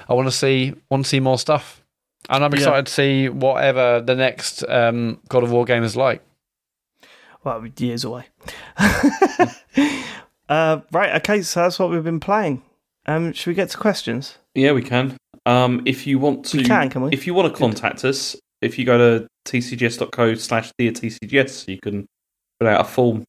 I 0.10 0.14
want 0.14 0.28
to 0.28 0.32
see 0.32 0.74
want 0.90 1.06
to 1.06 1.10
see 1.10 1.20
more 1.20 1.40
stuff, 1.40 1.82
and 2.30 2.44
I'm 2.44 2.54
excited 2.54 2.76
yeah. 2.76 2.82
to 2.82 2.92
see 2.92 3.30
whatever 3.30 4.02
the 4.02 4.16
next 4.16 4.64
um, 4.68 5.20
God 5.30 5.44
of 5.44 5.52
War 5.52 5.66
game 5.66 5.84
is 5.84 5.96
like. 5.96 6.22
Well, 7.44 7.64
years 7.78 8.04
away. 8.04 8.26
Uh, 10.48 10.82
right, 10.92 11.16
okay, 11.16 11.42
so 11.42 11.62
that's 11.62 11.80
what 11.80 11.90
we've 11.90 12.04
been 12.04 12.20
playing. 12.20 12.62
Um, 13.08 13.34
should 13.34 13.48
we 13.48 13.56
get 13.56 13.70
to 13.72 13.78
questions? 13.78 14.38
Yeah, 14.54 14.72
we 14.72 14.82
can. 14.82 15.18
Um, 15.46 15.84
if 15.86 16.08
you 16.08 16.18
want 16.20 16.46
to, 16.48 16.58
we 16.58 16.64
can, 16.64 16.90
can 16.90 17.04
we? 17.04 17.10
If 17.12 17.28
you 17.28 17.34
want 17.34 17.54
to 17.54 17.58
contact 17.58 18.04
us, 18.04 18.36
if 18.62 18.80
you 18.80 18.86
go 18.86 18.98
to 18.98 19.28
tcgs.co 19.46 20.36
slash 20.36 20.72
dear 20.78 20.92
tcgs, 20.92 21.68
you 21.68 21.80
can 21.80 22.06
fill 22.60 22.70
out 22.70 22.82
a 22.82 22.84
form, 22.84 23.24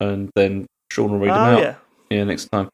and 0.00 0.30
then 0.34 0.66
Sean 0.90 1.12
will 1.12 1.18
read 1.18 1.30
oh, 1.30 1.34
them 1.34 1.44
out. 1.44 1.60
Yeah. 1.60 1.74
yeah, 2.10 2.24
next 2.24 2.46
time. 2.46 2.68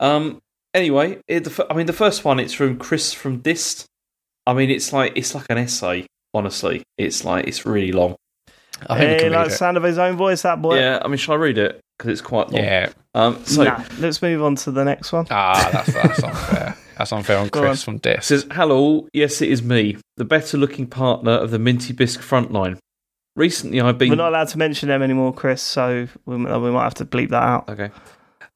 Um. 0.00 0.40
Anyway, 0.74 1.18
it, 1.26 1.48
I 1.70 1.74
mean, 1.74 1.86
the 1.86 1.92
first 1.92 2.24
one 2.24 2.38
it's 2.38 2.52
from 2.52 2.78
Chris 2.78 3.12
from 3.12 3.38
Dist. 3.38 3.86
I 4.46 4.54
mean, 4.54 4.70
it's 4.70 4.92
like 4.92 5.12
it's 5.16 5.34
like 5.34 5.46
an 5.50 5.58
essay. 5.58 6.06
Honestly, 6.32 6.82
it's 6.96 7.24
like 7.24 7.46
it's 7.46 7.66
really 7.66 7.92
long. 7.92 8.16
I 8.86 8.98
think 8.98 9.20
hey, 9.20 9.30
like 9.30 9.48
the 9.48 9.54
sound 9.54 9.76
of 9.76 9.82
his 9.82 9.98
own 9.98 10.16
voice, 10.16 10.42
that 10.42 10.62
boy. 10.62 10.78
Yeah, 10.78 11.00
I 11.02 11.08
mean, 11.08 11.16
shall 11.16 11.34
I 11.34 11.38
read 11.38 11.58
it? 11.58 11.80
Because 11.96 12.12
it's 12.12 12.20
quite 12.20 12.50
long. 12.50 12.62
Yeah. 12.62 12.90
Um, 13.14 13.44
so 13.44 13.64
nah, 13.64 13.82
let's 13.98 14.22
move 14.22 14.42
on 14.42 14.54
to 14.56 14.70
the 14.70 14.84
next 14.84 15.12
one. 15.12 15.26
Ah, 15.30 15.68
that's, 15.72 15.92
that's 15.92 16.22
unfair. 16.22 16.76
That's 16.96 17.12
unfair 17.12 17.38
on 17.38 17.50
Chris 17.50 17.80
on. 17.82 17.94
from 17.94 17.98
Diss. 17.98 18.26
Says, 18.26 18.46
hello, 18.52 19.08
yes, 19.12 19.40
it 19.42 19.48
is 19.50 19.62
me, 19.62 19.96
the 20.16 20.24
better 20.24 20.56
looking 20.56 20.86
partner 20.86 21.32
of 21.32 21.50
the 21.50 21.58
Minty 21.58 21.92
Bisque 21.92 22.20
frontline. 22.20 22.78
Recently, 23.34 23.80
I've 23.80 23.98
been. 23.98 24.10
We're 24.10 24.16
not 24.16 24.30
allowed 24.30 24.48
to 24.48 24.58
mention 24.58 24.88
them 24.88 25.02
anymore, 25.02 25.32
Chris, 25.32 25.62
so 25.62 26.08
we, 26.26 26.36
we 26.36 26.70
might 26.70 26.84
have 26.84 26.94
to 26.94 27.04
bleep 27.04 27.30
that 27.30 27.42
out. 27.42 27.68
Okay. 27.68 27.90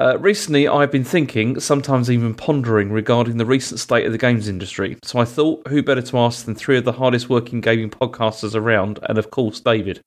Uh, 0.03 0.19
recently, 0.19 0.67
I've 0.67 0.91
been 0.91 1.05
thinking, 1.05 1.61
sometimes 1.61 2.11
even 2.11 2.35
pondering, 2.35 2.91
regarding 2.91 3.37
the 3.37 3.47
recent 3.47 3.79
state 3.79 4.05
of 4.05 4.11
the 4.11 4.19
games 4.19 4.49
industry. 4.49 4.97
So 5.05 5.21
I 5.21 5.25
thought, 5.25 5.69
who 5.69 5.81
better 5.81 6.03
to 6.03 6.19
ask 6.19 6.45
than 6.45 6.57
three 6.57 6.77
of 6.77 6.85
the 6.85 6.91
hardest 6.91 7.29
working 7.29 7.61
gaming 7.61 7.89
podcasters 7.89 8.57
around, 8.57 8.99
and 9.05 9.17
of 9.17 9.31
course, 9.31 9.61
David. 9.61 10.01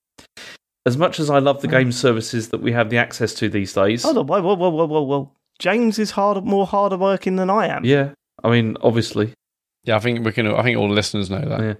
As 0.84 0.98
much 0.98 1.18
as 1.18 1.30
I 1.30 1.38
love 1.38 1.62
the 1.62 1.68
game 1.68 1.92
services 1.92 2.50
that 2.50 2.60
we 2.60 2.72
have 2.72 2.90
the 2.90 2.98
access 2.98 3.32
to 3.36 3.48
these 3.48 3.72
days. 3.72 4.02
Hold 4.02 4.18
on, 4.18 4.26
whoa, 4.26 4.42
whoa, 4.42 4.54
whoa, 4.54 4.68
whoa, 4.68 4.84
whoa, 4.84 5.00
whoa. 5.00 5.32
James 5.58 5.98
is 5.98 6.10
hard, 6.10 6.44
more 6.44 6.66
harder 6.66 6.98
working 6.98 7.36
than 7.36 7.48
I 7.48 7.68
am. 7.68 7.82
Yeah, 7.82 8.10
I 8.44 8.50
mean, 8.50 8.76
obviously. 8.82 9.32
Yeah, 9.84 9.96
I 9.96 10.00
think 10.00 10.26
we 10.26 10.32
can. 10.32 10.46
I 10.46 10.62
think 10.62 10.76
all 10.76 10.88
the 10.88 10.94
listeners 10.94 11.30
know 11.30 11.40
that. 11.40 11.60
Yeah. 11.60 11.74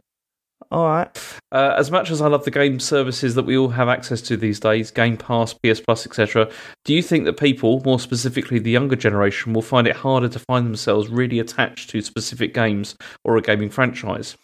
All 0.71 0.87
right. 0.87 1.41
Uh, 1.53 1.75
as 1.77 1.91
much 1.91 2.11
as 2.11 2.21
I 2.21 2.29
love 2.29 2.45
the 2.45 2.51
game 2.51 2.81
services 2.81 3.35
that 3.35 3.45
we 3.45 3.57
all 3.57 3.69
have 3.69 3.89
access 3.89 4.21
to 4.23 4.37
these 4.37 4.59
days, 4.59 4.91
Game 4.91 5.17
Pass, 5.17 5.55
PS 5.55 5.81
Plus, 5.81 6.07
etc., 6.07 6.51
do 6.85 6.95
you 6.95 7.03
think 7.03 7.25
that 7.25 7.39
people, 7.39 7.83
more 7.85 8.01
specifically 8.01 8.59
the 8.59 8.71
younger 8.71 8.97
generation, 8.97 9.53
will 9.53 9.63
find 9.63 9.87
it 9.87 9.97
harder 9.97 10.29
to 10.29 10.39
find 10.39 10.67
themselves 10.67 11.09
really 11.09 11.39
attached 11.39 11.91
to 11.91 12.01
specific 12.03 12.53
games 12.53 12.97
or 13.25 13.37
a 13.37 13.43
gaming 13.43 13.71
franchise? 13.71 14.37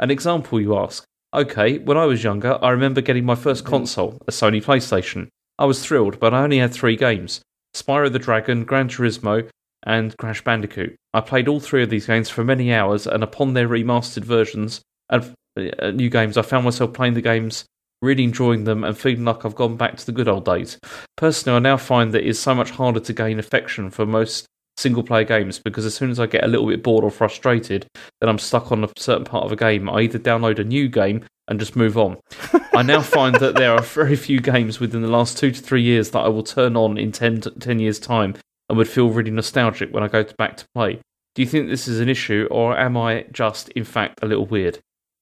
An 0.00 0.10
example, 0.10 0.60
you 0.60 0.76
ask. 0.76 1.04
Okay, 1.32 1.78
when 1.78 1.96
I 1.96 2.06
was 2.06 2.24
younger, 2.24 2.58
I 2.62 2.70
remember 2.70 3.00
getting 3.00 3.24
my 3.24 3.36
first 3.36 3.64
console, 3.64 4.18
a 4.26 4.32
Sony 4.32 4.62
PlayStation. 4.62 5.28
I 5.58 5.64
was 5.64 5.84
thrilled, 5.84 6.18
but 6.18 6.34
I 6.34 6.42
only 6.42 6.58
had 6.58 6.72
three 6.72 6.96
games 6.96 7.40
Spyro 7.74 8.12
the 8.12 8.18
Dragon, 8.18 8.64
Gran 8.64 8.88
Turismo, 8.88 9.48
and 9.84 10.16
Crash 10.16 10.42
Bandicoot. 10.42 10.96
I 11.14 11.20
played 11.20 11.48
all 11.48 11.60
three 11.60 11.82
of 11.82 11.90
these 11.90 12.06
games 12.06 12.28
for 12.28 12.44
many 12.44 12.72
hours, 12.72 13.06
and 13.06 13.22
upon 13.22 13.54
their 13.54 13.68
remastered 13.68 14.24
versions 14.24 14.82
and 15.08 15.34
uh, 15.56 15.90
new 15.90 16.10
games, 16.10 16.36
I 16.36 16.42
found 16.42 16.64
myself 16.64 16.92
playing 16.92 17.14
the 17.14 17.22
games, 17.22 17.64
really 18.02 18.24
enjoying 18.24 18.64
them, 18.64 18.84
and 18.84 18.96
feeling 18.96 19.24
like 19.24 19.44
I've 19.44 19.54
gone 19.54 19.76
back 19.76 19.96
to 19.96 20.06
the 20.06 20.12
good 20.12 20.28
old 20.28 20.44
days. 20.44 20.78
Personally, 21.16 21.56
I 21.56 21.60
now 21.60 21.76
find 21.76 22.12
that 22.12 22.26
it's 22.26 22.38
so 22.38 22.54
much 22.54 22.70
harder 22.70 23.00
to 23.00 23.12
gain 23.12 23.38
affection 23.38 23.90
for 23.90 24.06
most 24.06 24.46
single 24.76 25.02
player 25.02 25.24
games 25.24 25.58
because 25.58 25.84
as 25.84 25.94
soon 25.94 26.10
as 26.10 26.18
I 26.18 26.26
get 26.26 26.44
a 26.44 26.48
little 26.48 26.66
bit 26.66 26.82
bored 26.82 27.04
or 27.04 27.10
frustrated, 27.10 27.86
then 28.20 28.28
I'm 28.28 28.38
stuck 28.38 28.72
on 28.72 28.84
a 28.84 28.88
certain 28.96 29.24
part 29.24 29.44
of 29.44 29.52
a 29.52 29.56
game. 29.56 29.88
I 29.88 30.02
either 30.02 30.18
download 30.18 30.58
a 30.58 30.64
new 30.64 30.88
game 30.88 31.24
and 31.48 31.60
just 31.60 31.76
move 31.76 31.98
on. 31.98 32.18
I 32.74 32.82
now 32.82 33.02
find 33.02 33.34
that 33.36 33.56
there 33.56 33.72
are 33.72 33.82
very 33.82 34.16
few 34.16 34.40
games 34.40 34.80
within 34.80 35.02
the 35.02 35.08
last 35.08 35.36
two 35.36 35.50
to 35.50 35.60
three 35.60 35.82
years 35.82 36.10
that 36.10 36.20
I 36.20 36.28
will 36.28 36.42
turn 36.42 36.76
on 36.76 36.96
in 36.96 37.12
10, 37.12 37.40
10 37.40 37.78
years' 37.78 37.98
time 37.98 38.36
and 38.68 38.78
would 38.78 38.88
feel 38.88 39.10
really 39.10 39.32
nostalgic 39.32 39.92
when 39.92 40.02
I 40.02 40.08
go 40.08 40.24
back 40.38 40.56
to 40.58 40.64
play. 40.74 41.00
Do 41.34 41.42
you 41.42 41.48
think 41.48 41.68
this 41.68 41.86
is 41.86 42.00
an 42.00 42.08
issue, 42.08 42.48
or 42.50 42.76
am 42.76 42.96
I 42.96 43.24
just, 43.32 43.68
in 43.70 43.84
fact, 43.84 44.20
a 44.22 44.26
little 44.26 44.46
weird? 44.46 44.78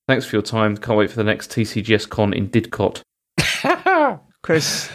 Thanks 0.09 0.24
for 0.24 0.36
your 0.36 0.43
time. 0.43 0.74
Can't 0.78 0.98
wait 0.98 1.10
for 1.10 1.16
the 1.16 1.24
next 1.24 1.51
TCGS 1.51 2.09
con 2.09 2.32
in 2.32 2.48
Didcot. 2.48 3.02
Chris, 4.43 4.90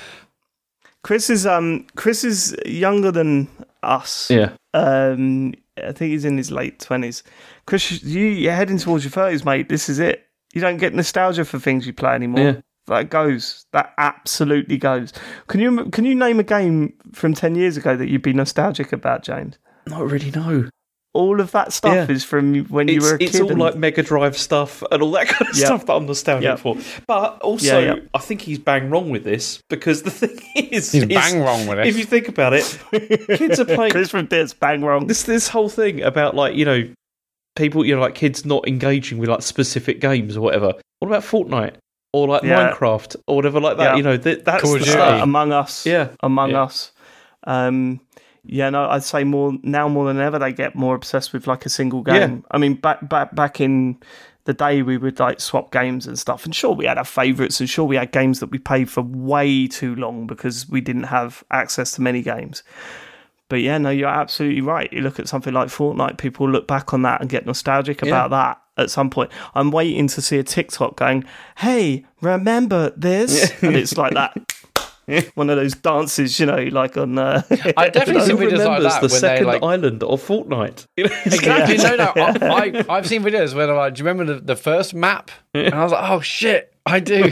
Chris 1.03 1.29
is 1.29 1.45
um 1.45 1.85
Chris 1.95 2.23
is 2.23 2.57
younger 2.65 3.11
than 3.11 3.47
us. 3.83 4.31
Yeah. 4.31 4.53
Um, 4.73 5.53
I 5.77 5.91
think 5.91 6.11
he's 6.11 6.25
in 6.25 6.35
his 6.35 6.49
late 6.49 6.79
twenties. 6.79 7.21
Chris, 7.67 8.01
you, 8.01 8.25
you're 8.25 8.55
heading 8.55 8.79
towards 8.79 9.03
your 9.03 9.11
thirties, 9.11 9.45
mate. 9.45 9.69
This 9.69 9.87
is 9.87 9.99
it. 9.99 10.25
You 10.55 10.61
don't 10.61 10.77
get 10.77 10.95
nostalgia 10.95 11.45
for 11.45 11.59
things 11.59 11.85
you 11.85 11.93
play 11.93 12.15
anymore. 12.15 12.43
Yeah. 12.43 12.61
That 12.87 13.11
goes. 13.11 13.67
That 13.71 13.93
absolutely 13.99 14.77
goes. 14.77 15.13
Can 15.47 15.59
you 15.59 15.91
can 15.91 16.05
you 16.05 16.15
name 16.15 16.39
a 16.39 16.43
game 16.43 16.91
from 17.11 17.35
ten 17.35 17.53
years 17.53 17.77
ago 17.77 17.95
that 17.95 18.09
you'd 18.09 18.23
be 18.23 18.33
nostalgic 18.33 18.91
about, 18.91 19.21
James? 19.21 19.59
Not 19.85 20.09
really. 20.09 20.31
No 20.31 20.69
all 21.13 21.39
of 21.39 21.51
that 21.51 21.71
stuff 21.71 21.93
yeah. 21.93 22.13
is 22.13 22.23
from 22.23 22.65
when 22.65 22.89
it's, 22.89 22.95
you 22.95 23.01
were 23.01 23.15
a 23.15 23.23
it's 23.23 23.33
kid. 23.33 23.41
all 23.41 23.51
and... 23.51 23.59
like 23.59 23.75
Mega 23.75 24.01
Drive 24.01 24.37
stuff 24.37 24.83
and 24.91 25.01
all 25.01 25.11
that 25.11 25.27
kind 25.29 25.49
of 25.49 25.57
yep. 25.57 25.67
stuff 25.67 25.85
that 25.85 25.93
I'm 25.93 26.05
nostalgic 26.07 26.43
yep. 26.43 26.59
for. 26.59 26.75
But 27.07 27.39
also, 27.39 27.79
yeah, 27.79 27.93
yep. 27.93 28.09
I 28.13 28.19
think 28.19 28.41
he's 28.41 28.59
bang 28.59 28.89
wrong 28.89 29.11
with 29.11 29.23
this 29.23 29.61
because 29.69 30.03
the 30.03 30.11
thing 30.11 30.39
is, 30.55 30.91
he's 30.91 31.03
is, 31.03 31.07
bang 31.07 31.41
wrong 31.41 31.67
with 31.67 31.79
it. 31.79 31.87
If 31.87 31.97
you 31.97 32.05
think 32.05 32.27
about 32.27 32.53
it, 32.53 32.79
kids 32.91 33.59
are 33.59 33.65
playing. 33.65 33.91
Chris 33.91 34.09
from 34.09 34.25
Bits 34.25 34.53
bang 34.53 34.83
wrong. 34.83 35.07
This 35.07 35.23
this 35.23 35.47
whole 35.47 35.69
thing 35.69 36.01
about 36.01 36.35
like 36.35 36.55
you 36.55 36.65
know 36.65 36.89
people 37.55 37.85
you 37.85 37.95
know 37.95 38.01
like 38.01 38.15
kids 38.15 38.45
not 38.45 38.67
engaging 38.67 39.19
with 39.19 39.29
like 39.29 39.43
specific 39.43 40.01
games 40.01 40.35
or 40.35 40.41
whatever. 40.41 40.73
What 40.99 41.07
about 41.07 41.23
Fortnite? 41.23 41.75
Or 42.11 42.27
like 42.27 42.43
yeah. 42.43 42.71
Minecraft 42.71 43.15
or 43.27 43.35
whatever 43.35 43.59
like 43.59 43.77
that. 43.77 43.97
You 43.97 44.03
know, 44.03 44.17
that, 44.17 44.45
that's 44.45 44.61
the 44.61 44.81
stuff. 44.81 45.23
Among 45.23 45.51
Us. 45.51 45.83
Yeah. 45.83 46.09
Among 46.21 46.53
Us. 46.53 46.91
Um, 47.45 47.99
yeah, 48.45 48.69
no, 48.69 48.89
I'd 48.89 49.03
say 49.03 49.23
more 49.23 49.53
now 49.63 49.87
more 49.87 50.05
than 50.05 50.19
ever 50.19 50.37
they 50.37 50.51
get 50.51 50.75
more 50.75 50.95
obsessed 50.95 51.31
with 51.31 51.47
like 51.47 51.65
a 51.65 51.69
single 51.69 52.01
game. 52.01 52.35
Yeah. 52.35 52.47
I 52.51 52.57
mean, 52.57 52.75
back 52.75 53.07
back 53.07 53.33
back 53.35 53.61
in 53.61 53.97
the 54.45 54.53
day 54.53 54.81
we 54.81 54.97
would 54.97 55.19
like 55.19 55.39
swap 55.39 55.71
games 55.71 56.05
and 56.05 56.19
stuff, 56.19 56.43
and 56.43 56.53
sure 56.53 56.73
we 56.73 56.85
had 56.85 56.97
our 56.97 57.05
favourites, 57.05 57.59
and 57.61 57.69
sure 57.69 57.85
we 57.85 57.95
had 57.95 58.11
games 58.11 58.41
that 58.41 58.51
we 58.51 58.57
played 58.59 58.89
for 58.89 59.01
way 59.01 59.67
too 59.67 59.95
long 59.95 60.27
because 60.27 60.67
we 60.67 60.81
didn't 60.81 61.03
have 61.03 61.43
access 61.51 61.93
to 61.93 62.01
many 62.01 62.21
games. 62.21 62.63
But 63.47 63.61
yeah, 63.61 63.77
no, 63.77 63.89
you're 63.89 64.09
absolutely 64.09 64.61
right. 64.61 64.91
You 64.91 65.01
look 65.01 65.19
at 65.19 65.29
something 65.29 65.53
like 65.53 65.69
Fortnite, 65.69 66.17
people 66.17 66.49
look 66.49 66.67
back 66.67 66.93
on 66.93 67.03
that 67.03 67.21
and 67.21 67.29
get 67.29 67.45
nostalgic 67.45 68.01
about 68.01 68.31
yeah. 68.31 68.37
that 68.37 68.61
at 68.77 68.89
some 68.89 69.09
point. 69.09 69.31
I'm 69.53 69.71
waiting 69.71 70.07
to 70.07 70.21
see 70.21 70.37
a 70.37 70.43
TikTok 70.43 70.97
going, 70.97 71.23
"Hey, 71.57 72.05
remember 72.19 72.91
this?" 72.97 73.51
Yeah. 73.61 73.69
and 73.69 73.77
it's 73.77 73.97
like 73.97 74.13
that 74.15 74.35
one 75.35 75.49
of 75.49 75.57
those 75.57 75.75
dances, 75.75 76.39
you 76.39 76.45
know, 76.45 76.63
like 76.71 76.97
on. 76.97 77.17
Uh, 77.17 77.41
I 77.77 77.89
definitely 77.89 78.25
see 78.25 78.33
videos 78.33 78.65
like 78.65 78.81
that 78.83 79.01
the 79.01 79.07
when 79.07 79.09
second 79.09 79.45
they 79.45 79.51
like 79.53 79.63
island 79.63 80.03
of 80.03 80.21
Fortnite. 80.25 80.87
exactly. 80.97 81.77
No, 81.77 81.95
no. 81.95 82.13
I, 82.15 82.83
I, 82.89 82.95
have 82.95 83.07
seen 83.07 83.23
videos 83.23 83.53
where 83.53 83.67
they're 83.67 83.75
like, 83.75 83.95
"Do 83.95 83.99
you 83.99 84.07
remember 84.07 84.35
the, 84.35 84.39
the 84.39 84.55
first 84.55 84.93
map?" 84.93 85.31
And 85.53 85.73
I 85.73 85.83
was 85.83 85.91
like, 85.91 86.09
"Oh 86.09 86.21
shit, 86.21 86.73
I 86.85 86.99
do." 86.99 87.31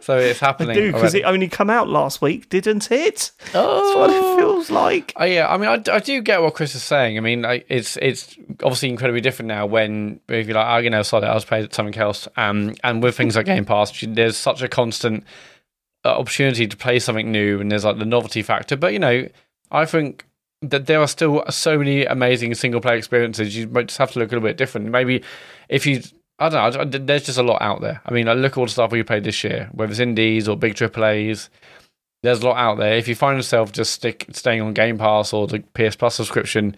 so 0.00 0.18
it's 0.18 0.40
happening. 0.40 0.70
I 0.70 0.74
do 0.74 0.92
because 0.92 1.14
it 1.14 1.22
only 1.22 1.48
come 1.48 1.70
out 1.70 1.88
last 1.88 2.20
week, 2.20 2.50
didn't 2.50 2.90
it? 2.90 3.30
Oh, 3.54 3.84
that's 3.84 3.96
what 3.96 4.10
it 4.10 4.22
oh. 4.22 4.36
feels 4.36 4.70
like. 4.70 5.14
Oh, 5.16 5.24
yeah, 5.24 5.48
I 5.48 5.56
mean, 5.56 5.68
I, 5.68 5.94
I 5.94 6.00
do 6.00 6.20
get 6.20 6.42
what 6.42 6.54
Chris 6.54 6.74
is 6.74 6.82
saying. 6.82 7.16
I 7.16 7.20
mean, 7.20 7.46
I, 7.46 7.64
it's 7.68 7.96
it's 7.96 8.36
obviously 8.62 8.90
incredibly 8.90 9.22
different 9.22 9.48
now. 9.48 9.64
When 9.64 10.20
if 10.28 10.46
you're 10.46 10.56
like, 10.56 10.76
oh, 10.76 10.78
you 10.78 10.90
know, 10.90 11.02
sorry, 11.02 11.26
I 11.26 11.34
was 11.34 11.46
playing 11.46 11.68
something 11.72 11.98
else, 11.98 12.28
um, 12.36 12.74
and 12.84 13.02
with 13.02 13.16
things 13.16 13.36
like 13.36 13.46
Game 13.46 13.64
Pass, 13.64 14.04
there's 14.06 14.36
such 14.36 14.60
a 14.60 14.68
constant 14.68 15.24
opportunity 16.04 16.66
to 16.66 16.76
play 16.76 16.98
something 16.98 17.30
new 17.30 17.60
and 17.60 17.70
there's 17.70 17.84
like 17.84 17.98
the 17.98 18.04
novelty 18.04 18.42
factor. 18.42 18.76
But 18.76 18.92
you 18.92 18.98
know, 18.98 19.28
I 19.70 19.84
think 19.84 20.24
that 20.62 20.86
there 20.86 21.00
are 21.00 21.06
still 21.06 21.44
so 21.50 21.78
many 21.78 22.04
amazing 22.04 22.54
single 22.54 22.80
player 22.80 22.96
experiences. 22.96 23.56
You 23.56 23.68
might 23.68 23.88
just 23.88 23.98
have 23.98 24.12
to 24.12 24.18
look 24.18 24.32
a 24.32 24.34
little 24.34 24.48
bit 24.48 24.56
different. 24.56 24.88
Maybe 24.88 25.22
if 25.68 25.86
you, 25.86 26.02
I 26.38 26.48
don't 26.48 26.74
know, 26.74 26.98
there's 26.98 27.26
just 27.26 27.38
a 27.38 27.42
lot 27.42 27.62
out 27.62 27.80
there. 27.80 28.00
I 28.06 28.12
mean, 28.12 28.28
I 28.28 28.32
look 28.32 28.52
at 28.52 28.58
all 28.58 28.66
the 28.66 28.72
stuff 28.72 28.92
we 28.92 29.02
played 29.02 29.24
this 29.24 29.42
year, 29.44 29.68
whether 29.72 29.90
it's 29.90 30.00
indies 30.00 30.48
or 30.48 30.56
big 30.56 30.74
AAA's. 30.74 31.50
There's 32.22 32.42
a 32.42 32.46
lot 32.46 32.56
out 32.56 32.78
there. 32.78 32.96
If 32.96 33.06
you 33.06 33.14
find 33.14 33.38
yourself 33.38 33.70
just 33.70 33.92
stick 33.92 34.26
staying 34.32 34.60
on 34.60 34.72
Game 34.74 34.98
Pass 34.98 35.32
or 35.32 35.46
the 35.46 35.60
PS 35.74 35.94
Plus 35.94 36.16
subscription, 36.16 36.76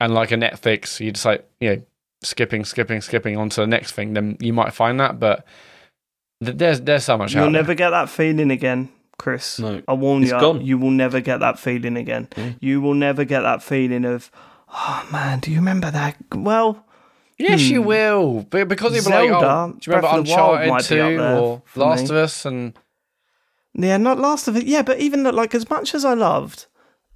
and 0.00 0.14
like 0.14 0.32
a 0.32 0.36
Netflix, 0.36 1.00
you 1.00 1.12
just 1.12 1.24
like 1.24 1.48
you 1.60 1.70
know 1.70 1.82
skipping, 2.22 2.64
skipping, 2.64 3.00
skipping 3.00 3.36
onto 3.36 3.60
the 3.60 3.66
next 3.66 3.92
thing, 3.92 4.14
then 4.14 4.36
you 4.40 4.52
might 4.52 4.74
find 4.74 4.98
that. 5.00 5.20
But 5.20 5.46
there's 6.40 6.80
there's 6.82 7.04
so 7.04 7.16
much. 7.18 7.34
You'll 7.34 7.50
never 7.50 7.74
get 7.74 7.90
that 7.90 8.08
feeling 8.08 8.50
again. 8.50 8.90
Chris. 9.16 9.58
No. 9.60 9.80
I 9.86 9.92
warn 9.94 10.22
It's 10.24 10.32
you, 10.32 10.40
gone. 10.40 10.60
you 10.60 10.76
will 10.76 10.90
never 10.90 11.20
get 11.20 11.38
that 11.40 11.58
feeling 11.58 11.96
again. 11.96 12.28
You 12.60 12.80
will 12.80 12.94
never 12.94 13.24
get 13.24 13.42
that 13.42 13.62
feeling 13.62 14.04
of, 14.04 14.30
oh 14.68 15.08
man, 15.12 15.38
do 15.38 15.50
you 15.52 15.58
remember 15.58 15.90
that? 15.90 16.16
Well, 16.34 16.84
Yes, 17.38 17.62
you 17.62 17.80
will. 17.82 18.42
Be- 18.42 18.64
Because 18.64 18.94
it'll 18.94 19.10
be 19.10 19.16
like, 19.16 19.28
Hmm. 19.28 19.44
Oh, 19.44 19.72
do 19.78 19.90
you 19.90 19.96
remember 19.96 20.00
Breath 20.08 20.18
of 20.18 20.26
the 20.26 20.30
Wild 20.32 20.60
Uncharted 20.60 20.68
might 20.70 20.88
be 20.88 21.00
up 21.00 21.08
2 21.10 21.16
there 21.18 21.36
or 21.38 21.62
Last 21.76 21.98
me. 22.02 22.04
of 22.10 22.16
Us? 22.24 22.44
And 22.44 22.78
Yeah, 23.74 23.96
not 23.96 24.18
Last 24.18 24.46
of 24.48 24.56
It. 24.56 24.66
Yeah, 24.66 24.82
but 24.82 24.98
even 24.98 25.22
like 25.24 25.54
as 25.54 25.68
much 25.70 25.94
as 25.94 26.04
I 26.04 26.14
loved 26.14 26.66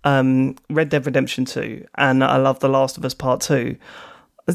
um, 0.05 0.55
Red 0.71 0.89
Dead 0.91 1.05
Redemption 1.07 1.45
Two 1.45 1.85
and 1.97 2.23
I 2.25 2.37
love 2.37 2.61
The 2.61 2.69
Last 2.69 2.97
of 2.97 3.05
Us 3.05 3.15
Part 3.15 3.41
Two, 3.41 3.77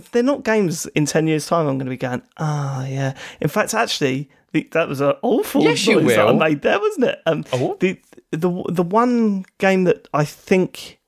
they're 0.02 0.24
not 0.24 0.44
games 0.44 0.86
in 0.96 1.06
ten 1.06 1.28
years' 1.28 1.46
time. 1.48 1.68
I'm 1.68 1.78
going 1.78 1.86
to 1.86 1.90
be 1.92 1.98
going, 1.98 2.22
ah, 2.38 2.86
yeah. 2.86 3.14
In 3.42 3.48
fact, 3.50 3.74
actually, 3.74 4.30
the, 4.52 4.68
that 4.72 4.88
was 4.88 5.02
an 5.02 5.14
awful 5.22 5.64
Yes, 5.64 5.86
you 5.88 6.02
noise 6.02 6.16
that 6.16 6.28
I 6.28 6.34
made 6.34 6.62
there, 6.62 6.80
wasn't 6.80 7.06
it? 7.06 7.20
Um, 7.26 7.46
Oh. 7.54 7.78
the 7.80 8.00
the 8.32 8.64
the 8.70 8.84
one 8.84 9.46
game 9.60 9.84
that 9.86 10.08
I 10.14 10.26
think 10.26 11.00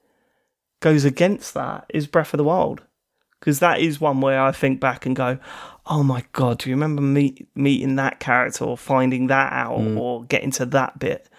goes 0.82 1.06
against 1.06 1.54
that 1.56 1.86
is 1.90 2.08
Breath 2.08 2.34
of 2.34 2.38
the 2.38 2.44
Wild. 2.44 2.84
Because 3.40 3.60
that 3.60 3.80
is 3.80 4.02
one 4.02 4.22
where 4.22 4.42
I 4.42 4.52
think 4.52 4.80
back 4.80 5.06
and 5.06 5.16
go, 5.16 5.38
oh 5.86 6.02
my 6.02 6.24
god, 6.32 6.60
do 6.60 6.70
you 6.70 6.76
remember 6.76 7.02
meet, 7.04 7.48
meeting 7.56 7.96
that 7.98 8.20
character 8.20 8.64
or 8.66 8.76
finding 8.78 9.28
that 9.28 9.54
out 9.54 9.78
Mm. 9.80 9.98
or 10.00 10.24
getting 10.24 10.50
to 10.52 10.66
that 10.68 10.98
bit? 10.98 11.30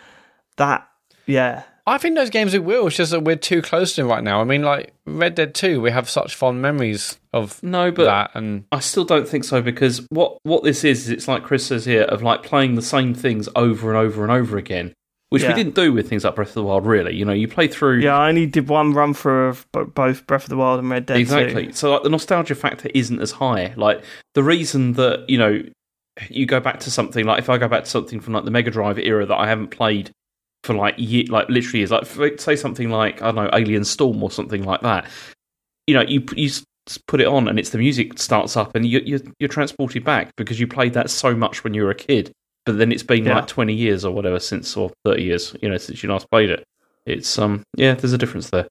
That, 0.56 0.86
yeah. 1.26 1.62
I 1.88 1.98
think 1.98 2.16
those 2.16 2.30
games 2.30 2.52
it 2.52 2.64
will. 2.64 2.88
It's 2.88 2.96
just 2.96 3.12
that 3.12 3.22
we're 3.22 3.36
too 3.36 3.62
close 3.62 3.94
to 3.94 4.02
them 4.02 4.10
right 4.10 4.22
now. 4.24 4.40
I 4.40 4.44
mean, 4.44 4.62
like 4.62 4.92
Red 5.06 5.36
Dead 5.36 5.54
2, 5.54 5.80
we 5.80 5.92
have 5.92 6.08
such 6.10 6.34
fond 6.34 6.60
memories 6.60 7.18
of 7.32 7.62
No, 7.62 7.92
but 7.92 8.04
that. 8.06 8.30
And 8.34 8.64
I 8.72 8.80
still 8.80 9.04
don't 9.04 9.28
think 9.28 9.44
so 9.44 9.62
because 9.62 10.04
what 10.10 10.38
what 10.42 10.64
this 10.64 10.82
is 10.82 11.02
is 11.02 11.10
it's 11.10 11.28
like 11.28 11.44
Chris 11.44 11.64
says 11.66 11.84
here 11.84 12.02
of 12.02 12.22
like 12.22 12.42
playing 12.42 12.74
the 12.74 12.82
same 12.82 13.14
things 13.14 13.48
over 13.54 13.88
and 13.88 13.96
over 13.96 14.24
and 14.24 14.32
over 14.32 14.56
again, 14.58 14.94
which 15.28 15.42
Yeah. 15.42 15.50
we 15.50 15.54
didn't 15.54 15.76
do 15.76 15.92
with 15.92 16.08
things 16.08 16.24
like 16.24 16.34
Breath 16.34 16.48
of 16.48 16.54
the 16.54 16.64
Wild. 16.64 16.86
Really, 16.86 17.14
you 17.14 17.24
know, 17.24 17.32
you 17.32 17.46
play 17.46 17.68
through 17.68 18.00
Yeah, 18.00 18.16
I 18.18 18.30
only 18.30 18.46
did 18.46 18.68
one 18.68 18.92
run 18.92 19.14
through 19.14 19.48
of 19.50 19.66
both 19.94 20.26
Breath 20.26 20.42
of 20.42 20.48
the 20.48 20.56
Wild 20.56 20.80
and 20.80 20.90
Red 20.90 21.06
Dead 21.06 21.18
exactly. 21.18 21.66
2. 21.68 21.72
So 21.74 21.92
like 21.92 22.02
the 22.02 22.08
nostalgia 22.10 22.56
factor 22.56 22.90
isn't 22.94 23.20
as 23.20 23.30
high. 23.30 23.74
Like 23.76 24.02
the 24.34 24.42
reason 24.42 24.94
that 24.94 25.24
you 25.30 25.38
know 25.38 25.62
you 26.30 26.46
go 26.46 26.58
back 26.58 26.80
to 26.80 26.90
something 26.90 27.24
like 27.26 27.38
if 27.38 27.48
I 27.48 27.58
go 27.58 27.68
back 27.68 27.84
to 27.84 27.90
something 27.90 28.18
from 28.18 28.32
like 28.32 28.44
the 28.44 28.50
Mega 28.50 28.72
Drive 28.72 28.98
era 28.98 29.24
that 29.24 29.36
I 29.36 29.46
haven't 29.46 29.68
played 29.68 30.10
for 30.64 30.74
like 30.74 30.94
ye- 30.98 31.26
like 31.26 31.48
literally 31.48 31.80
years, 31.80 31.90
like 31.90 32.02
f- 32.02 32.40
say 32.40 32.56
something 32.56 32.90
like 32.90 33.22
I 33.22 33.26
don't 33.32 33.36
know 33.36 33.50
Alien 33.52 33.84
Storm 33.84 34.22
or 34.22 34.30
something 34.30 34.64
like 34.64 34.80
that. 34.82 35.06
You 35.86 35.94
know, 35.94 36.02
you 36.02 36.24
you 36.36 36.50
put 37.08 37.20
it 37.20 37.26
on 37.26 37.48
and 37.48 37.58
it's 37.58 37.70
the 37.70 37.78
music 37.78 38.16
starts 38.18 38.56
up 38.56 38.74
and 38.76 38.86
you, 38.86 39.00
you're 39.04 39.20
you're 39.38 39.48
transported 39.48 40.04
back 40.04 40.30
because 40.36 40.58
you 40.60 40.66
played 40.66 40.92
that 40.94 41.10
so 41.10 41.34
much 41.34 41.64
when 41.64 41.74
you 41.74 41.82
were 41.82 41.90
a 41.90 41.94
kid. 41.94 42.32
But 42.64 42.78
then 42.78 42.90
it's 42.92 43.02
been 43.04 43.24
Yeah. 43.24 43.36
like 43.36 43.46
twenty 43.46 43.74
years 43.74 44.04
or 44.04 44.12
whatever 44.12 44.40
since 44.40 44.76
or 44.76 44.90
thirty 45.04 45.22
years, 45.24 45.54
you 45.62 45.68
know, 45.68 45.76
since 45.78 46.02
you 46.02 46.08
last 46.10 46.28
played 46.30 46.50
it. 46.50 46.64
It's 47.06 47.38
um 47.38 47.62
yeah, 47.76 47.94
there's 47.94 48.12
a 48.12 48.18
difference 48.18 48.50
there. 48.50 48.66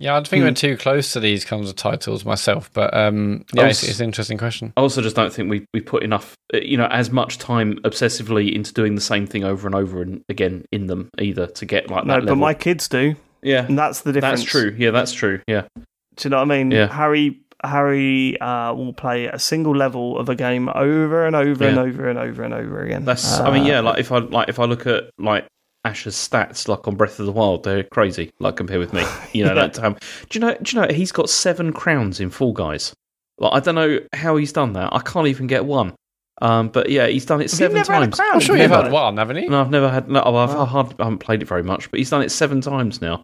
Yeah, 0.00 0.16
I 0.16 0.22
think 0.24 0.40
Hmm. 0.42 0.48
we're 0.48 0.54
too 0.54 0.76
close 0.76 1.12
to 1.12 1.20
these 1.20 1.44
kinds 1.44 1.68
of 1.70 1.76
titles 1.76 2.24
myself. 2.24 2.70
But 2.72 2.92
um, 2.96 3.44
yeah, 3.54 3.66
it's, 3.66 3.80
Also- 3.82 3.90
it's 3.90 4.00
an 4.00 4.06
interesting 4.06 4.38
question. 4.38 4.72
I 4.76 4.80
also 4.80 5.02
just 5.02 5.14
don't 5.14 5.32
think 5.32 5.50
we, 5.50 5.64
we 5.74 5.80
put 5.80 6.02
enough, 6.02 6.34
uh, 6.52 6.58
you 6.58 6.76
know, 6.76 6.86
as 6.86 7.10
much 7.10 7.38
time 7.38 7.78
obsessively 7.84 8.52
into 8.52 8.72
doing 8.72 8.94
the 8.94 9.00
same 9.00 9.26
thing 9.26 9.44
over 9.44 9.68
and 9.68 9.74
over 9.76 10.02
and 10.02 10.22
again 10.28 10.64
in 10.72 10.86
them 10.86 11.10
either 11.18 11.46
to 11.46 11.66
get 11.66 11.90
like 11.90 12.04
No, 12.06 12.14
that 12.14 12.20
but 12.20 12.26
level. 12.26 12.36
my 12.36 12.54
kids 12.54 12.88
do. 12.88 13.14
yeah, 13.42 13.64
And 13.66 13.78
that's 13.78 14.00
the 14.00 14.12
difference. 14.12 14.40
that's 14.40 14.50
true. 14.50 14.74
Yeah, 14.76 14.90
that's 14.90 15.12
true. 15.12 15.40
Yeah, 15.46 15.62
Do 15.76 15.84
you 16.24 16.30
know 16.30 16.38
what 16.38 16.50
I 16.50 16.56
mean? 16.58 16.70
Yeah. 16.72 16.88
Harry 16.88 17.40
Harry 17.62 18.40
uh, 18.40 18.72
will 18.72 18.94
play 18.94 19.26
a 19.26 19.38
single 19.38 19.76
level 19.76 20.18
of 20.18 20.30
a 20.30 20.34
game 20.34 20.70
over 20.70 21.26
and 21.26 21.36
over 21.36 21.66
and 21.66 21.78
over 21.78 22.08
and 22.08 22.18
over 22.18 22.42
and 22.42 22.54
over 22.54 22.82
again. 22.82 23.04
that's. 23.04 23.38
I 23.38 23.50
mean, 23.52 23.64
Uh, 23.64 23.66
yeah, 23.66 23.80
like 23.80 23.98
if 24.00 24.10
I 24.12 24.18
like 24.18 24.48
if 24.48 24.58
I 24.58 24.64
look 24.64 24.86
at 24.86 25.10
like 25.18 25.44
Ash's 25.84 26.14
stats, 26.14 26.68
like 26.68 26.86
on 26.86 26.94
Breath 26.96 27.18
of 27.20 27.26
the 27.26 27.32
Wild, 27.32 27.64
they're 27.64 27.84
crazy. 27.84 28.30
Like 28.38 28.56
compared 28.56 28.80
with 28.80 28.92
me, 28.92 29.02
you 29.32 29.44
know 29.44 29.50
Yeah. 29.54 29.66
that 29.66 29.74
time. 29.74 29.96
Do 30.28 30.38
you 30.38 30.40
know? 30.44 30.54
Do 30.60 30.76
you 30.76 30.82
know 30.82 30.92
he's 30.92 31.12
got 31.12 31.30
seven 31.30 31.72
crowns 31.72 32.20
in 32.20 32.30
Fall 32.30 32.52
Guys? 32.52 32.92
Like 33.38 33.52
I 33.54 33.60
don't 33.60 33.74
know 33.74 34.00
how 34.12 34.36
he's 34.36 34.52
done 34.52 34.74
that. 34.74 34.92
I 34.92 35.00
can't 35.00 35.26
even 35.28 35.46
get 35.46 35.64
one. 35.64 35.94
Um, 36.42 36.68
but 36.68 36.88
yeah, 36.90 37.06
he's 37.06 37.26
done 37.26 37.40
it 37.40 37.44
Have 37.44 37.58
seven 37.58 37.76
never 37.76 37.92
had 37.92 38.02
a 38.02 38.04
times. 38.06 38.16
crown? 38.16 38.30
I'm 38.32 38.40
sure 38.40 38.56
Have 38.56 38.70
you've 38.70 38.78
you 38.78 38.82
had 38.84 38.92
one, 38.92 39.16
haven't 39.18 39.36
you? 39.36 39.48
No, 39.50 39.60
I've 39.60 39.70
never 39.70 39.88
had. 39.90 40.08
No, 40.08 40.22
oh, 40.24 40.36
I've, 40.36 40.50
I 40.50 40.64
hard- 40.64 40.94
I 40.98 41.04
haven't 41.04 41.18
played 41.18 41.42
it 41.42 41.48
very 41.48 41.62
much, 41.62 41.90
but 41.90 41.98
he's 41.98 42.08
done 42.10 42.22
it 42.22 42.30
seven 42.30 42.60
times 42.62 43.00
now. 43.02 43.22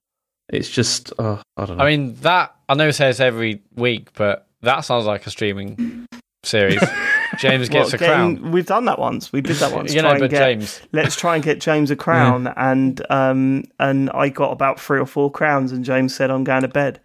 It's 0.51 0.69
just, 0.70 1.12
uh, 1.19 1.39
I 1.57 1.65
don't 1.65 1.77
know. 1.78 1.85
I 1.85 1.89
mean, 1.97 2.15
that, 2.16 2.55
I 2.69 2.74
know 2.74 2.89
it 2.89 2.93
says 2.93 3.19
every 3.20 3.62
week, 3.74 4.11
but 4.15 4.47
that 4.62 4.81
sounds 4.83 5.05
like 5.07 5.27
a 5.27 5.31
streaming 5.31 6.07
series. 6.45 6.81
James 7.39 7.69
gets 7.69 7.93
What, 7.93 8.01
a 8.01 8.05
crown. 8.05 8.51
We've 8.53 8.66
done 8.66 8.85
that 8.86 8.98
once. 8.98 9.32
We 9.32 9.40
did 9.40 9.57
that 9.57 9.73
once. 9.73 9.93
You 9.94 10.01
Try 10.01 10.09
know, 10.11 10.15
and 10.15 10.20
but 10.20 10.31
get- 10.31 10.39
James. 10.39 10.81
let's 10.93 11.16
try 11.16 11.35
and 11.35 11.44
get 11.44 11.61
James 11.61 11.90
a 11.90 11.97
crown, 11.97 12.47
and 12.57 13.01
um, 13.11 13.65
and 13.78 14.11
I 14.11 14.28
got 14.28 14.53
about 14.53 14.78
three 14.81 14.98
or 15.01 15.07
four 15.07 15.31
crowns, 15.31 15.73
and 15.73 15.85
James 15.85 16.15
said, 16.15 16.31
"I'm 16.31 16.44
going 16.44 16.62
to 16.62 16.69
bed." 16.69 17.01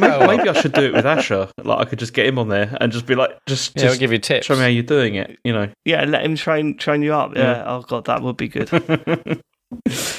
maybe, 0.00 0.26
maybe 0.26 0.48
I 0.48 0.52
should 0.60 0.72
do 0.72 0.82
it 0.86 0.92
with 0.94 1.06
Asher. 1.06 1.48
Like 1.62 1.78
I 1.78 1.84
could 1.88 2.00
just 2.00 2.12
get 2.12 2.26
him 2.26 2.40
on 2.40 2.48
there 2.48 2.76
and 2.80 2.90
just 2.90 3.06
be 3.06 3.14
like, 3.14 3.30
just, 3.46 3.72
Yeah, 3.76 3.84
I'll 3.84 3.88
just 3.90 4.00
give 4.00 4.10
you 4.10 4.18
tips. 4.18 4.46
show 4.46 4.54
me 4.54 4.62
how 4.62 4.66
you're 4.66 4.82
doing 4.82 5.14
it. 5.14 5.38
You 5.44 5.52
know, 5.52 5.68
Yeah, 5.84 6.04
let 6.06 6.24
him 6.24 6.34
train 6.34 6.76
train 6.76 7.02
you 7.02 7.14
up. 7.14 7.36
Yeah. 7.36 7.42
Yeah. 7.58 7.64
Oh 7.66 7.82
god, 7.82 8.06
that 8.06 8.20
would 8.22 8.36
be 8.36 8.48
good. 8.48 8.68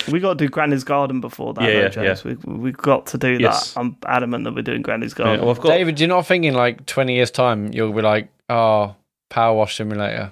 we 0.09 0.19
got 0.19 0.37
to 0.37 0.45
do 0.45 0.47
Granny's 0.47 0.83
Garden 0.85 1.19
before 1.21 1.53
that, 1.55 1.63
Yeah, 1.63 1.89
though, 1.89 2.01
yeah, 2.01 2.13
James. 2.13 2.23
We 2.23 2.35
we've 2.53 2.77
got 2.77 3.07
to 3.07 3.17
do 3.17 3.37
Yes. 3.39 3.73
that. 3.73 3.79
I'm 3.81 3.97
adamant 4.05 4.45
that 4.45 4.55
we're 4.55 4.61
doing 4.61 4.81
Granny's 4.83 5.11
Yeah, 5.17 5.25
Garden. 5.25 5.41
well, 5.45 5.51
I've 5.53 5.59
got. 5.61 5.69
David, 5.69 5.99
you're 5.99 6.07
not 6.09 6.25
thinking 6.25 6.53
like 6.53 6.85
20 6.85 7.15
years' 7.15 7.31
time, 7.31 7.73
you'll 7.73 7.91
be 7.91 8.01
like, 8.01 8.29
oh, 8.49 8.95
Power 9.29 9.55
Wash 9.55 9.75
Simulator. 9.77 10.31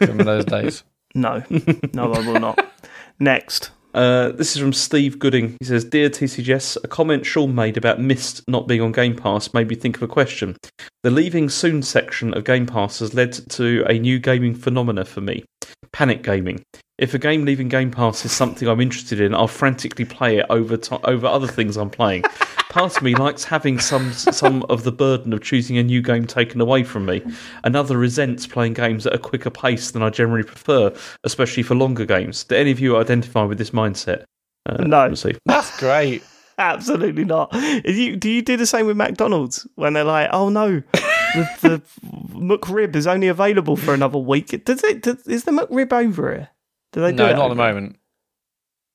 Remember 0.00 0.24
those 0.24 0.44
days? 0.46 0.84
No, 1.14 1.42
no, 1.92 2.12
I 2.12 2.26
will 2.26 2.40
not. 2.40 2.66
Next, 3.20 3.70
Uh, 3.94 4.32
this 4.32 4.56
is 4.56 4.62
from 4.62 4.72
Steve 4.72 5.18
Gooding. 5.18 5.56
He 5.60 5.66
says, 5.66 5.84
"Dear 5.84 6.08
TCGS, 6.08 6.78
a 6.82 6.88
comment 6.88 7.26
Sean 7.26 7.54
made 7.54 7.76
about 7.76 8.00
Myst 8.00 8.42
not 8.48 8.66
being 8.66 8.80
on 8.80 8.92
Game 8.92 9.14
Pass 9.14 9.52
made 9.52 9.68
me 9.68 9.74
think 9.74 9.96
of 9.96 10.02
a 10.02 10.08
question. 10.08 10.56
The 11.02 11.10
leaving 11.10 11.50
soon 11.50 11.82
section 11.82 12.32
of 12.32 12.44
Game 12.44 12.64
Pass 12.66 13.00
has 13.00 13.12
led 13.12 13.32
to 13.50 13.84
a 13.86 13.98
new 13.98 14.18
gaming 14.18 14.54
phenomena 14.54 15.04
for 15.04 15.20
me: 15.20 15.44
panic 15.92 16.22
gaming. 16.22 16.62
If 16.98 17.12
a 17.12 17.18
game 17.18 17.44
leaving 17.44 17.68
Game 17.68 17.90
Pass 17.90 18.24
is 18.24 18.32
something 18.32 18.66
I'm 18.66 18.80
interested 18.80 19.20
in, 19.20 19.34
I'll 19.34 19.46
frantically 19.48 20.06
play 20.06 20.38
it 20.38 20.46
over 20.48 20.78
to- 20.78 21.06
over 21.06 21.26
other 21.26 21.46
things 21.48 21.76
I'm 21.76 21.90
playing. 21.90 22.24
Part 22.72 22.96
of 22.96 23.02
me 23.02 23.14
likes 23.14 23.44
having 23.44 23.78
some 23.78 24.12
some 24.12 24.62
of 24.70 24.82
the 24.84 24.92
burden 24.92 25.32
of 25.34 25.42
choosing 25.42 25.76
a 25.76 25.82
new 25.82 26.00
game 26.00 26.26
taken 26.26 26.58
away 26.60 26.84
from 26.84 27.04
me. 27.04 27.22
Another 27.64 27.98
resents 27.98 28.46
playing 28.46 28.72
games 28.72 29.06
at 29.06 29.12
a 29.14 29.18
quicker 29.18 29.50
pace 29.50 29.90
than 29.90 30.02
I 30.02 30.08
generally 30.08 30.42
prefer, 30.42 30.90
especially 31.24 31.62
for 31.64 31.74
longer 31.74 32.06
games. 32.06 32.44
Do 32.44 32.54
any 32.56 32.70
of 32.70 32.80
you 32.80 32.96
identify 32.96 33.42
with 33.44 33.58
this 33.58 33.70
mindset? 33.70 34.24
Uh, 34.64 34.82
No. 34.84 35.06
we'll 35.06 35.16
see. 35.16 35.34
That's 35.44 35.78
great. 35.78 36.24
absolutely 36.58 37.24
not. 37.24 37.50
Is 37.54 37.98
you, 37.98 38.16
do 38.16 38.30
you 38.30 38.40
do 38.40 38.56
the 38.56 38.64
same 38.66 38.86
with 38.86 38.96
McDonald's 38.96 39.66
when 39.74 39.92
they're 39.92 40.04
like, 40.04 40.30
"Oh 40.32 40.48
no, 40.48 40.82
the, 41.34 41.48
the 41.60 41.82
McRib 42.34 42.96
is 42.96 43.06
only 43.06 43.28
available 43.28 43.76
for 43.76 43.92
another 43.92 44.18
week"? 44.18 44.64
Does 44.64 44.82
it? 44.84 45.02
Does, 45.02 45.26
is 45.26 45.44
the 45.44 45.50
McRib 45.52 45.92
over 45.92 46.32
here? 46.32 46.48
Do 46.92 47.00
they 47.02 47.10
do 47.10 47.16
no, 47.16 47.26
it? 47.28 47.34
not 47.34 47.44
at 47.46 47.48
the 47.50 47.54
moment. 47.54 47.96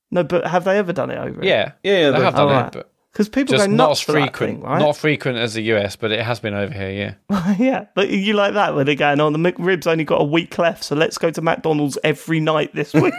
No, 0.09 0.23
but 0.23 0.47
have 0.47 0.63
they 0.63 0.77
ever 0.79 0.93
done 0.93 1.11
it 1.11 1.17
over? 1.19 1.45
Yeah. 1.45 1.73
Yeah, 1.83 2.09
They 2.11 2.17
they- 2.17 2.23
have 2.25 2.35
done 2.35 2.47
Alright. 2.47 2.67
it, 2.67 2.73
but 2.73 2.91
because 3.17 3.29
people 3.29 3.57
just 3.57 3.65
go 3.67 3.73
not 3.73 3.89
nuts 3.89 4.05
that 4.05 4.11
frequent. 4.11 4.59
thing, 4.59 4.61
right? 4.61 4.77
Not 4.77 4.95
frequent 4.95 5.39
as 5.39 5.55
the 5.55 5.63
US, 5.73 5.95
but 5.95 6.11
it 6.11 6.23
has 6.23 6.39
been 6.39 6.53
over 6.53 6.71
here, 6.71 7.17
yeah. 7.31 7.55
yeah, 7.57 7.85
but 7.95 8.09
you 8.09 8.33
like 8.33 8.53
that 8.53 8.75
where 8.75 8.83
they're 8.83 8.93
going, 8.93 9.19
"Oh, 9.19 9.31
the 9.31 9.39
McRib's 9.39 9.87
only 9.87 10.03
got 10.03 10.21
a 10.21 10.23
week 10.23 10.59
left, 10.59 10.83
so 10.83 10.95
let's 10.95 11.17
go 11.17 11.31
to 11.31 11.41
McDonald's 11.41 11.97
every 12.03 12.39
night 12.39 12.75
this 12.75 12.93
week." 12.93 13.15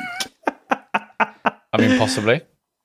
I 0.70 1.78
mean, 1.78 1.98
possibly. 1.98 2.42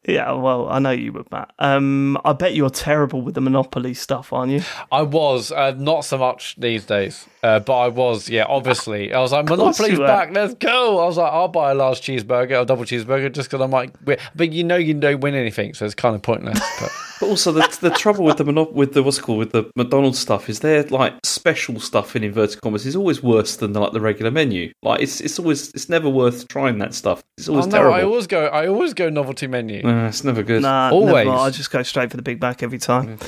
yeah, 0.07 0.31
well, 0.31 0.67
I 0.67 0.79
know 0.79 0.89
you 0.89 1.13
would, 1.13 1.31
Matt. 1.31 1.53
Um, 1.59 2.17
I 2.25 2.33
bet 2.33 2.55
you're 2.55 2.71
terrible 2.71 3.21
with 3.21 3.35
the 3.35 3.41
Monopoly 3.41 3.93
stuff, 3.93 4.33
aren't 4.33 4.51
you? 4.51 4.63
I 4.91 5.03
was 5.03 5.51
uh, 5.51 5.75
not 5.77 6.05
so 6.05 6.17
much 6.17 6.55
these 6.57 6.83
days, 6.83 7.27
uh, 7.43 7.59
but 7.59 7.77
I 7.77 7.87
was. 7.89 8.29
Yeah, 8.29 8.45
obviously, 8.47 9.13
I 9.13 9.19
was 9.19 9.31
like, 9.31 9.45
course 9.47 9.59
Monopoly's 9.59 9.99
back. 9.99 10.31
Let's 10.31 10.53
go. 10.55 10.99
I 10.99 11.05
was 11.05 11.17
like, 11.17 11.31
I'll 11.31 11.47
buy 11.47 11.71
a 11.71 11.75
large 11.75 12.01
cheeseburger, 12.01 12.61
a 12.61 12.65
double 12.65 12.85
cheeseburger, 12.85 13.31
just 13.31 13.49
because 13.49 13.61
I 13.61 13.67
might. 13.67 14.01
Win. 14.03 14.17
But 14.35 14.53
you 14.53 14.63
know, 14.63 14.77
you 14.77 14.93
don't 14.93 15.19
win 15.19 15.35
anything, 15.35 15.73
so 15.73 15.85
it's 15.85 15.95
kind 15.95 16.15
of 16.15 16.21
pointless. 16.21 16.59
But 16.79 16.91
But 17.23 17.29
also 17.29 17.53
the 17.53 17.77
the 17.79 17.89
trouble 17.89 18.25
with 18.25 18.35
the 18.35 18.43
mono- 18.43 18.69
with 18.71 18.93
the 18.93 19.01
what's 19.01 19.17
it 19.17 19.21
called 19.21 19.39
with 19.39 19.53
the 19.53 19.71
McDonald's 19.77 20.19
stuff 20.19 20.49
is 20.49 20.59
their 20.59 20.83
like 20.83 21.13
special 21.23 21.79
stuff 21.79 22.17
in 22.17 22.23
inverted 22.23 22.59
commas 22.59 22.85
is 22.85 22.97
always 22.97 23.23
worse 23.23 23.55
than 23.55 23.71
the, 23.71 23.79
like 23.79 23.93
the 23.93 24.01
regular 24.01 24.29
menu. 24.29 24.73
Like 24.81 25.01
it's 25.01 25.21
it's 25.21 25.39
always 25.39 25.69
it's 25.69 25.87
never 25.87 26.09
worth 26.09 26.49
trying 26.49 26.79
that 26.79 26.93
stuff. 26.93 27.23
It's 27.37 27.47
oh, 27.47 27.53
always 27.53 27.67
no, 27.67 27.77
terrible. 27.77 27.93
I 27.93 28.01
always 28.03 28.27
go. 28.27 28.47
I 28.47 28.67
always 28.67 28.93
go 28.93 29.09
novelty 29.09 29.47
menu. 29.47 29.83
Nah, 29.83 30.07
it's 30.07 30.25
never 30.25 30.43
good. 30.43 30.63
Nah, 30.63 30.89
Always. 30.91 31.25
Never. 31.25 31.37
I 31.37 31.49
just 31.49 31.71
go 31.71 31.81
straight 31.83 32.11
for 32.11 32.17
the 32.17 32.23
Big 32.23 32.41
Mac 32.41 32.61
every 32.61 32.79
time. 32.79 33.19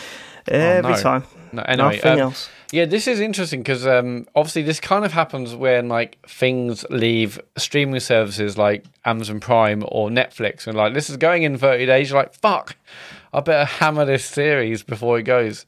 Every 0.47 0.91
no. 0.91 1.01
time. 1.01 1.23
No, 1.51 1.63
anyway, 1.63 1.95
Nothing 1.95 2.11
um, 2.11 2.19
else. 2.19 2.49
Yeah, 2.71 2.85
this 2.85 3.07
is 3.07 3.19
interesting 3.19 3.61
because 3.61 3.87
um, 3.87 4.27
obviously 4.35 4.63
this 4.63 4.79
kind 4.79 5.05
of 5.05 5.13
happens 5.13 5.55
when 5.55 5.87
like 5.87 6.17
things 6.27 6.83
leave 6.89 7.39
streaming 7.57 7.99
services 7.99 8.57
like 8.57 8.85
Amazon 9.05 9.39
Prime 9.39 9.83
or 9.87 10.09
Netflix, 10.09 10.67
and 10.67 10.75
like 10.75 10.93
this 10.93 11.09
is 11.09 11.17
going 11.17 11.43
in 11.43 11.57
thirty 11.57 11.85
days. 11.85 12.09
You're 12.09 12.19
like, 12.19 12.33
fuck, 12.33 12.75
I 13.33 13.39
better 13.39 13.65
hammer 13.65 14.05
this 14.05 14.25
series 14.25 14.83
before 14.83 15.17
it 15.19 15.23
goes. 15.23 15.65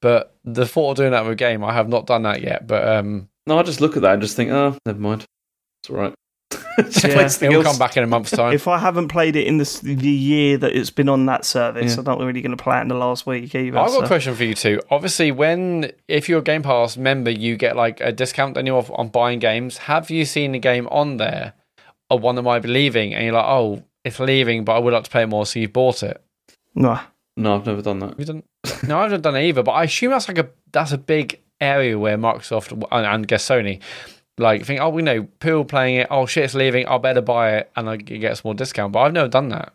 But 0.00 0.34
the 0.44 0.66
thought 0.66 0.92
of 0.92 0.96
doing 0.96 1.12
that 1.12 1.24
with 1.24 1.32
a 1.32 1.36
game, 1.36 1.62
I 1.62 1.74
have 1.74 1.88
not 1.88 2.06
done 2.06 2.22
that 2.22 2.40
yet. 2.42 2.66
But 2.66 2.88
um, 2.88 3.28
No, 3.46 3.58
I 3.58 3.62
just 3.62 3.80
look 3.80 3.96
at 3.96 4.02
that 4.02 4.14
and 4.14 4.22
just 4.22 4.34
think, 4.34 4.50
oh, 4.50 4.76
never 4.86 4.98
mind. 4.98 5.24
It's 5.82 5.90
all 5.90 5.96
right. 5.96 6.14
Something 6.90 7.52
It'll 7.52 7.62
come 7.62 7.78
back 7.78 7.96
in 7.96 8.02
a 8.02 8.06
month's 8.06 8.30
time. 8.30 8.52
If 8.52 8.66
I 8.66 8.78
haven't 8.78 9.08
played 9.08 9.36
it 9.36 9.46
in 9.46 9.58
the, 9.58 9.80
the 9.82 10.08
year 10.08 10.56
that 10.58 10.74
it's 10.74 10.90
been 10.90 11.08
on 11.08 11.26
that 11.26 11.44
service, 11.44 11.96
I'm 11.96 12.04
not 12.04 12.18
really 12.18 12.40
going 12.40 12.56
to 12.56 12.62
play 12.62 12.78
it 12.78 12.82
in 12.82 12.88
the 12.88 12.94
last 12.94 13.26
week 13.26 13.54
either. 13.54 13.78
I've 13.78 13.88
got 13.88 13.98
so- 13.98 14.04
a 14.04 14.06
question 14.06 14.34
for 14.34 14.44
you 14.44 14.54
too. 14.54 14.80
Obviously, 14.90 15.30
when 15.30 15.92
if 16.08 16.28
you're 16.28 16.40
a 16.40 16.42
Game 16.42 16.62
Pass 16.62 16.96
member, 16.96 17.30
you 17.30 17.56
get 17.56 17.76
like 17.76 18.00
a 18.00 18.12
discount 18.12 18.56
on 18.56 18.66
you 18.66 18.76
off 18.76 18.90
on 18.94 19.08
buying 19.08 19.38
games. 19.38 19.78
Have 19.78 20.10
you 20.10 20.24
seen 20.24 20.54
a 20.54 20.58
game 20.58 20.88
on 20.88 21.18
there, 21.18 21.52
or 22.08 22.18
one 22.18 22.34
that 22.36 22.42
might 22.42 22.60
be 22.62 22.68
leaving, 22.68 23.14
and 23.14 23.24
you're 23.24 23.34
like, 23.34 23.46
oh, 23.46 23.84
it's 24.04 24.18
leaving, 24.18 24.64
but 24.64 24.72
I 24.74 24.78
would 24.78 24.92
like 24.92 25.04
to 25.04 25.10
play 25.10 25.26
more, 25.26 25.46
so 25.46 25.58
you've 25.60 25.72
bought 25.72 26.02
it? 26.02 26.22
No, 26.74 26.98
No, 27.36 27.56
I've 27.56 27.66
never 27.66 27.82
done 27.82 27.98
that. 28.00 28.10
Have 28.10 28.18
you 28.20 28.24
done? 28.24 28.42
no, 28.86 28.98
I 28.98 29.02
haven't 29.04 29.22
done 29.22 29.36
it 29.36 29.44
either. 29.44 29.62
But 29.62 29.72
I 29.72 29.84
assume 29.84 30.10
that's 30.10 30.28
like 30.28 30.38
a 30.38 30.48
that's 30.72 30.92
a 30.92 30.98
big 30.98 31.40
area 31.60 31.98
where 31.98 32.16
Microsoft 32.16 32.72
and, 32.72 32.84
and 32.90 33.06
I 33.06 33.18
guess 33.26 33.46
Sony 33.46 33.80
like 34.40 34.64
think, 34.64 34.80
oh, 34.80 34.88
we 34.88 35.02
know 35.02 35.24
people 35.40 35.64
playing 35.64 35.96
it. 35.96 36.08
Oh 36.10 36.26
shit, 36.26 36.44
it's 36.44 36.54
leaving. 36.54 36.86
I 36.86 36.98
better 36.98 37.20
buy 37.20 37.56
it, 37.56 37.70
and 37.76 37.88
I 37.88 37.96
get 37.96 38.32
a 38.32 38.36
small 38.36 38.54
discount. 38.54 38.92
But 38.92 39.00
I've 39.00 39.12
never 39.12 39.28
done 39.28 39.48
that. 39.50 39.72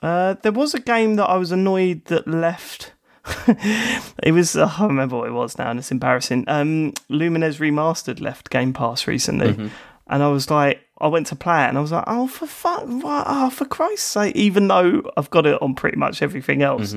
Uh, 0.00 0.34
there 0.42 0.52
was 0.52 0.74
a 0.74 0.80
game 0.80 1.16
that 1.16 1.26
I 1.26 1.36
was 1.36 1.50
annoyed 1.50 2.04
that 2.04 2.28
left. 2.28 2.92
it 3.48 4.32
was 4.32 4.56
uh, 4.56 4.70
I 4.78 4.86
remember 4.86 5.16
what 5.18 5.28
it 5.28 5.32
was 5.32 5.58
now, 5.58 5.70
and 5.70 5.78
it's 5.78 5.90
embarrassing. 5.90 6.44
Um, 6.46 6.92
Lumines 7.10 7.58
Remastered 7.58 8.20
left 8.20 8.48
Game 8.50 8.72
Pass 8.72 9.06
recently, 9.06 9.70
and 10.06 10.22
I 10.22 10.28
was 10.28 10.50
like, 10.50 10.80
I 10.98 11.08
went 11.08 11.26
to 11.28 11.36
play 11.36 11.64
it, 11.64 11.68
and 11.68 11.76
I 11.76 11.80
was 11.80 11.92
like, 11.92 12.04
oh 12.06 12.28
for 12.28 12.46
fuck, 12.46 12.84
what? 12.86 13.24
oh 13.26 13.50
for 13.50 13.64
Christ's 13.64 14.06
sake! 14.06 14.36
Even 14.36 14.68
though 14.68 15.02
I've 15.16 15.30
got 15.30 15.46
it 15.46 15.60
on 15.60 15.74
pretty 15.74 15.96
much 15.96 16.22
everything 16.22 16.62
else, 16.62 16.94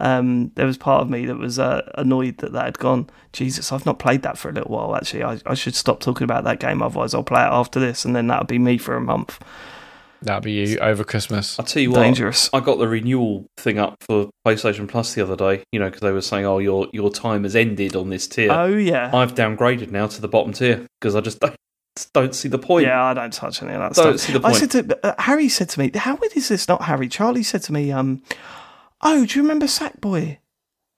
um, 0.00 0.52
there 0.54 0.66
was 0.66 0.78
part 0.78 1.02
of 1.02 1.10
me 1.10 1.26
that 1.26 1.36
was 1.36 1.58
uh, 1.58 1.82
annoyed 1.96 2.38
that 2.38 2.52
that 2.52 2.64
had 2.64 2.78
gone. 2.78 3.10
Jesus, 3.32 3.72
I've 3.72 3.86
not 3.86 3.98
played 3.98 4.22
that 4.22 4.38
for 4.38 4.48
a 4.48 4.52
little 4.52 4.70
while. 4.70 4.94
Actually, 4.94 5.24
I, 5.24 5.40
I 5.46 5.54
should 5.54 5.74
stop 5.74 6.00
talking 6.00 6.24
about 6.24 6.44
that 6.44 6.60
game, 6.60 6.82
otherwise 6.82 7.14
I'll 7.14 7.22
play 7.24 7.42
it 7.42 7.50
after 7.50 7.80
this, 7.80 8.04
and 8.04 8.14
then 8.14 8.28
that'll 8.28 8.46
be 8.46 8.58
me 8.58 8.78
for 8.78 8.94
a 8.94 9.00
month. 9.00 9.38
That'd 10.22 10.42
be 10.42 10.52
you 10.52 10.78
over 10.78 11.04
Christmas. 11.04 11.58
I'll 11.58 11.64
tell 11.64 11.82
you 11.82 11.92
what, 11.92 12.00
Dangerous. 12.00 12.50
I 12.52 12.58
got 12.60 12.78
the 12.78 12.88
renewal 12.88 13.46
thing 13.56 13.78
up 13.78 13.96
for 14.00 14.30
PlayStation 14.46 14.88
Plus 14.88 15.14
the 15.14 15.22
other 15.22 15.36
day. 15.36 15.62
You 15.70 15.78
know, 15.78 15.86
because 15.86 16.00
they 16.00 16.10
were 16.10 16.20
saying, 16.20 16.44
"Oh, 16.44 16.58
your 16.58 16.88
your 16.92 17.10
time 17.10 17.44
has 17.44 17.54
ended 17.54 17.94
on 17.94 18.10
this 18.10 18.26
tier." 18.26 18.50
Oh 18.50 18.66
yeah, 18.66 19.10
I've 19.14 19.34
downgraded 19.34 19.90
now 19.90 20.08
to 20.08 20.20
the 20.20 20.28
bottom 20.28 20.52
tier 20.52 20.86
because 21.00 21.14
I 21.14 21.20
just 21.20 21.38
don't, 21.40 21.56
don't 22.12 22.34
see 22.34 22.48
the 22.48 22.58
point. 22.58 22.86
Yeah, 22.86 23.02
I 23.04 23.14
don't 23.14 23.32
touch 23.32 23.62
any 23.62 23.74
of 23.74 23.78
that 23.78 23.94
Don't 23.94 24.18
stuff. 24.18 24.26
see 24.26 24.32
the 24.32 24.40
point. 24.40 24.56
I 24.56 24.58
said 24.58 24.70
to 24.72 25.06
uh, 25.06 25.14
Harry 25.22 25.48
said 25.48 25.68
to 25.70 25.80
me, 25.80 25.90
how 25.94 26.18
is 26.34 26.48
this?" 26.48 26.66
Not 26.66 26.82
Harry. 26.82 27.08
Charlie 27.08 27.44
said 27.44 27.62
to 27.62 27.72
me, 27.72 27.92
"Um, 27.92 28.22
oh, 29.02 29.24
do 29.26 29.38
you 29.38 29.42
remember 29.42 29.66
Sackboy?" 29.66 30.38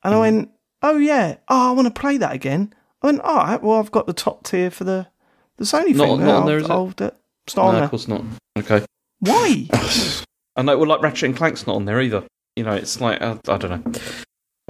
And 0.02 0.14
I 0.14 0.16
Mm-hmm. 0.16 0.20
went, 0.20 0.50
"Oh 0.82 0.98
yeah. 0.98 1.36
Oh, 1.48 1.68
I 1.70 1.72
want 1.72 1.94
to 1.94 2.00
play 2.00 2.16
that 2.18 2.32
again." 2.32 2.72
I 3.02 3.06
went, 3.08 3.20
"All 3.20 3.36
right. 3.36 3.62
Well, 3.62 3.78
I've 3.78 3.90
got 3.92 4.06
the 4.06 4.12
top 4.12 4.44
tier 4.44 4.70
for 4.70 4.84
the 4.84 5.06
the 5.56 5.64
Sony 5.64 5.94
Not- 5.94 6.08
thing. 6.08 6.20
not 6.26 6.40
on 6.40 6.46
there, 6.46 6.58
is 6.58 6.64
it? 6.64 6.70
I'll 6.70 6.88
It's 7.46 7.56
not 7.56 7.66
on 7.66 7.74
there. 7.74 7.84
of 7.84 7.90
course 7.90 8.08
not. 8.08 8.22
Okay. 8.58 8.84
Why? 9.20 9.66
I 10.56 10.62
know. 10.62 10.78
Well, 10.78 10.88
like 10.88 11.02
Ratchet 11.02 11.24
and 11.28 11.36
Clank's 11.36 11.66
not 11.66 11.76
on 11.76 11.84
there 11.84 12.00
either. 12.00 12.24
You 12.56 12.64
know, 12.64 12.72
it's 12.72 13.00
like 13.00 13.20
uh, 13.22 13.36
I 13.48 13.56
don't 13.58 13.84
know. 13.84 13.92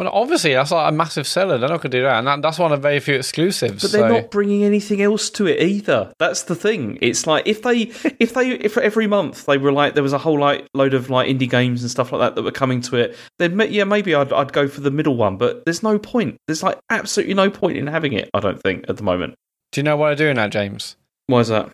Well, 0.01 0.09
obviously 0.15 0.55
that's 0.55 0.71
like 0.71 0.91
a 0.91 0.97
massive 0.97 1.27
seller. 1.27 1.59
They're 1.59 1.69
not 1.69 1.83
going 1.83 1.91
to 1.91 1.99
do 1.99 2.03
that, 2.05 2.21
and 2.21 2.27
that, 2.27 2.41
that's 2.41 2.59
one 2.59 2.73
of 2.73 2.81
very 2.81 3.01
few 3.01 3.17
exclusives. 3.17 3.83
But 3.83 3.93
they're 3.93 4.09
so- 4.09 4.21
not 4.21 4.31
bringing 4.31 4.65
anything 4.65 5.03
else 5.03 5.29
to 5.29 5.47
it 5.47 5.61
either. 5.61 6.11
That's 6.19 6.45
the 6.45 6.55
thing. 6.55 6.97
It's 7.03 7.27
like 7.27 7.47
if 7.47 7.61
they, 7.61 7.81
if 8.19 8.33
they, 8.33 8.53
if 8.53 8.79
every 8.79 9.07
month 9.07 9.45
they 9.45 9.59
were 9.59 9.73
like 9.73 9.93
there 9.93 10.03
was 10.03 10.15
a 10.15 10.19
whole 10.19 10.39
like 10.39 10.67
load 10.73 10.95
of 10.95 11.11
like 11.11 11.29
indie 11.29 11.51
games 11.51 11.83
and 11.83 11.91
stuff 11.91 12.13
like 12.13 12.21
that 12.21 12.35
that 12.35 12.43
were 12.45 12.51
coming 12.51 12.81
to 12.81 12.97
it, 12.97 13.15
then 13.39 13.61
yeah, 13.71 13.85
maybe 13.85 14.15
I'd 14.15 14.33
I'd 14.33 14.55
go 14.55 14.69
for 14.69 14.81
the 14.81 14.91
middle 14.91 15.17
one. 15.17 15.37
But 15.37 15.67
there's 15.67 15.83
no 15.83 15.99
point. 15.99 16.39
There's 16.47 16.63
like 16.63 16.79
absolutely 16.89 17.35
no 17.35 17.51
point 17.51 17.77
in 17.77 17.87
having 17.87 18.15
it. 18.15 18.31
I 18.33 18.41
don't 18.41 18.63
think 18.63 18.87
at 18.89 18.97
the 18.97 19.03
moment. 19.03 19.35
Do 19.71 19.81
you 19.81 19.83
know 19.83 19.99
why 19.99 20.09
they're 20.09 20.27
doing 20.27 20.37
that, 20.37 20.51
James? 20.51 20.97
Why 21.27 21.41
is 21.41 21.49
that? 21.49 21.71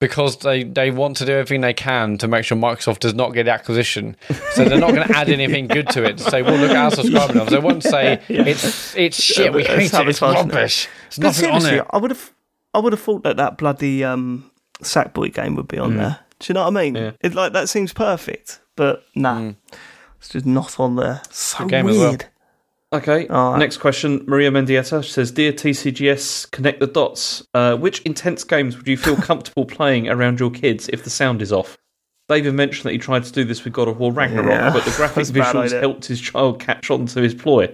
Because 0.00 0.38
they, 0.38 0.64
they 0.64 0.90
want 0.90 1.16
to 1.18 1.24
do 1.24 1.32
everything 1.32 1.60
they 1.62 1.72
can 1.72 2.18
to 2.18 2.28
make 2.28 2.44
sure 2.44 2.58
Microsoft 2.58 2.98
does 2.98 3.14
not 3.14 3.32
get 3.32 3.44
the 3.44 3.52
acquisition. 3.52 4.16
So 4.52 4.64
they're 4.64 4.78
not 4.78 4.92
going 4.92 5.06
to 5.08 5.16
add 5.16 5.30
anything 5.30 5.66
good 5.68 5.88
to 5.90 6.02
it 6.04 6.18
to 6.18 6.24
say, 6.30 6.42
well, 6.42 6.56
look 6.56 6.70
at 6.72 6.76
our 6.76 6.90
subscriber 6.90 7.32
numbers. 7.34 7.52
They 7.54 7.60
won't 7.60 7.82
say, 7.82 8.20
it's 8.28 8.94
it's 8.96 9.22
shit, 9.22 9.52
we 9.52 9.60
It's 9.62 9.92
hate 9.92 10.00
it, 10.00 10.08
it's 10.08 10.20
rubbish. 10.20 10.88
But 11.10 11.18
nothing 11.18 11.50
on 11.50 11.60
seriously, 11.60 11.78
it. 11.78 11.86
I 11.90 11.98
would 11.98 12.10
have, 12.10 12.32
I 12.74 12.80
would 12.80 12.92
have 12.92 13.00
thought 13.00 13.22
that 13.22 13.36
that 13.36 13.56
bloody 13.56 14.04
um, 14.04 14.50
Sackboy 14.82 15.32
game 15.32 15.54
would 15.54 15.68
be 15.68 15.78
on 15.78 15.96
there. 15.96 16.18
Do 16.40 16.46
you 16.50 16.54
know 16.54 16.64
what 16.68 16.76
I 16.76 16.82
mean? 16.82 16.94
Mm. 16.94 17.00
Yeah. 17.00 17.10
It 17.22 17.34
like 17.34 17.52
that 17.52 17.68
seems 17.68 17.92
perfect, 17.92 18.60
but 18.76 19.04
nah, 19.14 19.52
it's 20.18 20.28
just 20.30 20.44
not 20.44 20.78
on 20.80 20.96
there. 20.96 21.22
So 21.30 21.58
Good 21.60 21.70
game 21.70 21.88
as 21.88 21.96
well. 21.96 22.08
weird. 22.10 22.26
Okay. 22.94 23.26
Right. 23.28 23.58
Next 23.58 23.78
question, 23.78 24.24
Maria 24.26 24.50
Mendieta 24.50 25.04
says, 25.04 25.32
"Dear 25.32 25.52
TCGS, 25.52 26.50
connect 26.50 26.80
the 26.80 26.86
dots. 26.86 27.46
Uh, 27.52 27.76
which 27.76 28.00
intense 28.02 28.44
games 28.44 28.76
would 28.76 28.86
you 28.86 28.96
feel 28.96 29.16
comfortable 29.16 29.64
playing 29.64 30.08
around 30.08 30.40
your 30.40 30.50
kids 30.50 30.88
if 30.92 31.04
the 31.04 31.10
sound 31.10 31.42
is 31.42 31.52
off?" 31.52 31.76
David 32.28 32.54
mentioned 32.54 32.84
that 32.84 32.92
he 32.92 32.98
tried 32.98 33.24
to 33.24 33.32
do 33.32 33.44
this 33.44 33.64
with 33.64 33.74
God 33.74 33.86
of 33.86 33.98
War 33.98 34.10
Ragnarok, 34.10 34.48
Yeah, 34.48 34.72
but 34.72 34.84
the 34.84 34.92
graphic 34.92 35.16
that's 35.26 35.30
a 35.30 35.32
bad 35.34 35.54
visuals 35.54 35.80
helped 35.80 36.06
his 36.06 36.20
child 36.20 36.58
catch 36.58 36.90
on 36.90 37.04
to 37.06 37.20
his 37.20 37.34
ploy. 37.34 37.70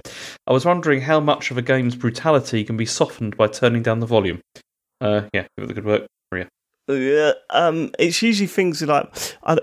I 0.47 0.53
was 0.53 0.65
wondering 0.65 1.03
how 1.03 1.21
much 1.21 1.53
of 1.53 1.59
a 1.59 1.63
game's 1.63 1.95
brutality 1.95 2.65
can 2.65 2.77
be 2.77 2.87
softened 2.87 3.37
by 3.37 3.47
turning 3.47 3.83
down 3.83 4.01
the 4.01 4.07
volume. 4.07 4.41
Uh, 5.01 5.23
yeah, 5.33 5.47
give 5.57 5.65
it 5.65 5.67
the 5.69 5.75
good 5.75 5.85
work, 5.85 6.07
Maria. 6.33 6.49
Yeah, 6.89 7.33
um, 7.51 7.93
it's 7.99 8.23
usually 8.23 8.49
things 8.49 8.83
like 8.83 9.37
I, 9.45 9.59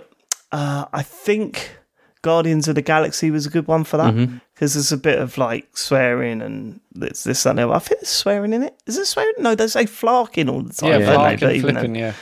uh, 0.53 0.85
I 0.93 1.03
think 1.03 1.77
Guardians 2.21 2.69
of 2.69 2.75
the 2.75 2.81
Galaxy 2.81 3.29
was 3.29 3.45
a 3.45 3.49
good 3.49 3.67
one 3.67 3.83
for 3.83 3.97
that 3.97 4.13
Mm-hmm. 4.13 4.37
Because 4.57 4.73
there's 4.73 4.91
a 4.91 4.97
bit 4.97 5.19
of 5.19 5.37
like 5.37 5.77
swearing 5.77 6.41
and 6.41 6.79
it's 6.95 7.23
this 7.23 7.43
that, 7.43 7.51
and 7.51 7.59
the. 7.59 7.69
I 7.69 7.77
think 7.79 8.01
there's 8.01 8.09
swearing 8.09 8.53
in 8.53 8.63
it. 8.63 8.75
Is 8.87 8.95
there 8.95 9.05
swearing? 9.05 9.33
No, 9.37 9.53
they 9.53 9.67
say 9.67 9.85
flarking 9.85 10.49
all 10.49 10.61
the 10.63 10.73
time. 10.73 10.89
Yeah, 10.89 10.97
don't 10.99 11.07
they? 11.07 11.13
flarking, 11.15 11.39
But 11.41 11.55
even 11.55 11.71
flipping, 11.75 11.93
then- 11.93 12.01
yeah. 12.01 12.13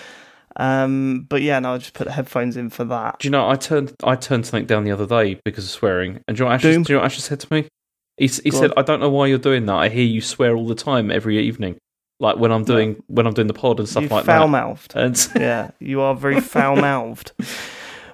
Um, 0.57 1.25
but 1.27 1.41
yeah, 1.41 1.59
no, 1.59 1.73
I 1.73 1.77
just 1.79 1.93
put 1.93 2.05
the 2.07 2.13
headphones 2.13 2.55
in 2.55 2.69
for 2.69 2.85
that. 2.85 3.19
Do 3.19 3.27
you 3.27 3.31
know 3.31 3.49
I 3.49 3.55
turned 3.55 3.93
I 4.03 4.15
turned 4.15 4.45
something 4.45 4.65
down 4.65 4.83
the 4.85 4.91
other 4.91 5.05
day 5.05 5.39
because 5.43 5.65
of 5.65 5.71
swearing, 5.71 6.21
and 6.27 6.37
do 6.37 6.43
you 6.43 6.45
know 6.45 6.51
what 6.51 6.55
Ashley, 6.55 6.71
Doom. 6.73 6.83
do 6.83 6.93
you 6.93 6.97
know 6.97 7.01
what 7.01 7.05
Ashley 7.11 7.21
said 7.21 7.39
to 7.41 7.47
me? 7.53 7.67
He, 8.17 8.27
he 8.27 8.49
Go 8.51 8.59
said, 8.61 8.71
on. 8.71 8.77
"I 8.77 8.81
don't 8.83 9.01
know 9.01 9.09
why 9.09 9.27
you're 9.27 9.37
doing 9.37 9.65
that. 9.65 9.75
I 9.75 9.89
hear 9.89 10.05
you 10.05 10.21
swear 10.21 10.55
all 10.55 10.65
the 10.67 10.73
time 10.75 11.11
every 11.11 11.37
evening, 11.39 11.77
like 12.21 12.37
when 12.37 12.53
I'm 12.53 12.63
doing 12.63 13.03
when 13.07 13.27
I'm 13.27 13.33
doing 13.33 13.47
the 13.47 13.53
pod 13.53 13.79
and 13.79 13.89
stuff 13.89 14.03
You 14.03 14.09
like 14.09 14.23
foul 14.23 14.45
that." 14.47 14.51
mouthed. 14.51 14.93
And 14.95 15.27
yeah, 15.35 15.71
you 15.79 15.99
are 15.99 16.15
very 16.15 16.39
foul 16.39 16.77
mouthed. 16.77 17.33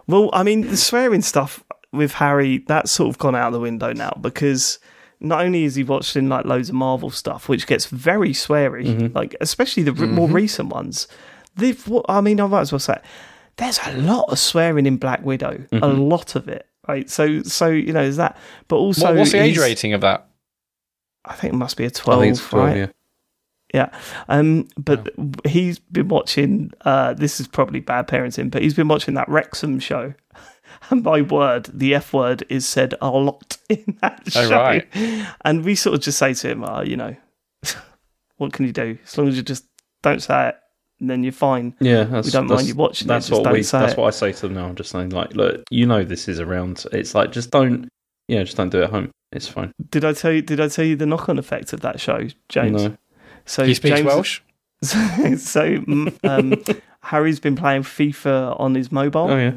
well, 0.07 0.31
I 0.33 0.41
mean, 0.41 0.61
the 0.61 0.77
swearing 0.77 1.21
stuff 1.21 1.63
with 1.93 2.13
Harry, 2.13 2.59
that's 2.67 2.91
sort 2.91 3.09
of 3.09 3.17
gone 3.17 3.35
out 3.35 3.51
the 3.51 3.59
window 3.59 3.91
now 3.93 4.11
because 4.21 4.79
not 5.19 5.43
only 5.43 5.65
is 5.65 5.75
he 5.75 5.83
watching 5.83 6.29
like 6.29 6.45
loads 6.45 6.69
of 6.69 6.75
Marvel 6.75 7.09
stuff, 7.11 7.47
which 7.49 7.67
gets 7.67 7.85
very 7.87 8.29
sweary, 8.31 8.85
Mm-hmm. 8.85 9.15
like 9.15 9.35
especially 9.41 9.83
the 9.83 9.91
r 9.99 10.07
more 10.07 10.29
recent 10.29 10.69
ones. 10.69 11.07
They've, 11.55 11.91
I 12.07 12.21
mean, 12.21 12.39
I 12.39 12.47
might 12.47 12.61
as 12.61 12.71
well 12.71 12.79
say, 12.79 12.97
there's 13.57 13.79
a 13.85 13.97
lot 13.97 14.29
of 14.29 14.39
swearing 14.39 14.85
in 14.85 14.97
Black 14.97 15.23
Widow, 15.23 15.63
a 15.71 15.75
Mm-hmm. 15.75 16.01
lot 16.01 16.35
of 16.35 16.47
it. 16.47 16.67
Right, 16.87 17.07
so 17.09 17.43
so 17.43 17.67
you 17.67 17.93
know, 17.93 18.01
there's 18.01 18.17
that, 18.17 18.35
but 18.67 18.77
also 18.77 19.05
What, 19.05 19.15
what's 19.17 19.31
the 19.33 19.39
age 19.41 19.59
rating 19.59 19.93
of 19.93 20.01
that? 20.01 20.27
I 21.25 21.35
think 21.35 21.53
it 21.53 21.57
must 21.57 21.77
be 21.77 21.85
a 21.85 21.91
twelve, 21.91 22.21
think 22.21 22.31
it's 22.37 22.47
12, 22.49 22.67
right? 22.67 22.77
yeah. 22.77 22.87
Yeah. 23.73 23.89
Um, 24.27 24.67
but 24.77 25.09
he's 25.45 25.77
been 25.79 26.07
watching, 26.09 26.71
uh, 26.81 27.13
this 27.13 27.39
is 27.39 27.47
probably 27.47 27.79
bad 27.79 28.07
parenting, 28.07 28.49
but 28.51 28.63
he's 28.63 28.73
been 28.73 28.87
watching 28.89 29.13
that 29.13 29.29
Wrexham 29.29 29.79
show. 29.79 30.13
And 30.89 31.03
my 31.03 31.21
word, 31.21 31.69
the 31.73 31.95
F 31.95 32.11
word 32.11 32.43
is 32.49 32.67
said 32.67 32.95
a 33.01 33.09
lot 33.09 33.57
in 33.69 33.97
that 34.01 34.23
show. 34.29 34.41
Oh, 34.41 34.49
right. 34.49 34.87
And 35.45 35.63
we 35.63 35.75
sort 35.75 35.95
of 35.95 36.01
just 36.01 36.17
say 36.17 36.33
to 36.33 36.49
him, 36.49 36.65
oh, 36.65 36.81
you 36.81 36.97
know, 36.97 37.15
what 38.37 38.51
can 38.51 38.65
you 38.65 38.73
do? 38.73 38.97
As 39.05 39.17
long 39.17 39.27
as 39.27 39.37
you 39.37 39.43
just 39.43 39.65
don't 40.01 40.21
say 40.21 40.49
it, 40.49 40.55
then 40.99 41.23
you're 41.23 41.31
fine. 41.31 41.75
Yeah, 41.79 42.03
that's, 42.03 42.27
We 42.27 42.31
don't 42.31 42.47
mind 42.47 42.67
you 42.67 42.75
watching 42.75 43.05
it, 43.05 43.09
That's 43.09 43.27
just 43.27 43.37
what 43.37 43.45
don't 43.45 43.53
we. 43.53 43.63
say 43.63 43.79
That's 43.79 43.93
it. 43.93 43.97
what 43.97 44.07
I 44.07 44.11
say 44.11 44.31
to 44.31 44.41
them 44.41 44.53
now. 44.53 44.67
I'm 44.67 44.75
just 44.75 44.91
saying, 44.91 45.09
like, 45.09 45.33
look, 45.33 45.63
you 45.69 45.85
know, 45.85 46.03
this 46.03 46.27
is 46.27 46.39
around. 46.39 46.85
It's 46.91 47.15
like 47.15 47.31
just 47.31 47.51
don't. 47.51 47.87
Yeah, 48.27 48.43
just 48.43 48.57
don't 48.57 48.69
do 48.69 48.81
it 48.81 48.85
at 48.85 48.89
home. 48.91 49.11
It's 49.31 49.47
fine. 49.47 49.71
Did 49.89 50.05
I 50.05 50.13
tell 50.13 50.31
you? 50.31 50.41
Did 50.41 50.59
I 50.59 50.67
tell 50.67 50.85
you 50.85 50.95
the 50.95 51.05
knock-on 51.05 51.39
effect 51.39 51.73
of 51.73 51.81
that 51.81 51.99
show, 51.99 52.27
James? 52.49 52.83
No. 52.83 52.97
So 53.45 53.65
He 53.65 53.73
speaks 53.73 53.95
James, 53.97 54.05
Welsh? 54.05 54.41
so 54.83 54.93
mm, 54.93 56.17
um, 56.23 56.77
Harry's 57.01 57.39
been 57.39 57.55
playing 57.55 57.83
FIFA 57.83 58.59
on 58.59 58.75
his 58.75 58.91
mobile. 58.91 59.29
Oh 59.29 59.37
yeah. 59.37 59.53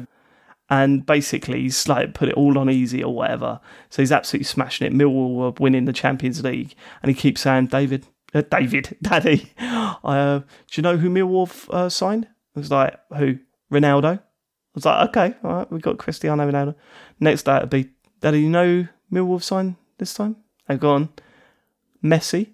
And 0.69 1.05
basically 1.05 1.61
he's 1.61 1.87
like 1.87 2.13
put 2.13 2.29
it 2.29 2.35
all 2.35 2.57
on 2.57 2.69
easy 2.69 3.03
or 3.03 3.13
whatever. 3.13 3.59
So 3.89 4.01
he's 4.01 4.11
absolutely 4.11 4.45
smashing 4.45 4.87
it. 4.87 4.93
Millwall 4.93 5.35
were 5.35 5.51
winning 5.59 5.85
the 5.85 5.93
Champions 5.93 6.43
League, 6.43 6.75
and 7.01 7.09
he 7.09 7.19
keeps 7.19 7.41
saying, 7.41 7.67
"David, 7.67 8.07
uh, 8.33 8.41
David, 8.49 8.97
Daddy, 9.01 9.51
uh, 9.59 10.39
do 10.39 10.45
you 10.73 10.83
know 10.83 10.97
who 10.97 11.09
Millwall 11.09 11.49
uh, 11.69 11.89
signed?" 11.89 12.27
I 12.55 12.59
was 12.59 12.71
like, 12.71 12.99
"Who? 13.17 13.39
Ronaldo." 13.71 14.17
I 14.17 14.21
was 14.73 14.85
like, 14.85 15.09
"Okay, 15.09 15.35
all 15.43 15.55
right, 15.55 15.71
we 15.71 15.79
got 15.79 15.97
Cristiano 15.97 16.49
Ronaldo." 16.49 16.75
Next 17.19 17.43
day 17.43 17.57
it'd 17.57 17.69
be, 17.69 17.89
"Daddy, 18.21 18.41
you 18.41 18.49
know 18.49 18.87
Millwall 19.11 19.41
signed 19.41 19.75
this 19.97 20.13
time?" 20.13 20.37
I've 20.67 20.79
gone, 20.79 21.09
Messi. 22.03 22.49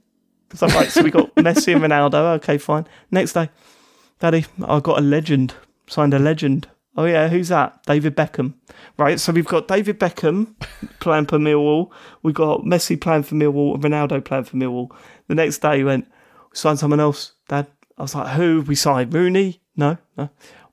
So 0.54 0.68
I'm 0.68 0.76
like, 0.76 0.90
so 0.90 1.02
we 1.02 1.12
got 1.12 1.34
Messi 1.36 1.74
and 1.74 1.82
Ronaldo. 1.84 2.36
Okay, 2.36 2.58
fine. 2.58 2.86
Next 3.10 3.34
day, 3.34 3.50
Daddy, 4.20 4.46
I 4.66 4.80
got 4.82 5.00
a 5.00 5.02
legend. 5.02 5.54
Signed 5.88 6.14
a 6.14 6.20
legend. 6.20 6.68
Oh 6.98 7.06
yeah, 7.06 7.30
who's 7.30 7.48
that? 7.48 7.84
David 7.86 8.16
Beckham. 8.18 8.54
Right, 8.98 9.20
so 9.20 9.32
we've 9.32 9.48
got 9.48 9.68
David 9.68 10.00
Beckham 10.00 10.56
playing 11.00 11.28
for 11.28 11.38
Millwall. 11.40 11.90
We've 12.24 12.36
got 12.36 12.62
Messi 12.62 13.00
playing 13.00 13.24
for 13.24 13.36
Millwall 13.36 13.76
and 13.76 13.84
Ronaldo 13.84 14.24
playing 14.24 14.44
for 14.44 14.58
Millwall. 14.58 14.92
The 15.28 15.36
next 15.36 15.60
day 15.60 15.78
he 15.78 15.84
went, 15.84 16.06
signed 16.54 16.80
someone 16.80 17.00
else, 17.00 17.32
Dad. 17.48 17.68
I 17.98 18.02
was 18.02 18.14
like, 18.16 18.28
who? 18.36 18.62
We 18.68 18.76
signed 18.76 19.14
Rooney, 19.14 19.62
No, 19.76 19.98
no. 20.18 20.30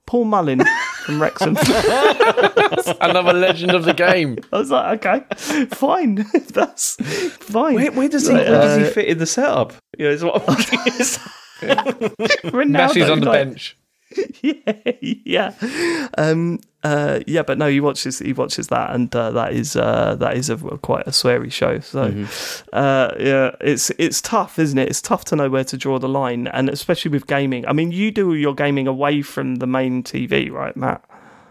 Paul 0.07 0.25
Mullin 0.25 0.63
from 1.05 1.21
Wrexham. 1.21 1.57
Another 3.01 3.33
legend 3.35 3.73
of 3.73 3.85
the 3.85 3.93
game. 3.95 4.39
I 4.53 4.59
was 4.59 4.71
like, 4.71 5.07
okay, 5.07 5.67
fine, 5.67 6.15
that's 6.49 6.97
fine. 7.37 7.75
Where, 7.75 7.93
where 7.93 8.09
does 8.09 8.27
he 8.27 8.33
Like, 8.35 8.47
where 8.49 8.61
does 8.63 8.77
he 8.79 8.85
uh, 8.85 8.91
fit 8.91 9.05
in 9.07 9.19
the 9.19 9.27
setup? 9.27 9.75
Yeah, 9.99 10.09
is 10.09 10.25
what 10.25 10.37
I'm 10.49 10.57
Ronaldo, 11.61 12.71
Messi's 12.89 13.11
on 13.11 13.21
the 13.21 13.27
like- 13.27 13.47
bench. 13.49 13.77
yeah, 14.43 14.73
yeah, 15.01 16.09
um, 16.17 16.61
uh, 16.83 17.21
yeah. 17.27 17.43
But 17.43 17.59
no, 17.59 17.69
he 17.69 17.81
watches 17.81 18.19
he 18.21 18.33
watches 18.33 18.69
that, 18.69 18.95
and 18.95 19.15
uh, 19.15 19.31
that 19.33 19.53
is 19.53 19.77
uh, 19.77 20.15
that 20.17 20.37
is 20.37 20.49
a 20.49 20.57
quite 20.57 21.07
a 21.07 21.11
sweary 21.11 21.53
show. 21.53 21.81
So, 21.81 22.27
uh, 22.73 23.15
yeah, 23.19 23.55
it's 23.61 23.91
it's 23.99 24.23
tough, 24.23 24.59
isn't 24.59 24.79
it? 24.79 24.89
It's 24.89 25.03
tough 25.03 25.27
to 25.27 25.37
know 25.37 25.51
where 25.51 25.65
to 25.65 25.77
draw 25.77 25.99
the 25.99 26.09
line, 26.09 26.47
and 26.49 26.71
especially 26.71 27.11
with 27.11 27.27
gaming. 27.27 27.67
I 27.67 27.73
mean, 27.73 27.93
you 27.93 28.11
do 28.11 28.35
your 28.35 28.55
gaming 28.55 28.87
away 28.87 29.21
from 29.21 29.57
the 29.57 29.67
main 29.67 30.03
TV, 30.03 30.51
right, 30.51 30.77
Matt? 30.77 31.05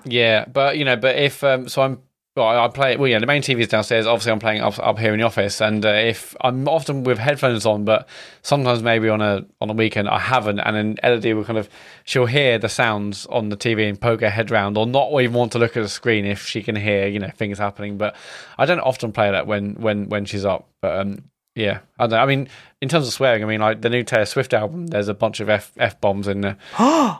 Yeah, 0.06 0.46
but 0.46 0.78
you 0.78 0.86
know, 0.86 0.96
but 0.96 1.16
if 1.16 1.44
um, 1.44 1.68
so, 1.68 1.84
I'm 1.84 2.02
well, 2.38 2.64
I 2.64 2.68
play. 2.68 2.96
Well, 2.96 3.08
yeah, 3.08 3.20
the 3.20 3.26
main 3.26 3.42
TV 3.42 3.60
is 3.62 3.68
downstairs. 3.68 4.06
Obviously, 4.06 4.32
I'm 4.32 4.40
playing 4.40 4.62
up, 4.62 4.78
up 4.80 5.00
here 5.00 5.14
in 5.14 5.20
the 5.20 5.26
office, 5.26 5.60
and 5.60 5.86
uh, 5.86 5.90
if 5.90 6.36
I'm 6.42 6.68
often 6.68 7.04
with 7.04 7.18
headphones 7.18 7.66
on, 7.66 7.84
but 7.84 8.08
sometimes 8.44 8.84
maybe 8.84 9.10
on 9.10 9.22
a 9.22 9.46
on 9.60 9.70
a 9.70 9.74
weekend 9.74 10.08
I 10.08 10.20
haven't, 10.20 10.60
and 10.60 10.76
then 10.76 10.96
Elodie 11.04 11.34
will 11.34 11.44
kind 11.44 11.58
of 11.58 11.68
she'll 12.06 12.28
hear 12.28 12.60
the 12.60 12.70
sounds 12.70 13.26
on 13.26 13.50
the 13.50 13.58
TV 13.58 13.90
and 13.90 14.00
poke 14.00 14.22
her 14.22 14.30
head 14.30 14.52
round, 14.52 14.78
or 14.78 14.86
not 14.86 15.12
even 15.20 15.34
want 15.34 15.52
to 15.54 15.60
look 15.60 15.76
at 15.76 15.82
the 15.82 15.90
screen 15.90 16.26
if 16.26 16.46
she 16.46 16.62
can 16.62 16.76
hear 16.76 17.08
you 17.08 17.20
know 17.20 17.32
things 17.36 17.58
happening. 17.58 17.98
But 17.98 18.16
I 18.58 18.66
don't 18.66 18.80
often 18.80 19.12
play 19.12 19.32
that 19.32 19.48
when 19.48 19.74
when 19.74 20.08
when 20.08 20.26
she's 20.26 20.46
up. 20.46 20.70
But 20.80 21.00
um, 21.00 21.24
yeah, 21.58 21.80
I 21.98 22.04
don't. 22.04 22.12
know. 22.12 22.18
I 22.18 22.26
mean, 22.28 22.48
in 22.82 22.90
terms 22.90 23.08
of 23.08 23.14
swearing, 23.14 23.44
I 23.44 23.48
mean, 23.48 23.60
like 23.60 23.82
the 23.82 23.90
new 23.90 24.04
Taylor 24.04 24.26
Swift 24.26 24.54
album, 24.54 24.86
there's 24.88 25.08
a 25.08 25.14
bunch 25.16 25.40
of 25.40 25.50
f 25.50 25.72
f 25.78 26.00
bombs 26.00 26.28
in 26.28 26.42
there, 26.42 26.58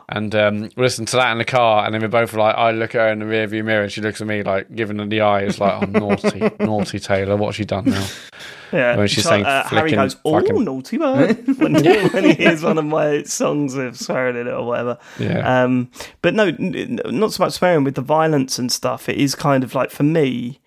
and 0.08 0.32
um, 0.34 0.60
we 0.60 0.70
listen 0.76 1.04
to 1.06 1.16
that 1.16 1.32
in 1.32 1.38
the 1.38 1.44
car, 1.44 1.84
and 1.84 1.92
then 1.92 2.00
we're 2.00 2.08
both 2.08 2.32
like, 2.34 2.54
I 2.54 2.70
look 2.70 2.94
at 2.94 3.00
her 3.00 3.08
in 3.08 3.18
the 3.18 3.24
rearview 3.24 3.64
mirror, 3.64 3.82
and 3.82 3.90
she 3.92 4.00
looks 4.00 4.20
at 4.20 4.26
me 4.28 4.44
like, 4.44 4.72
giving 4.74 5.00
her 5.00 5.06
the 5.06 5.20
eye, 5.22 5.40
it's 5.40 5.58
like, 5.58 5.82
oh, 5.82 5.86
naughty, 5.86 6.50
naughty 6.64 7.00
Taylor, 7.00 7.36
what's 7.36 7.56
she 7.56 7.64
done 7.64 7.86
now? 7.86 8.06
Yeah, 8.72 8.96
When 8.96 9.08
she's 9.08 9.24
saying 9.24 9.46
uh, 9.46 9.66
Harry 9.68 9.92
goes, 9.92 10.16
"Oh, 10.26 10.38
fucking- 10.38 10.62
naughty 10.62 10.98
bird," 10.98 11.46
when, 11.58 11.72
when 11.72 12.24
he 12.24 12.34
hears 12.34 12.62
one 12.62 12.76
of 12.76 12.84
my 12.84 13.22
songs 13.22 13.74
of 13.74 13.98
swearing 13.98 14.36
in 14.36 14.46
it 14.46 14.52
or 14.52 14.66
whatever. 14.66 14.98
Yeah. 15.18 15.62
Um, 15.64 15.90
but 16.20 16.34
no, 16.34 16.50
not 16.50 17.32
so 17.32 17.44
much 17.44 17.54
swearing 17.54 17.82
with 17.82 17.94
the 17.94 18.02
violence 18.02 18.58
and 18.58 18.70
stuff. 18.70 19.08
It 19.08 19.16
is 19.16 19.34
kind 19.34 19.64
of 19.64 19.74
like 19.74 19.90
for 19.90 20.02
me, 20.02 20.60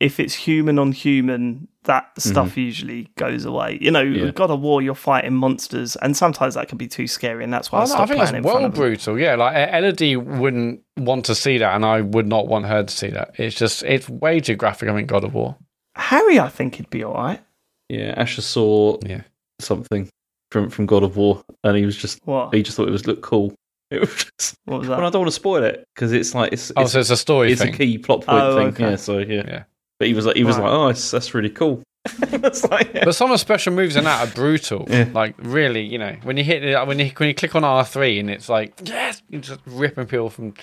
if 0.00 0.18
it's 0.18 0.32
human 0.34 0.78
on 0.78 0.92
human, 0.92 1.68
that 1.84 2.10
stuff 2.18 2.50
mm-hmm. 2.50 2.60
usually 2.60 3.08
goes 3.16 3.44
away. 3.44 3.78
You 3.80 3.90
know, 3.90 4.02
Yeah. 4.02 4.30
God 4.30 4.50
of 4.50 4.60
War, 4.60 4.80
you're 4.82 4.94
fighting 4.94 5.34
monsters, 5.34 5.96
and 5.96 6.16
sometimes 6.16 6.54
that 6.54 6.68
can 6.68 6.78
be 6.78 6.86
too 6.88 7.06
scary, 7.06 7.42
and 7.44 7.52
that's 7.52 7.72
why 7.72 7.80
I, 7.80 7.82
oh, 7.82 7.84
I, 7.84 7.86
know, 7.88 7.92
I 7.92 7.96
stopped 7.96 8.08
think 8.10 8.18
playing 8.20 8.32
that's 8.34 8.44
well 8.44 8.54
front 8.54 8.66
of 8.66 8.72
them. 8.74 8.80
brutal. 8.80 9.18
Yeah, 9.18 9.34
like 9.36 9.68
Elodie 9.74 10.16
wouldn't 10.16 10.80
want 10.96 11.24
to 11.26 11.34
see 11.34 11.58
that, 11.58 11.74
and 11.74 11.84
I 11.84 12.00
would 12.02 12.28
not 12.28 12.46
want 12.46 12.66
her 12.66 12.82
to 12.84 12.92
see 12.96 13.08
that. 13.10 13.34
It's 13.38 13.56
just, 13.56 13.82
it's 13.82 14.08
way 14.08 14.40
too 14.40 14.54
graphic. 14.56 14.88
I 14.88 14.94
think 14.94 15.08
God 15.08 15.24
of 15.24 15.34
War. 15.34 15.56
Harry, 15.96 16.38
I 16.38 16.48
think 16.48 16.76
he'd 16.76 16.88
be 16.90 17.02
all 17.04 17.14
right. 17.14 17.40
Yeah, 17.88 18.14
Asher 18.16 18.42
saw 18.42 18.98
Yeah. 19.04 19.22
something 19.60 20.08
from 20.50 20.70
from 20.70 20.86
God 20.86 21.02
of 21.02 21.16
War, 21.16 21.42
and 21.64 21.76
he 21.76 21.84
was 21.84 21.96
just 21.96 22.20
What? 22.24 22.54
he 22.54 22.62
just 22.62 22.76
thought 22.76 22.88
it 22.88 22.92
was 22.92 23.06
look 23.06 23.22
cool. 23.22 23.54
It 23.90 24.00
was 24.00 24.24
just, 24.38 24.54
What 24.64 24.80
was 24.80 24.88
but 24.88 25.00
I 25.04 25.10
don't 25.10 25.20
want 25.20 25.28
to 25.28 25.32
spoil 25.32 25.62
it 25.64 25.84
because 25.94 26.12
it's 26.12 26.34
like 26.34 26.52
it's 26.54 26.72
Oh, 26.76 26.82
it's, 26.82 26.92
so 26.92 27.00
it's 27.00 27.10
a 27.10 27.16
story 27.16 27.52
it's 27.52 27.60
thing. 27.60 27.74
a 27.74 27.76
key 27.76 27.98
plot 27.98 28.24
point 28.24 28.42
Oh, 28.42 28.56
thing. 28.56 28.68
okay. 28.68 28.90
Yeah, 28.90 28.96
so 28.96 29.18
yeah. 29.18 29.42
Yeah. 29.46 29.64
But 30.02 30.08
he 30.08 30.14
was 30.14 30.26
like 30.26 30.34
he 30.36 30.42
was 30.42 30.56
Right. 30.56 30.64
like, 30.64 30.72
oh, 30.72 30.88
it's, 30.88 31.12
that's 31.12 31.32
really 31.32 31.48
cool. 31.48 31.80
That's 32.18 32.64
like, 32.64 32.92
But 33.04 33.14
some 33.14 33.30
of 33.30 33.34
the 33.34 33.38
special 33.38 33.72
moves 33.72 33.94
in 33.94 34.02
that 34.02 34.26
are 34.28 34.34
brutal. 34.34 34.84
Yeah. 34.90 35.08
Like 35.14 35.36
really, 35.38 35.82
you 35.84 35.98
know, 35.98 36.16
when 36.24 36.36
you 36.36 36.42
hit 36.42 36.64
it, 36.64 36.86
when 36.88 36.98
you 36.98 37.06
when 37.16 37.28
you 37.28 37.34
click 37.36 37.54
on 37.54 37.62
R 37.62 37.84
three 37.84 38.18
and 38.18 38.28
it's 38.28 38.48
like 38.48 38.72
yes, 38.82 39.22
you 39.28 39.38
just 39.38 39.60
ripping 39.64 40.06
people 40.06 40.28
from 40.28 40.54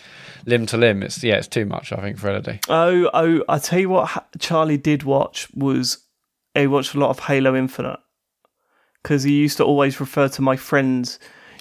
limb 0.45 0.65
to 0.65 0.75
limb. 0.77 1.01
It's 1.01 1.23
yeah, 1.23 1.35
it's 1.35 1.47
too 1.47 1.65
much. 1.65 1.93
I 1.93 2.01
think 2.01 2.17
for 2.17 2.29
Elodie. 2.29 2.59
Oh, 2.67 3.09
oh! 3.13 3.41
I 3.47 3.57
tell 3.59 3.79
you 3.79 3.87
what, 3.87 4.27
Charlie 4.39 4.75
did 4.77 5.03
watch 5.03 5.47
was 5.55 5.99
he 6.53 6.67
watched 6.67 6.93
a 6.93 6.99
lot 6.99 7.11
of 7.11 7.19
Halo 7.19 7.55
Infinite 7.55 7.99
because 9.01 9.23
he 9.23 9.31
used 9.37 9.55
to 9.57 9.63
always 9.63 10.01
refer 10.01 10.27
to 10.27 10.41
my 10.41 10.57
friends. 10.57 11.19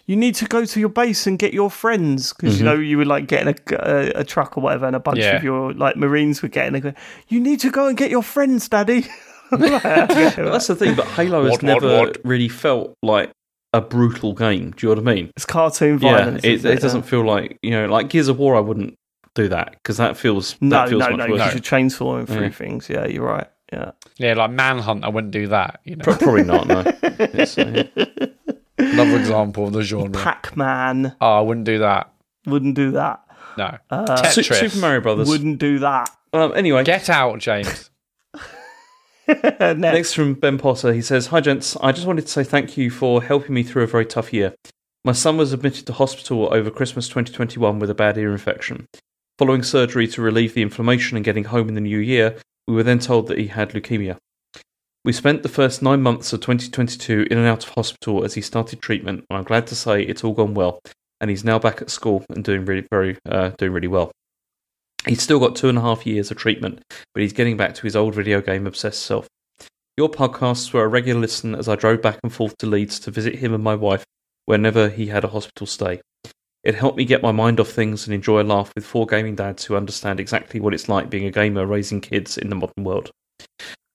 You 0.09 0.17
need 0.17 0.35
to 0.37 0.47
go 0.47 0.65
to 0.65 0.81
your 0.81 0.89
base 0.89 1.27
and 1.27 1.39
get 1.39 1.53
your 1.53 1.71
friends 1.71 2.33
because 2.33 2.59
you 2.59 2.67
mm-hmm. 2.67 2.77
know 2.77 2.81
you 2.81 2.97
were 2.97 3.05
like 3.05 3.27
getting 3.29 3.55
a, 3.55 3.75
a, 3.77 4.21
a 4.21 4.25
truck 4.25 4.57
or 4.57 4.63
whatever, 4.63 4.87
and 4.87 4.97
a 4.97 5.01
bunch 5.01 5.19
Yeah. 5.19 5.37
of 5.37 5.45
your 5.45 5.75
like 5.75 5.97
Marines 5.97 6.43
were 6.43 6.49
getting. 6.49 6.85
A, 6.87 6.95
you 7.29 7.39
need 7.39 7.61
to 7.61 7.71
go 7.71 7.87
and 7.89 7.97
get 7.97 8.11
your 8.11 8.23
friends, 8.23 8.69
Daddy. 8.69 9.07
But 9.51 9.83
that's 9.83 10.67
the 10.67 10.77
thing. 10.77 10.95
But 10.95 11.07
Halo 11.09 11.43
has 11.45 11.53
What, 11.53 11.63
what, 11.63 11.83
never 11.83 11.99
what? 11.99 12.19
really 12.25 12.49
felt 12.49 12.95
like 13.03 13.31
a 13.73 13.81
brutal 13.81 14.33
game. 14.33 14.73
Do 14.73 14.87
you 14.87 14.95
know 14.95 15.01
what 15.03 15.11
I 15.11 15.15
mean? 15.15 15.31
it's 15.37 15.45
cartoon 15.45 15.99
Yeah, 16.01 16.19
violence. 16.19 16.45
it, 16.45 16.53
isn't 16.53 16.71
it 16.71 16.81
doesn't 16.81 17.03
feel 17.03 17.25
like 17.25 17.59
you 17.63 17.71
know, 17.71 17.87
like 17.87 18.09
Gears 18.09 18.29
of 18.29 18.39
War. 18.39 18.57
I 18.57 18.61
wouldn't 18.61 18.95
do 19.35 19.49
that 19.49 19.73
because 19.73 19.99
that 19.99 20.17
feels 20.17 20.57
No, 20.61 20.71
that 20.71 20.89
feels 20.89 21.01
no, 21.01 21.11
much 21.11 21.19
no. 21.19 21.35
worse. 21.35 21.53
Because 21.53 21.55
you're 21.55 21.81
chainsawing 21.81 22.27
through 22.27 22.45
Yeah. 22.45 22.51
things. 22.51 22.89
Yeah, 22.89 23.07
you're 23.07 23.27
right. 23.27 23.47
Yeah. 23.73 23.91
Yeah, 24.17 24.35
like 24.35 24.51
Manhunt. 24.51 25.05
I 25.05 25.09
wouldn't 25.09 25.33
do 25.33 25.49
that. 25.49 25.81
You 25.85 25.97
know, 25.97 26.05
Probably 26.05 26.45
not. 26.45 26.67
No. 26.67 26.83
It's, 28.79 28.93
another 28.95 29.19
example 29.19 29.67
of 29.67 29.73
the 29.73 29.83
genre. 29.83 30.11
Pac 30.23 30.57
Man 30.57 31.17
Oh, 31.21 31.39
I 31.39 31.41
wouldn't 31.41 31.67
do 31.67 31.79
that. 31.81 32.13
wouldn't 32.47 32.75
do 32.75 32.93
that. 32.93 33.21
No. 33.57 33.77
Uh, 33.91 34.23
Su- 34.31 34.41
Tetris. 34.43 34.55
Super 34.71 34.79
Mario 34.79 35.01
Brothers. 35.01 35.29
wouldn't 35.29 35.59
do 35.59 35.81
that. 35.81 36.11
Um, 36.33 36.53
anyway, 36.55 36.85
Get 36.85 37.09
out, 37.09 37.39
James. 37.41 37.91
Next. 39.29 39.79
Next 39.79 40.13
from 40.15 40.35
Ben 40.35 40.57
Potter, 40.59 40.93
he 40.93 41.03
says, 41.03 41.27
Hi 41.27 41.41
gents, 41.41 41.77
I 41.83 41.93
just 41.93 42.07
wanted 42.07 42.23
to 42.23 42.29
say 42.29 42.45
thank 42.45 42.77
you 42.79 42.91
for 42.91 43.23
helping 43.23 43.55
me 43.55 43.63
through 43.63 43.83
a 43.83 43.87
very 43.87 44.07
tough 44.07 44.33
year. 44.33 44.55
My 45.05 45.13
son 45.13 45.37
was 45.37 45.53
admitted 45.53 45.87
to 45.87 45.93
hospital 45.93 46.49
over 46.53 46.71
Christmas 46.71 47.09
2021 47.09 47.79
with 47.79 47.91
a 47.91 47.95
bad 47.95 48.17
ear 48.17 48.33
infection. 48.33 48.87
Following 49.39 49.63
surgery 49.63 50.09
to 50.09 50.23
relieve 50.23 50.55
the 50.55 50.63
inflammation 50.63 51.17
and 51.17 51.25
getting 51.25 51.45
home 51.45 51.69
in 51.69 51.75
the 51.75 51.81
new 51.81 51.99
year, 51.99 52.37
we 52.67 52.75
were 52.75 52.83
then 52.83 52.99
told 52.99 53.29
that 53.29 53.39
he 53.39 53.49
had 53.49 53.71
leukemia. 53.71 54.17
We 55.09 55.15
spent 55.15 55.43
the 55.43 55.49
first 55.49 55.81
nine 55.81 56.03
months 56.03 56.35
of 56.35 56.43
2022 56.43 57.29
in 57.31 57.39
and 57.39 57.47
out 57.47 57.65
of 57.65 57.71
hospital 57.71 58.27
as 58.27 58.35
he 58.35 58.43
started 58.43 58.83
treatment, 58.83 59.25
and 59.31 59.39
I'm 59.39 59.45
glad 59.45 59.67
to 59.69 59.75
say 59.75 60.03
it's 60.03 60.23
all 60.23 60.35
gone 60.35 60.53
well, 60.53 60.81
and 61.19 61.31
he's 61.31 61.45
now 61.45 61.59
back 61.59 61.81
at 61.81 61.89
school 61.89 62.27
and 62.29 62.45
doing 62.45 62.67
really, 62.67 62.87
very, 62.91 63.17
uh, 63.27 63.53
doing 63.57 63.73
really 63.73 63.89
well. 63.89 64.13
He's 65.07 65.23
still 65.23 65.41
got 65.41 65.57
two 65.57 65.71
and 65.71 65.79
a 65.79 65.81
half 65.81 66.07
years 66.07 66.31
of 66.31 66.37
treatment, 66.37 66.83
but 67.15 67.23
he's 67.23 67.33
getting 67.33 67.57
back 67.57 67.75
to 67.77 67.83
his 67.85 67.97
old 67.97 68.15
video 68.15 68.43
game 68.43 68.67
obsessed 68.67 69.03
self. 69.03 69.27
Your 69.97 70.11
podcasts 70.11 70.75
were 70.75 70.85
a 70.85 70.89
regular 70.89 71.23
listen 71.23 71.55
as 71.55 71.71
I 71.71 71.77
drove 71.77 72.03
back 72.03 72.19
and 72.23 72.31
forth 72.31 72.59
to 72.59 72.67
Leeds 72.67 73.01
to 73.01 73.11
visit 73.11 73.37
him 73.37 73.55
and 73.55 73.65
my 73.65 73.77
wife 73.77 74.05
whenever 74.45 74.91
he 74.91 75.07
had 75.07 75.25
a 75.25 75.29
hospital 75.29 75.67
stay. 75.67 76.03
It 76.65 76.75
helped 76.75 76.99
me 76.99 77.07
get 77.07 77.23
my 77.23 77.33
mind 77.33 77.61
off 77.61 77.71
things 77.71 78.07
and 78.07 78.13
enjoy 78.13 78.43
a 78.43 78.45
laugh 78.45 78.71
with 78.75 78.85
four 78.85 79.07
gaming 79.07 79.37
dads 79.37 79.65
who 79.65 79.75
understand 79.75 80.21
exactly 80.21 80.61
what 80.61 80.75
it's 80.75 80.87
like 80.87 81.09
being 81.09 81.25
a 81.25 81.31
gamer 81.31 81.65
raising 81.65 82.03
kids 82.03 82.37
in 82.37 82.51
the 82.51 82.57
modern 82.57 82.85
world. 82.85 83.11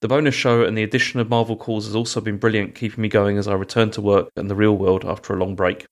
The 0.04 0.10
bonus 0.10 0.36
show 0.36 0.66
and 0.66 0.78
the 0.78 0.84
addition 0.84 1.22
of 1.22 1.30
Marvel 1.30 1.56
calls 1.56 1.86
has 1.86 1.96
also 1.96 2.20
been 2.20 2.36
brilliant, 2.36 2.76
keeping 2.76 3.02
me 3.02 3.08
going 3.08 3.38
as 3.38 3.48
I 3.48 3.54
return 3.54 3.90
to 3.92 4.02
work 4.02 4.28
and 4.36 4.50
the 4.50 4.56
real 4.56 4.76
world 4.76 5.06
after 5.06 5.34
a 5.34 5.38
long 5.38 5.56
break. 5.56 5.86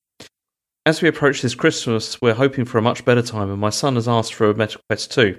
As 0.86 1.02
we 1.02 1.08
approach 1.08 1.42
this 1.42 1.56
Christmas, 1.56 2.22
we're 2.22 2.34
hoping 2.34 2.66
for 2.66 2.78
a 2.78 2.82
much 2.82 3.06
better 3.06 3.22
time, 3.22 3.50
and 3.50 3.62
my 3.62 3.70
son 3.70 3.96
has 3.96 4.10
asked 4.10 4.34
for 4.34 4.50
a 4.50 4.54
Meta 4.54 4.80
Quest 4.90 5.14
2. 5.14 5.38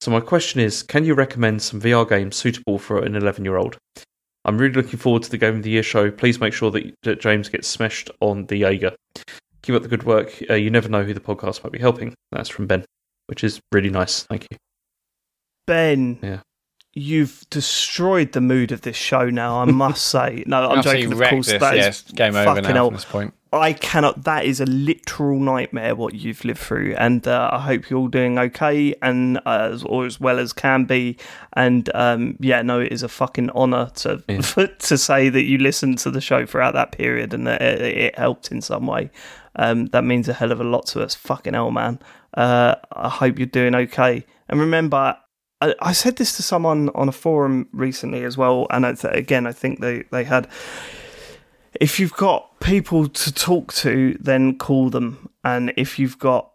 So, 0.00 0.12
my 0.12 0.20
question 0.20 0.60
is 0.60 0.84
can 0.84 1.04
you 1.04 1.14
recommend 1.14 1.62
some 1.62 1.80
VR 1.80 2.08
games 2.08 2.36
suitable 2.36 2.78
for 2.78 3.02
an 3.02 3.16
11 3.16 3.44
year 3.44 3.56
old? 3.56 3.76
I'm 4.44 4.56
really 4.56 4.74
looking 4.74 5.00
forward 5.00 5.24
to 5.24 5.30
the 5.30 5.36
Game 5.36 5.56
of 5.56 5.64
the 5.64 5.70
Year 5.70 5.82
show. 5.82 6.08
Please 6.12 6.38
make 6.38 6.52
sure 6.52 6.70
that, 6.70 6.94
that 7.02 7.20
James 7.20 7.48
gets 7.48 7.66
smashed 7.66 8.08
on 8.20 8.46
the 8.46 8.58
Jaeger. 8.58 8.94
Keep 9.62 9.74
up 9.74 9.82
the 9.82 9.88
good 9.88 10.04
work. 10.04 10.40
Uh, 10.48 10.54
you 10.54 10.70
never 10.70 10.88
know 10.88 11.02
who 11.02 11.12
the 11.12 11.18
podcast 11.18 11.64
might 11.64 11.72
be 11.72 11.80
helping. 11.80 12.14
That's 12.30 12.48
from 12.48 12.68
Ben, 12.68 12.84
which 13.26 13.42
is 13.42 13.58
really 13.72 13.90
nice. 13.90 14.22
Thank 14.22 14.46
you. 14.48 14.56
Ben, 15.66 16.20
Yeah. 16.22 16.38
You've 16.94 17.46
destroyed 17.50 18.32
the 18.32 18.40
mood 18.40 18.70
of 18.72 18.82
this 18.82 18.96
show 18.96 19.30
now, 19.30 19.60
I 19.60 19.64
must 19.66 20.04
say. 20.08 20.44
No, 20.46 20.70
I'm 20.70 20.78
Absolutely 20.78 21.02
joking, 21.04 21.22
of 21.22 21.28
course. 21.30 21.46
this. 21.46 21.60
That 21.60 21.74
is 21.76 21.84
yes, 21.84 22.02
game 22.12 22.34
over 22.36 22.44
fucking 22.44 22.62
now 22.64 22.74
hell. 22.74 22.88
from 22.88 22.94
this 22.96 23.04
point. 23.04 23.34
I 23.54 23.74
cannot, 23.74 24.24
that 24.24 24.46
is 24.46 24.60
a 24.60 24.64
literal 24.64 25.38
nightmare 25.38 25.94
what 25.94 26.14
you've 26.14 26.42
lived 26.42 26.58
through. 26.60 26.94
And 26.96 27.28
uh, 27.28 27.50
I 27.52 27.58
hope 27.60 27.90
you're 27.90 27.98
all 27.98 28.08
doing 28.08 28.38
okay 28.38 28.94
and 29.02 29.36
uh, 29.44 29.68
as, 29.72 29.82
or 29.84 30.06
as 30.06 30.18
well 30.18 30.38
as 30.38 30.54
can 30.54 30.86
be. 30.86 31.18
And 31.52 31.90
um, 31.94 32.36
yeah, 32.40 32.62
no, 32.62 32.80
it 32.80 32.90
is 32.92 33.02
a 33.02 33.08
fucking 33.10 33.50
honour 33.50 33.90
to, 33.96 34.22
Yeah. 34.26 34.40
to 34.78 34.96
say 34.96 35.28
that 35.28 35.42
you 35.42 35.58
listened 35.58 35.98
to 35.98 36.10
the 36.10 36.22
show 36.22 36.46
throughout 36.46 36.72
that 36.74 36.92
period 36.92 37.34
and 37.34 37.46
that 37.46 37.60
it, 37.60 37.82
it 37.82 38.18
helped 38.18 38.50
in 38.50 38.62
some 38.62 38.86
way. 38.86 39.10
Um, 39.56 39.86
that 39.88 40.02
means 40.04 40.30
a 40.30 40.32
hell 40.32 40.50
of 40.50 40.60
a 40.60 40.64
lot 40.64 40.86
to 40.86 41.02
us. 41.02 41.14
Fucking 41.14 41.52
hell, 41.52 41.70
man. 41.70 41.98
Uh, 42.32 42.76
I 42.92 43.10
hope 43.10 43.38
you're 43.38 43.44
doing 43.46 43.74
okay. 43.74 44.24
And 44.48 44.60
remember, 44.60 45.14
I, 45.62 45.74
I 45.80 45.92
said 45.92 46.16
this 46.16 46.36
to 46.36 46.42
someone 46.42 46.90
on 46.94 47.08
a 47.08 47.12
forum 47.12 47.68
recently 47.72 48.24
as 48.24 48.36
well, 48.36 48.66
and 48.70 48.84
it's, 48.84 49.04
again, 49.04 49.46
I 49.46 49.52
think 49.52 49.80
they, 49.80 50.02
they 50.10 50.24
had. 50.24 50.48
If 51.80 52.00
you've 52.00 52.14
got 52.14 52.60
people 52.60 53.08
to 53.08 53.32
talk 53.32 53.72
to, 53.74 54.16
then 54.20 54.58
call 54.58 54.90
them, 54.90 55.30
and 55.44 55.72
if 55.76 55.98
you've 55.98 56.18
got 56.18 56.48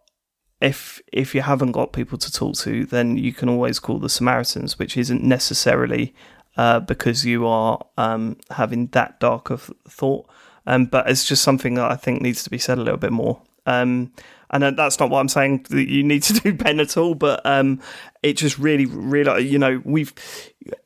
if 0.60 1.00
if 1.12 1.34
you 1.34 1.42
haven't 1.42 1.72
got 1.72 1.92
people 1.92 2.18
to 2.18 2.32
talk 2.32 2.56
to, 2.56 2.84
then 2.86 3.16
you 3.16 3.32
can 3.32 3.48
always 3.48 3.78
call 3.78 3.98
the 3.98 4.08
Samaritans, 4.08 4.78
which 4.78 4.96
isn't 4.96 5.22
necessarily 5.22 6.14
uh, 6.56 6.80
because 6.80 7.24
you 7.24 7.46
are 7.46 7.84
um, 7.96 8.36
having 8.50 8.88
that 8.88 9.20
dark 9.20 9.50
of 9.50 9.72
thought, 9.88 10.28
um, 10.66 10.86
but 10.86 11.08
it's 11.08 11.24
just 11.24 11.42
something 11.42 11.74
that 11.74 11.90
I 11.90 11.96
think 11.96 12.20
needs 12.20 12.42
to 12.42 12.50
be 12.50 12.58
said 12.58 12.78
a 12.78 12.82
little 12.82 12.98
bit 12.98 13.12
more. 13.12 13.40
Um, 13.66 14.12
and 14.50 14.64
uh, 14.64 14.70
that's 14.70 14.98
not 14.98 15.10
what 15.10 15.20
I'm 15.20 15.28
saying 15.28 15.66
that 15.70 15.88
you 15.88 16.02
need 16.02 16.22
to 16.24 16.32
do 16.40 16.54
pen 16.54 16.80
at 16.80 16.96
all, 16.96 17.14
but 17.14 17.44
um, 17.44 17.80
it 18.22 18.34
just 18.34 18.58
really, 18.58 18.86
really, 18.86 19.46
you 19.46 19.58
know, 19.58 19.82
we've 19.84 20.12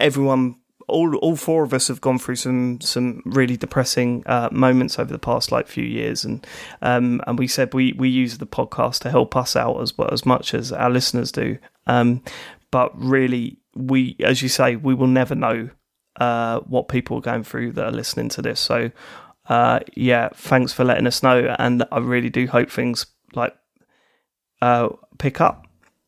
everyone, 0.00 0.56
all 0.88 1.16
all 1.16 1.36
four 1.36 1.62
of 1.62 1.72
us 1.72 1.88
have 1.88 2.00
gone 2.00 2.18
through 2.18 2.36
some 2.36 2.80
some 2.80 3.22
really 3.24 3.56
depressing 3.56 4.22
uh, 4.26 4.48
moments 4.52 4.98
over 4.98 5.12
the 5.12 5.18
past 5.18 5.52
like 5.52 5.66
few 5.66 5.84
years, 5.84 6.24
and 6.24 6.46
um, 6.82 7.20
and 7.26 7.38
we 7.38 7.46
said 7.46 7.72
we 7.74 7.92
we 7.94 8.08
use 8.08 8.38
the 8.38 8.46
podcast 8.46 9.00
to 9.00 9.10
help 9.10 9.36
us 9.36 9.56
out 9.56 9.80
as 9.80 9.96
well 9.96 10.10
as 10.12 10.26
much 10.26 10.54
as 10.54 10.72
our 10.72 10.90
listeners 10.90 11.32
do. 11.32 11.58
Um, 11.86 12.22
but 12.70 12.90
really, 12.98 13.58
we, 13.74 14.16
as 14.20 14.42
you 14.42 14.48
say, 14.48 14.76
we 14.76 14.94
will 14.94 15.06
never 15.06 15.34
know 15.34 15.70
uh, 16.16 16.60
what 16.60 16.88
people 16.88 17.18
are 17.18 17.22
going 17.22 17.44
through 17.44 17.72
that 17.72 17.84
are 17.84 17.92
listening 17.92 18.28
to 18.30 18.42
this. 18.42 18.60
So, 18.60 18.90
uh, 19.48 19.80
yeah, 19.94 20.30
thanks 20.34 20.72
for 20.72 20.84
letting 20.84 21.06
us 21.06 21.22
know, 21.22 21.54
and 21.58 21.84
I 21.92 21.98
really 21.98 22.30
do 22.30 22.46
hope 22.46 22.70
things 22.70 23.06
like 23.34 23.56
uh, 24.60 24.90
pick 25.18 25.40
up. 25.40 25.66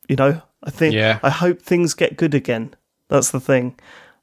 You 0.08 0.16
know, 0.16 0.42
I 0.62 0.70
think 0.70 0.94
Yeah. 0.94 1.18
I 1.22 1.30
hope 1.30 1.62
things 1.62 1.94
get 1.94 2.16
good 2.16 2.34
again. 2.34 2.74
That's 3.08 3.30
the 3.30 3.40
thing. 3.40 3.78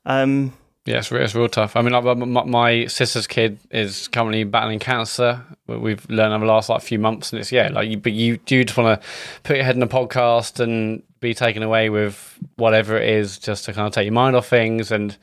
Um, 0.05 0.53
Yeah, 0.85 0.97
it's, 0.97 1.11
re- 1.11 1.23
it's 1.23 1.35
real 1.35 1.47
tough. 1.47 1.75
I 1.75 1.81
mean, 1.81 1.93
like, 1.93 2.17
my, 2.17 2.43
my 2.43 2.85
sister's 2.87 3.27
kid 3.27 3.59
is 3.69 4.07
currently 4.07 4.43
battling 4.43 4.79
cancer. 4.79 5.43
We've 5.67 6.07
learned 6.09 6.33
over 6.33 6.45
the 6.45 6.51
last 6.51 6.69
like 6.69 6.81
few 6.81 6.97
months, 6.99 7.31
and 7.31 7.39
it's 7.39 7.51
yeah, 7.51 7.69
like 7.69 7.89
you, 7.89 7.97
but 7.97 8.13
you 8.13 8.37
do 8.37 8.63
just 8.63 8.77
want 8.77 9.01
to 9.01 9.07
put 9.43 9.55
your 9.55 9.65
head 9.65 9.75
in 9.75 9.83
a 9.83 9.87
podcast 9.87 10.59
and 10.59 11.03
be 11.19 11.33
taken 11.33 11.61
away 11.61 11.89
with 11.89 12.37
whatever 12.55 12.97
it 12.97 13.07
is, 13.07 13.37
just 13.37 13.65
to 13.65 13.73
kind 13.73 13.87
of 13.87 13.93
take 13.93 14.05
your 14.05 14.13
mind 14.13 14.35
off 14.35 14.47
things. 14.47 14.91
And 14.91 15.15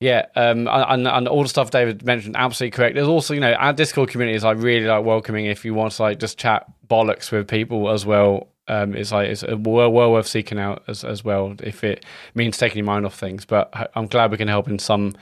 yeah, 0.00 0.26
um, 0.36 0.68
and, 0.70 1.06
and 1.08 1.28
all 1.28 1.42
the 1.42 1.48
stuff 1.48 1.70
David 1.70 2.04
mentioned, 2.04 2.36
absolutely 2.36 2.76
correct. 2.76 2.94
There's 2.94 3.08
also, 3.08 3.32
you 3.34 3.40
know, 3.40 3.52
our 3.54 3.72
Discord 3.72 4.10
community 4.10 4.36
is 4.36 4.44
like 4.44 4.58
really 4.58 4.86
like 4.86 5.04
welcoming 5.04 5.46
if 5.46 5.64
you 5.64 5.72
want 5.74 5.92
to 5.92 6.02
like 6.02 6.18
just 6.18 6.38
chat 6.38 6.66
bollocks 6.88 7.30
with 7.32 7.48
people 7.48 7.90
as 7.90 8.04
well. 8.04 8.48
Um, 8.66 8.94
it's 8.94 9.12
like 9.12 9.28
it's 9.28 9.44
well, 9.46 9.92
well 9.92 10.12
worth 10.12 10.26
seeking 10.26 10.58
out 10.58 10.82
as 10.88 11.04
as 11.04 11.22
well 11.22 11.54
if 11.62 11.84
it 11.84 12.04
means 12.34 12.56
taking 12.56 12.78
your 12.78 12.86
mind 12.86 13.04
off 13.06 13.14
things. 13.18 13.44
But 13.44 13.68
I- 13.74 13.88
I'm 13.94 14.06
glad 14.06 14.30
we 14.30 14.36
can 14.38 14.48
help 14.48 14.68
in 14.68 14.78
some 14.78 15.14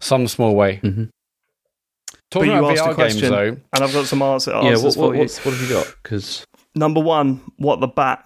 some 0.00 0.26
small 0.26 0.54
way. 0.54 0.80
Mhm. 0.82 1.10
Talking 2.30 2.48
But 2.50 2.54
you 2.54 2.58
about 2.58 2.70
asked 2.72 2.80
a 2.80 2.84
VR 2.84 2.96
games 2.96 3.12
question. 3.14 3.30
though, 3.30 3.56
and 3.72 3.84
I've 3.84 3.92
got 3.92 4.06
some 4.06 4.20
answer, 4.22 4.50
Yeah, 4.52 4.58
answers 4.70 4.84
what, 4.84 4.94
for 4.94 5.00
what, 5.08 5.12
you. 5.14 5.18
what's, 5.20 5.44
what 5.44 5.54
have 5.54 5.62
you 5.62 5.74
got? 5.74 5.96
Because 6.02 6.46
Number 6.74 7.00
one, 7.00 7.40
what 7.56 7.80
the 7.80 7.86
bat. 7.88 8.24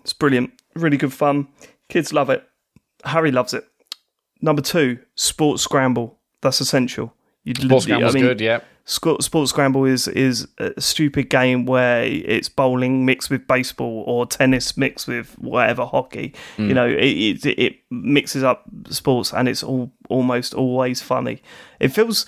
It's 0.00 0.12
brilliant, 0.12 0.50
really 0.74 0.96
good 0.96 1.12
fun. 1.12 1.48
Kids 1.88 2.12
love 2.12 2.30
it. 2.30 2.42
Harry 3.04 3.30
loves 3.30 3.52
it. 3.54 3.64
Number 4.44 4.60
two, 4.60 4.98
Sports 5.14 5.62
Scramble. 5.62 6.18
That's 6.42 6.60
essential. 6.60 7.14
You 7.44 7.54
Sports 7.54 7.84
Scramble 7.84 8.04
was 8.04 8.14
I 8.14 8.18
mean, 8.18 8.26
good. 8.28 8.40
Yeah, 8.42 8.60
Sports 8.84 9.50
Scramble 9.50 9.86
is 9.86 10.06
is 10.08 10.46
a 10.58 10.78
stupid 10.78 11.30
game 11.30 11.64
where 11.64 12.04
it's 12.04 12.50
bowling 12.50 13.06
mixed 13.06 13.30
with 13.30 13.46
baseball 13.46 14.04
or 14.06 14.26
tennis 14.26 14.76
mixed 14.76 15.08
with 15.08 15.34
whatever 15.38 15.86
hockey. 15.86 16.34
Mm. 16.58 16.68
You 16.68 16.74
know, 16.74 16.86
it, 16.86 17.46
it 17.46 17.58
it 17.58 17.76
mixes 17.90 18.42
up 18.42 18.64
sports 18.90 19.32
and 19.32 19.48
it's 19.48 19.62
all 19.62 19.90
almost 20.10 20.52
always 20.52 21.00
funny. 21.00 21.42
It 21.80 21.88
feels 21.88 22.26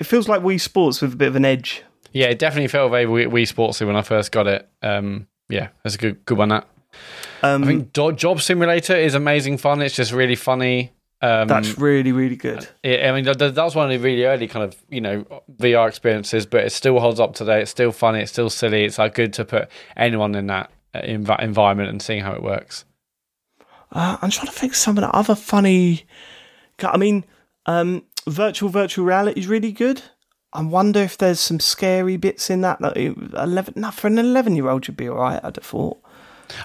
it 0.00 0.04
feels 0.04 0.28
like 0.28 0.42
Wii 0.42 0.60
Sports 0.60 1.00
with 1.00 1.12
a 1.12 1.16
bit 1.16 1.28
of 1.28 1.36
an 1.36 1.44
edge. 1.44 1.84
yeah, 2.12 2.26
it 2.26 2.40
definitely 2.40 2.68
felt 2.68 2.90
very 2.90 3.06
Wii, 3.06 3.28
Wii 3.28 3.42
Sportsy 3.54 3.86
when 3.86 3.94
I 3.94 4.02
first 4.02 4.32
got 4.32 4.48
it. 4.48 4.68
Um, 4.82 5.28
yeah, 5.48 5.68
that's 5.84 5.94
a 5.94 5.98
good 5.98 6.24
good 6.26 6.38
one. 6.38 6.48
That 6.48 6.66
Um, 7.44 7.62
I 7.62 7.66
think 7.68 7.92
Do- 7.92 8.10
Job 8.12 8.40
Simulator 8.40 8.96
is 8.96 9.14
amazing 9.14 9.58
fun. 9.58 9.82
It's 9.82 9.94
just 9.94 10.10
really 10.12 10.34
funny. 10.36 10.90
Um, 11.24 11.48
that's 11.48 11.78
really 11.78 12.12
really 12.12 12.36
good. 12.36 12.68
Yeah, 12.82 13.08
I 13.10 13.14
mean, 13.14 13.24
that, 13.24 13.38
that 13.38 13.56
was 13.56 13.74
one 13.74 13.86
of 13.86 13.92
the 13.92 14.04
really 14.04 14.24
early 14.24 14.46
kind 14.46 14.64
of 14.64 14.76
you 14.90 15.00
know 15.00 15.24
VR 15.58 15.88
experiences, 15.88 16.44
but 16.46 16.64
it 16.64 16.70
still 16.70 16.98
holds 17.00 17.20
up 17.20 17.34
today. 17.34 17.62
It's 17.62 17.70
still 17.70 17.92
funny. 17.92 18.20
It's 18.20 18.32
still 18.32 18.50
silly. 18.50 18.84
It's 18.84 18.98
like 18.98 19.14
good 19.14 19.32
to 19.34 19.44
put 19.44 19.68
anyone 19.96 20.34
in 20.34 20.48
that 20.48 20.70
uh, 20.94 21.00
env- 21.00 21.42
environment 21.42 21.88
and 21.88 22.02
seeing 22.02 22.22
how 22.22 22.32
it 22.32 22.42
works. 22.42 22.84
Uh, 23.92 24.18
I'm 24.20 24.30
trying 24.30 24.46
to 24.48 24.52
think 24.52 24.72
of 24.72 24.76
some 24.76 24.98
of 24.98 25.02
the 25.02 25.10
other 25.10 25.34
funny. 25.34 26.04
I 26.82 26.96
mean, 26.96 27.24
um, 27.66 28.02
virtual 28.26 28.68
virtual 28.68 29.04
reality 29.06 29.40
is 29.40 29.46
really 29.46 29.72
good. 29.72 30.02
I 30.52 30.62
wonder 30.62 31.00
if 31.00 31.16
there's 31.16 31.40
some 31.40 31.58
scary 31.60 32.16
bits 32.16 32.50
in 32.50 32.60
that. 32.60 32.80
that 32.80 32.96
it- 32.96 33.16
eleven, 33.34 33.74
no, 33.76 33.90
for 33.90 34.08
an 34.08 34.18
eleven 34.18 34.56
year 34.56 34.68
old, 34.68 34.86
you'd 34.88 34.96
be 34.96 35.08
all 35.08 35.16
right. 35.16 35.40
I'd 35.42 35.56
have 35.56 35.64
thought. 35.64 35.98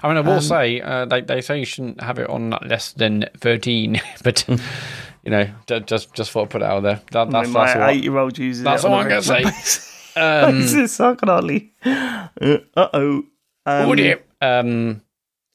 I 0.02 0.08
mean, 0.08 0.16
I 0.16 0.20
Um, 0.20 0.26
will 0.26 0.40
say 0.40 0.80
uh, 0.80 1.04
they 1.06 1.20
they 1.20 1.40
say 1.40 1.58
you 1.58 1.64
shouldn't 1.64 2.00
have 2.02 2.18
it 2.18 2.28
on 2.30 2.50
less 2.66 2.92
than 2.92 3.26
thirteen, 3.38 4.00
but 4.24 4.46
you 4.48 5.30
know, 5.30 5.48
ju- 5.66 5.80
just 5.80 6.14
just 6.14 6.30
thought 6.30 6.44
I 6.44 6.46
put 6.46 6.62
it 6.62 6.68
out 6.68 6.82
there. 6.82 7.00
That, 7.12 7.30
that's 7.30 7.52
that's 7.52 7.74
my 7.76 7.82
all. 7.82 7.90
eight 7.90 8.02
year 8.04 8.16
old 8.18 8.38
uses 8.38 8.62
That's 8.64 8.84
it. 8.84 8.86
on 8.86 8.92
all 8.92 8.98
a 9.00 9.02
I'm 9.02 9.08
gonna 9.08 9.22
say. 9.22 9.42
Um, 10.16 10.60
Jesus, 10.62 10.98
I 11.00 11.14
can 11.14 11.28
hardly. 11.28 11.72
Uh 11.84 12.28
oh. 12.76 13.22
oh 13.66 13.94
dear. 13.94 14.20
Um, 14.40 15.02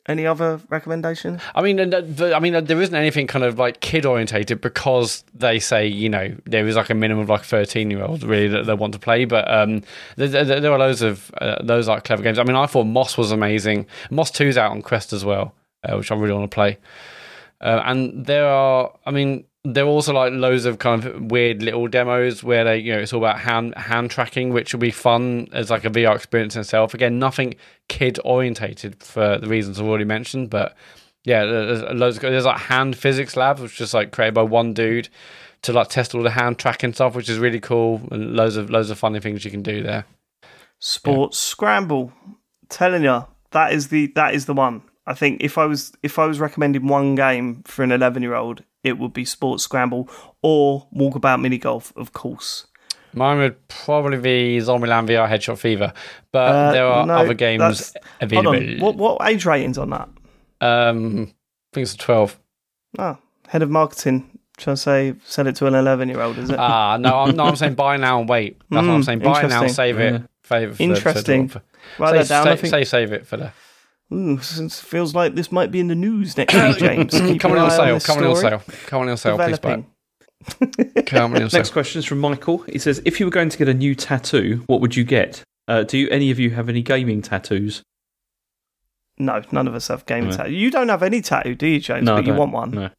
Any 0.07 0.27
other 0.27 0.61
recommendations? 0.69 1.41
I 1.55 1.63
mean, 1.63 1.79
uh, 1.79 2.31
I 2.35 2.39
mean, 2.39 2.53
uh, 2.53 2.61
there 2.61 2.79
isn't 2.79 2.93
anything 2.93 3.25
kind 3.25 3.43
of 3.43 3.57
like 3.57 3.79
kid 3.79 4.05
orientated 4.05 4.61
because 4.61 5.23
they 5.33 5.57
say 5.57 5.87
you 5.87 6.09
know 6.09 6.35
there 6.45 6.67
is 6.67 6.75
like 6.75 6.91
a 6.91 6.93
minimum 6.93 7.23
of 7.23 7.29
like 7.29 7.43
thirteen 7.43 7.89
year 7.89 8.03
olds 8.03 8.23
really 8.23 8.47
that 8.49 8.67
they 8.67 8.73
want 8.75 8.93
to 8.93 8.99
play. 8.99 9.25
But 9.25 9.49
um, 9.51 9.81
there, 10.15 10.27
there, 10.27 10.61
there 10.61 10.71
are 10.71 10.77
loads 10.77 11.01
of 11.01 11.31
uh, 11.41 11.63
those 11.63 11.87
like 11.87 12.03
clever 12.03 12.21
games. 12.21 12.37
I 12.37 12.43
mean, 12.43 12.55
I 12.55 12.67
thought 12.67 12.83
Moss 12.83 13.17
was 13.17 13.31
amazing. 13.31 13.87
Moss 14.11 14.31
2's 14.31 14.57
out 14.57 14.71
on 14.71 14.81
Quest 14.81 15.11
as 15.11 15.25
well, 15.25 15.55
uh, 15.83 15.97
which 15.97 16.11
I 16.11 16.15
really 16.15 16.33
want 16.33 16.51
to 16.51 16.55
play. 16.55 16.77
Uh, 17.61 17.81
and 17.85 18.25
there 18.25 18.47
are, 18.47 18.93
I 19.05 19.11
mean, 19.11 19.45
there 19.65 19.83
are 19.83 19.89
also 19.89 20.13
like 20.13 20.31
loads 20.31 20.65
of 20.65 20.77
kind 20.77 21.03
of 21.03 21.31
weird 21.31 21.63
little 21.63 21.87
demos 21.87 22.43
where 22.43 22.63
they, 22.63 22.77
you 22.77 22.93
know, 22.93 22.99
it's 22.99 23.11
all 23.11 23.19
about 23.19 23.39
hand 23.39 23.75
hand 23.75 24.11
tracking, 24.11 24.51
which 24.51 24.73
will 24.73 24.79
be 24.79 24.91
fun 24.91 25.47
as 25.51 25.69
like 25.69 25.83
a 25.83 25.89
VR 25.89 26.15
experience 26.15 26.55
in 26.55 26.61
itself. 26.61 26.93
Again, 26.93 27.17
nothing 27.17 27.55
kid 27.89 28.19
orientated 28.23 29.01
for 29.01 29.39
the 29.39 29.47
reasons 29.47 29.79
I've 29.79 29.87
already 29.87 30.05
mentioned, 30.05 30.51
but 30.51 30.75
yeah, 31.23 31.43
there's 31.45 31.81
loads. 31.81 32.17
Of, 32.17 32.21
there's 32.21 32.45
like 32.45 32.59
hand 32.59 32.95
physics 32.95 33.35
labs, 33.35 33.59
which 33.59 33.73
is 33.73 33.77
just 33.77 33.93
like 33.95 34.11
created 34.11 34.35
by 34.35 34.43
one 34.43 34.73
dude 34.73 35.09
to 35.63 35.73
like 35.73 35.89
test 35.89 36.13
all 36.13 36.21
the 36.21 36.29
hand 36.29 36.59
tracking 36.59 36.93
stuff, 36.93 37.15
which 37.15 37.27
is 37.27 37.39
really 37.39 37.59
cool, 37.59 38.01
and 38.11 38.35
loads 38.35 38.57
of 38.57 38.69
loads 38.69 38.91
of 38.91 38.99
funny 38.99 39.19
things 39.19 39.43
you 39.43 39.51
can 39.51 39.63
do 39.63 39.81
there. 39.81 40.05
Sports 40.79 41.39
Scramble. 41.39 42.13
Telling 42.69 43.03
you, 43.03 43.25
that 43.51 43.73
is 43.73 43.89
the 43.89 44.11
that 44.15 44.35
is 44.35 44.45
the 44.45 44.53
one. 44.53 44.83
I 45.07 45.13
think 45.13 45.41
if 45.43 45.57
I 45.57 45.65
was 45.65 45.93
if 46.03 46.17
I 46.17 46.25
was 46.25 46.39
recommending 46.39 46.87
one 46.87 47.15
game 47.15 47.61
for 47.65 47.83
an 47.83 47.91
eleven 47.91 48.23
year 48.23 48.33
old, 48.35 48.63
it 48.83 48.97
would 48.97 49.13
be 49.13 49.25
Sports 49.25 49.63
Scramble 49.63 50.09
or 50.41 50.87
Walkabout 50.95 51.41
Mini 51.41 51.57
Golf, 51.57 51.93
of 51.95 52.13
course. 52.13 52.67
Mine 53.13 53.37
would 53.37 53.67
probably 53.69 54.17
be 54.17 54.57
Zombieland 54.59 55.07
VR 55.07 55.29
Headshot 55.29 55.57
Fever, 55.57 55.93
but 56.31 56.51
Uh, 56.51 56.71
there 56.73 56.85
are 56.87 57.05
no, 57.05 57.13
other 57.15 57.33
games 57.33 57.61
that's- 57.61 57.93
Hold 58.33 58.47
available. 58.47 58.55
on, 58.55 58.79
what 58.79 58.95
what 59.19 59.29
age 59.29 59.45
ratings 59.45 59.77
on 59.77 59.89
that? 59.91 60.09
Um, 60.61 61.31
I 61.71 61.75
think 61.75 61.83
it's 61.83 61.93
a 61.93 61.97
12. 61.97 62.37
Oh, 62.99 63.17
head 63.47 63.61
of 63.61 63.69
marketing 63.69 64.39
trying 64.57 64.75
to 64.75 64.81
say 64.81 65.13
sell 65.23 65.47
it 65.47 65.55
to 65.57 65.67
an 65.67 65.75
eleven 65.75 66.09
year 66.09 66.21
old, 66.21 66.37
is 66.37 66.49
it? 66.49 66.57
Ah, 66.59 66.97
no, 66.97 67.19
I'm, 67.19 67.35
no, 67.35 67.43
I'm 67.43 67.55
saying 67.55 67.75
buy 67.75 67.97
now 67.97 68.19
and 68.19 68.27
wait. 68.29 68.57
That's 68.71 68.85
what 68.87 68.93
I'm 68.93 69.01
Mm, 69.01 69.05
saying. 69.05 69.19
Buy 69.19 69.25
now, 69.25 69.33
interesting. 69.63 69.69
save 69.69 69.99
it. 69.99 70.21
Favor 70.43 70.73
for 70.75 70.83
Interesting. 70.83 71.47
For, 71.49 71.61
Write 71.99 72.11
say, 72.11 72.17
that 72.19 72.27
down. 72.29 72.43
say, 72.45 72.51
I 72.51 72.55
think 72.55 72.71
say 72.71 72.83
save 72.83 73.11
it 73.13 73.25
for 73.27 73.37
the. 73.37 73.51
Ooh, 74.13 74.35
this 74.37 74.79
feels 74.79 75.15
like 75.15 75.35
this 75.35 75.51
might 75.51 75.71
be 75.71 75.79
in 75.79 75.87
the 75.87 75.95
news 75.95 76.37
next 76.37 76.53
week, 76.53 76.77
James. 76.79 77.11
Keep 77.11 77.41
Coming 77.41 77.57
an 77.57 77.63
on 77.63 77.71
eye 77.71 77.75
sale. 77.77 77.93
this 77.95 78.05
Coming 78.05 78.25
on 78.25 78.35
story. 78.35 78.51
sale. 78.51 78.61
Coming 78.87 79.09
on 79.09 79.17
sale. 79.17 79.37
Please 79.37 79.59
buy. 79.59 79.83
Developing. 80.59 80.91
it. 80.95 81.05
Coming 81.07 81.41
on 81.43 81.49
sale. 81.49 81.59
next 81.59 81.71
question 81.71 81.99
is 81.99 82.05
from 82.05 82.19
Michael. 82.19 82.59
He 82.71 82.77
says, 82.77 83.01
"If 83.05 83.19
you 83.19 83.25
were 83.25 83.31
going 83.31 83.49
to 83.49 83.57
get 83.57 83.67
a 83.67 83.73
new 83.73 83.95
tattoo, 83.95 84.63
what 84.67 84.79
would 84.81 84.95
you 84.95 85.03
get? 85.03 85.41
Uh, 85.67 85.83
do 85.83 85.97
you, 85.97 86.07
any 86.09 86.29
of 86.29 86.39
you 86.39 86.51
have 86.51 86.69
any 86.69 86.83
gaming 86.83 87.23
tattoos? 87.23 87.81
No, 89.17 89.41
none 89.51 89.67
of 89.67 89.73
us 89.73 89.87
have 89.87 90.05
gaming 90.05 90.29
No. 90.29 90.35
tattoo. 90.37 90.51
You 90.53 90.69
don't 90.69 90.89
have 90.89 91.01
any 91.01 91.21
tattoo, 91.21 91.55
do 91.55 91.65
you, 91.65 91.79
James? 91.79 92.03
No, 92.03 92.15
but 92.17 92.25
you 92.25 92.33
don't. 92.33 92.37
want 92.37 92.51
one. 92.51 92.71
No. 92.71 92.89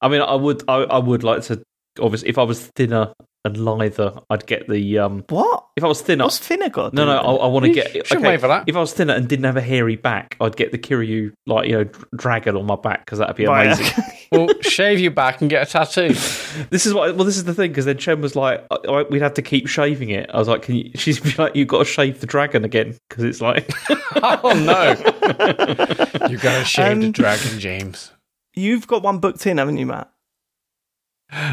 I 0.00 0.08
mean, 0.08 0.20
I 0.22 0.34
would, 0.34 0.62
I, 0.68 0.78
I 0.82 0.98
would 0.98 1.22
like 1.22 1.42
to. 1.44 1.62
Obviously, 2.00 2.28
if 2.30 2.38
I 2.38 2.42
was 2.42 2.66
thinner 2.74 3.12
and 3.44 3.56
lither, 3.58 4.20
I'd 4.30 4.46
get 4.46 4.68
the. 4.68 4.98
um 4.98 5.24
What? 5.28 5.66
If 5.76 5.84
I 5.84 5.86
was 5.88 6.00
thinner, 6.00 6.24
What's 6.24 6.38
vinegar? 6.38 6.90
no, 6.92 7.04
no, 7.04 7.16
I, 7.18 7.32
I 7.34 7.46
want 7.48 7.64
to 7.66 7.72
get. 7.72 8.06
shouldn't 8.06 8.26
wait 8.26 8.40
for 8.40 8.48
that. 8.48 8.64
If 8.68 8.76
I 8.76 8.80
was 8.80 8.92
thinner 8.92 9.12
and 9.14 9.28
didn't 9.28 9.44
have 9.44 9.56
a 9.56 9.60
hairy 9.60 9.96
back, 9.96 10.36
I'd 10.40 10.56
get 10.56 10.72
the 10.72 10.78
Kiryu, 10.78 11.32
like 11.46 11.66
you 11.68 11.72
know, 11.74 11.84
dr- 11.84 12.06
dragon 12.16 12.56
on 12.56 12.64
my 12.66 12.76
back 12.76 13.04
because 13.04 13.18
that'd 13.18 13.36
be 13.36 13.46
Right, 13.46 13.66
amazing. 13.66 13.86
okay. 13.86 14.18
well, 14.32 14.48
shave 14.62 15.00
your 15.00 15.10
back 15.10 15.40
and 15.40 15.50
get 15.50 15.68
a 15.68 15.70
tattoo. 15.70 16.14
This 16.70 16.86
is 16.86 16.94
what. 16.94 17.16
Well, 17.16 17.24
this 17.24 17.36
is 17.36 17.44
the 17.44 17.52
thing 17.54 17.70
because 17.72 17.84
then 17.84 17.98
Chen 17.98 18.20
was 18.20 18.36
like, 18.36 18.64
I- 18.70 18.76
I- 18.88 19.02
"We'd 19.10 19.22
have 19.22 19.34
to 19.34 19.42
keep 19.42 19.66
shaving 19.66 20.10
it." 20.10 20.30
I 20.32 20.38
was 20.38 20.46
like, 20.48 20.62
"Can 20.62 20.76
you? 20.76 20.90
She's 20.96 21.36
like, 21.38 21.56
you've 21.56 21.66
got 21.68 21.78
to 21.80 21.84
shave 21.84 22.20
the 22.20 22.26
dragon 22.28 22.64
again 22.64 22.96
because 23.08 23.24
it's 23.24 23.40
like." 23.40 23.70
oh 24.22 24.52
no! 24.64 24.90
you've 26.28 26.40
gotta 26.40 26.64
shave 26.64 27.00
the 27.00 27.06
Um, 27.06 27.12
dragon, 27.12 27.58
James. 27.58 28.12
You've 28.54 28.86
got 28.86 29.02
one 29.02 29.18
booked 29.18 29.44
in, 29.48 29.58
haven't 29.58 29.78
you, 29.78 29.86
Mat? 29.86 30.10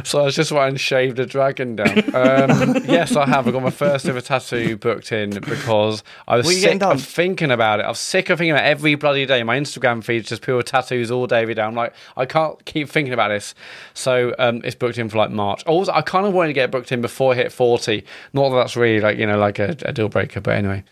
So 0.03 0.19
I 0.19 0.23
was 0.26 0.35
just 0.35 0.52
writing 0.52 0.76
shaved 0.77 1.18
a 1.18 1.26
dragon 1.26 1.76
down. 1.76 1.98
Um, 2.14 2.76
yes, 2.85 3.15
I 3.15 3.26
have. 3.26 3.48
I 3.48 3.52
got 3.52 3.64
my 3.64 3.72
first 3.72 4.06
ever 4.06 4.22
tattoo 4.22 4.77
booked 4.77 5.11
in 5.11 5.31
because 5.31 6.03
I 6.27 6.38
was 6.38 6.45
What 6.45 6.52
are 6.53 6.57
you 6.57 6.61
getting 6.61 6.80
sick 6.80 6.88
of 6.89 7.03
thinking 7.03 7.49
about 7.52 7.80
it. 7.80 7.84
I 7.84 7.89
was 7.89 7.98
sick 7.98 8.30
of 8.30 8.38
thinking 8.38 8.52
about 8.52 8.65
it 8.65 8.68
every 8.68 8.93
bloody 8.95 9.26
day. 9.26 9.41
My 9.41 9.57
Instagram 9.60 10.03
feed's 10.03 10.30
just 10.30 10.43
pure 10.43 10.61
tattoos 10.61 11.10
all 11.10 11.26
day, 11.26 11.41
every 11.41 11.56
day. 11.56 11.64
I'm 11.64 11.73
like, 11.73 11.95
I 12.15 12.26
can't 12.26 12.64
keep 12.65 12.89
thinking 12.89 13.14
about 13.14 13.30
this. 13.30 13.56
So 13.95 14.35
um, 14.38 14.61
it's 14.64 14.76
booked 14.76 14.99
in 14.99 15.10
for 15.10 15.18
like 15.18 15.31
March. 15.31 15.64
Also, 15.65 15.91
I 15.91 16.02
kind 16.02 16.27
of 16.27 16.34
wanted 16.34 16.49
to 16.49 16.53
get 16.53 16.69
booked 16.69 16.91
in 16.91 17.02
before 17.02 17.34
I 17.34 17.38
hit 17.38 17.52
40. 17.52 18.03
Not 18.34 18.49
that 18.49 18.56
that's 18.57 18.76
really 18.76 19.02
like, 19.02 19.18
you 19.18 19.26
know, 19.26 19.39
like 19.39 19.57
a, 19.57 19.76
a 19.84 19.93
deal 19.93 20.10
breaker, 20.10 20.41
but 20.41 20.53
anyway. 20.56 20.84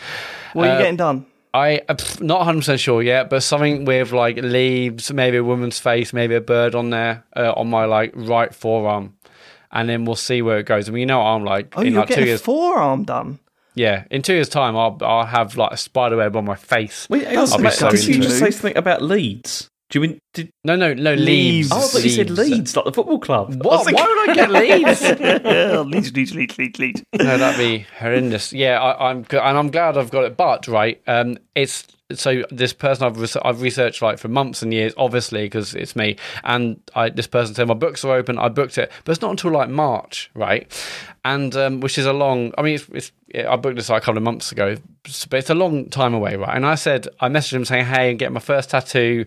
What 0.53 0.63
are 0.63 0.71
you 0.71 0.73
Uh, 0.73 0.79
getting 0.79 0.97
done? 0.97 1.25
I 1.53 1.79
uh, 1.89 1.95
pff, 1.95 2.21
not 2.21 2.39
100 2.39 2.59
percent 2.59 2.79
sure 2.79 3.01
yet, 3.01 3.29
but 3.29 3.41
something 3.41 3.85
with 3.85 4.11
like 4.11 4.37
leaves, 4.37 5.11
maybe 5.11 5.37
a 5.37 5.43
woman's 5.43 5.79
face, 5.79 6.13
maybe 6.13 6.35
a 6.35 6.41
bird 6.41 6.75
on 6.75 6.89
there 6.91 7.23
uh, 7.35 7.53
on 7.55 7.69
my 7.69 7.85
like 7.85 8.11
right 8.15 8.53
forearm, 8.53 9.15
and 9.71 9.89
then 9.89 10.05
we'll 10.05 10.15
see 10.15 10.41
where 10.41 10.59
it 10.59 10.65
goes. 10.65 10.87
I 10.87 10.91
mean, 10.91 11.01
you 11.01 11.05
know, 11.07 11.19
what 11.19 11.25
I'm 11.25 11.43
like 11.43 11.73
Oh, 11.75 11.81
in 11.81 11.93
you're 11.93 12.01
like 12.01 12.09
two 12.09 12.15
getting 12.15 12.23
a 12.25 12.27
years. 12.27 12.41
forearm 12.41 13.03
done. 13.03 13.39
yeah, 13.73 14.03
in 14.11 14.21
two 14.21 14.33
years' 14.33 14.49
time, 14.49 14.75
I'll 14.77 14.97
I'll 15.01 15.25
have 15.25 15.57
like 15.57 15.71
a 15.71 15.77
spider 15.77 16.17
web 16.17 16.35
on 16.35 16.45
my 16.45 16.55
face. 16.55 17.07
Wait, 17.09 17.25
hang 17.25 17.37
I'll 17.37 17.57
be 17.57 17.63
mate, 17.63 17.73
so 17.73 17.89
did 17.89 18.05
you 18.05 18.21
just 18.21 18.37
say 18.39 18.51
something 18.51 18.77
about 18.77 19.01
Leeds? 19.01 19.68
Do 19.89 19.99
you 19.99 20.07
mean? 20.07 20.19
Did, 20.33 20.51
No, 20.63 20.75
no, 20.75 20.93
no 20.93 21.13
Leaves. 21.15 21.25
leaves. 21.25 21.69
oh, 21.71 21.89
but 21.93 22.03
you 22.03 22.09
said 22.11 22.29
Leeds, 22.29 22.75
not 22.75 22.85
the 22.85 22.91
football 22.91 23.19
club. 23.19 23.63
What? 23.65 23.85
thinking- 23.85 23.95
Why 24.03 24.07
would 24.07 24.29
I 24.29 24.33
get 24.35 24.51
Leeds? 24.51 25.01
leads, 25.91 26.13
Leeds, 26.15 26.35
Leeds, 26.35 26.57
Leeds, 26.59 26.79
Leeds. 26.79 27.03
no, 27.17 27.37
that'd 27.37 27.57
be 27.57 27.87
horrendous. 27.97 28.53
Yeah, 28.53 28.79
I, 28.79 29.09
I'm 29.09 29.25
and 29.31 29.57
I'm 29.57 29.71
glad 29.71 29.97
I've 29.97 30.11
got 30.11 30.25
it. 30.25 30.37
But 30.37 30.67
right, 30.67 31.01
um, 31.07 31.37
it's 31.55 31.87
so 32.13 32.43
this 32.51 32.73
person 32.73 33.05
I've 33.05 33.19
res- 33.19 33.35
I've 33.37 33.61
researched 33.61 34.01
like 34.03 34.19
for 34.19 34.27
months 34.27 34.61
and 34.61 34.71
years, 34.73 34.93
obviously 34.97 35.43
because 35.45 35.73
it's 35.73 35.95
me. 35.95 36.17
And 36.43 36.79
I 36.93 37.09
this 37.09 37.25
person 37.27 37.55
said 37.55 37.67
my 37.67 37.73
books 37.73 38.05
are 38.05 38.13
open. 38.15 38.37
I 38.37 38.49
booked 38.49 38.77
it, 38.77 38.91
but 39.05 39.11
it's 39.11 39.21
not 39.21 39.31
until 39.31 39.51
like 39.51 39.69
March, 39.69 40.29
right? 40.35 40.71
And 41.25 41.55
um, 41.55 41.79
which 41.81 41.97
is 41.97 42.05
a 42.05 42.13
long. 42.13 42.53
I 42.59 42.61
mean, 42.61 42.75
it's, 42.75 42.85
it's 43.33 43.47
I 43.47 43.55
booked 43.55 43.75
this 43.77 43.89
like 43.89 44.03
a 44.03 44.05
couple 44.05 44.17
of 44.17 44.23
months 44.23 44.51
ago, 44.51 44.77
but 45.29 45.39
it's 45.39 45.49
a 45.49 45.55
long 45.55 45.89
time 45.89 46.13
away, 46.13 46.35
right? 46.35 46.55
And 46.55 46.65
I 46.65 46.75
said 46.75 47.07
I 47.19 47.27
messaged 47.29 47.53
him 47.53 47.65
saying, 47.65 47.85
"Hey, 47.85 48.11
I'm 48.11 48.17
getting 48.17 48.35
my 48.35 48.39
first 48.39 48.69
tattoo. 48.69 49.25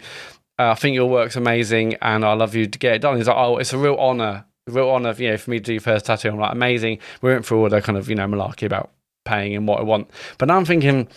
Uh, 0.69 0.73
I 0.73 0.75
think 0.75 0.95
your 0.95 1.09
work's 1.09 1.37
amazing, 1.37 1.95
and 2.03 2.25
I 2.25 2.35
love 2.35 2.55
you 2.55 2.67
to 2.67 2.79
get 2.79 2.95
it 2.95 2.99
done." 3.03 3.17
He's 3.17 3.29
like, 3.29 3.37
"Oh, 3.37 3.57
it's 3.59 3.73
a 3.73 3.79
real 3.79 3.97
honor." 3.97 4.45
Real 4.69 4.91
honor, 4.91 5.13
you 5.19 5.29
know, 5.29 5.37
for 5.37 5.51
me 5.51 5.59
to 5.59 5.65
do 5.65 5.73
your 5.73 5.81
first 5.81 6.07
tattoo. 6.07 6.29
I'm 6.29 6.39
like, 6.39 6.53
amazing. 6.53 6.99
We 7.21 7.33
went 7.33 7.45
through 7.45 7.63
all 7.63 7.69
the 7.69 7.83
kind 7.83 7.99
of, 7.99 8.09
you 8.09 8.15
know, 8.15 8.27
malarkey 8.29 8.65
about 8.65 8.91
paying 9.25 9.57
and 9.57 9.67
what 9.67 9.81
I 9.81 9.83
want. 9.83 10.09
But 10.39 10.47
now 10.47 10.57
I'm 10.57 10.65
thinking, 10.65 11.09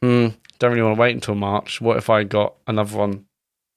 hmm, 0.00 0.28
don't 0.58 0.70
really 0.70 0.80
want 0.82 0.96
to 0.96 1.00
wait 1.02 1.14
until 1.14 1.34
March. 1.34 1.82
What 1.82 1.98
if 1.98 2.08
I 2.08 2.24
got 2.24 2.54
another 2.66 2.96
one 2.96 3.26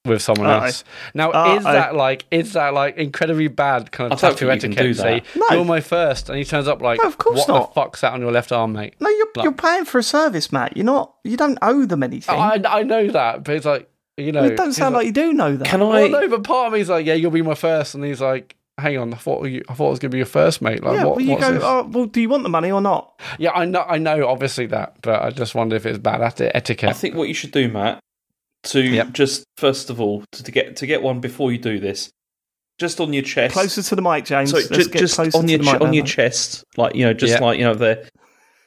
with 0.06 0.22
someone 0.22 0.46
Uh-oh. 0.46 0.64
else? 0.64 0.82
Now, 1.12 1.30
Uh-oh. 1.32 1.56
is 1.58 1.64
that 1.64 1.94
like 1.94 2.24
is 2.30 2.54
that 2.54 2.72
like 2.72 2.96
incredibly 2.96 3.48
bad 3.48 3.92
kind 3.92 4.14
of 4.14 4.18
I 4.18 4.28
don't 4.28 4.38
tattoo 4.38 4.46
think 4.60 4.76
you 4.80 4.84
etiquette? 4.92 4.96
Say. 4.96 5.22
No. 5.38 5.56
you're 5.56 5.64
my 5.66 5.80
first, 5.82 6.30
and 6.30 6.38
he 6.38 6.44
turns 6.46 6.66
up 6.66 6.80
like, 6.80 6.98
No, 7.02 7.08
of 7.08 7.18
course 7.18 7.40
what 7.40 7.48
not. 7.48 7.74
the 7.74 7.80
fuck's 7.82 8.00
that 8.00 8.14
on 8.14 8.22
your 8.22 8.32
left 8.32 8.50
arm, 8.50 8.72
mate? 8.72 8.94
No, 8.98 9.10
you're 9.10 9.26
Like- 9.36 9.44
you're 9.44 9.52
paying 9.52 9.84
for 9.84 9.98
a 9.98 10.02
service, 10.02 10.50
Mat. 10.52 10.74
You're 10.74 10.86
not. 10.86 11.12
You 11.22 11.36
don't 11.36 11.58
owe 11.60 11.84
them 11.84 12.02
anything. 12.02 12.34
I 12.34 12.62
I 12.66 12.82
know 12.82 13.08
that, 13.08 13.44
but 13.44 13.56
it's 13.56 13.66
like 13.66 13.90
you 14.18 14.32
know, 14.32 14.44
it 14.44 14.56
doesn't 14.56 14.74
sound 14.74 14.94
like 14.94 15.06
you 15.06 15.12
do 15.12 15.32
know 15.32 15.56
that. 15.56 15.66
Can 15.66 15.82
I? 15.82 15.86
Well, 15.86 16.08
no, 16.08 16.28
but 16.28 16.44
part 16.44 16.66
of 16.68 16.72
me's 16.72 16.88
like, 16.88 17.06
yeah, 17.06 17.14
you'll 17.14 17.30
be 17.30 17.42
my 17.42 17.54
first, 17.54 17.94
and 17.94 18.04
he's 18.04 18.20
like. 18.20 18.54
Hang 18.80 18.96
on, 18.96 19.12
I 19.12 19.16
thought 19.16 19.44
you, 19.46 19.64
I 19.68 19.74
thought 19.74 19.88
it 19.88 19.90
was 19.90 19.98
gonna 19.98 20.10
be 20.12 20.18
your 20.18 20.24
first, 20.26 20.62
mate. 20.62 20.84
Like, 20.84 20.98
yeah, 20.98 21.04
what, 21.04 21.16
well, 21.16 21.24
you 21.24 21.32
what's 21.32 21.42
go. 21.48 21.52
this? 21.52 21.62
Oh, 21.64 21.82
well, 21.90 22.04
do 22.06 22.20
you 22.20 22.28
want 22.28 22.44
the 22.44 22.48
money 22.48 22.70
or 22.70 22.80
not? 22.80 23.20
Yeah, 23.36 23.50
I 23.50 23.64
know, 23.64 23.80
I 23.80 23.98
know, 23.98 24.28
obviously 24.28 24.66
that, 24.66 24.98
but 25.02 25.20
I 25.20 25.30
just 25.30 25.52
wonder 25.56 25.74
if 25.74 25.84
it's 25.84 25.98
bad 25.98 26.20
at 26.22 26.40
I 26.56 26.92
think 26.92 27.16
what 27.16 27.26
you 27.26 27.34
should 27.34 27.50
do, 27.50 27.68
Mat, 27.68 27.98
to 28.62 28.80
Yep. 28.80 29.14
just 29.14 29.42
first 29.56 29.90
of 29.90 30.00
all 30.00 30.22
to, 30.30 30.44
to 30.44 30.52
get 30.52 30.76
to 30.76 30.86
get 30.86 31.02
one 31.02 31.18
before 31.18 31.50
you 31.50 31.58
do 31.58 31.80
this, 31.80 32.12
just 32.78 33.00
on 33.00 33.12
your 33.12 33.24
chest. 33.24 33.54
Closer 33.54 33.82
to 33.82 33.96
the 33.96 34.02
mic, 34.02 34.24
James. 34.26 34.52
so 34.52 34.60
just, 34.60 34.92
just 34.92 35.18
on 35.18 35.48
your 35.48 35.58
the 35.58 35.64
ch- 35.64 35.66
on 35.66 35.78
now, 35.80 35.90
your 35.90 36.04
mate. 36.04 36.06
chest, 36.06 36.62
like 36.76 36.94
you 36.94 37.04
know, 37.04 37.12
just 37.12 37.32
Yeah. 37.32 37.44
like 37.44 37.58
you 37.58 37.64
know, 37.64 37.74
the 37.74 38.08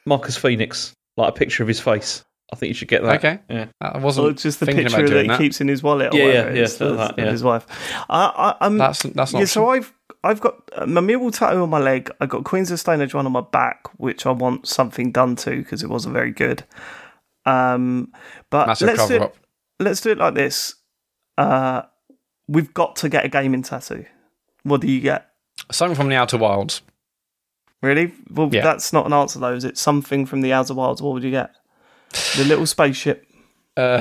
Marcus 0.04 0.36
Fenix, 0.36 0.92
like 1.16 1.30
a 1.30 1.32
picture 1.32 1.62
of 1.62 1.68
his 1.68 1.80
face. 1.80 2.22
I 2.52 2.54
think 2.54 2.68
you 2.68 2.74
should 2.74 2.88
get 2.88 3.02
that. 3.02 3.16
Okay. 3.16 3.38
Yeah. 3.48 3.66
I 3.80 3.96
wasn't 3.98 4.28
It's 4.28 4.42
just 4.42 4.60
the 4.60 4.66
picture 4.66 4.86
about 4.86 5.08
that 5.08 5.22
he 5.22 5.28
that. 5.28 5.38
keeps 5.38 5.60
in 5.62 5.68
his 5.68 5.82
wallet. 5.82 6.12
Or 6.12 6.18
Yeah, 6.18 6.24
whatever 6.26 6.48
yeah, 6.48 6.52
it 6.52 6.56
yeah, 6.58 6.62
is, 6.64 6.74
stuff 6.74 6.88
like 6.90 6.98
that's- 6.98 7.16
that, 7.16 7.24
yeah. 7.24 7.30
His 7.30 7.42
wife. 7.42 7.66
I, 8.10 8.24
I, 8.60 8.66
I'm, 8.66 8.76
That's 8.78 9.02
that's 9.04 9.32
not. 9.32 9.38
yeah, 9.38 9.44
so 9.46 9.70
I've 9.70 9.92
I've 10.22 10.40
got 10.40 10.56
uh, 10.74 10.86
my 10.86 11.00
Millwall 11.00 11.32
tattoo 11.36 11.62
on 11.62 11.70
my 11.70 11.78
leg. 11.80 12.10
I 12.20 12.26
got 12.26 12.44
Queens 12.44 12.70
of 12.70 12.78
Stone 12.78 13.00
Age 13.00 13.14
one 13.14 13.24
on 13.26 13.32
my 13.32 13.40
back, 13.40 13.88
which 13.96 14.26
I 14.26 14.30
want 14.32 14.68
something 14.68 15.10
done 15.12 15.34
to 15.36 15.56
because 15.56 15.82
it 15.82 15.88
wasn't 15.88 16.12
very 16.12 16.30
good. 16.30 16.62
Um, 17.46 18.12
but 18.50 18.66
massive 18.68 18.88
let's 18.88 19.08
do 19.08 19.14
it, 19.16 19.22
up. 19.22 19.36
let's 19.80 20.00
do 20.02 20.10
it 20.10 20.18
like 20.18 20.34
this. 20.34 20.74
Uh, 21.38 21.82
we've 22.48 22.72
got 22.74 22.96
to 22.96 23.08
get 23.08 23.24
a 23.24 23.28
gaming 23.28 23.62
tattoo. 23.62 24.04
What 24.62 24.80
do 24.82 24.88
you 24.90 25.00
get? 25.00 25.28
Something 25.70 25.96
from 25.96 26.08
the 26.08 26.16
Outer 26.16 26.36
Wilds. 26.38 26.82
Really? 27.82 28.12
Well, 28.30 28.48
Yeah. 28.52 28.62
that's 28.62 28.92
not 28.92 29.06
an 29.06 29.12
answer 29.12 29.38
though. 29.40 29.54
Is 29.54 29.64
it 29.64 29.76
something 29.76 30.24
from 30.26 30.40
the 30.42 30.52
Outer 30.52 30.74
Wilds? 30.74 31.02
What 31.02 31.14
would 31.14 31.24
you 31.24 31.30
get? 31.32 31.50
The 32.36 32.44
little 32.46 32.66
spaceship. 32.66 33.26
Uh, 33.76 34.00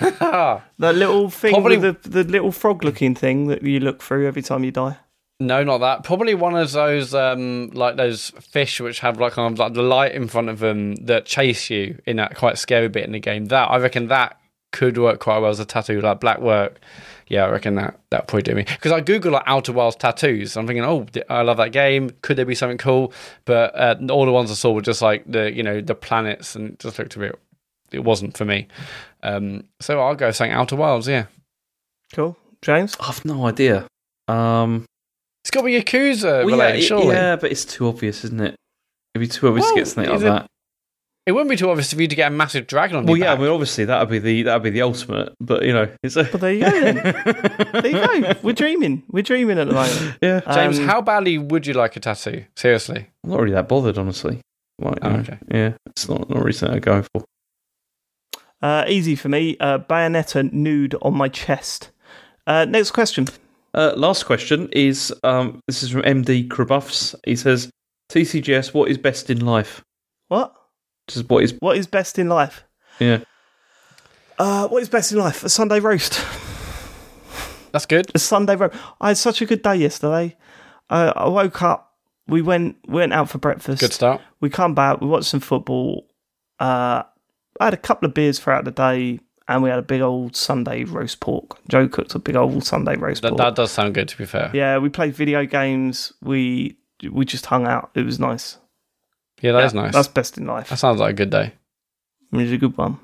The 0.78 0.92
little 0.92 1.28
thing 1.30 1.52
Probably- 1.52 1.76
the, 1.76 1.96
the 2.02 2.22
little 2.24 2.52
frog 2.52 2.84
looking 2.84 3.14
thing 3.14 3.48
that 3.48 3.62
you 3.62 3.80
look 3.80 4.00
through 4.02 4.26
every 4.28 4.42
time 4.42 4.62
you 4.64 4.70
die. 4.70 4.96
no, 5.40 5.64
not 5.64 5.78
that. 5.78 6.04
Probably 6.04 6.34
one 6.34 6.56
of 6.56 6.70
those 6.72 7.14
um 7.14 7.70
like 7.70 7.96
those 7.96 8.30
fish 8.40 8.80
which 8.80 9.00
have 9.00 9.18
like 9.18 9.32
kind 9.32 9.52
of 9.52 9.58
like 9.58 9.74
the 9.74 9.82
light 9.82 10.12
in 10.14 10.28
front 10.28 10.48
of 10.50 10.58
them 10.60 10.94
that 11.06 11.26
chase 11.26 11.68
you 11.70 11.98
in 12.06 12.16
that 12.16 12.36
quite 12.36 12.58
scary 12.58 12.88
bit 12.88 13.04
in 13.04 13.12
the 13.12 13.18
game. 13.20 13.46
That 13.46 13.70
I 13.70 13.78
reckon 13.78 14.06
that 14.08 14.38
could 14.72 14.98
work 14.98 15.18
quite 15.20 15.38
well 15.38 15.50
as 15.50 15.58
a 15.60 15.64
tattoo, 15.64 16.00
like 16.00 16.20
black 16.20 16.40
work. 16.40 16.78
Yeah, 17.28 17.44
I 17.44 17.50
reckon 17.50 17.74
that 17.74 17.98
that 18.10 18.26
probably 18.26 18.42
do 18.42 18.54
me 18.54 18.62
because 18.64 18.90
I 18.92 19.00
googled 19.02 19.32
like 19.32 19.42
Outer 19.46 19.72
Wilds 19.72 19.96
tattoos. 19.96 20.56
I'm 20.56 20.66
thinking, 20.66 20.84
oh, 20.84 21.06
I 21.28 21.42
love 21.42 21.58
that 21.58 21.72
game. 21.72 22.10
Could 22.22 22.36
there 22.38 22.46
be 22.46 22.54
something 22.54 22.78
cool? 22.78 23.12
But 23.44 23.74
uh, 23.74 23.96
all 24.10 24.24
the 24.24 24.32
ones 24.32 24.50
I 24.50 24.54
saw 24.54 24.72
were 24.72 24.80
just 24.82 25.02
like 25.02 25.24
the 25.30 25.52
you 25.52 25.62
know 25.62 25.80
the 25.80 25.94
planets 25.94 26.56
and 26.56 26.70
it 26.72 26.78
just 26.78 26.98
looked 26.98 27.16
a 27.16 27.18
bit. 27.18 27.38
It 27.92 28.04
wasn't 28.04 28.36
for 28.36 28.44
me. 28.44 28.68
Um, 29.22 29.64
so 29.80 30.00
I'll 30.00 30.14
go 30.14 30.30
saying 30.30 30.52
Outer 30.52 30.76
Wilds. 30.76 31.06
Yeah, 31.08 31.26
Cool, 32.14 32.36
James. 32.62 32.96
I've 33.00 33.24
no 33.24 33.46
idea. 33.46 33.86
Um, 34.28 34.84
it's 35.44 35.50
got 35.50 35.60
to 35.62 35.66
be 35.66 35.80
Yakuza 35.80 36.44
well, 36.44 36.56
yeah, 36.58 36.68
it- 36.68 36.82
surely. 36.82 37.14
yeah, 37.14 37.36
but 37.36 37.50
it's 37.50 37.64
too 37.64 37.88
obvious, 37.88 38.24
isn't 38.24 38.40
it? 38.40 38.54
It'd 39.14 39.28
be 39.28 39.32
too 39.32 39.48
obvious 39.48 39.64
Well, 39.66 39.74
to 39.74 39.80
get 39.80 39.88
something 39.88 40.12
like 40.12 40.20
that. 40.22 40.46
It 41.28 41.32
wouldn't 41.32 41.50
be 41.50 41.56
too 41.56 41.68
obvious 41.68 41.92
for 41.92 42.00
you 42.00 42.08
to 42.08 42.16
get 42.16 42.28
a 42.32 42.34
massive 42.34 42.66
dragon 42.66 42.96
on 42.96 43.04
Well, 43.04 43.18
your 43.18 43.26
yeah, 43.26 43.34
I 43.34 43.36
mean, 43.36 43.48
obviously 43.48 43.84
that 43.84 44.00
would 44.00 44.08
be 44.08 44.18
the 44.18 44.44
that 44.44 44.54
would 44.54 44.62
be 44.62 44.70
the 44.70 44.80
ultimate, 44.80 45.34
but 45.38 45.62
you 45.62 45.74
know, 45.74 45.86
it's 46.02 46.16
a 46.16 46.24
But 46.24 46.40
there 46.40 46.54
you 46.54 46.60
go. 46.60 46.70
Then. 46.70 46.94
there 47.82 47.86
you 48.16 48.22
go. 48.22 48.34
We're 48.42 48.54
dreaming. 48.54 49.02
We're 49.10 49.22
dreaming 49.22 49.58
at 49.58 49.68
the 49.68 49.74
moment. 49.74 50.16
yeah. 50.22 50.40
James, 50.54 50.78
Um, 50.78 50.86
how 50.86 51.02
badly 51.02 51.36
would 51.36 51.66
you 51.66 51.74
like 51.74 51.96
a 51.96 52.00
tattoo? 52.00 52.44
Seriously. 52.56 53.08
I'm 53.24 53.30
not 53.30 53.40
really 53.40 53.52
that 53.52 53.68
bothered, 53.68 53.98
honestly. 53.98 54.40
Like, 54.78 54.98
Oh, 55.02 55.10
okay. 55.16 55.38
Yeah, 55.50 55.72
it's 55.88 56.08
not 56.08 56.30
not 56.30 56.38
really 56.38 56.52
something 56.52 56.76
I'm 56.76 56.80
going 56.80 57.04
for. 57.12 57.24
Uh, 58.62 58.84
easy 58.88 59.14
for 59.14 59.28
me. 59.28 59.56
Uh, 59.60 59.78
Bayonetta 59.80 60.50
nude 60.50 60.94
on 61.02 61.14
my 61.14 61.28
chest. 61.28 61.90
Uh, 62.46 62.64
next 62.64 62.92
question. 62.92 63.26
Uh, 63.74 63.92
last 63.96 64.24
question 64.24 64.68
is 64.72 65.12
um, 65.24 65.60
this 65.68 65.82
is 65.82 65.90
from 65.90 66.02
MD 66.02 66.48
Krabuffs. 66.48 67.14
He 67.26 67.36
says, 67.36 67.68
"TCGS, 68.10 68.72
what 68.72 68.90
is 68.90 68.96
best 68.96 69.28
in 69.28 69.44
life? 69.44 69.82
What? 70.28 70.54
Just 71.08 71.28
what 71.28 71.42
is 71.42 71.54
What 71.60 71.76
is 71.76 71.86
best 71.86 72.18
in 72.18 72.28
life? 72.28 72.64
yeah? 73.00 73.20
Uh, 74.38 74.68
what 74.68 74.80
is 74.82 74.88
best 74.88 75.10
in 75.12 75.18
life? 75.18 75.42
A 75.42 75.48
Sunday 75.48 75.80
roast. 75.80 76.24
That's 77.72 77.86
good. 77.86 78.10
A 78.14 78.18
Sunday 78.18 78.56
roast. 78.56 78.76
I 79.00 79.08
had 79.08 79.18
such 79.18 79.42
a 79.42 79.46
good 79.46 79.62
day 79.62 79.76
yesterday. 79.76 80.36
Uh, 80.88 81.12
I 81.16 81.28
woke 81.28 81.60
up. 81.62 81.96
We 82.26 82.42
went 82.42 82.76
went 82.86 83.12
out 83.12 83.28
for 83.30 83.38
breakfast. 83.38 83.80
Good 83.80 83.92
start. 83.92 84.20
We 84.40 84.48
come 84.50 84.74
back. 84.74 85.00
We 85.00 85.06
watched 85.06 85.26
some 85.26 85.40
football. 85.40 86.06
Uh, 86.60 87.02
I 87.60 87.64
had 87.64 87.74
a 87.74 87.78
couple 87.78 88.06
of 88.08 88.14
beers 88.14 88.38
throughout 88.38 88.64
the 88.64 88.70
day, 88.70 89.20
and 89.48 89.62
we 89.62 89.70
had 89.70 89.78
a 89.78 89.82
big 89.82 90.00
old 90.02 90.36
Sunday 90.36 90.84
roast 90.84 91.20
pork. 91.20 91.58
Joe 91.68 91.88
cooked 91.88 92.14
a 92.14 92.18
big 92.18 92.36
old 92.36 92.64
Sunday 92.64 92.96
roast 92.96 93.22
That, 93.22 93.30
pork. 93.30 93.38
that 93.38 93.54
does 93.56 93.70
sound 93.72 93.94
good, 93.94 94.08
to 94.08 94.16
be 94.18 94.24
fair. 94.24 94.50
Yeah, 94.54 94.74
Yeah, 94.74 94.78
we 94.78 94.88
played 94.88 95.14
video 95.14 95.44
games. 95.46 96.12
We 96.22 96.78
we 97.10 97.24
just 97.24 97.46
hung 97.46 97.66
out. 97.66 97.90
It 97.94 98.04
was 98.04 98.18
nice. 98.18 98.58
That 99.40 99.64
is 99.64 99.74
nice. 99.74 99.92
That's 99.92 100.08
best 100.08 100.38
in 100.38 100.46
life. 100.46 100.68
that 100.68 100.78
sounds 100.78 101.00
like 101.00 101.10
a 101.10 101.16
good 101.16 101.30
day. 101.30 101.52
It 102.32 102.36
was 102.36 102.52
a 102.52 102.58
good 102.58 102.76
one. 102.76 102.98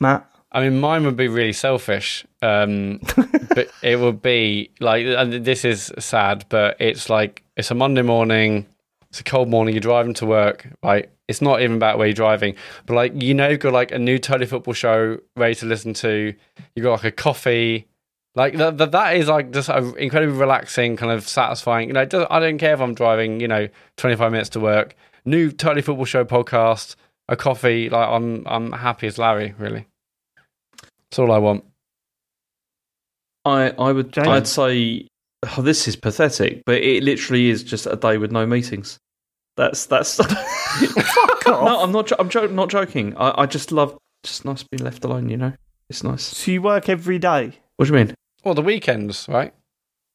Mat, 0.00 0.28
I 0.52 0.60
mean, 0.68 0.80
mine 0.80 1.04
would 1.04 1.16
be 1.16 1.28
really 1.28 1.54
selfish, 1.54 2.26
um, 2.42 3.00
but 3.48 3.70
it 3.82 3.98
would 3.98 4.20
be 4.20 4.70
like, 4.80 5.06
and 5.06 5.32
this 5.32 5.64
is 5.64 5.90
sad, 5.98 6.44
but 6.50 6.76
it's 6.78 7.08
like 7.08 7.42
it's 7.56 7.70
a 7.70 7.74
Monday 7.74 8.02
morning, 8.02 8.66
it's 9.08 9.20
a 9.20 9.24
cold 9.24 9.48
morning, 9.48 9.74
you're 9.74 9.80
driving 9.80 10.12
to 10.14 10.26
work, 10.26 10.68
right? 10.82 11.08
It's 11.26 11.40
not 11.40 11.62
even 11.62 11.76
about 11.76 11.96
where 11.96 12.06
you're 12.06 12.14
driving, 12.14 12.56
but 12.84 12.94
like 12.94 13.20
you 13.20 13.32
know, 13.32 13.48
you've 13.48 13.60
got 13.60 13.72
like 13.72 13.92
a 13.92 13.98
new 13.98 14.18
Totally 14.18 14.46
Football 14.46 14.74
show 14.74 15.18
ready 15.36 15.54
to 15.56 15.66
listen 15.66 15.94
to. 15.94 16.34
You 16.76 16.82
got 16.82 16.92
like 16.92 17.04
a 17.04 17.12
coffee, 17.12 17.86
like 18.34 18.56
that. 18.58 18.76
That, 18.76 18.92
that 18.92 19.16
is 19.16 19.28
like 19.28 19.52
just 19.52 19.70
a 19.70 19.94
incredibly 19.94 20.36
relaxing, 20.36 20.96
kind 20.98 21.12
of 21.12 21.26
satisfying. 21.26 21.88
You 21.88 21.94
know, 21.94 22.26
I 22.30 22.40
don't 22.40 22.58
care 22.58 22.74
if 22.74 22.80
I'm 22.80 22.94
driving, 22.94 23.40
you 23.40 23.48
know, 23.48 23.68
25 23.96 24.32
minutes 24.32 24.50
to 24.50 24.60
work. 24.60 24.96
New 25.24 25.50
Totally 25.50 25.82
Football 25.82 26.04
show 26.04 26.24
podcast, 26.24 26.96
a 27.28 27.36
coffee. 27.36 27.88
Like 27.88 28.08
I'm, 28.08 28.46
I'm 28.46 28.72
happy 28.72 29.06
as 29.06 29.18
Larry, 29.18 29.54
really. 29.58 29.86
That's 31.10 31.18
all 31.18 31.32
I 31.32 31.38
want. 31.38 31.64
I 33.44 33.70
I 33.78 33.92
would 33.92 34.12
James? 34.12 34.28
I'd 34.28 34.46
say 34.46 35.08
oh, 35.58 35.62
this 35.62 35.88
is 35.88 35.96
pathetic, 35.96 36.62
but 36.64 36.80
it 36.80 37.02
literally 37.02 37.50
is 37.50 37.62
just 37.62 37.86
a 37.86 37.96
day 37.96 38.18
with 38.18 38.32
no 38.32 38.46
meetings. 38.46 38.98
That's 39.56 39.86
that's. 39.86 40.16
Fuck 40.16 41.46
off. 41.46 41.64
no, 41.64 41.82
I'm 41.82 41.92
not. 41.92 42.10
I'm 42.18 42.28
jo- 42.28 42.46
not 42.46 42.70
joking. 42.70 43.16
I, 43.16 43.42
I 43.42 43.46
just 43.46 43.72
love 43.72 43.96
just 44.22 44.44
nice 44.44 44.62
being 44.62 44.82
left 44.82 45.04
alone. 45.04 45.28
You 45.28 45.36
know, 45.36 45.52
it's 45.90 46.02
nice. 46.02 46.22
So 46.22 46.50
you 46.50 46.62
work 46.62 46.88
every 46.88 47.18
day? 47.18 47.58
What 47.76 47.88
do 47.88 47.92
you 47.94 48.04
mean? 48.04 48.14
Well, 48.44 48.54
the 48.54 48.62
weekends, 48.62 49.28
right? 49.28 49.52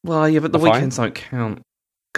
Well, 0.04 0.28
yeah, 0.28 0.40
but 0.40 0.52
the 0.52 0.58
Fine. 0.58 0.72
weekends 0.72 0.96
don't 0.96 1.14
count 1.14 1.62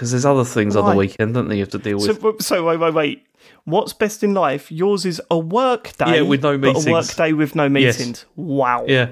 because 0.01 0.13
there's 0.13 0.25
other 0.25 0.45
things 0.47 0.77
on 0.77 0.89
the 0.89 0.97
weekend, 0.97 1.35
don't 1.35 1.47
they? 1.49 1.57
You 1.57 1.61
have 1.61 1.69
to 1.73 1.79
deal 1.79 1.99
with. 1.99 2.43
so 2.43 2.65
wait, 2.65 2.79
wait, 2.79 2.95
wait. 2.95 3.27
What's 3.65 3.93
best 3.93 4.25
in 4.25 4.33
life? 4.33 4.73
Yours 4.73 5.05
is 5.05 5.21
a 5.31 5.39
work 5.39 5.95
day, 5.99 6.17
Yeah, 6.17 6.21
with 6.23 6.43
no 6.43 6.57
but 6.57 6.69
meetings. 6.69 6.87
a 6.87 6.91
work 6.91 7.15
day 7.17 7.35
with 7.35 7.55
no 7.55 7.65
Yes. 7.67 7.99
meetings. 7.99 8.25
Wow. 8.35 8.87
yeah, 8.89 9.11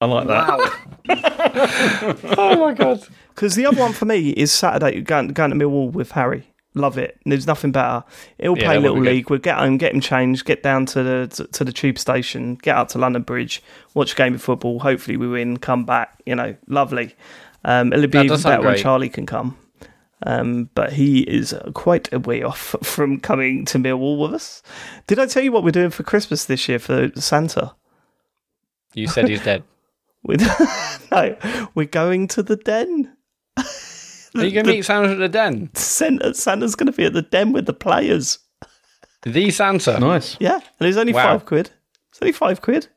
I 0.00 0.06
like 0.06 0.26
that. 0.26 0.74
oh 2.38 2.56
my 2.58 2.74
god. 2.74 3.06
Because 3.28 3.54
the 3.54 3.66
other 3.66 3.78
one 3.78 3.92
for 3.92 4.04
me 4.04 4.30
is 4.30 4.50
Saturday 4.50 5.00
going, 5.00 5.28
going 5.28 5.50
to 5.50 5.56
Millwall 5.56 5.92
with 5.92 6.10
Harry. 6.10 6.52
Love 6.74 6.98
it. 6.98 7.16
There's 7.24 7.46
nothing 7.46 7.70
better. 7.70 8.02
He'll 8.40 8.56
play 8.56 8.66
that 8.66 8.74
would 8.82 8.82
little 8.82 9.00
league. 9.02 9.30
We'll 9.30 9.38
get 9.38 9.58
home, 9.58 9.76
get 9.78 9.94
him 9.94 10.00
changed, 10.00 10.44
get 10.44 10.64
down 10.64 10.86
to 10.86 11.04
the 11.04 11.28
to, 11.34 11.46
to 11.46 11.62
the 11.64 11.72
tube 11.72 12.00
station, 12.00 12.56
get 12.56 12.76
up 12.76 12.88
to 12.88 12.98
London 12.98 13.22
Bridge, 13.22 13.62
watch 13.94 14.14
a 14.14 14.16
game 14.16 14.34
of 14.34 14.42
football. 14.42 14.80
Hopefully 14.80 15.16
we 15.16 15.28
win. 15.28 15.58
Come 15.58 15.84
back. 15.84 16.20
You 16.26 16.34
know, 16.34 16.56
lovely. 16.66 17.14
Um, 17.64 17.92
it'll 17.92 18.02
be 18.08 18.18
That 18.18 18.24
even 18.24 18.42
better 18.42 18.62
when. 18.62 18.76
Charlie 18.76 19.08
can 19.08 19.26
come. 19.26 19.56
Um, 20.26 20.68
but 20.74 20.92
he 20.92 21.20
is 21.20 21.54
quite 21.74 22.12
a 22.12 22.18
way 22.18 22.42
off 22.42 22.74
from 22.82 23.20
coming 23.20 23.64
to 23.66 23.78
Millwall 23.78 24.18
with 24.20 24.34
us. 24.34 24.62
Did 25.06 25.18
I 25.18 25.26
tell 25.26 25.42
you 25.42 25.52
what 25.52 25.64
we're 25.64 25.70
doing 25.70 25.90
for 25.90 26.02
Christmas 26.02 26.44
this 26.44 26.68
year 26.68 26.78
for 26.78 27.10
Santa? 27.16 27.74
You 28.94 29.06
said 29.08 29.28
he's 29.28 29.42
dead. 29.42 29.62
With 30.22 30.42
no, 31.10 31.34
we're 31.74 31.86
going 31.86 32.28
to 32.28 32.42
the 32.42 32.56
den. 32.56 33.16
Are 33.56 33.64
you 34.44 34.50
going 34.50 34.66
to 34.66 34.72
meet 34.72 34.84
Santa 34.84 35.12
at 35.12 35.18
the 35.18 35.28
den? 35.30 35.70
Santa, 35.74 36.34
Santa's 36.34 36.74
going 36.74 36.88
to 36.88 36.92
be 36.92 37.06
at 37.06 37.14
the 37.14 37.22
den 37.22 37.52
with 37.54 37.64
the 37.64 37.72
players. 37.72 38.38
The 39.22 39.50
Santa. 39.50 39.98
nice. 39.98 40.36
Yeah, 40.38 40.60
and 40.78 40.88
it's 40.88 40.98
only 40.98 41.14
Wow. 41.14 41.38
five 41.38 41.46
quid. 41.46 41.70
It's 42.10 42.20
only 42.20 42.32
five 42.32 42.60
quid. 42.60 42.88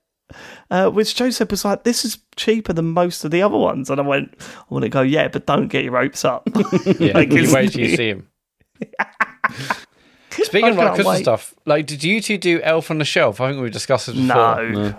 Uh, 0.73 0.89
which 0.89 1.13
Joseph 1.13 1.51
was 1.51 1.63
like, 1.63 1.83
"This 1.83 2.03
is 2.03 2.17
cheaper 2.35 2.73
than 2.73 2.85
most 2.85 3.23
of 3.23 3.29
the 3.29 3.43
other 3.43 3.57
ones," 3.59 3.91
and 3.91 4.01
I 4.01 4.03
went, 4.03 4.35
"I 4.39 4.73
want 4.73 4.81
to 4.81 4.89
go, 4.89 5.01
yeah, 5.03 5.27
but 5.27 5.45
don't 5.45 5.67
get 5.67 5.83
your 5.83 5.95
hopes 5.95 6.25
up." 6.25 6.49
Yeah, 6.99 7.11
Like, 7.17 7.31
you 7.31 7.53
wait 7.53 7.73
till 7.73 7.81
you 7.81 7.95
see 7.95 8.09
him. 8.09 8.27
Speaking 10.31 10.71
of 10.71 10.77
like 10.77 10.95
Christmas 10.95 11.17
wait. 11.17 11.21
stuff, 11.21 11.53
like, 11.67 11.85
did 11.85 12.03
you 12.03 12.19
two 12.19 12.39
do 12.39 12.59
Elf 12.63 12.89
on 12.89 12.97
the 12.97 13.05
Shelf? 13.05 13.39
I 13.39 13.51
think 13.51 13.61
we 13.61 13.69
discussed 13.69 14.09
it 14.09 14.13
before. 14.13 14.25
no, 14.25 14.95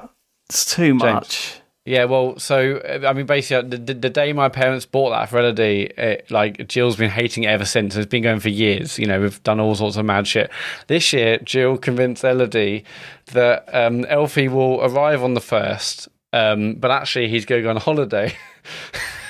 it's 0.48 0.76
too 0.76 0.94
much. 0.94 1.60
Yeah, 1.86 2.05
well, 2.05 2.39
so 2.39 2.81
I 3.06 3.12
mean, 3.12 3.27
basically, 3.27 3.77
the, 3.77 3.93
the, 3.93 4.09
day 4.09 4.32
my 4.32 4.48
parents 4.48 4.86
bought 4.86 5.11
that 5.11 5.28
for 5.28 5.39
Elodie, 5.39 5.93
it, 5.98 6.31
like 6.31 6.66
Jill's 6.66 6.97
been 6.97 7.11
hating 7.11 7.44
it 7.44 7.48
ever 7.48 7.66
since. 7.66 7.94
It's 7.94 8.06
been 8.06 8.23
going 8.23 8.40
for 8.40 8.48
years. 8.48 8.98
You 8.98 9.06
know, 9.06 9.20
we've 9.20 9.43
done 9.43 9.61
all 9.61 9.74
sorts 9.74 9.98
of 9.98 10.06
mad 10.06 10.27
shit. 10.27 10.51
This 10.86 11.12
year, 11.12 11.36
Jill 11.44 11.77
convinced 11.77 12.24
Elodie 12.24 12.85
that 13.32 13.69
um, 13.74 14.06
Elfie 14.06 14.48
will 14.48 14.82
arrive 14.82 15.23
on 15.23 15.35
the 15.35 15.43
first, 15.43 16.09
um, 16.32 16.77
but 16.77 16.90
actually 16.90 17.28
he's 17.28 17.44
going 17.44 17.66
on 17.66 17.77
holiday. 17.77 18.35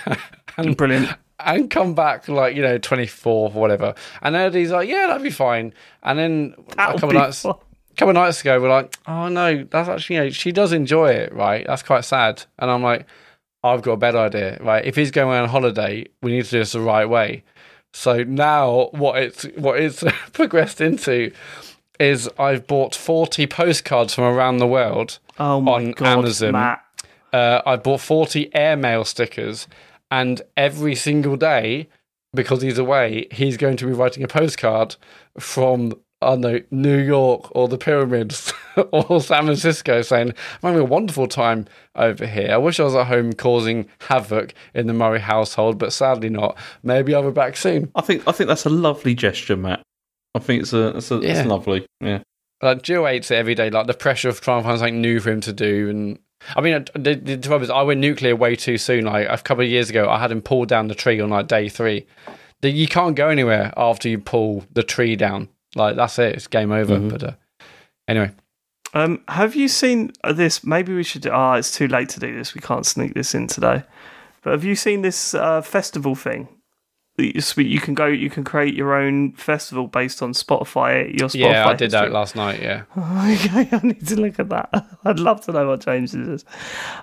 and, 0.56 0.76
Brilliant. 0.76 1.08
and 1.40 1.68
come 1.68 1.94
back 1.94 2.28
like 2.28 2.54
you 2.54 2.62
know 2.62 2.78
24th 2.78 3.26
or 3.26 3.50
whatever 3.50 3.94
and 4.22 4.36
Elodie's 4.36 4.70
like 4.70 4.88
yeah 4.88 5.08
that'd 5.08 5.22
be 5.22 5.30
fine 5.30 5.72
and 6.04 6.18
then 6.18 6.54
a 6.56 6.74
That'll 6.76 6.92
couple 7.00 7.08
be 7.08 7.16
nights 7.16 7.42
fine. 7.42 7.54
Couple 7.96 8.10
of 8.10 8.14
nights 8.14 8.40
ago, 8.40 8.60
we're 8.60 8.68
like, 8.68 8.96
oh 9.06 9.28
no, 9.28 9.64
that's 9.64 9.88
actually, 9.88 10.16
you 10.16 10.22
know, 10.22 10.30
she 10.30 10.52
does 10.52 10.72
enjoy 10.72 11.10
it, 11.10 11.32
right? 11.32 11.64
That's 11.66 11.82
quite 11.82 12.04
sad. 12.04 12.42
And 12.58 12.70
I'm 12.70 12.82
like, 12.82 13.06
I've 13.62 13.82
got 13.82 13.92
a 13.92 13.96
better 13.96 14.18
idea, 14.18 14.58
right? 14.60 14.84
If 14.84 14.96
he's 14.96 15.10
going 15.10 15.38
on 15.38 15.48
holiday, 15.48 16.06
we 16.22 16.32
need 16.32 16.44
to 16.44 16.50
do 16.50 16.58
this 16.58 16.72
the 16.72 16.80
right 16.80 17.08
way. 17.08 17.44
So 17.92 18.24
now 18.24 18.88
what 18.92 19.22
it's 19.22 19.44
what 19.56 19.80
it's 19.80 20.02
progressed 20.32 20.80
into 20.80 21.32
is 22.00 22.28
I've 22.38 22.66
bought 22.66 22.94
40 22.94 23.46
postcards 23.46 24.14
from 24.14 24.24
around 24.24 24.58
the 24.58 24.66
world. 24.66 25.18
Oh 25.38 25.60
my 25.60 25.72
on 25.74 25.92
god, 25.92 26.18
Amazon. 26.18 26.52
Mat. 26.52 26.84
Uh, 27.32 27.62
I 27.64 27.76
bought 27.76 28.00
40 28.00 28.54
airmail 28.54 29.04
stickers, 29.04 29.66
and 30.10 30.42
every 30.56 30.94
single 30.94 31.36
day, 31.36 31.88
because 32.32 32.62
he's 32.62 32.78
away, 32.78 33.26
he's 33.30 33.56
going 33.56 33.76
to 33.78 33.86
be 33.86 33.92
writing 33.92 34.22
a 34.22 34.28
postcard 34.28 34.96
from 35.38 35.94
I 36.24 36.30
don't 36.30 36.40
know 36.40 36.60
New 36.70 36.98
York 36.98 37.48
or 37.54 37.68
the 37.68 37.78
pyramids 37.78 38.52
or 38.92 39.20
San 39.20 39.44
Francisco, 39.44 40.02
saying 40.02 40.28
I'm 40.30 40.34
having 40.62 40.80
a 40.80 40.84
wonderful 40.84 41.26
time 41.26 41.66
over 41.94 42.26
here. 42.26 42.50
I 42.52 42.56
wish 42.56 42.80
I 42.80 42.84
was 42.84 42.94
at 42.94 43.06
home 43.06 43.32
causing 43.32 43.88
havoc 44.00 44.54
in 44.74 44.86
the 44.86 44.92
Murray 44.94 45.20
household, 45.20 45.78
but 45.78 45.92
sadly 45.92 46.28
not. 46.30 46.56
Maybe 46.82 47.14
I'll 47.14 47.22
be 47.22 47.30
back 47.30 47.56
soon. 47.56 47.90
I 47.94 48.00
think 48.00 48.26
I 48.26 48.32
think 48.32 48.48
that's 48.48 48.64
a 48.66 48.70
lovely 48.70 49.14
gesture, 49.14 49.56
Mat. 49.56 49.82
I 50.34 50.40
think 50.40 50.62
it's 50.62 50.72
a 50.72 50.96
it's, 50.96 51.10
a, 51.10 51.16
Yeah. 51.16 51.38
it's 51.40 51.46
lovely. 51.48 51.86
Yeah. 52.00 52.22
Like 52.62 52.82
Jill 52.82 53.04
hates 53.06 53.30
it 53.30 53.36
every 53.36 53.54
day, 53.54 53.70
like 53.70 53.86
the 53.86 53.94
pressure 53.94 54.28
of 54.28 54.40
trying 54.40 54.62
to 54.62 54.66
find 54.68 54.78
something 54.78 55.00
new 55.00 55.20
for 55.20 55.30
him 55.30 55.40
to 55.42 55.52
do. 55.52 55.90
And 55.90 56.18
I 56.56 56.60
mean, 56.60 56.74
uh, 56.74 56.84
the, 56.94 57.14
the 57.14 57.36
trouble 57.36 57.64
is, 57.64 57.70
I 57.70 57.82
went 57.82 58.00
nuclear 58.00 58.34
way 58.34 58.56
too 58.56 58.78
soon. 58.78 59.04
Like 59.04 59.26
a 59.28 59.36
couple 59.38 59.64
of 59.64 59.70
years 59.70 59.90
ago, 59.90 60.08
I 60.08 60.18
had 60.18 60.30
him 60.32 60.40
pull 60.40 60.64
down 60.64 60.88
the 60.88 60.94
tree 60.94 61.20
on 61.20 61.30
like 61.30 61.46
day 61.48 61.68
three. 61.68 62.06
The, 62.62 62.70
you 62.70 62.88
can't 62.88 63.14
go 63.16 63.28
anywhere 63.28 63.72
after 63.76 64.08
you 64.08 64.18
pull 64.18 64.64
the 64.72 64.82
tree 64.82 65.14
down. 65.16 65.48
Like 65.74 65.96
that's 65.96 66.18
it. 66.18 66.34
It's 66.36 66.46
game 66.46 66.72
over. 66.72 66.98
But 66.98 67.22
uh, 67.22 67.32
anyway, 68.08 68.30
Um, 68.92 69.22
have 69.28 69.54
you 69.54 69.68
seen 69.68 70.12
uh, 70.22 70.32
this? 70.32 70.64
Maybe 70.64 70.94
we 70.94 71.02
should. 71.02 71.26
Ah, 71.26 71.54
it's 71.54 71.72
too 71.72 71.88
late 71.88 72.08
to 72.10 72.20
do 72.20 72.36
this. 72.36 72.54
We 72.54 72.60
can't 72.60 72.86
sneak 72.86 73.14
this 73.14 73.34
in 73.34 73.46
today. 73.46 73.82
But 74.42 74.52
have 74.52 74.64
you 74.64 74.76
seen 74.76 75.02
this 75.02 75.34
uh, 75.34 75.62
festival 75.62 76.14
thing? 76.14 76.48
That 77.16 77.56
You 77.56 77.80
can 77.80 77.94
go. 77.94 78.06
You 78.06 78.28
can 78.28 78.42
create 78.42 78.74
your 78.74 78.94
own 78.94 79.32
festival 79.34 79.86
based 79.86 80.20
on 80.20 80.32
Spotify. 80.32 81.16
Your 81.18 81.28
Spotify. 81.28 81.50
yeah, 81.50 81.68
I 81.68 81.74
did 81.74 81.92
that 81.92 82.10
last 82.10 82.34
night. 82.34 82.60
Yeah, 82.60 82.82
Okay, 82.96 83.68
I 83.70 83.80
need 83.84 84.06
to 84.08 84.20
look 84.20 84.40
at 84.40 84.48
that. 84.48 84.70
I'd 85.04 85.20
love 85.20 85.40
to 85.42 85.52
know 85.52 85.68
what 85.68 85.84
James 85.84 86.12
is. 86.14 86.44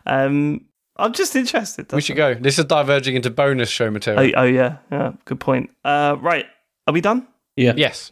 Um, 0.06 0.66
I'm 0.98 1.14
just 1.14 1.36
interested. 1.36 1.92
we 1.94 2.02
should 2.02 2.18
go. 2.18 2.34
This 2.34 2.60
is 2.60 2.66
diverging 2.66 3.16
into 3.16 3.30
bonus 3.30 3.70
show 3.70 3.90
material. 3.90 4.34
Oh, 4.36 4.42
oh 4.42 4.46
yeah, 4.46 4.78
yeah. 4.92 5.14
Good 5.24 5.40
point. 5.40 5.70
Uh, 5.86 6.18
right, 6.20 6.46
are 6.88 6.94
we 6.94 7.00
done? 7.00 7.26
Yeah. 7.56 7.74
yes. 7.78 8.12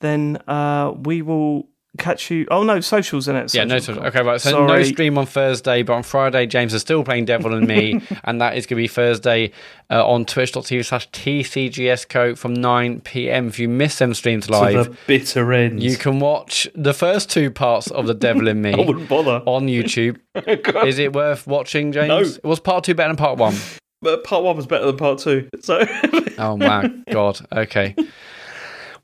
Then 0.00 0.36
uh, 0.46 0.92
we 1.02 1.22
will 1.22 1.68
catch 1.96 2.30
you. 2.30 2.46
Oh 2.50 2.62
no, 2.62 2.78
socials 2.80 3.26
in 3.26 3.34
it. 3.34 3.52
Yeah, 3.52 3.64
no. 3.64 3.78
Socials. 3.80 4.06
Okay, 4.06 4.22
right. 4.22 4.40
So 4.40 4.64
no 4.66 4.82
stream 4.84 5.18
on 5.18 5.26
Thursday, 5.26 5.82
but 5.82 5.94
on 5.94 6.02
Friday, 6.04 6.46
James 6.46 6.72
is 6.72 6.82
still 6.82 7.02
playing 7.02 7.24
Devil 7.24 7.54
in 7.54 7.66
Me, 7.66 8.00
and 8.24 8.40
that 8.40 8.56
is 8.56 8.66
going 8.66 8.76
to 8.76 8.82
be 8.84 8.86
Thursday 8.88 9.50
uh, 9.90 10.06
on 10.06 10.24
twitch.tv 10.24 10.84
slash 10.84 11.10
TCGSCO 11.10 12.38
from 12.38 12.54
9 12.54 13.00
p.m. 13.00 13.48
If 13.48 13.58
you 13.58 13.68
miss 13.68 13.98
them 13.98 14.14
streams 14.14 14.46
To 14.46 14.52
live, 14.52 14.84
the 14.90 14.96
bitter 15.08 15.52
end. 15.52 15.82
you 15.82 15.96
can 15.96 16.20
watch 16.20 16.68
the 16.74 16.94
first 16.94 17.30
two 17.30 17.50
parts 17.50 17.90
of 17.90 18.06
The 18.06 18.14
Devil 18.14 18.46
in 18.48 18.62
Me 18.62 18.72
I 18.80 18.80
wouldn't 18.80 19.08
bother. 19.08 19.42
on 19.46 19.66
YouTube. 19.66 20.18
is 20.86 20.98
it 21.00 21.12
worth 21.12 21.46
watching, 21.48 21.90
James? 21.92 22.08
No. 22.08 22.18
It 22.20 22.44
was 22.44 22.60
part 22.60 22.84
two 22.84 22.94
better 22.94 23.08
than 23.08 23.16
part 23.16 23.38
one. 23.38 23.56
But 24.00 24.22
part 24.22 24.44
one 24.44 24.54
was 24.56 24.66
better 24.66 24.86
than 24.86 24.96
part 24.96 25.18
two. 25.18 25.48
So 25.60 25.84
Oh 26.38 26.56
my 26.56 26.86
god. 27.10 27.40
Okay. 27.52 27.96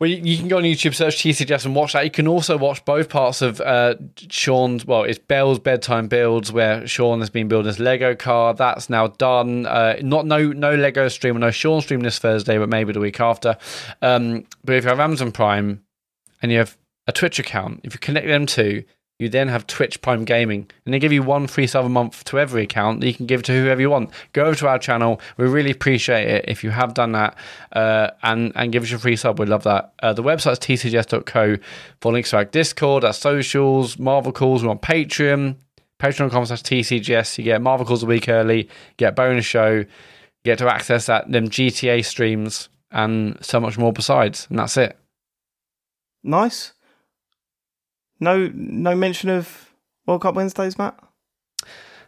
Well, 0.05 0.12
you, 0.12 0.36
can 0.36 0.49
go 0.49 0.58
on 0.58 0.65
YouTube, 0.65 0.94
search 0.94 1.16
TCGS, 1.16 1.65
and 1.65 1.74
watch 1.74 1.94
that. 1.94 2.05
You 2.05 2.10
can 2.10 2.28
also 2.28 2.58
watch 2.58 2.84
both 2.84 3.08
parts 3.08 3.41
of 3.41 3.58
uh, 3.62 3.94
Sean's. 4.28 4.84
Well, 4.84 5.05
it's 5.05 5.18
Bell's 5.18 5.58
bedtime 5.58 6.08
builds, 6.08 6.52
where 6.52 6.86
Sean 6.86 7.20
has 7.20 7.31
been 7.31 7.49
building 7.49 7.68
his 7.68 7.78
Lego 7.78 8.15
car. 8.15 8.52
That's 8.52 8.91
now 8.91 9.07
done. 9.07 9.65
Uh, 9.65 9.97
not 10.02 10.26
no 10.26 10.52
no 10.52 10.74
Lego 10.74 11.08
stream, 11.08 11.39
no 11.39 11.50
Sean 11.50 11.81
stream 11.81 12.00
this 12.00 12.18
Thursday, 12.18 12.58
but 12.58 12.68
maybe 12.68 12.92
the 12.92 13.00
week 13.00 13.18
after. 13.18 13.57
Um, 14.02 14.44
but 14.62 14.74
if 14.76 14.84
you 14.84 14.91
have 14.91 15.00
Amazon 15.00 15.33
Prime 15.33 15.83
and 16.42 16.52
you 16.52 16.58
have 16.58 16.76
a 17.07 17.12
Twitch 17.12 17.39
account, 17.39 17.81
if 17.83 17.94
you 17.94 17.99
connect 17.99 18.26
them 18.26 18.44
two, 18.44 18.84
you 19.18 19.28
then 19.28 19.49
have 19.49 19.67
Twitch 19.67 20.02
Prime 20.02 20.25
Gaming, 20.25 20.68
and 20.84 20.93
they 20.93 20.99
give 20.99 21.12
you 21.12 21.23
one 21.23 21.47
free 21.47 21.68
sub 21.68 21.84
a 21.84 21.89
month 21.89 22.25
to 22.25 22.39
every 22.39 22.65
account 22.65 23.01
that 23.01 23.07
you 23.07 23.15
can 23.15 23.26
give 23.26 23.44
to 23.44 23.52
whoever 23.52 23.81
you 23.81 23.91
want. 23.91 24.10
Go 24.33 24.44
over 24.44 24.57
to 24.57 24.68
our 24.68 24.78
channel; 24.78 25.20
we 25.36 25.47
really 25.47 25.70
appreciate 25.70 26.28
it 26.28 26.44
if 26.49 26.65
you 26.65 26.70
have 26.70 26.94
done 26.94 27.12
that, 27.12 27.36
uh, 27.73 28.10
and 28.23 28.52
and 28.57 28.73
give 28.73 28.83
us 28.83 28.93
a 28.93 28.99
free 28.99 29.17
sub. 29.17 29.39
We 29.39 29.47
love 29.47 29.65
that. 29.65 29.93
Uh, 30.02 30.12
the 30.12 30.23
website's 30.23 30.59
tcgs.co 30.59 31.57
for 32.01 32.12
links 32.12 32.31
to 32.31 32.36
our 32.36 32.44
Discord, 32.44 33.05
our 33.05 33.12
socials, 33.12 33.99
Marvel 33.99 34.33
calls. 34.33 34.65
We're 34.65 34.70
on 34.70 34.78
Patreon, 34.78 35.57
patreon.com 36.01 36.47
slash 36.47 36.62
tcgs. 36.62 37.39
You 37.39 37.44
get 37.44 37.62
Marvel 37.62 37.86
calls 37.86 38.02
a 38.02 38.07
week 38.07 38.28
early, 38.28 38.68
get 38.97 39.15
bonus 39.17 39.44
show, 39.44 39.84
get 40.44 40.59
to 40.59 40.73
access 40.73 41.07
that 41.07 41.31
them 41.31 41.49
GTA 41.49 42.05
streams, 42.05 42.68
and 42.91 43.39
so 43.43 43.59
much 43.60 43.78
more 43.78 43.93
besides. 43.93 44.47
And 44.51 44.59
that's 44.59 44.76
it. 44.76 44.99
Nice. 46.23 46.74
No, 48.25 48.51
no 48.55 48.94
mention 48.97 49.31
of 49.31 49.73
World 50.07 50.23
Cup 50.23 50.35
Wednesdays, 50.35 50.77
Mat. 50.78 50.99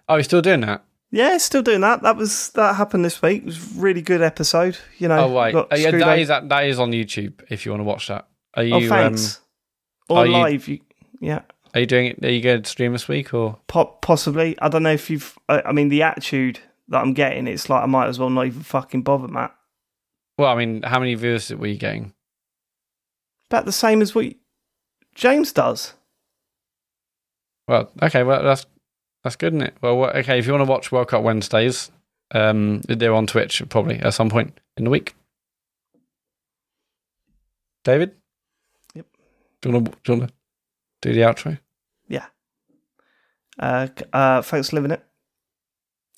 Oh, 0.09 0.15
you're 0.17 0.25
still 0.25 0.43
doing 0.43 0.61
that? 0.61 0.85
Yeah, 1.13 1.37
still 1.39 1.63
doing 1.63 1.81
that. 1.83 2.03
That 2.03 2.17
was 2.17 2.51
that 2.51 2.75
happened 2.77 3.05
this 3.05 3.23
week. 3.23 3.43
It 3.43 3.47
was 3.47 3.59
a 3.77 3.81
really 3.81 4.03
good 4.03 4.23
episode. 4.23 4.77
You 4.99 5.09
know. 5.09 5.19
Oh 5.31 5.35
right, 5.35 5.53
got 5.53 5.73
Uh, 5.73 5.77
yeah, 5.77 5.91
that 5.93 6.03
over- 6.03 6.15
is 6.17 6.29
that, 6.29 6.49
that 6.49 6.65
is 6.67 6.79
on 6.81 6.91
YouTube 6.91 7.35
if 7.49 7.65
you 7.65 7.71
want 7.73 7.81
to 7.81 7.85
watch 7.85 8.09
that. 8.09 8.27
Are 8.55 8.65
you 8.65 8.75
Oh, 8.75 8.89
thanks. 8.89 9.41
um, 10.11 10.17
or 10.17 10.19
are 10.21 10.27
you- 10.27 10.33
live. 10.33 10.69
You, 10.69 10.81
yeah, 11.21 11.43
are 11.75 11.81
you 11.81 11.87
doing 11.87 12.07
it? 12.07 12.25
Are 12.25 12.31
you 12.31 12.43
going 12.43 12.63
to 12.63 12.69
stream 12.69 12.93
this 12.93 13.07
week 13.09 13.33
or? 13.33 13.59
po- 13.69 13.97
possibly. 14.03 14.57
I 14.61 14.69
don't 14.69 14.83
know 14.83 14.93
if 14.93 15.09
you've. 15.11 15.39
I 15.49 15.63
I 15.67 15.73
mean, 15.73 15.89
the 15.89 16.03
attitude 16.03 16.59
that 16.89 16.99
I'm 17.01 17.15
getting, 17.15 17.47
it's 17.47 17.69
like 17.71 17.83
I 17.83 17.87
might 17.87 18.07
as 18.09 18.19
well 18.19 18.31
not 18.31 18.47
even 18.47 18.63
fucking 18.63 19.03
bother, 19.03 19.29
Mat. 19.29 19.55
Well, 20.39 20.51
I 20.51 20.57
mean, 20.57 20.83
how 20.83 20.99
many 20.99 21.15
views 21.15 21.51
were 21.51 21.67
you 21.67 21.79
getting? 21.79 22.13
About 23.51 23.65
the 23.65 23.73
same 23.73 24.03
as 24.03 24.15
what 24.15 24.35
James 25.15 25.53
does. 25.53 25.95
Well, 27.69 27.91
okay, 28.03 28.23
well 28.23 28.43
that's 28.43 28.67
that's 29.25 29.37
good, 29.37 29.53
isn't 29.55 29.67
it? 29.67 29.75
Well, 29.83 29.97
wha- 29.99 30.13
okay, 30.17 30.39
if 30.39 30.47
you 30.47 30.53
want 30.53 30.65
to 30.67 30.71
watch 30.71 30.93
World 30.93 31.09
Cup 31.09 31.23
Wednesdays, 31.23 31.91
um, 32.33 32.81
they're 32.83 33.15
on 33.15 33.27
Twitch 33.27 33.63
probably 33.69 33.99
at 33.99 34.15
some 34.15 34.31
point 34.31 34.59
in 34.77 34.85
the 34.85 34.91
week. 34.91 35.15
David, 37.85 38.15
Yep. 38.95 39.07
do 39.61 39.69
you 39.69 39.75
want 39.75 39.87
to 39.87 39.93
do, 39.93 40.13
you 40.13 40.19
wanna 40.21 40.33
do 41.03 41.13
the 41.13 41.21
outro? 41.21 41.59
Yeah. 42.09 42.27
Uh, 43.59 43.89
uh, 44.13 44.43
thanks 44.43 44.71
for 44.71 44.77
living 44.77 44.91
it. 44.93 45.05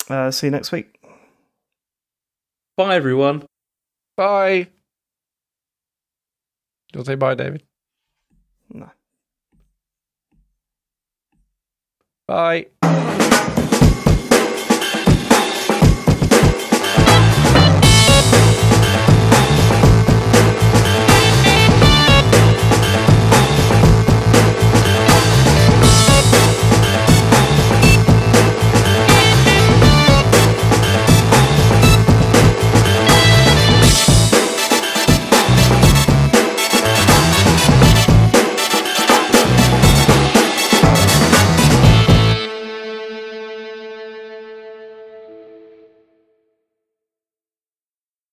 Uh, 0.09 0.31
see 0.31 0.47
you 0.47 0.51
next 0.51 0.71
week. 0.71 0.99
Bye, 2.75 2.95
everyone. 2.95 3.45
Bye. 4.15 4.69
You'll 6.93 7.05
say 7.05 7.15
bye, 7.15 7.35
David. 7.35 7.63
No. 8.71 8.89
Bye. 12.29 12.67